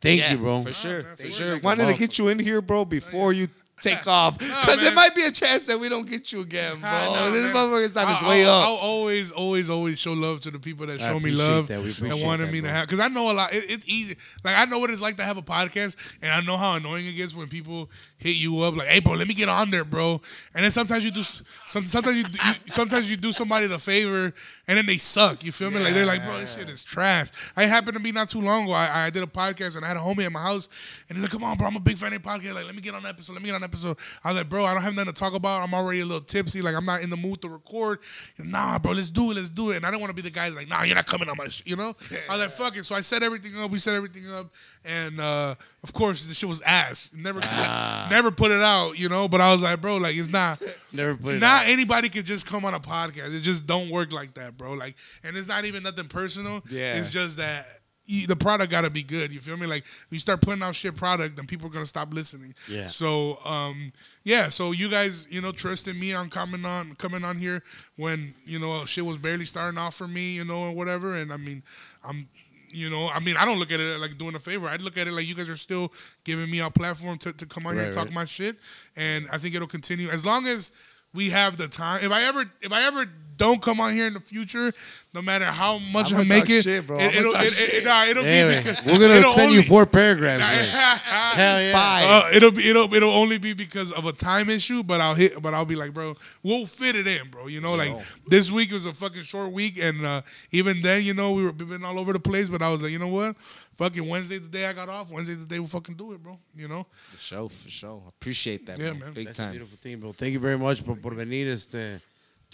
Thank 0.00 0.20
Yeah, 0.20 0.32
you, 0.32 0.38
bro. 0.38 0.62
For 0.62 0.72
sure. 0.72 1.02
man, 1.02 1.16
for 1.16 1.22
for 1.22 1.28
sure. 1.30 1.46
sure. 1.46 1.58
Wanted 1.60 1.90
to 1.92 1.98
get 1.98 2.18
you 2.18 2.28
in 2.28 2.38
here, 2.38 2.60
bro, 2.60 2.84
before 2.84 3.32
you 3.32 3.48
take 3.80 4.06
off. 4.06 4.38
No, 4.40 4.46
Because 4.60 4.80
there 4.80 4.90
man. 4.90 4.96
might 4.96 5.14
be 5.14 5.22
a 5.24 5.30
chance 5.30 5.66
that 5.66 5.78
we 5.80 5.88
don't 5.88 6.08
get 6.08 6.30
you 6.30 6.42
again, 6.42 6.72
bro. 6.78 6.90
Nah, 6.90 7.14
nah, 7.14 7.30
this 7.30 7.46
man. 7.46 7.56
motherfucker's 7.56 7.96
on 7.96 8.08
his 8.08 8.22
I'll, 8.22 8.28
way 8.28 8.44
I'll, 8.44 8.50
up. 8.50 8.68
I'll 8.68 8.74
always, 8.76 9.30
always, 9.32 9.70
always 9.70 9.98
show 9.98 10.12
love 10.12 10.40
to 10.40 10.50
the 10.50 10.58
people 10.58 10.86
that 10.86 11.00
I 11.00 11.08
show 11.08 11.20
me 11.20 11.30
love 11.30 11.68
that. 11.68 11.80
And 11.80 12.22
wanted 12.22 12.48
that, 12.48 12.52
me 12.52 12.60
to 12.60 12.68
have. 12.68 12.86
Because 12.86 13.00
I 13.00 13.08
know 13.08 13.30
a 13.30 13.34
lot. 13.34 13.52
It, 13.54 13.64
it's 13.66 13.88
easy. 13.88 14.14
Like 14.44 14.56
I 14.58 14.66
know 14.66 14.78
what 14.78 14.90
it's 14.90 15.00
like 15.02 15.16
to 15.16 15.24
have 15.24 15.38
a 15.38 15.42
podcast, 15.42 16.18
and 16.22 16.30
I 16.30 16.40
know 16.42 16.58
how 16.58 16.76
annoying 16.76 17.04
it 17.06 17.16
gets 17.16 17.34
when 17.34 17.48
people 17.48 17.90
hit 18.18 18.36
you 18.36 18.60
up 18.60 18.76
like, 18.76 18.88
"Hey, 18.88 19.00
bro, 19.00 19.14
let 19.14 19.26
me 19.26 19.34
get 19.34 19.48
on 19.48 19.70
there, 19.70 19.84
bro." 19.84 20.20
And 20.54 20.64
then 20.64 20.70
sometimes 20.70 21.02
you 21.04 21.10
do, 21.10 21.22
some, 21.22 21.84
sometimes 21.84 22.16
you, 22.18 22.24
you, 22.24 22.52
sometimes 22.72 23.10
you 23.10 23.16
do 23.16 23.32
somebody 23.32 23.66
the 23.66 23.78
favor, 23.78 24.32
and 24.66 24.78
then 24.78 24.86
they 24.86 24.96
suck. 24.96 25.44
You 25.44 25.52
feel 25.52 25.70
me? 25.70 25.78
Like 25.78 25.94
they're 25.94 26.06
like, 26.06 26.24
"Bro, 26.24 26.38
this 26.38 26.56
shit 26.56 26.68
is 26.68 26.82
trash." 26.82 27.28
I 27.56 27.64
happened 27.64 27.96
to 27.96 28.02
be 28.02 28.12
not 28.12 28.28
too 28.28 28.40
long 28.40 28.64
ago. 28.64 28.72
I, 28.72 29.06
I 29.06 29.10
did 29.10 29.22
a 29.22 29.26
podcast 29.26 29.76
and 29.76 29.84
I 29.84 29.88
had 29.88 29.96
a 29.96 30.00
homie 30.00 30.24
at 30.26 30.32
my 30.32 30.40
house, 30.40 30.68
and 31.08 31.16
he's 31.16 31.24
like, 31.24 31.32
"Come 31.32 31.44
on, 31.44 31.56
bro, 31.56 31.66
I'm 31.66 31.76
a 31.76 31.80
big 31.80 31.96
fan 31.96 32.08
of 32.08 32.12
your 32.14 32.20
podcast. 32.20 32.54
Like, 32.54 32.66
let 32.66 32.74
me 32.74 32.80
get 32.80 32.94
on 32.94 33.02
the 33.02 33.08
episode. 33.08 33.34
Let 33.34 33.42
me 33.42 33.48
get 33.48 33.54
on 33.54 33.60
the 33.60 33.66
episode." 33.66 33.96
I 34.22 34.28
was 34.28 34.38
like, 34.38 34.48
"Bro, 34.48 34.64
I 34.64 34.74
don't 34.74 34.82
have 34.82 34.94
nothing 34.94 35.12
to 35.12 35.18
talk 35.18 35.34
about. 35.34 35.62
I'm 35.62 35.74
already 35.74 36.00
a 36.00 36.06
little 36.06 36.20
tipsy. 36.22 36.62
Like, 36.62 36.74
I'm 36.74 36.84
not 36.84 37.02
in 37.02 37.10
the 37.10 37.16
mood 37.16 37.42
to 37.42 37.48
record." 37.48 37.98
Nah, 38.38 38.78
bro, 38.78 38.92
let's 38.92 39.10
do 39.10 39.30
it. 39.30 39.34
Let's 39.34 39.50
do 39.50 39.70
it. 39.70 39.76
And 39.76 39.86
I 39.86 39.90
didn't 39.90 40.00
want 40.00 40.16
to 40.16 40.22
be 40.22 40.22
the 40.22 40.34
guy 40.34 40.44
that's 40.44 40.56
like, 40.56 40.68
"Nah, 40.68 40.82
you're 40.84 40.96
not 40.96 41.06
coming 41.06 41.28
on 41.28 41.36
my," 41.36 41.48
sh-, 41.48 41.62
you 41.66 41.76
know. 41.76 41.94
I 42.28 42.36
was 42.36 42.40
like, 42.40 42.50
"Fuck 42.50 42.76
it." 42.78 42.84
So 42.84 42.94
I 42.94 43.00
set 43.00 43.22
everything 43.22 43.52
up. 43.62 43.70
We 43.70 43.78
set 43.78 43.94
everything 43.94 44.30
up, 44.32 44.46
and 44.86 45.18
uh, 45.18 45.54
of 45.82 45.92
course, 45.92 46.26
the 46.26 46.34
shit 46.34 46.48
was 46.48 46.62
ass. 46.62 47.14
Never, 47.16 47.40
never 48.10 48.30
put 48.30 48.50
it 48.50 48.60
out, 48.60 48.98
you 48.98 49.08
know. 49.08 49.28
But 49.28 49.40
I 49.40 49.52
was 49.52 49.62
like, 49.62 49.80
"Bro, 49.80 49.98
like, 49.98 50.16
it's 50.16 50.32
not." 50.32 50.62
Never 50.92 51.16
put 51.16 51.34
it 51.34 51.40
not 51.40 51.64
out. 51.64 51.72
anybody 51.72 52.08
could 52.08 52.24
just 52.24 52.46
come 52.46 52.64
on 52.64 52.72
a 52.72 52.78
podcast. 52.78 53.36
It 53.36 53.40
just 53.40 53.66
don't 53.66 53.90
work 53.90 54.12
like 54.12 54.34
that, 54.34 54.56
bro. 54.56 54.74
Like, 54.74 54.94
and 55.24 55.36
it's 55.36 55.48
not 55.48 55.64
even 55.64 55.82
nothing 55.82 56.06
personal. 56.06 56.62
Yeah. 56.70 56.96
It's 56.96 57.08
just 57.08 57.38
that 57.38 57.64
the 58.06 58.36
product 58.36 58.70
got 58.70 58.82
to 58.82 58.90
be 58.90 59.02
good. 59.02 59.32
You 59.32 59.40
feel 59.40 59.56
me? 59.56 59.66
Like, 59.66 59.84
you 60.10 60.18
start 60.18 60.42
putting 60.42 60.62
out 60.62 60.74
shit 60.74 60.94
product, 60.94 61.36
then 61.36 61.46
people 61.46 61.68
are 61.68 61.72
gonna 61.72 61.86
stop 61.86 62.12
listening. 62.12 62.54
Yeah. 62.70 62.86
So, 62.86 63.38
um, 63.46 63.92
yeah. 64.24 64.50
So 64.50 64.72
you 64.72 64.90
guys, 64.90 65.26
you 65.30 65.40
know, 65.40 65.52
trusted 65.52 65.98
me 65.98 66.12
on 66.12 66.28
coming 66.28 66.64
on, 66.64 66.94
coming 66.96 67.24
on 67.24 67.36
here 67.36 67.62
when 67.96 68.34
you 68.44 68.58
know 68.58 68.84
shit 68.84 69.04
was 69.04 69.18
barely 69.18 69.46
starting 69.46 69.78
off 69.78 69.94
for 69.94 70.06
me, 70.06 70.34
you 70.36 70.44
know, 70.44 70.68
or 70.68 70.74
whatever. 70.74 71.14
And 71.14 71.32
I 71.32 71.36
mean, 71.38 71.62
I'm. 72.06 72.28
You 72.74 72.90
know, 72.90 73.08
I 73.08 73.20
mean, 73.20 73.36
I 73.36 73.44
don't 73.44 73.58
look 73.58 73.70
at 73.70 73.80
it 73.80 74.00
like 74.00 74.18
doing 74.18 74.34
a 74.34 74.38
favor. 74.38 74.68
I 74.68 74.76
look 74.76 74.98
at 74.98 75.06
it 75.06 75.12
like 75.12 75.28
you 75.28 75.34
guys 75.34 75.48
are 75.48 75.56
still 75.56 75.92
giving 76.24 76.50
me 76.50 76.60
a 76.60 76.70
platform 76.70 77.18
to, 77.18 77.32
to 77.32 77.46
come 77.46 77.66
on 77.66 77.74
here 77.74 77.84
and 77.84 77.92
talk 77.92 78.06
right. 78.06 78.14
my 78.14 78.24
shit, 78.24 78.56
and 78.96 79.26
I 79.32 79.38
think 79.38 79.54
it'll 79.54 79.68
continue 79.68 80.08
as 80.08 80.26
long 80.26 80.46
as 80.46 80.72
we 81.14 81.30
have 81.30 81.56
the 81.56 81.68
time. 81.68 82.00
If 82.02 82.10
I 82.10 82.22
ever, 82.24 82.42
if 82.60 82.72
I 82.72 82.86
ever 82.86 83.06
don't 83.36 83.60
come 83.62 83.80
on 83.80 83.92
here 83.92 84.06
in 84.06 84.14
the 84.14 84.20
future, 84.20 84.72
no 85.12 85.22
matter 85.22 85.44
how 85.44 85.78
much 85.92 86.12
I'ma 86.12 86.24
make 86.24 86.48
it, 86.50 86.62
shit, 86.62 86.86
bro. 86.86 86.96
it 86.98 87.14
it'll, 87.14 87.32
talk 87.32 87.44
it, 87.44 87.74
it, 87.74 87.84
nah, 87.84 88.04
it'll 88.04 88.24
Anyway, 88.24 88.56
be 88.62 88.70
because 88.70 88.86
we're 88.86 88.98
gonna 88.98 89.14
it'll 89.20 89.32
send 89.32 89.52
you 89.52 89.62
four 89.62 89.86
paragraphs. 89.86 90.40
man. 90.40 90.98
Hell 91.34 91.60
yeah. 91.62 91.74
Uh, 91.74 92.30
it'll 92.36 92.50
be 92.50 92.68
it'll 92.68 92.92
it'll 92.94 93.12
only 93.12 93.38
be 93.38 93.54
because 93.54 93.92
of 93.92 94.06
a 94.06 94.12
time 94.12 94.48
issue, 94.48 94.82
but 94.82 95.00
I'll 95.00 95.14
hit 95.14 95.40
but 95.42 95.54
I'll 95.54 95.64
be 95.64 95.76
like, 95.76 95.92
bro, 95.94 96.14
we'll 96.42 96.66
fit 96.66 96.96
it 96.96 97.06
in, 97.06 97.28
bro. 97.30 97.46
You 97.46 97.60
know, 97.60 97.74
like 97.74 97.92
this 98.26 98.50
week 98.50 98.72
was 98.72 98.86
a 98.86 98.92
fucking 98.92 99.22
short 99.24 99.52
week, 99.52 99.78
and 99.82 100.04
uh, 100.04 100.22
even 100.52 100.80
then, 100.82 101.02
you 101.04 101.14
know, 101.14 101.32
we 101.32 101.42
were 101.44 101.52
we've 101.52 101.68
been 101.68 101.84
all 101.84 101.98
over 101.98 102.12
the 102.12 102.20
place. 102.20 102.48
But 102.48 102.62
I 102.62 102.70
was 102.70 102.82
like, 102.82 102.92
you 102.92 102.98
know 102.98 103.08
what, 103.08 103.36
fucking 103.76 104.08
Wednesday 104.08 104.38
the 104.38 104.48
day 104.48 104.66
I 104.66 104.72
got 104.72 104.88
off, 104.88 105.12
Wednesday 105.12 105.34
the 105.34 105.46
day 105.46 105.58
we 105.58 105.66
fucking 105.66 105.94
do 105.96 106.12
it, 106.12 106.22
bro. 106.22 106.38
You 106.56 106.68
know, 106.68 106.86
For 107.10 107.18
sure, 107.18 107.48
for 107.48 107.68
sure. 107.68 108.02
Appreciate 108.08 108.66
that, 108.66 108.78
Yeah, 108.78 108.90
man. 108.92 108.98
man. 109.00 109.12
Big 109.12 109.26
That's 109.26 109.38
a 109.38 109.42
time. 109.42 109.50
beautiful 109.52 109.76
thing, 109.78 109.98
bro. 110.00 110.12
Thank 110.12 110.32
you 110.32 110.40
very 110.40 110.58
much 110.58 110.84
por, 110.84 110.96
por 110.96 111.14
venir. 111.14 111.46
Este, 111.48 112.00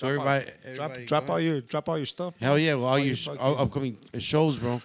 to 0.01 0.07
Drop, 0.07 0.27
everybody, 0.27 0.45
all, 0.45 0.75
drop, 0.75 0.91
everybody, 0.91 1.07
drop 1.07 1.27
go 1.27 1.33
all 1.33 1.41
your 1.41 1.61
drop 1.61 1.89
all 1.89 1.97
your 1.97 2.07
stuff. 2.07 2.35
Hell 2.41 2.59
yeah, 2.59 2.75
well, 2.75 2.87
all, 2.87 2.99
your 2.99 3.15
your 3.15 3.39
all 3.41 3.59
upcoming 3.63 3.97
shows, 4.19 4.59
bro. 4.59 4.81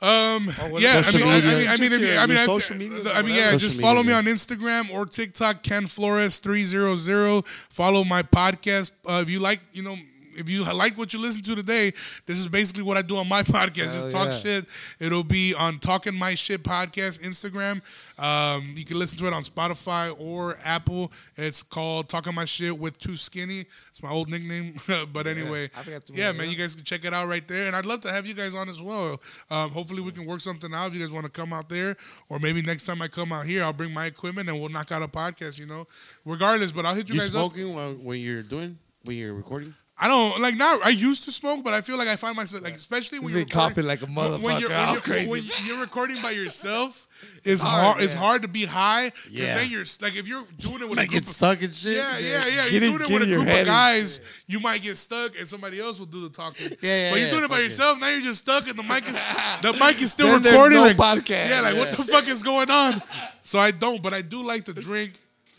Um, 0.00 0.46
Oh, 0.62 0.78
yeah, 0.78 1.02
I 1.04 1.12
mean, 1.12 1.26
I, 1.26 1.36
I 1.36 1.40
mean, 1.40 1.68
I 1.68 1.76
mean, 1.76 1.90
Just 1.90 1.92
if 1.92 2.00
you, 2.00 2.06
your- 2.06 2.20
I 2.22 2.26
mean, 2.26 2.36
I, 2.36 2.44
social 2.46 2.76
media 2.76 2.98
I 3.14 3.22
mean, 3.22 3.34
yeah, 3.34 3.56
just 3.56 3.80
follow 3.80 4.02
media, 4.04 4.22
me 4.22 4.30
on 4.30 4.34
Instagram 4.36 4.90
or 4.94 5.06
TikTok, 5.06 5.62
Ken 5.64 5.86
Flores 5.86 6.38
three 6.38 6.62
zero 6.62 6.94
zero. 6.94 7.42
Follow 7.42 8.04
my 8.04 8.22
podcast. 8.22 8.92
Uh, 9.04 9.20
if 9.22 9.30
you 9.30 9.40
like, 9.40 9.60
you 9.72 9.82
know. 9.82 9.96
If 10.38 10.48
you 10.48 10.64
like 10.72 10.96
what 10.96 11.12
you 11.12 11.20
listen 11.20 11.42
to 11.44 11.56
today, 11.56 11.90
this 12.26 12.38
is 12.38 12.46
basically 12.46 12.84
what 12.84 12.96
I 12.96 13.02
do 13.02 13.16
on 13.16 13.28
my 13.28 13.42
podcast. 13.56 13.92
Just 13.92 14.10
talk 14.10 14.26
yeah. 14.26 14.30
shit. 14.30 14.64
It'll 15.00 15.24
be 15.24 15.54
on 15.58 15.78
Talking 15.78 16.16
My 16.18 16.34
Shit 16.34 16.62
podcast 16.62 17.20
Instagram. 17.20 17.82
Um, 18.18 18.74
you 18.76 18.84
can 18.84 18.98
listen 18.98 19.18
to 19.18 19.26
it 19.26 19.32
on 19.32 19.42
Spotify 19.42 20.14
or 20.18 20.56
Apple. 20.64 21.10
It's 21.36 21.62
called 21.62 22.08
Talking 22.08 22.34
My 22.34 22.44
Shit 22.44 22.78
with 22.78 22.98
Too 22.98 23.16
Skinny. 23.16 23.64
It's 23.98 24.02
my 24.02 24.10
old 24.10 24.30
nickname, 24.30 24.74
but 25.12 25.26
anyway, 25.26 25.68
to 25.68 26.00
yeah, 26.12 26.30
man, 26.30 26.48
you 26.48 26.56
guys 26.56 26.76
can 26.76 26.84
check 26.84 27.04
it 27.04 27.12
out 27.12 27.26
right 27.26 27.46
there. 27.48 27.66
And 27.66 27.74
I'd 27.74 27.84
love 27.86 28.00
to 28.02 28.12
have 28.12 28.26
you 28.26 28.34
guys 28.34 28.54
on 28.54 28.68
as 28.68 28.80
well. 28.80 29.20
Um, 29.50 29.70
hopefully, 29.70 30.02
we 30.02 30.12
can 30.12 30.24
work 30.24 30.40
something 30.40 30.72
out 30.72 30.88
if 30.88 30.94
you 30.94 31.00
guys 31.00 31.10
want 31.10 31.26
to 31.26 31.32
come 31.32 31.52
out 31.52 31.68
there, 31.68 31.96
or 32.28 32.38
maybe 32.38 32.62
next 32.62 32.86
time 32.86 33.02
I 33.02 33.08
come 33.08 33.32
out 33.32 33.44
here, 33.44 33.64
I'll 33.64 33.72
bring 33.72 33.92
my 33.92 34.06
equipment 34.06 34.48
and 34.48 34.60
we'll 34.60 34.68
knock 34.68 34.92
out 34.92 35.02
a 35.02 35.08
podcast. 35.08 35.58
You 35.58 35.66
know, 35.66 35.86
regardless. 36.24 36.70
But 36.70 36.86
I'll 36.86 36.94
hit 36.94 37.08
you, 37.08 37.16
You 37.16 37.20
guys 37.22 37.34
up. 37.34 37.52
smoking 37.52 37.74
while, 37.74 37.94
when 37.94 38.20
you're 38.20 38.42
doing 38.42 38.78
when 39.04 39.16
you're 39.16 39.34
recording? 39.34 39.74
I 40.00 40.06
don't 40.06 40.40
like 40.40 40.56
not. 40.56 40.80
I 40.84 40.90
used 40.90 41.24
to 41.24 41.32
smoke, 41.32 41.64
but 41.64 41.74
I 41.74 41.80
feel 41.80 41.96
like 41.98 42.06
I 42.08 42.14
find 42.16 42.36
myself 42.36 42.62
like, 42.62 42.74
especially 42.74 43.18
when 43.18 43.30
You 43.30 43.38
you're 43.38 43.46
coughing 43.46 43.84
recording- 43.84 43.88
like 43.88 44.02
a 44.02 44.06
when- 44.06 44.42
When 44.42 44.60
you're, 44.60 44.70
motherfucker, 44.70 45.08
when 45.08 45.24
you're, 45.26 45.54
when 45.58 45.66
you're 45.66 45.80
recording 45.80 46.22
by 46.22 46.30
yourself, 46.30 47.08
it's 47.44 47.62
hard, 47.62 47.82
hard. 47.84 48.02
It's 48.04 48.14
hard 48.14 48.42
to 48.42 48.48
be 48.48 48.64
high 48.64 49.06
because 49.10 49.28
Yeah. 49.30 49.54
then 49.58 49.70
you're 49.70 49.84
like 50.00 50.16
if 50.16 50.28
you're 50.28 50.44
doing 50.58 50.82
it 50.82 50.88
with 50.88 51.00
a 51.00 51.06
group 51.06 51.22
of 51.22 51.28
stuck 51.28 51.60
and 51.62 51.74
shit. 51.74 51.96
yeah, 51.96 52.16
yeah, 52.18 52.44
yeah. 52.46 52.62
Get 52.70 52.72
You're 52.72 52.80
doing 52.80 52.94
it 52.94 53.10
with 53.12 53.22
a 53.22 53.26
group 53.26 53.48
of 53.60 53.66
guys. 53.66 54.42
You 54.46 54.60
might 54.60 54.80
get 54.82 54.96
stuck, 54.98 55.36
and 55.36 55.48
somebody 55.48 55.80
else 55.80 55.98
will 55.98 56.06
do 56.06 56.22
the 56.22 56.30
talking. 56.30 56.68
Yeah, 56.80 56.94
yeah, 56.94 57.10
But 57.10 57.16
you're 57.18 57.26
yeah, 57.26 57.30
doing 57.32 57.44
it 57.44 57.48
by 57.50 57.54
fuck 57.56 57.60
it. 57.60 57.64
yourself. 57.64 58.00
Now 58.00 58.08
you're 58.10 58.20
just 58.22 58.42
stuck, 58.42 58.68
and 58.68 58.78
the 58.78 58.84
mic 58.84 59.02
is 59.04 59.12
the 59.62 59.72
mic 59.84 60.00
is 60.00 60.12
still 60.12 60.28
Then 60.38 60.42
recording. 60.52 60.78
no 60.78 60.84
like, 60.84 60.96
podcast. 60.96 61.50
Yeah, 61.50 61.60
like 61.62 61.74
what 61.74 61.88
the 61.88 62.04
fuck 62.04 62.28
is 62.28 62.42
going 62.44 62.70
on? 62.70 63.02
So 63.42 63.58
I 63.58 63.72
don't, 63.72 64.00
but 64.00 64.14
I 64.14 64.22
do 64.22 64.44
like 64.44 64.64
to 64.66 64.72
drink. 64.74 65.10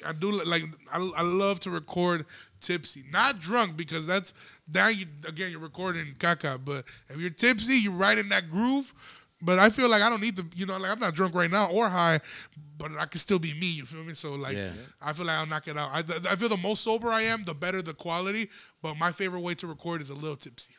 I 0.08 0.14
do 0.14 0.32
like 0.32 0.64
I, 0.94 0.98
I 1.18 1.22
love 1.24 1.60
to 1.62 1.70
record 1.70 2.26
tipsy, 2.62 3.04
not 3.12 3.40
drunk 3.40 3.78
because 3.78 4.06
that's 4.08 4.34
now 4.74 4.88
you 4.90 5.06
again 5.28 5.52
you're 5.52 5.60
recording 5.60 6.06
caca. 6.18 6.60
But 6.64 6.86
if 7.10 7.18
you're 7.18 7.30
tipsy, 7.30 7.74
you're 7.84 7.94
right 7.94 8.18
in 8.18 8.30
that 8.30 8.50
groove. 8.50 8.94
But 9.42 9.58
I 9.58 9.70
feel 9.70 9.90
like 9.90 10.02
I 10.02 10.10
don't 10.10 10.22
need 10.22 10.36
to, 10.36 10.46
you 10.56 10.66
know, 10.66 10.78
like 10.78 10.92
I'm 10.92 11.00
not 11.00 11.14
drunk 11.16 11.34
right 11.34 11.50
now 11.50 11.70
or 11.72 11.88
high, 11.88 12.20
but 12.78 12.92
I 13.00 13.06
can 13.06 13.20
still 13.20 13.40
be 13.40 13.54
me. 13.54 13.68
You 13.78 13.86
feel 13.86 14.04
me? 14.04 14.14
So 14.14 14.34
like, 14.36 14.54
Yeah. 14.58 14.72
I 15.02 15.14
feel 15.14 15.26
like 15.26 15.38
I'll 15.38 15.46
knock 15.48 15.68
it 15.70 15.78
out. 15.78 15.90
I, 15.94 16.00
I 16.00 16.36
feel 16.36 16.50
the 16.50 16.60
most 16.62 16.84
sober 16.84 17.08
I 17.08 17.22
am, 17.22 17.46
the 17.46 17.54
better 17.54 17.82
the 17.82 17.94
quality. 17.94 18.50
But 18.82 18.98
my 19.00 19.12
favorite 19.12 19.40
way 19.42 19.54
to 19.54 19.68
record 19.68 20.02
is 20.02 20.10
a 20.10 20.14
little 20.16 20.36
tipsy. 20.36 20.74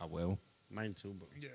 I 0.00 0.06
will. 0.06 0.38
Mine 0.70 0.94
too, 0.94 1.12
bro. 1.12 1.28
Yeah. 1.38 1.48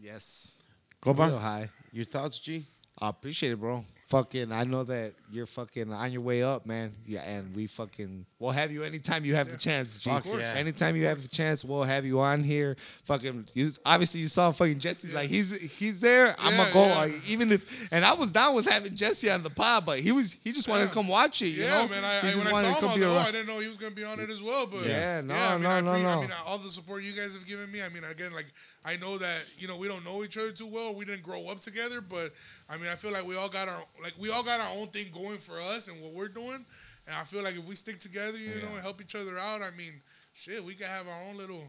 Yes. 0.00 0.70
Copa, 1.00 1.26
Real 1.26 1.38
high. 1.38 1.68
your 1.92 2.04
thoughts, 2.04 2.38
G? 2.38 2.64
I 3.00 3.10
appreciate 3.10 3.52
it, 3.52 3.60
bro. 3.60 3.84
Fucking, 4.08 4.52
I 4.52 4.64
know 4.64 4.84
that 4.84 5.12
you're 5.30 5.44
fucking 5.44 5.92
on 5.92 6.12
your 6.12 6.22
way 6.22 6.42
up, 6.42 6.64
man. 6.64 6.92
Yeah, 7.06 7.28
and 7.28 7.54
we 7.54 7.66
fucking, 7.66 8.24
we'll 8.38 8.52
have 8.52 8.72
you 8.72 8.82
anytime 8.82 9.22
you 9.22 9.34
have 9.34 9.50
the 9.50 9.58
chance. 9.58 9.98
G. 9.98 10.08
Fuck 10.08 10.24
yeah. 10.24 10.54
Anytime 10.56 10.96
you 10.96 11.04
have 11.04 11.20
the 11.20 11.28
chance, 11.28 11.62
we'll 11.62 11.82
have 11.82 12.06
you 12.06 12.18
on 12.20 12.42
here. 12.42 12.74
Fucking, 13.04 13.44
you, 13.52 13.68
obviously 13.84 14.22
you 14.22 14.28
saw 14.28 14.50
fucking 14.50 14.78
Jesse's 14.78 15.14
like 15.14 15.28
he's 15.28 15.78
he's 15.78 16.00
there. 16.00 16.34
I'm 16.38 16.56
gonna 16.56 16.72
go, 16.72 16.84
yeah. 16.84 16.96
like, 16.96 17.30
even 17.30 17.52
if. 17.52 17.92
And 17.92 18.02
I 18.02 18.14
was 18.14 18.32
down 18.32 18.54
with 18.54 18.66
having 18.66 18.96
Jesse 18.96 19.30
on 19.30 19.42
the 19.42 19.50
pod, 19.50 19.84
but 19.84 19.98
he 19.98 20.10
was 20.10 20.32
he 20.42 20.52
just 20.52 20.68
wanted 20.68 20.88
to 20.88 20.94
come 20.94 21.06
watch 21.06 21.42
it. 21.42 21.48
You 21.48 21.64
yeah, 21.64 21.82
know, 21.82 21.88
man. 21.88 22.02
I, 22.02 22.20
he 22.20 22.28
I, 22.28 22.30
just 22.30 22.46
when 22.46 22.54
I 22.54 22.60
saw 22.62 22.80
to 22.80 22.86
him, 22.86 22.88
I 22.88 22.92
was 22.92 23.02
like, 23.02 23.26
oh. 23.26 23.28
I 23.28 23.32
didn't 23.32 23.46
know 23.46 23.60
he 23.60 23.68
was 23.68 23.76
gonna 23.76 23.94
be 23.94 24.04
on 24.04 24.20
it 24.20 24.30
as 24.30 24.42
well. 24.42 24.66
But 24.66 24.86
Yeah, 24.86 25.20
no, 25.20 25.34
I 25.34 25.52
mean, 25.52 25.62
no, 25.64 25.68
I, 25.68 25.80
no, 25.82 25.92
I 25.92 26.02
no. 26.02 26.20
mean, 26.22 26.30
all 26.46 26.56
the 26.56 26.70
support 26.70 27.02
you 27.02 27.12
guys 27.12 27.34
have 27.34 27.46
given 27.46 27.70
me. 27.70 27.82
I 27.82 27.90
mean, 27.90 28.04
again, 28.04 28.32
like 28.32 28.46
I 28.86 28.96
know 28.96 29.18
that 29.18 29.44
you 29.58 29.68
know 29.68 29.76
we 29.76 29.86
don't 29.86 30.02
know 30.02 30.24
each 30.24 30.38
other 30.38 30.52
too 30.52 30.66
well. 30.66 30.94
We 30.94 31.04
didn't 31.04 31.22
grow 31.22 31.46
up 31.48 31.58
together, 31.58 32.00
but 32.00 32.32
I 32.68 32.76
mean, 32.76 32.88
I 32.90 32.94
feel 32.96 33.12
like 33.12 33.26
we 33.26 33.36
all 33.36 33.48
got 33.48 33.68
our 33.68 33.82
like 34.02 34.14
we 34.18 34.30
all 34.30 34.42
got 34.42 34.60
our 34.60 34.76
own 34.76 34.88
thing 34.88 35.06
going 35.12 35.38
for 35.38 35.60
us 35.60 35.88
and 35.88 36.00
what 36.02 36.12
we're 36.12 36.28
doing. 36.28 36.64
And 37.06 37.16
I 37.16 37.24
feel 37.24 37.42
like 37.42 37.56
if 37.56 37.66
we 37.66 37.74
stick 37.74 37.98
together, 37.98 38.36
you 38.36 38.60
know, 38.62 38.68
and 38.74 38.82
help 38.82 39.00
each 39.00 39.14
other 39.14 39.38
out, 39.38 39.62
I 39.62 39.70
mean, 39.76 39.94
shit, 40.34 40.62
we 40.62 40.74
could 40.74 40.86
have 40.86 41.08
our 41.08 41.22
own 41.30 41.36
little. 41.36 41.62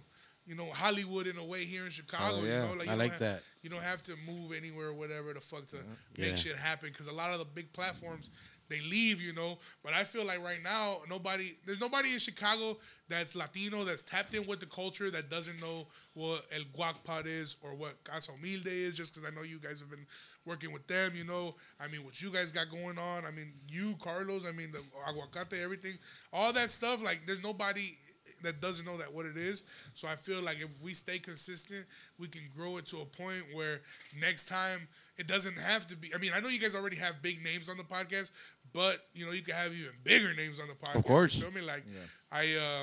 You 0.46 0.56
know, 0.56 0.66
Hollywood 0.74 1.28
in 1.28 1.38
a 1.38 1.46
way 1.46 1.64
here 1.64 1.84
in 1.86 1.92
Chicago. 1.92 2.38
Oh, 2.40 2.44
yeah. 2.44 2.64
You 2.64 2.70
know, 2.70 2.80
like 2.80 2.90
I 2.90 2.96
like 2.96 3.12
have, 3.12 3.20
that. 3.20 3.44
You 3.62 3.70
don't 3.70 3.84
have 3.84 4.02
to 4.04 4.14
move 4.28 4.52
anywhere 4.58 4.88
or 4.88 4.94
whatever 4.96 5.32
the 5.32 5.40
fuck 5.40 5.68
to 5.68 5.76
make 6.18 6.30
Yeah. 6.30 6.36
shit 6.36 6.56
happen 6.56 6.90
because 6.90 7.06
a 7.06 7.12
lot 7.14 7.32
of 7.34 7.38
the 7.38 7.46
big 7.46 7.72
platforms 7.72 8.32
they 8.70 8.80
leave, 8.90 9.22
you 9.22 9.34
know. 9.34 9.58
But 9.84 9.94
I 9.94 10.04
feel 10.04 10.26
like 10.26 10.44
right 10.44 10.60
now, 10.64 10.98
nobody, 11.10 11.52
there's 11.66 11.82
nobody 11.82 12.14
in 12.14 12.20
Chicago 12.20 12.78
that's 13.08 13.36
Latino 13.36 13.84
that's 13.84 14.04
tapped 14.04 14.36
in 14.36 14.46
with 14.48 14.60
the 14.60 14.68
culture 14.68 15.10
that 15.12 15.30
doesn't 15.30 15.60
know 15.60 15.88
what 16.14 16.42
El 16.56 16.62
Guac 16.78 17.04
Pod 17.04 17.26
is 17.26 17.58
or 17.62 17.76
what 17.76 18.04
Casa 18.04 18.32
Humilde 18.32 18.68
is. 18.68 18.96
Just 18.96 19.14
because 19.16 19.30
I 19.30 19.36
know 19.36 19.44
you 19.44 19.60
guys 19.60 19.80
have 19.80 19.90
been 19.90 20.06
working 20.46 20.72
with 20.72 20.88
them, 20.88 21.12
you 21.16 21.26
know. 21.26 21.54
I 21.80 21.88
mean, 21.88 22.04
what 22.04 22.22
you 22.22 22.32
guys 22.32 22.52
got 22.52 22.70
going 22.70 22.98
on. 22.98 23.26
I 23.26 23.32
mean, 23.32 23.52
you 23.68 23.96
Carlos. 24.00 24.48
I 24.48 24.52
mean, 24.52 24.72
the 24.72 24.80
aguacate, 25.08 25.64
everything, 25.64 25.94
all 26.32 26.54
that 26.54 26.70
stuff. 26.70 27.04
Like, 27.04 27.22
there's 27.26 27.44
nobody 27.44 27.98
that 28.44 28.62
doesn't 28.62 28.86
know 28.86 28.98
that 28.98 29.14
what 29.14 29.26
it 29.26 29.38
is. 29.38 29.64
So 29.94 30.08
I 30.08 30.16
feel 30.16 30.42
like 30.42 30.58
if 30.62 30.84
we 30.84 30.92
stay 30.92 31.20
consistent, 31.20 31.86
we 32.20 32.28
can 32.28 32.44
grow 32.56 32.78
it 32.78 32.86
to 32.88 32.98
a 32.98 33.06
point 33.06 33.44
where 33.54 33.82
next 34.20 34.48
time 34.48 34.88
it 35.18 35.28
doesn't 35.28 35.58
have 35.60 35.88
to 35.88 35.98
be. 35.98 36.14
I 36.14 36.18
mean, 36.20 36.32
I 36.36 36.40
know 36.40 36.50
you 36.50 36.60
guys 36.60 36.76
already 36.76 36.98
have 36.98 37.22
big 37.22 37.44
names 37.44 37.70
on 37.70 37.78
the 37.78 37.84
podcast, 37.84 38.32
but 38.74 38.98
you 39.14 39.26
know 39.26 39.32
you 39.32 39.42
can 39.42 39.56
have 39.56 39.74
even 39.74 39.92
bigger 40.04 40.34
names 40.36 40.60
on 40.60 40.68
the 40.68 40.74
podcast. 40.74 40.96
Of 40.96 41.04
course. 41.06 41.38
you 41.38 41.44
feel 41.50 41.62
me? 41.62 41.68
Like 41.68 41.84
I, 42.32 42.42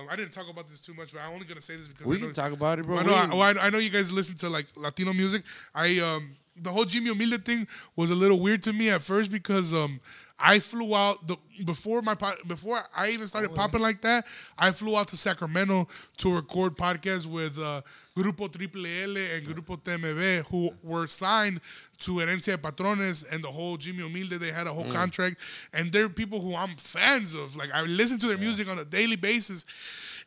uh, 0.09 0.13
I 0.13 0.17
didn't 0.17 0.33
talk 0.33 0.49
about 0.51 0.67
this 0.67 0.81
too 0.81 0.95
much, 0.95 1.13
but 1.13 1.23
I'm 1.23 1.33
only 1.33 1.47
gonna 1.47 1.61
say 1.61 1.75
this 1.75 1.89
because 1.89 2.07
We 2.07 2.17
I 2.17 2.21
know, 2.21 2.27
can 2.27 2.35
talk 2.35 2.53
about 2.53 2.79
it, 2.79 2.87
bro. 2.87 2.99
I 2.99 3.03
know, 3.05 3.15
I, 3.15 3.29
well, 3.29 3.43
I, 3.43 3.67
I 3.67 3.71
know 3.71 3.79
you 3.79 3.91
guys 3.91 4.13
listen 4.13 4.37
to 4.39 4.49
like 4.49 4.67
Latino 4.77 5.13
music. 5.13 5.43
I 5.75 5.99
um 6.01 6.31
the 6.59 6.71
whole 6.71 6.85
Jimmy 6.87 7.11
Humilde 7.11 7.45
thing 7.45 7.67
was 7.97 8.11
a 8.11 8.15
little 8.15 8.41
weird 8.41 8.63
to 8.63 8.73
me 8.73 8.91
at 8.91 9.03
first 9.03 9.31
because 9.31 9.75
um 9.75 10.01
I 10.39 10.59
flew 10.59 10.95
out 10.95 11.27
the 11.27 11.37
before 11.65 12.03
my 12.03 12.15
po- 12.15 12.35
before 12.47 12.79
I 12.97 13.09
even 13.09 13.27
started 13.27 13.55
popping 13.55 13.81
like 13.81 14.03
that. 14.03 14.27
I 14.59 14.71
flew 14.71 14.97
out 14.97 15.09
to 15.09 15.17
Sacramento 15.17 15.87
to 16.19 16.35
record 16.35 16.77
podcasts 16.77 17.27
with 17.27 17.59
uh, 17.59 17.81
Grupo 18.16 18.51
Triple 18.51 18.86
L 18.86 19.16
and 19.34 19.44
Grupo 19.44 19.76
TMB 19.76 20.48
who 20.51 20.70
were 20.82 21.06
signed 21.06 21.60
to 21.98 22.12
Herencia 22.12 22.52
de 22.52 22.59
Patrones 22.59 23.26
and 23.30 23.44
the 23.44 23.48
whole 23.48 23.76
Jimmy 23.76 24.02
Humilde. 24.02 24.40
They 24.40 24.52
had 24.52 24.66
a 24.66 24.72
whole 24.72 24.84
mm. 24.84 24.93
contract, 24.93 25.36
and 25.74 25.93
they're 25.93 26.09
people 26.09 26.40
who 26.40 26.56
I'm 26.56 26.70
fans 26.76 27.34
of. 27.34 27.56
Like 27.56 27.72
I 27.74 27.82
listen 27.82 28.18
to 28.20 28.26
their 28.28 28.38
music 28.38 28.70
on 28.70 28.78
a 28.78 28.84
daily 28.84 29.16
basis 29.16 29.66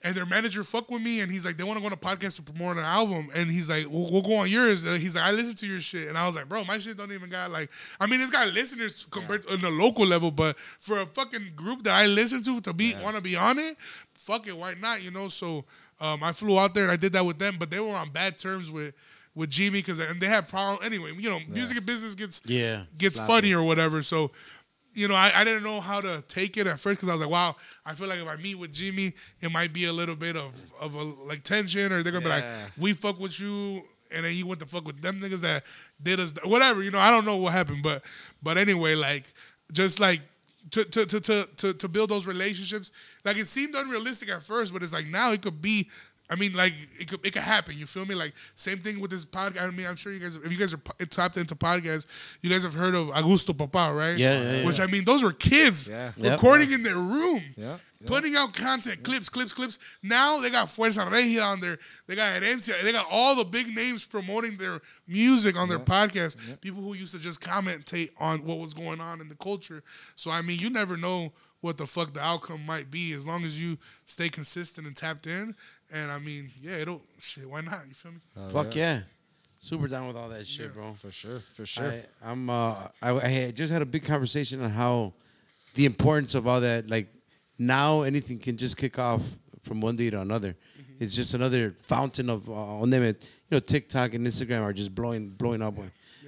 and 0.04 0.16
their 0.16 0.26
manager 0.26 0.64
fuck 0.64 0.90
with 0.90 1.04
me, 1.04 1.20
and 1.20 1.32
he's 1.32 1.46
like, 1.46 1.58
they 1.58 1.64
want 1.64 1.76
to 1.76 1.82
go 1.82 1.88
on 1.88 1.94
a 1.94 1.98
podcast 1.98 2.38
to 2.38 2.42
promote 2.42 2.78
an 2.78 2.86
album, 2.86 3.28
and 3.36 3.50
he's 3.50 3.70
like, 3.70 3.86
we'll, 3.90 4.10
we'll 4.10 4.22
go 4.22 4.36
on 4.36 4.50
yours. 4.50 4.86
And 4.86 4.98
he's 4.98 5.16
like, 5.16 5.26
I 5.26 5.32
listen 5.32 5.56
to 5.58 5.66
your 5.66 5.82
shit, 5.82 6.08
and 6.08 6.18
I 6.18 6.26
was 6.26 6.38
like, 6.38 6.48
bro, 6.48 6.64
my 6.64 6.78
shit 6.78 6.98
don't 6.98 7.12
even 7.12 7.30
got 7.30 7.52
like, 7.52 7.70
I 8.00 8.08
mean, 8.08 8.22
it's 8.22 8.30
got 8.30 8.48
listeners 8.54 9.06
compared 9.06 9.44
to 9.44 9.54
on 9.54 9.60
the 9.60 9.70
local 9.70 10.06
level, 10.06 10.32
but 10.32 10.58
for 10.58 11.02
a 11.02 11.06
fucking 11.06 11.54
group 11.56 11.84
that 11.84 11.94
I 11.94 12.08
listen 12.08 12.42
to 12.44 12.62
to 12.62 12.74
be 12.74 12.94
want 13.04 13.18
to 13.18 13.22
be 13.22 13.36
on 13.36 13.60
it, 13.60 13.78
fuck 14.14 14.48
it, 14.48 14.56
why 14.56 14.74
not? 14.82 15.04
You 15.04 15.12
know, 15.12 15.28
so 15.28 15.66
um, 16.02 16.24
I 16.24 16.32
flew 16.32 16.58
out 16.60 16.74
there 16.74 16.84
and 16.84 16.92
I 16.92 16.98
did 16.98 17.14
that 17.14 17.26
with 17.26 17.38
them, 17.40 17.56
but 17.60 17.70
they 17.72 17.80
were 17.80 17.96
on 17.96 18.10
bad 18.10 18.38
terms 18.38 18.72
with. 18.72 18.96
With 19.36 19.52
Jimmy, 19.52 19.80
because 19.80 20.00
and 20.02 20.20
they 20.20 20.26
had 20.26 20.50
problems 20.50 20.84
anyway. 20.86 21.12
You 21.16 21.30
know, 21.30 21.38
music 21.50 21.78
and 21.78 21.86
business 21.86 22.16
gets 22.16 22.42
Yeah, 22.50 22.82
gets 22.98 23.16
sloppy. 23.16 23.42
funny 23.44 23.54
or 23.54 23.64
whatever. 23.64 24.02
So 24.02 24.32
you 24.94 25.08
know, 25.08 25.16
I, 25.16 25.32
I 25.34 25.44
didn't 25.46 25.64
know 25.64 25.80
how 25.80 26.02
to 26.02 26.22
take 26.28 26.58
it 26.58 26.66
at 26.68 26.80
first 26.80 26.98
because 26.98 27.10
I 27.10 27.14
was 27.14 27.22
like, 27.22 27.30
wow, 27.32 27.56
I 27.86 27.94
feel 27.94 28.10
like 28.10 28.20
if 28.20 28.28
I 28.28 28.36
meet 28.38 28.56
with 28.60 28.74
Jimmy, 28.74 29.14
it 29.40 29.52
might 29.54 29.72
be 29.72 29.86
a 29.86 29.94
little 29.94 30.16
bit 30.16 30.36
of, 30.36 30.60
of 30.82 30.96
a 30.96 31.04
like 31.28 31.44
tension, 31.44 31.94
or 31.94 32.02
they're 32.02 32.12
gonna 32.12 32.26
be 32.26 32.30
like, 32.32 32.44
we 32.78 32.92
fuck 32.92 33.20
with 33.20 33.40
you, 33.40 33.82
and 34.14 34.26
then 34.26 34.34
you 34.34 34.48
went 34.48 34.60
to 34.62 34.66
fuck 34.68 34.86
with 34.86 35.00
them 35.00 35.22
niggas 35.22 35.42
that 35.42 35.64
did 36.04 36.20
us, 36.20 36.34
whatever. 36.44 36.84
You 36.84 36.92
know, 36.92 37.00
I 37.00 37.12
don't 37.12 37.24
know 37.24 37.38
what 37.38 37.54
happened, 37.54 37.82
but 37.84 38.04
but 38.44 38.58
anyway, 38.58 38.96
like 38.96 39.26
just 39.72 40.00
like. 40.02 40.20
To, 40.72 40.84
to, 40.84 41.06
to, 41.06 41.20
to, 41.46 41.74
to, 41.74 41.88
build 41.88 42.10
those 42.10 42.28
relationships, 42.28 42.92
like 43.26 43.38
it 43.38 43.48
seemed 43.48 43.74
unrealistic 43.76 44.30
at 44.30 44.42
first, 44.42 44.72
but 44.72 44.84
it's 44.84 44.94
like 44.94 45.08
now 45.08 45.32
it 45.32 45.42
could 45.42 45.62
be. 45.62 45.90
I 46.32 46.36
mean, 46.36 46.54
like 46.54 46.72
it 47.00 47.08
could 47.10 47.26
it 47.26 47.34
could 47.34 47.42
happen. 47.42 47.76
You 47.78 47.86
feel 47.88 48.06
me? 48.06 48.14
Like 48.16 48.34
same 48.56 48.78
thing 48.78 49.00
with 49.00 49.10
this 49.12 49.26
podcast. 49.26 49.68
I 49.68 49.72
mean, 49.72 49.88
I'm 49.88 49.96
sure 49.96 50.12
you 50.14 50.20
guys, 50.20 50.36
if 50.36 50.52
you 50.52 50.58
guys 50.60 50.74
are 50.74 51.06
tapped 51.08 51.38
into 51.38 51.56
podcasts, 51.56 52.38
you 52.42 52.50
guys 52.50 52.64
have 52.64 52.74
heard 52.74 52.94
of 52.94 53.08
Augusto 53.08 53.58
Papa, 53.58 53.94
right? 53.94 54.18
Yeah, 54.18 54.40
yeah, 54.40 54.52
yeah. 54.60 54.66
Which 54.66 54.80
I 54.80 54.86
mean, 54.86 55.06
those 55.06 55.24
were 55.24 55.34
kids 55.34 55.88
Yeah. 55.90 56.12
Yep. 56.18 56.32
recording 56.34 56.72
in 56.72 56.84
their 56.84 56.96
room, 56.96 57.42
Yeah, 57.58 57.78
yeah. 58.00 58.08
putting 58.08 58.36
out 58.36 58.54
content, 58.54 59.02
clips, 59.04 59.28
clips, 59.30 59.54
clips. 59.54 59.80
Now 60.04 60.40
they 60.40 60.52
got 60.52 60.68
Fuerza 60.68 61.10
Regida 61.10 61.44
on 61.52 61.60
there. 61.62 61.78
They 62.06 62.16
got 62.16 62.32
Herencia. 62.42 62.80
They 62.84 62.92
got 62.92 63.08
all 63.12 63.36
the 63.36 63.46
big 63.46 63.68
names 63.76 64.06
promoting 64.06 64.56
their 64.58 64.80
music 65.08 65.58
on 65.58 65.68
their 65.68 65.80
podcast. 65.80 66.62
People 66.62 66.82
who 66.84 66.94
used 66.94 67.14
to 67.16 67.20
just 67.20 67.42
commentate 67.42 68.10
on 68.20 68.46
what 68.46 68.60
was 68.60 68.74
going 68.76 69.02
on 69.02 69.20
in 69.20 69.30
the 69.30 69.36
culture. 69.36 69.82
So 70.16 70.30
I 70.30 70.44
mean, 70.44 70.60
you 70.60 70.70
never 70.70 70.96
know 70.96 71.34
what 71.62 71.76
the 71.76 71.86
fuck 71.86 72.14
the 72.14 72.22
outcome 72.24 72.66
might 72.66 72.90
be 72.90 73.12
as 73.12 73.28
long 73.28 73.44
as 73.44 73.60
you 73.62 73.78
stay 74.06 74.30
consistent 74.30 74.88
and 74.88 74.96
tapped 74.96 75.28
in. 75.28 75.54
And 75.94 76.12
I 76.12 76.20
mean, 76.20 76.50
yeah, 76.62 76.78
it'll 76.78 77.02
shit. 77.20 77.50
Why 77.50 77.62
not? 77.62 77.82
You 77.88 77.94
feel 77.94 78.12
me? 78.12 78.20
Fuck 78.52 78.76
yeah. 78.76 79.02
Super 79.58 79.88
down 79.88 80.08
with 80.08 80.16
all 80.16 80.30
that 80.30 80.46
shit, 80.48 80.68
Yeah. 80.68 80.72
bro. 80.74 80.94
For 80.94 81.12
sure, 81.12 81.40
for 81.54 81.66
sure. 81.66 81.92
I, 82.24 82.32
I'm 82.32 82.50
uh, 82.50 82.76
I, 83.02 83.12
I 83.12 83.28
had 83.28 83.56
just 83.56 83.74
had 83.74 83.82
a 83.82 83.86
big 83.86 84.06
conversation 84.06 84.62
on 84.64 84.70
how 84.70 85.14
the 85.74 85.86
importance 85.86 86.36
of 86.36 86.48
all 86.48 86.62
that. 86.62 86.90
Like 86.90 87.08
now, 87.58 88.04
anything 88.04 88.40
can 88.40 88.56
just 88.58 88.78
kick 88.78 88.98
off 89.00 89.22
from 89.64 89.82
one 89.82 89.96
day 89.96 90.10
to 90.12 90.22
another. 90.22 90.50
Mm-hmm. 90.54 91.04
It's 91.04 91.16
just 91.16 91.34
another 91.34 91.72
fountain 91.72 92.30
of 92.30 92.48
uh, 92.50 92.54
on 92.54 92.90
them. 92.90 93.04
It, 93.04 93.30
you 93.50 93.56
know, 93.56 93.60
TikTok 93.60 94.14
and 94.14 94.26
Instagram 94.26 94.62
are 94.62 94.74
just 94.74 94.94
blowing 94.96 95.30
blowing 95.30 95.62
up. 95.62 95.74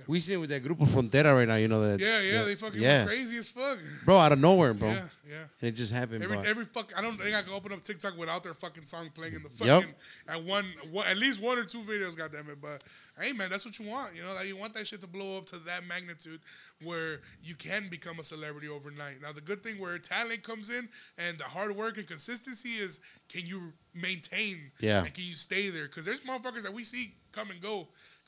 We 0.07 0.19
see 0.19 0.33
it 0.33 0.37
with 0.37 0.49
that 0.49 0.63
Grupo 0.63 0.85
Frontera 0.87 1.35
right 1.35 1.47
now. 1.47 1.55
You 1.55 1.67
know 1.67 1.81
that. 1.87 1.99
Yeah, 1.99 2.21
yeah, 2.21 2.43
they 2.43 2.55
fucking 2.55 2.79
yeah, 2.81 3.05
crazy 3.05 3.37
as 3.37 3.47
fuck. 3.49 3.77
bro, 4.05 4.17
out 4.17 4.31
of 4.31 4.39
nowhere, 4.39 4.73
bro. 4.73 4.89
Yeah, 4.89 5.07
yeah. 5.29 5.35
And 5.61 5.69
it 5.69 5.71
just 5.73 5.93
happened, 5.93 6.23
Every 6.23 6.37
bro. 6.37 6.45
every 6.45 6.65
fuck 6.65 6.91
I 6.97 7.01
don't 7.01 7.13
think 7.19 7.35
I 7.35 7.41
can 7.41 7.53
open 7.53 7.71
up 7.73 7.81
TikTok 7.81 8.17
without 8.17 8.43
their 8.43 8.53
fucking 8.53 8.83
song 8.85 9.09
playing 9.13 9.35
in 9.35 9.43
the 9.43 9.49
Yep. 9.63 9.81
fucking 9.83 9.95
at 10.29 10.43
one, 10.43 10.65
one 10.91 11.07
at 11.07 11.17
least 11.17 11.41
one 11.41 11.57
or 11.57 11.63
two 11.63 11.79
videos, 11.79 12.17
goddamn 12.17 12.49
it. 12.49 12.61
But 12.61 12.83
hey 13.19 13.33
man, 13.33 13.49
that's 13.49 13.65
what 13.65 13.77
you 13.79 13.87
want. 13.89 14.15
You 14.15 14.23
know, 14.23 14.33
like 14.35 14.47
you 14.47 14.57
want 14.57 14.73
that 14.73 14.87
shit 14.87 15.01
to 15.01 15.07
blow 15.07 15.37
up 15.37 15.45
to 15.47 15.57
that 15.65 15.81
magnitude 15.87 16.39
where 16.83 17.21
you 17.43 17.55
can 17.55 17.87
become 17.89 18.19
a 18.19 18.23
celebrity 18.23 18.67
overnight. 18.67 19.21
Now 19.21 19.31
the 19.31 19.41
good 19.41 19.63
thing 19.63 19.79
where 19.79 19.97
talent 19.99 20.43
comes 20.43 20.69
in 20.69 20.87
and 21.17 21.37
the 21.37 21.43
hard 21.45 21.75
work 21.75 21.97
and 21.97 22.07
consistency 22.07 22.69
is 22.83 22.99
can 23.29 23.41
you 23.45 23.73
maintain 23.93 24.71
Yeah. 24.79 25.03
and 25.03 25.13
can 25.13 25.23
you 25.25 25.35
stay 25.35 25.69
there? 25.69 25.85
Because 25.85 26.05
there's 26.05 26.21
motherfuckers 26.21 26.63
that 26.63 26.73
we 26.73 26.83
see 26.83 27.13
come 27.31 27.49
and 27.51 27.61
go, 27.61 27.87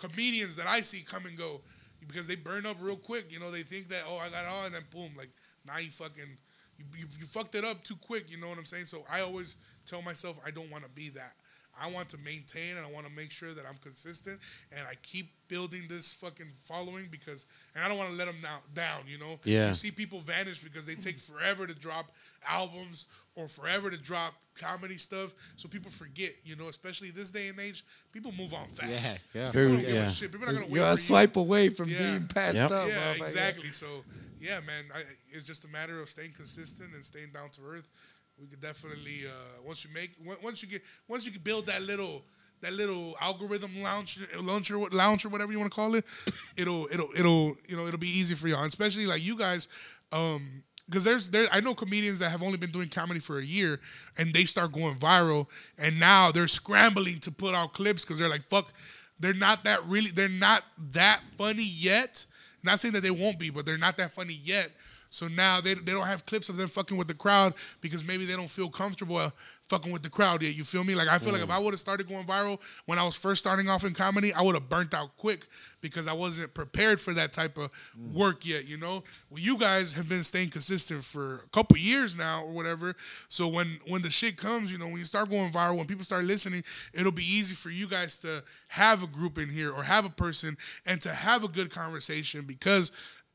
comedians 0.09 0.55
that 0.57 0.67
I 0.67 0.81
see 0.81 1.03
come 1.03 1.25
and 1.25 1.37
go 1.37 1.61
because 2.07 2.27
they 2.27 2.35
burn 2.35 2.65
up 2.65 2.77
real 2.81 2.95
quick. 2.95 3.31
You 3.31 3.39
know, 3.39 3.51
they 3.51 3.61
think 3.61 3.87
that 3.89 4.03
oh 4.07 4.17
I 4.17 4.29
got 4.29 4.43
it 4.43 4.49
all 4.51 4.65
and 4.65 4.73
then 4.73 4.83
boom, 4.91 5.11
like 5.17 5.29
now 5.67 5.77
you 5.77 5.89
fucking 5.91 6.37
you, 6.77 6.85
you, 6.97 7.05
you 7.19 7.25
fucked 7.25 7.55
it 7.55 7.63
up 7.63 7.83
too 7.83 7.95
quick. 7.95 8.31
You 8.31 8.39
know 8.39 8.49
what 8.49 8.57
I'm 8.57 8.65
saying? 8.65 8.85
So 8.85 9.03
I 9.11 9.21
always 9.21 9.57
tell 9.85 10.01
myself 10.01 10.39
I 10.45 10.51
don't 10.51 10.71
want 10.71 10.83
to 10.83 10.89
be 10.89 11.09
that. 11.09 11.33
I 11.81 11.89
want 11.91 12.09
to 12.09 12.17
maintain 12.19 12.77
and 12.77 12.85
I 12.85 12.91
want 12.91 13.05
to 13.07 13.11
make 13.13 13.31
sure 13.31 13.49
that 13.51 13.65
I'm 13.67 13.77
consistent 13.81 14.39
and 14.75 14.85
I 14.87 14.93
keep 15.01 15.31
building 15.47 15.81
this 15.89 16.13
fucking 16.13 16.47
following 16.53 17.07
because 17.11 17.45
and 17.75 17.83
I 17.83 17.87
don't 17.89 17.97
want 17.97 18.11
to 18.11 18.15
let 18.15 18.27
them 18.27 18.35
down, 18.41 18.59
down, 18.73 18.99
you 19.07 19.17
know? 19.17 19.39
Yeah. 19.43 19.69
You 19.69 19.73
see 19.73 19.91
people 19.91 20.19
vanish 20.19 20.61
because 20.61 20.85
they 20.85 20.95
take 20.95 21.17
forever 21.17 21.65
to 21.67 21.75
drop 21.75 22.05
albums 22.49 23.07
or 23.35 23.47
forever 23.47 23.89
to 23.89 23.97
drop 24.01 24.33
comedy 24.59 24.97
stuff. 24.97 25.33
So 25.55 25.67
people 25.67 25.89
forget, 25.91 26.31
you 26.43 26.55
know, 26.55 26.67
especially 26.69 27.09
this 27.09 27.31
day 27.31 27.47
and 27.47 27.59
age, 27.59 27.83
people 28.11 28.31
move 28.37 28.53
on 28.53 28.67
fast. 28.67 29.23
Yeah, 29.33 29.41
yeah. 29.43 29.51
Very, 29.51 29.71
don't 29.71 29.79
give 29.81 29.89
yeah. 29.89 30.05
a 30.05 30.09
shit. 30.09 30.31
People 30.31 30.47
are 30.49 30.53
not 30.53 30.61
gonna 30.61 30.73
You're 30.73 30.83
for 30.85 30.89
a 30.89 30.91
you. 30.91 30.97
swipe 30.97 31.35
away 31.37 31.69
from 31.69 31.89
Yeah. 31.89 31.97
being 31.97 32.27
passed 32.27 32.55
Yep. 32.55 32.71
up. 32.71 32.87
Yeah, 32.87 32.95
motherfucker. 33.13 33.15
exactly. 33.21 33.69
So, 33.69 33.87
yeah, 34.39 34.59
man, 34.61 34.85
I, 34.93 35.01
it's 35.31 35.43
just 35.45 35.65
a 35.65 35.69
matter 35.69 35.99
of 36.01 36.09
staying 36.09 36.31
consistent 36.33 36.93
and 36.93 37.03
staying 37.03 37.29
down 37.33 37.49
to 37.51 37.61
earth. 37.67 37.89
We 38.39 38.47
could 38.47 38.61
definitely 38.61 39.27
uh, 39.27 39.61
once 39.65 39.85
you 39.85 39.93
make 39.93 40.11
once 40.43 40.63
you 40.63 40.69
get 40.69 40.81
once 41.07 41.25
you 41.25 41.31
can 41.31 41.41
build 41.41 41.67
that 41.67 41.81
little 41.83 42.23
that 42.61 42.73
little 42.73 43.15
algorithm 43.21 43.71
launcher 43.81 44.21
launcher 44.41 44.77
launcher 44.91 45.29
whatever 45.29 45.51
you 45.51 45.59
want 45.59 45.71
to 45.71 45.75
call 45.75 45.95
it, 45.95 46.05
it'll 46.57 46.87
it'll 46.91 47.09
it'll 47.17 47.55
you 47.67 47.77
know 47.77 47.85
it'll 47.85 47.99
be 47.99 48.07
easy 48.07 48.35
for 48.35 48.47
y'all, 48.47 48.63
especially 48.63 49.05
like 49.05 49.23
you 49.23 49.37
guys. 49.37 49.67
Um, 50.11 50.63
because 50.89 51.03
there's 51.03 51.29
there 51.29 51.47
I 51.51 51.59
know 51.61 51.73
comedians 51.73 52.19
that 52.19 52.29
have 52.29 52.43
only 52.43 52.57
been 52.57 52.71
doing 52.71 52.89
comedy 52.89 53.19
for 53.19 53.39
a 53.39 53.43
year 53.43 53.79
and 54.17 54.33
they 54.33 54.43
start 54.43 54.73
going 54.73 54.95
viral 54.95 55.47
and 55.77 55.97
now 55.99 56.31
they're 56.31 56.47
scrambling 56.47 57.19
to 57.19 57.31
put 57.31 57.55
out 57.55 57.73
clips 57.73 58.03
because 58.03 58.19
they're 58.19 58.29
like 58.29 58.41
fuck 58.41 58.71
they're 59.19 59.33
not 59.33 59.63
that 59.63 59.83
really 59.85 60.09
they're 60.11 60.27
not 60.27 60.61
that 60.91 61.21
funny 61.21 61.65
yet 61.65 62.25
not 62.65 62.79
saying 62.79 62.93
that 62.93 63.01
they 63.01 63.11
won't 63.11 63.39
be 63.39 63.49
but 63.49 63.65
they're 63.65 63.77
not 63.77 63.95
that 63.95 64.11
funny 64.11 64.37
yet 64.43 64.69
so 65.13 65.27
now 65.27 65.61
they, 65.61 65.75
they 65.75 65.91
don't 65.91 66.07
have 66.07 66.25
clips 66.25 66.49
of 66.49 66.57
them 66.57 66.67
fucking 66.67 66.97
with 66.97 67.07
the 67.07 67.13
crowd 67.13 67.53
because 67.81 68.05
maybe 68.05 68.25
they 68.25 68.35
don't 68.35 68.49
feel 68.49 68.67
comfortable 68.67 69.17
uh, 69.17 69.29
fucking 69.61 69.91
with 69.91 70.01
the 70.01 70.09
crowd 70.09 70.41
yet. 70.41 70.57
You 70.57 70.63
feel 70.63 70.83
me? 70.83 70.95
Like 70.95 71.07
I 71.07 71.19
feel 71.19 71.33
like 71.33 71.43
if 71.43 71.51
I 71.51 71.59
would 71.59 71.71
have 71.71 71.79
started 71.79 72.07
going 72.07 72.25
viral 72.25 72.59
when 72.87 72.97
I 72.97 73.03
was 73.03 73.15
first 73.15 73.41
starting 73.41 73.69
off 73.69 73.85
in 73.85 73.93
comedy, 73.93 74.33
I 74.33 74.41
would 74.41 74.55
have 74.55 74.69
burnt 74.69 74.93
out 74.93 75.15
quick 75.17 75.45
because 75.81 76.07
I 76.07 76.13
wasn't 76.13 76.53
prepared 76.55 76.99
for 76.99 77.13
that 77.13 77.31
type 77.31 77.57
of 77.59 77.69
work 78.15 78.45
yet. 78.45 78.67
You 78.67 78.77
know, 78.77 79.03
well, 79.29 79.39
you 79.39 79.57
guys 79.57 79.93
have 79.93 80.09
been 80.09 80.23
staying 80.23 80.49
consistent 80.49 81.03
for 81.03 81.35
a 81.45 81.49
couple 81.49 81.77
years 81.77 82.17
now 82.17 82.43
or 82.43 82.51
whatever. 82.51 82.95
So 83.29 83.47
when 83.47 83.67
when 83.87 84.01
the 84.01 84.09
shit 84.09 84.35
comes, 84.35 84.71
you 84.71 84.79
know, 84.79 84.85
when 84.85 84.97
you 84.97 85.05
start 85.05 85.29
going 85.29 85.51
viral, 85.51 85.77
when 85.77 85.85
people 85.85 86.03
start 86.03 86.23
listening, 86.23 86.63
it'll 86.93 87.11
be 87.11 87.23
easy 87.23 87.53
for 87.53 87.69
you 87.69 87.87
guys 87.87 88.19
to 88.21 88.43
have 88.69 89.03
a 89.03 89.07
group 89.07 89.37
in 89.37 89.47
here 89.49 89.71
or 89.71 89.83
have 89.83 90.05
a 90.05 90.11
person 90.11 90.57
and 90.87 90.99
to 91.01 91.09
have 91.09 91.43
a 91.43 91.47
good 91.47 91.69
conversation 91.69 92.45
because 92.47 92.91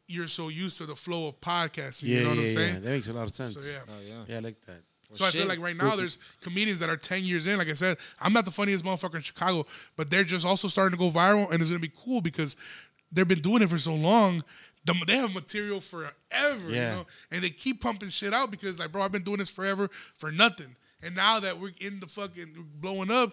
you're 0.09 0.27
so 0.27 0.49
used 0.49 0.79
to 0.79 0.87
the 0.87 0.97
flow 0.97 1.29
of 1.29 1.41
podcasting. 1.41 2.05
yeah, 2.05 2.19
you 2.19 2.25
know 2.25 2.31
what 2.31 2.39
yeah, 2.39 2.45
I'm 2.45 2.51
saying? 2.51 2.75
yeah. 2.75 2.81
That 2.81 2.91
makes 2.91 3.09
a 3.09 3.13
lot 3.13 3.27
of 3.27 3.31
sense. 3.33 3.65
So 3.65 3.73
yeah. 3.73 3.81
Oh, 3.89 3.93
yeah. 4.07 4.15
Yeah, 4.29 4.37
I 4.37 4.41
like 4.41 4.61
that. 4.63 4.81
So 5.15 5.25
I 5.25 5.31
feel 5.31 5.47
like 5.47 5.59
right 5.61 5.77
now 5.77 5.97
there's 5.97 6.17
comedians 6.43 6.81
that 6.81 6.91
are 6.91 6.97
10 6.97 7.25
years 7.25 7.47
in. 7.47 7.57
Like 7.57 7.69
I 7.69 7.75
said, 7.75 7.97
I'm 8.21 8.33
not 8.35 8.45
the 8.45 8.51
funniest 8.51 8.85
motherfucker 8.85 9.15
in 9.15 9.23
Chicago, 9.23 9.65
but 9.97 10.11
they're 10.11 10.25
just 10.25 10.45
also 10.45 10.69
starting 10.69 10.99
to 10.99 11.03
go 11.03 11.09
viral, 11.11 11.51
and 11.51 11.61
it's 11.63 11.71
gonna 11.71 11.81
be 11.81 11.93
cool 12.05 12.21
because 12.21 12.57
they've 13.11 13.27
been 13.29 13.41
doing 13.41 13.63
it 13.63 13.71
for 13.71 13.79
so 13.79 13.95
long. 13.95 14.43
They 15.07 15.17
have 15.17 15.35
material 15.35 15.81
forever, 15.81 16.13
Yeah. 16.71 16.91
you 16.91 16.97
know, 16.97 17.07
and 17.33 17.43
they 17.43 17.51
keep 17.51 17.83
pumping 17.83 18.09
shit 18.09 18.33
out 18.33 18.51
because, 18.51 18.81
like, 18.81 18.91
bro, 18.93 19.03
I've 19.03 19.13
been 19.13 19.23
doing 19.23 19.37
this 19.39 19.51
forever 19.51 19.89
for 20.15 20.31
nothing, 20.33 20.75
and 21.03 21.15
now 21.15 21.41
that 21.41 21.59
we're 21.59 21.73
in 21.81 22.01
the 22.01 22.07
fucking 22.07 22.67
blowing 22.81 23.11
up, 23.11 23.33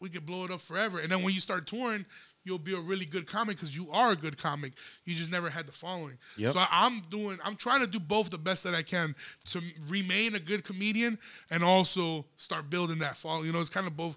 we 0.00 0.08
can 0.08 0.24
blow 0.24 0.44
it 0.44 0.50
up 0.52 0.60
forever. 0.60 0.98
And 1.00 1.10
then 1.10 1.22
when 1.22 1.32
you 1.34 1.40
start 1.40 1.66
touring, 1.66 2.04
you'll 2.44 2.58
be 2.58 2.74
a 2.74 2.80
really 2.80 3.06
good 3.06 3.26
comic 3.26 3.56
because 3.56 3.76
you 3.76 3.90
are 3.90 4.12
a 4.12 4.16
good 4.16 4.36
comic. 4.38 4.72
You 5.04 5.14
just 5.14 5.32
never 5.32 5.50
had 5.50 5.66
the 5.66 5.72
following. 5.72 6.16
Yep. 6.36 6.52
So 6.52 6.58
I- 6.60 6.68
I'm 6.70 7.00
doing, 7.10 7.38
I'm 7.44 7.56
trying 7.56 7.80
to 7.80 7.86
do 7.86 7.98
both 7.98 8.30
the 8.30 8.38
best 8.38 8.64
that 8.64 8.74
I 8.74 8.82
can 8.82 9.14
to 9.46 9.60
remain 9.88 10.34
a 10.34 10.40
good 10.40 10.64
comedian 10.64 11.18
and 11.50 11.62
also 11.64 12.24
start 12.36 12.70
building 12.70 12.98
that 13.00 13.16
following. 13.16 13.46
You 13.46 13.52
know, 13.52 13.60
it's 13.60 13.70
kind 13.70 13.86
of 13.86 13.96
both 13.96 14.16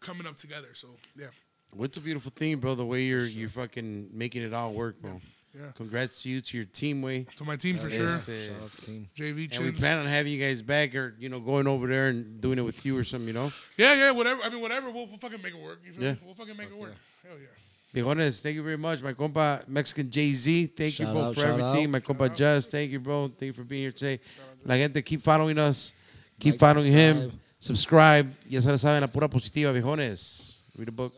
coming 0.00 0.26
up 0.26 0.36
together. 0.36 0.68
So 0.74 0.88
yeah. 1.16 1.26
What's 1.74 1.98
a 1.98 2.00
beautiful 2.00 2.32
thing, 2.34 2.56
bro? 2.58 2.74
The 2.74 2.84
way 2.86 3.02
you're 3.02 3.26
you're 3.26 3.50
fucking 3.50 4.08
making 4.16 4.42
it 4.42 4.54
all 4.54 4.72
work, 4.72 5.02
bro. 5.02 5.20
Yeah. 5.54 5.70
Congrats 5.74 6.22
to 6.22 6.28
you, 6.30 6.40
to 6.40 6.56
your 6.56 6.66
team, 6.66 7.02
way. 7.02 7.26
To 7.36 7.44
my 7.44 7.56
team 7.56 7.76
for 7.76 7.88
uh, 7.88 7.90
sure. 7.90 8.06
Este, 8.06 8.46
Shout 8.48 8.62
out 8.62 8.70
to 8.70 8.76
the 8.76 8.86
team. 8.86 9.08
JV 9.16 9.54
and 9.56 9.64
we 9.66 9.72
plan 9.72 9.98
on 9.98 10.06
having 10.06 10.32
you 10.32 10.38
guys 10.40 10.62
back, 10.62 10.94
or 10.94 11.14
you 11.18 11.28
know, 11.28 11.40
going 11.40 11.66
over 11.66 11.86
there 11.86 12.08
and 12.08 12.40
doing 12.40 12.58
it 12.58 12.62
with 12.62 12.86
you 12.86 12.96
or 12.96 13.04
something, 13.04 13.28
you 13.28 13.34
know. 13.34 13.50
Yeah, 13.76 13.94
yeah, 13.96 14.10
whatever. 14.12 14.40
I 14.44 14.50
mean, 14.50 14.60
whatever. 14.62 14.90
We'll, 14.92 15.06
we'll 15.08 15.16
fucking 15.18 15.42
make 15.42 15.52
it 15.54 15.60
work. 15.60 15.80
You 15.84 15.92
feel 15.92 16.04
Yeah. 16.04 16.12
me? 16.12 16.18
We'll 16.24 16.34
fucking 16.34 16.56
make 16.56 16.68
it 16.68 16.76
work. 16.78 16.94
Hell 17.26 17.36
yeah. 17.38 17.46
Viejones, 17.94 18.42
thank 18.42 18.54
you 18.54 18.62
very 18.62 18.76
much. 18.76 19.02
My 19.02 19.12
compa 19.14 19.66
Mexican 19.66 20.10
Jay 20.10 20.28
Z, 20.34 20.66
thank 20.76 20.98
you, 20.98 21.06
Shout 21.06 21.14
bro, 21.14 21.24
out, 21.24 21.34
for 21.34 21.46
everything. 21.46 21.84
out. 21.86 21.90
My 21.90 22.00
compa 22.00 22.34
Just, 22.34 22.70
thank 22.70 22.90
you, 22.90 23.00
bro. 23.00 23.28
Thank 23.28 23.48
you 23.48 23.52
for 23.54 23.64
being 23.64 23.82
here 23.82 23.92
today. 23.92 24.20
La 24.64 24.76
gente, 24.76 25.02
keep 25.02 25.22
following 25.22 25.58
us. 25.58 25.94
Keep 26.38 26.52
Like, 26.54 26.60
following 26.60 26.92
him. 26.92 27.16
subscribe. 27.58 28.26
Subscribe. 28.26 28.26
Ya 28.48 28.60
se 28.60 28.70
la 28.70 28.76
saben, 28.78 29.00
la 29.00 29.08
pura 29.08 29.28
positiva, 29.28 29.72
viejones. 29.72 30.58
Read 30.76 30.88
a 30.88 30.92
book. 30.92 31.12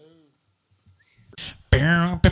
Bow, 1.71 2.19
ba, 2.23 2.31